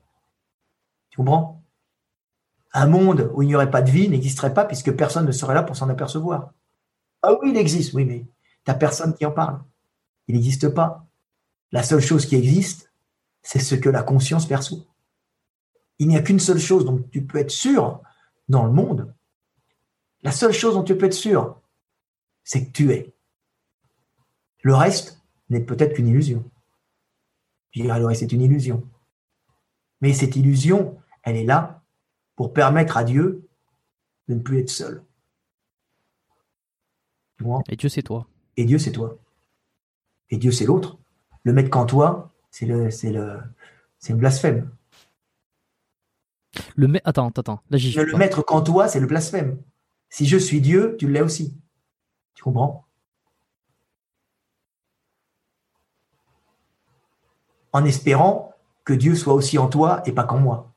Tu 1.09 1.17
comprends? 1.17 1.63
Un 2.73 2.87
monde 2.87 3.31
où 3.33 3.41
il 3.41 3.47
n'y 3.47 3.55
aurait 3.55 3.71
pas 3.71 3.81
de 3.81 3.89
vie 3.89 4.09
n'existerait 4.09 4.53
pas 4.53 4.65
puisque 4.65 4.95
personne 4.95 5.25
ne 5.25 5.31
serait 5.31 5.53
là 5.53 5.63
pour 5.63 5.75
s'en 5.75 5.89
apercevoir. 5.89 6.51
Ah 7.21 7.33
oui, 7.33 7.51
il 7.51 7.57
existe, 7.57 7.93
oui, 7.93 8.05
mais 8.05 8.19
tu 8.19 8.27
n'as 8.67 8.75
personne 8.75 9.15
qui 9.15 9.25
en 9.25 9.31
parle. 9.31 9.63
Il 10.27 10.35
n'existe 10.35 10.69
pas. 10.69 11.07
La 11.71 11.83
seule 11.83 12.01
chose 12.01 12.25
qui 12.25 12.35
existe, 12.35 12.91
c'est 13.41 13.59
ce 13.59 13.75
que 13.75 13.89
la 13.89 14.03
conscience 14.03 14.45
perçoit. 14.45 14.85
Il 15.99 16.07
n'y 16.07 16.17
a 16.17 16.21
qu'une 16.21 16.39
seule 16.39 16.59
chose 16.59 16.85
dont 16.85 17.01
tu 17.11 17.25
peux 17.25 17.37
être 17.39 17.51
sûr 17.51 18.01
dans 18.49 18.65
le 18.65 18.71
monde. 18.71 19.13
La 20.21 20.31
seule 20.31 20.53
chose 20.53 20.75
dont 20.75 20.83
tu 20.83 20.97
peux 20.97 21.05
être 21.05 21.13
sûr, 21.13 21.61
c'est 22.43 22.67
que 22.67 22.71
tu 22.71 22.91
es. 22.91 23.15
Le 24.61 24.75
reste 24.75 25.24
n'est 25.49 25.61
peut-être 25.61 25.93
qu'une 25.93 26.07
illusion. 26.07 26.49
Je 27.71 27.81
dirais, 27.81 27.99
le 27.99 28.05
reste 28.05 28.23
est 28.23 28.31
une 28.31 28.41
illusion. 28.41 28.87
Mais 30.01 30.13
cette 30.13 30.35
illusion, 30.35 30.97
elle 31.23 31.35
est 31.35 31.45
là 31.45 31.83
pour 32.35 32.53
permettre 32.53 32.97
à 32.97 33.03
Dieu 33.03 33.47
de 34.27 34.35
ne 34.35 34.39
plus 34.39 34.59
être 34.59 34.69
seul. 34.69 35.03
Et 37.69 37.75
Dieu, 37.75 37.89
c'est 37.89 38.03
toi. 38.03 38.27
Et 38.57 38.65
Dieu, 38.65 38.79
c'est 38.79 38.91
toi. 38.91 39.17
Et 40.29 40.37
Dieu, 40.37 40.51
c'est 40.51 40.65
l'autre. 40.65 40.97
Le 41.43 41.53
mettre 41.53 41.69
qu'en 41.69 41.85
toi, 41.85 42.31
c'est 42.49 42.65
le, 42.65 42.89
c'est 42.89 43.11
le, 43.11 43.39
c'est 43.99 44.13
le 44.13 44.19
blasphème. 44.19 44.71
Le 46.75 46.89
attends, 47.03 47.27
attends, 47.29 47.61
là 47.69 47.77
j'y 47.77 47.93
Le 47.93 48.17
mettre 48.17 48.43
qu'en 48.43 48.61
toi, 48.61 48.87
c'est 48.87 48.99
le 48.99 49.07
blasphème. 49.07 49.61
Si 50.09 50.25
je 50.25 50.37
suis 50.37 50.61
Dieu, 50.61 50.95
tu 50.97 51.09
l'es 51.11 51.21
aussi. 51.21 51.57
Tu 52.33 52.43
comprends? 52.43 52.84
En 57.75 57.83
espérant 57.83 58.53
que 58.85 58.93
Dieu 58.93 59.15
soit 59.15 59.33
aussi 59.33 59.57
en 59.57 59.67
toi 59.67 60.01
et 60.05 60.13
pas 60.13 60.23
qu'en 60.23 60.39
moi 60.39 60.75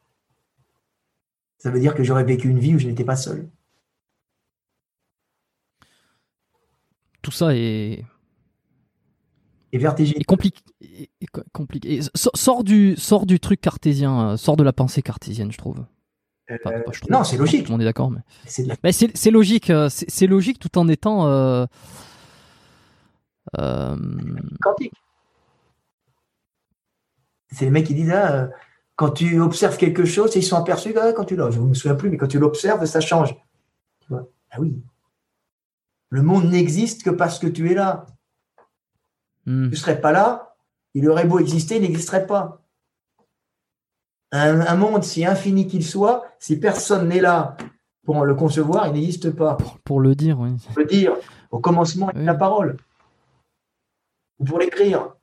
ça 1.59 1.71
veut 1.71 1.81
dire 1.81 1.95
que 1.95 2.05
j'aurais 2.05 2.25
vécu 2.25 2.49
une 2.49 2.59
vie 2.59 2.75
où 2.75 2.79
je 2.79 2.87
n'étais 2.87 3.05
pas 3.05 3.17
seul. 3.17 3.49
Tout 7.21 7.33
ça 7.33 7.55
est. 7.55 8.05
Et 9.73 9.79
vertigineux. 9.79 10.21
Et 10.21 10.25
compliqué. 10.25 10.63
compliqué. 11.53 12.01
Sors, 12.15 12.65
du, 12.65 12.97
truc 13.41 13.61
cartésien, 13.61 14.31
euh, 14.31 14.37
sors 14.37 14.57
de 14.57 14.63
la 14.63 14.73
pensée 14.73 15.03
cartésienne, 15.03 15.53
je 15.53 15.59
trouve. 15.59 15.85
Euh, 16.51 16.57
non, 17.11 17.25
c'est 17.25 17.37
logique. 17.37 17.65
Tout 17.65 17.73
le 17.73 17.73
monde 17.73 17.83
est 17.83 17.85
d'accord, 17.85 18.11
mais. 18.11 18.21
C'est 18.47 19.31
logique, 19.31 19.69
euh, 19.69 19.89
c'est 19.91 20.27
logique 20.27 20.61
tout 20.61 20.79
en 20.79 20.89
étant. 20.89 21.67
Quantique. 23.53 24.95
C'est 27.51 27.65
les 27.65 27.71
mecs 27.71 27.87
qui 27.87 27.95
disent 27.95 28.13
ah, 28.13 28.49
quand 28.97 29.11
tu 29.11 29.41
observes 29.41 29.77
quelque 29.77 30.05
chose, 30.05 30.35
ils 30.37 30.43
sont 30.43 30.57
aperçus 30.57 30.95
ah, 31.01 31.13
quand 31.13 31.25
tu 31.25 31.37
l'as. 31.37 31.51
Je 31.51 31.61
ne 31.61 31.67
me 31.67 31.75
souviens 31.75 31.95
plus, 31.95 32.11
mais 32.11 32.17
quand 32.17 32.27
tu 32.27 32.39
l'observes, 32.39 32.85
ça 32.85 33.01
change. 33.01 33.37
ah 34.11 34.25
oui. 34.59 34.83
Le 36.11 36.23
monde 36.23 36.51
n'existe 36.51 37.03
que 37.03 37.11
parce 37.11 37.39
que 37.39 37.47
tu 37.47 37.71
es 37.71 37.75
là. 37.75 38.07
Hmm. 39.47 39.67
Tu 39.67 39.71
ne 39.71 39.77
serais 39.77 40.01
pas 40.01 40.13
là, 40.13 40.57
il 40.95 41.09
aurait 41.09 41.27
beau 41.27 41.39
exister, 41.39 41.77
il 41.77 41.83
n'existerait 41.83 42.27
pas. 42.27 42.63
Un, 44.31 44.77
monde, 44.77 45.05
si 45.05 45.25
infini 45.25 45.67
qu'il 45.67 45.85
soit, 45.85 46.27
si 46.39 46.61
personne 46.61 47.09
n'est 47.09 47.21
là 47.21 47.57
pour 48.05 48.25
le 48.27 48.35
concevoir, 48.35 48.89
il 48.89 48.95
n'existe 48.95 49.31
pas. 49.31 49.57
Pour, 49.85 50.01
le 50.01 50.15
dire, 50.15 50.39
oui. 50.39 50.51
Pour 50.67 50.81
le 50.81 50.85
dire, 50.85 51.15
au 51.51 51.61
commencement 51.61 52.11
la 52.15 52.35
parole. 52.35 52.77
Ou 54.39 54.45
pour 54.45 54.59
l'écrire, 54.59 55.15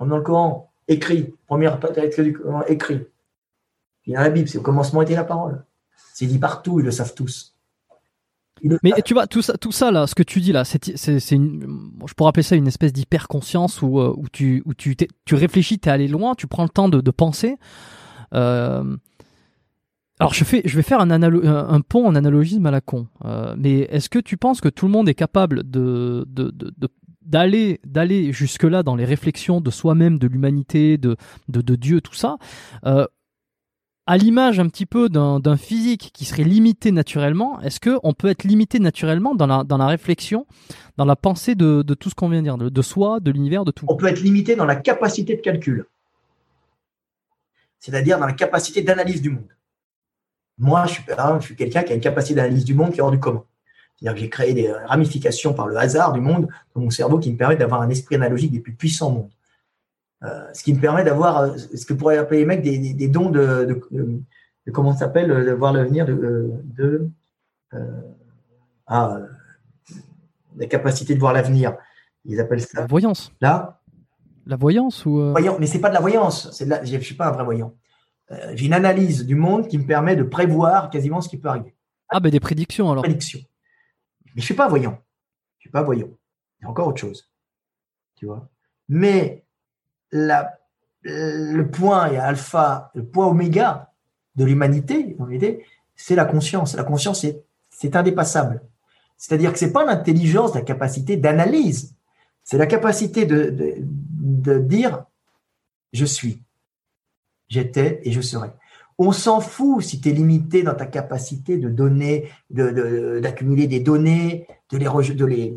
dans 0.00 0.16
le 0.16 0.22
Coran, 0.22 0.67
écrit, 0.88 1.34
première 1.46 1.78
lettre 1.96 2.22
du 2.22 2.36
écrit. 2.66 3.06
Il 4.06 4.14
y 4.14 4.16
a 4.16 4.22
la 4.22 4.30
Bible, 4.30 4.48
c'est 4.48 4.58
au 4.58 4.62
commencement 4.62 5.02
était 5.02 5.14
la 5.14 5.24
parole. 5.24 5.64
C'est 6.14 6.26
dit 6.26 6.38
partout, 6.38 6.80
ils 6.80 6.84
le 6.84 6.90
savent 6.90 7.14
tous. 7.14 7.54
Mais 8.82 8.92
tu 9.04 9.14
vois, 9.14 9.26
tout 9.26 9.42
ça, 9.42 9.56
tout 9.56 9.70
ça 9.70 9.90
là, 9.90 10.06
ce 10.06 10.14
que 10.14 10.22
tu 10.22 10.40
dis 10.40 10.52
là, 10.52 10.64
c'est, 10.64 10.96
c'est, 10.96 11.18
je 11.20 12.14
pourrais 12.14 12.30
appeler 12.30 12.42
ça 12.42 12.56
une 12.56 12.66
espèce 12.66 12.92
d'hyper-conscience 12.92 13.82
où, 13.82 14.00
euh, 14.00 14.12
où, 14.16 14.28
tu, 14.28 14.62
où 14.66 14.74
tu, 14.74 14.96
tu 14.96 15.34
réfléchis, 15.34 15.78
tu 15.78 15.88
es 15.88 15.92
allé 15.92 16.08
loin, 16.08 16.34
tu 16.34 16.46
prends 16.46 16.64
le 16.64 16.68
temps 16.68 16.88
de, 16.88 17.00
de 17.00 17.10
penser. 17.10 17.56
Euh, 18.34 18.96
alors 20.18 20.34
je, 20.34 20.42
fais, 20.42 20.62
je 20.64 20.74
vais 20.74 20.82
faire 20.82 21.00
un, 21.00 21.10
un, 21.10 21.80
pont 21.80 22.06
en 22.06 22.14
analogisme 22.16 22.66
à 22.66 22.70
la 22.70 22.80
con. 22.80 23.06
Euh, 23.24 23.54
mais 23.56 23.80
est-ce 23.90 24.08
que 24.08 24.18
tu 24.18 24.36
penses 24.36 24.60
que 24.60 24.68
tout 24.68 24.86
le 24.86 24.92
monde 24.92 25.08
est 25.08 25.14
capable 25.14 25.68
de, 25.70 26.24
de, 26.28 26.50
de, 26.50 26.88
d'aller 27.28 27.80
d'aller 27.84 28.32
jusque 28.32 28.64
là 28.64 28.82
dans 28.82 28.96
les 28.96 29.04
réflexions 29.04 29.60
de 29.60 29.70
soi-même, 29.70 30.18
de 30.18 30.26
l'humanité, 30.26 30.98
de, 30.98 31.16
de, 31.48 31.74
Dieu, 31.76 32.00
tout 32.00 32.14
ça, 32.14 32.38
euh, 32.86 33.06
à 34.06 34.16
l'image 34.16 34.58
un 34.58 34.68
petit 34.68 34.86
peu 34.86 35.10
d'un 35.10 35.56
physique 35.58 36.10
qui 36.14 36.24
serait 36.24 36.42
limité 36.42 36.92
naturellement, 36.92 37.60
est-ce 37.60 37.78
qu'on 37.78 38.14
peut 38.14 38.28
être 38.28 38.44
limité 38.44 38.78
naturellement 38.78 39.34
dans 39.34 39.46
la, 39.46 39.64
dans 39.64 39.76
la 39.76 39.86
réflexion, 39.86 40.46
dans 40.96 41.04
la 41.04 41.14
pensée 41.14 41.54
de, 41.54 41.82
de 41.82 41.94
tout 41.94 42.08
ce 42.08 42.14
qu'on 42.14 42.30
vient 42.30 42.40
de 42.40 42.44
dire, 42.44 42.56
de, 42.56 42.82
soi, 42.82 43.20
de 43.20 43.30
l'univers, 43.30 43.66
de 43.66 43.70
tout? 43.70 43.84
On 43.88 43.96
peut 43.96 44.06
être 44.06 44.20
limité 44.20 44.56
dans 44.56 44.64
la 44.64 44.76
capacité 44.76 45.36
de 45.36 45.42
calcul, 45.42 45.84
c'est-à-dire 47.78 48.18
dans 48.18 48.26
la 48.26 48.32
capacité 48.32 48.80
d'analyse 48.80 49.20
du 49.20 49.28
monde. 49.28 49.54
Moi, 50.56 50.86
je 50.86 50.94
suis, 50.94 51.02
je 51.06 51.44
suis 51.44 51.54
quelqu'un 51.54 51.82
qui 51.82 51.92
a 51.92 51.94
une 51.94 52.00
capacité 52.00 52.34
d'analyse 52.34 52.64
du 52.64 52.74
monde 52.74 52.92
qui 52.92 52.98
est 52.98 53.02
hors 53.02 53.10
du 53.10 53.20
commun. 53.20 53.44
C'est-à-dire 53.98 54.14
que 54.14 54.20
j'ai 54.20 54.30
créé 54.30 54.54
des 54.54 54.70
ramifications 54.72 55.54
par 55.54 55.66
le 55.66 55.76
hasard 55.76 56.12
du 56.12 56.20
monde 56.20 56.48
dans 56.74 56.80
mon 56.80 56.90
cerveau 56.90 57.18
qui 57.18 57.32
me 57.32 57.36
permet 57.36 57.56
d'avoir 57.56 57.82
un 57.82 57.90
esprit 57.90 58.14
analogique 58.14 58.52
des 58.52 58.60
plus 58.60 58.72
puissants 58.72 59.08
au 59.08 59.12
monde. 59.12 59.30
Euh, 60.24 60.46
ce 60.52 60.62
qui 60.62 60.74
me 60.74 60.80
permet 60.80 61.04
d'avoir 61.04 61.38
euh, 61.38 61.56
ce 61.56 61.84
que 61.86 61.94
pourraient 61.94 62.18
appeler 62.18 62.40
les 62.40 62.46
mecs 62.46 62.62
des, 62.62 62.92
des, 62.92 63.08
dons 63.08 63.30
de, 63.30 63.64
de, 63.64 64.22
de, 64.66 64.72
comment 64.72 64.92
ça 64.92 65.00
s'appelle, 65.00 65.28
de 65.28 65.52
voir 65.52 65.72
l'avenir 65.72 66.06
de, 66.06 66.50
de 66.76 67.08
euh, 67.74 68.00
ah, 68.86 69.18
la 70.56 70.66
capacité 70.66 71.14
de 71.14 71.20
voir 71.20 71.32
l'avenir. 71.32 71.76
Ils 72.24 72.40
appellent 72.40 72.60
ça. 72.60 72.80
La 72.80 72.86
voyance. 72.86 73.32
Là. 73.40 73.80
La 74.46 74.56
voyance 74.56 75.06
ou. 75.06 75.20
Euh... 75.20 75.30
Voyant, 75.30 75.56
mais 75.60 75.66
c'est 75.66 75.80
pas 75.80 75.88
de 75.88 75.94
la 75.94 76.00
voyance. 76.00 76.50
C'est 76.52 76.66
je 76.84 76.96
ne 76.96 77.00
suis 77.00 77.14
pas 77.14 77.28
un 77.28 77.32
vrai 77.32 77.44
voyant. 77.44 77.74
j'ai 78.54 78.66
une 78.66 78.72
analyse 78.72 79.24
du 79.24 79.36
monde 79.36 79.68
qui 79.68 79.78
me 79.78 79.86
permet 79.86 80.16
de 80.16 80.24
prévoir 80.24 80.90
quasiment 80.90 81.20
ce 81.20 81.28
qui 81.28 81.36
peut 81.36 81.48
arriver. 81.48 81.74
Ah 82.08 82.18
ben 82.18 82.30
des 82.30 82.40
prédictions 82.40 82.90
alors. 82.90 83.02
Prédictions. 83.04 83.40
Mais 84.34 84.40
je 84.40 84.46
suis 84.46 84.54
pas 84.54 84.68
voyant. 84.68 85.02
Je 85.58 85.62
suis 85.62 85.70
pas 85.70 85.82
voyant. 85.82 86.08
Il 86.60 86.64
y 86.64 86.66
a 86.66 86.70
encore 86.70 86.88
autre 86.88 87.00
chose. 87.00 87.30
Tu 88.16 88.26
vois? 88.26 88.48
Mais 88.88 89.44
le 90.12 91.62
point 91.62 92.10
et 92.10 92.18
alpha, 92.18 92.90
le 92.94 93.04
point 93.04 93.26
oméga 93.26 93.92
de 94.36 94.44
l'humanité, 94.44 95.16
c'est 95.94 96.14
la 96.14 96.24
conscience. 96.24 96.74
La 96.74 96.84
conscience, 96.84 97.26
c'est 97.70 97.96
indépassable. 97.96 98.62
C'est-à-dire 99.16 99.52
que 99.52 99.58
c'est 99.58 99.72
pas 99.72 99.84
l'intelligence, 99.84 100.54
la 100.54 100.62
capacité 100.62 101.16
d'analyse. 101.16 101.94
C'est 102.44 102.56
la 102.56 102.66
capacité 102.66 103.26
de, 103.26 103.50
de, 103.50 104.58
dire 104.58 105.04
je 105.92 106.04
suis, 106.04 106.42
j'étais 107.48 108.00
et 108.04 108.12
je 108.12 108.20
serai. 108.20 108.50
On 108.98 109.12
s'en 109.12 109.40
fout 109.40 109.82
si 109.82 110.00
tu 110.00 110.08
es 110.08 110.12
limité 110.12 110.62
dans 110.62 110.74
ta 110.74 110.86
capacité 110.86 111.56
de 111.56 111.68
donner, 111.68 112.30
d'accumuler 112.50 113.68
des 113.68 113.80
données, 113.80 114.46
de 114.70 115.24
les, 115.24 115.56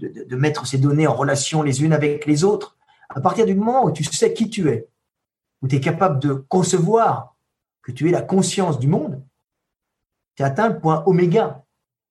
de, 0.00 0.36
mettre 0.36 0.66
ces 0.66 0.78
données 0.78 1.06
en 1.06 1.14
relation 1.14 1.62
les 1.62 1.84
unes 1.84 1.92
avec 1.92 2.26
les 2.26 2.44
autres 2.44 2.76
à 3.08 3.20
partir 3.20 3.44
du 3.44 3.54
moment 3.54 3.84
où 3.84 3.90
tu 3.90 4.04
sais 4.04 4.32
qui 4.32 4.48
tu 4.48 4.68
es, 4.68 4.88
où 5.62 5.68
tu 5.68 5.76
es 5.76 5.80
capable 5.80 6.20
de 6.20 6.32
concevoir 6.32 7.36
que 7.82 7.92
tu 7.92 8.08
es 8.08 8.12
la 8.12 8.22
conscience 8.22 8.78
du 8.78 8.86
monde, 8.86 9.22
tu 10.36 10.42
atteint 10.42 10.68
le 10.68 10.78
point 10.78 11.02
oméga. 11.06 11.64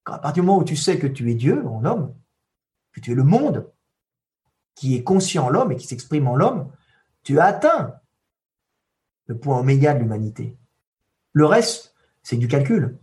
à 0.05 0.19
partir 0.19 0.43
du 0.43 0.47
moment 0.47 0.59
où 0.59 0.63
tu 0.63 0.75
sais 0.75 0.99
que 0.99 1.07
tu 1.07 1.31
es 1.31 1.35
Dieu 1.35 1.65
en 1.65 1.85
homme, 1.85 2.13
que 2.91 2.99
tu 2.99 3.11
es 3.11 3.15
le 3.15 3.23
monde, 3.23 3.71
qui 4.75 4.95
est 4.95 5.03
conscient 5.03 5.45
en 5.45 5.49
l'homme 5.49 5.71
et 5.71 5.75
qui 5.75 5.87
s'exprime 5.87 6.27
en 6.27 6.35
l'homme, 6.35 6.71
tu 7.23 7.39
as 7.39 7.45
atteint 7.45 7.95
le 9.27 9.37
point 9.37 9.59
oméga 9.59 9.93
de 9.93 9.99
l'humanité. 9.99 10.57
Le 11.33 11.45
reste, 11.45 11.95
c'est 12.23 12.37
du 12.37 12.47
calcul. 12.47 12.97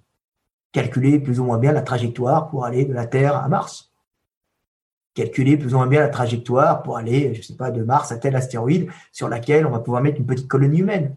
Calculer 0.72 1.18
plus 1.18 1.40
ou 1.40 1.44
moins 1.44 1.58
bien 1.58 1.72
la 1.72 1.82
trajectoire 1.82 2.48
pour 2.48 2.64
aller 2.64 2.84
de 2.84 2.92
la 2.92 3.06
Terre 3.06 3.36
à 3.36 3.48
Mars 3.48 3.92
calculer 5.16 5.56
plus 5.56 5.74
ou 5.74 5.78
moins 5.78 5.86
bien 5.86 6.00
la 6.00 6.10
trajectoire 6.10 6.82
pour 6.82 6.98
aller, 6.98 7.32
je 7.34 7.38
ne 7.38 7.42
sais 7.42 7.56
pas, 7.56 7.72
de 7.72 7.82
Mars 7.82 8.12
à 8.12 8.18
tel 8.18 8.36
astéroïde 8.36 8.88
sur 9.10 9.28
laquelle 9.28 9.66
on 9.66 9.70
va 9.70 9.80
pouvoir 9.80 10.02
mettre 10.02 10.20
une 10.20 10.26
petite 10.26 10.46
colonie 10.46 10.80
humaine. 10.80 11.16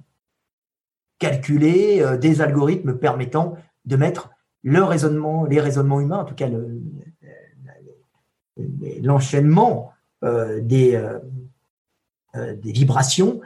Calculer 1.20 2.02
euh, 2.02 2.18
des 2.18 2.42
algorithmes 2.42 2.98
permettant 2.98 3.58
de 3.86 3.98
mettre 3.98 4.30
les 4.64 4.80
raisonnements 4.80 6.00
humains, 6.00 6.20
en 6.20 6.26
tout 6.26 6.36
cas 6.36 6.50
l'enchaînement 9.02 9.92
euh, 10.24 10.60
des, 10.62 10.96
euh, 10.96 12.56
des 12.56 12.72
vibrations 12.72 13.42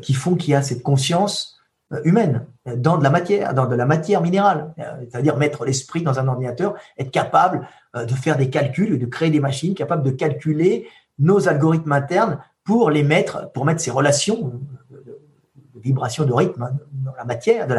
qui 0.00 0.14
font 0.14 0.36
qu'il 0.36 0.52
y 0.52 0.54
a 0.54 0.62
cette 0.62 0.84
conscience 0.84 1.58
humaine 2.04 2.46
dans 2.76 2.96
de 2.96 3.02
la 3.02 3.10
matière, 3.10 3.54
dans 3.54 3.66
de 3.66 3.74
la 3.74 3.86
matière 3.86 4.20
minérale, 4.20 4.72
euh, 4.78 5.04
c'est-à-dire 5.10 5.36
mettre 5.36 5.64
l'esprit 5.64 6.02
dans 6.02 6.18
un 6.18 6.28
ordinateur, 6.28 6.74
être 6.98 7.10
capable 7.10 7.66
euh, 7.96 8.04
de 8.04 8.14
faire 8.14 8.36
des 8.36 8.50
calculs, 8.50 8.98
de 8.98 9.06
créer 9.06 9.30
des 9.30 9.40
machines 9.40 9.74
capables 9.74 10.02
de 10.02 10.10
calculer 10.10 10.88
nos 11.18 11.48
algorithmes 11.48 11.92
internes 11.92 12.38
pour 12.64 12.90
les 12.90 13.02
mettre, 13.02 13.50
pour 13.52 13.64
mettre 13.64 13.80
ces 13.80 13.90
relations 13.90 14.52
de, 14.90 15.80
vibration 15.80 16.24
de 16.24 16.32
rythme 16.32 16.62
hein, 16.62 16.78
dans 16.92 17.14
la 17.16 17.24
matière, 17.24 17.66
de 17.66 17.74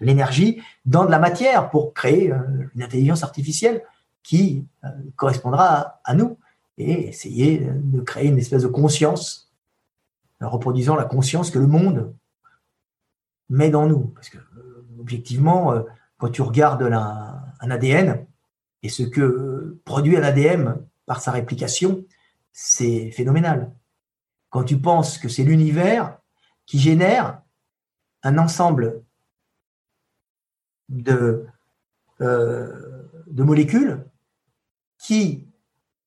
l'énergie 0.00 0.60
dans 0.84 1.04
de 1.04 1.10
la 1.10 1.20
matière 1.20 1.70
pour 1.70 1.94
créer 1.94 2.32
une 2.74 2.82
intelligence 2.82 3.22
artificielle 3.22 3.82
qui 4.24 4.66
correspondra 5.14 6.00
à 6.02 6.14
nous 6.14 6.36
et 6.78 7.08
essayer 7.10 7.60
de 7.60 8.00
créer 8.00 8.26
une 8.26 8.38
espèce 8.38 8.62
de 8.62 8.68
conscience 8.68 9.52
reproduisant 10.40 10.96
la 10.96 11.04
conscience 11.04 11.52
que 11.52 11.60
le 11.60 11.68
monde 11.68 12.12
met 13.48 13.70
dans 13.70 13.86
nous. 13.86 14.08
Parce 14.08 14.28
que, 14.28 14.38
euh, 14.38 14.86
objectivement, 14.98 15.72
euh, 15.72 15.82
quand 16.18 16.28
tu 16.28 16.42
regardes 16.42 16.82
un 16.82 17.70
ADN 17.70 18.26
et 18.82 18.88
ce 18.88 19.02
que 19.02 19.80
produit 19.84 20.16
un 20.16 20.22
ADN 20.22 20.76
par 21.06 21.20
sa 21.20 21.32
réplication, 21.32 22.04
c'est 22.52 23.10
phénoménal. 23.10 23.72
Quand 24.50 24.64
tu 24.64 24.78
penses 24.78 25.18
que 25.18 25.28
c'est 25.28 25.42
l'univers 25.42 26.18
qui 26.66 26.78
génère 26.78 27.42
un 28.22 28.38
ensemble 28.38 29.02
de, 30.88 31.46
euh, 32.20 33.08
de 33.26 33.42
molécules 33.42 34.04
qui, 34.98 35.46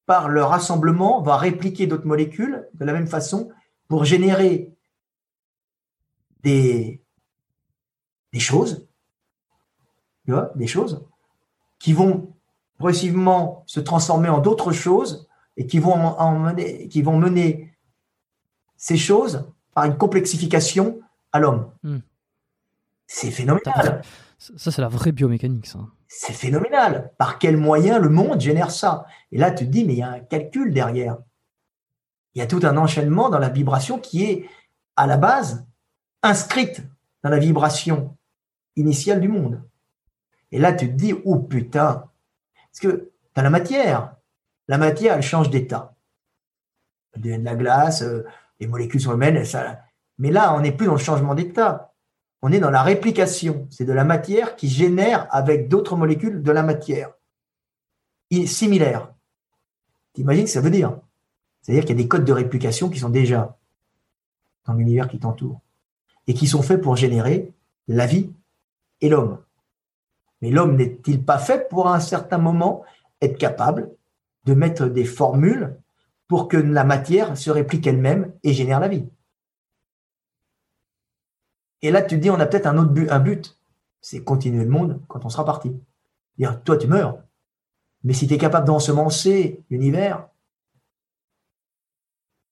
par 0.06 0.30
leur 0.30 0.54
assemblement, 0.54 1.22
va 1.22 1.38
répliquer 1.38 1.88
d'autres 1.88 2.08
molécules 2.08 2.68
de 2.74 2.86
la 2.86 2.94
même 2.94 3.08
façon 3.08 3.52
pour 3.88 4.06
générer 4.06 4.72
des, 6.42 7.02
des 8.34 8.40
choses, 8.40 8.88
tu 10.26 10.32
vois, 10.32 10.52
des 10.56 10.68
choses 10.68 11.06
qui 11.80 11.94
vont 11.94 12.34
progressivement 12.78 13.64
se 13.66 13.80
transformer 13.80 14.30
en 14.30 14.40
d'autres 14.40 14.72
choses 14.72 15.28
et 15.56 15.66
qui 15.66 15.80
vont, 15.80 15.94
en 15.94 16.40
mener, 16.40 16.88
qui 16.88 17.02
vont 17.02 17.18
mener 17.18 17.76
ces 18.76 18.98
choses 18.98 19.52
par 19.74 19.86
une 19.86 19.98
complexification 19.98 21.00
à 21.32 21.40
l'homme. 21.40 21.72
Hmm. 21.84 22.00
C'est 23.08 23.32
phénoménal. 23.32 24.02
Ça, 24.38 24.72
c'est 24.72 24.82
la 24.82 24.88
vraie 24.88 25.12
biomécanique, 25.12 25.66
ça. 25.66 25.80
C'est 26.08 26.34
phénoménal. 26.34 27.12
Par 27.18 27.40
quel 27.40 27.58
moyen 27.58 28.00
le 28.00 28.10
monde 28.10 28.40
génère 28.40 28.72
ça? 28.72 29.06
Et 29.32 29.38
là, 29.38 29.52
tu 29.52 29.66
te 29.66 29.72
dis, 29.72 29.84
mais 29.84 29.94
il 29.94 30.00
y 30.00 30.04
a 30.04 30.10
un 30.10 30.20
calcul 30.20 30.74
derrière. 30.74 31.18
Il 32.34 32.40
y 32.40 32.42
a 32.42 32.48
tout 32.48 32.60
un 32.64 32.78
enchaînement 32.78 33.30
dans 33.30 33.40
la 33.40 33.50
vibration 33.50 34.00
qui 34.00 34.24
est, 34.24 34.50
à 34.96 35.08
la 35.08 35.18
base, 35.18 35.66
inscrite 36.22 36.82
dans 37.24 37.30
la 37.30 37.40
vibration 37.40 38.17
initiale 38.78 39.20
du 39.20 39.28
monde. 39.28 39.62
Et 40.52 40.60
là, 40.60 40.72
tu 40.72 40.88
te 40.88 40.94
dis, 40.94 41.14
oh 41.26 41.40
putain, 41.40 42.06
parce 42.72 42.80
que 42.80 43.12
tu 43.34 43.40
as 43.40 43.44
la 43.44 43.50
matière. 43.50 44.16
La 44.68 44.78
matière, 44.78 45.16
elle 45.16 45.24
change 45.24 45.50
d'état. 45.50 45.96
Elle 47.14 47.22
devient 47.22 47.40
de 47.40 47.46
la 47.46 47.56
glace, 47.56 48.02
euh, 48.02 48.24
les 48.60 48.68
molécules 48.68 49.02
sont 49.02 49.14
humaines, 49.14 49.44
ça... 49.46 49.82
mais 50.18 50.32
là, 50.32 50.56
on 50.56 50.62
n'est 50.62 50.72
plus 50.72 50.88
dans 50.88 50.94
le 50.94 51.00
changement 51.00 51.36
d'état. 51.36 51.94
On 52.42 52.52
est 52.52 52.60
dans 52.60 52.70
la 52.70 52.84
réplication. 52.84 53.68
C'est 53.72 53.86
de 53.86 53.94
la 53.94 54.04
matière 54.04 54.56
qui 54.56 54.70
génère 54.70 55.28
avec 55.32 55.68
d'autres 55.68 55.96
molécules 55.96 56.44
de 56.44 56.52
la 56.52 56.64
matière. 56.64 57.12
Similaire. 58.46 59.14
T'imagines 60.14 60.46
ce 60.46 60.54
que 60.54 60.60
ça 60.60 60.62
veut 60.62 60.70
dire? 60.70 61.00
C'est-à-dire 61.62 61.84
qu'il 61.84 61.98
y 61.98 62.00
a 62.00 62.04
des 62.04 62.08
codes 62.08 62.26
de 62.26 62.34
réplication 62.34 62.90
qui 62.90 63.00
sont 63.00 63.10
déjà 63.10 63.58
dans 64.66 64.74
l'univers 64.74 65.08
qui 65.08 65.20
t'entoure 65.20 65.62
et 66.28 66.34
qui 66.34 66.48
sont 66.48 66.62
faits 66.62 66.82
pour 66.82 66.96
générer 66.96 67.54
la 67.88 68.06
vie 68.06 68.32
et 69.02 69.10
l'homme. 69.10 69.44
Mais 70.42 70.52
l'homme 70.52 70.76
n'est-il 70.76 71.24
pas 71.24 71.40
fait 71.40 71.68
pour 71.70 71.88
à 71.88 71.96
un 71.96 72.00
certain 72.00 72.38
moment 72.38 72.84
être 73.22 73.38
capable 73.38 73.92
de 74.46 74.54
mettre 74.54 74.86
des 74.88 75.06
formules 75.06 75.80
pour 76.28 76.48
que 76.48 76.58
la 76.58 76.84
matière 76.84 77.38
se 77.38 77.50
réplique 77.50 77.88
elle-même 77.88 78.34
et 78.44 78.54
génère 78.54 78.80
la 78.80 78.88
vie? 78.88 79.08
Et 81.82 81.92
là, 81.92 82.02
tu 82.02 82.16
te 82.16 82.22
dis, 82.22 82.30
on 82.30 82.40
a 82.40 82.46
peut-être 82.46 82.66
un 82.66 82.78
autre 82.78 82.92
but, 82.92 83.10
un 83.10 83.20
but, 83.20 83.58
c'est 84.02 84.24
continuer 84.24 84.64
le 84.64 84.70
monde 84.70 85.02
quand 85.08 85.26
on 85.26 85.30
sera 85.30 85.46
parti. 85.46 85.76
Dire, 86.38 86.64
toi, 86.64 86.78
tu 86.78 86.88
meurs. 86.88 87.20
Mais 88.04 88.14
si 88.14 88.28
tu 88.28 88.34
es 88.34 88.38
capable 88.38 88.68
d'ensemencer 88.68 89.64
l'univers, 89.70 90.28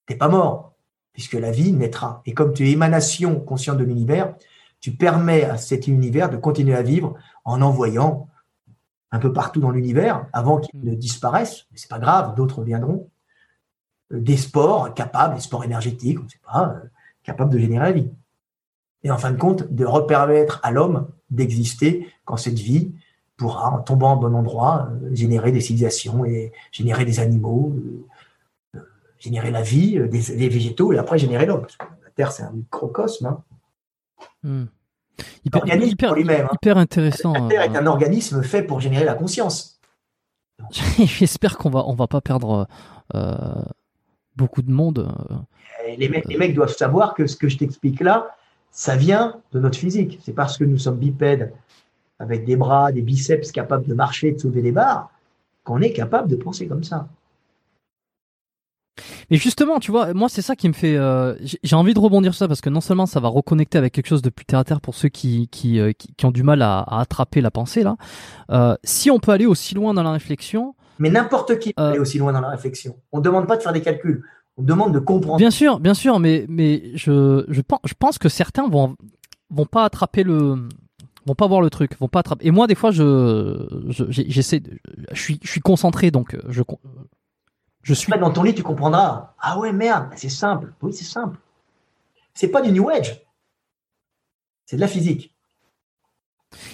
t'es 0.06 0.16
pas 0.16 0.28
mort, 0.28 0.74
puisque 1.12 1.34
la 1.34 1.50
vie 1.50 1.72
naîtra. 1.72 2.22
Et 2.26 2.34
comme 2.34 2.52
tu 2.52 2.68
es 2.68 2.72
émanation 2.72 3.40
consciente 3.40 3.78
de 3.78 3.84
l'univers, 3.84 4.36
tu 4.80 4.92
permets 4.92 5.44
à 5.44 5.56
cet 5.56 5.86
univers 5.86 6.30
de 6.30 6.36
continuer 6.36 6.74
à 6.74 6.82
vivre 6.82 7.14
en 7.44 7.62
envoyant 7.62 8.28
un 9.12 9.18
peu 9.18 9.32
partout 9.32 9.60
dans 9.60 9.70
l'univers, 9.70 10.26
avant 10.32 10.58
qu'il 10.58 10.80
ne 10.82 10.94
disparaisse, 10.94 11.66
mais 11.70 11.78
c'est 11.78 11.88
pas 11.88 11.98
grave, 11.98 12.34
d'autres 12.34 12.62
viendront, 12.62 13.08
euh, 14.12 14.20
des 14.20 14.36
sports 14.36 14.92
capables, 14.94 15.36
des 15.36 15.40
sports 15.40 15.64
énergétiques, 15.64 16.20
on 16.20 16.24
ne 16.24 16.28
sait 16.28 16.40
pas, 16.44 16.74
euh, 16.74 16.88
capables 17.22 17.52
de 17.52 17.58
générer 17.58 17.86
la 17.86 17.92
vie. 17.92 18.10
Et 19.02 19.10
en 19.10 19.18
fin 19.18 19.30
de 19.30 19.38
compte, 19.38 19.72
de 19.72 19.84
repermettre 19.84 20.60
à 20.62 20.70
l'homme 20.70 21.08
d'exister 21.30 22.08
quand 22.24 22.36
cette 22.36 22.58
vie 22.58 22.92
pourra, 23.36 23.70
en 23.70 23.80
tombant 23.80 24.16
au 24.16 24.20
bon 24.20 24.34
endroit, 24.34 24.88
euh, 24.90 25.14
générer 25.14 25.52
des 25.52 25.60
civilisations 25.60 26.24
et 26.24 26.52
générer 26.72 27.04
des 27.04 27.20
animaux, 27.20 27.74
générer 29.18 29.50
la 29.50 29.62
vie, 29.62 29.98
des, 30.08 30.48
végétaux 30.48 30.92
et 30.92 30.98
après 30.98 31.18
générer 31.18 31.46
l'homme. 31.46 31.66
La 32.04 32.10
Terre, 32.10 32.32
c'est 32.32 32.42
un 32.42 32.52
microcosme. 32.52 33.26
Hein. 33.26 33.42
Hmm. 34.42 34.64
Hyper, 35.44 35.62
hein. 35.64 36.14
hyper, 36.52 36.78
intéressant. 36.78 37.32
La 37.32 37.48
Terre 37.48 37.62
est 37.62 37.76
un 37.76 37.86
organisme 37.86 38.42
fait 38.42 38.62
pour 38.62 38.80
générer 38.80 39.04
la 39.04 39.14
conscience. 39.14 39.80
J'espère 40.98 41.56
qu'on 41.56 41.70
va, 41.70 41.84
on 41.86 41.94
va 41.94 42.06
pas 42.06 42.20
perdre 42.20 42.66
beaucoup 44.36 44.62
de 44.62 44.70
monde. 44.70 45.10
Les 45.96 46.08
mecs, 46.08 46.26
les 46.26 46.36
mecs 46.36 46.54
doivent 46.54 46.76
savoir 46.76 47.14
que 47.14 47.26
ce 47.26 47.36
que 47.36 47.48
je 47.48 47.56
t'explique 47.56 48.00
là, 48.00 48.36
ça 48.70 48.94
vient 48.94 49.36
de 49.52 49.60
notre 49.60 49.78
physique. 49.78 50.18
C'est 50.22 50.34
parce 50.34 50.58
que 50.58 50.64
nous 50.64 50.78
sommes 50.78 50.98
bipèdes 50.98 51.52
avec 52.18 52.44
des 52.44 52.56
bras, 52.56 52.92
des 52.92 53.02
biceps 53.02 53.50
capables 53.52 53.86
de 53.86 53.94
marcher, 53.94 54.32
de 54.32 54.38
soulever 54.38 54.62
des 54.62 54.72
barres, 54.72 55.10
qu'on 55.64 55.80
est 55.80 55.92
capable 55.92 56.28
de 56.28 56.36
penser 56.36 56.66
comme 56.66 56.84
ça. 56.84 57.08
Mais 59.30 59.36
justement, 59.36 59.78
tu 59.78 59.90
vois, 59.90 60.14
moi 60.14 60.28
c'est 60.28 60.42
ça 60.42 60.56
qui 60.56 60.68
me 60.68 60.72
fait. 60.72 60.96
Euh, 60.96 61.34
j'ai 61.62 61.76
envie 61.76 61.94
de 61.94 61.98
rebondir 61.98 62.32
sur 62.34 62.40
ça 62.40 62.48
parce 62.48 62.60
que 62.60 62.70
non 62.70 62.80
seulement 62.80 63.06
ça 63.06 63.20
va 63.20 63.28
reconnecter 63.28 63.78
avec 63.78 63.92
quelque 63.92 64.06
chose 64.06 64.22
de 64.22 64.30
plus 64.30 64.44
terre 64.44 64.60
à 64.60 64.64
terre 64.64 64.80
pour 64.80 64.94
ceux 64.94 65.08
qui 65.08 65.48
qui, 65.48 65.78
euh, 65.80 65.92
qui, 65.92 66.26
ont 66.26 66.30
du 66.30 66.42
mal 66.42 66.62
à, 66.62 66.82
attraper 66.82 67.40
la 67.40 67.50
pensée 67.50 67.82
là. 67.82 67.96
Euh, 68.50 68.76
si 68.84 69.10
on 69.10 69.18
peut 69.18 69.32
aller 69.32 69.46
aussi 69.46 69.74
loin 69.74 69.94
dans 69.94 70.02
la 70.02 70.12
réflexion. 70.12 70.74
Mais 70.98 71.10
n'importe 71.10 71.58
qui 71.58 71.74
peut 71.74 71.82
aller 71.82 71.98
aussi 71.98 72.18
loin 72.18 72.32
dans 72.32 72.40
la 72.40 72.48
réflexion. 72.48 72.96
On 73.12 73.18
ne 73.18 73.22
demande 73.22 73.46
pas 73.46 73.56
de 73.56 73.62
faire 73.62 73.72
des 73.72 73.82
calculs. 73.82 74.24
On 74.56 74.62
demande 74.62 74.94
de 74.94 74.98
comprendre. 74.98 75.36
Bien 75.36 75.50
sûr, 75.50 75.80
bien 75.80 75.94
sûr, 75.94 76.18
mais 76.18 76.46
mais 76.48 76.82
je 76.94 77.44
je 77.48 77.60
pense 77.60 77.80
je 77.84 77.94
pense 77.98 78.18
que 78.18 78.30
certains 78.30 78.68
vont 78.68 78.96
vont 79.50 79.66
pas 79.66 79.84
attraper 79.84 80.22
le 80.22 80.68
vont 81.26 81.34
pas 81.34 81.46
voir 81.46 81.60
le 81.60 81.70
truc, 81.70 81.98
vont 82.00 82.08
pas 82.08 82.20
attraper. 82.20 82.46
Et 82.46 82.50
moi, 82.50 82.66
des 82.66 82.76
fois, 82.76 82.92
je, 82.92 83.66
j'essaie, 84.10 84.62
je, 85.10 85.20
suis, 85.20 85.40
je 85.42 85.50
suis 85.50 85.60
concentré, 85.60 86.12
donc 86.12 86.36
je, 86.48 86.62
je 87.86 87.94
suis. 87.94 88.12
Dans 88.12 88.32
ton 88.32 88.42
lit, 88.42 88.52
tu 88.52 88.64
comprendras. 88.64 89.32
Ah 89.38 89.60
ouais, 89.60 89.72
merde, 89.72 90.08
c'est 90.16 90.28
simple. 90.28 90.72
Oui, 90.82 90.92
c'est 90.92 91.04
simple. 91.04 91.38
C'est 92.34 92.48
pas 92.48 92.60
du 92.60 92.72
New 92.72 92.88
Age. 92.88 93.24
C'est 94.64 94.74
de 94.74 94.80
la 94.80 94.88
physique. 94.88 95.32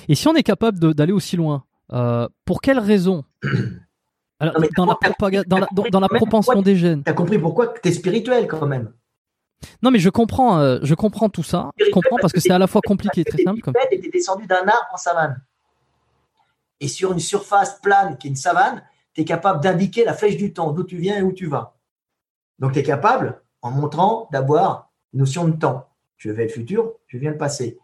Et 0.08 0.14
si 0.14 0.26
on 0.26 0.34
est 0.34 0.42
capable 0.42 0.94
d'aller 0.94 1.12
aussi 1.12 1.36
loin, 1.36 1.64
euh, 1.92 2.26
pour 2.46 2.62
quelle 2.62 2.78
raison 2.78 3.24
dans, 4.40 4.46
la 4.86 4.96
dans, 5.90 6.00
la, 6.00 6.08
propension 6.08 6.62
des 6.62 6.76
gènes. 6.76 7.04
Tu 7.04 7.10
as 7.10 7.14
compris 7.14 7.38
pourquoi 7.38 7.74
tu 7.74 7.86
es 7.90 7.92
spirituel 7.92 8.46
quand 8.46 8.66
même. 8.66 8.90
Non, 9.82 9.90
mais 9.90 9.98
je 9.98 10.08
comprends, 10.08 10.58
euh, 10.60 10.78
je 10.82 10.94
comprends 10.94 11.28
tout 11.28 11.42
ça. 11.42 11.72
Je 11.78 11.90
comprends 11.90 12.16
parce 12.22 12.32
que 12.32 12.40
c'est 12.40 12.52
à 12.52 12.58
la 12.58 12.66
fois 12.66 12.80
compliqué 12.80 13.20
et 13.20 13.24
très 13.24 13.42
simple. 13.42 13.60
Comme... 13.60 13.74
était 13.90 14.08
descendu 14.08 14.46
d'un 14.46 14.66
arbre 14.66 14.88
en 14.94 14.96
savane. 14.96 15.42
Et 16.80 16.88
sur 16.88 17.12
une 17.12 17.20
surface 17.20 17.78
plane 17.82 18.16
qui 18.16 18.28
est 18.28 18.30
une 18.30 18.36
savane, 18.36 18.82
tu 19.14 19.22
es 19.22 19.24
capable 19.24 19.62
d'indiquer 19.62 20.04
la 20.04 20.14
flèche 20.14 20.36
du 20.36 20.52
temps, 20.52 20.72
d'où 20.72 20.84
tu 20.84 20.96
viens 20.96 21.18
et 21.18 21.22
où 21.22 21.32
tu 21.32 21.46
vas. 21.46 21.76
Donc 22.58 22.72
tu 22.72 22.78
es 22.78 22.82
capable, 22.82 23.42
en 23.60 23.70
montrant, 23.70 24.28
d'avoir 24.32 24.90
une 25.12 25.20
notion 25.20 25.46
de 25.46 25.56
temps. 25.56 25.88
Je 26.16 26.30
vais 26.30 26.44
le 26.44 26.48
futur, 26.48 26.94
je 27.06 27.18
viens 27.18 27.30
le 27.30 27.38
passé. 27.38 27.78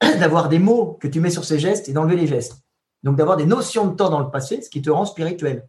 d'avoir 0.20 0.48
des 0.48 0.58
mots 0.58 0.98
que 1.00 1.08
tu 1.08 1.20
mets 1.20 1.30
sur 1.30 1.44
ces 1.44 1.58
gestes 1.58 1.88
et 1.88 1.92
d'enlever 1.92 2.16
les 2.16 2.26
gestes. 2.26 2.62
Donc 3.02 3.16
d'avoir 3.16 3.36
des 3.36 3.46
notions 3.46 3.86
de 3.86 3.94
temps 3.94 4.10
dans 4.10 4.20
le 4.20 4.30
passé, 4.30 4.60
ce 4.62 4.70
qui 4.70 4.82
te 4.82 4.90
rend 4.90 5.04
spirituel. 5.04 5.68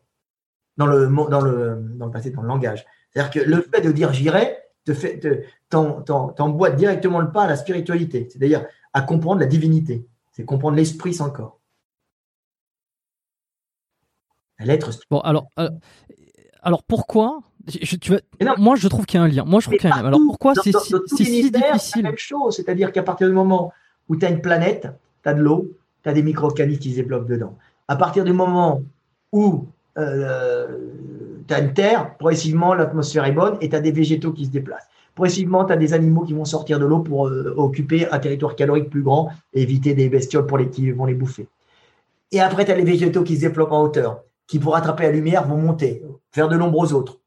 Dans 0.78 0.86
le, 0.86 1.08
dans 1.08 1.42
le, 1.42 1.82
dans 1.96 2.06
le 2.06 2.12
passé, 2.12 2.30
dans 2.30 2.44
le 2.44 2.48
langage. 2.48 2.86
C'est-à-dire 3.10 3.32
que 3.32 3.40
le 3.40 3.62
fait 3.62 3.82
de 3.82 3.92
dire 3.92 4.14
j'irai 4.14 4.58
te 4.86 5.42
t'emboîte 5.70 6.76
directement 6.76 7.20
le 7.20 7.32
pas 7.32 7.44
à 7.44 7.48
la 7.48 7.58
spiritualité, 7.58 8.30
c'est-à-dire 8.32 8.66
à 8.94 9.02
comprendre 9.02 9.42
la 9.42 9.48
divinité. 9.48 10.08
C'est 10.32 10.46
comprendre 10.46 10.78
l'esprit 10.78 11.14
sans 11.14 11.30
corps. 11.30 11.57
L'être. 14.60 14.92
Bon, 15.10 15.20
alors, 15.20 15.48
euh, 15.60 15.70
alors 16.62 16.84
pourquoi 16.84 17.42
tu 17.68 18.12
Moi, 18.58 18.76
je 18.76 18.88
trouve 18.88 19.06
qu'il 19.06 19.20
y 19.20 19.22
a 19.22 19.24
un 19.24 19.28
lien. 19.28 19.44
Moi, 19.46 19.60
je 19.60 19.68
trouve 19.68 19.78
qu'il 19.78 19.90
y 19.90 19.94
a 19.94 19.96
un 19.96 20.02
lien. 20.02 20.08
Alors 20.08 20.22
pourquoi 20.26 20.54
c'est 20.56 20.72
si, 20.78 20.94
difficile 21.16 21.52
la 21.54 22.02
même 22.02 22.18
chose, 22.18 22.56
c'est-à-dire 22.56 22.92
qu'à 22.92 23.04
partir 23.04 23.28
du 23.28 23.34
moment 23.34 23.74
où 24.10 24.16
tu 24.16 24.26
as 24.26 24.30
une 24.30 24.42
planète, 24.42 24.88
tu 25.24 25.30
as 25.30 25.34
de 25.34 25.42
l'eau, 25.42 25.72
tu 26.04 26.10
as 26.10 26.14
des 26.14 26.24
micro-organiques 26.24 26.80
qui 26.80 26.92
se 26.92 26.96
développent 26.96 27.28
dedans. 27.28 27.58
À 27.88 27.96
partir 27.96 28.24
du 28.24 28.34
moment 28.34 28.82
où 29.32 29.66
euh, 29.98 30.78
tu 31.48 31.54
as 31.54 31.60
une 31.60 31.74
terre, 31.74 32.16
progressivement 32.18 32.74
l'atmosphère 32.74 33.26
est 33.26 33.32
bonne 33.32 33.58
et 33.62 33.70
tu 33.70 33.76
as 33.76 33.80
des 33.80 33.92
végétaux 33.92 34.32
qui 34.32 34.46
se 34.46 34.52
déplacent. 34.52 34.88
Progressivement, 35.16 35.66
tu 35.66 35.74
as 35.74 35.78
des 35.78 35.94
animaux 35.94 36.22
qui 36.22 36.34
vont 36.34 36.46
sortir 36.46 36.80
de 36.80 36.86
l'eau 36.86 37.00
pour 37.00 37.28
euh, 37.28 37.54
occuper 37.58 38.08
un 38.12 38.20
territoire 38.20 38.56
calorique 38.56 38.90
plus 38.90 39.02
grand 39.02 39.32
et 39.54 39.64
éviter 39.64 39.94
des 39.94 40.10
bestioles 40.10 40.46
pour 40.46 40.58
les, 40.58 40.70
qui 40.70 40.92
vont 40.92 41.06
les 41.06 41.16
bouffer. 41.16 41.48
Et 42.32 42.40
après, 42.40 42.66
tu 42.66 42.72
as 42.72 42.76
les 42.76 42.84
végétaux 42.84 43.24
qui 43.24 43.36
se 43.36 43.42
développent 43.42 43.72
en 43.72 43.82
hauteur 43.82 44.22
qui, 44.48 44.60
pour 44.60 44.76
attraper 44.76 45.04
la 45.04 45.12
lumière, 45.12 45.48
vont 45.48 45.58
monter, 45.58 46.04
faire 46.32 46.48
de 46.48 46.56
l'ombre 46.56 46.80
aux 46.80 46.94
autres, 46.94 47.20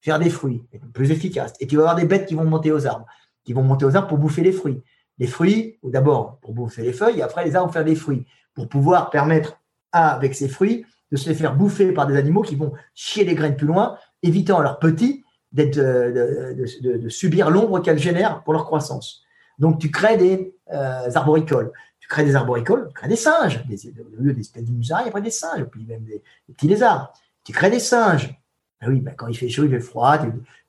faire 0.00 0.18
des 0.18 0.30
fruits, 0.30 0.62
plus 0.92 1.10
efficaces. 1.10 1.54
Et 1.60 1.66
tu 1.66 1.76
vas 1.76 1.82
avoir 1.82 1.96
des 1.96 2.04
bêtes 2.04 2.26
qui 2.26 2.34
vont 2.34 2.44
monter 2.44 2.72
aux 2.72 2.86
arbres, 2.86 3.06
qui 3.44 3.52
vont 3.52 3.62
monter 3.62 3.84
aux 3.84 3.96
arbres 3.96 4.08
pour 4.08 4.18
bouffer 4.18 4.42
les 4.42 4.52
fruits. 4.52 4.82
Les 5.18 5.26
fruits, 5.26 5.78
d'abord 5.82 6.38
pour 6.40 6.54
bouffer 6.54 6.82
les 6.82 6.92
feuilles, 6.92 7.18
et 7.18 7.22
après 7.22 7.44
les 7.44 7.56
arbres 7.56 7.68
vont 7.68 7.72
faire 7.72 7.84
des 7.84 7.96
fruits, 7.96 8.24
pour 8.54 8.68
pouvoir 8.68 9.10
permettre 9.10 9.58
à, 9.92 10.10
avec 10.14 10.34
ces 10.34 10.48
fruits, 10.48 10.84
de 11.10 11.16
se 11.16 11.28
les 11.28 11.34
faire 11.34 11.56
bouffer 11.56 11.92
par 11.92 12.06
des 12.06 12.16
animaux 12.16 12.42
qui 12.42 12.54
vont 12.54 12.72
chier 12.94 13.24
les 13.24 13.34
graines 13.34 13.56
plus 13.56 13.66
loin, 13.66 13.96
évitant 14.22 14.58
à 14.58 14.62
leurs 14.62 14.78
petits 14.78 15.24
euh, 15.58 16.54
de, 16.54 17.08
subir 17.08 17.50
l'ombre 17.50 17.80
qu'elles 17.80 17.98
génèrent 17.98 18.42
pour 18.42 18.52
leur 18.52 18.66
croissance. 18.66 19.22
Donc 19.58 19.78
tu 19.78 19.90
crées 19.90 20.18
des 20.18 20.54
euh, 20.72 21.10
arboricoles 21.14 21.72
tu 22.08 22.14
crées 22.14 22.24
des 22.24 22.36
arboricoles, 22.36 22.88
tu 22.88 22.94
crées 22.94 23.08
des 23.08 23.16
singes, 23.16 23.62
des, 23.66 23.76
au 24.18 24.22
lieu 24.22 24.32
des 24.32 24.40
espèces 24.40 24.64
de 24.64 24.72
musarailles, 24.72 25.08
après 25.08 25.20
des 25.20 25.30
singes, 25.30 25.64
puis 25.64 25.84
même 25.84 26.04
des, 26.04 26.22
petits 26.54 26.66
lézards. 26.66 27.12
Tu 27.44 27.52
crées 27.52 27.70
des 27.70 27.80
singes. 27.80 28.34
Ben 28.80 28.88
oui, 28.88 29.00
ben 29.00 29.12
quand 29.14 29.26
il 29.26 29.36
fait 29.36 29.50
chaud, 29.50 29.64
il 29.64 29.70
fait 29.70 29.80
froid, 29.80 30.18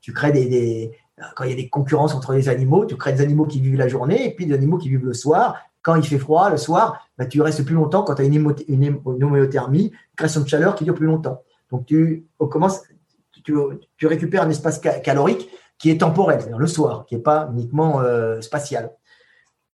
tu, 0.01 0.11
crées 0.11 0.33
des, 0.33 0.91
quand 1.37 1.45
il 1.45 1.51
y 1.51 1.53
a 1.53 1.55
des 1.55 1.69
concurrences 1.69 2.13
entre 2.13 2.33
les 2.33 2.49
animaux, 2.49 2.85
tu 2.85 2.97
crées 2.97 3.13
des 3.13 3.21
animaux 3.21 3.45
qui 3.45 3.61
vivent 3.61 3.77
la 3.77 3.87
journée 3.87 4.25
et 4.25 4.35
puis 4.35 4.47
des 4.47 4.53
animaux 4.53 4.77
qui 4.77 4.89
vivent 4.89 5.05
le 5.05 5.13
soir. 5.13 5.55
Quand 5.81 5.95
il 5.95 6.05
fait 6.05 6.17
froid 6.17 6.49
le 6.49 6.57
soir, 6.57 7.07
ben 7.17 7.25
tu 7.25 7.41
restes 7.41 7.63
plus 7.63 7.75
longtemps 7.75 8.03
quand 8.03 8.15
tu 8.15 8.23
as 8.23 8.25
une, 8.25 8.53
une, 8.67 9.23
homéothermie, 9.23 9.85
une 9.85 10.15
création 10.17 10.41
de 10.41 10.47
chaleur 10.49 10.75
qui 10.75 10.83
dure 10.83 10.93
plus 10.93 11.05
longtemps. 11.05 11.41
Donc 11.71 11.85
tu 11.85 12.25
commences, 12.37 12.81
tu, 13.45 13.53
tu 13.95 14.07
récupères 14.07 14.43
un 14.43 14.49
espace 14.49 14.79
calorique 14.79 15.49
qui 15.77 15.89
est 15.89 15.99
temporel, 15.99 16.41
c'est-à-dire 16.41 16.59
le 16.59 16.67
soir, 16.67 17.05
qui 17.05 17.15
n'est 17.15 17.21
pas 17.21 17.49
uniquement 17.53 18.01
euh, 18.01 18.41
spatial. 18.41 18.91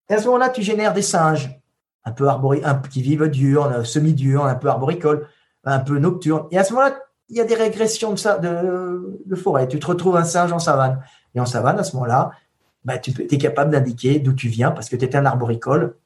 Et 0.10 0.14
à 0.14 0.18
ce 0.20 0.26
moment-là, 0.26 0.50
tu 0.50 0.62
génères 0.62 0.94
des 0.94 1.02
singes, 1.02 1.60
un 2.04 2.12
peu 2.12 2.28
arbori 2.28 2.62
un, 2.64 2.76
qui 2.76 3.02
vivent 3.02 3.28
dur, 3.28 3.86
semi-dur, 3.86 4.46
un 4.46 4.56
peu 4.56 4.70
arboricoles, 4.70 5.28
un 5.64 5.80
peu 5.80 5.98
nocturnes. 5.98 6.48
Et 6.52 6.58
à 6.58 6.64
ce 6.64 6.74
moment-là, 6.74 6.96
il 7.30 7.38
y 7.38 7.42
a 7.42 7.46
des 7.46 7.56
régressions 7.56 8.14
de, 8.14 9.24
de, 9.26 9.36
forêt. 9.36 9.68
Tu 9.68 9.80
te 9.80 9.88
retrouves 9.88 10.16
un 10.16 10.24
singe 10.24 10.54
en 10.54 10.60
savane. 10.60 11.02
Et 11.34 11.40
en 11.40 11.46
savane, 11.46 11.80
à 11.80 11.84
ce 11.84 11.96
moment-là, 11.96 12.32
bah, 12.84 13.00
tu 13.00 13.12
es 13.20 13.38
capable 13.38 13.72
d'indiquer 13.72 14.20
d'où 14.20 14.34
tu 14.34 14.48
viens 14.48 14.72
parce 14.72 14.90
que 14.90 14.96
tu 14.96 15.06
étais 15.06 15.18
un 15.18 15.26
arboricole 15.26 15.98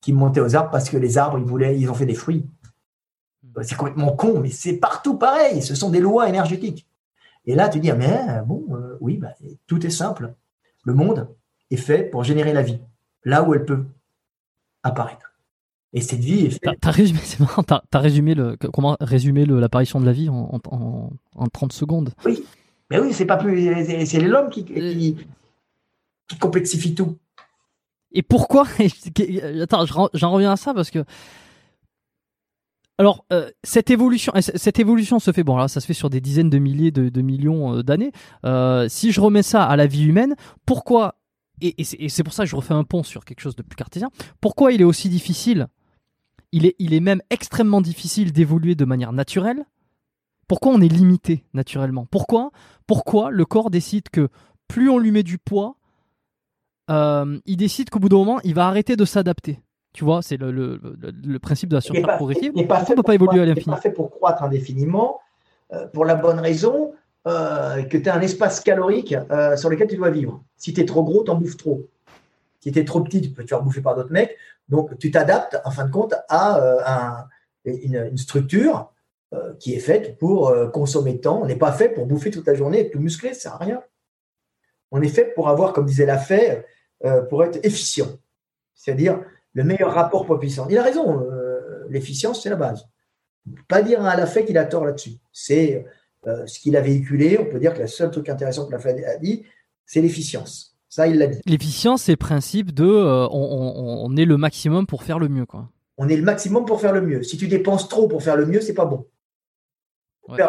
qui 0.00 0.12
montait 0.12 0.40
aux 0.40 0.56
arbres 0.56 0.70
parce 0.70 0.88
que 0.88 0.96
les 0.96 1.18
arbres, 1.18 1.38
ils, 1.38 1.44
voulaient, 1.44 1.78
ils 1.78 1.90
ont 1.90 1.94
fait 1.94 2.06
des 2.06 2.14
fruits. 2.14 2.48
C'est 3.62 3.76
complètement 3.76 4.12
con, 4.12 4.40
mais 4.40 4.50
c'est 4.50 4.74
partout 4.74 5.16
pareil. 5.16 5.62
Ce 5.62 5.74
sont 5.74 5.90
des 5.90 6.00
lois 6.00 6.28
énergétiques. 6.28 6.86
Et 7.46 7.54
là, 7.54 7.68
tu 7.68 7.80
dis, 7.80 7.90
ah, 7.90 7.94
mais 7.94 8.42
bon, 8.44 8.64
euh, 8.72 8.96
oui, 9.00 9.18
bah, 9.18 9.32
tout 9.66 9.84
est 9.86 9.90
simple. 9.90 10.34
Le 10.84 10.94
monde, 10.94 11.28
est 11.70 11.76
fait 11.76 12.04
pour 12.04 12.24
générer 12.24 12.52
la 12.52 12.62
vie, 12.62 12.78
là 13.24 13.42
où 13.42 13.54
elle 13.54 13.64
peut 13.64 13.84
apparaître. 14.82 15.32
Et 15.92 16.00
cette 16.00 16.20
vie 16.20 16.46
est 16.46 16.50
faite. 16.50 16.78
T'as 16.80 16.90
résumé, 16.90 17.20
c'est 17.24 17.40
marrant, 17.40 17.62
as, 17.70 17.98
résumé 17.98 18.34
le, 18.34 18.56
comment 18.72 18.96
résumer 19.00 19.46
l'apparition 19.46 20.00
de 20.00 20.06
la 20.06 20.12
vie 20.12 20.28
en, 20.28 20.60
en, 20.70 21.10
en, 21.34 21.46
30 21.46 21.72
secondes. 21.72 22.12
Oui, 22.24 22.44
mais 22.90 22.98
oui, 22.98 23.12
c'est 23.12 23.26
pas 23.26 23.36
plus, 23.36 23.64
c'est 24.06 24.20
l'homme 24.20 24.50
qui, 24.50 24.64
qui, 24.64 25.16
complexifie 26.38 26.94
tout. 26.94 27.16
Et 28.12 28.22
pourquoi 28.22 28.66
Attends, 29.62 29.86
j'en 29.86 30.30
reviens 30.30 30.52
à 30.52 30.56
ça 30.56 30.74
parce 30.74 30.90
que 30.90 31.04
alors, 32.98 33.26
euh, 33.30 33.50
cette 33.62 33.90
évolution, 33.90 34.32
euh, 34.34 34.40
cette 34.40 34.78
évolution 34.78 35.18
se 35.18 35.30
fait, 35.30 35.42
bon 35.42 35.56
là, 35.56 35.68
ça 35.68 35.80
se 35.80 35.86
fait 35.86 35.92
sur 35.92 36.08
des 36.08 36.20
dizaines 36.20 36.48
de 36.48 36.58
milliers 36.58 36.90
de, 36.90 37.20
millions 37.20 37.76
euh, 37.78 37.82
d'années. 37.82 38.12
si 38.88 39.12
je 39.12 39.20
remets 39.20 39.42
ça 39.42 39.64
à 39.64 39.76
la 39.76 39.86
vie 39.86 40.04
humaine, 40.04 40.34
pourquoi 40.64 41.16
et, 41.60 41.84
c'est 41.84 42.22
pour 42.22 42.32
ça 42.32 42.44
que 42.44 42.50
je 42.50 42.56
refais 42.56 42.74
un 42.74 42.84
pont 42.84 43.02
sur 43.02 43.24
quelque 43.24 43.40
chose 43.40 43.56
de 43.56 43.62
plus 43.62 43.76
cartésien. 43.76 44.10
Pourquoi 44.40 44.72
il 44.72 44.80
est 44.80 44.84
aussi 44.84 45.08
difficile? 45.08 45.68
Il 46.52 46.66
est, 46.66 46.76
il 46.78 46.94
est 46.94 47.00
même 47.00 47.22
extrêmement 47.30 47.80
difficile 47.80 48.32
d'évoluer 48.32 48.74
de 48.74 48.84
manière 48.84 49.12
naturelle. 49.12 49.64
Pourquoi 50.48 50.72
on 50.72 50.80
est 50.80 50.88
limité 50.88 51.44
naturellement? 51.54 52.06
Pourquoi? 52.06 52.50
Pourquoi 52.86 53.30
le 53.30 53.44
corps 53.44 53.70
décide 53.70 54.08
que 54.10 54.28
plus 54.68 54.88
on 54.88 54.98
lui 54.98 55.10
met 55.10 55.22
du 55.22 55.38
poids, 55.38 55.76
il 56.88 57.56
décide 57.56 57.90
qu'au 57.90 57.98
bout 57.98 58.08
d'un 58.08 58.16
moment, 58.16 58.40
il 58.44 58.54
va 58.54 58.66
arrêter 58.66 58.96
de 58.96 59.04
s'adapter? 59.04 59.60
Tu 59.92 60.04
vois, 60.04 60.20
c'est 60.20 60.36
le, 60.36 60.52
le, 60.52 60.78
le, 61.00 61.38
principe 61.38 61.70
de 61.70 61.74
la 61.76 61.80
surcharge 61.80 62.16
progressive. 62.16 62.54
N'est 62.54 62.66
pas, 62.66 62.84
fait 62.84 62.94
pas 62.94 63.14
évoluer 63.14 63.40
à 63.40 63.46
l'infini? 63.46 63.74
pas 63.74 63.80
fait 63.80 63.90
pour 63.90 64.10
croître 64.10 64.42
indéfiniment, 64.42 65.20
euh, 65.72 65.86
pour 65.88 66.04
la 66.04 66.16
bonne 66.16 66.38
raison 66.38 66.92
euh, 67.26 67.82
que 67.84 67.96
tu 67.96 68.08
as 68.08 68.14
un 68.14 68.20
espace 68.20 68.60
calorique 68.60 69.14
euh, 69.30 69.56
sur 69.56 69.68
lequel 69.68 69.88
tu 69.88 69.96
dois 69.96 70.10
vivre. 70.10 70.42
Si 70.56 70.72
tu 70.72 70.80
es 70.80 70.84
trop 70.84 71.02
gros, 71.04 71.24
tu 71.24 71.30
en 71.30 71.34
bouffes 71.36 71.56
trop. 71.56 71.88
Si 72.60 72.72
tu 72.72 72.78
es 72.78 72.84
trop 72.84 73.00
petit, 73.00 73.20
tu 73.20 73.30
peux 73.30 73.42
te 73.42 73.48
faire 73.48 73.62
bouffer 73.62 73.80
par 73.80 73.94
d'autres 73.94 74.12
mecs. 74.12 74.36
Donc, 74.68 74.96
tu 74.98 75.10
t'adaptes, 75.10 75.60
en 75.64 75.70
fin 75.70 75.84
de 75.86 75.92
compte, 75.92 76.14
à 76.28 76.58
un, 76.86 77.24
une, 77.64 78.16
structure 78.16 78.92
qui 79.60 79.74
est 79.74 79.80
faite 79.80 80.18
pour 80.18 80.52
consommer 80.72 81.20
temps. 81.20 81.42
On 81.42 81.46
n'est 81.46 81.56
pas 81.56 81.72
fait 81.72 81.88
pour 81.88 82.06
bouffer 82.06 82.32
toute 82.32 82.46
la 82.46 82.54
journée 82.54 82.80
et 82.80 82.90
tout 82.90 82.98
musclé, 82.98 83.34
ça 83.34 83.40
sert 83.40 83.54
à 83.54 83.58
rien. 83.58 83.82
On 84.90 85.00
est 85.02 85.08
fait 85.08 85.26
pour 85.26 85.48
avoir, 85.48 85.72
comme 85.72 85.86
disait 85.86 86.06
la 86.06 86.18
pour 87.28 87.44
être 87.44 87.64
efficient. 87.64 88.08
C'est-à-dire, 88.74 89.20
le 89.56 89.64
meilleur 89.64 89.94
rapport 89.94 90.26
poids-puissance. 90.26 90.68
Il 90.70 90.76
a 90.76 90.82
raison, 90.82 91.22
euh, 91.22 91.86
l'efficience, 91.88 92.42
c'est 92.42 92.50
la 92.50 92.56
base. 92.56 92.86
Pas 93.68 93.80
dire 93.80 94.04
à 94.04 94.14
la 94.14 94.26
fait 94.26 94.44
qu'il 94.44 94.58
a 94.58 94.66
tort 94.66 94.84
là-dessus. 94.84 95.12
C'est 95.32 95.86
euh, 96.26 96.46
ce 96.46 96.58
qu'il 96.58 96.76
a 96.76 96.80
véhiculé. 96.80 97.38
On 97.38 97.46
peut 97.46 97.58
dire 97.58 97.74
que 97.74 97.80
le 97.80 97.86
seul 97.86 98.10
truc 98.10 98.28
intéressant 98.28 98.66
que 98.66 98.74
la 98.74 99.10
a 99.10 99.16
dit, 99.16 99.44
c'est 99.84 100.00
l'efficience. 100.00 100.76
Ça, 100.88 101.06
il 101.06 101.18
l'a 101.18 101.26
dit. 101.26 101.40
L'efficience, 101.46 102.02
c'est 102.02 102.12
le 102.12 102.16
principe 102.16 102.72
de 102.72 102.84
euh, 102.84 103.28
on, 103.30 104.16
est 104.16 104.24
le 104.24 104.36
maximum 104.36 104.86
pour 104.86 105.02
faire 105.02 105.18
le 105.18 105.28
mieux. 105.28 105.46
Quoi. 105.46 105.68
On 105.98 106.08
est 106.08 106.16
le 106.16 106.22
maximum 106.22 106.64
pour 106.64 106.80
faire 106.80 106.92
le 106.92 107.00
mieux. 107.00 107.22
Si 107.22 107.36
tu 107.36 107.48
dépenses 107.48 107.88
trop 107.88 108.08
pour 108.08 108.22
faire 108.22 108.36
le 108.36 108.46
mieux, 108.46 108.60
c'est 108.60 108.74
pas 108.74 108.86
bon. 108.86 109.06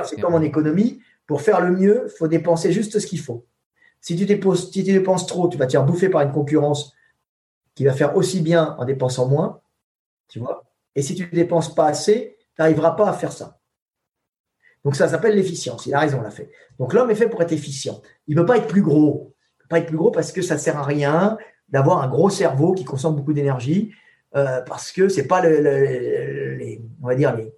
c'est 0.06 0.20
comme 0.20 0.34
en 0.34 0.42
économie. 0.42 1.00
Pour 1.26 1.42
faire 1.42 1.62
le 1.62 1.76
mieux, 1.76 2.04
il 2.06 2.18
faut 2.18 2.28
dépenser 2.28 2.72
juste 2.72 3.00
ce 3.00 3.06
qu'il 3.06 3.20
faut. 3.20 3.46
Si 4.00 4.16
tu, 4.16 4.26
dépenses, 4.26 4.72
si 4.72 4.84
tu 4.84 4.94
dépenses 4.94 5.28
trop, 5.28 5.50
tu 5.50 5.58
vas 5.58 5.66
te 5.66 5.74
faire 5.74 5.86
bouffer 5.86 6.10
par 6.10 6.22
une 6.22 6.32
concurrence 6.32 6.94
qui 7.76 7.84
va 7.84 7.94
faire 7.94 8.16
aussi 8.16 8.42
bien 8.42 8.76
en 8.80 8.86
dépensant 8.86 9.28
moins, 9.28 9.62
tu 10.30 10.40
vois. 10.40 10.64
Et 10.96 11.02
si 11.02 11.14
tu 11.14 11.24
ne 11.24 11.30
dépenses 11.30 11.76
pas 11.76 11.88
assez, 11.88 12.38
tu 12.56 12.62
n'arriveras 12.62 12.92
pas 12.92 13.10
à 13.10 13.14
faire 13.14 13.32
ça. 13.32 13.57
Donc 14.88 14.96
ça 14.96 15.10
s'appelle 15.10 15.36
l'efficience. 15.36 15.86
Il 15.86 15.94
a 15.94 16.00
raison, 16.00 16.20
on 16.20 16.22
l'a 16.22 16.32
fait. 16.32 16.50
Donc 16.80 16.94
l'homme 16.94 17.12
est 17.12 17.16
fait 17.16 17.28
pour 17.28 17.42
être 17.42 17.52
efficient. 17.52 18.02
Il 18.30 18.38
ne 18.38 18.40
peut 18.40 18.46
pas 18.46 18.56
être 18.56 18.68
plus 18.68 18.82
gros. 18.82 19.34
Il 19.36 19.64
peut 19.64 19.68
pas 19.68 19.80
être 19.80 19.88
plus 19.88 19.98
gros 19.98 20.12
parce 20.12 20.32
que 20.32 20.42
ça 20.42 20.54
ne 20.54 20.60
sert 20.62 20.78
à 20.78 20.84
rien 20.84 21.38
d'avoir 21.68 22.02
un 22.02 22.08
gros 22.08 22.30
cerveau 22.30 22.72
qui 22.72 22.86
consomme 22.86 23.14
beaucoup 23.14 23.34
d'énergie, 23.34 23.92
euh, 24.38 24.62
parce 24.62 24.94
que 24.94 25.10
ce 25.10 25.20
n'est 25.20 25.28
pas 25.28 25.46
les, 25.46 26.82
on 27.04 27.08
va 27.08 27.16
dire 27.16 27.36
les, 27.36 27.54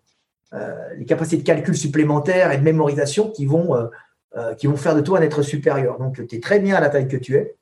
euh, 0.53 1.03
capacités 1.05 1.37
de 1.37 1.43
calcul 1.45 1.77
supplémentaires 1.77 2.51
et 2.51 2.57
de 2.57 2.63
mémorisation 2.63 3.29
qui 3.29 3.45
vont, 3.45 3.75
euh, 3.75 4.55
qui 4.55 4.65
vont 4.65 4.75
faire 4.75 4.95
de 4.95 5.01
toi 5.01 5.19
un 5.19 5.21
être 5.21 5.43
supérieur. 5.43 5.99
Donc 5.99 6.27
tu 6.27 6.35
es 6.35 6.39
très 6.39 6.59
bien 6.59 6.77
à 6.77 6.81
la 6.81 6.89
taille 6.89 7.07
que 7.07 7.17
tu 7.17 7.35
es. 7.35 7.55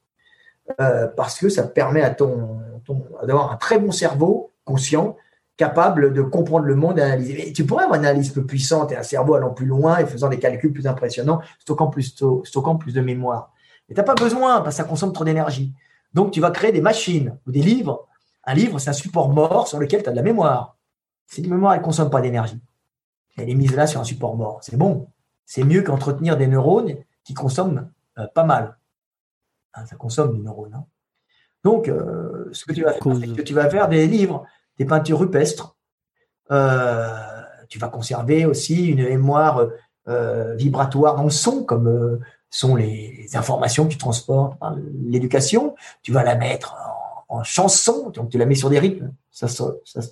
Parce 0.78 1.40
que 1.40 1.50
ça 1.50 1.64
permet 1.64 2.04
à 2.04 2.12
ton, 2.12 2.62
d'avoir 3.22 3.52
un 3.52 3.58
très 3.58 3.80
bon 3.80 3.92
cerveau 3.92 4.54
conscient, 4.64 5.18
capable 5.58 6.14
de 6.14 6.22
comprendre 6.22 6.66
le 6.66 6.76
monde 6.76 7.00
et 7.00 7.02
d'analyser. 7.02 7.52
Tu 7.52 7.66
pourrais 7.66 7.86
avoir 7.86 8.00
une 8.00 8.06
analyse 8.06 8.32
plus 8.32 8.46
puissante 8.46 8.92
et 8.92 8.96
un 8.96 9.04
cerveau 9.04 9.34
allant 9.34 9.50
plus 9.50 9.66
loin 9.66 9.98
et 9.98 10.06
faisant 10.06 10.30
des 10.30 10.40
calculs 10.40 10.72
plus 10.72 10.88
impressionnants, 10.88 11.42
stockant 11.60 11.88
plus, 11.88 12.16
stockant 12.44 12.76
plus 12.76 12.94
de 12.94 13.02
mémoire. 13.02 13.52
Mais 13.90 13.96
tu 13.96 14.00
n'as 14.00 14.06
pas 14.06 14.16
besoin 14.16 14.62
parce 14.62 14.76
que 14.76 14.84
ça 14.84 14.88
consomme 14.88 15.14
trop 15.14 15.26
d'énergie. 15.26 15.74
Donc, 16.14 16.32
tu 16.32 16.40
vas 16.40 16.52
créer 16.52 16.72
des 16.72 16.82
machines 16.82 17.38
ou 17.48 17.52
des 17.52 17.62
livres. 17.62 18.08
Un 18.44 18.54
livre, 18.54 18.80
c'est 18.80 18.92
un 18.92 18.94
support 18.94 19.30
mort 19.30 19.68
sur 19.68 19.80
lequel 19.80 20.04
tu 20.04 20.10
as 20.10 20.12
de 20.12 20.16
la 20.16 20.22
mémoire. 20.22 20.78
Cette 21.26 21.48
mémoire, 21.48 21.74
elle 21.74 21.80
ne 21.80 21.86
consomme 21.86 22.10
pas 22.10 22.22
d'énergie. 22.22 22.62
Elle 23.36 23.50
est 23.50 23.56
mise 23.56 23.76
là 23.76 23.88
sur 23.88 24.00
un 24.00 24.04
support 24.04 24.36
mort. 24.36 24.60
C'est 24.62 24.78
bon. 24.78 25.08
C'est 25.46 25.64
mieux 25.64 25.82
qu'entretenir 25.82 26.38
des 26.38 26.48
neurones 26.48 26.96
qui 27.24 27.34
consomment 27.34 27.90
euh, 28.18 28.28
pas 28.34 28.44
mal. 28.44 28.78
Hein, 29.74 29.86
ça 29.86 29.96
consomme 29.96 30.34
des 30.34 30.44
neurones. 30.44 30.74
Hein. 30.74 30.86
Donc, 31.64 31.90
euh, 31.90 32.50
ce 32.52 32.66
que 32.66 32.74
tu 32.74 32.84
vas 32.84 32.94
faire, 32.94 33.04
c'est 33.20 33.34
que 33.34 33.42
tu 33.42 33.54
vas 33.54 33.70
faire 33.70 33.90
des 33.90 34.08
livres, 34.08 34.46
des 34.78 34.86
peintures 34.86 35.20
rupestres. 35.20 35.76
Euh, 36.52 37.08
tu 37.70 37.80
vas 37.80 37.90
conserver 37.90 38.46
aussi 38.46 38.88
une 38.88 39.04
mémoire 39.04 39.68
euh, 40.08 40.56
vibratoire 40.56 41.16
dans 41.16 41.24
le 41.24 41.30
son, 41.30 41.64
comme 41.64 42.20
sont 42.50 42.76
les 42.76 43.28
informations 43.34 43.86
que 43.86 43.92
tu 43.92 43.98
transportes 43.98 44.58
par 44.60 44.76
l'éducation. 45.06 45.76
Tu 46.02 46.12
vas 46.12 46.24
la 46.24 46.36
mettre 46.36 46.76
en, 47.30 47.44
chanson, 47.44 48.10
donc 48.12 48.30
tu 48.30 48.38
la 48.38 48.46
mets 48.46 48.56
sur 48.56 48.70
des 48.70 48.80
rythmes, 48.80 49.12
ça, 49.32 49.48
se 49.50 49.64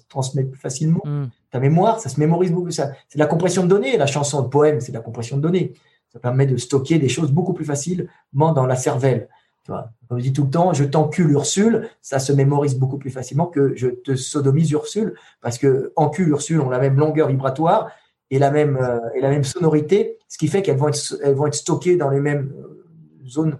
transmet 0.09 0.43
plus 0.43 0.59
facilement. 0.59 1.01
Hmm. 1.05 1.27
Ta 1.49 1.59
mémoire, 1.59 1.99
ça 1.99 2.09
se 2.09 2.19
mémorise 2.19 2.51
beaucoup. 2.51 2.71
Ça, 2.71 2.91
c'est 3.07 3.17
de 3.17 3.23
la 3.23 3.27
compression 3.27 3.63
de 3.63 3.69
données. 3.69 3.95
La 3.95 4.05
chanson, 4.05 4.43
le 4.43 4.49
poème, 4.49 4.81
c'est 4.81 4.91
de 4.91 4.97
la 4.97 5.03
compression 5.03 5.37
de 5.37 5.41
données. 5.41 5.73
Ça 6.11 6.19
permet 6.19 6.45
de 6.45 6.57
stocker 6.57 6.99
des 6.99 7.09
choses 7.09 7.31
beaucoup 7.31 7.53
plus 7.53 7.65
facilement 7.65 8.51
dans 8.53 8.65
la 8.65 8.75
cervelle. 8.75 9.29
Tu 9.65 9.71
vois, 9.71 9.89
comme 10.07 10.19
je 10.19 10.23
dis 10.23 10.33
tout 10.33 10.43
le 10.43 10.51
temps, 10.51 10.73
je 10.73 10.83
t'encule 10.83 11.31
Ursule, 11.31 11.89
ça 11.99 12.19
se 12.19 12.31
mémorise 12.31 12.77
beaucoup 12.77 12.99
plus 12.99 13.09
facilement 13.09 13.47
que 13.47 13.75
je 13.75 13.87
te 13.87 14.15
sodomise 14.15 14.69
Ursule, 14.69 15.15
parce 15.41 15.57
que 15.57 15.91
encule 15.95 16.29
Ursule 16.29 16.61
ont 16.61 16.69
la 16.69 16.77
même 16.77 16.99
longueur 16.99 17.29
vibratoire 17.29 17.89
et 18.29 18.37
la 18.37 18.51
même, 18.51 18.77
euh, 18.77 18.99
et 19.15 19.21
la 19.21 19.29
même 19.29 19.43
sonorité, 19.43 20.19
ce 20.27 20.37
qui 20.37 20.49
fait 20.49 20.61
qu'elles 20.61 20.77
vont 20.77 20.89
être, 20.89 21.15
elles 21.23 21.33
vont 21.33 21.47
être 21.47 21.55
stockées 21.55 21.97
dans 21.97 22.11
les 22.11 22.19
mêmes 22.19 22.53
euh, 22.59 22.85
zones 23.27 23.57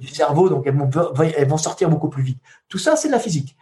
du 0.00 0.06
cerveau, 0.06 0.48
donc 0.48 0.64
elles 0.68 0.76
vont, 0.76 0.88
elles 1.36 1.48
vont 1.48 1.56
sortir 1.56 1.90
beaucoup 1.90 2.08
plus 2.08 2.22
vite. 2.22 2.38
Tout 2.68 2.78
ça, 2.78 2.94
c'est 2.94 3.08
de 3.08 3.12
la 3.12 3.18
physique. 3.18 3.56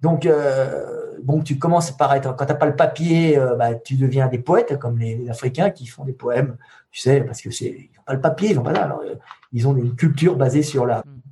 Donc, 0.00 0.26
euh, 0.26 1.18
tu 1.44 1.58
commences 1.58 1.90
par 1.90 2.14
être, 2.14 2.36
quand 2.36 2.46
tu 2.46 2.52
n'as 2.52 2.58
pas 2.58 2.66
le 2.66 2.76
papier, 2.76 3.36
bah, 3.58 3.74
tu 3.74 3.96
deviens 3.96 4.28
des 4.28 4.38
poètes, 4.38 4.78
comme 4.78 4.98
les, 4.98 5.28
Africains 5.28 5.70
qui 5.70 5.86
font 5.86 6.04
des 6.04 6.12
poèmes, 6.12 6.56
tu 6.92 7.00
sais, 7.00 7.20
parce 7.22 7.42
que 7.42 7.50
c'est, 7.50 7.66
ils 7.66 7.90
n'ont 7.96 8.04
pas 8.06 8.14
le 8.14 8.20
papier, 8.20 8.50
ils 8.50 8.56
n'ont 8.56 8.62
pas. 8.62 8.70
Alors, 8.70 9.02
ils 9.52 9.66
ont 9.66 9.76
une 9.76 9.96
culture 9.96 10.36
basée 10.36 10.62
sur 10.62 10.86
la, 10.86 11.00
mm 11.00 11.29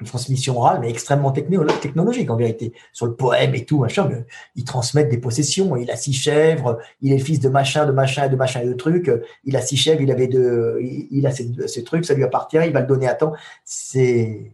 une 0.00 0.06
transmission 0.06 0.58
orale, 0.58 0.80
mais 0.80 0.90
extrêmement 0.90 1.32
technologique 1.32 2.30
en 2.30 2.36
vérité, 2.36 2.74
sur 2.92 3.06
le 3.06 3.14
poème 3.14 3.54
et 3.54 3.64
tout, 3.64 3.78
machin. 3.78 4.10
ils 4.54 4.64
transmettent 4.64 5.08
des 5.08 5.18
possessions. 5.18 5.74
Il 5.76 5.90
a 5.90 5.96
six 5.96 6.12
chèvres, 6.12 6.78
il 7.00 7.12
est 7.12 7.18
fils 7.18 7.40
de 7.40 7.48
machin, 7.48 7.86
de 7.86 7.92
machin, 7.92 8.28
de 8.28 8.36
machin 8.36 8.60
et 8.60 8.66
de 8.66 8.74
trucs. 8.74 9.10
Il 9.44 9.56
a 9.56 9.62
six 9.62 9.76
chèvres, 9.76 10.02
il 10.02 10.10
avait 10.10 10.28
de, 10.28 10.78
il 10.82 11.26
a 11.26 11.30
ces, 11.30 11.84
trucs, 11.84 12.04
ça 12.04 12.14
lui 12.14 12.24
appartient, 12.24 12.58
il 12.64 12.72
va 12.72 12.80
le 12.80 12.86
donner 12.86 13.08
à 13.08 13.14
temps. 13.14 13.32
C'est 13.64 14.52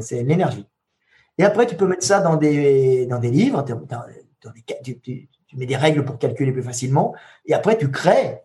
c'est 0.00 0.22
l'énergie. 0.22 0.66
Et 1.38 1.44
après, 1.44 1.66
tu 1.66 1.74
peux 1.74 1.86
mettre 1.86 2.04
ça 2.04 2.20
dans 2.20 2.36
des, 2.36 3.06
dans 3.06 3.18
des 3.18 3.30
livres, 3.30 3.64
tu 3.64 5.56
mets 5.56 5.66
des 5.66 5.76
règles 5.76 6.04
pour 6.04 6.18
calculer 6.18 6.52
plus 6.52 6.62
facilement, 6.62 7.14
et 7.46 7.54
après, 7.54 7.78
tu 7.78 7.90
crées 7.90 8.42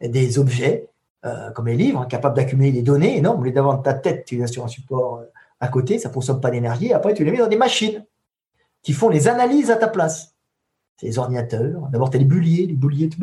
des 0.00 0.38
objets 0.38 0.88
euh, 1.24 1.50
comme 1.50 1.66
les 1.66 1.76
livres, 1.76 2.00
hein, 2.00 2.06
capables 2.06 2.36
d'accumuler 2.36 2.70
des 2.70 2.82
données 2.82 3.16
énormes. 3.16 3.40
Au 3.40 3.44
lieu 3.44 3.50
d'avoir 3.50 3.82
ta 3.82 3.92
tête, 3.92 4.24
tu 4.24 4.40
es 4.40 4.46
sur 4.46 4.64
un 4.64 4.68
support 4.68 5.16
euh, 5.16 5.24
à 5.58 5.66
côté, 5.66 5.98
ça 5.98 6.08
ne 6.08 6.14
consomme 6.14 6.40
pas 6.40 6.50
d'énergie. 6.50 6.92
Après, 6.92 7.12
tu 7.12 7.24
les 7.24 7.32
mets 7.32 7.38
dans 7.38 7.48
des 7.48 7.56
machines 7.56 8.04
qui 8.82 8.92
font 8.92 9.08
les 9.08 9.26
analyses 9.26 9.72
à 9.72 9.76
ta 9.76 9.88
place. 9.88 10.36
C'est 10.96 11.06
les 11.06 11.18
ordinateurs. 11.18 11.88
D'abord, 11.90 12.10
tu 12.10 12.16
as 12.16 12.20
les 12.20 12.24
bouliers, 12.24 12.66
les 12.66 12.74
bouliers, 12.74 13.08
tu 13.08 13.18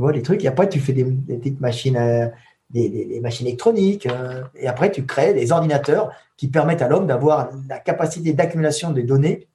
vois, 0.00 0.12
les 0.12 0.20
trucs. 0.20 0.44
Et 0.44 0.48
après, 0.48 0.68
tu 0.68 0.80
fais 0.80 0.92
des, 0.92 1.04
petites 1.04 1.60
machines, 1.60 1.96
euh, 1.96 2.28
des, 2.68 3.20
machines 3.22 3.46
électroniques. 3.46 4.06
et 4.54 4.66
après, 4.66 4.90
tu 4.90 5.06
crées 5.06 5.32
des 5.32 5.50
ordinateurs 5.50 6.12
qui 6.36 6.48
permettent 6.48 6.82
à 6.82 6.88
l'homme 6.88 7.06
d'avoir 7.06 7.48
la 7.68 7.78
capacité 7.78 8.34
d'accumulation 8.34 8.90
des 8.90 9.04
données 9.04 9.48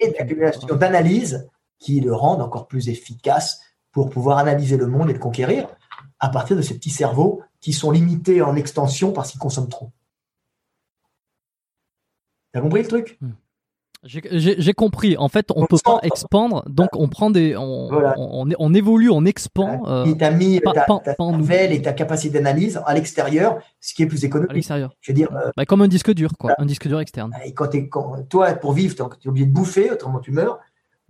et 0.00 0.10
d'accumulation 0.10 0.74
d'analyse 0.74 1.48
qui 1.78 2.00
le 2.00 2.12
rendent 2.12 2.42
encore 2.42 2.66
plus 2.66 2.88
efficace 2.88 3.60
pour 3.92 4.10
pouvoir 4.10 4.38
analyser 4.38 4.76
le 4.76 4.88
monde 4.88 5.10
et 5.10 5.12
le 5.12 5.18
conquérir 5.20 5.68
à 6.20 6.28
partir 6.28 6.56
de 6.56 6.62
ces 6.62 6.74
petits 6.74 6.90
cerveaux 6.90 7.42
qui 7.60 7.72
sont 7.72 7.90
limités 7.90 8.42
en 8.42 8.56
extension 8.56 9.12
parce 9.12 9.30
qu'ils 9.30 9.40
consomment 9.40 9.68
trop. 9.68 9.90
T'as 12.52 12.60
compris 12.60 12.82
le 12.82 12.88
truc? 12.88 13.18
Hmm. 13.20 13.32
J'ai 14.04 14.74
compris. 14.74 15.16
En 15.16 15.28
fait, 15.28 15.50
on 15.56 15.62
ne 15.62 15.66
peut 15.66 15.76
pas 15.84 15.98
expandre, 16.04 16.62
donc 16.68 16.90
on 16.94 17.08
prend 17.08 17.30
des, 17.30 17.56
on, 17.56 17.88
on, 18.16 18.74
évolue, 18.74 19.10
on 19.10 19.24
expand. 19.24 19.80
Euh, 19.88 20.14
tu 20.14 20.24
as 20.24 20.30
mis 20.30 20.60
ta, 20.60 20.72
ta 20.72 21.16
et 21.50 21.82
ta 21.82 21.92
capacité 21.92 22.38
d'analyse 22.38 22.80
à 22.86 22.94
l'extérieur, 22.94 23.58
ce 23.80 23.94
qui 23.94 24.04
est 24.04 24.06
plus 24.06 24.24
économique. 24.24 24.52
À 24.52 24.54
l'extérieur. 24.54 24.94
Je 25.00 25.10
veux 25.10 25.16
dire, 25.16 25.34
euh, 25.34 25.50
bah, 25.56 25.66
comme 25.66 25.82
un 25.82 25.88
disque 25.88 26.12
dur, 26.14 26.30
quoi, 26.38 26.52
un 26.58 26.66
disque 26.66 26.86
dur 26.86 27.00
externe. 27.00 27.32
Et 27.44 27.52
quand, 27.52 27.68
toi, 28.28 28.52
pour 28.52 28.72
vivre, 28.72 28.94
tu 28.94 29.02
es 29.02 29.28
obligé 29.28 29.46
de 29.46 29.52
bouffer, 29.52 29.90
autrement 29.90 30.20
tu 30.20 30.30
meurs. 30.30 30.60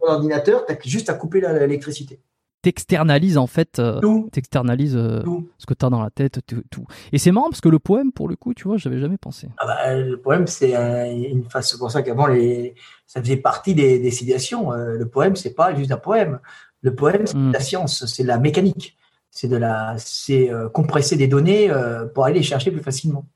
Ton 0.01 0.09
ordinateur, 0.09 0.65
tu 0.65 0.73
as 0.73 0.79
juste 0.83 1.11
à 1.11 1.15
couper 1.15 1.41
l'électricité. 1.41 2.21
T'externalises 2.63 3.39
en 3.39 3.47
fait, 3.47 3.79
euh, 3.79 4.01
t'externalises 4.33 4.97
euh, 4.97 5.23
ce 5.59 5.67
que 5.67 5.75
t'as 5.75 5.91
dans 5.91 6.03
la 6.03 6.11
tête, 6.11 6.41
tout. 6.71 6.87
Et 7.13 7.19
c'est 7.19 7.31
marrant 7.33 7.49
parce 7.51 7.61
que 7.61 7.69
le 7.69 7.79
poème, 7.79 8.11
pour 8.13 8.29
le 8.29 8.37
coup, 8.37 8.53
tu 8.55 8.65
vois, 8.65 8.77
j'avais 8.77 8.99
jamais 8.99 9.17
pensé. 9.19 9.49
Ah 9.59 9.67
bah, 9.67 9.95
le 9.97 10.17
poème, 10.21 10.47
c'est 10.47 10.75
un- 10.75 11.11
une 11.13 11.45
phase. 11.45 11.71
C'est 11.71 11.79
pour 11.79 11.91
ça 11.91 12.03
qu'avant, 12.03 12.27
les... 12.27 12.75
ça 13.07 13.21
faisait 13.23 13.37
partie 13.37 13.75
des, 13.75 13.99
des 13.99 14.11
civilisations. 14.11 14.73
Euh, 14.73 14.97
Le 14.97 15.09
poème, 15.09 15.37
c'est 15.37 15.55
pas 15.55 15.75
juste 15.75 15.93
un 15.93 15.97
poème. 15.99 16.41
Le 16.83 16.95
poème, 16.95 17.27
c'est 17.27 17.37
Mm. 17.37 17.49
de 17.49 17.53
la 17.53 17.61
science, 17.61 18.07
c'est 18.07 18.25
la 18.25 18.39
mécanique. 18.39 18.97
C'est 19.31 19.49
de 19.49 19.57
la, 19.57 19.95
c'est 19.99 20.51
euh, 20.51 20.69
compresser 20.69 21.17
des 21.17 21.29
données 21.29 21.71
pour 22.15 22.25
aller 22.25 22.37
les 22.41 22.43
chercher 22.43 22.71
plus 22.73 22.83
facilement. 22.83 23.27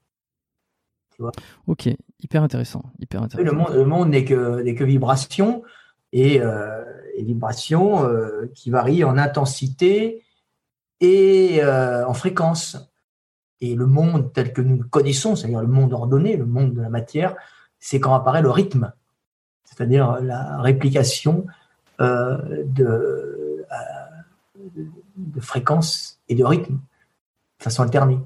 Ok, 1.69 1.89
hyper 2.21 2.43
intéressant, 2.43 2.83
hyper 2.99 3.23
intéressant. 3.23 3.49
Le 3.49 3.57
monde, 3.57 3.73
le 3.75 3.85
monde 3.85 4.09
n'est 4.09 4.25
que, 4.25 4.61
n'est 4.63 4.75
que 4.75 4.83
vibration 4.83 5.63
et, 6.13 6.41
vibrations 7.19 8.05
qui 8.55 8.71
varient 8.71 9.05
en 9.05 9.17
intensité 9.17 10.25
et 11.01 11.63
en 11.65 12.15
fréquence. 12.15 12.93
Et 13.61 13.77
le 13.77 13.87
monde 13.87 14.33
tel 14.33 14.53
que 14.53 14.61
nous 14.61 14.79
le 14.83 14.89
connaissons, 14.89 15.37
c'est-à-dire 15.37 15.61
le 15.61 15.69
monde 15.69 15.93
ordonné, 15.93 16.37
le 16.37 16.47
monde 16.47 16.75
de 16.75 16.81
la 16.81 16.89
matière, 16.89 17.37
c'est 17.79 18.01
quand 18.01 18.13
apparaît 18.13 18.43
le 18.43 18.51
rythme, 18.51 18.93
c'est-à-dire 19.65 20.21
la 20.21 20.61
réplication 20.61 21.47
de, 22.01 23.65
de 25.17 25.41
fréquence 25.41 26.19
et 26.29 26.35
de 26.35 26.45
rythme 26.45 26.75
de 26.75 27.65
façon 27.65 27.83
alternée. 27.83 28.19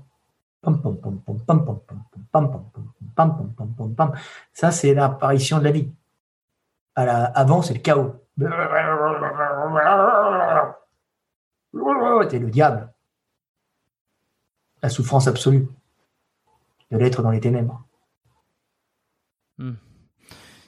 Ça, 4.52 4.70
c'est 4.72 4.94
l'apparition 4.94 5.58
de 5.58 5.64
la 5.64 5.70
vie. 5.70 5.88
À 6.96 7.04
la- 7.04 7.24
avant, 7.26 7.62
c'est 7.62 7.74
le 7.74 7.80
chaos. 7.80 8.14
C'est 12.30 12.38
le 12.38 12.50
diable. 12.50 12.92
La 14.82 14.88
souffrance 14.88 15.26
absolue 15.26 15.66
de 16.90 16.96
l'être 16.98 17.22
dans 17.22 17.30
les 17.30 17.40
ténèbres. 17.40 17.84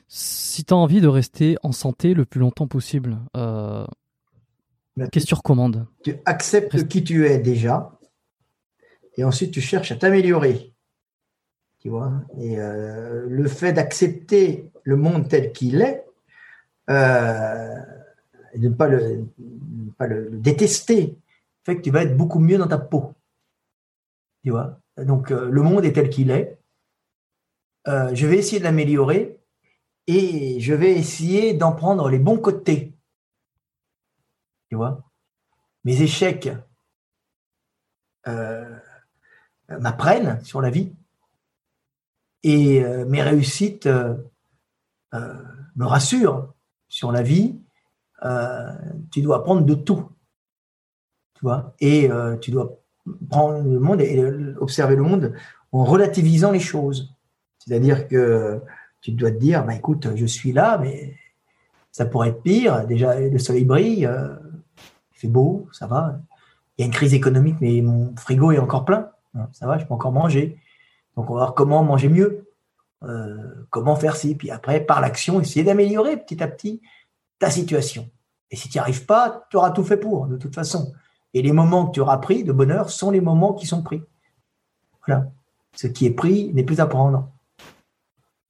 Si 0.09 0.65
t'as 0.65 0.75
envie 0.75 1.01
de 1.01 1.09
rester 1.09 1.57
en 1.63 1.73
santé 1.73 2.15
le 2.15 2.25
plus 2.25 2.41
longtemps 2.41 2.67
possible, 2.67 3.19
euh, 3.37 3.87
qu'est-ce 5.13 5.25
que 5.27 5.29
tu 5.29 5.35
recommandes? 5.35 5.87
Tu 6.03 6.17
acceptes 6.25 6.73
Reste- 6.73 6.89
qui 6.89 7.05
tu 7.05 7.27
es 7.27 7.39
déjà, 7.39 7.93
et 9.17 9.25
ensuite 9.25 9.53
tu 9.53 9.61
cherches 9.61 9.93
à 9.93 9.97
t'améliorer. 9.97 10.75
Tu 11.81 11.91
vois 11.91 12.13
Et 12.41 12.59
euh, 12.59 13.27
le 13.29 13.49
fait 13.49 13.73
d'accepter 13.73 14.73
le 14.83 14.97
monde 14.97 15.29
tel 15.29 15.53
qu'il 15.53 15.81
est, 15.83 16.05
euh, 16.89 17.77
et 18.55 18.59
de 18.59 18.69
ne 18.69 18.75
pas, 18.75 18.89
le, 18.89 20.31
détester, 20.31 21.19
fait 21.65 21.77
que 21.77 21.83
tu 21.83 21.91
vas 21.91 22.03
être 22.03 22.17
beaucoup 22.17 22.39
mieux 22.39 22.57
dans 22.57 22.67
ta 22.67 22.79
peau. 22.79 23.15
Tu 24.43 24.51
vois? 24.51 24.81
Donc 24.97 25.31
euh, 25.31 25.51
le 25.51 25.63
monde 25.63 25.85
est 25.85 25.93
tel 25.93 26.09
qu'il 26.09 26.31
est. 26.31 26.59
Euh, 27.87 28.15
je 28.15 28.27
vais 28.27 28.39
essayer 28.39 28.59
de 28.59 28.65
l'améliorer 28.65 29.39
et 30.07 30.61
je 30.61 30.73
vais 30.75 30.93
essayer 30.93 31.53
d'en 31.55 31.73
prendre 31.73 32.09
les 32.09 32.19
bons 32.19 32.39
côtés. 32.39 32.95
Tu 34.71 34.77
vois? 34.77 35.05
Mes 35.85 36.03
échecs 36.03 36.51
m'apprennent 39.69 40.45
sur 40.45 40.61
la 40.61 40.69
vie 40.69 40.93
et 42.43 42.85
mes 43.07 43.23
réussites 43.23 43.89
me 45.17 45.85
rassurent 45.85 46.53
sur 46.99 47.13
la 47.13 47.23
vie. 47.23 47.55
Euh, 48.25 48.73
tu 49.13 49.23
dois 49.23 49.37
apprendre 49.37 49.63
de 49.63 49.75
tout, 49.75 50.09
tu 51.35 51.43
vois, 51.43 51.73
et 51.79 52.11
euh, 52.11 52.37
tu 52.37 52.51
dois 52.51 52.81
prendre 53.31 53.63
le 53.63 53.79
monde 53.79 54.01
et 54.01 54.21
observer 54.59 54.97
le 54.97 55.05
monde 55.05 55.33
en 55.71 55.85
relativisant 55.85 56.51
les 56.51 56.59
choses. 56.59 57.15
C'est-à-dire 57.61 58.09
que 58.09 58.61
tu 59.01 59.13
dois 59.13 59.31
te 59.31 59.37
dire, 59.37 59.65
bah, 59.65 59.77
écoute, 59.77 60.09
je 60.17 60.27
suis 60.27 60.51
là, 60.53 60.77
mais 60.79 61.15
ça 61.93 62.05
pourrait 62.05 62.31
être 62.31 62.43
pire. 62.43 62.85
Déjà, 62.85 63.21
le 63.21 63.39
soleil 63.39 63.65
brille, 63.65 64.05
euh, 64.05 64.35
il 65.13 65.19
fait 65.21 65.29
beau, 65.29 65.69
ça 65.71 65.87
va. 65.87 66.19
Il 66.77 66.81
y 66.81 66.83
a 66.83 66.87
une 66.87 66.93
crise 66.93 67.15
économique, 67.15 67.59
mais 67.61 67.81
mon 67.81 68.13
frigo 68.17 68.51
est 68.51 68.59
encore 68.59 68.85
plein. 68.85 69.11
Ça 69.53 69.69
va, 69.69 69.79
je 69.79 69.87
peux 69.87 69.95
encore 69.95 70.11
manger. 70.11 70.59
Donc, 71.17 71.31
on 71.31 71.35
va 71.35 71.41
voir 71.43 71.55
comment 71.55 71.85
manger 71.85 72.09
mieux, 72.09 72.48
euh, 73.05 73.37
comment 73.71 73.97
faire 73.97 74.17
ci. 74.17 74.35
Puis 74.35 74.51
après, 74.51 74.81
par 74.81 75.01
l'action, 75.01 75.41
essayer 75.41 75.65
d'améliorer 75.65 76.17
petit 76.17 76.43
à 76.43 76.49
petit 76.49 76.81
ta 77.39 77.51
situation. 77.51 78.09
Et 78.51 78.57
si 78.57 78.69
tu 78.69 78.77
n'y 78.79 78.81
arrives 78.81 79.07
pas, 79.07 79.47
tu 79.51 79.57
auras 79.57 79.71
tout 79.71 79.85
fait 79.85 79.97
pour, 79.99 80.27
de 80.27 80.37
toute 80.37 80.55
façon. 80.55 80.93
Et 81.35 81.43
les 81.43 81.53
moments 81.53 81.87
que 81.87 81.93
tu 81.93 82.01
auras 82.01 82.17
pris 82.19 82.45
de 82.45 82.53
bonheur 82.53 82.91
sont 82.91 83.11
les 83.11 83.21
moments 83.21 83.53
qui 83.53 83.67
sont 83.67 83.83
pris. 83.83 84.03
Voilà. 85.07 85.27
Ce 85.77 85.87
qui 85.87 86.07
est 86.07 86.11
pris 86.11 86.53
n'est 86.55 86.65
plus 86.65 86.81
à 86.81 86.87
prendre. 86.87 87.29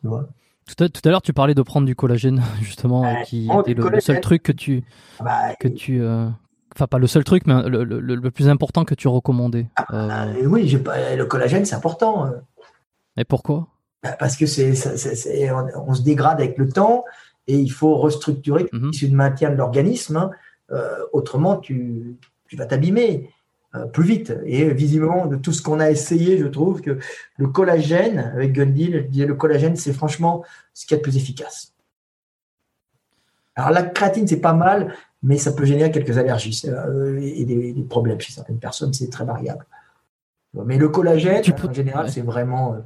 Tu 0.01 0.07
vois? 0.07 0.28
Tout 0.67 0.85
à, 0.85 0.89
tout 0.89 1.01
à 1.05 1.10
l'heure, 1.10 1.23
tu 1.23 1.33
parlais 1.33 1.55
de 1.55 1.62
prendre 1.62 1.86
du 1.86 1.97
collagène, 1.97 2.43
justement, 2.60 3.23
qui 3.25 3.49
était 3.60 3.75
le, 3.75 3.89
le 3.89 4.01
seul 4.01 4.20
truc 4.20 4.43
que 4.43 4.52
tu, 4.52 4.85
Ah 5.18 5.25
bah, 5.25 5.55
que 5.59 5.67
tu, 5.68 6.01
euh, 6.02 6.28
enfin 6.75 6.86
pas 6.86 6.99
le 6.99 7.07
seul 7.07 7.25
truc, 7.25 7.47
mais 7.47 7.62
le, 7.68 7.85
le- 7.85 8.01
le- 8.01 8.15
le 8.15 8.31
plus 8.31 8.49
important 8.49 8.85
que 8.85 8.94
tu 8.94 9.09
recommandais. 9.09 9.67
Euh, 9.93 10.09
euh, 10.10 10.47
oui, 10.47 10.68
le 10.70 11.25
collagène, 11.25 11.65
c'est 11.65 11.75
important. 11.75 12.31
et 13.17 13.25
pourquoi? 13.25 13.60
Bah, 13.60 13.67
Parce 14.18 14.36
que 14.36 14.47
c'est, 14.47 14.73
on, 15.51 15.67
on 15.89 15.94
se 15.94 16.02
dégrade 16.02 16.41
avec 16.41 16.57
le 16.59 16.68
temps 16.68 17.05
et 17.47 17.57
il 17.57 17.70
faut 17.70 17.97
restructurer 17.97 18.67
Mhm. 18.73 18.91
l'issue 18.91 19.09
de 19.09 19.17
maintien 19.17 19.51
de 19.51 19.57
l'organisme. 19.57 20.17
hein. 20.17 20.31
Euh, 20.70 20.99
autrement, 21.12 21.57
tu, 21.57 22.17
tu 22.47 22.57
vas 22.57 22.67
t'abîmer 22.67 23.31
euh, 23.75 23.86
plus 23.86 24.05
vite. 24.05 24.33
Et 24.44 24.68
visiblement, 24.73 25.27
de 25.27 25.36
tout 25.36 25.52
ce 25.52 25.62
qu'on 25.62 25.81
a 25.81 25.91
essayé, 25.91 26.39
je 26.39 26.47
trouve 26.47 26.81
que 26.81 26.99
le 27.39 27.49
collagène, 27.49 28.18
avec 28.35 28.52
Gundil, 28.52 28.93
je 28.93 28.99
disais 29.09 29.27
le 29.27 29.35
collagène, 29.35 29.77
c'est 29.77 29.93
franchement 29.93 30.44
ce 30.75 30.86
qu'il 30.86 30.94
y 30.94 30.97
a 30.97 30.99
de 30.99 31.02
plus 31.02 31.17
efficace. 31.17 31.73
Alors 33.57 33.70
la 33.70 33.83
créatine, 33.83 34.27
c'est 34.28 34.41
pas 34.41 34.52
mal, 34.52 34.94
mais 35.23 35.36
ça 35.39 35.52
peut 35.52 35.65
générer 35.65 35.91
quelques 35.91 36.17
allergies 36.17 36.62
euh, 36.67 37.18
et 37.20 37.44
des, 37.44 37.73
des 37.73 37.83
problèmes 37.83 38.20
chez 38.20 38.33
certaines 38.33 38.59
personnes, 38.60 38.93
c'est 38.93 39.10
très 39.10 39.25
variable. 39.25 39.67
Mais 40.55 40.78
le 40.78 40.89
collagène, 40.89 41.43
Tu 41.43 41.52
peux- 41.52 41.68
en 41.68 41.73
général, 41.73 42.07
ouais. 42.07 42.12
c'est 42.12 42.20
vraiment 42.23 42.77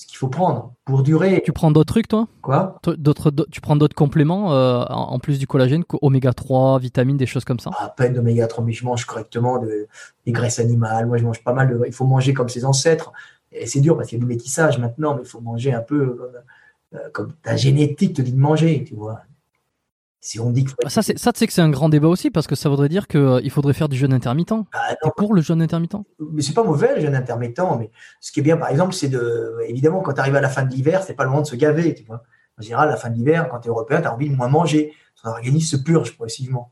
ce 0.00 0.06
qu'il 0.06 0.16
faut 0.16 0.28
prendre 0.28 0.72
pour 0.86 1.02
durer. 1.02 1.42
Tu 1.44 1.52
prends 1.52 1.70
d'autres 1.70 1.92
trucs, 1.92 2.08
toi? 2.08 2.26
Quoi? 2.40 2.78
D'autres, 2.96 3.30
Tu 3.50 3.60
prends 3.60 3.76
d'autres 3.76 3.94
compléments 3.94 4.54
euh, 4.54 4.82
en 4.88 5.18
plus 5.18 5.38
du 5.38 5.46
collagène, 5.46 5.84
co- 5.84 5.98
oméga 6.00 6.32
3, 6.32 6.78
vitamines, 6.78 7.18
des 7.18 7.26
choses 7.26 7.44
comme 7.44 7.60
ça? 7.60 7.70
À 7.78 7.90
peine 7.90 8.14
d'oméga 8.14 8.46
3, 8.46 8.64
mais 8.64 8.72
je 8.72 8.82
mange 8.86 9.04
correctement 9.04 9.58
de, 9.58 9.88
des 10.24 10.32
graisses 10.32 10.58
animales. 10.58 11.04
Moi, 11.04 11.18
je 11.18 11.24
mange 11.24 11.44
pas 11.44 11.52
mal 11.52 11.68
de. 11.68 11.78
Il 11.86 11.92
faut 11.92 12.06
manger 12.06 12.32
comme 12.32 12.48
ses 12.48 12.64
ancêtres. 12.64 13.12
Et 13.52 13.66
c'est 13.66 13.80
dur 13.82 13.94
parce 13.96 14.08
qu'il 14.08 14.16
y 14.16 14.20
a 14.20 14.24
du 14.24 14.28
métissage 14.28 14.78
maintenant, 14.78 15.14
mais 15.16 15.22
il 15.22 15.28
faut 15.28 15.40
manger 15.40 15.74
un 15.74 15.82
peu 15.82 16.00
euh, 16.00 16.32
euh, 16.94 17.10
comme 17.12 17.32
ta 17.42 17.56
génétique 17.56 18.16
te 18.16 18.22
dit 18.22 18.32
de 18.32 18.38
manger, 18.38 18.84
tu 18.84 18.94
vois. 18.94 19.20
Si 20.22 20.38
on 20.38 20.50
dit 20.50 20.64
que. 20.64 20.72
Ça, 20.88 21.00
c'est, 21.02 21.18
ça, 21.18 21.32
tu 21.32 21.38
sais 21.38 21.46
que 21.46 21.52
c'est 21.52 21.62
un 21.62 21.70
grand 21.70 21.88
débat 21.88 22.08
aussi 22.08 22.30
parce 22.30 22.46
que 22.46 22.54
ça 22.54 22.68
voudrait 22.68 22.90
dire 22.90 23.08
qu'il 23.08 23.50
faudrait 23.50 23.72
faire 23.72 23.88
du 23.88 23.96
jeûne 23.96 24.12
intermittent. 24.12 24.52
Ah, 24.72 24.94
non, 25.02 25.10
pour 25.16 25.32
le 25.34 25.40
jeûne 25.40 25.62
intermittent? 25.62 25.96
Mais 26.18 26.42
c'est 26.42 26.52
pas 26.52 26.62
mauvais 26.62 26.94
le 26.96 27.00
jeûne 27.00 27.14
intermittent. 27.14 27.60
Mais 27.78 27.90
ce 28.20 28.30
qui 28.30 28.40
est 28.40 28.42
bien, 28.42 28.58
par 28.58 28.68
exemple, 28.68 28.92
c'est 28.92 29.08
de. 29.08 29.56
Évidemment, 29.66 30.00
quand 30.02 30.12
tu 30.12 30.20
arrives 30.20 30.36
à 30.36 30.42
la 30.42 30.50
fin 30.50 30.62
de 30.64 30.70
l'hiver, 30.70 31.02
c'est 31.02 31.14
pas 31.14 31.24
le 31.24 31.30
moment 31.30 31.42
de 31.42 31.46
se 31.46 31.56
gaver, 31.56 31.94
tu 31.94 32.04
vois. 32.04 32.22
En 32.58 32.62
général, 32.62 32.88
à 32.88 32.90
la 32.92 32.96
fin 32.98 33.08
de 33.08 33.14
l'hiver, 33.14 33.48
quand 33.50 33.60
tu 33.60 33.68
es 33.68 33.70
européen, 33.70 34.02
tu 34.02 34.08
as 34.08 34.14
envie 34.14 34.28
de 34.28 34.36
moins 34.36 34.48
manger. 34.48 34.92
Ton 35.22 35.30
organisme 35.30 35.78
se 35.78 35.82
purge 35.82 36.14
progressivement. 36.14 36.70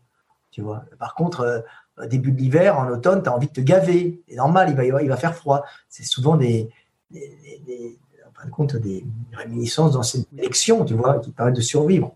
Tu 0.51 0.61
vois. 0.61 0.83
Par 0.99 1.15
contre, 1.15 1.41
euh, 1.41 2.07
début 2.07 2.33
de 2.33 2.39
l'hiver, 2.39 2.79
en 2.79 2.89
automne, 2.91 3.23
tu 3.23 3.31
as 3.31 3.35
envie 3.35 3.47
de 3.49 3.53
te 3.53 3.61
gaver. 3.63 4.21
C'est 4.29 4.37
normal, 4.37 4.69
il 4.71 4.77
va, 4.93 5.03
il 5.03 5.09
va 5.09 5.17
faire 5.17 5.35
froid. 5.35 5.65
C'est 5.89 6.05
souvent 6.05 6.37
des, 6.37 6.69
des, 7.11 7.21
des- 7.43 7.63
des- 7.67 7.99
en 8.29 8.39
fin 8.39 8.47
de 8.47 8.51
compte, 8.53 8.77
des 8.77 9.05
réminiscences 9.33 9.93
dans 9.93 10.03
cette 10.03 10.27
élection, 10.37 10.85
tu 10.85 10.93
vois, 10.95 11.19
qui 11.21 11.33
permettent 11.33 11.57
de 11.57 11.61
survivre. 11.63 12.13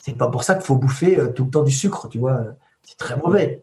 C'est 0.00 0.16
pas 0.16 0.28
pour 0.28 0.44
ça 0.44 0.54
qu'il 0.54 0.64
faut 0.64 0.76
bouffer 0.76 1.18
euh, 1.18 1.28
tout 1.28 1.44
le 1.44 1.50
temps 1.50 1.62
du 1.62 1.70
sucre, 1.70 2.08
tu 2.08 2.18
vois. 2.18 2.44
C'est 2.82 2.96
très 2.96 3.16
mauvais. 3.16 3.62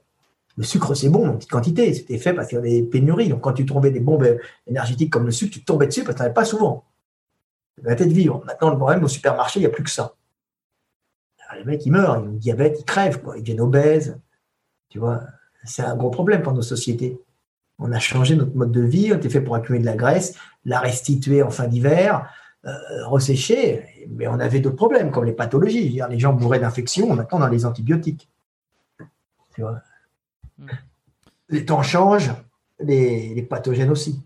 Le 0.55 0.63
sucre, 0.63 0.93
c'est 0.95 1.09
bon, 1.09 1.27
en 1.27 1.35
petite 1.35 1.51
quantité. 1.51 1.93
C'était 1.93 2.17
fait 2.17 2.33
parce 2.33 2.47
qu'il 2.47 2.57
y 2.57 2.59
avait 2.59 2.81
des 2.81 2.83
pénuries. 2.83 3.29
Donc, 3.29 3.41
quand 3.41 3.53
tu 3.53 3.65
trouvais 3.65 3.91
des 3.91 3.99
bombes 3.99 4.37
énergétiques 4.65 5.11
comme 5.11 5.25
le 5.25 5.31
sucre, 5.31 5.53
tu 5.53 5.63
tombais 5.63 5.87
dessus 5.87 6.03
parce 6.03 6.13
que 6.13 6.17
tu 6.17 6.21
n'en 6.21 6.25
avais 6.25 6.33
pas 6.33 6.45
souvent. 6.45 6.85
Vas 7.81 7.95
de 7.95 8.05
vivre. 8.05 8.43
Maintenant, 8.45 8.71
le 8.71 8.77
problème, 8.77 9.03
au 9.03 9.07
supermarché, 9.07 9.59
il 9.59 9.63
n'y 9.63 9.67
a 9.67 9.69
plus 9.69 9.83
que 9.83 9.89
ça. 9.89 10.15
Alors, 11.47 11.63
les 11.63 11.71
mecs, 11.71 11.85
ils 11.85 11.91
meurent, 11.91 12.17
ils 12.17 12.27
ont 12.27 12.33
diabète, 12.33 12.77
ils 12.79 12.85
crèvent, 12.85 13.21
quoi. 13.21 13.37
ils 13.37 13.41
deviennent 13.41 13.61
obèses. 13.61 14.19
Tu 14.89 14.99
vois, 14.99 15.21
c'est 15.63 15.83
un 15.83 15.95
gros 15.95 16.09
problème 16.09 16.41
pour 16.41 16.53
nos 16.53 16.61
sociétés. 16.61 17.19
On 17.77 17.91
a 17.91 17.99
changé 17.99 18.35
notre 18.35 18.55
mode 18.55 18.71
de 18.71 18.81
vie, 18.81 19.13
on 19.13 19.17
était 19.17 19.29
fait 19.29 19.41
pour 19.41 19.55
accumuler 19.55 19.81
de 19.81 19.85
la 19.85 19.95
graisse, 19.95 20.35
la 20.65 20.79
restituer 20.79 21.43
en 21.43 21.51
fin 21.51 21.67
d'hiver, 21.67 22.27
euh, 22.67 23.07
ressécher, 23.07 23.85
mais 24.09 24.27
on 24.27 24.39
avait 24.39 24.59
d'autres 24.59 24.75
problèmes, 24.75 25.11
comme 25.11 25.25
les 25.25 25.33
pathologies. 25.33 25.89
Dire, 25.89 26.07
les 26.07 26.19
gens 26.19 26.33
mouraient 26.33 26.59
d'infections, 26.59 27.13
maintenant 27.15 27.39
on 27.39 27.43
a 27.43 27.49
les 27.49 27.65
antibiotiques. 27.65 28.29
Tu 29.55 29.61
vois. 29.61 29.81
Mm. 30.57 30.67
Les 31.49 31.65
temps 31.65 31.81
changent, 31.81 32.33
les, 32.79 33.33
les 33.33 33.41
pathogènes 33.41 33.89
aussi. 33.89 34.21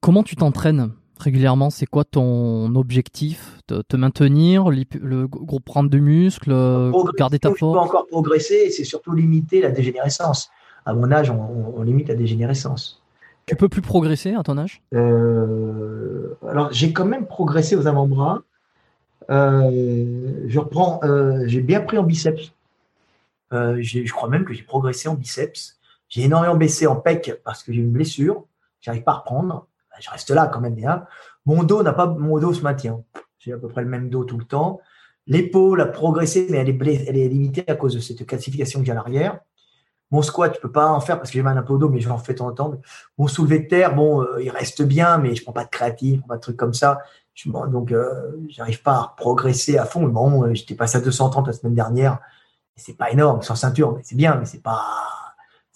Comment 0.00 0.22
tu 0.22 0.36
t'entraînes 0.36 0.92
régulièrement, 1.18 1.70
c'est 1.70 1.86
quoi 1.86 2.04
ton 2.04 2.74
objectif? 2.74 3.58
Te, 3.66 3.80
te 3.82 3.96
maintenir, 3.96 4.68
le 4.68 5.26
groupe 5.26 5.64
prendre 5.64 5.88
du 5.88 6.00
muscle, 6.00 6.52
garder 7.16 7.38
ta 7.38 7.50
peux 7.50 7.64
encore 7.64 8.06
progresser, 8.06 8.70
c'est 8.70 8.84
surtout 8.84 9.12
limiter 9.12 9.60
la 9.60 9.70
dégénérescence. 9.70 10.50
À 10.84 10.92
mon 10.92 11.10
âge, 11.10 11.30
on, 11.30 11.82
limite 11.82 12.08
la 12.08 12.14
dégénérescence. 12.14 13.02
Tu 13.46 13.56
peux 13.56 13.68
plus 13.68 13.82
progresser 13.82 14.34
à 14.34 14.42
ton 14.42 14.56
âge? 14.56 14.82
Euh, 14.94 16.34
Alors, 16.48 16.72
j'ai 16.72 16.92
quand 16.92 17.04
même 17.04 17.26
progressé 17.26 17.76
aux 17.76 17.86
avant-bras. 17.86 18.42
Euh, 19.30 20.44
je 20.46 20.58
reprends, 20.58 21.00
euh, 21.04 21.44
j'ai 21.46 21.60
bien 21.60 21.80
pris 21.80 21.98
en 21.98 22.02
biceps. 22.02 22.52
je 23.50 24.12
crois 24.12 24.28
même 24.28 24.44
que 24.44 24.54
j'ai 24.54 24.62
progressé 24.62 25.08
en 25.08 25.14
biceps. 25.14 25.78
J'ai 26.08 26.22
énormément 26.22 26.54
baissé 26.54 26.86
en 26.86 26.96
pec 26.96 27.40
parce 27.44 27.62
que 27.62 27.72
j'ai 27.72 27.80
une 27.80 27.90
blessure. 27.92 28.44
J'arrive 28.80 29.02
pas 29.02 29.12
à 29.12 29.16
reprendre. 29.16 29.66
Ben, 29.90 29.96
je 30.00 30.10
reste 30.10 30.30
là 30.30 30.46
quand 30.46 30.60
même 30.60 30.74
bien. 30.74 31.04
Mon 31.46 31.64
dos 31.64 31.82
n'a 31.82 31.92
pas, 31.92 32.06
mon 32.06 32.38
dos 32.38 32.52
se 32.52 32.62
maintient. 32.62 33.02
J'ai 33.38 33.52
à 33.52 33.58
peu 33.58 33.68
près 33.68 33.82
le 33.82 33.88
même 33.88 34.08
dos 34.08 34.24
tout 34.24 34.38
le 34.38 34.44
temps. 34.44 34.80
L'épaule 35.26 35.80
a 35.80 35.86
progressé, 35.86 36.46
mais 36.50 36.58
elle 36.58 36.68
est, 36.68 37.04
elle 37.08 37.16
est 37.16 37.28
limitée 37.28 37.64
à 37.66 37.74
cause 37.74 37.94
de 37.94 38.00
cette 38.00 38.26
classification 38.26 38.80
que 38.80 38.86
j'ai 38.86 38.92
à 38.92 38.94
l'arrière. 38.94 39.40
Mon 40.14 40.22
squat, 40.22 40.54
je 40.54 40.60
peux 40.60 40.70
pas 40.70 40.86
en 40.86 41.00
faire 41.00 41.18
parce 41.18 41.30
que 41.30 41.34
j'ai 41.34 41.42
mal 41.42 41.58
un 41.58 41.64
peu 41.64 41.72
au 41.72 41.78
dos, 41.78 41.88
mais 41.88 41.98
je 41.98 42.06
vais 42.06 42.14
en 42.14 42.18
faire 42.18 42.36
de 42.36 42.38
temps 42.38 42.46
en 42.46 42.52
temps. 42.52 42.80
Mon 43.18 43.26
soulevé 43.26 43.58
de 43.58 43.66
terre, 43.66 43.96
bon, 43.96 44.22
euh, 44.22 44.40
il 44.40 44.48
reste 44.48 44.80
bien, 44.82 45.18
mais 45.18 45.34
je 45.34 45.42
prends 45.42 45.52
pas 45.52 45.64
de 45.64 45.70
créatif, 45.70 46.20
pas 46.28 46.36
de 46.36 46.40
trucs 46.40 46.56
comme 46.56 46.72
ça. 46.72 47.00
Je, 47.34 47.50
donc, 47.50 47.90
euh, 47.90 48.30
j'arrive 48.48 48.80
pas 48.80 48.94
à 48.94 49.14
progresser 49.16 49.76
à 49.76 49.86
fond. 49.86 50.06
Bon, 50.06 50.44
euh, 50.44 50.54
j'étais 50.54 50.76
passé 50.76 50.98
à 50.98 51.00
230 51.00 51.48
la 51.48 51.52
semaine 51.52 51.74
dernière. 51.74 52.20
C'est 52.76 52.96
pas 52.96 53.10
énorme, 53.10 53.42
sans 53.42 53.56
ceinture, 53.56 53.96
mais 53.96 54.02
c'est 54.04 54.14
bien, 54.14 54.36
mais 54.36 54.44
c'est 54.44 54.62
pas, 54.62 54.84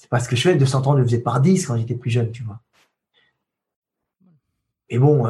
pas 0.09 0.21
ce 0.21 0.29
que 0.29 0.37
je 0.37 0.43
fais. 0.43 0.55
230, 0.55 0.99
je 0.99 1.03
le 1.03 1.09
faisais 1.09 1.19
par 1.19 1.41
10 1.41 1.67
quand 1.67 1.77
j'étais 1.77 1.97
plus 1.97 2.11
jeune, 2.11 2.31
tu 2.31 2.45
vois. 2.45 2.61
Mais 4.89 4.99
bon, 4.99 5.27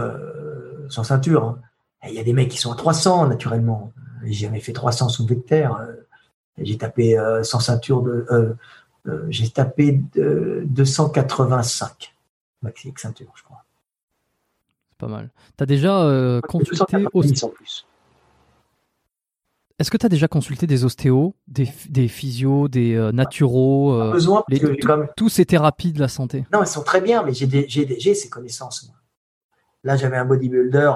sans 0.90 1.02
ceinture, 1.02 1.44
hein. 1.44 1.58
il 2.04 2.12
y 2.12 2.20
a 2.20 2.24
des 2.24 2.34
mecs 2.34 2.50
qui 2.50 2.58
sont 2.58 2.72
à 2.72 2.76
300 2.76 3.26
naturellement. 3.28 3.90
J'ai 4.24 4.34
jamais 4.34 4.60
fait 4.60 4.74
300 4.74 5.08
soulevé 5.08 5.36
de 5.36 5.40
terre. 5.40 5.80
J'ai 6.58 6.76
tapé 6.76 7.16
sans 7.42 7.60
ceinture 7.60 8.02
de 8.02 8.26
j'ai 9.31 9.49
tapé 9.49 10.01
de 10.15 10.65
285 10.67 12.15
maxi 12.62 12.93
ceinture, 12.97 13.33
je 13.35 13.43
crois. 13.43 13.65
C'est 14.91 14.99
pas 14.99 15.09
mal. 15.09 15.31
Tu 15.57 15.62
as 15.62 15.67
déjà 15.67 16.02
euh, 16.02 16.41
consulté 16.41 16.97
Est-ce 19.78 19.91
que 19.91 19.97
tu 19.97 20.07
as 20.07 20.09
déjà 20.09 20.28
consulté 20.28 20.67
des 20.67 20.85
ostéos, 20.85 21.35
des, 21.47 21.68
des 21.89 22.09
physios, 22.09 22.68
des 22.68 22.94
euh, 22.94 23.12
naturaux 23.12 24.12
besoin, 24.12 24.44
Tous 25.17 25.28
ces 25.28 25.44
thérapies 25.44 25.93
de 25.93 26.01
la 26.01 26.09
santé? 26.09 26.47
Non, 26.52 26.60
elles 26.60 26.67
sont 26.67 26.83
très 26.83 27.01
bien, 27.01 27.23
mais 27.23 27.33
j'ai 27.33 28.15
ces 28.15 28.28
connaissances. 28.28 28.91
Là, 29.85 29.97
j'avais 29.97 30.17
un 30.17 30.25
bodybuilder 30.25 30.93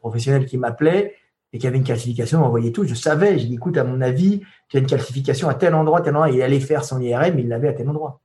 professionnel 0.00 0.46
qui 0.46 0.56
m'appelait 0.56 1.14
et 1.52 1.58
qui 1.58 1.66
avait 1.66 1.78
une 1.78 1.84
calcification, 1.84 2.40
m'envoyait 2.40 2.72
tout. 2.72 2.84
Je 2.84 2.94
savais, 2.94 3.38
j'ai 3.38 3.46
dit, 3.46 3.54
écoute, 3.54 3.76
à 3.78 3.84
mon 3.84 4.00
avis, 4.00 4.42
tu 4.68 4.76
as 4.76 4.80
une 4.80 4.86
calcification 4.86 5.48
à 5.48 5.54
tel 5.54 5.74
endroit, 5.74 6.00
tel 6.00 6.14
endroit, 6.14 6.30
et 6.30 6.36
il 6.36 6.42
allait 6.42 6.60
faire 6.60 6.84
son 6.84 7.00
IRM, 7.00 7.38
il 7.38 7.48
l'avait 7.48 7.68
à 7.68 7.72
tel 7.72 7.88
endroit. 7.88 8.20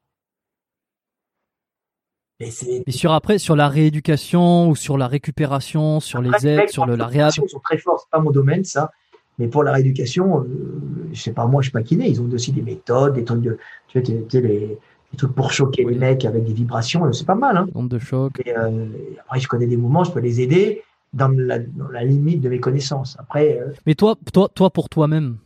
Et, 2.39 2.91
sur 2.91 3.13
après, 3.13 3.37
sur 3.37 3.55
la 3.55 3.69
rééducation 3.69 4.69
ou 4.69 4.75
sur 4.75 4.97
la 4.97 5.07
récupération, 5.07 5.99
sur 5.99 6.21
les 6.21 6.45
aides, 6.45 6.69
sur 6.69 6.85
le, 6.85 6.95
la 6.95 7.07
réhab? 7.07 7.31
Sont 7.31 7.59
très 7.59 7.77
forts, 7.77 7.99
c'est 8.01 8.09
pas 8.09 8.19
mon 8.19 8.31
domaine 8.31 8.63
ça. 8.63 8.91
Mais 9.39 9.47
pour 9.47 9.63
la 9.63 9.71
rééducation, 9.71 10.43
je 10.43 10.49
euh, 10.49 11.09
je 11.13 11.21
sais 11.21 11.31
pas 11.31 11.45
moi, 11.45 11.61
je 11.61 11.67
suis 11.67 11.71
pas 11.71 11.83
kiné. 11.83 12.09
Ils 12.09 12.21
ont 12.21 12.29
aussi 12.31 12.51
des 12.51 12.61
méthodes, 12.61 13.13
des 13.13 13.23
trucs 13.23 13.41
de, 13.41 13.57
tu 13.87 14.03
sais, 14.03 14.41
les, 14.41 14.77
trucs 15.15 15.33
pour 15.33 15.51
choquer 15.51 15.85
les 15.85 15.95
mecs 15.95 16.25
avec 16.25 16.43
des 16.43 16.53
vibrations, 16.53 17.11
c'est 17.13 17.25
pas 17.25 17.35
mal. 17.35 17.55
Hein. 17.55 17.67
Onde 17.75 17.89
de 17.89 17.99
choc. 17.99 18.33
Et, 18.45 18.55
euh, 18.55 18.87
après, 19.25 19.39
je 19.39 19.47
connais 19.47 19.67
des 19.67 19.77
mouvements, 19.77 20.03
je 20.03 20.11
peux 20.11 20.19
les 20.19 20.41
aider 20.41 20.83
dans 21.13 21.29
la, 21.29 22.03
limite 22.03 22.41
de 22.41 22.49
mes 22.49 22.59
connaissances. 22.59 23.15
Après. 23.19 23.59
Euh, 23.59 23.71
Mais 23.85 23.95
toi, 23.95 24.15
toi, 24.31 24.49
toi 24.53 24.69
pour 24.71 24.89
toi-même, 24.89 25.37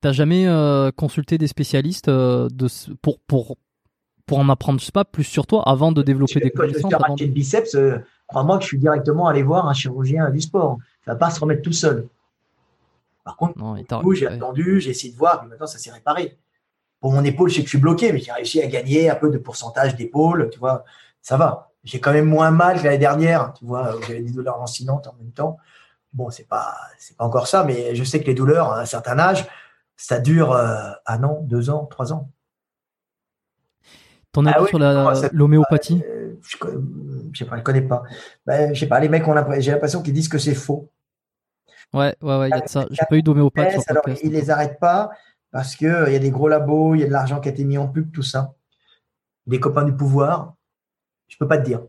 t'as 0.00 0.12
jamais 0.12 0.46
euh, 0.46 0.90
consulté 0.92 1.36
des 1.36 1.48
spécialistes 1.48 2.08
euh, 2.08 2.48
de, 2.52 2.68
pour, 3.02 3.18
pour, 3.20 3.56
pour 4.26 4.38
en 4.38 4.48
apprendre, 4.48 4.80
je 4.80 4.86
sais 4.86 4.92
pas, 4.92 5.04
plus 5.04 5.24
sur 5.24 5.46
toi 5.46 5.62
avant 5.68 5.92
de 5.92 6.02
développer 6.02 6.40
des 6.40 6.50
connaissances. 6.50 6.92
Quand 6.92 7.16
je 7.16 7.24
suis 7.24 7.28
de 7.28 7.34
biceps, 7.34 7.76
crois-moi 8.28 8.58
que 8.58 8.62
je 8.62 8.68
suis 8.68 8.78
directement 8.78 9.26
allé 9.26 9.42
voir 9.42 9.68
un 9.68 9.74
chirurgien 9.74 10.30
du 10.30 10.40
sport. 10.40 10.78
Ça 11.04 11.12
va 11.12 11.18
pas 11.18 11.30
se 11.30 11.40
remettre 11.40 11.62
tout 11.62 11.72
seul. 11.72 12.06
Par 13.24 13.36
contre, 13.36 13.54
j'ai 14.14 14.26
attendu, 14.26 14.80
j'ai 14.80 14.90
essayé 14.90 15.12
de 15.12 15.18
voir, 15.18 15.42
mais 15.42 15.50
maintenant 15.50 15.66
ça 15.66 15.78
s'est 15.78 15.92
réparé. 15.92 16.38
Pour 17.00 17.12
mon 17.12 17.24
épaule, 17.24 17.48
je 17.48 17.56
sais 17.56 17.60
que 17.62 17.66
je 17.66 17.70
suis 17.70 17.78
bloqué, 17.78 18.12
mais 18.12 18.20
j'ai 18.20 18.32
réussi 18.32 18.60
à 18.60 18.66
gagner 18.66 19.08
un 19.08 19.14
peu 19.14 19.30
de 19.30 19.38
pourcentage 19.38 19.96
d'épaule, 19.96 20.50
tu 20.52 20.58
vois, 20.58 20.84
ça 21.22 21.36
va 21.36 21.69
j'ai 21.84 22.00
quand 22.00 22.12
même 22.12 22.26
moins 22.26 22.50
mal 22.50 22.78
que 22.78 22.84
l'année 22.84 22.98
dernière, 22.98 23.52
tu 23.54 23.64
vois, 23.64 23.96
j'avais 24.02 24.22
des 24.22 24.32
douleurs 24.32 24.58
lancinantes 24.58 25.06
en 25.06 25.14
même 25.14 25.32
temps. 25.32 25.58
Bon, 26.12 26.30
c'est 26.30 26.48
pas, 26.48 26.76
c'est 26.98 27.16
pas 27.16 27.24
encore 27.24 27.46
ça, 27.46 27.64
mais 27.64 27.94
je 27.94 28.04
sais 28.04 28.20
que 28.20 28.26
les 28.26 28.34
douleurs 28.34 28.72
à 28.72 28.80
un 28.80 28.84
certain 28.84 29.18
âge, 29.18 29.46
ça 29.96 30.18
dure 30.18 30.52
euh, 30.52 30.90
un 31.06 31.22
an, 31.24 31.40
deux 31.42 31.70
ans, 31.70 31.86
trois 31.86 32.12
ans. 32.12 32.30
Ton 34.32 34.46
avis 34.46 34.56
ah 34.60 35.14
sur 35.14 35.30
l'homéopathie? 35.32 36.02
euh, 36.06 36.38
Je 36.42 36.56
ne 36.66 37.34
sais 37.34 37.44
pas, 37.44 37.56
je 37.56 37.62
connais 37.62 37.82
pas. 37.82 38.02
Ben, 38.46 38.74
je 38.74 38.80
sais 38.80 38.86
pas, 38.86 39.00
les 39.00 39.08
mecs 39.08 39.26
ont 39.26 39.34
j'ai 39.58 39.72
l'impression 39.72 40.02
qu'ils 40.02 40.14
disent 40.14 40.28
que 40.28 40.38
c'est 40.38 40.54
faux. 40.54 40.90
Ouais, 41.92 42.14
ouais, 42.22 42.38
ouais, 42.38 42.48
il 42.48 42.50
y 42.50 42.54
a 42.54 42.60
de 42.60 42.68
ça. 42.68 42.86
J'ai 42.90 43.04
pas 43.08 43.16
eu 43.16 43.22
d'homéopathe. 43.22 43.74
Alors, 43.88 44.04
ils 44.22 44.30
les 44.30 44.50
arrêtent 44.50 44.78
pas 44.78 45.10
parce 45.50 45.74
qu'il 45.74 46.04
il 46.06 46.12
y 46.12 46.16
a 46.16 46.20
des 46.20 46.30
gros 46.30 46.48
labos, 46.48 46.94
il 46.94 47.00
y 47.00 47.04
a 47.04 47.06
de 47.06 47.12
l'argent 47.12 47.40
qui 47.40 47.48
a 47.48 47.52
été 47.52 47.64
mis 47.64 47.78
en 47.78 47.88
pub, 47.88 48.12
tout 48.12 48.22
ça. 48.22 48.54
Des 49.46 49.58
copains 49.58 49.84
du 49.84 49.94
pouvoir. 49.94 50.54
Je 51.30 51.38
peux 51.38 51.48
pas 51.48 51.56
te 51.56 51.64
dire. 51.64 51.80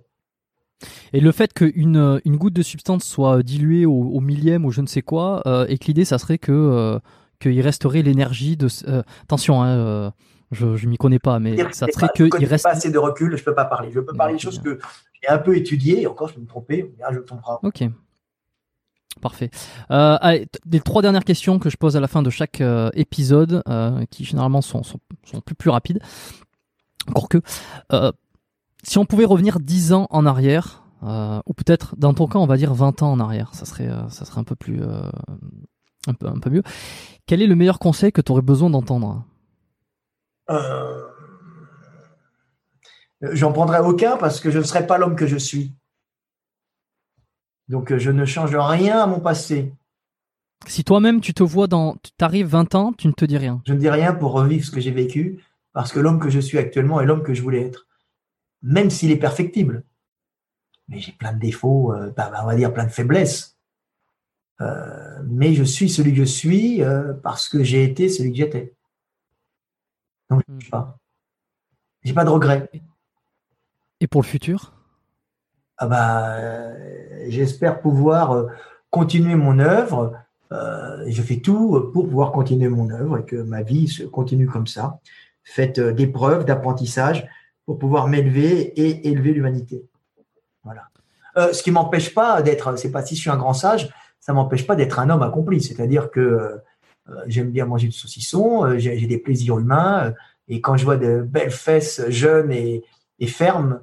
Et 1.14 1.20
le 1.20 1.32
fait 1.32 1.54
qu'une 1.54 1.98
euh, 1.98 2.20
une 2.26 2.38
goutte 2.38 2.54
de 2.54 2.62
substance 2.62 3.04
soit 3.04 3.44
diluée 3.44 3.86
au, 3.86 4.20
millième 4.20 4.66
ou 4.66 4.72
je 4.72 4.82
ne 4.82 4.88
sais 4.88 5.02
quoi, 5.02 5.42
euh, 5.46 5.66
et 5.68 5.78
que 5.78 5.86
l'idée, 5.86 6.06
ça 6.06 6.18
serait 6.18 6.38
que 6.38 6.52
euh, 6.52 7.00
qu'il 7.40 7.60
resterait 7.62 8.02
l'énergie 8.02 8.58
de. 8.58 8.68
attention, 9.24 9.64
hein, 9.64 10.14
je 10.52 10.66
ne 10.68 10.90
m'y 10.90 10.98
connais 10.98 11.20
pas, 11.20 11.40
mais 11.40 11.58
ça 11.72 11.88
serait 11.92 12.10
qu'il 12.16 12.46
reste. 12.46 12.64
pas 12.64 12.72
assez 12.72 12.92
de 12.92 12.98
recul, 12.98 13.36
je 13.36 13.44
peux 13.44 13.56
pas 13.56 13.66
parler. 13.66 13.92
Je 13.92 14.00
peux 14.00 14.16
parler 14.16 14.36
de 14.36 14.40
choses 14.40 14.60
que 14.60 14.80
j'ai 15.22 15.30
un 15.30 15.38
peu 15.38 15.56
étudiées, 15.56 16.08
encore 16.08 16.28
je 16.28 16.36
peux 16.36 16.42
me 16.42 16.48
tromper, 16.48 16.94
je 17.12 17.20
me 17.20 17.26
tromperai. 17.26 17.54
Ok. 17.64 17.84
Parfait. 19.20 19.50
allez, 19.90 20.48
les 20.72 20.80
trois 20.80 21.02
dernières 21.02 21.26
questions 21.26 21.60
que 21.60 21.70
je 21.70 21.78
pose 21.78 21.98
à 21.98 22.00
la 22.00 22.08
fin 22.08 22.22
de 22.22 22.30
chaque 22.30 22.62
épisode, 22.94 23.64
qui 24.10 24.24
généralement 24.24 24.62
sont, 24.62 24.84
sont, 24.84 25.00
sont, 25.24 25.42
plus, 25.42 25.56
plus 25.56 25.70
rapides. 25.70 26.00
Encore 27.08 27.30
que, 27.30 27.42
si 28.84 28.98
on 28.98 29.06
pouvait 29.06 29.26
revenir 29.26 29.60
10 29.60 29.94
ans 29.94 30.08
en 30.10 30.26
arrière, 30.26 30.84
euh, 31.04 31.42
ou 31.46 31.54
peut-être 31.54 31.96
dans 31.98 32.14
ton 32.14 32.28
cas, 32.28 32.40
on 32.40 32.46
va 32.46 32.58
dire 32.58 32.74
20 32.74 33.02
ans 33.04 33.12
en 33.12 33.20
arrière, 33.20 33.54
ça 33.54 33.66
serait, 33.66 33.88
euh, 33.88 34.08
ça 34.10 34.26
serait 34.26 34.40
un 34.40 34.44
peu 34.44 34.56
plus, 34.56 34.82
euh, 34.82 35.02
un 36.08 36.14
peu, 36.14 36.28
un 36.28 36.40
peu 36.40 36.50
mieux. 36.50 36.64
Quel 37.26 37.42
est 37.42 37.48
le 37.48 37.56
meilleur 37.56 37.80
conseil 37.80 38.12
que 38.12 38.22
tu 38.22 38.32
aurais 38.32 38.42
besoin 38.42 38.70
d'entendre? 38.70 39.26
J'en 43.22 43.54
prendrai 43.54 43.80
aucun 43.80 44.18
parce 44.18 44.40
que 44.40 44.52
je 44.52 44.58
ne 44.58 44.64
serai 44.64 44.86
pas 44.86 44.98
l'homme 44.98 45.16
que 45.16 45.28
je 45.28 45.38
suis. 45.38 45.74
Donc 47.70 47.96
je 47.96 48.12
ne 48.12 48.26
change 48.26 48.54
rien 48.54 49.00
à 49.00 49.08
mon 49.08 49.22
passé. 49.22 49.74
Si 50.68 50.84
toi-même 50.84 51.22
tu 51.22 51.34
te 51.34 51.42
vois 51.42 51.68
dans, 51.68 51.96
tu 51.96 52.12
arrives 52.20 52.48
20 52.48 52.76
ans, 52.76 52.94
tu 52.94 53.08
ne 53.08 53.14
te 53.14 53.24
dis 53.24 53.38
rien. 53.38 53.62
Je 53.66 53.74
ne 53.74 53.80
dis 53.80 53.90
rien 53.90 54.14
pour 54.14 54.34
revivre 54.34 54.66
ce 54.66 54.72
que 54.72 54.82
j'ai 54.82 54.92
vécu 54.92 55.42
parce 55.72 55.94
que 55.94 56.00
l'homme 56.00 56.20
que 56.20 56.30
je 56.30 56.40
suis 56.40 56.58
actuellement 56.58 57.00
est 57.00 57.06
l'homme 57.06 57.24
que 57.24 57.34
je 57.34 57.42
voulais 57.42 57.62
être 57.62 57.88
même 58.62 58.90
s'il 58.90 59.12
est 59.12 59.18
perfectible. 59.18 59.84
Mais 60.88 61.00
j'ai 61.00 61.12
plein 61.14 61.34
de 61.34 61.40
défauts, 61.40 61.94
euh, 61.94 62.12
bah, 62.16 62.32
on 62.44 62.46
va 62.46 62.56
dire 62.56 62.74
plein 62.74 62.86
de 62.86 62.92
faiblesses. 62.92 63.58
Euh, 64.60 65.22
mais 65.26 65.54
je 65.54 65.64
suis 65.64 65.90
celui 65.90 66.12
que 66.12 66.20
je 66.20 66.24
suis 66.24 66.84
euh, 66.84 67.14
parce 67.14 67.50
que 67.50 67.64
j'ai 67.64 67.84
été 67.84 68.10
celui 68.10 68.32
que 68.32 68.38
j'étais. 68.38 68.74
Donc, 70.30 70.44
je 70.48 70.66
ne 70.66 70.70
pas. 70.70 70.98
J'ai 72.04 72.14
pas 72.14 72.26
de 72.26 72.30
regrets. 72.30 72.70
Et 74.00 74.08
pour 74.08 74.22
le 74.22 74.28
futur? 74.28 74.74
Ah 75.78 75.88
bah, 75.88 76.74
J'espère 77.28 77.82
pouvoir 77.82 78.48
continuer 78.90 79.36
mon 79.36 79.60
œuvre. 79.60 80.18
je 80.52 81.22
fais 81.22 81.38
tout 81.38 81.90
pour 81.94 82.08
pouvoir 82.08 82.32
continuer 82.32 82.70
mon 82.70 82.90
œuvre 82.90 83.20
et 83.20 83.26
que 83.26 83.36
ma 83.36 83.62
vie 83.62 83.88
se 83.88 84.04
continue 84.04 84.48
comme 84.48 84.68
ça, 84.68 85.00
faite 85.44 85.80
d'épreuves, 85.80 86.46
d'apprentissage, 86.46 87.28
pour 87.66 87.78
pouvoir 87.80 88.08
m'élever 88.08 88.60
et 88.80 89.08
élever 89.08 89.34
l'humanité. 89.34 89.86
Voilà. 90.64 90.84
Euh, 91.38 91.54
ce 91.54 91.64
qui 91.64 91.72
m'empêche 91.72 92.14
pas 92.14 92.42
d'être, 92.42 92.76
c'est 92.78 92.92
pas 92.92 93.06
si 93.06 93.16
je 93.16 93.22
suis 93.22 93.30
un 93.30 93.38
grand 93.38 93.54
sage, 93.54 93.90
ça 94.20 94.34
m'empêche 94.34 94.68
pas 94.68 94.76
d'être 94.76 95.00
un 95.00 95.10
homme 95.10 95.24
accompli. 95.24 95.62
C'est-à-dire 95.62 96.12
que 96.12 96.20
euh, 96.20 96.58
j'aime 97.28 97.52
bien 97.52 97.66
manger 97.66 97.88
du 97.88 97.94
saucisson, 97.94 98.66
euh, 98.66 98.78
j'ai 98.78 99.08
des 99.08 99.18
plaisirs 99.18 99.58
humains, 99.60 100.14
et 100.48 100.62
quand 100.62 100.78
je 100.78 100.84
vois 100.84 100.98
de 100.98 101.22
belles 101.22 101.52
fesses 101.52 102.02
jeunes 102.10 102.52
et, 102.52 102.84
fermes, 103.28 103.80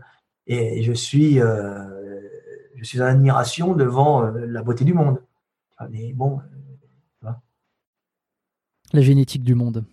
et 0.47 0.83
je 0.83 0.93
suis, 0.93 1.39
je 1.39 2.85
suis 2.85 3.01
en 3.01 3.07
admiration 3.07 3.75
devant 3.75 4.23
la 4.23 4.63
beauté 4.63 4.85
du 4.85 4.93
monde. 4.93 5.23
Mais 5.91 6.13
bon, 6.13 6.41
la 8.93 9.01
génétique 9.01 9.45
du 9.45 9.55
monde. 9.55 9.85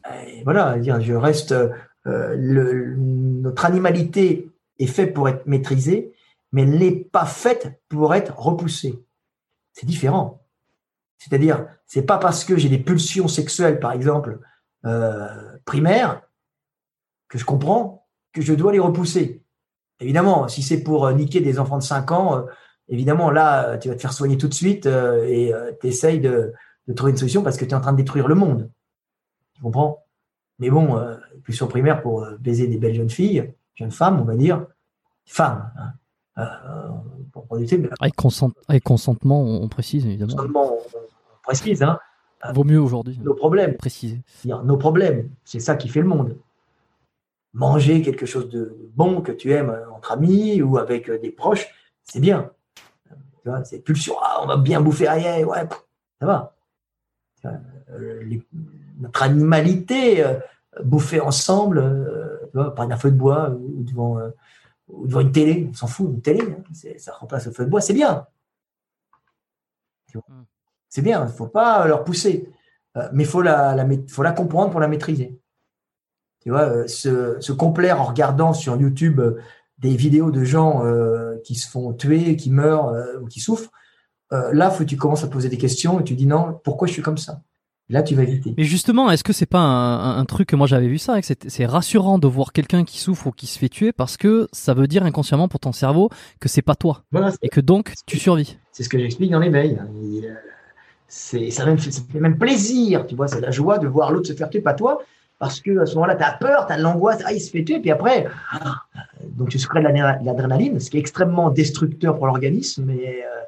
voilà, 0.43 0.81
je 0.81 1.13
reste 1.13 1.53
le, 2.05 2.95
notre 3.45 3.65
animalité 3.65 4.49
est 4.79 4.87
fait 4.87 5.07
pour 5.07 5.29
être 5.29 5.45
maîtrisée 5.45 6.15
mais 6.55 6.61
elle 6.61 6.77
n'est 6.77 6.95
pas 6.95 7.25
faite 7.25 7.81
pour 7.89 8.15
être 8.15 8.33
repoussée. 8.39 9.03
C'est 9.73 9.85
différent. 9.85 10.41
C'est-à-dire, 11.17 11.67
c'est 11.85 12.03
pas 12.03 12.17
parce 12.17 12.45
que 12.45 12.55
j'ai 12.55 12.69
des 12.69 12.79
pulsions 12.79 13.27
sexuelles, 13.27 13.81
par 13.81 13.91
exemple, 13.91 14.39
euh, 14.85 15.27
primaires, 15.65 16.21
que 17.27 17.37
je 17.37 17.43
comprends, 17.43 18.07
que 18.31 18.41
je 18.41 18.53
dois 18.53 18.71
les 18.71 18.79
repousser. 18.79 19.43
Évidemment, 19.99 20.47
si 20.47 20.63
c'est 20.63 20.81
pour 20.81 21.05
euh, 21.05 21.11
niquer 21.11 21.41
des 21.41 21.59
enfants 21.59 21.77
de 21.77 21.83
5 21.83 22.11
ans, 22.13 22.37
euh, 22.37 22.43
évidemment, 22.87 23.31
là, 23.31 23.77
tu 23.77 23.89
vas 23.89 23.95
te 23.95 24.01
faire 24.01 24.13
soigner 24.13 24.37
tout 24.37 24.47
de 24.47 24.53
suite 24.53 24.85
et 24.85 25.51
tu 25.81 25.87
essayes 25.87 26.21
de, 26.21 26.53
trouver 26.95 27.11
une 27.11 27.17
solution 27.17 27.43
parce 27.43 27.57
que 27.57 27.65
tu 27.65 27.71
es 27.71 27.75
en 27.75 27.81
train 27.81 27.91
de 27.91 27.97
détruire 27.97 28.29
le 28.29 28.35
monde. 28.35 28.71
Tu 29.55 29.61
comprends? 29.61 30.05
Mais 30.59 30.69
bon, 30.69 30.97
pulsion 31.45 31.67
primaire 31.67 32.01
pour 32.01 32.27
baiser 32.39 32.67
des 32.67 32.77
belles 32.77 32.95
jeunes 32.95 33.09
filles, 33.09 33.53
jeunes 33.75 33.91
femmes, 33.91 34.19
on 34.19 34.25
va 34.25 34.35
dire, 34.35 34.65
femmes. 35.25 35.71
Hein. 35.77 35.93
avec, 38.67 38.83
consentement, 38.83 39.41
on 39.41 39.69
précise 39.69 40.05
évidemment. 40.05 40.35
Consentement, 40.35 40.73
on 40.73 41.41
précise. 41.43 41.83
Hein. 41.83 41.99
Vaut 42.53 42.63
mieux 42.63 42.79
aujourd'hui. 42.79 43.17
Nos 43.23 43.33
problèmes. 43.33 43.75
Préciser. 43.77 44.21
Nos 44.43 44.77
problèmes. 44.77 45.29
C'est 45.43 45.59
ça 45.59 45.75
qui 45.75 45.87
fait 45.87 46.01
le 46.01 46.07
monde. 46.07 46.37
Manger 47.53 48.01
quelque 48.01 48.25
chose 48.25 48.49
de 48.49 48.77
bon 48.95 49.21
que 49.21 49.31
tu 49.31 49.51
aimes 49.51 49.79
entre 49.95 50.11
amis 50.11 50.61
ou 50.61 50.77
avec 50.77 51.09
des 51.09 51.31
proches, 51.31 51.67
c'est 52.03 52.19
bien. 52.19 52.51
C'est 53.63 53.79
pulsion. 53.79 54.15
Ah, 54.21 54.39
on 54.43 54.47
va 54.47 54.57
bien 54.57 54.81
bouffer 54.81 55.07
rien. 55.07 55.43
Ouais, 55.45 55.63
ça 56.19 56.25
va. 56.25 56.55
Euh, 57.45 58.23
notre 58.99 59.23
animalité, 59.23 60.23
euh, 60.23 60.39
bouffer 60.83 61.19
ensemble, 61.19 61.79
euh, 61.79 62.69
par 62.71 62.89
un 62.89 62.97
feu 62.97 63.11
de 63.11 63.17
bois 63.17 63.49
ou 63.49 63.83
devant, 63.83 64.19
devant 64.89 65.19
une 65.19 65.31
télé, 65.31 65.67
on 65.69 65.73
s'en 65.73 65.87
fout, 65.87 66.09
une 66.09 66.21
télé, 66.21 66.41
hein, 66.41 66.63
ça 66.97 67.13
remplace 67.13 67.45
le 67.45 67.51
feu 67.51 67.65
de 67.65 67.69
bois, 67.69 67.81
c'est 67.81 67.93
bien. 67.93 68.27
Hmm. 70.13 70.43
C'est 70.89 71.01
bien, 71.01 71.21
il 71.23 71.27
ne 71.27 71.31
faut 71.31 71.47
pas 71.47 71.85
leur 71.87 72.03
pousser. 72.03 72.49
Euh, 72.97 73.09
mais 73.13 73.23
il 73.23 73.29
faut 73.29 73.41
la, 73.41 73.75
faut 74.09 74.23
la 74.23 74.31
comprendre 74.31 74.71
pour 74.71 74.79
la 74.79 74.87
maîtriser. 74.87 75.39
Tu 76.39 76.49
vois, 76.49 76.69
euh, 76.69 76.87
se, 76.87 77.51
complaire 77.51 77.99
en 77.99 78.05
regardant 78.05 78.53
sur 78.53 78.75
YouTube 78.75 79.19
euh, 79.19 79.41
des 79.77 79.95
vidéos 79.95 80.31
de 80.31 80.43
gens 80.45 80.83
qui 81.43 81.55
se 81.55 81.69
font 81.69 81.93
tuer, 81.93 82.37
qui 82.37 82.49
meurent 82.49 82.95
ou 83.21 83.27
qui 83.27 83.41
souffrent, 83.41 83.71
là, 84.31 84.69
faut 84.69 84.85
que 84.85 84.89
tu 84.89 84.95
commences 84.95 85.25
à 85.25 85.27
poser 85.27 85.49
des 85.49 85.57
questions 85.57 85.99
et 85.99 86.05
tu 86.05 86.15
dis 86.15 86.25
non, 86.25 86.61
pourquoi 86.63 86.87
je 86.87 86.93
suis 86.93 87.01
comme 87.01 87.17
ça? 87.17 87.41
Là, 87.89 88.01
tu 88.01 88.15
vas 88.15 88.23
éviter. 88.23 88.53
Mais 88.57 88.63
justement, 88.63 89.11
est-ce 89.11 89.23
que 89.23 89.31
c'est 89.31 89.45
pas 89.45 89.59
un, 89.59 90.25
truc 90.25 90.49
que 90.49 90.55
moi 90.55 90.65
j'avais 90.65 90.87
vu 90.87 90.97
ça, 90.97 91.19
c'est 91.21 91.65
rassurant 91.67 92.17
de 92.17 92.27
voir 92.27 92.51
quelqu'un 92.51 92.83
qui 92.83 92.97
souffre 92.97 93.27
ou 93.27 93.31
qui 93.31 93.45
se 93.45 93.59
fait 93.59 93.69
tuer 93.69 93.91
parce 93.91 94.17
que 94.17 94.47
ça 94.51 94.73
veut 94.73 94.87
dire 94.87 95.03
inconsciemment 95.03 95.47
pour 95.47 95.59
ton 95.59 95.71
cerveau 95.71 96.09
que 96.39 96.49
c'est 96.49 96.63
pas 96.63 96.75
toi 96.75 97.03
et 97.43 97.49
que 97.49 97.61
donc 97.61 97.93
tu 98.07 98.17
survis. 98.17 98.57
C'est 98.71 98.83
ce 98.83 98.89
que 98.89 98.97
j'explique 98.97 99.29
dans 99.29 99.39
l'éveil. 99.39 99.77
Hein 99.79 99.87
c'est 101.07 101.51
ça, 101.51 101.65
même, 101.65 101.77
ça 101.77 102.01
fait 102.11 102.19
même 102.19 102.37
plaisir, 102.37 103.05
tu 103.07 103.15
vois, 103.15 103.27
c'est 103.27 103.39
la 103.39 103.51
joie 103.51 103.77
de 103.77 103.87
voir 103.87 104.11
l'autre 104.11 104.27
se 104.27 104.33
faire 104.33 104.49
tuer, 104.49 104.61
pas 104.61 104.73
toi, 104.73 105.01
parce 105.39 105.61
que 105.61 105.79
à 105.79 105.85
ce 105.85 105.95
moment-là, 105.95 106.15
tu 106.15 106.23
as 106.23 106.33
peur, 106.33 106.65
tu 106.67 106.73
as 106.73 106.77
l'angoisse, 106.77 107.21
ah, 107.25 107.33
il 107.33 107.39
se 107.39 107.51
fait 107.51 107.63
tuer, 107.63 107.79
puis 107.79 107.91
après, 107.91 108.27
ah, 108.51 108.81
donc 109.23 109.49
tu 109.49 109.59
secrètes 109.59 109.83
l'adrénaline, 109.83 110.79
ce 110.79 110.89
qui 110.89 110.97
est 110.97 110.99
extrêmement 110.99 111.51
destructeur 111.51 112.17
pour 112.17 112.27
l'organisme, 112.27 112.85
mais 112.85 113.23
euh, 113.23 113.43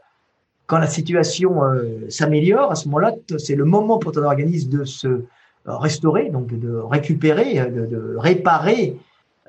quand 0.67 0.77
la 0.77 0.87
situation 0.87 1.63
euh, 1.63 2.05
s'améliore, 2.09 2.71
à 2.71 2.75
ce 2.75 2.87
moment-là, 2.87 3.13
c'est 3.37 3.55
le 3.55 3.65
moment 3.65 3.97
pour 3.97 4.11
ton 4.11 4.23
organisme 4.23 4.69
de 4.69 4.85
se 4.85 5.07
euh, 5.07 5.23
restaurer, 5.65 6.29
donc 6.29 6.47
de 6.47 6.77
récupérer, 6.77 7.55
de, 7.69 8.15
réparer 8.17 8.97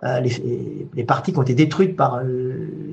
les, 0.03 1.05
parties 1.05 1.33
qui 1.33 1.39
ont 1.39 1.43
été 1.43 1.55
détruites 1.55 1.97
par 1.97 2.23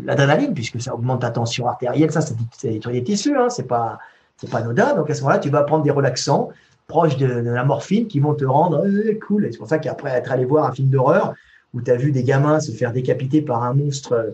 l'adrénaline, 0.06 0.54
puisque 0.54 0.82
ça 0.82 0.94
augmente 0.94 1.22
ta 1.22 1.30
tension 1.30 1.68
artérielle, 1.68 2.12
ça, 2.12 2.22
ça, 2.22 2.34
détruit 2.64 2.96
des 2.96 3.04
tissus, 3.04 3.38
hein, 3.38 3.50
c'est 3.50 3.68
pas 3.68 4.00
c'est 4.38 4.50
pas 4.50 4.60
anodin. 4.60 4.96
Donc 4.96 5.10
à 5.10 5.14
ce 5.14 5.22
moment-là, 5.22 5.40
tu 5.40 5.50
vas 5.50 5.64
prendre 5.64 5.84
des 5.84 5.92
relaxants 5.92 6.50
proches 6.88 7.18
de, 7.18 7.26
la 7.26 7.64
morphine 7.64 8.08
qui 8.08 8.20
vont 8.20 8.36
te 8.36 8.46
rendre 8.46 8.86
euh, 8.86 9.18
cool. 9.26 9.48
c'est 9.52 9.58
pour 9.58 9.68
ça 9.68 9.80
qu'après 9.80 10.12
être 10.12 10.32
allé 10.32 10.46
voir 10.46 10.66
un 10.66 10.72
film 10.72 10.90
d'horreur 10.90 11.34
où 11.74 11.82
tu 11.82 11.90
as 11.90 11.96
vu 11.96 12.12
des 12.12 12.24
gamins 12.24 12.60
se 12.60 12.72
faire 12.72 12.92
décapiter 12.92 13.42
par 13.42 13.64
un 13.64 13.74
monstre 13.74 14.14
euh, 14.14 14.32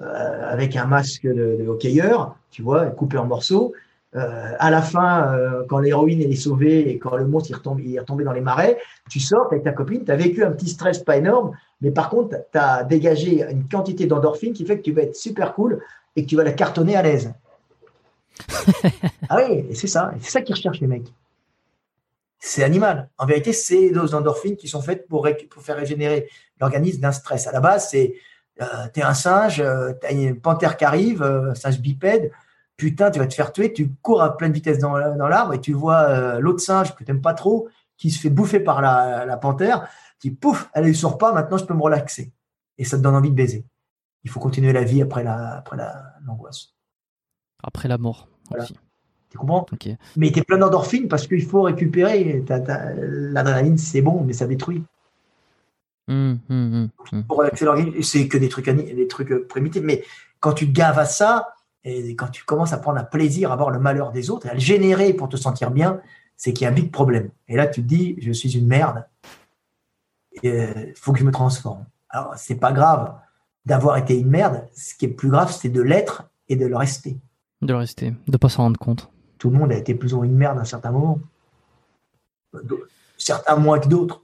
avec 0.00 0.76
un 0.76 0.86
masque 0.86 1.26
de, 1.26 1.64
hockeyeur, 1.66 2.36
tu 2.50 2.62
vois, 2.62 2.86
coupé 2.86 3.16
en 3.18 3.26
morceaux. 3.26 3.72
Euh, 4.16 4.52
à 4.58 4.70
la 4.70 4.82
fin, 4.82 5.36
quand 5.68 5.78
l'héroïne 5.78 6.20
est 6.20 6.34
sauvée 6.36 6.88
et 6.88 6.98
quand 6.98 7.16
le 7.16 7.26
monstre 7.26 7.50
est 7.50 7.54
retombé, 7.54 7.82
il 7.84 7.94
est 7.96 8.00
retombé 8.00 8.24
dans 8.24 8.32
les 8.32 8.40
marais, 8.40 8.78
tu 9.10 9.20
sors 9.20 9.46
avec 9.46 9.64
ta 9.64 9.72
copine, 9.72 10.04
tu 10.04 10.10
as 10.10 10.16
vécu 10.16 10.44
un 10.44 10.52
petit 10.52 10.68
stress 10.68 10.98
pas 11.00 11.16
énorme, 11.16 11.56
mais 11.80 11.90
par 11.90 12.10
contre, 12.10 12.36
tu 12.52 12.58
as 12.58 12.84
dégagé 12.84 13.42
une 13.50 13.68
quantité 13.68 14.06
d'endorphine 14.06 14.52
qui 14.52 14.64
fait 14.64 14.78
que 14.78 14.82
tu 14.82 14.92
vas 14.92 15.02
être 15.02 15.16
super 15.16 15.54
cool 15.54 15.82
et 16.16 16.24
que 16.24 16.28
tu 16.28 16.36
vas 16.36 16.44
la 16.44 16.52
cartonner 16.52 16.96
à 16.96 17.02
l'aise. 17.02 17.32
ah 19.28 19.38
oui, 19.48 19.66
c'est 19.74 19.86
ça. 19.86 20.12
C'est 20.20 20.30
ça 20.30 20.40
qu'ils 20.42 20.54
recherchent 20.54 20.80
les 20.80 20.86
mecs. 20.86 21.12
C'est 22.38 22.62
animal. 22.62 23.08
En 23.18 23.26
vérité, 23.26 23.52
c'est 23.52 23.90
des 23.90 24.14
endorphines 24.14 24.56
qui 24.56 24.68
sont 24.68 24.82
faites 24.82 25.08
pour, 25.08 25.26
pour 25.50 25.62
faire 25.62 25.76
régénérer 25.76 26.28
l'organisme 26.60 27.00
d'un 27.00 27.12
stress. 27.12 27.46
À 27.46 27.52
la 27.52 27.60
base, 27.60 27.88
c'est 27.90 28.14
euh, 28.14 28.18
t'es 28.92 29.02
un 29.02 29.14
singe, 29.14 29.60
euh, 29.60 29.92
t'as 30.00 30.12
une 30.12 30.40
panthère 30.40 30.76
qui 30.76 30.84
arrive, 30.84 31.22
euh, 31.22 31.50
un 31.50 31.54
singe 31.54 31.80
bipède, 31.80 32.30
putain, 32.76 33.10
tu 33.10 33.18
vas 33.18 33.26
te 33.26 33.34
faire 33.34 33.52
tuer, 33.52 33.72
tu 33.72 33.90
cours 34.02 34.22
à 34.22 34.36
pleine 34.36 34.52
vitesse 34.52 34.78
dans, 34.78 34.92
dans 35.16 35.28
l'arbre 35.28 35.54
et 35.54 35.60
tu 35.60 35.72
vois 35.72 36.38
l'autre 36.40 36.60
singe 36.60 36.94
que 36.94 37.04
t'aimes 37.04 37.22
pas 37.22 37.34
trop 37.34 37.68
qui 37.96 38.10
se 38.10 38.20
fait 38.20 38.30
bouffer 38.30 38.60
par 38.60 38.82
la, 38.82 39.24
la 39.24 39.36
panthère, 39.36 39.88
tu 40.20 40.32
pouf, 40.32 40.68
elle 40.74 40.86
ne 40.86 40.92
sort 40.92 41.18
pas, 41.18 41.32
maintenant 41.32 41.56
je 41.56 41.64
peux 41.64 41.74
me 41.74 41.82
relaxer. 41.82 42.32
Et 42.78 42.84
ça 42.84 42.96
te 42.96 43.02
donne 43.02 43.14
envie 43.14 43.30
de 43.30 43.36
baiser. 43.36 43.64
Il 44.24 44.30
faut 44.30 44.40
continuer 44.40 44.72
la 44.72 44.84
vie 44.84 45.02
après 45.02 45.22
la, 45.22 45.58
après 45.58 45.76
l'angoisse. 46.24 46.74
Après 47.62 47.88
la 47.88 47.98
mort. 47.98 48.28
Tu 49.30 49.38
comprends? 49.38 49.66
Mais 50.16 50.30
tu 50.30 50.38
es 50.38 50.42
plein 50.42 50.58
d'endorphines 50.58 51.08
parce 51.08 51.26
qu'il 51.26 51.44
faut 51.44 51.62
récupérer. 51.62 52.44
L'adrénaline, 52.48 53.78
c'est 53.78 54.00
bon, 54.00 54.22
mais 54.24 54.32
ça 54.32 54.46
détruit. 54.46 54.84
Hum, 56.06 56.38
hum, 56.50 56.90
Pour 57.26 57.44
c'est 58.02 58.28
que 58.28 58.36
des 58.36 58.48
trucs, 58.48 58.68
des 58.68 59.08
trucs 59.08 59.32
euh, 59.32 59.46
primitifs. 59.48 59.82
Mais 59.82 60.04
quand 60.40 60.52
tu 60.52 60.66
gaves 60.66 60.98
à 60.98 61.06
ça, 61.06 61.54
et 61.84 62.14
quand 62.16 62.28
tu 62.28 62.44
commences 62.44 62.72
à 62.72 62.78
prendre 62.78 62.98
un 62.98 63.04
plaisir 63.04 63.52
à 63.52 63.56
voir 63.56 63.70
le 63.70 63.78
malheur 63.78 64.12
des 64.12 64.30
autres 64.30 64.46
et 64.46 64.50
à 64.50 64.54
le 64.54 64.60
générer 64.60 65.12
pour 65.12 65.28
te 65.28 65.36
sentir 65.36 65.70
bien, 65.70 66.00
c'est 66.36 66.52
qu'il 66.52 66.64
y 66.64 66.66
a 66.66 66.70
un 66.70 66.74
big 66.74 66.90
problème. 66.90 67.30
Et 67.48 67.56
là, 67.56 67.66
tu 67.66 67.82
te 67.82 67.86
dis, 67.86 68.16
je 68.20 68.32
suis 68.32 68.56
une 68.56 68.66
merde. 68.66 69.06
Il 70.42 70.50
euh, 70.50 70.92
faut 70.96 71.12
que 71.12 71.18
je 71.18 71.24
me 71.24 71.30
transforme. 71.30 71.86
Alors, 72.08 72.34
c'est 72.36 72.56
pas 72.56 72.72
grave 72.72 73.14
d'avoir 73.64 73.96
été 73.96 74.18
une 74.18 74.28
merde. 74.28 74.66
Ce 74.74 74.94
qui 74.94 75.06
est 75.06 75.08
plus 75.08 75.30
grave, 75.30 75.52
c'est 75.52 75.68
de 75.68 75.80
l'être 75.80 76.24
et 76.48 76.56
de 76.56 76.66
le 76.66 76.76
rester. 76.76 77.18
De 77.62 77.72
rester, 77.72 78.14
de 78.26 78.36
pas 78.36 78.48
s'en 78.48 78.64
rendre 78.64 78.78
compte. 78.78 79.10
Tout 79.38 79.50
le 79.50 79.58
monde 79.58 79.72
a 79.72 79.76
été 79.76 79.94
plus 79.94 80.12
ou 80.14 80.18
moins 80.18 80.26
une 80.26 80.36
merde 80.36 80.58
à 80.58 80.62
un 80.62 80.66
certain 80.66 80.90
moment. 80.90 81.18
Certains 83.16 83.56
moins 83.56 83.78
que 83.78 83.88
d'autres. 83.88 84.22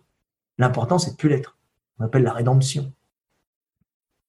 L'important, 0.59 0.99
c'est 0.99 1.13
de 1.13 1.17
plus 1.17 1.29
l'être. 1.29 1.57
On 2.01 2.05
appelle 2.05 2.23
la 2.23 2.33
rédemption. 2.33 2.93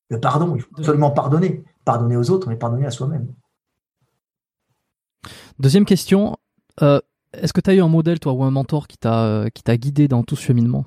Le 0.10 0.20
pardon, 0.20 0.56
il 0.56 0.62
faut 0.62 0.70
absolument 0.78 1.12
pardonner. 1.12 1.64
Pardonner 1.86 2.18
aux 2.18 2.30
autres, 2.30 2.50
mais 2.50 2.58
pardonner 2.58 2.86
à 2.86 2.92
soi-même. 2.92 3.28
Deuxième 5.58 5.86
question. 5.86 6.38
Euh, 6.82 7.00
est-ce 7.34 7.54
que 7.54 7.62
tu 7.62 7.70
as 7.70 7.74
eu 7.74 7.82
un 7.82 7.88
modèle, 7.88 8.20
toi, 8.20 8.34
ou 8.34 8.44
un 8.44 8.52
mentor 8.52 8.88
qui 8.88 8.98
t'a 8.98 9.26
euh, 9.26 9.50
qui 9.50 9.64
t'a 9.64 9.78
guidé 9.78 10.08
dans 10.08 10.24
tout 10.24 10.36
ce 10.36 10.44
cheminement 10.44 10.86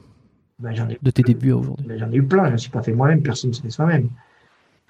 ben, 0.58 0.72
de 1.00 1.10
tes 1.10 1.22
débuts 1.22 1.52
à 1.52 1.56
aujourd'hui 1.56 1.86
ben, 1.86 1.98
J'en 1.98 2.12
ai 2.12 2.16
eu 2.16 2.22
plein, 2.22 2.46
je 2.48 2.52
ne 2.52 2.56
suis 2.58 2.70
pas 2.70 2.82
fait 2.82 2.92
moi-même, 2.92 3.22
personne 3.22 3.50
ne 3.50 3.54
s'est 3.54 3.62
fait 3.62 3.70
soi-même. 3.70 4.10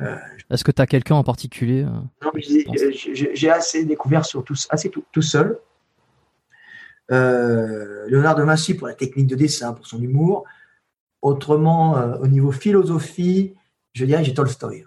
Euh, 0.00 0.16
Est-ce 0.50 0.64
que 0.64 0.72
tu 0.72 0.82
as 0.82 0.86
quelqu'un 0.86 1.14
en 1.14 1.22
particulier 1.22 1.84
Non, 1.84 2.32
j'ai 2.36 3.50
assez 3.50 3.84
découvert 3.84 4.26
sur 4.26 4.42
tout, 4.42 4.56
assez 4.70 4.90
tout, 4.90 5.22
seul. 5.22 5.58
Euh, 7.12 8.06
Léonard 8.08 8.34
de 8.34 8.42
Vinci 8.42 8.74
pour 8.74 8.88
la 8.88 8.94
technique 8.94 9.28
de 9.28 9.36
dessin, 9.36 9.72
pour 9.72 9.86
son 9.86 10.02
humour. 10.02 10.44
Autrement, 11.24 11.94
au 12.20 12.26
niveau 12.26 12.52
philosophie, 12.52 13.54
je 13.94 14.04
dirais 14.04 14.22
j'ai 14.22 14.34
Tolstoy. 14.34 14.84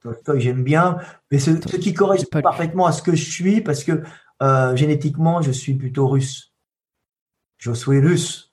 Tolstoy, 0.00 0.40
j'aime 0.40 0.62
bien, 0.62 0.98
mais 1.32 1.40
ce, 1.40 1.50
qui 1.50 1.92
correspond 1.92 2.40
parfaitement 2.40 2.86
à 2.86 2.92
ce 2.92 3.02
que 3.02 3.16
je 3.16 3.28
suis, 3.28 3.60
parce 3.60 3.82
que 3.82 4.04
génétiquement, 4.76 5.42
je 5.42 5.50
suis 5.50 5.74
plutôt 5.74 6.06
russe. 6.06 6.54
Je 7.58 7.72
suis 7.72 7.98
russe. 7.98 8.48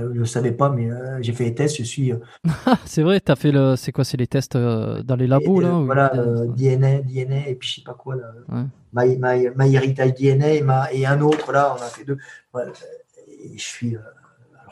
Euh, 0.00 0.10
je 0.14 0.20
ne 0.20 0.24
savais 0.24 0.52
pas, 0.52 0.70
mais 0.70 0.90
euh, 0.90 1.18
j'ai 1.22 1.32
fait 1.32 1.44
les 1.44 1.54
tests. 1.54 1.76
Je 1.76 1.82
suis. 1.82 2.12
Euh, 2.12 2.18
c'est 2.86 3.02
vrai, 3.02 3.20
tu 3.20 3.32
as 3.32 3.36
fait 3.36 3.50
le. 3.50 3.76
C'est 3.76 3.92
quoi 3.92 4.04
C'est 4.04 4.16
les 4.16 4.26
tests 4.26 4.56
dans 4.56 5.16
les 5.16 5.26
labos, 5.26 5.60
là 5.60 5.70
Voilà, 5.70 6.12
DNA, 6.56 7.02
DNA, 7.02 7.48
et 7.48 7.54
puis 7.54 7.68
je 7.68 7.74
sais 7.76 7.82
pas 7.84 7.94
quoi, 7.94 8.16
là. 8.16 8.32
My, 8.92 9.18
my, 9.20 9.48
my, 9.56 9.74
Heritage 9.74 10.14
DNA 10.14 10.54
et, 10.54 10.62
ma, 10.62 10.90
et, 10.92 11.04
un 11.04 11.20
autre, 11.20 11.52
là, 11.52 11.76
on 11.78 11.82
a 11.82 11.86
fait 11.86 12.04
deux. 12.04 12.18
je 12.54 13.62
suis. 13.62 13.96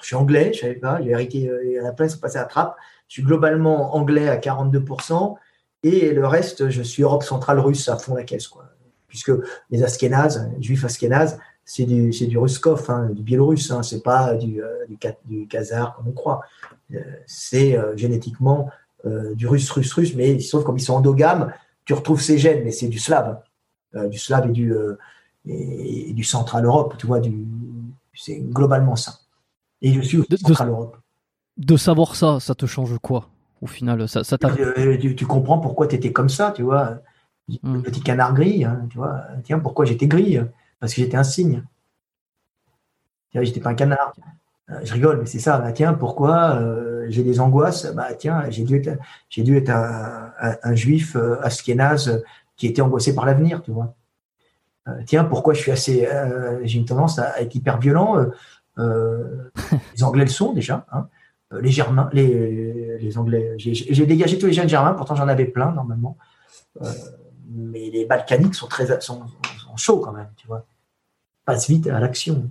Je 0.06 0.10
suis 0.10 0.16
anglais, 0.16 0.52
je 0.54 0.60
savais 0.60 0.74
pas, 0.74 1.02
j'ai 1.02 1.10
hérité 1.10 1.50
à 1.80 1.82
la 1.82 1.90
place, 1.90 2.14
passé 2.14 2.38
à 2.38 2.42
la 2.42 2.46
trappe. 2.46 2.76
Je 3.08 3.14
suis 3.14 3.22
globalement 3.24 3.96
anglais 3.96 4.28
à 4.28 4.36
42%, 4.36 5.34
et 5.82 6.12
le 6.12 6.24
reste, 6.24 6.70
je 6.70 6.80
suis 6.80 7.02
Europe 7.02 7.24
centrale 7.24 7.58
russe 7.58 7.88
à 7.88 7.96
fond 7.96 8.14
la 8.14 8.22
caisse, 8.22 8.46
quoi. 8.46 8.66
Puisque 9.08 9.32
les 9.68 9.82
Askénazes, 9.82 10.48
juifs 10.60 10.84
Askénazes, 10.84 11.40
c'est 11.64 11.86
du, 11.86 12.12
c'est 12.12 12.26
du 12.26 12.38
ruskov, 12.38 12.88
hein, 12.88 13.08
du 13.10 13.22
biélorusse, 13.22 13.72
hein, 13.72 13.82
c'est 13.82 14.04
pas 14.04 14.36
du, 14.36 14.62
euh, 14.62 14.86
du, 15.24 15.48
khazar 15.48 15.96
comme 15.96 16.06
on 16.06 16.12
croit. 16.12 16.42
Euh, 16.94 17.00
c'est 17.26 17.76
euh, 17.76 17.96
génétiquement 17.96 18.70
du 19.34 19.46
russe, 19.46 19.70
russe, 19.70 19.92
russe, 19.92 20.14
mais 20.16 20.40
sauf 20.40 20.64
comme 20.64 20.76
ils 20.78 20.80
sont 20.80 20.94
endogames, 20.94 21.52
tu 21.84 21.94
retrouves 21.94 22.20
ces 22.20 22.38
gènes, 22.38 22.64
mais 22.64 22.72
c'est 22.72 22.88
du 22.88 22.98
slave, 22.98 23.40
du 23.94 24.18
slave 24.18 24.48
et 24.48 24.50
du, 24.50 24.74
et, 25.46 26.12
du 26.12 26.24
Central 26.24 26.64
Europe, 26.64 26.96
tu 26.98 27.06
vois, 27.06 27.20
c'est 28.14 28.40
globalement 28.40 28.96
ça. 28.96 29.20
Et 29.82 29.92
je 29.92 30.00
suis 30.00 30.18
au 30.18 30.24
Central 30.24 30.68
Europe. 30.68 30.96
De 31.56 31.76
savoir 31.76 32.16
ça, 32.16 32.40
ça 32.40 32.54
te 32.54 32.66
change 32.66 32.96
quoi 33.00 33.28
au 33.62 33.66
final 33.66 34.08
ça, 34.08 34.24
ça 34.24 34.36
euh, 34.44 34.96
tu, 34.98 35.26
comprends 35.26 35.58
pourquoi 35.58 35.86
tu 35.86 35.96
étais 35.96 36.12
comme 36.12 36.28
ça, 36.28 36.52
tu 36.54 36.62
vois. 36.62 37.00
Hmm. 37.62 37.80
petit 37.82 38.00
canard 38.00 38.34
gris, 38.34 38.64
hein, 38.64 38.86
tu 38.90 38.98
vois. 38.98 39.22
Tiens, 39.44 39.60
pourquoi 39.60 39.84
j'étais 39.84 40.08
gris 40.08 40.38
Parce 40.80 40.92
que 40.94 41.00
j'étais 41.00 41.16
un 41.16 41.24
cygne. 41.24 41.62
J'étais 43.34 43.60
pas 43.60 43.70
un 43.70 43.74
canard. 43.74 44.14
Euh, 44.70 44.80
je 44.82 44.92
rigole, 44.92 45.20
mais 45.20 45.26
c'est 45.26 45.38
ça. 45.38 45.58
Bah, 45.58 45.70
tiens, 45.72 45.94
pourquoi 45.94 46.56
euh, 46.56 47.06
j'ai 47.08 47.22
des 47.22 47.38
angoisses? 47.38 47.86
Bah 47.94 48.14
tiens, 48.14 48.44
j'ai 48.50 48.64
dû 48.64 48.76
être, 48.76 48.98
j'ai 49.28 49.42
dû 49.42 49.56
être 49.56 49.70
un, 49.70 50.32
un, 50.62 50.74
juif 50.74 51.16
askénaze 51.42 52.22
qui 52.56 52.66
était 52.66 52.82
angoissé 52.82 53.14
par 53.14 53.26
l'avenir, 53.26 53.62
tu 53.62 53.70
vois. 53.70 53.94
tiens, 55.06 55.24
pourquoi 55.24 55.54
je 55.54 55.60
suis 55.60 55.70
assez, 55.70 56.08
j'ai 56.64 56.78
une 56.78 56.86
tendance 56.86 57.18
à 57.18 57.40
être 57.40 57.54
hyper 57.54 57.78
violent. 57.78 58.26
Les 58.76 60.02
Anglais 60.02 60.24
le 60.24 60.30
sont 60.30 60.52
déjà. 60.52 60.86
Hein. 60.92 61.08
les 61.60 61.70
Germains, 61.70 62.10
les, 62.12 62.98
les 62.98 63.18
Anglais. 63.18 63.54
J'ai 63.58 64.06
dégagé 64.06 64.38
tous 64.38 64.46
les 64.46 64.52
jeunes 64.52 64.68
Germains, 64.68 64.94
pourtant 64.94 65.14
j'en 65.14 65.28
avais 65.28 65.46
plein 65.46 65.72
normalement 65.72 66.16
mais 67.48 67.90
les 67.90 68.04
Balkaniques 68.04 68.54
sont 68.54 68.66
très 68.66 69.00
sont, 69.00 69.24
chauds 69.76 70.00
quand 70.00 70.12
même, 70.12 70.30
tu 70.36 70.46
vois. 70.46 70.64
Passe 71.44 71.68
vite 71.68 71.86
à 71.86 72.00
l'action. 72.00 72.48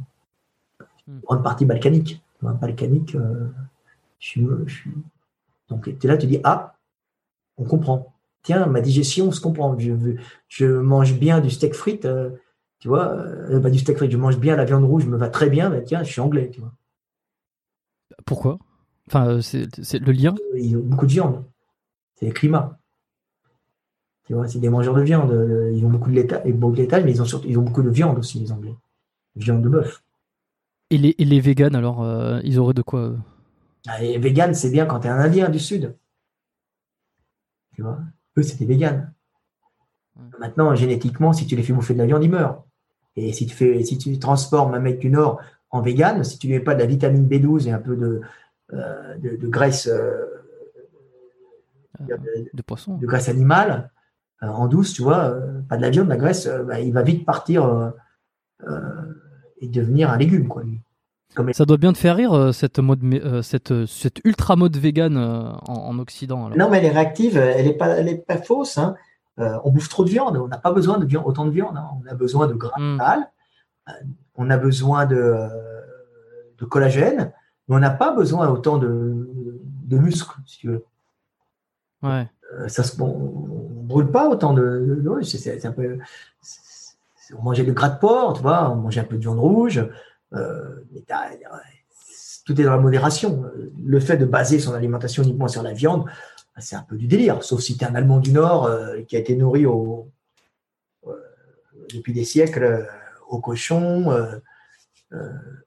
Une 1.07 1.15
hmm. 1.15 1.21
grande 1.21 1.43
partie 1.43 1.65
balkanique. 1.65 2.21
Balkanique, 2.41 3.15
euh, 3.15 3.47
je, 4.19 4.29
suis, 4.67 4.91
Donc, 5.69 5.85
tu 5.85 6.05
es 6.05 6.07
là, 6.07 6.17
tu 6.17 6.27
dis 6.27 6.39
Ah, 6.43 6.75
on 7.57 7.63
comprend. 7.63 8.13
Tiens, 8.43 8.67
ma 8.67 8.81
digestion 8.81 9.31
se 9.31 9.41
comprend. 9.41 9.77
Je, 9.79 10.15
je 10.47 10.65
mange 10.65 11.13
bien 11.13 11.39
du 11.41 11.49
steak 11.49 11.73
frites, 11.73 12.05
euh, 12.05 12.29
tu 12.79 12.87
vois. 12.87 13.13
Euh, 13.13 13.69
du 13.69 13.79
steak 13.79 13.97
frites, 13.97 14.11
je 14.11 14.17
mange 14.17 14.37
bien 14.37 14.55
la 14.55 14.65
viande 14.65 14.83
rouge, 14.83 15.05
me 15.05 15.17
va 15.17 15.29
très 15.29 15.49
bien. 15.49 15.69
mais 15.69 15.83
tiens, 15.83 16.03
je 16.03 16.11
suis 16.11 16.21
anglais, 16.21 16.49
tu 16.51 16.61
vois. 16.61 16.73
Pourquoi? 18.25 18.59
Enfin, 19.07 19.39
c'est 19.41 19.99
le 19.99 20.11
lien? 20.11 20.33
Ils 20.55 20.77
ont 20.77 20.81
beaucoup 20.81 21.05
de 21.05 21.11
viande. 21.11 21.43
C'est 22.15 22.27
le 22.27 22.31
climat 22.33 22.79
c'est 24.47 24.59
des 24.59 24.69
mangeurs 24.69 24.95
de 24.95 25.01
viande. 25.01 25.31
Euh, 25.31 25.71
ils 25.73 25.85
ont 25.85 25.89
beaucoup 25.89 26.09
de 26.09 26.15
laitage, 26.15 27.03
mais 27.03 27.11
ils 27.11 27.21
ont 27.21 27.25
surtout, 27.25 27.47
ils 27.47 27.57
ont 27.57 27.63
beaucoup 27.63 27.83
de 27.83 27.89
viande 27.89 28.17
aussi, 28.17 28.39
les 28.39 28.51
Anglais. 28.51 28.75
Viande 29.35 29.61
de 29.61 29.69
bœuf. 29.69 30.03
Et 30.89 30.97
les, 30.97 31.15
et 31.17 31.25
les 31.25 31.39
véganes, 31.39 31.75
alors, 31.75 32.03
euh, 32.03 32.39
ils 32.43 32.59
auraient 32.59 32.73
de 32.73 32.81
quoi 32.81 33.15
ah, 33.87 33.99
Les 34.01 34.17
véganes, 34.17 34.53
c'est 34.53 34.69
bien 34.69 34.85
quand 34.85 35.01
tu 35.01 35.07
es 35.07 35.09
un 35.09 35.19
Indien 35.19 35.49
du 35.49 35.59
Sud. 35.59 35.95
Tu 37.75 37.81
vois? 37.81 37.99
Eux, 38.37 38.43
c'était 38.43 38.65
véganes. 38.65 39.13
Maintenant, 40.39 40.73
génétiquement, 40.75 41.33
si 41.33 41.45
tu 41.45 41.55
les 41.55 41.63
fais 41.63 41.73
bouffer 41.73 41.93
de 41.93 41.99
la 41.99 42.05
viande, 42.05 42.23
ils 42.23 42.29
meurent. 42.29 42.63
Et 43.15 43.33
si 43.33 43.45
tu, 43.45 43.55
fais, 43.55 43.83
si 43.83 43.97
tu 43.97 44.17
transformes 44.19 44.73
un 44.73 44.79
mec 44.79 44.99
du 44.99 45.09
Nord 45.09 45.41
en 45.69 45.81
vegan, 45.81 46.23
si 46.23 46.37
tu 46.37 46.47
ne 46.47 46.53
mets 46.53 46.59
pas 46.59 46.75
de 46.75 46.79
la 46.79 46.85
vitamine 46.85 47.27
B12 47.27 47.67
et 47.67 47.71
un 47.71 47.79
peu 47.79 47.95
de, 47.95 48.21
euh, 48.73 49.17
de, 49.17 49.47
graisse, 49.47 49.89
de, 51.99 52.61
poisson. 52.61 52.97
de 52.97 53.05
graisse 53.05 53.29
animale, 53.29 53.89
euh, 54.43 54.47
en 54.47 54.67
douce, 54.67 54.93
tu 54.93 55.01
vois, 55.01 55.25
euh, 55.25 55.61
pas 55.67 55.77
de 55.77 55.81
la 55.81 55.89
viande, 55.89 56.05
de 56.05 56.11
la 56.11 56.17
graisse, 56.17 56.45
euh, 56.47 56.63
bah, 56.63 56.79
il 56.79 56.93
va 56.93 57.03
vite 57.03 57.25
partir 57.25 57.93
et 59.61 59.67
devenir 59.67 60.09
un 60.09 60.17
légume, 60.17 60.47
quoi. 60.47 60.63
Ça 61.51 61.65
doit 61.65 61.77
bien 61.77 61.91
te 61.91 61.97
faire 61.97 62.15
rire 62.15 62.53
cette 62.53 62.79
mode, 62.79 63.01
cette, 63.43 63.85
cette 63.85 64.21
ultra 64.23 64.55
mode 64.55 64.77
vegan 64.77 65.17
en, 65.17 65.99
Occident. 65.99 66.49
Non, 66.49 66.69
mais 66.69 66.77
elle 66.77 66.85
est 66.85 66.91
réactive, 66.91 67.37
elle 67.37 67.65
n'est 67.65 67.73
pas, 67.73 67.89
elle 67.89 68.07
est 68.07 68.25
pas 68.25 68.37
fausse. 68.37 68.77
Hein. 68.77 68.95
On 69.37 69.71
bouffe 69.71 69.89
trop 69.89 70.05
de 70.05 70.09
viande, 70.09 70.37
on 70.37 70.47
n'a 70.47 70.57
pas 70.57 70.71
besoin 70.71 70.97
de 70.97 71.05
viande, 71.05 71.25
autant 71.25 71.45
de 71.45 71.51
viande. 71.51 71.77
Hein. 71.77 71.89
On 72.01 72.09
a 72.09 72.13
besoin 72.13 72.47
de 72.47 72.53
gras 72.53 72.79
hmm. 72.79 72.99
on 74.35 74.49
a 74.49 74.57
besoin 74.57 75.05
de, 75.05 75.47
de 76.57 76.65
collagène, 76.65 77.33
mais 77.67 77.75
on 77.75 77.79
n'a 77.79 77.89
pas 77.89 78.15
besoin 78.15 78.47
autant 78.49 78.77
de, 78.77 79.27
de 79.83 79.97
muscles, 79.97 80.39
si 80.45 80.59
tu 80.59 80.67
veux. 80.69 80.85
Ouais. 82.03 82.27
ça 82.67 82.83
se, 82.83 82.95
brûle 83.85 84.11
pas 84.11 84.27
autant 84.29 84.53
de, 84.53 84.99
de 85.01 85.21
c'est 85.23 85.65
un 85.65 85.71
peu 85.71 85.97
on 87.37 87.41
mangeait 87.41 87.63
du 87.63 87.73
gras 87.73 87.89
de 87.89 87.99
porc 87.99 88.33
tu 88.33 88.41
vois 88.41 88.69
on 88.69 88.75
mangeait 88.75 89.01
un 89.01 89.05
peu 89.05 89.15
de 89.15 89.21
viande 89.21 89.39
rouge 89.39 89.87
euh, 90.33 90.83
tout 92.45 92.59
est 92.59 92.63
dans 92.63 92.71
la 92.71 92.77
modération 92.77 93.45
le 93.83 93.99
fait 93.99 94.17
de 94.17 94.25
baser 94.25 94.59
son 94.59 94.73
alimentation 94.73 95.23
uniquement 95.23 95.47
sur 95.47 95.63
la 95.63 95.73
viande 95.73 96.05
c'est 96.57 96.75
un 96.75 96.83
peu 96.83 96.95
du 96.95 97.07
délire 97.07 97.43
sauf 97.43 97.61
si 97.61 97.77
tu 97.77 97.83
es 97.83 97.87
un 97.87 97.95
allemand 97.95 98.19
du 98.19 98.31
nord 98.31 98.65
euh, 98.65 99.01
qui 99.01 99.15
a 99.15 99.19
été 99.19 99.35
nourri 99.35 99.65
au, 99.65 100.09
euh, 101.07 101.13
depuis 101.93 102.13
des 102.13 102.25
siècles 102.25 102.87
au 103.29 103.39
cochon 103.39 104.13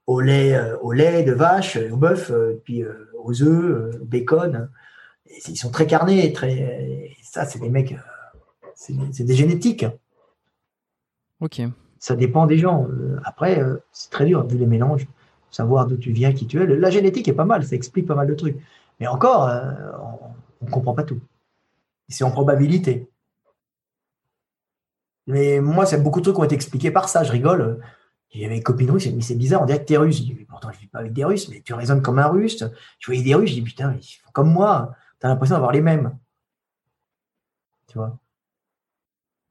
au 0.05 0.21
lait 0.21 0.59
au 0.81 0.91
lait 0.91 1.23
de 1.23 1.31
vache 1.31 1.77
au 1.91 1.97
bœuf 1.97 2.31
puis 2.63 2.83
aux 3.17 3.41
œufs 3.41 3.99
bacon 4.01 4.69
ils 5.47 5.57
sont 5.57 5.71
très 5.71 5.87
carnés 5.87 6.31
très 6.33 7.15
ça 7.23 7.45
c'est 7.45 7.59
des 7.59 7.69
mecs 7.69 7.95
c'est 8.79 9.23
des 9.23 9.35
génétiques. 9.35 9.85
Ok. 11.41 11.61
Ça 11.99 12.15
dépend 12.15 12.45
des 12.45 12.57
gens. 12.57 12.87
Euh, 12.89 13.19
après, 13.25 13.59
euh, 13.59 13.77
c'est 13.91 14.09
très 14.09 14.25
dur, 14.25 14.47
vu 14.47 14.57
les 14.57 14.65
mélanges, 14.65 15.05
savoir 15.51 15.85
d'où 15.85 15.97
tu 15.97 16.11
viens, 16.11 16.31
qui 16.31 16.47
tu 16.47 16.61
es. 16.61 16.65
La 16.65 16.89
génétique 16.89 17.27
est 17.27 17.33
pas 17.33 17.45
mal, 17.45 17.63
ça 17.65 17.75
explique 17.75 18.07
pas 18.07 18.15
mal 18.15 18.27
de 18.27 18.33
trucs. 18.35 18.57
Mais 18.99 19.07
encore, 19.07 19.49
euh, 19.49 19.73
on 20.61 20.65
ne 20.65 20.71
comprend 20.71 20.93
pas 20.93 21.03
tout. 21.03 21.19
C'est 22.07 22.23
en 22.23 22.31
probabilité. 22.31 23.09
Mais 25.27 25.59
moi, 25.59 25.85
c'est 25.85 26.01
beaucoup 26.01 26.19
de 26.19 26.23
trucs 26.23 26.35
qui 26.35 26.41
ont 26.41 26.45
été 26.45 26.55
expliqués 26.55 26.91
par 26.91 27.07
ça. 27.07 27.23
Je 27.23 27.31
rigole. 27.31 27.81
Il 28.31 28.41
y 28.41 28.45
avait 28.45 28.57
une 28.57 28.63
copine 28.63 28.91
russe, 28.91 29.07
mais 29.07 29.21
c'est 29.21 29.35
bizarre, 29.35 29.63
on 29.63 29.65
dirait 29.65 29.81
que 29.81 29.85
tu 29.85 29.93
es 29.93 29.97
russe. 29.97 30.17
Je 30.17 30.23
dis, 30.23 30.33
pourtant, 30.45 30.69
je 30.71 30.77
ne 30.77 30.81
vis 30.81 30.87
pas 30.87 30.99
avec 30.99 31.13
des 31.13 31.25
Russes, 31.25 31.49
mais 31.49 31.61
tu 31.61 31.73
raisonnes 31.73 32.03
comme 32.03 32.19
un 32.19 32.27
russe. 32.27 32.63
Je 32.99 33.05
voyais 33.07 33.23
des 33.23 33.33
Russes, 33.33 33.49
je 33.49 33.55
dis, 33.55 33.61
putain, 33.63 33.95
ils 33.99 34.03
font 34.03 34.31
comme 34.31 34.51
moi. 34.51 34.95
Tu 35.19 35.25
as 35.25 35.29
l'impression 35.29 35.55
d'avoir 35.55 35.71
les 35.71 35.81
mêmes. 35.81 36.15
Tu 37.87 37.97
vois 37.97 38.19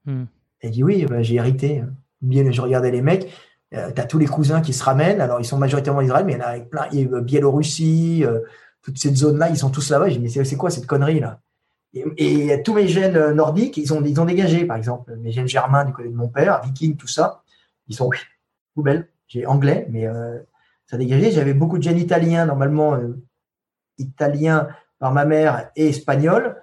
Hmm. 0.08 0.24
Elle 0.60 0.70
dit 0.70 0.82
oui, 0.82 1.04
bah, 1.06 1.22
j'ai 1.22 1.34
hérité. 1.36 1.84
Bien, 2.22 2.50
je 2.50 2.60
regardais 2.60 2.90
les 2.90 3.02
mecs. 3.02 3.30
Euh, 3.74 3.92
tu 3.92 4.00
as 4.00 4.06
tous 4.06 4.18
les 4.18 4.26
cousins 4.26 4.62
qui 4.62 4.72
se 4.72 4.82
ramènent. 4.82 5.20
Alors, 5.20 5.40
ils 5.40 5.44
sont 5.44 5.58
majoritairement 5.58 6.00
Israël, 6.00 6.24
mais 6.24 6.32
il 6.32 6.38
y 6.38 6.38
en 6.38 6.44
a 6.44 6.48
avec 6.48 6.70
plein. 6.70 6.86
Il 6.92 7.00
y 7.00 7.14
a 7.14 7.20
Biélorussie, 7.20 8.24
euh, 8.24 8.40
toute 8.90 8.98
cette 8.98 9.16
zone-là, 9.16 9.48
ils 9.50 9.56
sont 9.56 9.70
tous 9.70 9.90
là-bas. 9.90 10.08
Je 10.08 10.18
dis, 10.18 10.20
mais 10.20 10.44
c'est 10.44 10.56
quoi 10.56 10.70
cette 10.70 10.86
connerie 10.86 11.20
là? 11.20 11.40
Et, 11.94 12.62
tous 12.64 12.74
mes 12.74 12.86
gènes 12.86 13.16
euh, 13.16 13.32
nordiques, 13.32 13.76
ils 13.78 13.92
ont, 13.94 14.02
ils 14.04 14.20
ont 14.20 14.24
dégagé, 14.24 14.66
par 14.66 14.76
exemple. 14.76 15.16
Mes 15.16 15.32
gènes 15.32 15.48
germains 15.48 15.84
du 15.84 15.92
côté 15.92 16.08
de 16.08 16.14
mon 16.14 16.28
père, 16.28 16.60
viking, 16.62 16.96
tout 16.96 17.06
ça, 17.06 17.42
ils 17.86 17.94
sont 17.94 18.10
poubelle. 18.74 19.08
J'ai 19.26 19.46
anglais, 19.46 19.86
mais 19.90 20.06
ça 20.86 20.96
a 20.96 20.98
dégagé. 20.98 21.30
J'avais 21.30 21.52
beaucoup 21.52 21.76
de 21.76 21.82
gènes 21.82 21.98
italiens, 21.98 22.46
normalement 22.46 22.98
italiens 23.98 24.68
par 24.98 25.12
ma 25.12 25.24
mère 25.24 25.70
et 25.76 25.88
espagnol. 25.88 26.56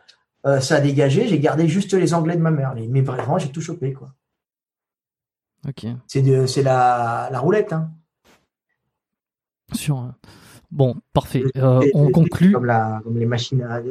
Euh, 0.45 0.59
ça 0.59 0.75
a 0.75 0.81
dégagé, 0.81 1.27
j'ai 1.27 1.39
gardé 1.39 1.67
juste 1.67 1.93
les 1.93 2.13
anglais 2.13 2.35
de 2.35 2.41
ma 2.41 2.51
mère. 2.51 2.75
Mais 2.89 3.01
vraiment, 3.01 3.37
j'ai 3.37 3.51
tout 3.51 3.61
chopé. 3.61 3.93
Quoi. 3.93 4.13
Ok. 5.67 5.85
C'est 6.07 6.61
la, 6.61 7.29
la, 7.31 7.39
roulette. 7.39 7.73
Hein. 7.73 7.91
Sûr. 9.73 9.97
Hein. 9.97 10.15
Bon, 10.71 10.95
parfait. 11.13 11.43
Euh, 11.57 11.81
on 11.93 12.09
conclut. 12.09 12.51
Comme, 12.51 12.65
la, 12.65 13.01
comme, 13.03 13.17
les 13.17 13.25
machines 13.25 13.61
à, 13.63 13.81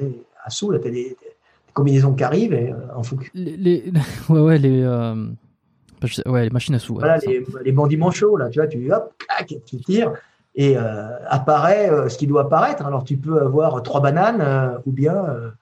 à 0.45 0.51
sous, 0.51 0.71
là, 0.71 0.79
tu 0.79 0.89
as 0.89 0.91
des, 0.91 1.17
combinaisons 1.73 2.15
qui 2.15 2.23
arrivent 2.23 2.55
et, 2.55 2.73
euh, 2.73 2.95
en 2.95 3.03
fouque. 3.03 3.31
Les, 3.35 3.57
les, 3.57 3.93
ouais, 4.29 4.41
ouais, 4.41 4.59
les, 4.59 4.87
ouais, 6.27 6.45
les 6.45 6.51
machines 6.51 6.75
à 6.75 6.79
sous. 6.79 6.95
Voilà, 6.95 7.19
les, 7.19 7.45
les, 7.65 7.73
bandits 7.73 7.97
manchots, 7.97 8.37
là, 8.37 8.49
tu 8.49 8.59
vois, 8.59 8.69
tu, 8.69 8.93
hop, 8.93 9.15
clac, 9.19 9.55
tu 9.67 9.77
tires 9.79 10.13
et 10.57 10.77
apparaît 10.77 12.09
ce 12.09 12.17
qui 12.17 12.29
doit 12.29 12.43
apparaître. 12.43 12.87
Alors, 12.87 13.03
tu 13.03 13.17
peux 13.17 13.41
avoir 13.41 13.83
trois 13.83 14.01
bananes 14.01 14.81
ou 14.87 14.93
bien 14.93 15.53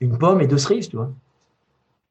une 0.00 0.18
pomme 0.18 0.40
et 0.40 0.48
deux 0.48 0.58
cerises, 0.58 0.88
tu 0.88 0.96
vois. 0.96 1.12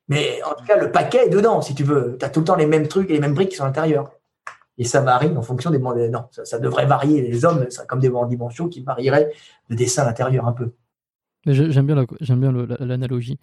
Mais 0.10 0.42
en 0.44 0.54
tout 0.54 0.66
cas, 0.66 0.78
le 0.78 0.92
paquet 0.92 1.26
est 1.26 1.30
dedans, 1.30 1.62
si 1.62 1.76
tu 1.76 1.84
veux. 1.84 2.18
Tu 2.20 2.26
as 2.26 2.30
tout 2.30 2.42
le 2.42 2.46
temps 2.46 2.56
les 2.56 2.66
mêmes 2.66 2.88
trucs 2.88 3.10
et 3.10 3.14
les 3.14 3.20
mêmes 3.20 3.34
briques 3.34 3.50
qui 3.50 3.56
sont 3.56 3.64
à 3.64 3.68
l'intérieur. 3.68 4.12
Et 4.78 4.86
ça 4.86 5.02
varie 5.02 5.36
en 5.38 5.42
fonction 5.42 5.70
des. 5.70 5.80
Non, 5.80 6.26
ça, 6.32 6.60
devrait 6.60 6.86
varier. 6.86 7.22
Les 7.22 7.46
hommes, 7.46 7.68
c'est 7.70 7.86
comme 7.88 8.00
des 8.00 8.12
dimensions 8.28 8.68
qui 8.68 8.82
varieraient 8.82 9.32
le 9.70 9.76
dessin 9.76 10.04
à 10.04 10.06
l'intérieur 10.06 10.48
un 10.48 10.54
peu. 10.54 10.72
J'aime 11.46 11.86
bien, 11.86 12.06
j'aime 12.22 12.40
bien 12.40 12.54
l'analogie. 12.80 13.38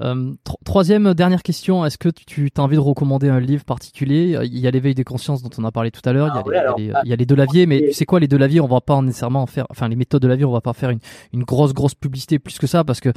Euh, 0.00 0.32
troisième, 0.64 1.12
dernière 1.12 1.42
question. 1.42 1.84
Est-ce 1.84 1.98
que 1.98 2.08
tu 2.08 2.50
as 2.56 2.60
envie 2.60 2.76
de 2.76 2.80
recommander 2.80 3.28
un 3.28 3.40
livre 3.40 3.64
particulier? 3.64 4.38
Il 4.44 4.58
y 4.58 4.66
a 4.66 4.70
l'éveil 4.70 4.94
des 4.94 5.04
consciences 5.04 5.42
dont 5.42 5.50
on 5.58 5.64
a 5.64 5.70
parlé 5.70 5.90
tout 5.90 6.00
à 6.08 6.14
l'heure. 6.14 6.42
il, 6.78 6.94
y 7.04 7.12
a 7.12 7.16
les 7.16 7.26
deux 7.26 7.34
laviers, 7.34 7.66
mais 7.66 7.88
tu 7.88 7.92
sais 7.92 8.06
quoi, 8.06 8.20
les 8.20 8.28
deux 8.28 8.38
laviers, 8.38 8.60
on 8.60 8.66
va 8.66 8.80
pas 8.80 9.00
nécessairement 9.02 9.42
en 9.42 9.46
faire. 9.46 9.66
Enfin, 9.68 9.88
les 9.88 9.96
méthodes 9.96 10.22
de 10.22 10.28
lavier, 10.28 10.46
on 10.46 10.52
va 10.52 10.62
pas 10.62 10.72
faire 10.72 10.88
une, 10.88 11.00
une 11.34 11.44
grosse, 11.44 11.74
grosse 11.74 11.94
publicité 11.94 12.38
plus 12.38 12.58
que 12.58 12.66
ça, 12.66 12.84
parce 12.84 13.00
que 13.00 13.10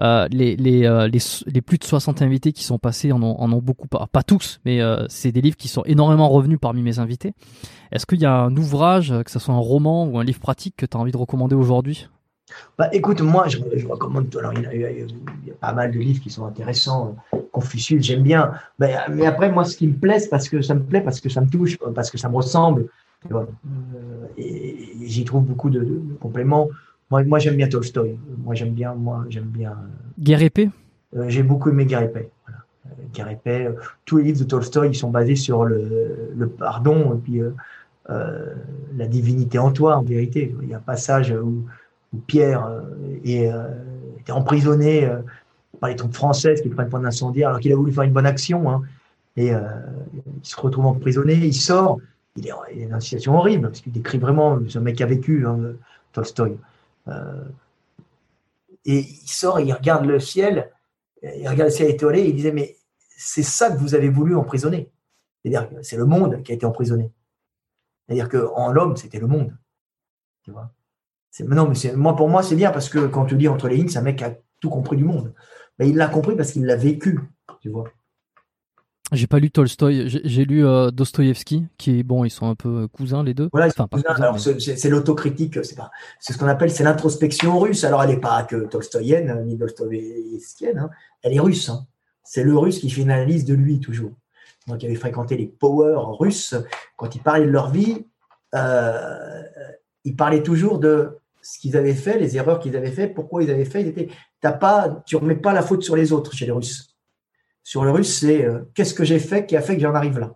euh, 0.00 0.28
les, 0.30 0.54
les, 0.56 0.84
euh, 0.84 1.08
les, 1.08 1.20
les, 1.46 1.62
plus 1.62 1.78
de 1.78 1.84
60 1.84 2.20
invités 2.20 2.52
qui 2.52 2.64
sont 2.64 2.78
passés 2.78 3.10
en 3.10 3.22
ont, 3.22 3.40
en 3.40 3.50
ont 3.52 3.62
beaucoup, 3.62 3.88
pas, 3.88 4.06
pas 4.12 4.22
tous, 4.22 4.60
mais 4.66 4.82
euh, 4.82 5.06
c'est 5.08 5.32
des 5.32 5.40
livres 5.40 5.56
qui 5.56 5.68
sont 5.68 5.82
énormément 5.84 6.28
revenus 6.28 6.58
parmi 6.60 6.82
mes 6.82 6.98
invités. 6.98 7.32
Est-ce 7.90 8.04
qu'il 8.04 8.20
y 8.20 8.26
a 8.26 8.34
un 8.34 8.54
ouvrage, 8.54 9.14
que 9.24 9.30
ce 9.30 9.38
soit 9.38 9.54
un 9.54 9.58
roman 9.58 10.04
ou 10.04 10.18
un 10.18 10.24
livre 10.24 10.40
pratique, 10.40 10.74
que 10.76 10.84
tu 10.84 10.94
as 10.94 11.00
envie 11.00 11.12
de 11.12 11.16
recommander 11.16 11.54
aujourd'hui? 11.54 12.06
Bah, 12.78 12.88
écoute, 12.92 13.20
moi, 13.20 13.48
je, 13.48 13.58
recommande. 13.86 14.34
Alors, 14.38 14.52
il 14.54 14.80
y, 14.80 15.50
a, 15.50 15.54
pas 15.60 15.72
mal 15.72 15.90
de 15.90 15.98
livres 15.98 16.22
qui 16.22 16.30
sont 16.30 16.46
intéressants. 16.46 17.16
Confucius, 17.52 18.04
j'aime 18.04 18.22
bien. 18.22 18.52
Mais, 18.78 18.94
mais, 19.10 19.26
après, 19.26 19.50
moi, 19.50 19.64
ce 19.64 19.76
qui 19.76 19.86
me 19.86 19.94
plaît, 19.94 20.18
c'est 20.20 20.28
parce 20.28 20.48
que 20.48 20.62
ça 20.62 20.74
me 20.74 20.82
plaît, 20.82 21.00
parce 21.00 21.20
que 21.20 21.28
ça 21.28 21.40
me 21.40 21.48
touche, 21.48 21.76
parce 21.94 22.10
que 22.10 22.18
ça 22.18 22.28
me 22.28 22.36
ressemble. 22.36 22.88
Euh, 23.32 23.44
et, 24.36 24.90
j'y 25.02 25.24
trouve 25.24 25.44
beaucoup 25.44 25.70
de, 25.70 26.00
compléments. 26.20 26.68
Moi, 27.10 27.24
moi 27.24 27.38
j'aime 27.38 27.56
bien 27.56 27.68
Tolstoy. 27.68 28.18
Moi, 28.38 28.54
j'aime 28.54 28.72
bien. 28.72 28.94
Moi, 28.94 29.24
j'aime 29.28 29.44
bien. 29.44 29.76
Guerre 30.18 30.42
épée. 30.42 30.70
Euh, 31.16 31.24
j'ai 31.28 31.42
beaucoup 31.42 31.70
aimé 31.70 31.86
Guerre 31.86 32.02
épée. 32.02 32.28
Voilà. 32.46 32.64
Euh, 32.86 33.02
Guerre 33.12 33.30
épée. 33.30 33.68
tous 34.04 34.18
les 34.18 34.24
livres 34.24 34.40
de 34.40 34.44
Tolstoy, 34.44 34.88
ils 34.88 34.94
sont 34.94 35.10
basés 35.10 35.36
sur 35.36 35.64
le, 35.64 36.30
le 36.36 36.48
pardon 36.48 37.14
et 37.14 37.18
puis 37.18 37.40
la 38.96 39.06
divinité 39.06 39.58
en 39.58 39.70
toi, 39.70 39.96
en 39.96 40.02
vérité. 40.02 40.54
Il 40.62 40.68
y 40.68 40.74
a 40.74 40.78
un 40.78 40.80
passage 40.80 41.30
où 41.30 41.64
où 42.12 42.18
Pierre 42.18 42.66
euh, 42.66 42.80
euh, 43.26 43.74
était 44.18 44.32
emprisonné 44.32 45.04
euh, 45.04 45.20
par 45.80 45.90
les 45.90 45.96
troupes 45.96 46.14
françaises 46.14 46.62
qui 46.62 46.68
prennent 46.68 46.88
pour 46.88 46.98
un 46.98 47.04
incendiaire 47.04 47.48
alors 47.48 47.60
qu'il 47.60 47.72
a 47.72 47.76
voulu 47.76 47.92
faire 47.92 48.04
une 48.04 48.12
bonne 48.12 48.26
action. 48.26 48.70
Hein. 48.70 48.82
et 49.36 49.50
il 49.50 50.42
se 50.42 50.60
retrouve 50.60 50.86
emprisonné, 50.86 51.34
il 51.34 51.54
sort, 51.54 51.98
il 52.36 52.46
est, 52.46 52.50
dans 52.86 52.96
une 52.96 53.00
situation 53.00 53.36
horrible, 53.36 53.68
parce 53.68 53.80
qu'il 53.80 53.92
décrit 53.92 54.18
vraiment 54.18 54.58
ce 54.68 54.78
mec 54.78 54.96
qui 54.96 55.02
a 55.04 55.06
vécu, 55.06 55.46
hein, 55.46 55.74
Tolstoy. 56.12 56.56
et 58.84 58.98
il 58.98 59.28
sort, 59.28 59.60
il 59.60 59.72
regarde 59.72 60.06
le 60.06 60.18
ciel, 60.18 60.70
il 61.22 61.48
regarde 61.48 61.70
le 61.70 61.74
ciel 61.74 61.90
étoilé, 61.90 62.22
et 62.22 62.28
il 62.30 62.34
disait, 62.34 62.50
mais 62.50 62.76
c'est 63.08 63.44
ça 63.44 63.70
que 63.70 63.78
vous 63.78 63.94
avez 63.94 64.08
voulu 64.08 64.34
emprisonner. 64.34 64.90
C'est-à-dire 65.42 65.70
que 65.70 65.82
c'est 65.82 65.96
le 65.96 66.06
monde 66.06 66.42
qui 66.42 66.50
a 66.50 66.54
été 66.56 66.66
emprisonné. 66.66 67.12
C'est-à-dire 68.06 68.28
qu'en 68.28 68.72
l'homme, 68.72 68.96
c'était 68.96 69.20
le 69.20 69.28
monde. 69.28 69.56
Tu 70.42 70.50
vois? 70.50 70.72
Non, 71.44 71.68
mais 71.68 71.92
moi, 71.94 72.16
pour 72.16 72.28
moi, 72.28 72.42
c'est 72.42 72.56
bien 72.56 72.70
parce 72.70 72.88
que 72.88 73.06
quand 73.06 73.26
tu 73.26 73.36
dis 73.36 73.48
entre 73.48 73.68
les 73.68 73.76
lignes, 73.76 73.88
c'est 73.88 73.98
un 73.98 74.02
mec 74.02 74.18
qui 74.18 74.24
a 74.24 74.34
tout 74.60 74.70
compris 74.70 74.96
du 74.96 75.04
monde. 75.04 75.32
Mais 75.78 75.88
il 75.88 75.96
l'a 75.96 76.08
compris 76.08 76.36
parce 76.36 76.52
qu'il 76.52 76.64
l'a 76.64 76.76
vécu, 76.76 77.20
tu 77.60 77.68
vois. 77.68 77.84
J'ai 79.12 79.26
pas 79.26 79.38
lu 79.38 79.50
Tolstoy, 79.50 80.06
j'ai 80.06 80.44
lu 80.44 80.66
euh, 80.66 80.90
Dostoïevski, 80.90 81.64
qui 81.78 81.98
est 81.98 82.02
bon, 82.02 82.24
ils 82.24 82.30
sont 82.30 82.46
un 82.46 82.54
peu 82.54 82.88
cousins 82.88 83.24
les 83.24 83.32
deux. 83.32 83.48
Voilà, 83.52 83.70
c'est 83.70 84.88
l'autocritique, 84.90 85.64
c'est 85.64 85.76
pas, 85.76 85.90
c'est 86.20 86.34
ce 86.34 86.38
qu'on 86.38 86.46
appelle, 86.46 86.70
c'est 86.70 86.84
l'introspection 86.84 87.58
russe. 87.58 87.84
Alors 87.84 88.02
elle 88.02 88.10
n'est 88.10 88.20
pas 88.20 88.42
que 88.42 88.66
tolstoyenne 88.66 89.46
ni 89.46 89.56
dostoïevskienne, 89.56 90.78
hein. 90.78 90.90
elle 91.22 91.32
est 91.32 91.40
russe. 91.40 91.70
Hein. 91.70 91.86
C'est 92.22 92.44
le 92.44 92.56
russe 92.58 92.80
qui 92.80 92.90
fait 92.90 93.00
une 93.00 93.10
analyse 93.10 93.46
de 93.46 93.54
lui 93.54 93.80
toujours. 93.80 94.12
Moi 94.66 94.76
qui 94.76 94.84
avais 94.84 94.94
fréquenté 94.94 95.38
les 95.38 95.46
powers 95.46 96.18
russes, 96.18 96.54
quand 96.96 97.14
ils 97.14 97.22
parlaient 97.22 97.46
de 97.46 97.50
leur 97.50 97.70
vie, 97.70 98.04
euh, 98.54 99.42
ils 100.04 100.16
parlaient 100.16 100.42
toujours 100.42 100.78
de 100.78 101.16
ce 101.42 101.58
qu'ils 101.58 101.76
avaient 101.76 101.94
fait, 101.94 102.18
les 102.18 102.36
erreurs 102.36 102.60
qu'ils 102.60 102.76
avaient 102.76 102.90
fait, 102.90 103.08
pourquoi 103.08 103.42
ils 103.42 103.50
avaient 103.50 103.64
fait. 103.64 103.82
Ils 103.82 103.88
étaient, 103.88 104.08
t'as 104.40 104.52
pas, 104.52 105.02
tu 105.06 105.16
remets 105.16 105.36
pas 105.36 105.52
la 105.52 105.62
faute 105.62 105.82
sur 105.82 105.96
les 105.96 106.12
autres 106.12 106.32
chez 106.32 106.46
les 106.46 106.52
Russes. 106.52 106.96
Sur 107.62 107.84
le 107.84 107.90
Russe, 107.90 108.20
c'est 108.20 108.44
euh, 108.44 108.60
qu'est-ce 108.74 108.94
que 108.94 109.04
j'ai 109.04 109.18
fait 109.18 109.46
qui 109.46 109.56
a 109.56 109.60
fait 109.60 109.76
que 109.76 109.82
j'en 109.82 109.94
arrive 109.94 110.18
là? 110.18 110.34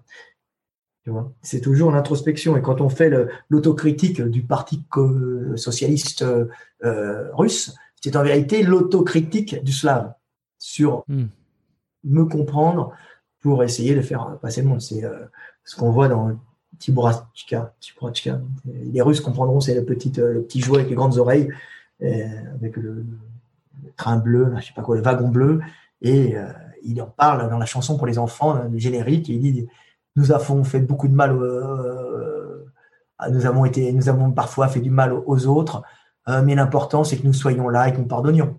Tu 1.05 1.11
vois, 1.11 1.33
c'est 1.43 1.61
toujours 1.61 1.91
l'introspection. 1.91 2.57
Et 2.57 2.63
quand 2.63 2.81
on 2.81 2.89
fait 2.89 3.11
l'autocritique 3.49 4.23
du 4.23 4.43
Parti 4.43 4.85
socialiste 5.57 6.23
euh, 6.85 7.29
russe, 7.33 7.75
c'est 8.01 8.17
en 8.17 8.23
vérité 8.23 8.63
l'autocritique 8.63 9.63
du 9.65 9.73
slave 9.73 10.13
sur 10.59 11.05
hmm. 11.09 11.25
me 12.05 12.25
comprendre 12.25 12.93
pour 13.41 13.65
essayer 13.65 13.95
de 13.95 14.01
faire 14.01 14.39
passer 14.41 14.63
le 14.63 14.69
monde. 14.69 14.81
C'est 14.81 15.05
euh, 15.05 15.27
ce 15.65 15.77
qu'on 15.77 15.91
voit 15.91 16.09
dans 16.09 16.39
Tiburachka. 16.83 18.41
Les 18.65 19.03
Russes 19.03 19.21
comprendront, 19.21 19.61
c'est 19.61 19.75
le 19.75 19.85
petit, 19.85 20.13
euh, 20.19 20.35
le 20.35 20.43
petit 20.43 20.61
jouet 20.61 20.79
avec 20.79 20.91
les 20.91 20.97
grandes 20.97 21.17
oreilles, 21.17 21.49
euh, 22.03 22.27
avec 22.55 22.77
le, 22.77 23.07
train 23.97 24.17
bleu, 24.17 24.53
je 24.59 24.67
sais 24.67 24.73
pas 24.75 24.83
quoi, 24.83 24.97
le 24.97 25.03
wagon 25.03 25.29
bleu. 25.29 25.61
Et 26.01 26.37
euh, 26.37 26.47
il 26.83 27.01
en 27.01 27.07
parle 27.07 27.49
dans 27.49 27.59
la 27.59 27.67
chanson 27.67 27.97
pour 27.97 28.07
les 28.07 28.19
enfants, 28.19 28.61
le 28.71 28.79
générique, 28.79 29.31
et 29.31 29.35
il 29.35 29.41
dit 29.41 29.69
Nous 30.17 30.33
avons 30.33 30.65
fait 30.65 30.81
beaucoup 30.81 31.07
de 31.07 31.15
mal, 31.15 31.39
nous, 33.31 33.47
avons 33.47 33.65
été, 33.65 33.93
nous 33.93 34.09
avons 34.09 34.33
parfois 34.33 34.67
fait 34.67 34.81
du 34.81 34.91
mal 34.91 35.13
aux 35.13 35.47
autres, 35.47 35.83
mais 36.27 36.57
l'important, 36.57 37.05
c'est 37.05 37.19
que 37.19 37.27
nous 37.27 37.33
soyons 37.33 37.69
là 37.69 37.89
et 37.89 37.93
que 37.93 37.99
nous 37.99 38.07
pardonnions. 38.07 38.59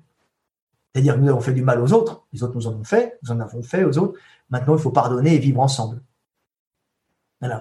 C'est-à-dire 0.93 1.15
que 1.15 1.19
nous 1.19 1.29
avons 1.29 1.41
fait 1.41 1.53
du 1.53 1.63
mal 1.63 1.81
aux 1.81 1.91
autres, 1.91 2.23
les 2.31 2.43
autres 2.43 2.55
nous 2.55 2.67
en 2.67 2.75
ont 2.75 2.83
fait, 2.85 3.19
nous 3.23 3.31
en 3.31 3.41
avons 3.41 3.61
fait 3.61 3.83
aux 3.83 3.97
autres. 3.97 4.17
Maintenant, 4.49 4.75
il 4.75 4.79
faut 4.79 4.91
pardonner 4.91 5.35
et 5.35 5.39
vivre 5.39 5.59
ensemble 5.59 5.99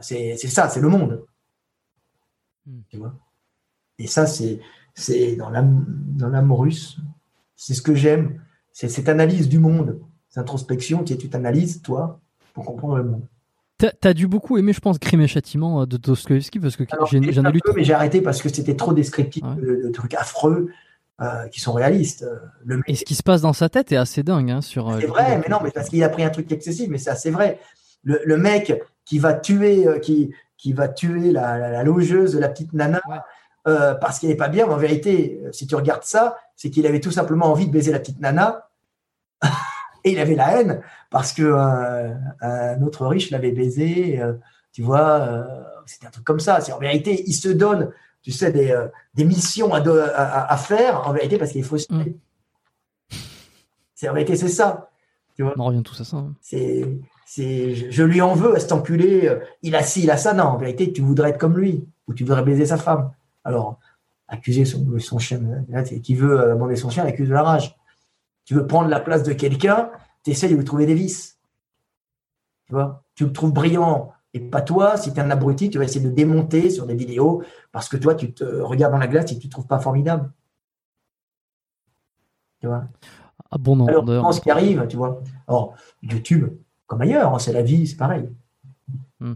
c'est 0.00 0.36
ça, 0.36 0.68
c'est 0.68 0.80
le 0.80 0.88
monde. 0.88 1.24
Hmm. 2.66 2.80
Et 3.98 4.06
ça, 4.06 4.26
c'est 4.26 5.36
dans 5.36 5.50
l'âme 5.50 6.52
russe. 6.52 6.98
C'est 7.56 7.74
ce 7.74 7.82
que 7.82 7.94
j'aime. 7.94 8.40
C'est 8.72 8.88
cette 8.88 9.08
analyse 9.08 9.48
du 9.48 9.58
monde, 9.58 10.00
cette 10.28 10.38
introspection, 10.38 11.04
tu, 11.04 11.16
tu 11.18 11.28
t'analyses, 11.28 11.82
toi, 11.82 12.20
pour 12.54 12.64
comprendre 12.64 12.96
le 12.96 13.04
monde. 13.04 13.22
T'as 13.78 14.10
as 14.10 14.14
dû 14.14 14.28
beaucoup 14.28 14.56
aimer, 14.58 14.72
je 14.72 14.80
pense, 14.80 14.98
Crime 14.98 15.20
et 15.22 15.26
Châtiment 15.26 15.82
euh, 15.82 15.86
de 15.86 15.96
Dostoevsky 15.96 16.60
parce 16.60 16.76
que 16.76 16.84
j'en 17.10 17.44
ai, 17.44 17.52
lu. 17.52 17.60
Peu, 17.64 17.72
mais 17.74 17.84
j'ai 17.84 17.94
arrêté 17.94 18.20
parce 18.20 18.40
que 18.40 18.48
c'était 18.48 18.76
trop 18.76 18.92
descriptif 18.92 19.42
de, 19.56 19.90
trucs 19.92 20.14
affreux 20.14 20.70
euh, 21.20 21.48
qui 21.48 21.60
sont 21.60 21.72
réalistes. 21.72 22.24
Le... 22.64 22.80
Et 22.86 22.94
ce 22.94 23.04
qui 23.04 23.14
se 23.14 23.22
passe 23.22 23.40
dans 23.40 23.52
sa 23.52 23.68
tête 23.68 23.90
est 23.90 23.96
assez 23.96 24.22
dingue. 24.22 24.50
Hein, 24.50 24.60
sur. 24.60 24.88
Euh, 24.88 24.98
c'est 25.00 25.06
vrai, 25.06 25.38
mais 25.38 25.48
non, 25.48 25.58
mais 25.62 25.70
parce 25.70 25.88
qu'il 25.88 26.02
a 26.04 26.08
pris 26.08 26.22
un 26.22 26.30
truc 26.30 26.50
excessif, 26.52 26.88
mais 26.88 26.98
c'est 26.98 27.10
assez 27.10 27.30
vrai. 27.30 27.58
Le, 28.04 28.20
le, 28.24 28.36
mec, 28.36 28.72
qui 29.04 29.18
va 29.18 29.34
tuer, 29.34 29.86
euh, 29.86 29.98
qui, 29.98 30.34
qui 30.56 30.72
va 30.72 30.88
tuer 30.88 31.32
la, 31.32 31.82
logeuse, 31.82 32.36
la 32.36 32.48
petite 32.48 32.72
nana, 32.72 33.02
euh, 33.66 33.94
parce 33.94 34.18
qu'elle 34.18 34.30
n'est 34.30 34.36
pas 34.36 34.48
bien. 34.48 34.66
Mais 34.66 34.74
en 34.74 34.78
vérité, 34.78 35.40
euh, 35.44 35.52
si 35.52 35.66
tu 35.66 35.74
regardes 35.74 36.04
ça, 36.04 36.36
c'est 36.56 36.70
qu'il 36.70 36.86
avait 36.86 37.00
tout 37.00 37.10
simplement 37.10 37.46
envie 37.46 37.66
de 37.66 37.72
baiser 37.72 37.92
la 37.92 38.00
petite 38.00 38.20
nana. 38.20 38.68
et 40.04 40.12
il 40.12 40.18
avait 40.18 40.34
la 40.34 40.60
haine 40.60 40.80
parce 41.10 41.32
que 41.32 41.52
un 42.40 42.82
autre 42.82 43.06
riche 43.06 43.30
l'avait 43.30 43.52
baisé. 43.52 44.20
tu 44.72 44.82
vois, 44.82 45.46
c'était 45.86 46.06
un 46.06 46.10
truc 46.10 46.24
comme 46.24 46.40
ça. 46.40 46.60
C'est 46.60 46.72
en 46.72 46.78
vérité, 46.78 47.22
il 47.26 47.34
se 47.34 47.48
donne, 47.48 47.92
tu 48.20 48.32
sais, 48.32 48.50
des, 48.50 48.76
des 49.14 49.24
missions 49.24 49.74
à, 49.74 49.80
à, 49.80 50.56
faire 50.56 51.06
en 51.08 51.12
vérité 51.12 51.38
parce 51.38 51.52
qu'il 51.52 51.60
est 51.60 51.64
faussé. 51.64 51.86
Mm. 51.90 52.04
C'est 53.94 54.08
en 54.08 54.14
vérité, 54.14 54.34
c'est 54.34 54.48
ça. 54.48 54.90
Tu 55.36 55.42
vois? 55.42 55.54
On 55.56 55.64
revient 55.66 55.82
tous 55.82 56.00
à 56.00 56.04
ça. 56.04 56.16
Hein. 56.16 56.34
C'est 56.40 56.84
je, 57.36 58.02
lui 58.02 58.20
en 58.20 58.34
veux 58.34 58.56
à 58.56 58.60
cet 58.60 58.72
enculé, 58.72 59.28
euh, 59.28 59.40
il 59.62 59.74
a 59.74 59.82
ci, 59.82 60.02
il 60.02 60.10
a 60.10 60.16
ça. 60.16 60.34
Non, 60.34 60.44
en 60.44 60.56
vérité, 60.58 60.92
tu 60.92 61.00
voudrais 61.00 61.30
être 61.30 61.38
comme 61.38 61.56
lui, 61.56 61.86
ou 62.06 62.14
tu 62.14 62.24
voudrais 62.24 62.42
baiser 62.42 62.66
sa 62.66 62.76
femme. 62.76 63.12
Alors, 63.44 63.78
accuser 64.28 64.64
son, 64.64 64.98
son 64.98 65.18
chien, 65.18 65.40
qui 66.02 66.14
veut 66.14 66.50
abandonner 66.52 66.76
son 66.76 66.90
chien, 66.90 67.04
accuse 67.04 67.28
de 67.28 67.34
la 67.34 67.42
rage. 67.42 67.76
Tu 68.44 68.54
veux 68.54 68.66
prendre 68.66 68.88
la 68.88 69.00
place 69.00 69.22
de 69.22 69.32
quelqu'un, 69.32 69.90
tu 70.24 70.30
essaies 70.30 70.48
de 70.48 70.56
lui 70.56 70.64
trouver 70.64 70.86
des 70.86 70.94
vices. 70.94 71.38
Tu 72.66 72.74
vois? 72.74 73.04
Tu 73.14 73.24
le 73.24 73.32
trouves 73.32 73.52
brillant 73.52 74.12
et 74.34 74.40
pas 74.40 74.62
toi. 74.62 74.96
Si 74.96 75.12
tu 75.12 75.18
es 75.18 75.22
un 75.22 75.30
abruti, 75.30 75.70
tu 75.70 75.78
vas 75.78 75.84
essayer 75.84 76.04
de 76.04 76.10
démonter 76.10 76.70
sur 76.70 76.86
des 76.86 76.94
vidéos 76.94 77.42
parce 77.70 77.88
que 77.88 77.96
toi, 77.96 78.14
tu 78.14 78.32
te 78.32 78.44
regardes 78.44 78.92
dans 78.92 78.98
la 78.98 79.08
glace 79.08 79.30
et 79.32 79.38
tu 79.38 79.46
ne 79.46 79.48
te 79.48 79.48
trouves 79.48 79.66
pas 79.66 79.78
formidable. 79.78 80.30
Tu 82.60 82.66
vois? 82.66 82.84
Ah 83.50 83.58
bon, 83.58 83.76
non, 83.76 83.86
Alors, 83.86 84.32
ce 84.32 84.40
qui 84.40 84.50
arrive, 84.50 84.86
tu 84.88 84.96
vois. 84.96 85.20
Alors, 85.46 85.74
YouTube, 86.02 86.48
ailleurs. 87.00 87.34
Hein, 87.34 87.38
c'est 87.38 87.52
la 87.52 87.62
vie, 87.62 87.86
c'est 87.86 87.96
pareil. 87.96 88.28
Hmm. 89.20 89.34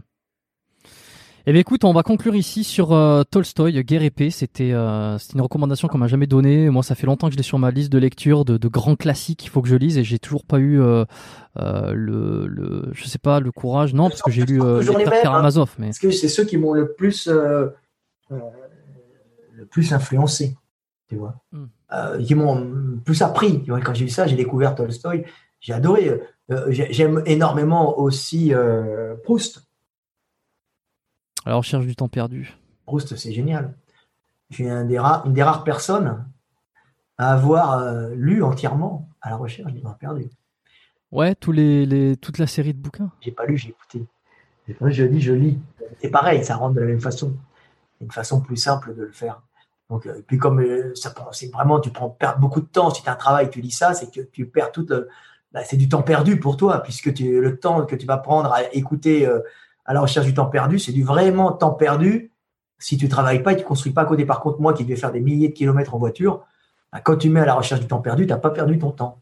Eh 1.49 1.53
bien, 1.53 1.61
écoute, 1.61 1.85
on 1.85 1.93
va 1.93 2.03
conclure 2.03 2.35
ici 2.35 2.65
sur 2.65 2.91
euh, 2.91 3.23
Tolstoy, 3.23 3.81
Guerre 3.85 4.03
épée. 4.03 4.31
C'était 4.31 4.71
euh, 4.73 5.17
une 5.33 5.39
recommandation 5.39 5.87
qu'on 5.87 5.97
m'a 5.97 6.07
jamais 6.07 6.27
donnée. 6.27 6.69
Moi, 6.69 6.83
ça 6.83 6.93
fait 6.93 7.07
longtemps 7.07 7.27
que 7.27 7.33
je 7.33 7.37
l'ai 7.37 7.43
sur 7.43 7.57
ma 7.57 7.71
liste 7.71 7.89
de 7.89 7.97
lecture 7.97 8.43
de, 8.43 8.67
grands 8.67 8.97
classiques 8.97 9.39
qu'il 9.39 9.49
faut 9.49 9.61
que 9.61 9.69
je 9.69 9.77
lise 9.77 9.97
et 9.97 10.03
j'ai 10.03 10.19
toujours 10.19 10.43
pas 10.43 10.59
eu 10.59 10.81
euh, 10.81 11.05
le, 11.55 12.47
le, 12.47 12.89
je 12.91 13.05
sais 13.05 13.17
pas, 13.17 13.39
le 13.39 13.53
courage. 13.53 13.93
Non, 13.93 14.09
parce 14.09 14.21
que 14.21 14.29
j'ai 14.29 14.45
lu 14.45 14.59
Karamazov. 15.23 15.73
Mais... 15.79 15.87
Parce 15.87 15.99
que 15.99 16.11
c'est 16.11 16.27
ceux 16.27 16.43
qui 16.43 16.57
m'ont 16.57 16.73
le 16.73 16.91
plus, 16.91 17.29
le 17.29 17.73
plus 19.69 19.93
influencé, 19.93 20.57
tu 21.07 21.15
vois, 21.15 21.35
hmm. 21.53 21.67
qui 22.25 22.35
m'ont 22.35 22.99
plus 23.05 23.21
appris. 23.21 23.63
Tu 23.63 23.71
vois, 23.71 23.79
quand 23.79 23.93
j'ai 23.93 24.03
lu 24.03 24.11
ça, 24.11 24.27
j'ai 24.27 24.35
découvert 24.35 24.75
Tolstoy. 24.75 25.23
J'ai 25.61 25.71
adoré. 25.71 26.19
Euh, 26.49 26.67
j'aime 26.69 27.21
énormément 27.25 27.99
aussi 27.99 28.53
euh, 28.53 29.15
Proust. 29.23 29.67
À 31.45 31.49
la 31.49 31.55
recherche 31.55 31.85
du 31.85 31.95
temps 31.95 32.07
perdu. 32.07 32.55
Proust, 32.85 33.15
c'est 33.15 33.33
génial. 33.33 33.75
Je 34.49 34.55
suis 34.55 34.69
un 34.69 34.85
des 34.85 34.97
une 34.97 35.33
des 35.33 35.43
rares 35.43 35.65
personnes 35.65 36.25
à 37.17 37.33
avoir 37.33 37.79
euh, 37.79 38.13
lu 38.15 38.43
entièrement 38.43 39.09
à 39.21 39.29
la 39.29 39.35
recherche 39.35 39.73
du 39.73 39.81
temps 39.81 39.97
perdu. 39.99 40.29
Ouais, 41.11 41.35
tous 41.35 41.51
les, 41.51 42.15
toute 42.17 42.37
la 42.37 42.47
série 42.47 42.73
de 42.73 42.79
bouquins. 42.79 43.11
J'ai 43.21 43.31
pas 43.31 43.45
lu, 43.45 43.57
j'ai 43.57 43.69
écouté. 43.69 44.05
je 44.67 45.03
dis, 45.03 45.21
je 45.21 45.33
lis. 45.33 45.59
C'est 46.01 46.09
pareil, 46.09 46.43
ça 46.45 46.55
rentre 46.55 46.75
de 46.75 46.81
la 46.81 46.87
même 46.87 46.99
façon. 46.99 47.33
Une 47.99 48.11
façon 48.11 48.41
plus 48.41 48.57
simple 48.57 48.93
de 48.93 49.03
le 49.03 49.11
faire. 49.11 49.41
Donc, 49.89 50.07
puis 50.27 50.37
comme 50.37 50.63
ça, 50.95 51.13
c'est 51.31 51.51
vraiment, 51.51 51.79
tu 51.79 51.91
prends 51.91 52.15
beaucoup 52.39 52.61
de 52.61 52.67
temps. 52.67 52.89
Si 52.89 53.01
tu 53.01 53.09
as 53.09 53.13
un 53.13 53.15
travail, 53.15 53.49
tu 53.49 53.61
lis 53.61 53.71
ça, 53.71 53.93
c'est 53.93 54.13
que 54.13 54.21
tu 54.21 54.45
perds 54.45 54.71
toute 54.71 54.91
bah, 55.51 55.63
c'est 55.63 55.77
du 55.77 55.89
temps 55.89 56.01
perdu 56.01 56.39
pour 56.39 56.57
toi, 56.57 56.83
puisque 56.83 57.07
le 57.19 57.57
temps 57.57 57.85
que 57.85 57.95
tu 57.95 58.05
vas 58.05 58.17
prendre 58.17 58.51
à 58.51 58.63
écouter 58.73 59.25
euh, 59.25 59.39
à 59.85 59.93
la 59.93 60.01
recherche 60.01 60.25
du 60.25 60.33
temps 60.33 60.47
perdu, 60.47 60.79
c'est 60.79 60.91
du 60.91 61.03
vraiment 61.03 61.51
temps 61.51 61.71
perdu 61.71 62.31
Si 62.79 62.97
tu 62.97 63.07
travailles 63.09 63.41
pas 63.41 63.53
et 63.53 63.57
tu 63.57 63.63
construis 63.63 63.93
pas 63.93 64.01
à 64.01 64.05
côté, 64.05 64.25
par 64.25 64.41
contre, 64.41 64.59
moi 64.59 64.73
qui 64.73 64.83
vais 64.83 64.95
faire 64.95 65.11
des 65.11 65.21
milliers 65.21 65.49
de 65.49 65.53
kilomètres 65.53 65.95
en 65.95 65.97
voiture, 65.97 66.45
bah, 66.91 66.99
quand 67.01 67.17
tu 67.17 67.29
mets 67.29 67.39
à 67.39 67.45
la 67.45 67.55
recherche 67.55 67.81
du 67.81 67.87
temps 67.87 68.01
perdu, 68.01 68.25
tu 68.25 68.33
n'as 68.33 68.39
pas 68.39 68.49
perdu 68.49 68.77
ton 68.77 68.91
temps. 68.91 69.21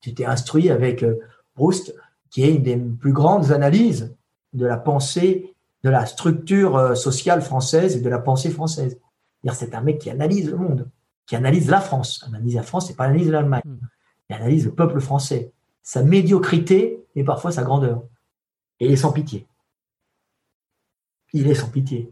Tu 0.00 0.14
t'es 0.14 0.24
instruit 0.24 0.70
avec 0.70 1.02
euh, 1.02 1.18
Proust, 1.54 1.94
qui 2.30 2.42
est 2.42 2.54
une 2.54 2.62
des 2.62 2.76
plus 2.76 3.12
grandes 3.12 3.52
analyses 3.52 4.16
de 4.52 4.66
la 4.66 4.76
pensée, 4.76 5.54
de 5.82 5.90
la 5.90 6.06
structure 6.06 6.76
euh, 6.76 6.94
sociale 6.94 7.42
française 7.42 7.96
et 7.96 8.00
de 8.00 8.08
la 8.08 8.18
pensée 8.18 8.50
française. 8.50 8.98
C'est 9.52 9.74
un 9.74 9.82
mec 9.82 9.98
qui 9.98 10.08
analyse 10.08 10.50
le 10.50 10.56
monde, 10.56 10.88
qui 11.26 11.36
analyse 11.36 11.68
la 11.68 11.80
France. 11.80 12.24
Analyse 12.26 12.54
la 12.54 12.62
France, 12.62 12.88
c'est 12.88 12.96
pas 12.96 13.04
analyse 13.04 13.30
l'Allemagne. 13.30 13.62
Il 14.28 14.36
analyse 14.36 14.64
le 14.64 14.74
peuple 14.74 15.00
français, 15.00 15.52
sa 15.82 16.02
médiocrité 16.02 17.04
et 17.14 17.24
parfois 17.24 17.52
sa 17.52 17.62
grandeur. 17.62 18.02
Et 18.80 18.86
il 18.86 18.92
est 18.92 18.96
sans 18.96 19.12
pitié. 19.12 19.46
Il 21.32 21.48
est 21.48 21.54
sans 21.54 21.70
pitié. 21.70 22.10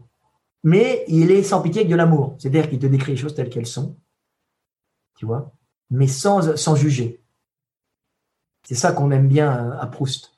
Mais 0.63 1.03
il 1.07 1.31
est 1.31 1.43
sans 1.43 1.61
pitié 1.61 1.81
avec 1.81 1.91
de 1.91 1.95
l'amour. 1.95 2.35
C'est-à-dire 2.37 2.69
qu'il 2.69 2.79
te 2.79 2.85
décrit 2.85 3.13
les 3.13 3.17
choses 3.17 3.33
telles 3.33 3.49
qu'elles 3.49 3.65
sont. 3.65 3.97
Tu 5.15 5.25
vois? 5.25 5.51
Mais 5.89 6.07
sans, 6.07 6.55
sans 6.55 6.75
juger. 6.75 7.21
C'est 8.63 8.75
ça 8.75 8.93
qu'on 8.93 9.11
aime 9.11 9.27
bien 9.27 9.71
à 9.71 9.87
Proust. 9.87 10.33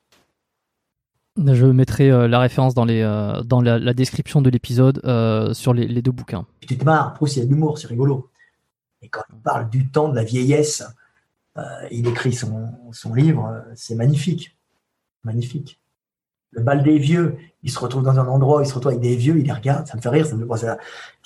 Je 1.37 1.65
mettrai 1.65 2.09
euh, 2.09 2.27
la 2.27 2.39
référence 2.39 2.73
dans, 2.73 2.85
les, 2.85 3.01
euh, 3.01 3.43
dans 3.43 3.61
la, 3.61 3.93
description 3.93 4.41
de 4.41 4.49
l'épisode 4.49 5.01
euh, 5.03 5.53
sur 5.53 5.73
les, 5.73 6.01
deux 6.01 6.11
bouquins. 6.11 6.45
Tu 6.61 6.77
te 6.77 6.85
marres, 6.85 7.13
Proust, 7.13 7.35
il 7.35 7.39
y 7.39 7.41
a 7.41 7.45
de 7.45 7.51
l'humour, 7.51 7.77
c'est 7.77 7.87
rigolo. 7.87 8.29
Et 9.01 9.09
quand 9.09 9.23
il 9.29 9.41
parle 9.41 9.69
du 9.69 9.89
temps, 9.89 10.09
de 10.09 10.15
la 10.15 10.23
vieillesse, 10.23 10.83
il 11.91 12.07
écrit 12.07 12.33
son, 12.33 12.69
son 12.91 13.13
livre, 13.13 13.63
c'est 13.75 13.95
magnifique. 13.95 14.57
Magnifique. 15.23 15.79
Le 16.51 16.61
bal 16.61 16.83
des 16.83 16.97
vieux, 16.97 17.37
il 17.63 17.71
se 17.71 17.79
retrouve 17.79 18.03
dans 18.03 18.17
un 18.17 18.27
endroit, 18.27 18.61
il 18.61 18.67
se 18.67 18.73
retrouve 18.73 18.93
avec 18.93 19.01
des 19.01 19.15
vieux, 19.15 19.37
il 19.37 19.45
les 19.45 19.51
regarde, 19.51 19.87
ça 19.87 19.97
me 19.97 20.01
fait 20.01 20.09
rire, 20.09 20.25
ça 20.25 20.35
me 20.35 20.41
fait 20.41 20.47
penser 20.47 20.67
à... 20.67 20.77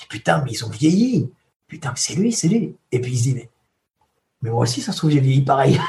Putain, 0.09 0.43
mais 0.43 0.51
ils 0.51 0.65
ont 0.65 0.69
vieilli. 0.69 1.29
Putain, 1.67 1.89
mais 1.89 1.97
c'est 1.97 2.15
lui, 2.15 2.31
c'est 2.31 2.47
lui. 2.47 2.75
Et 2.91 2.99
puis 2.99 3.11
il 3.11 3.17
se 3.17 3.23
dit, 3.23 3.35
mais, 3.35 3.49
mais 4.41 4.49
moi 4.49 4.61
aussi, 4.61 4.81
ça 4.81 4.91
se 4.91 4.97
trouve, 4.97 5.11
j'ai 5.11 5.19
vieilli 5.19 5.41
pareil. 5.41 5.79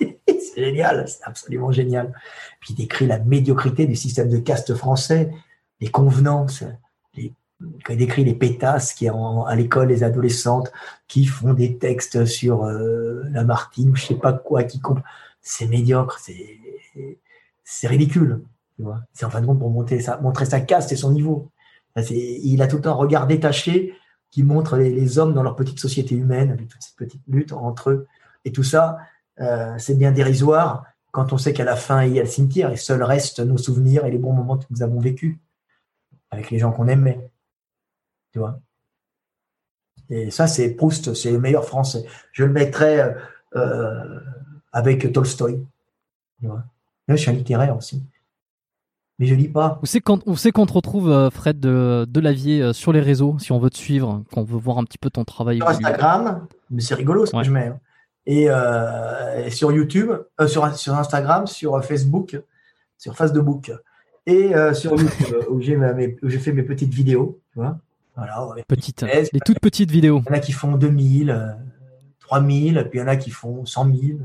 c'est 0.26 0.64
génial, 0.64 1.06
c'est 1.08 1.22
absolument 1.22 1.70
génial. 1.70 2.12
Puis 2.60 2.74
il 2.74 2.76
décrit 2.76 3.06
la 3.06 3.18
médiocrité 3.18 3.86
du 3.86 3.94
système 3.94 4.28
de 4.28 4.38
caste 4.38 4.74
français, 4.74 5.30
les 5.80 5.88
convenances, 5.88 6.64
il 7.88 7.96
décrit 7.96 8.24
les 8.24 8.34
pétasses 8.34 8.94
qui 8.94 9.10
ont 9.10 9.44
à 9.44 9.54
l'école 9.54 9.88
les 9.88 10.02
adolescentes 10.02 10.72
qui 11.08 11.26
font 11.26 11.52
des 11.52 11.76
textes 11.76 12.24
sur 12.24 12.64
euh, 12.64 13.22
la 13.30 13.44
Martine, 13.44 13.94
je 13.96 14.06
sais 14.06 14.14
pas 14.14 14.32
quoi, 14.32 14.64
qui 14.64 14.80
c'est 15.42 15.66
médiocre, 15.66 16.20
c'est 17.64 17.88
ridicule. 17.88 18.42
C'est 19.12 19.26
en 19.26 19.30
fin 19.30 19.40
de 19.42 19.46
compte 19.46 19.58
pour 19.58 19.70
montrer 19.70 20.00
sa, 20.00 20.18
montrer 20.18 20.46
sa 20.46 20.60
caste 20.60 20.92
et 20.92 20.96
son 20.96 21.12
niveau. 21.12 21.50
Il 21.96 22.62
a 22.62 22.66
tout 22.66 22.80
un 22.84 22.92
regard 22.92 23.26
détaché 23.26 23.94
qui 24.30 24.42
montre 24.42 24.76
les, 24.76 25.18
hommes 25.18 25.34
dans 25.34 25.42
leur 25.42 25.56
petite 25.56 25.80
société 25.80 26.14
humaine, 26.14 26.50
avec 26.50 26.68
toute 26.68 26.82
cette 26.82 26.96
petite 26.96 27.22
lutte 27.28 27.52
entre 27.52 27.90
eux. 27.90 28.06
Et 28.44 28.52
tout 28.52 28.62
ça, 28.62 28.98
euh, 29.40 29.74
c'est 29.76 29.98
bien 29.98 30.12
dérisoire 30.12 30.84
quand 31.10 31.32
on 31.32 31.38
sait 31.38 31.52
qu'à 31.52 31.64
la 31.64 31.76
fin, 31.76 32.04
il 32.04 32.14
y 32.14 32.20
a 32.20 32.22
le 32.22 32.28
cimetière 32.28 32.70
et 32.70 32.76
seuls 32.76 33.02
restent 33.02 33.40
nos 33.40 33.58
souvenirs 33.58 34.04
et 34.04 34.10
les 34.10 34.18
bons 34.18 34.32
moments 34.32 34.58
que 34.58 34.64
nous 34.70 34.82
avons 34.82 35.00
vécus 35.00 35.38
avec 36.30 36.50
les 36.50 36.58
gens 36.58 36.70
qu'on 36.70 36.86
aimait. 36.86 37.30
Tu 38.32 38.38
vois 38.38 38.60
Et 40.08 40.30
ça, 40.30 40.46
c'est 40.46 40.70
Proust, 40.70 41.14
c'est 41.14 41.30
le 41.30 41.38
meilleur 41.38 41.64
français. 41.64 42.04
Je 42.32 42.44
le 42.44 42.52
mettrais 42.52 43.00
euh, 43.00 43.12
euh, 43.56 44.20
avec 44.72 45.12
Tolstoï. 45.12 45.64
Tu 46.40 46.46
vois 46.46 46.64
je 47.08 47.16
suis 47.16 47.30
un 47.30 47.34
littéraire 47.34 47.76
aussi. 47.76 48.04
Mais 49.18 49.26
je 49.26 49.34
lis 49.34 49.48
pas. 49.48 49.80
Où 49.82 49.86
c'est 49.86 50.00
qu'on 50.00 50.18
te 50.18 50.72
retrouve, 50.72 51.28
Fred 51.30 51.58
de, 51.58 52.06
de 52.08 52.20
Lavier, 52.20 52.72
sur 52.72 52.92
les 52.92 53.00
réseaux, 53.00 53.36
si 53.40 53.50
on 53.50 53.58
veut 53.58 53.68
te 53.68 53.76
suivre, 53.76 54.22
qu'on 54.32 54.44
veut 54.44 54.56
voir 54.56 54.78
un 54.78 54.84
petit 54.84 54.96
peu 54.96 55.10
ton 55.10 55.24
travail 55.24 55.56
Sur 55.56 55.66
Instagram, 55.66 56.46
mais 56.70 56.80
c'est 56.80 56.94
rigolo 56.94 57.26
ce 57.26 57.32
que 57.32 57.42
je 57.42 57.50
mets. 57.50 57.66
Hein. 57.66 57.80
Euh, 58.28 59.46
et, 59.46 59.50
sur 59.50 59.72
YouTube, 59.72 60.12
euh, 60.40 60.46
sur, 60.46 60.74
sur 60.76 60.94
Instagram, 60.94 61.46
sur 61.46 61.82
Facebook, 61.84 62.40
sur 62.98 63.16
Facebook 63.16 63.72
et 64.26 64.54
euh, 64.54 64.74
sur 64.74 64.92
YouTube 64.96 65.36
où 65.50 65.60
j'ai 65.60 66.38
fait 66.38 66.52
mes 66.52 66.62
petites 66.62 66.92
vidéos, 66.92 67.40
tu 67.52 67.58
vois. 67.58 67.78
Voilà, 68.20 68.62
petites, 68.68 69.02
les 69.32 69.40
toutes 69.40 69.60
petites 69.60 69.90
vidéos. 69.90 70.22
Il 70.26 70.30
y 70.30 70.34
en 70.34 70.36
a 70.36 70.40
qui 70.40 70.52
font 70.52 70.76
2000, 70.76 71.56
3000, 72.20 72.86
puis 72.90 72.98
il 72.98 73.02
y 73.02 73.04
en 73.04 73.08
a 73.08 73.16
qui 73.16 73.30
font 73.30 73.64
100 73.64 73.84
000. 73.86 74.18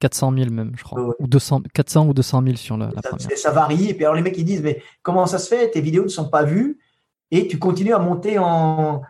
400 0.00 0.34
000 0.36 0.50
même, 0.50 0.72
je 0.76 0.82
crois. 0.82 1.14
Ou 1.18 1.26
200, 1.26 1.62
400 1.72 2.08
ou 2.08 2.14
200 2.14 2.42
000 2.44 2.56
sur 2.56 2.76
la, 2.76 2.90
ça, 2.90 3.02
première. 3.02 3.38
Ça 3.38 3.50
varie. 3.50 3.90
Et 3.90 3.94
puis 3.94 4.04
alors 4.04 4.14
les 4.14 4.22
mecs 4.22 4.36
ils 4.36 4.44
disent 4.44 4.62
mais 4.62 4.82
comment 5.02 5.26
ça 5.26 5.38
se 5.38 5.48
fait? 5.48 5.70
Tes 5.70 5.80
vidéos 5.80 6.02
ne 6.04 6.08
sont 6.08 6.28
pas 6.28 6.42
vues 6.42 6.78
et 7.30 7.48
tu 7.48 7.58
continues 7.58 7.94
à 7.94 7.98
monter 7.98 8.38
en, 8.38 9.02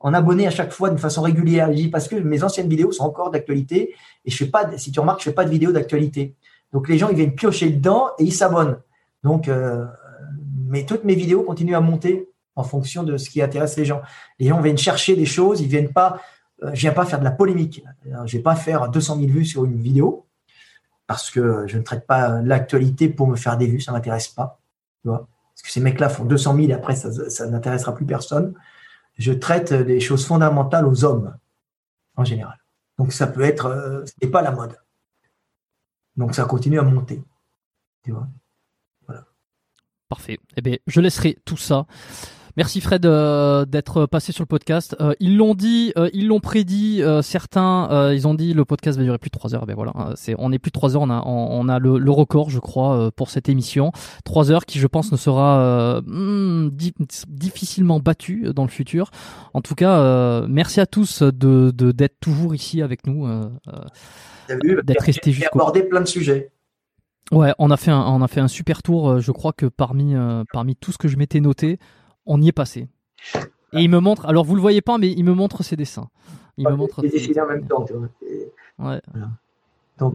en 0.00 0.14
abonné 0.14 0.46
à 0.46 0.50
chaque 0.50 0.72
fois 0.72 0.90
d'une 0.90 0.98
façon 0.98 1.22
régulière. 1.22 1.68
Je 1.68 1.76
dis 1.76 1.88
parce 1.88 2.08
que 2.08 2.16
mes 2.16 2.42
anciennes 2.42 2.68
vidéos 2.68 2.92
sont 2.92 3.04
encore 3.04 3.30
d'actualité 3.30 3.94
et 4.24 4.30
je 4.30 4.36
fais 4.36 4.50
pas, 4.50 4.76
si 4.76 4.92
tu 4.92 5.00
remarques, 5.00 5.20
je 5.20 5.24
fais 5.24 5.34
pas 5.34 5.44
de 5.44 5.50
vidéos 5.50 5.72
d'actualité. 5.72 6.34
Donc 6.72 6.88
les 6.88 6.98
gens 6.98 7.08
ils 7.08 7.16
viennent 7.16 7.34
piocher 7.34 7.70
dedans 7.70 8.10
et 8.18 8.24
ils 8.24 8.32
s'abonnent. 8.32 8.78
Donc, 9.22 9.48
euh, 9.48 9.86
mais 10.66 10.84
toutes 10.84 11.04
mes 11.04 11.14
vidéos 11.14 11.42
continuent 11.42 11.76
à 11.76 11.80
monter 11.80 12.28
en 12.56 12.64
fonction 12.64 13.02
de 13.02 13.16
ce 13.16 13.30
qui 13.30 13.42
intéresse 13.42 13.76
les 13.76 13.84
gens. 13.84 14.02
Les 14.38 14.48
gens 14.48 14.60
viennent 14.60 14.78
chercher 14.78 15.16
des 15.16 15.26
choses, 15.26 15.60
ils 15.60 15.68
viennent 15.68 15.92
pas, 15.92 16.20
euh, 16.62 16.70
je 16.74 16.80
viens 16.80 16.92
pas 16.92 17.04
faire 17.04 17.18
de 17.18 17.24
la 17.24 17.30
polémique. 17.30 17.84
Je 18.24 18.36
vais 18.36 18.42
pas 18.42 18.56
faire 18.56 18.88
200 18.88 19.18
000 19.18 19.28
vues 19.28 19.44
sur 19.44 19.64
une 19.64 19.80
vidéo 19.80 20.26
parce 21.06 21.30
que 21.30 21.66
je 21.66 21.76
ne 21.76 21.82
traite 21.82 22.06
pas 22.06 22.40
l'actualité 22.40 23.08
pour 23.08 23.26
me 23.26 23.36
faire 23.36 23.56
des 23.56 23.66
vues, 23.66 23.80
ça 23.80 23.92
m'intéresse 23.92 24.28
pas. 24.28 24.60
Tu 25.02 25.08
vois 25.08 25.28
parce 25.54 25.62
que 25.62 25.70
ces 25.70 25.80
mecs-là 25.80 26.08
font 26.08 26.24
200 26.24 26.56
000 26.56 26.68
et 26.70 26.72
après 26.72 26.96
ça, 26.96 27.46
n'intéressera 27.46 27.94
plus 27.94 28.04
personne 28.04 28.54
je 29.18 29.32
traite 29.32 29.72
des 29.72 30.00
choses 30.00 30.26
fondamentales 30.26 30.86
aux 30.86 31.04
hommes, 31.04 31.36
en 32.16 32.24
général. 32.24 32.58
Donc 32.98 33.12
ça 33.12 33.26
peut 33.26 33.42
être, 33.42 33.66
euh, 33.66 34.04
ce 34.06 34.12
n'est 34.22 34.30
pas 34.30 34.42
la 34.42 34.52
mode. 34.52 34.76
Donc 36.16 36.34
ça 36.34 36.44
continue 36.44 36.78
à 36.78 36.82
monter. 36.82 37.22
Tu 38.02 38.12
vois 38.12 38.28
voilà. 39.06 39.24
Parfait. 40.08 40.38
Eh 40.56 40.60
bien, 40.60 40.76
je 40.86 41.00
laisserai 41.00 41.38
tout 41.44 41.56
ça 41.56 41.86
Merci 42.56 42.80
Fred 42.80 43.04
euh, 43.04 43.64
d'être 43.64 44.06
passé 44.06 44.30
sur 44.30 44.42
le 44.42 44.46
podcast. 44.46 44.94
Euh, 45.00 45.12
ils 45.18 45.36
l'ont 45.36 45.56
dit, 45.56 45.92
euh, 45.96 46.08
ils 46.12 46.28
l'ont 46.28 46.38
prédit. 46.38 47.02
certains, 47.22 48.12
ils 48.12 48.28
ont 48.28 48.34
dit 48.34 48.54
le 48.54 48.64
podcast 48.64 48.96
va 48.98 49.04
durer 49.04 49.18
plus 49.18 49.30
de 49.30 49.36
trois 49.36 49.54
heures. 49.54 49.66
Ben 49.66 49.74
voilà, 49.74 49.92
c'est 50.14 50.36
on 50.38 50.52
est 50.52 50.58
plus 50.60 50.70
de 50.70 50.74
trois 50.74 50.94
heures. 50.94 51.02
On 51.02 51.10
a 51.10 51.22
on, 51.26 51.68
a 51.68 51.78
le, 51.78 52.10
record, 52.10 52.50
je 52.50 52.60
crois, 52.60 53.10
pour 53.12 53.30
cette 53.30 53.48
émission. 53.48 53.90
Trois 54.24 54.52
heures 54.52 54.66
qui, 54.66 54.78
je 54.78 54.86
pense, 54.86 55.10
ne 55.10 55.16
sera 55.16 56.00
hmm, 56.06 56.70
difficilement 57.28 57.98
battu 57.98 58.46
dans 58.54 58.64
le 58.64 58.70
futur. 58.70 59.10
En 59.52 59.60
tout 59.60 59.74
cas, 59.74 60.46
merci 60.46 60.80
à 60.80 60.86
tous 60.86 61.22
de 61.22 61.70
d'être 61.70 62.20
toujours 62.20 62.54
ici 62.54 62.82
avec 62.82 63.06
nous, 63.06 63.28
d'être 64.48 65.02
restés 65.02 65.32
jusqu'au. 65.32 65.58
Aborder 65.58 65.82
plein 65.82 66.00
de 66.00 66.08
sujets. 66.08 66.50
Ouais, 67.32 67.54
on 67.58 67.70
a 67.70 67.76
fait 67.76 67.90
un, 67.90 68.00
on 68.00 68.22
a 68.22 68.28
fait 68.28 68.40
un 68.40 68.48
super 68.48 68.82
tour. 68.82 69.18
Je 69.18 69.32
crois 69.32 69.52
que 69.52 69.66
parmi 69.66 70.14
parmi 70.52 70.76
tout 70.76 70.92
ce 70.92 70.98
que 70.98 71.08
je 71.08 71.16
m'étais 71.16 71.40
noté, 71.40 71.78
on 72.26 72.40
y 72.40 72.48
est 72.48 72.52
passé. 72.52 72.88
Et 73.72 73.82
il 73.82 73.90
me 73.90 73.98
montre, 73.98 74.26
alors 74.26 74.44
vous 74.44 74.54
le 74.54 74.60
voyez 74.60 74.82
pas, 74.82 74.98
mais 74.98 75.10
il 75.10 75.24
me 75.24 75.34
montre 75.34 75.62
ses 75.62 75.76
dessins. 75.76 76.08
Il 76.56 76.68
me 76.68 76.76
montre. 76.76 77.02
Ses 77.06 77.40
en 77.40 77.46
même 77.46 77.66
temps, 77.66 77.84
tu 77.84 77.94
vois. 77.94 78.08
Ouais. 78.78 79.00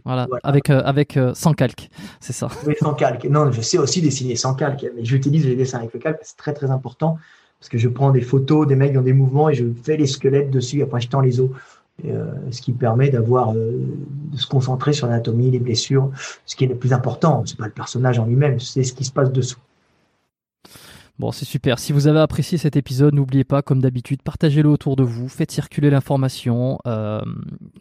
Voilà. 0.03 0.27
avec 0.43 0.69
euh, 0.69 0.81
avec 0.83 1.15
euh, 1.15 1.33
sans 1.33 1.53
calque, 1.53 1.89
c'est 2.19 2.33
ça. 2.33 2.49
Oui, 2.67 2.75
sans 2.79 2.93
calque. 2.93 3.25
Non, 3.25 3.49
je 3.51 3.61
sais 3.61 3.77
aussi 3.77 4.01
dessiner 4.01 4.35
sans 4.35 4.53
calque, 4.53 4.85
mais 4.95 5.05
j'utilise 5.05 5.45
les 5.45 5.55
dessins 5.55 5.79
avec 5.79 5.93
le 5.93 5.99
calque, 5.99 6.19
c'est 6.23 6.35
très 6.35 6.53
très 6.53 6.69
important 6.69 7.17
parce 7.59 7.69
que 7.69 7.77
je 7.77 7.87
prends 7.87 8.11
des 8.11 8.21
photos 8.21 8.67
des 8.67 8.75
mecs 8.75 8.93
dans 8.93 9.01
des 9.01 9.13
mouvements 9.13 9.49
et 9.49 9.53
je 9.53 9.65
fais 9.83 9.97
les 9.97 10.07
squelettes 10.07 10.49
dessus, 10.49 10.81
après 10.81 10.99
je 11.01 11.09
tends 11.09 11.21
les 11.21 11.39
os, 11.39 11.49
euh, 12.05 12.31
ce 12.51 12.61
qui 12.61 12.71
permet 12.73 13.09
d'avoir 13.09 13.53
de 13.53 14.37
se 14.37 14.47
concentrer 14.47 14.93
sur 14.93 15.07
l'anatomie, 15.07 15.51
les 15.51 15.59
blessures, 15.59 16.11
ce 16.45 16.55
qui 16.55 16.65
est 16.65 16.67
le 16.67 16.75
plus 16.75 16.93
important. 16.93 17.43
C'est 17.45 17.57
pas 17.57 17.65
le 17.65 17.71
personnage 17.71 18.19
en 18.19 18.25
lui-même, 18.25 18.59
c'est 18.59 18.83
ce 18.83 18.93
qui 18.93 19.05
se 19.05 19.11
passe 19.11 19.31
dessous. 19.31 19.59
Bon, 21.19 21.33
c'est 21.33 21.43
super. 21.43 21.79
Si 21.79 21.91
vous 21.91 22.07
avez 22.07 22.21
apprécié 22.21 22.57
cet 22.57 22.77
épisode, 22.77 23.13
n'oubliez 23.13 23.43
pas, 23.43 23.61
comme 23.61 23.81
d'habitude, 23.81 24.21
partagez-le 24.23 24.69
autour 24.69 24.95
de 24.95 25.03
vous, 25.03 25.27
faites 25.27 25.51
circuler 25.51 25.89
l'information, 25.89 26.79
euh, 26.87 27.19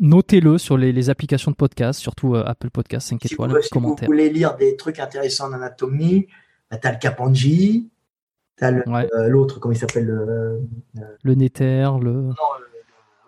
notez-le 0.00 0.58
sur 0.58 0.76
les, 0.76 1.08
applications 1.08 1.52
de 1.52 1.56
podcast, 1.56 2.00
surtout 2.00 2.34
euh, 2.34 2.42
Apple 2.44 2.70
Podcast 2.70 3.06
5 3.06 3.24
étoiles, 3.26 3.62
si 3.62 3.68
vous 3.78 3.96
voulez 4.06 4.28
lire 4.28 4.56
des 4.56 4.76
trucs 4.76 4.98
intéressants 4.98 5.50
en 5.50 5.52
anatomie, 5.52 6.26
bah, 6.68 6.78
t'as 6.78 6.90
le 6.90 6.98
Capanji, 6.98 7.88
t'as 8.56 8.72
euh, 8.72 9.28
l'autre, 9.28 9.60
comment 9.60 9.72
il 9.72 9.78
s'appelle 9.78 10.06
le, 10.06 10.60
le 11.22 11.34
Nether, 11.36 11.90
le. 12.02 12.12
Non, 12.12 12.34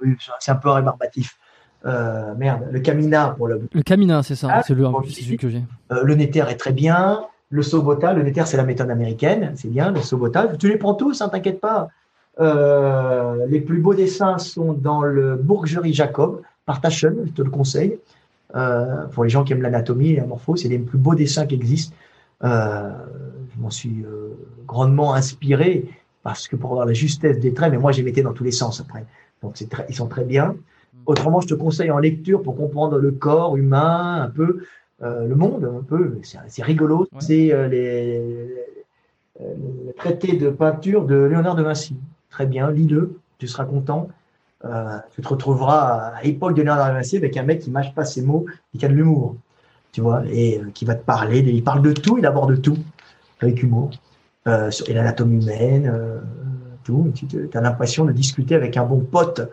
oui, 0.02 0.16
c'est 0.40 0.50
un 0.50 0.56
peu 0.56 0.70
rébarbatif. 0.70 1.39
merde, 1.84 2.68
le 2.72 2.80
Camina 2.80 3.30
pour 3.30 3.47
le. 3.47 3.68
Le 3.72 3.82
Camina, 3.82 4.24
c'est 4.24 4.34
ça, 4.34 4.48
ah, 4.50 4.62
c'est 4.66 4.74
le, 4.74 4.86
celui 5.08 5.36
que 5.36 5.48
j'ai. 5.48 5.62
le 5.89 6.14
Nether 6.16 6.47
est 6.48 6.56
très 6.56 6.72
bien. 6.72 7.28
Le 7.50 7.62
Sobota, 7.62 8.12
le 8.12 8.22
Nether, 8.22 8.44
c'est 8.46 8.56
la 8.56 8.64
méthode 8.64 8.90
américaine, 8.90 9.52
c'est 9.56 9.68
bien, 9.68 9.90
le 9.90 10.00
Sobota. 10.00 10.46
Tu 10.56 10.68
les 10.68 10.76
prends 10.76 10.94
tous, 10.94 11.20
hein, 11.20 11.28
t'inquiète 11.28 11.60
pas. 11.60 11.88
Euh, 12.38 13.44
les 13.48 13.60
plus 13.60 13.80
beaux 13.80 13.94
dessins 13.94 14.38
sont 14.38 14.72
dans 14.72 15.02
le 15.02 15.34
Bourgerie 15.36 15.92
Jacob, 15.92 16.42
par 16.64 16.80
Taschen, 16.80 17.16
je 17.26 17.32
te 17.32 17.42
le 17.42 17.50
conseille. 17.50 17.98
Euh, 18.54 19.06
pour 19.12 19.24
les 19.24 19.30
gens 19.30 19.44
qui 19.44 19.52
aiment 19.52 19.62
l'anatomie 19.62 20.10
et 20.10 20.16
la 20.16 20.26
morpho, 20.26 20.56
c'est 20.56 20.68
les 20.68 20.78
plus 20.78 20.98
beaux 20.98 21.14
dessins 21.14 21.46
qui 21.46 21.56
existent. 21.56 21.94
Euh, 22.44 22.90
je 23.54 23.60
m'en 23.60 23.70
suis 23.70 24.04
grandement 24.66 25.14
inspiré 25.14 25.86
parce 26.22 26.46
que 26.46 26.54
pour 26.54 26.70
avoir 26.70 26.86
la 26.86 26.92
justesse 26.92 27.40
des 27.40 27.52
traits, 27.52 27.72
mais 27.72 27.78
moi, 27.78 27.90
j'ai 27.90 28.02
mettais 28.02 28.22
dans 28.22 28.32
tous 28.32 28.44
les 28.44 28.52
sens 28.52 28.80
après. 28.80 29.04
Donc, 29.42 29.54
très, 29.68 29.86
ils 29.88 29.94
sont 29.94 30.06
très 30.06 30.24
bien. 30.24 30.54
Autrement, 31.06 31.40
je 31.40 31.48
te 31.48 31.54
conseille 31.54 31.90
en 31.90 31.98
lecture 31.98 32.42
pour 32.42 32.56
comprendre 32.56 32.98
le 32.98 33.10
corps 33.10 33.56
humain, 33.56 34.22
un 34.22 34.28
peu 34.28 34.62
le 35.00 35.34
monde, 35.34 35.64
un 35.64 35.82
peu. 35.82 36.18
C'est 36.22 36.62
rigolo. 36.62 37.08
C'est 37.18 37.52
euh, 37.52 37.68
les, 37.68 38.48
euh, 39.40 39.54
le 39.86 39.92
traité 39.94 40.36
de 40.36 40.50
peinture 40.50 41.06
de 41.06 41.14
Léonard 41.14 41.54
de 41.54 41.62
Vinci. 41.62 41.96
Très 42.28 42.46
bien, 42.46 42.70
lis-le, 42.70 43.18
tu 43.38 43.46
seras 43.48 43.64
content. 43.64 44.08
tu 45.14 45.22
te 45.22 45.28
retrouveras 45.28 46.12
à 46.16 46.22
l'époque 46.22 46.54
de 46.54 46.62
Léonard 46.62 46.88
de 46.88 46.94
Vinci 46.94 47.16
avec 47.16 47.36
un 47.36 47.42
mec 47.42 47.60
qui 47.60 47.70
mâche 47.70 47.94
pas 47.94 48.04
ses 48.04 48.22
mots 48.22 48.46
et 48.74 48.78
qui 48.78 48.84
a 48.84 48.88
de 48.88 48.94
l'humour, 48.94 49.36
tu 49.92 50.00
vois, 50.00 50.22
et 50.30 50.60
qui 50.74 50.84
va 50.84 50.94
te 50.94 51.04
parler. 51.04 51.40
Il 51.40 51.64
parle 51.64 51.82
de 51.82 51.92
tout, 51.92 52.18
il 52.18 52.26
aborde 52.26 52.60
tout 52.60 52.78
avec 53.40 53.62
humour. 53.62 53.90
et 54.46 54.92
l'anatomie 54.92 55.42
humaine, 55.42 55.92
tout. 56.84 57.12
Tu 57.14 57.48
as 57.54 57.60
l'impression 57.60 58.04
de 58.04 58.12
discuter 58.12 58.54
avec 58.54 58.76
un 58.76 58.84
bon 58.84 59.00
pote 59.00 59.50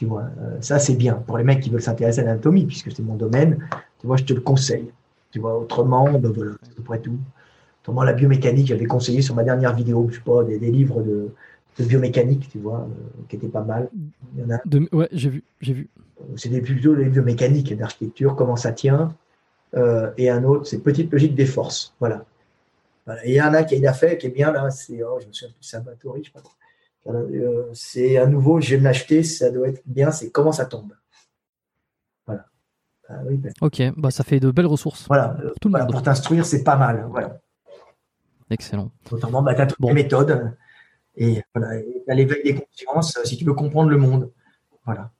tu 0.00 0.06
vois, 0.06 0.30
euh, 0.40 0.56
ça 0.62 0.78
c'est 0.78 0.94
bien 0.94 1.12
pour 1.12 1.36
les 1.36 1.44
mecs 1.44 1.60
qui 1.60 1.68
veulent 1.68 1.82
s'intéresser 1.82 2.20
à 2.20 2.24
l'anatomie, 2.24 2.64
puisque 2.64 2.90
c'est 2.90 3.02
mon 3.02 3.16
domaine. 3.16 3.58
Tu 4.00 4.06
vois, 4.06 4.16
je 4.16 4.24
te 4.24 4.32
le 4.32 4.40
conseille. 4.40 4.90
Tu 5.30 5.38
vois, 5.38 5.58
autrement, 5.58 6.10
ben 6.18 6.32
voilà, 6.32 6.52
c'est 6.62 6.72
à 6.72 6.74
peu 6.76 6.82
près 6.82 7.00
tout. 7.00 7.18
Autrement, 7.82 8.02
la 8.02 8.12
biomécanique, 8.12 8.66
j'avais 8.66 8.86
conseillé 8.86 9.22
sur 9.22 9.34
ma 9.34 9.44
dernière 9.44 9.74
vidéo, 9.74 10.08
je 10.10 10.16
sais 10.16 10.22
pas, 10.22 10.44
des, 10.44 10.58
livres 10.58 11.02
de, 11.02 11.30
biomécanique, 11.78 12.48
tu 12.50 12.58
vois, 12.58 12.80
euh, 12.80 13.22
qui 13.28 13.36
étaient 13.36 13.48
pas 13.48 13.62
mal. 13.62 13.88
Il 14.34 14.42
y 14.42 14.44
en 14.44 14.50
a. 14.50 14.60
De, 14.64 14.88
ouais, 14.92 15.08
j'ai 15.12 15.30
vu, 15.30 15.44
j'ai 15.60 15.72
vu. 15.72 15.88
C'est 16.36 16.50
des 16.50 16.60
plutôt 16.60 16.94
des 16.94 17.06
biomécaniques 17.06 17.74
d'architecture, 17.76 18.36
comment 18.36 18.56
ça 18.56 18.72
tient. 18.72 19.14
Euh, 19.74 20.10
et 20.18 20.28
un 20.28 20.44
autre, 20.44 20.66
c'est 20.66 20.80
petite 20.80 21.10
logique 21.12 21.34
des 21.34 21.46
forces. 21.46 21.94
Voilà. 22.00 22.24
Et 23.24 23.30
il 23.30 23.34
y 23.34 23.42
en 23.42 23.54
a 23.54 23.64
qui 23.64 23.84
a 23.86 23.92
fait, 23.92 24.18
qui 24.18 24.26
est 24.26 24.30
bien 24.30 24.52
là, 24.52 24.70
c'est, 24.70 25.02
oh, 25.02 25.18
je 25.20 25.26
me 25.26 25.32
souviens 25.32 25.54
plus, 25.54 25.66
Sabatori, 25.66 26.22
je 26.22 26.28
sais 26.28 26.32
pas 26.32 26.42
euh, 27.06 27.64
c'est 27.72 28.18
à 28.18 28.26
nouveau, 28.26 28.60
je 28.60 28.70
vais 28.70 28.78
me 28.78 28.84
l'acheter, 28.84 29.22
ça 29.22 29.50
doit 29.50 29.68
être 29.68 29.82
bien, 29.86 30.10
c'est 30.10 30.30
comment 30.30 30.52
ça 30.52 30.66
tombe. 30.66 30.92
Ah 33.10 33.22
ben. 33.24 33.52
Ok, 33.60 33.82
bah 33.96 34.10
ça 34.10 34.24
fait 34.24 34.40
de 34.40 34.50
belles 34.50 34.66
ressources. 34.66 35.06
Voilà, 35.08 35.36
euh, 35.42 35.86
pour 35.90 36.02
t'instruire, 36.02 36.46
c'est 36.46 36.62
pas 36.62 36.76
mal. 36.76 37.06
Voilà. 37.10 37.38
Excellent. 38.50 38.90
Notamment, 39.10 39.42
bah, 39.42 39.54
tu 39.54 39.60
as 39.60 39.66
toutes 39.66 39.84
les 39.84 39.92
méthodes 39.92 40.52
et 41.16 41.42
voilà, 41.54 41.80
tu 41.80 42.10
as 42.10 42.14
l'éveil 42.14 42.42
des 42.42 42.54
consciences 42.54 43.18
si 43.24 43.36
tu 43.36 43.44
veux 43.44 43.54
comprendre 43.54 43.90
le 43.90 43.96
monde. 43.96 44.30
Voilà. 44.84 45.10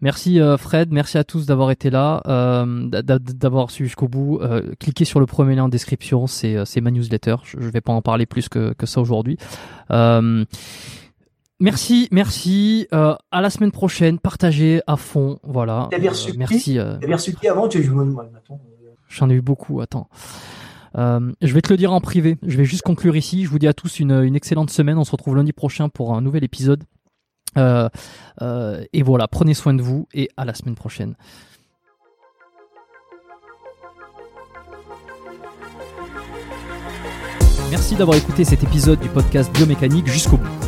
Merci 0.00 0.40
euh, 0.40 0.56
Fred, 0.56 0.92
merci 0.92 1.18
à 1.18 1.24
tous 1.24 1.44
d'avoir 1.46 1.72
été 1.72 1.90
là, 1.90 2.22
euh, 2.26 2.88
d'avoir 3.02 3.72
suivi 3.72 3.88
jusqu'au 3.88 4.06
bout. 4.06 4.38
Euh, 4.40 4.72
cliquez 4.78 5.04
sur 5.04 5.18
le 5.18 5.26
premier 5.26 5.56
lien 5.56 5.64
en 5.64 5.68
description, 5.68 6.28
c'est 6.28 6.80
ma 6.80 6.92
newsletter. 6.92 7.36
Je, 7.42 7.58
ne 7.58 7.70
vais 7.70 7.80
pas 7.80 7.92
en 7.92 8.00
parler 8.00 8.24
plus 8.24 8.48
que, 8.48 8.72
que 8.74 8.86
ça 8.86 9.00
aujourd'hui. 9.00 9.38
Merci, 11.60 12.08
merci. 12.12 12.86
à 12.90 13.40
la 13.40 13.50
semaine 13.50 13.72
prochaine. 13.72 14.18
Partagez 14.18 14.80
à 14.86 14.96
fond. 14.96 15.38
Voilà. 15.42 15.88
merci. 16.36 16.78
reçu 16.78 17.34
qui 17.34 17.48
avant? 17.48 17.68
Tu 17.68 17.82
J'en 19.08 19.30
ai 19.30 19.34
eu 19.34 19.40
beaucoup. 19.40 19.80
Attends. 19.80 20.08
je 20.94 21.52
vais 21.54 21.62
te 21.62 21.72
le 21.72 21.76
dire 21.76 21.92
en 21.92 22.00
privé. 22.00 22.36
Je 22.46 22.56
vais 22.56 22.64
juste 22.64 22.82
conclure 22.82 23.16
ici. 23.16 23.44
Je 23.44 23.50
vous 23.50 23.58
dis 23.58 23.68
à 23.68 23.74
tous 23.74 24.00
une, 24.00 24.12
une 24.12 24.36
excellente 24.36 24.70
semaine. 24.70 24.98
On 24.98 25.04
se 25.04 25.10
retrouve 25.12 25.36
lundi 25.36 25.52
prochain 25.52 25.88
pour 25.88 26.14
un 26.14 26.20
nouvel 26.20 26.44
épisode. 26.44 26.84
Euh, 27.56 27.88
euh, 28.42 28.84
et 28.92 29.02
voilà, 29.02 29.28
prenez 29.28 29.54
soin 29.54 29.74
de 29.74 29.82
vous 29.82 30.06
et 30.12 30.28
à 30.36 30.44
la 30.44 30.54
semaine 30.54 30.74
prochaine. 30.74 31.14
Merci 37.70 37.96
d'avoir 37.96 38.16
écouté 38.16 38.44
cet 38.44 38.62
épisode 38.62 38.98
du 39.00 39.08
podcast 39.08 39.52
Biomécanique 39.52 40.06
jusqu'au 40.06 40.38
bout. 40.38 40.67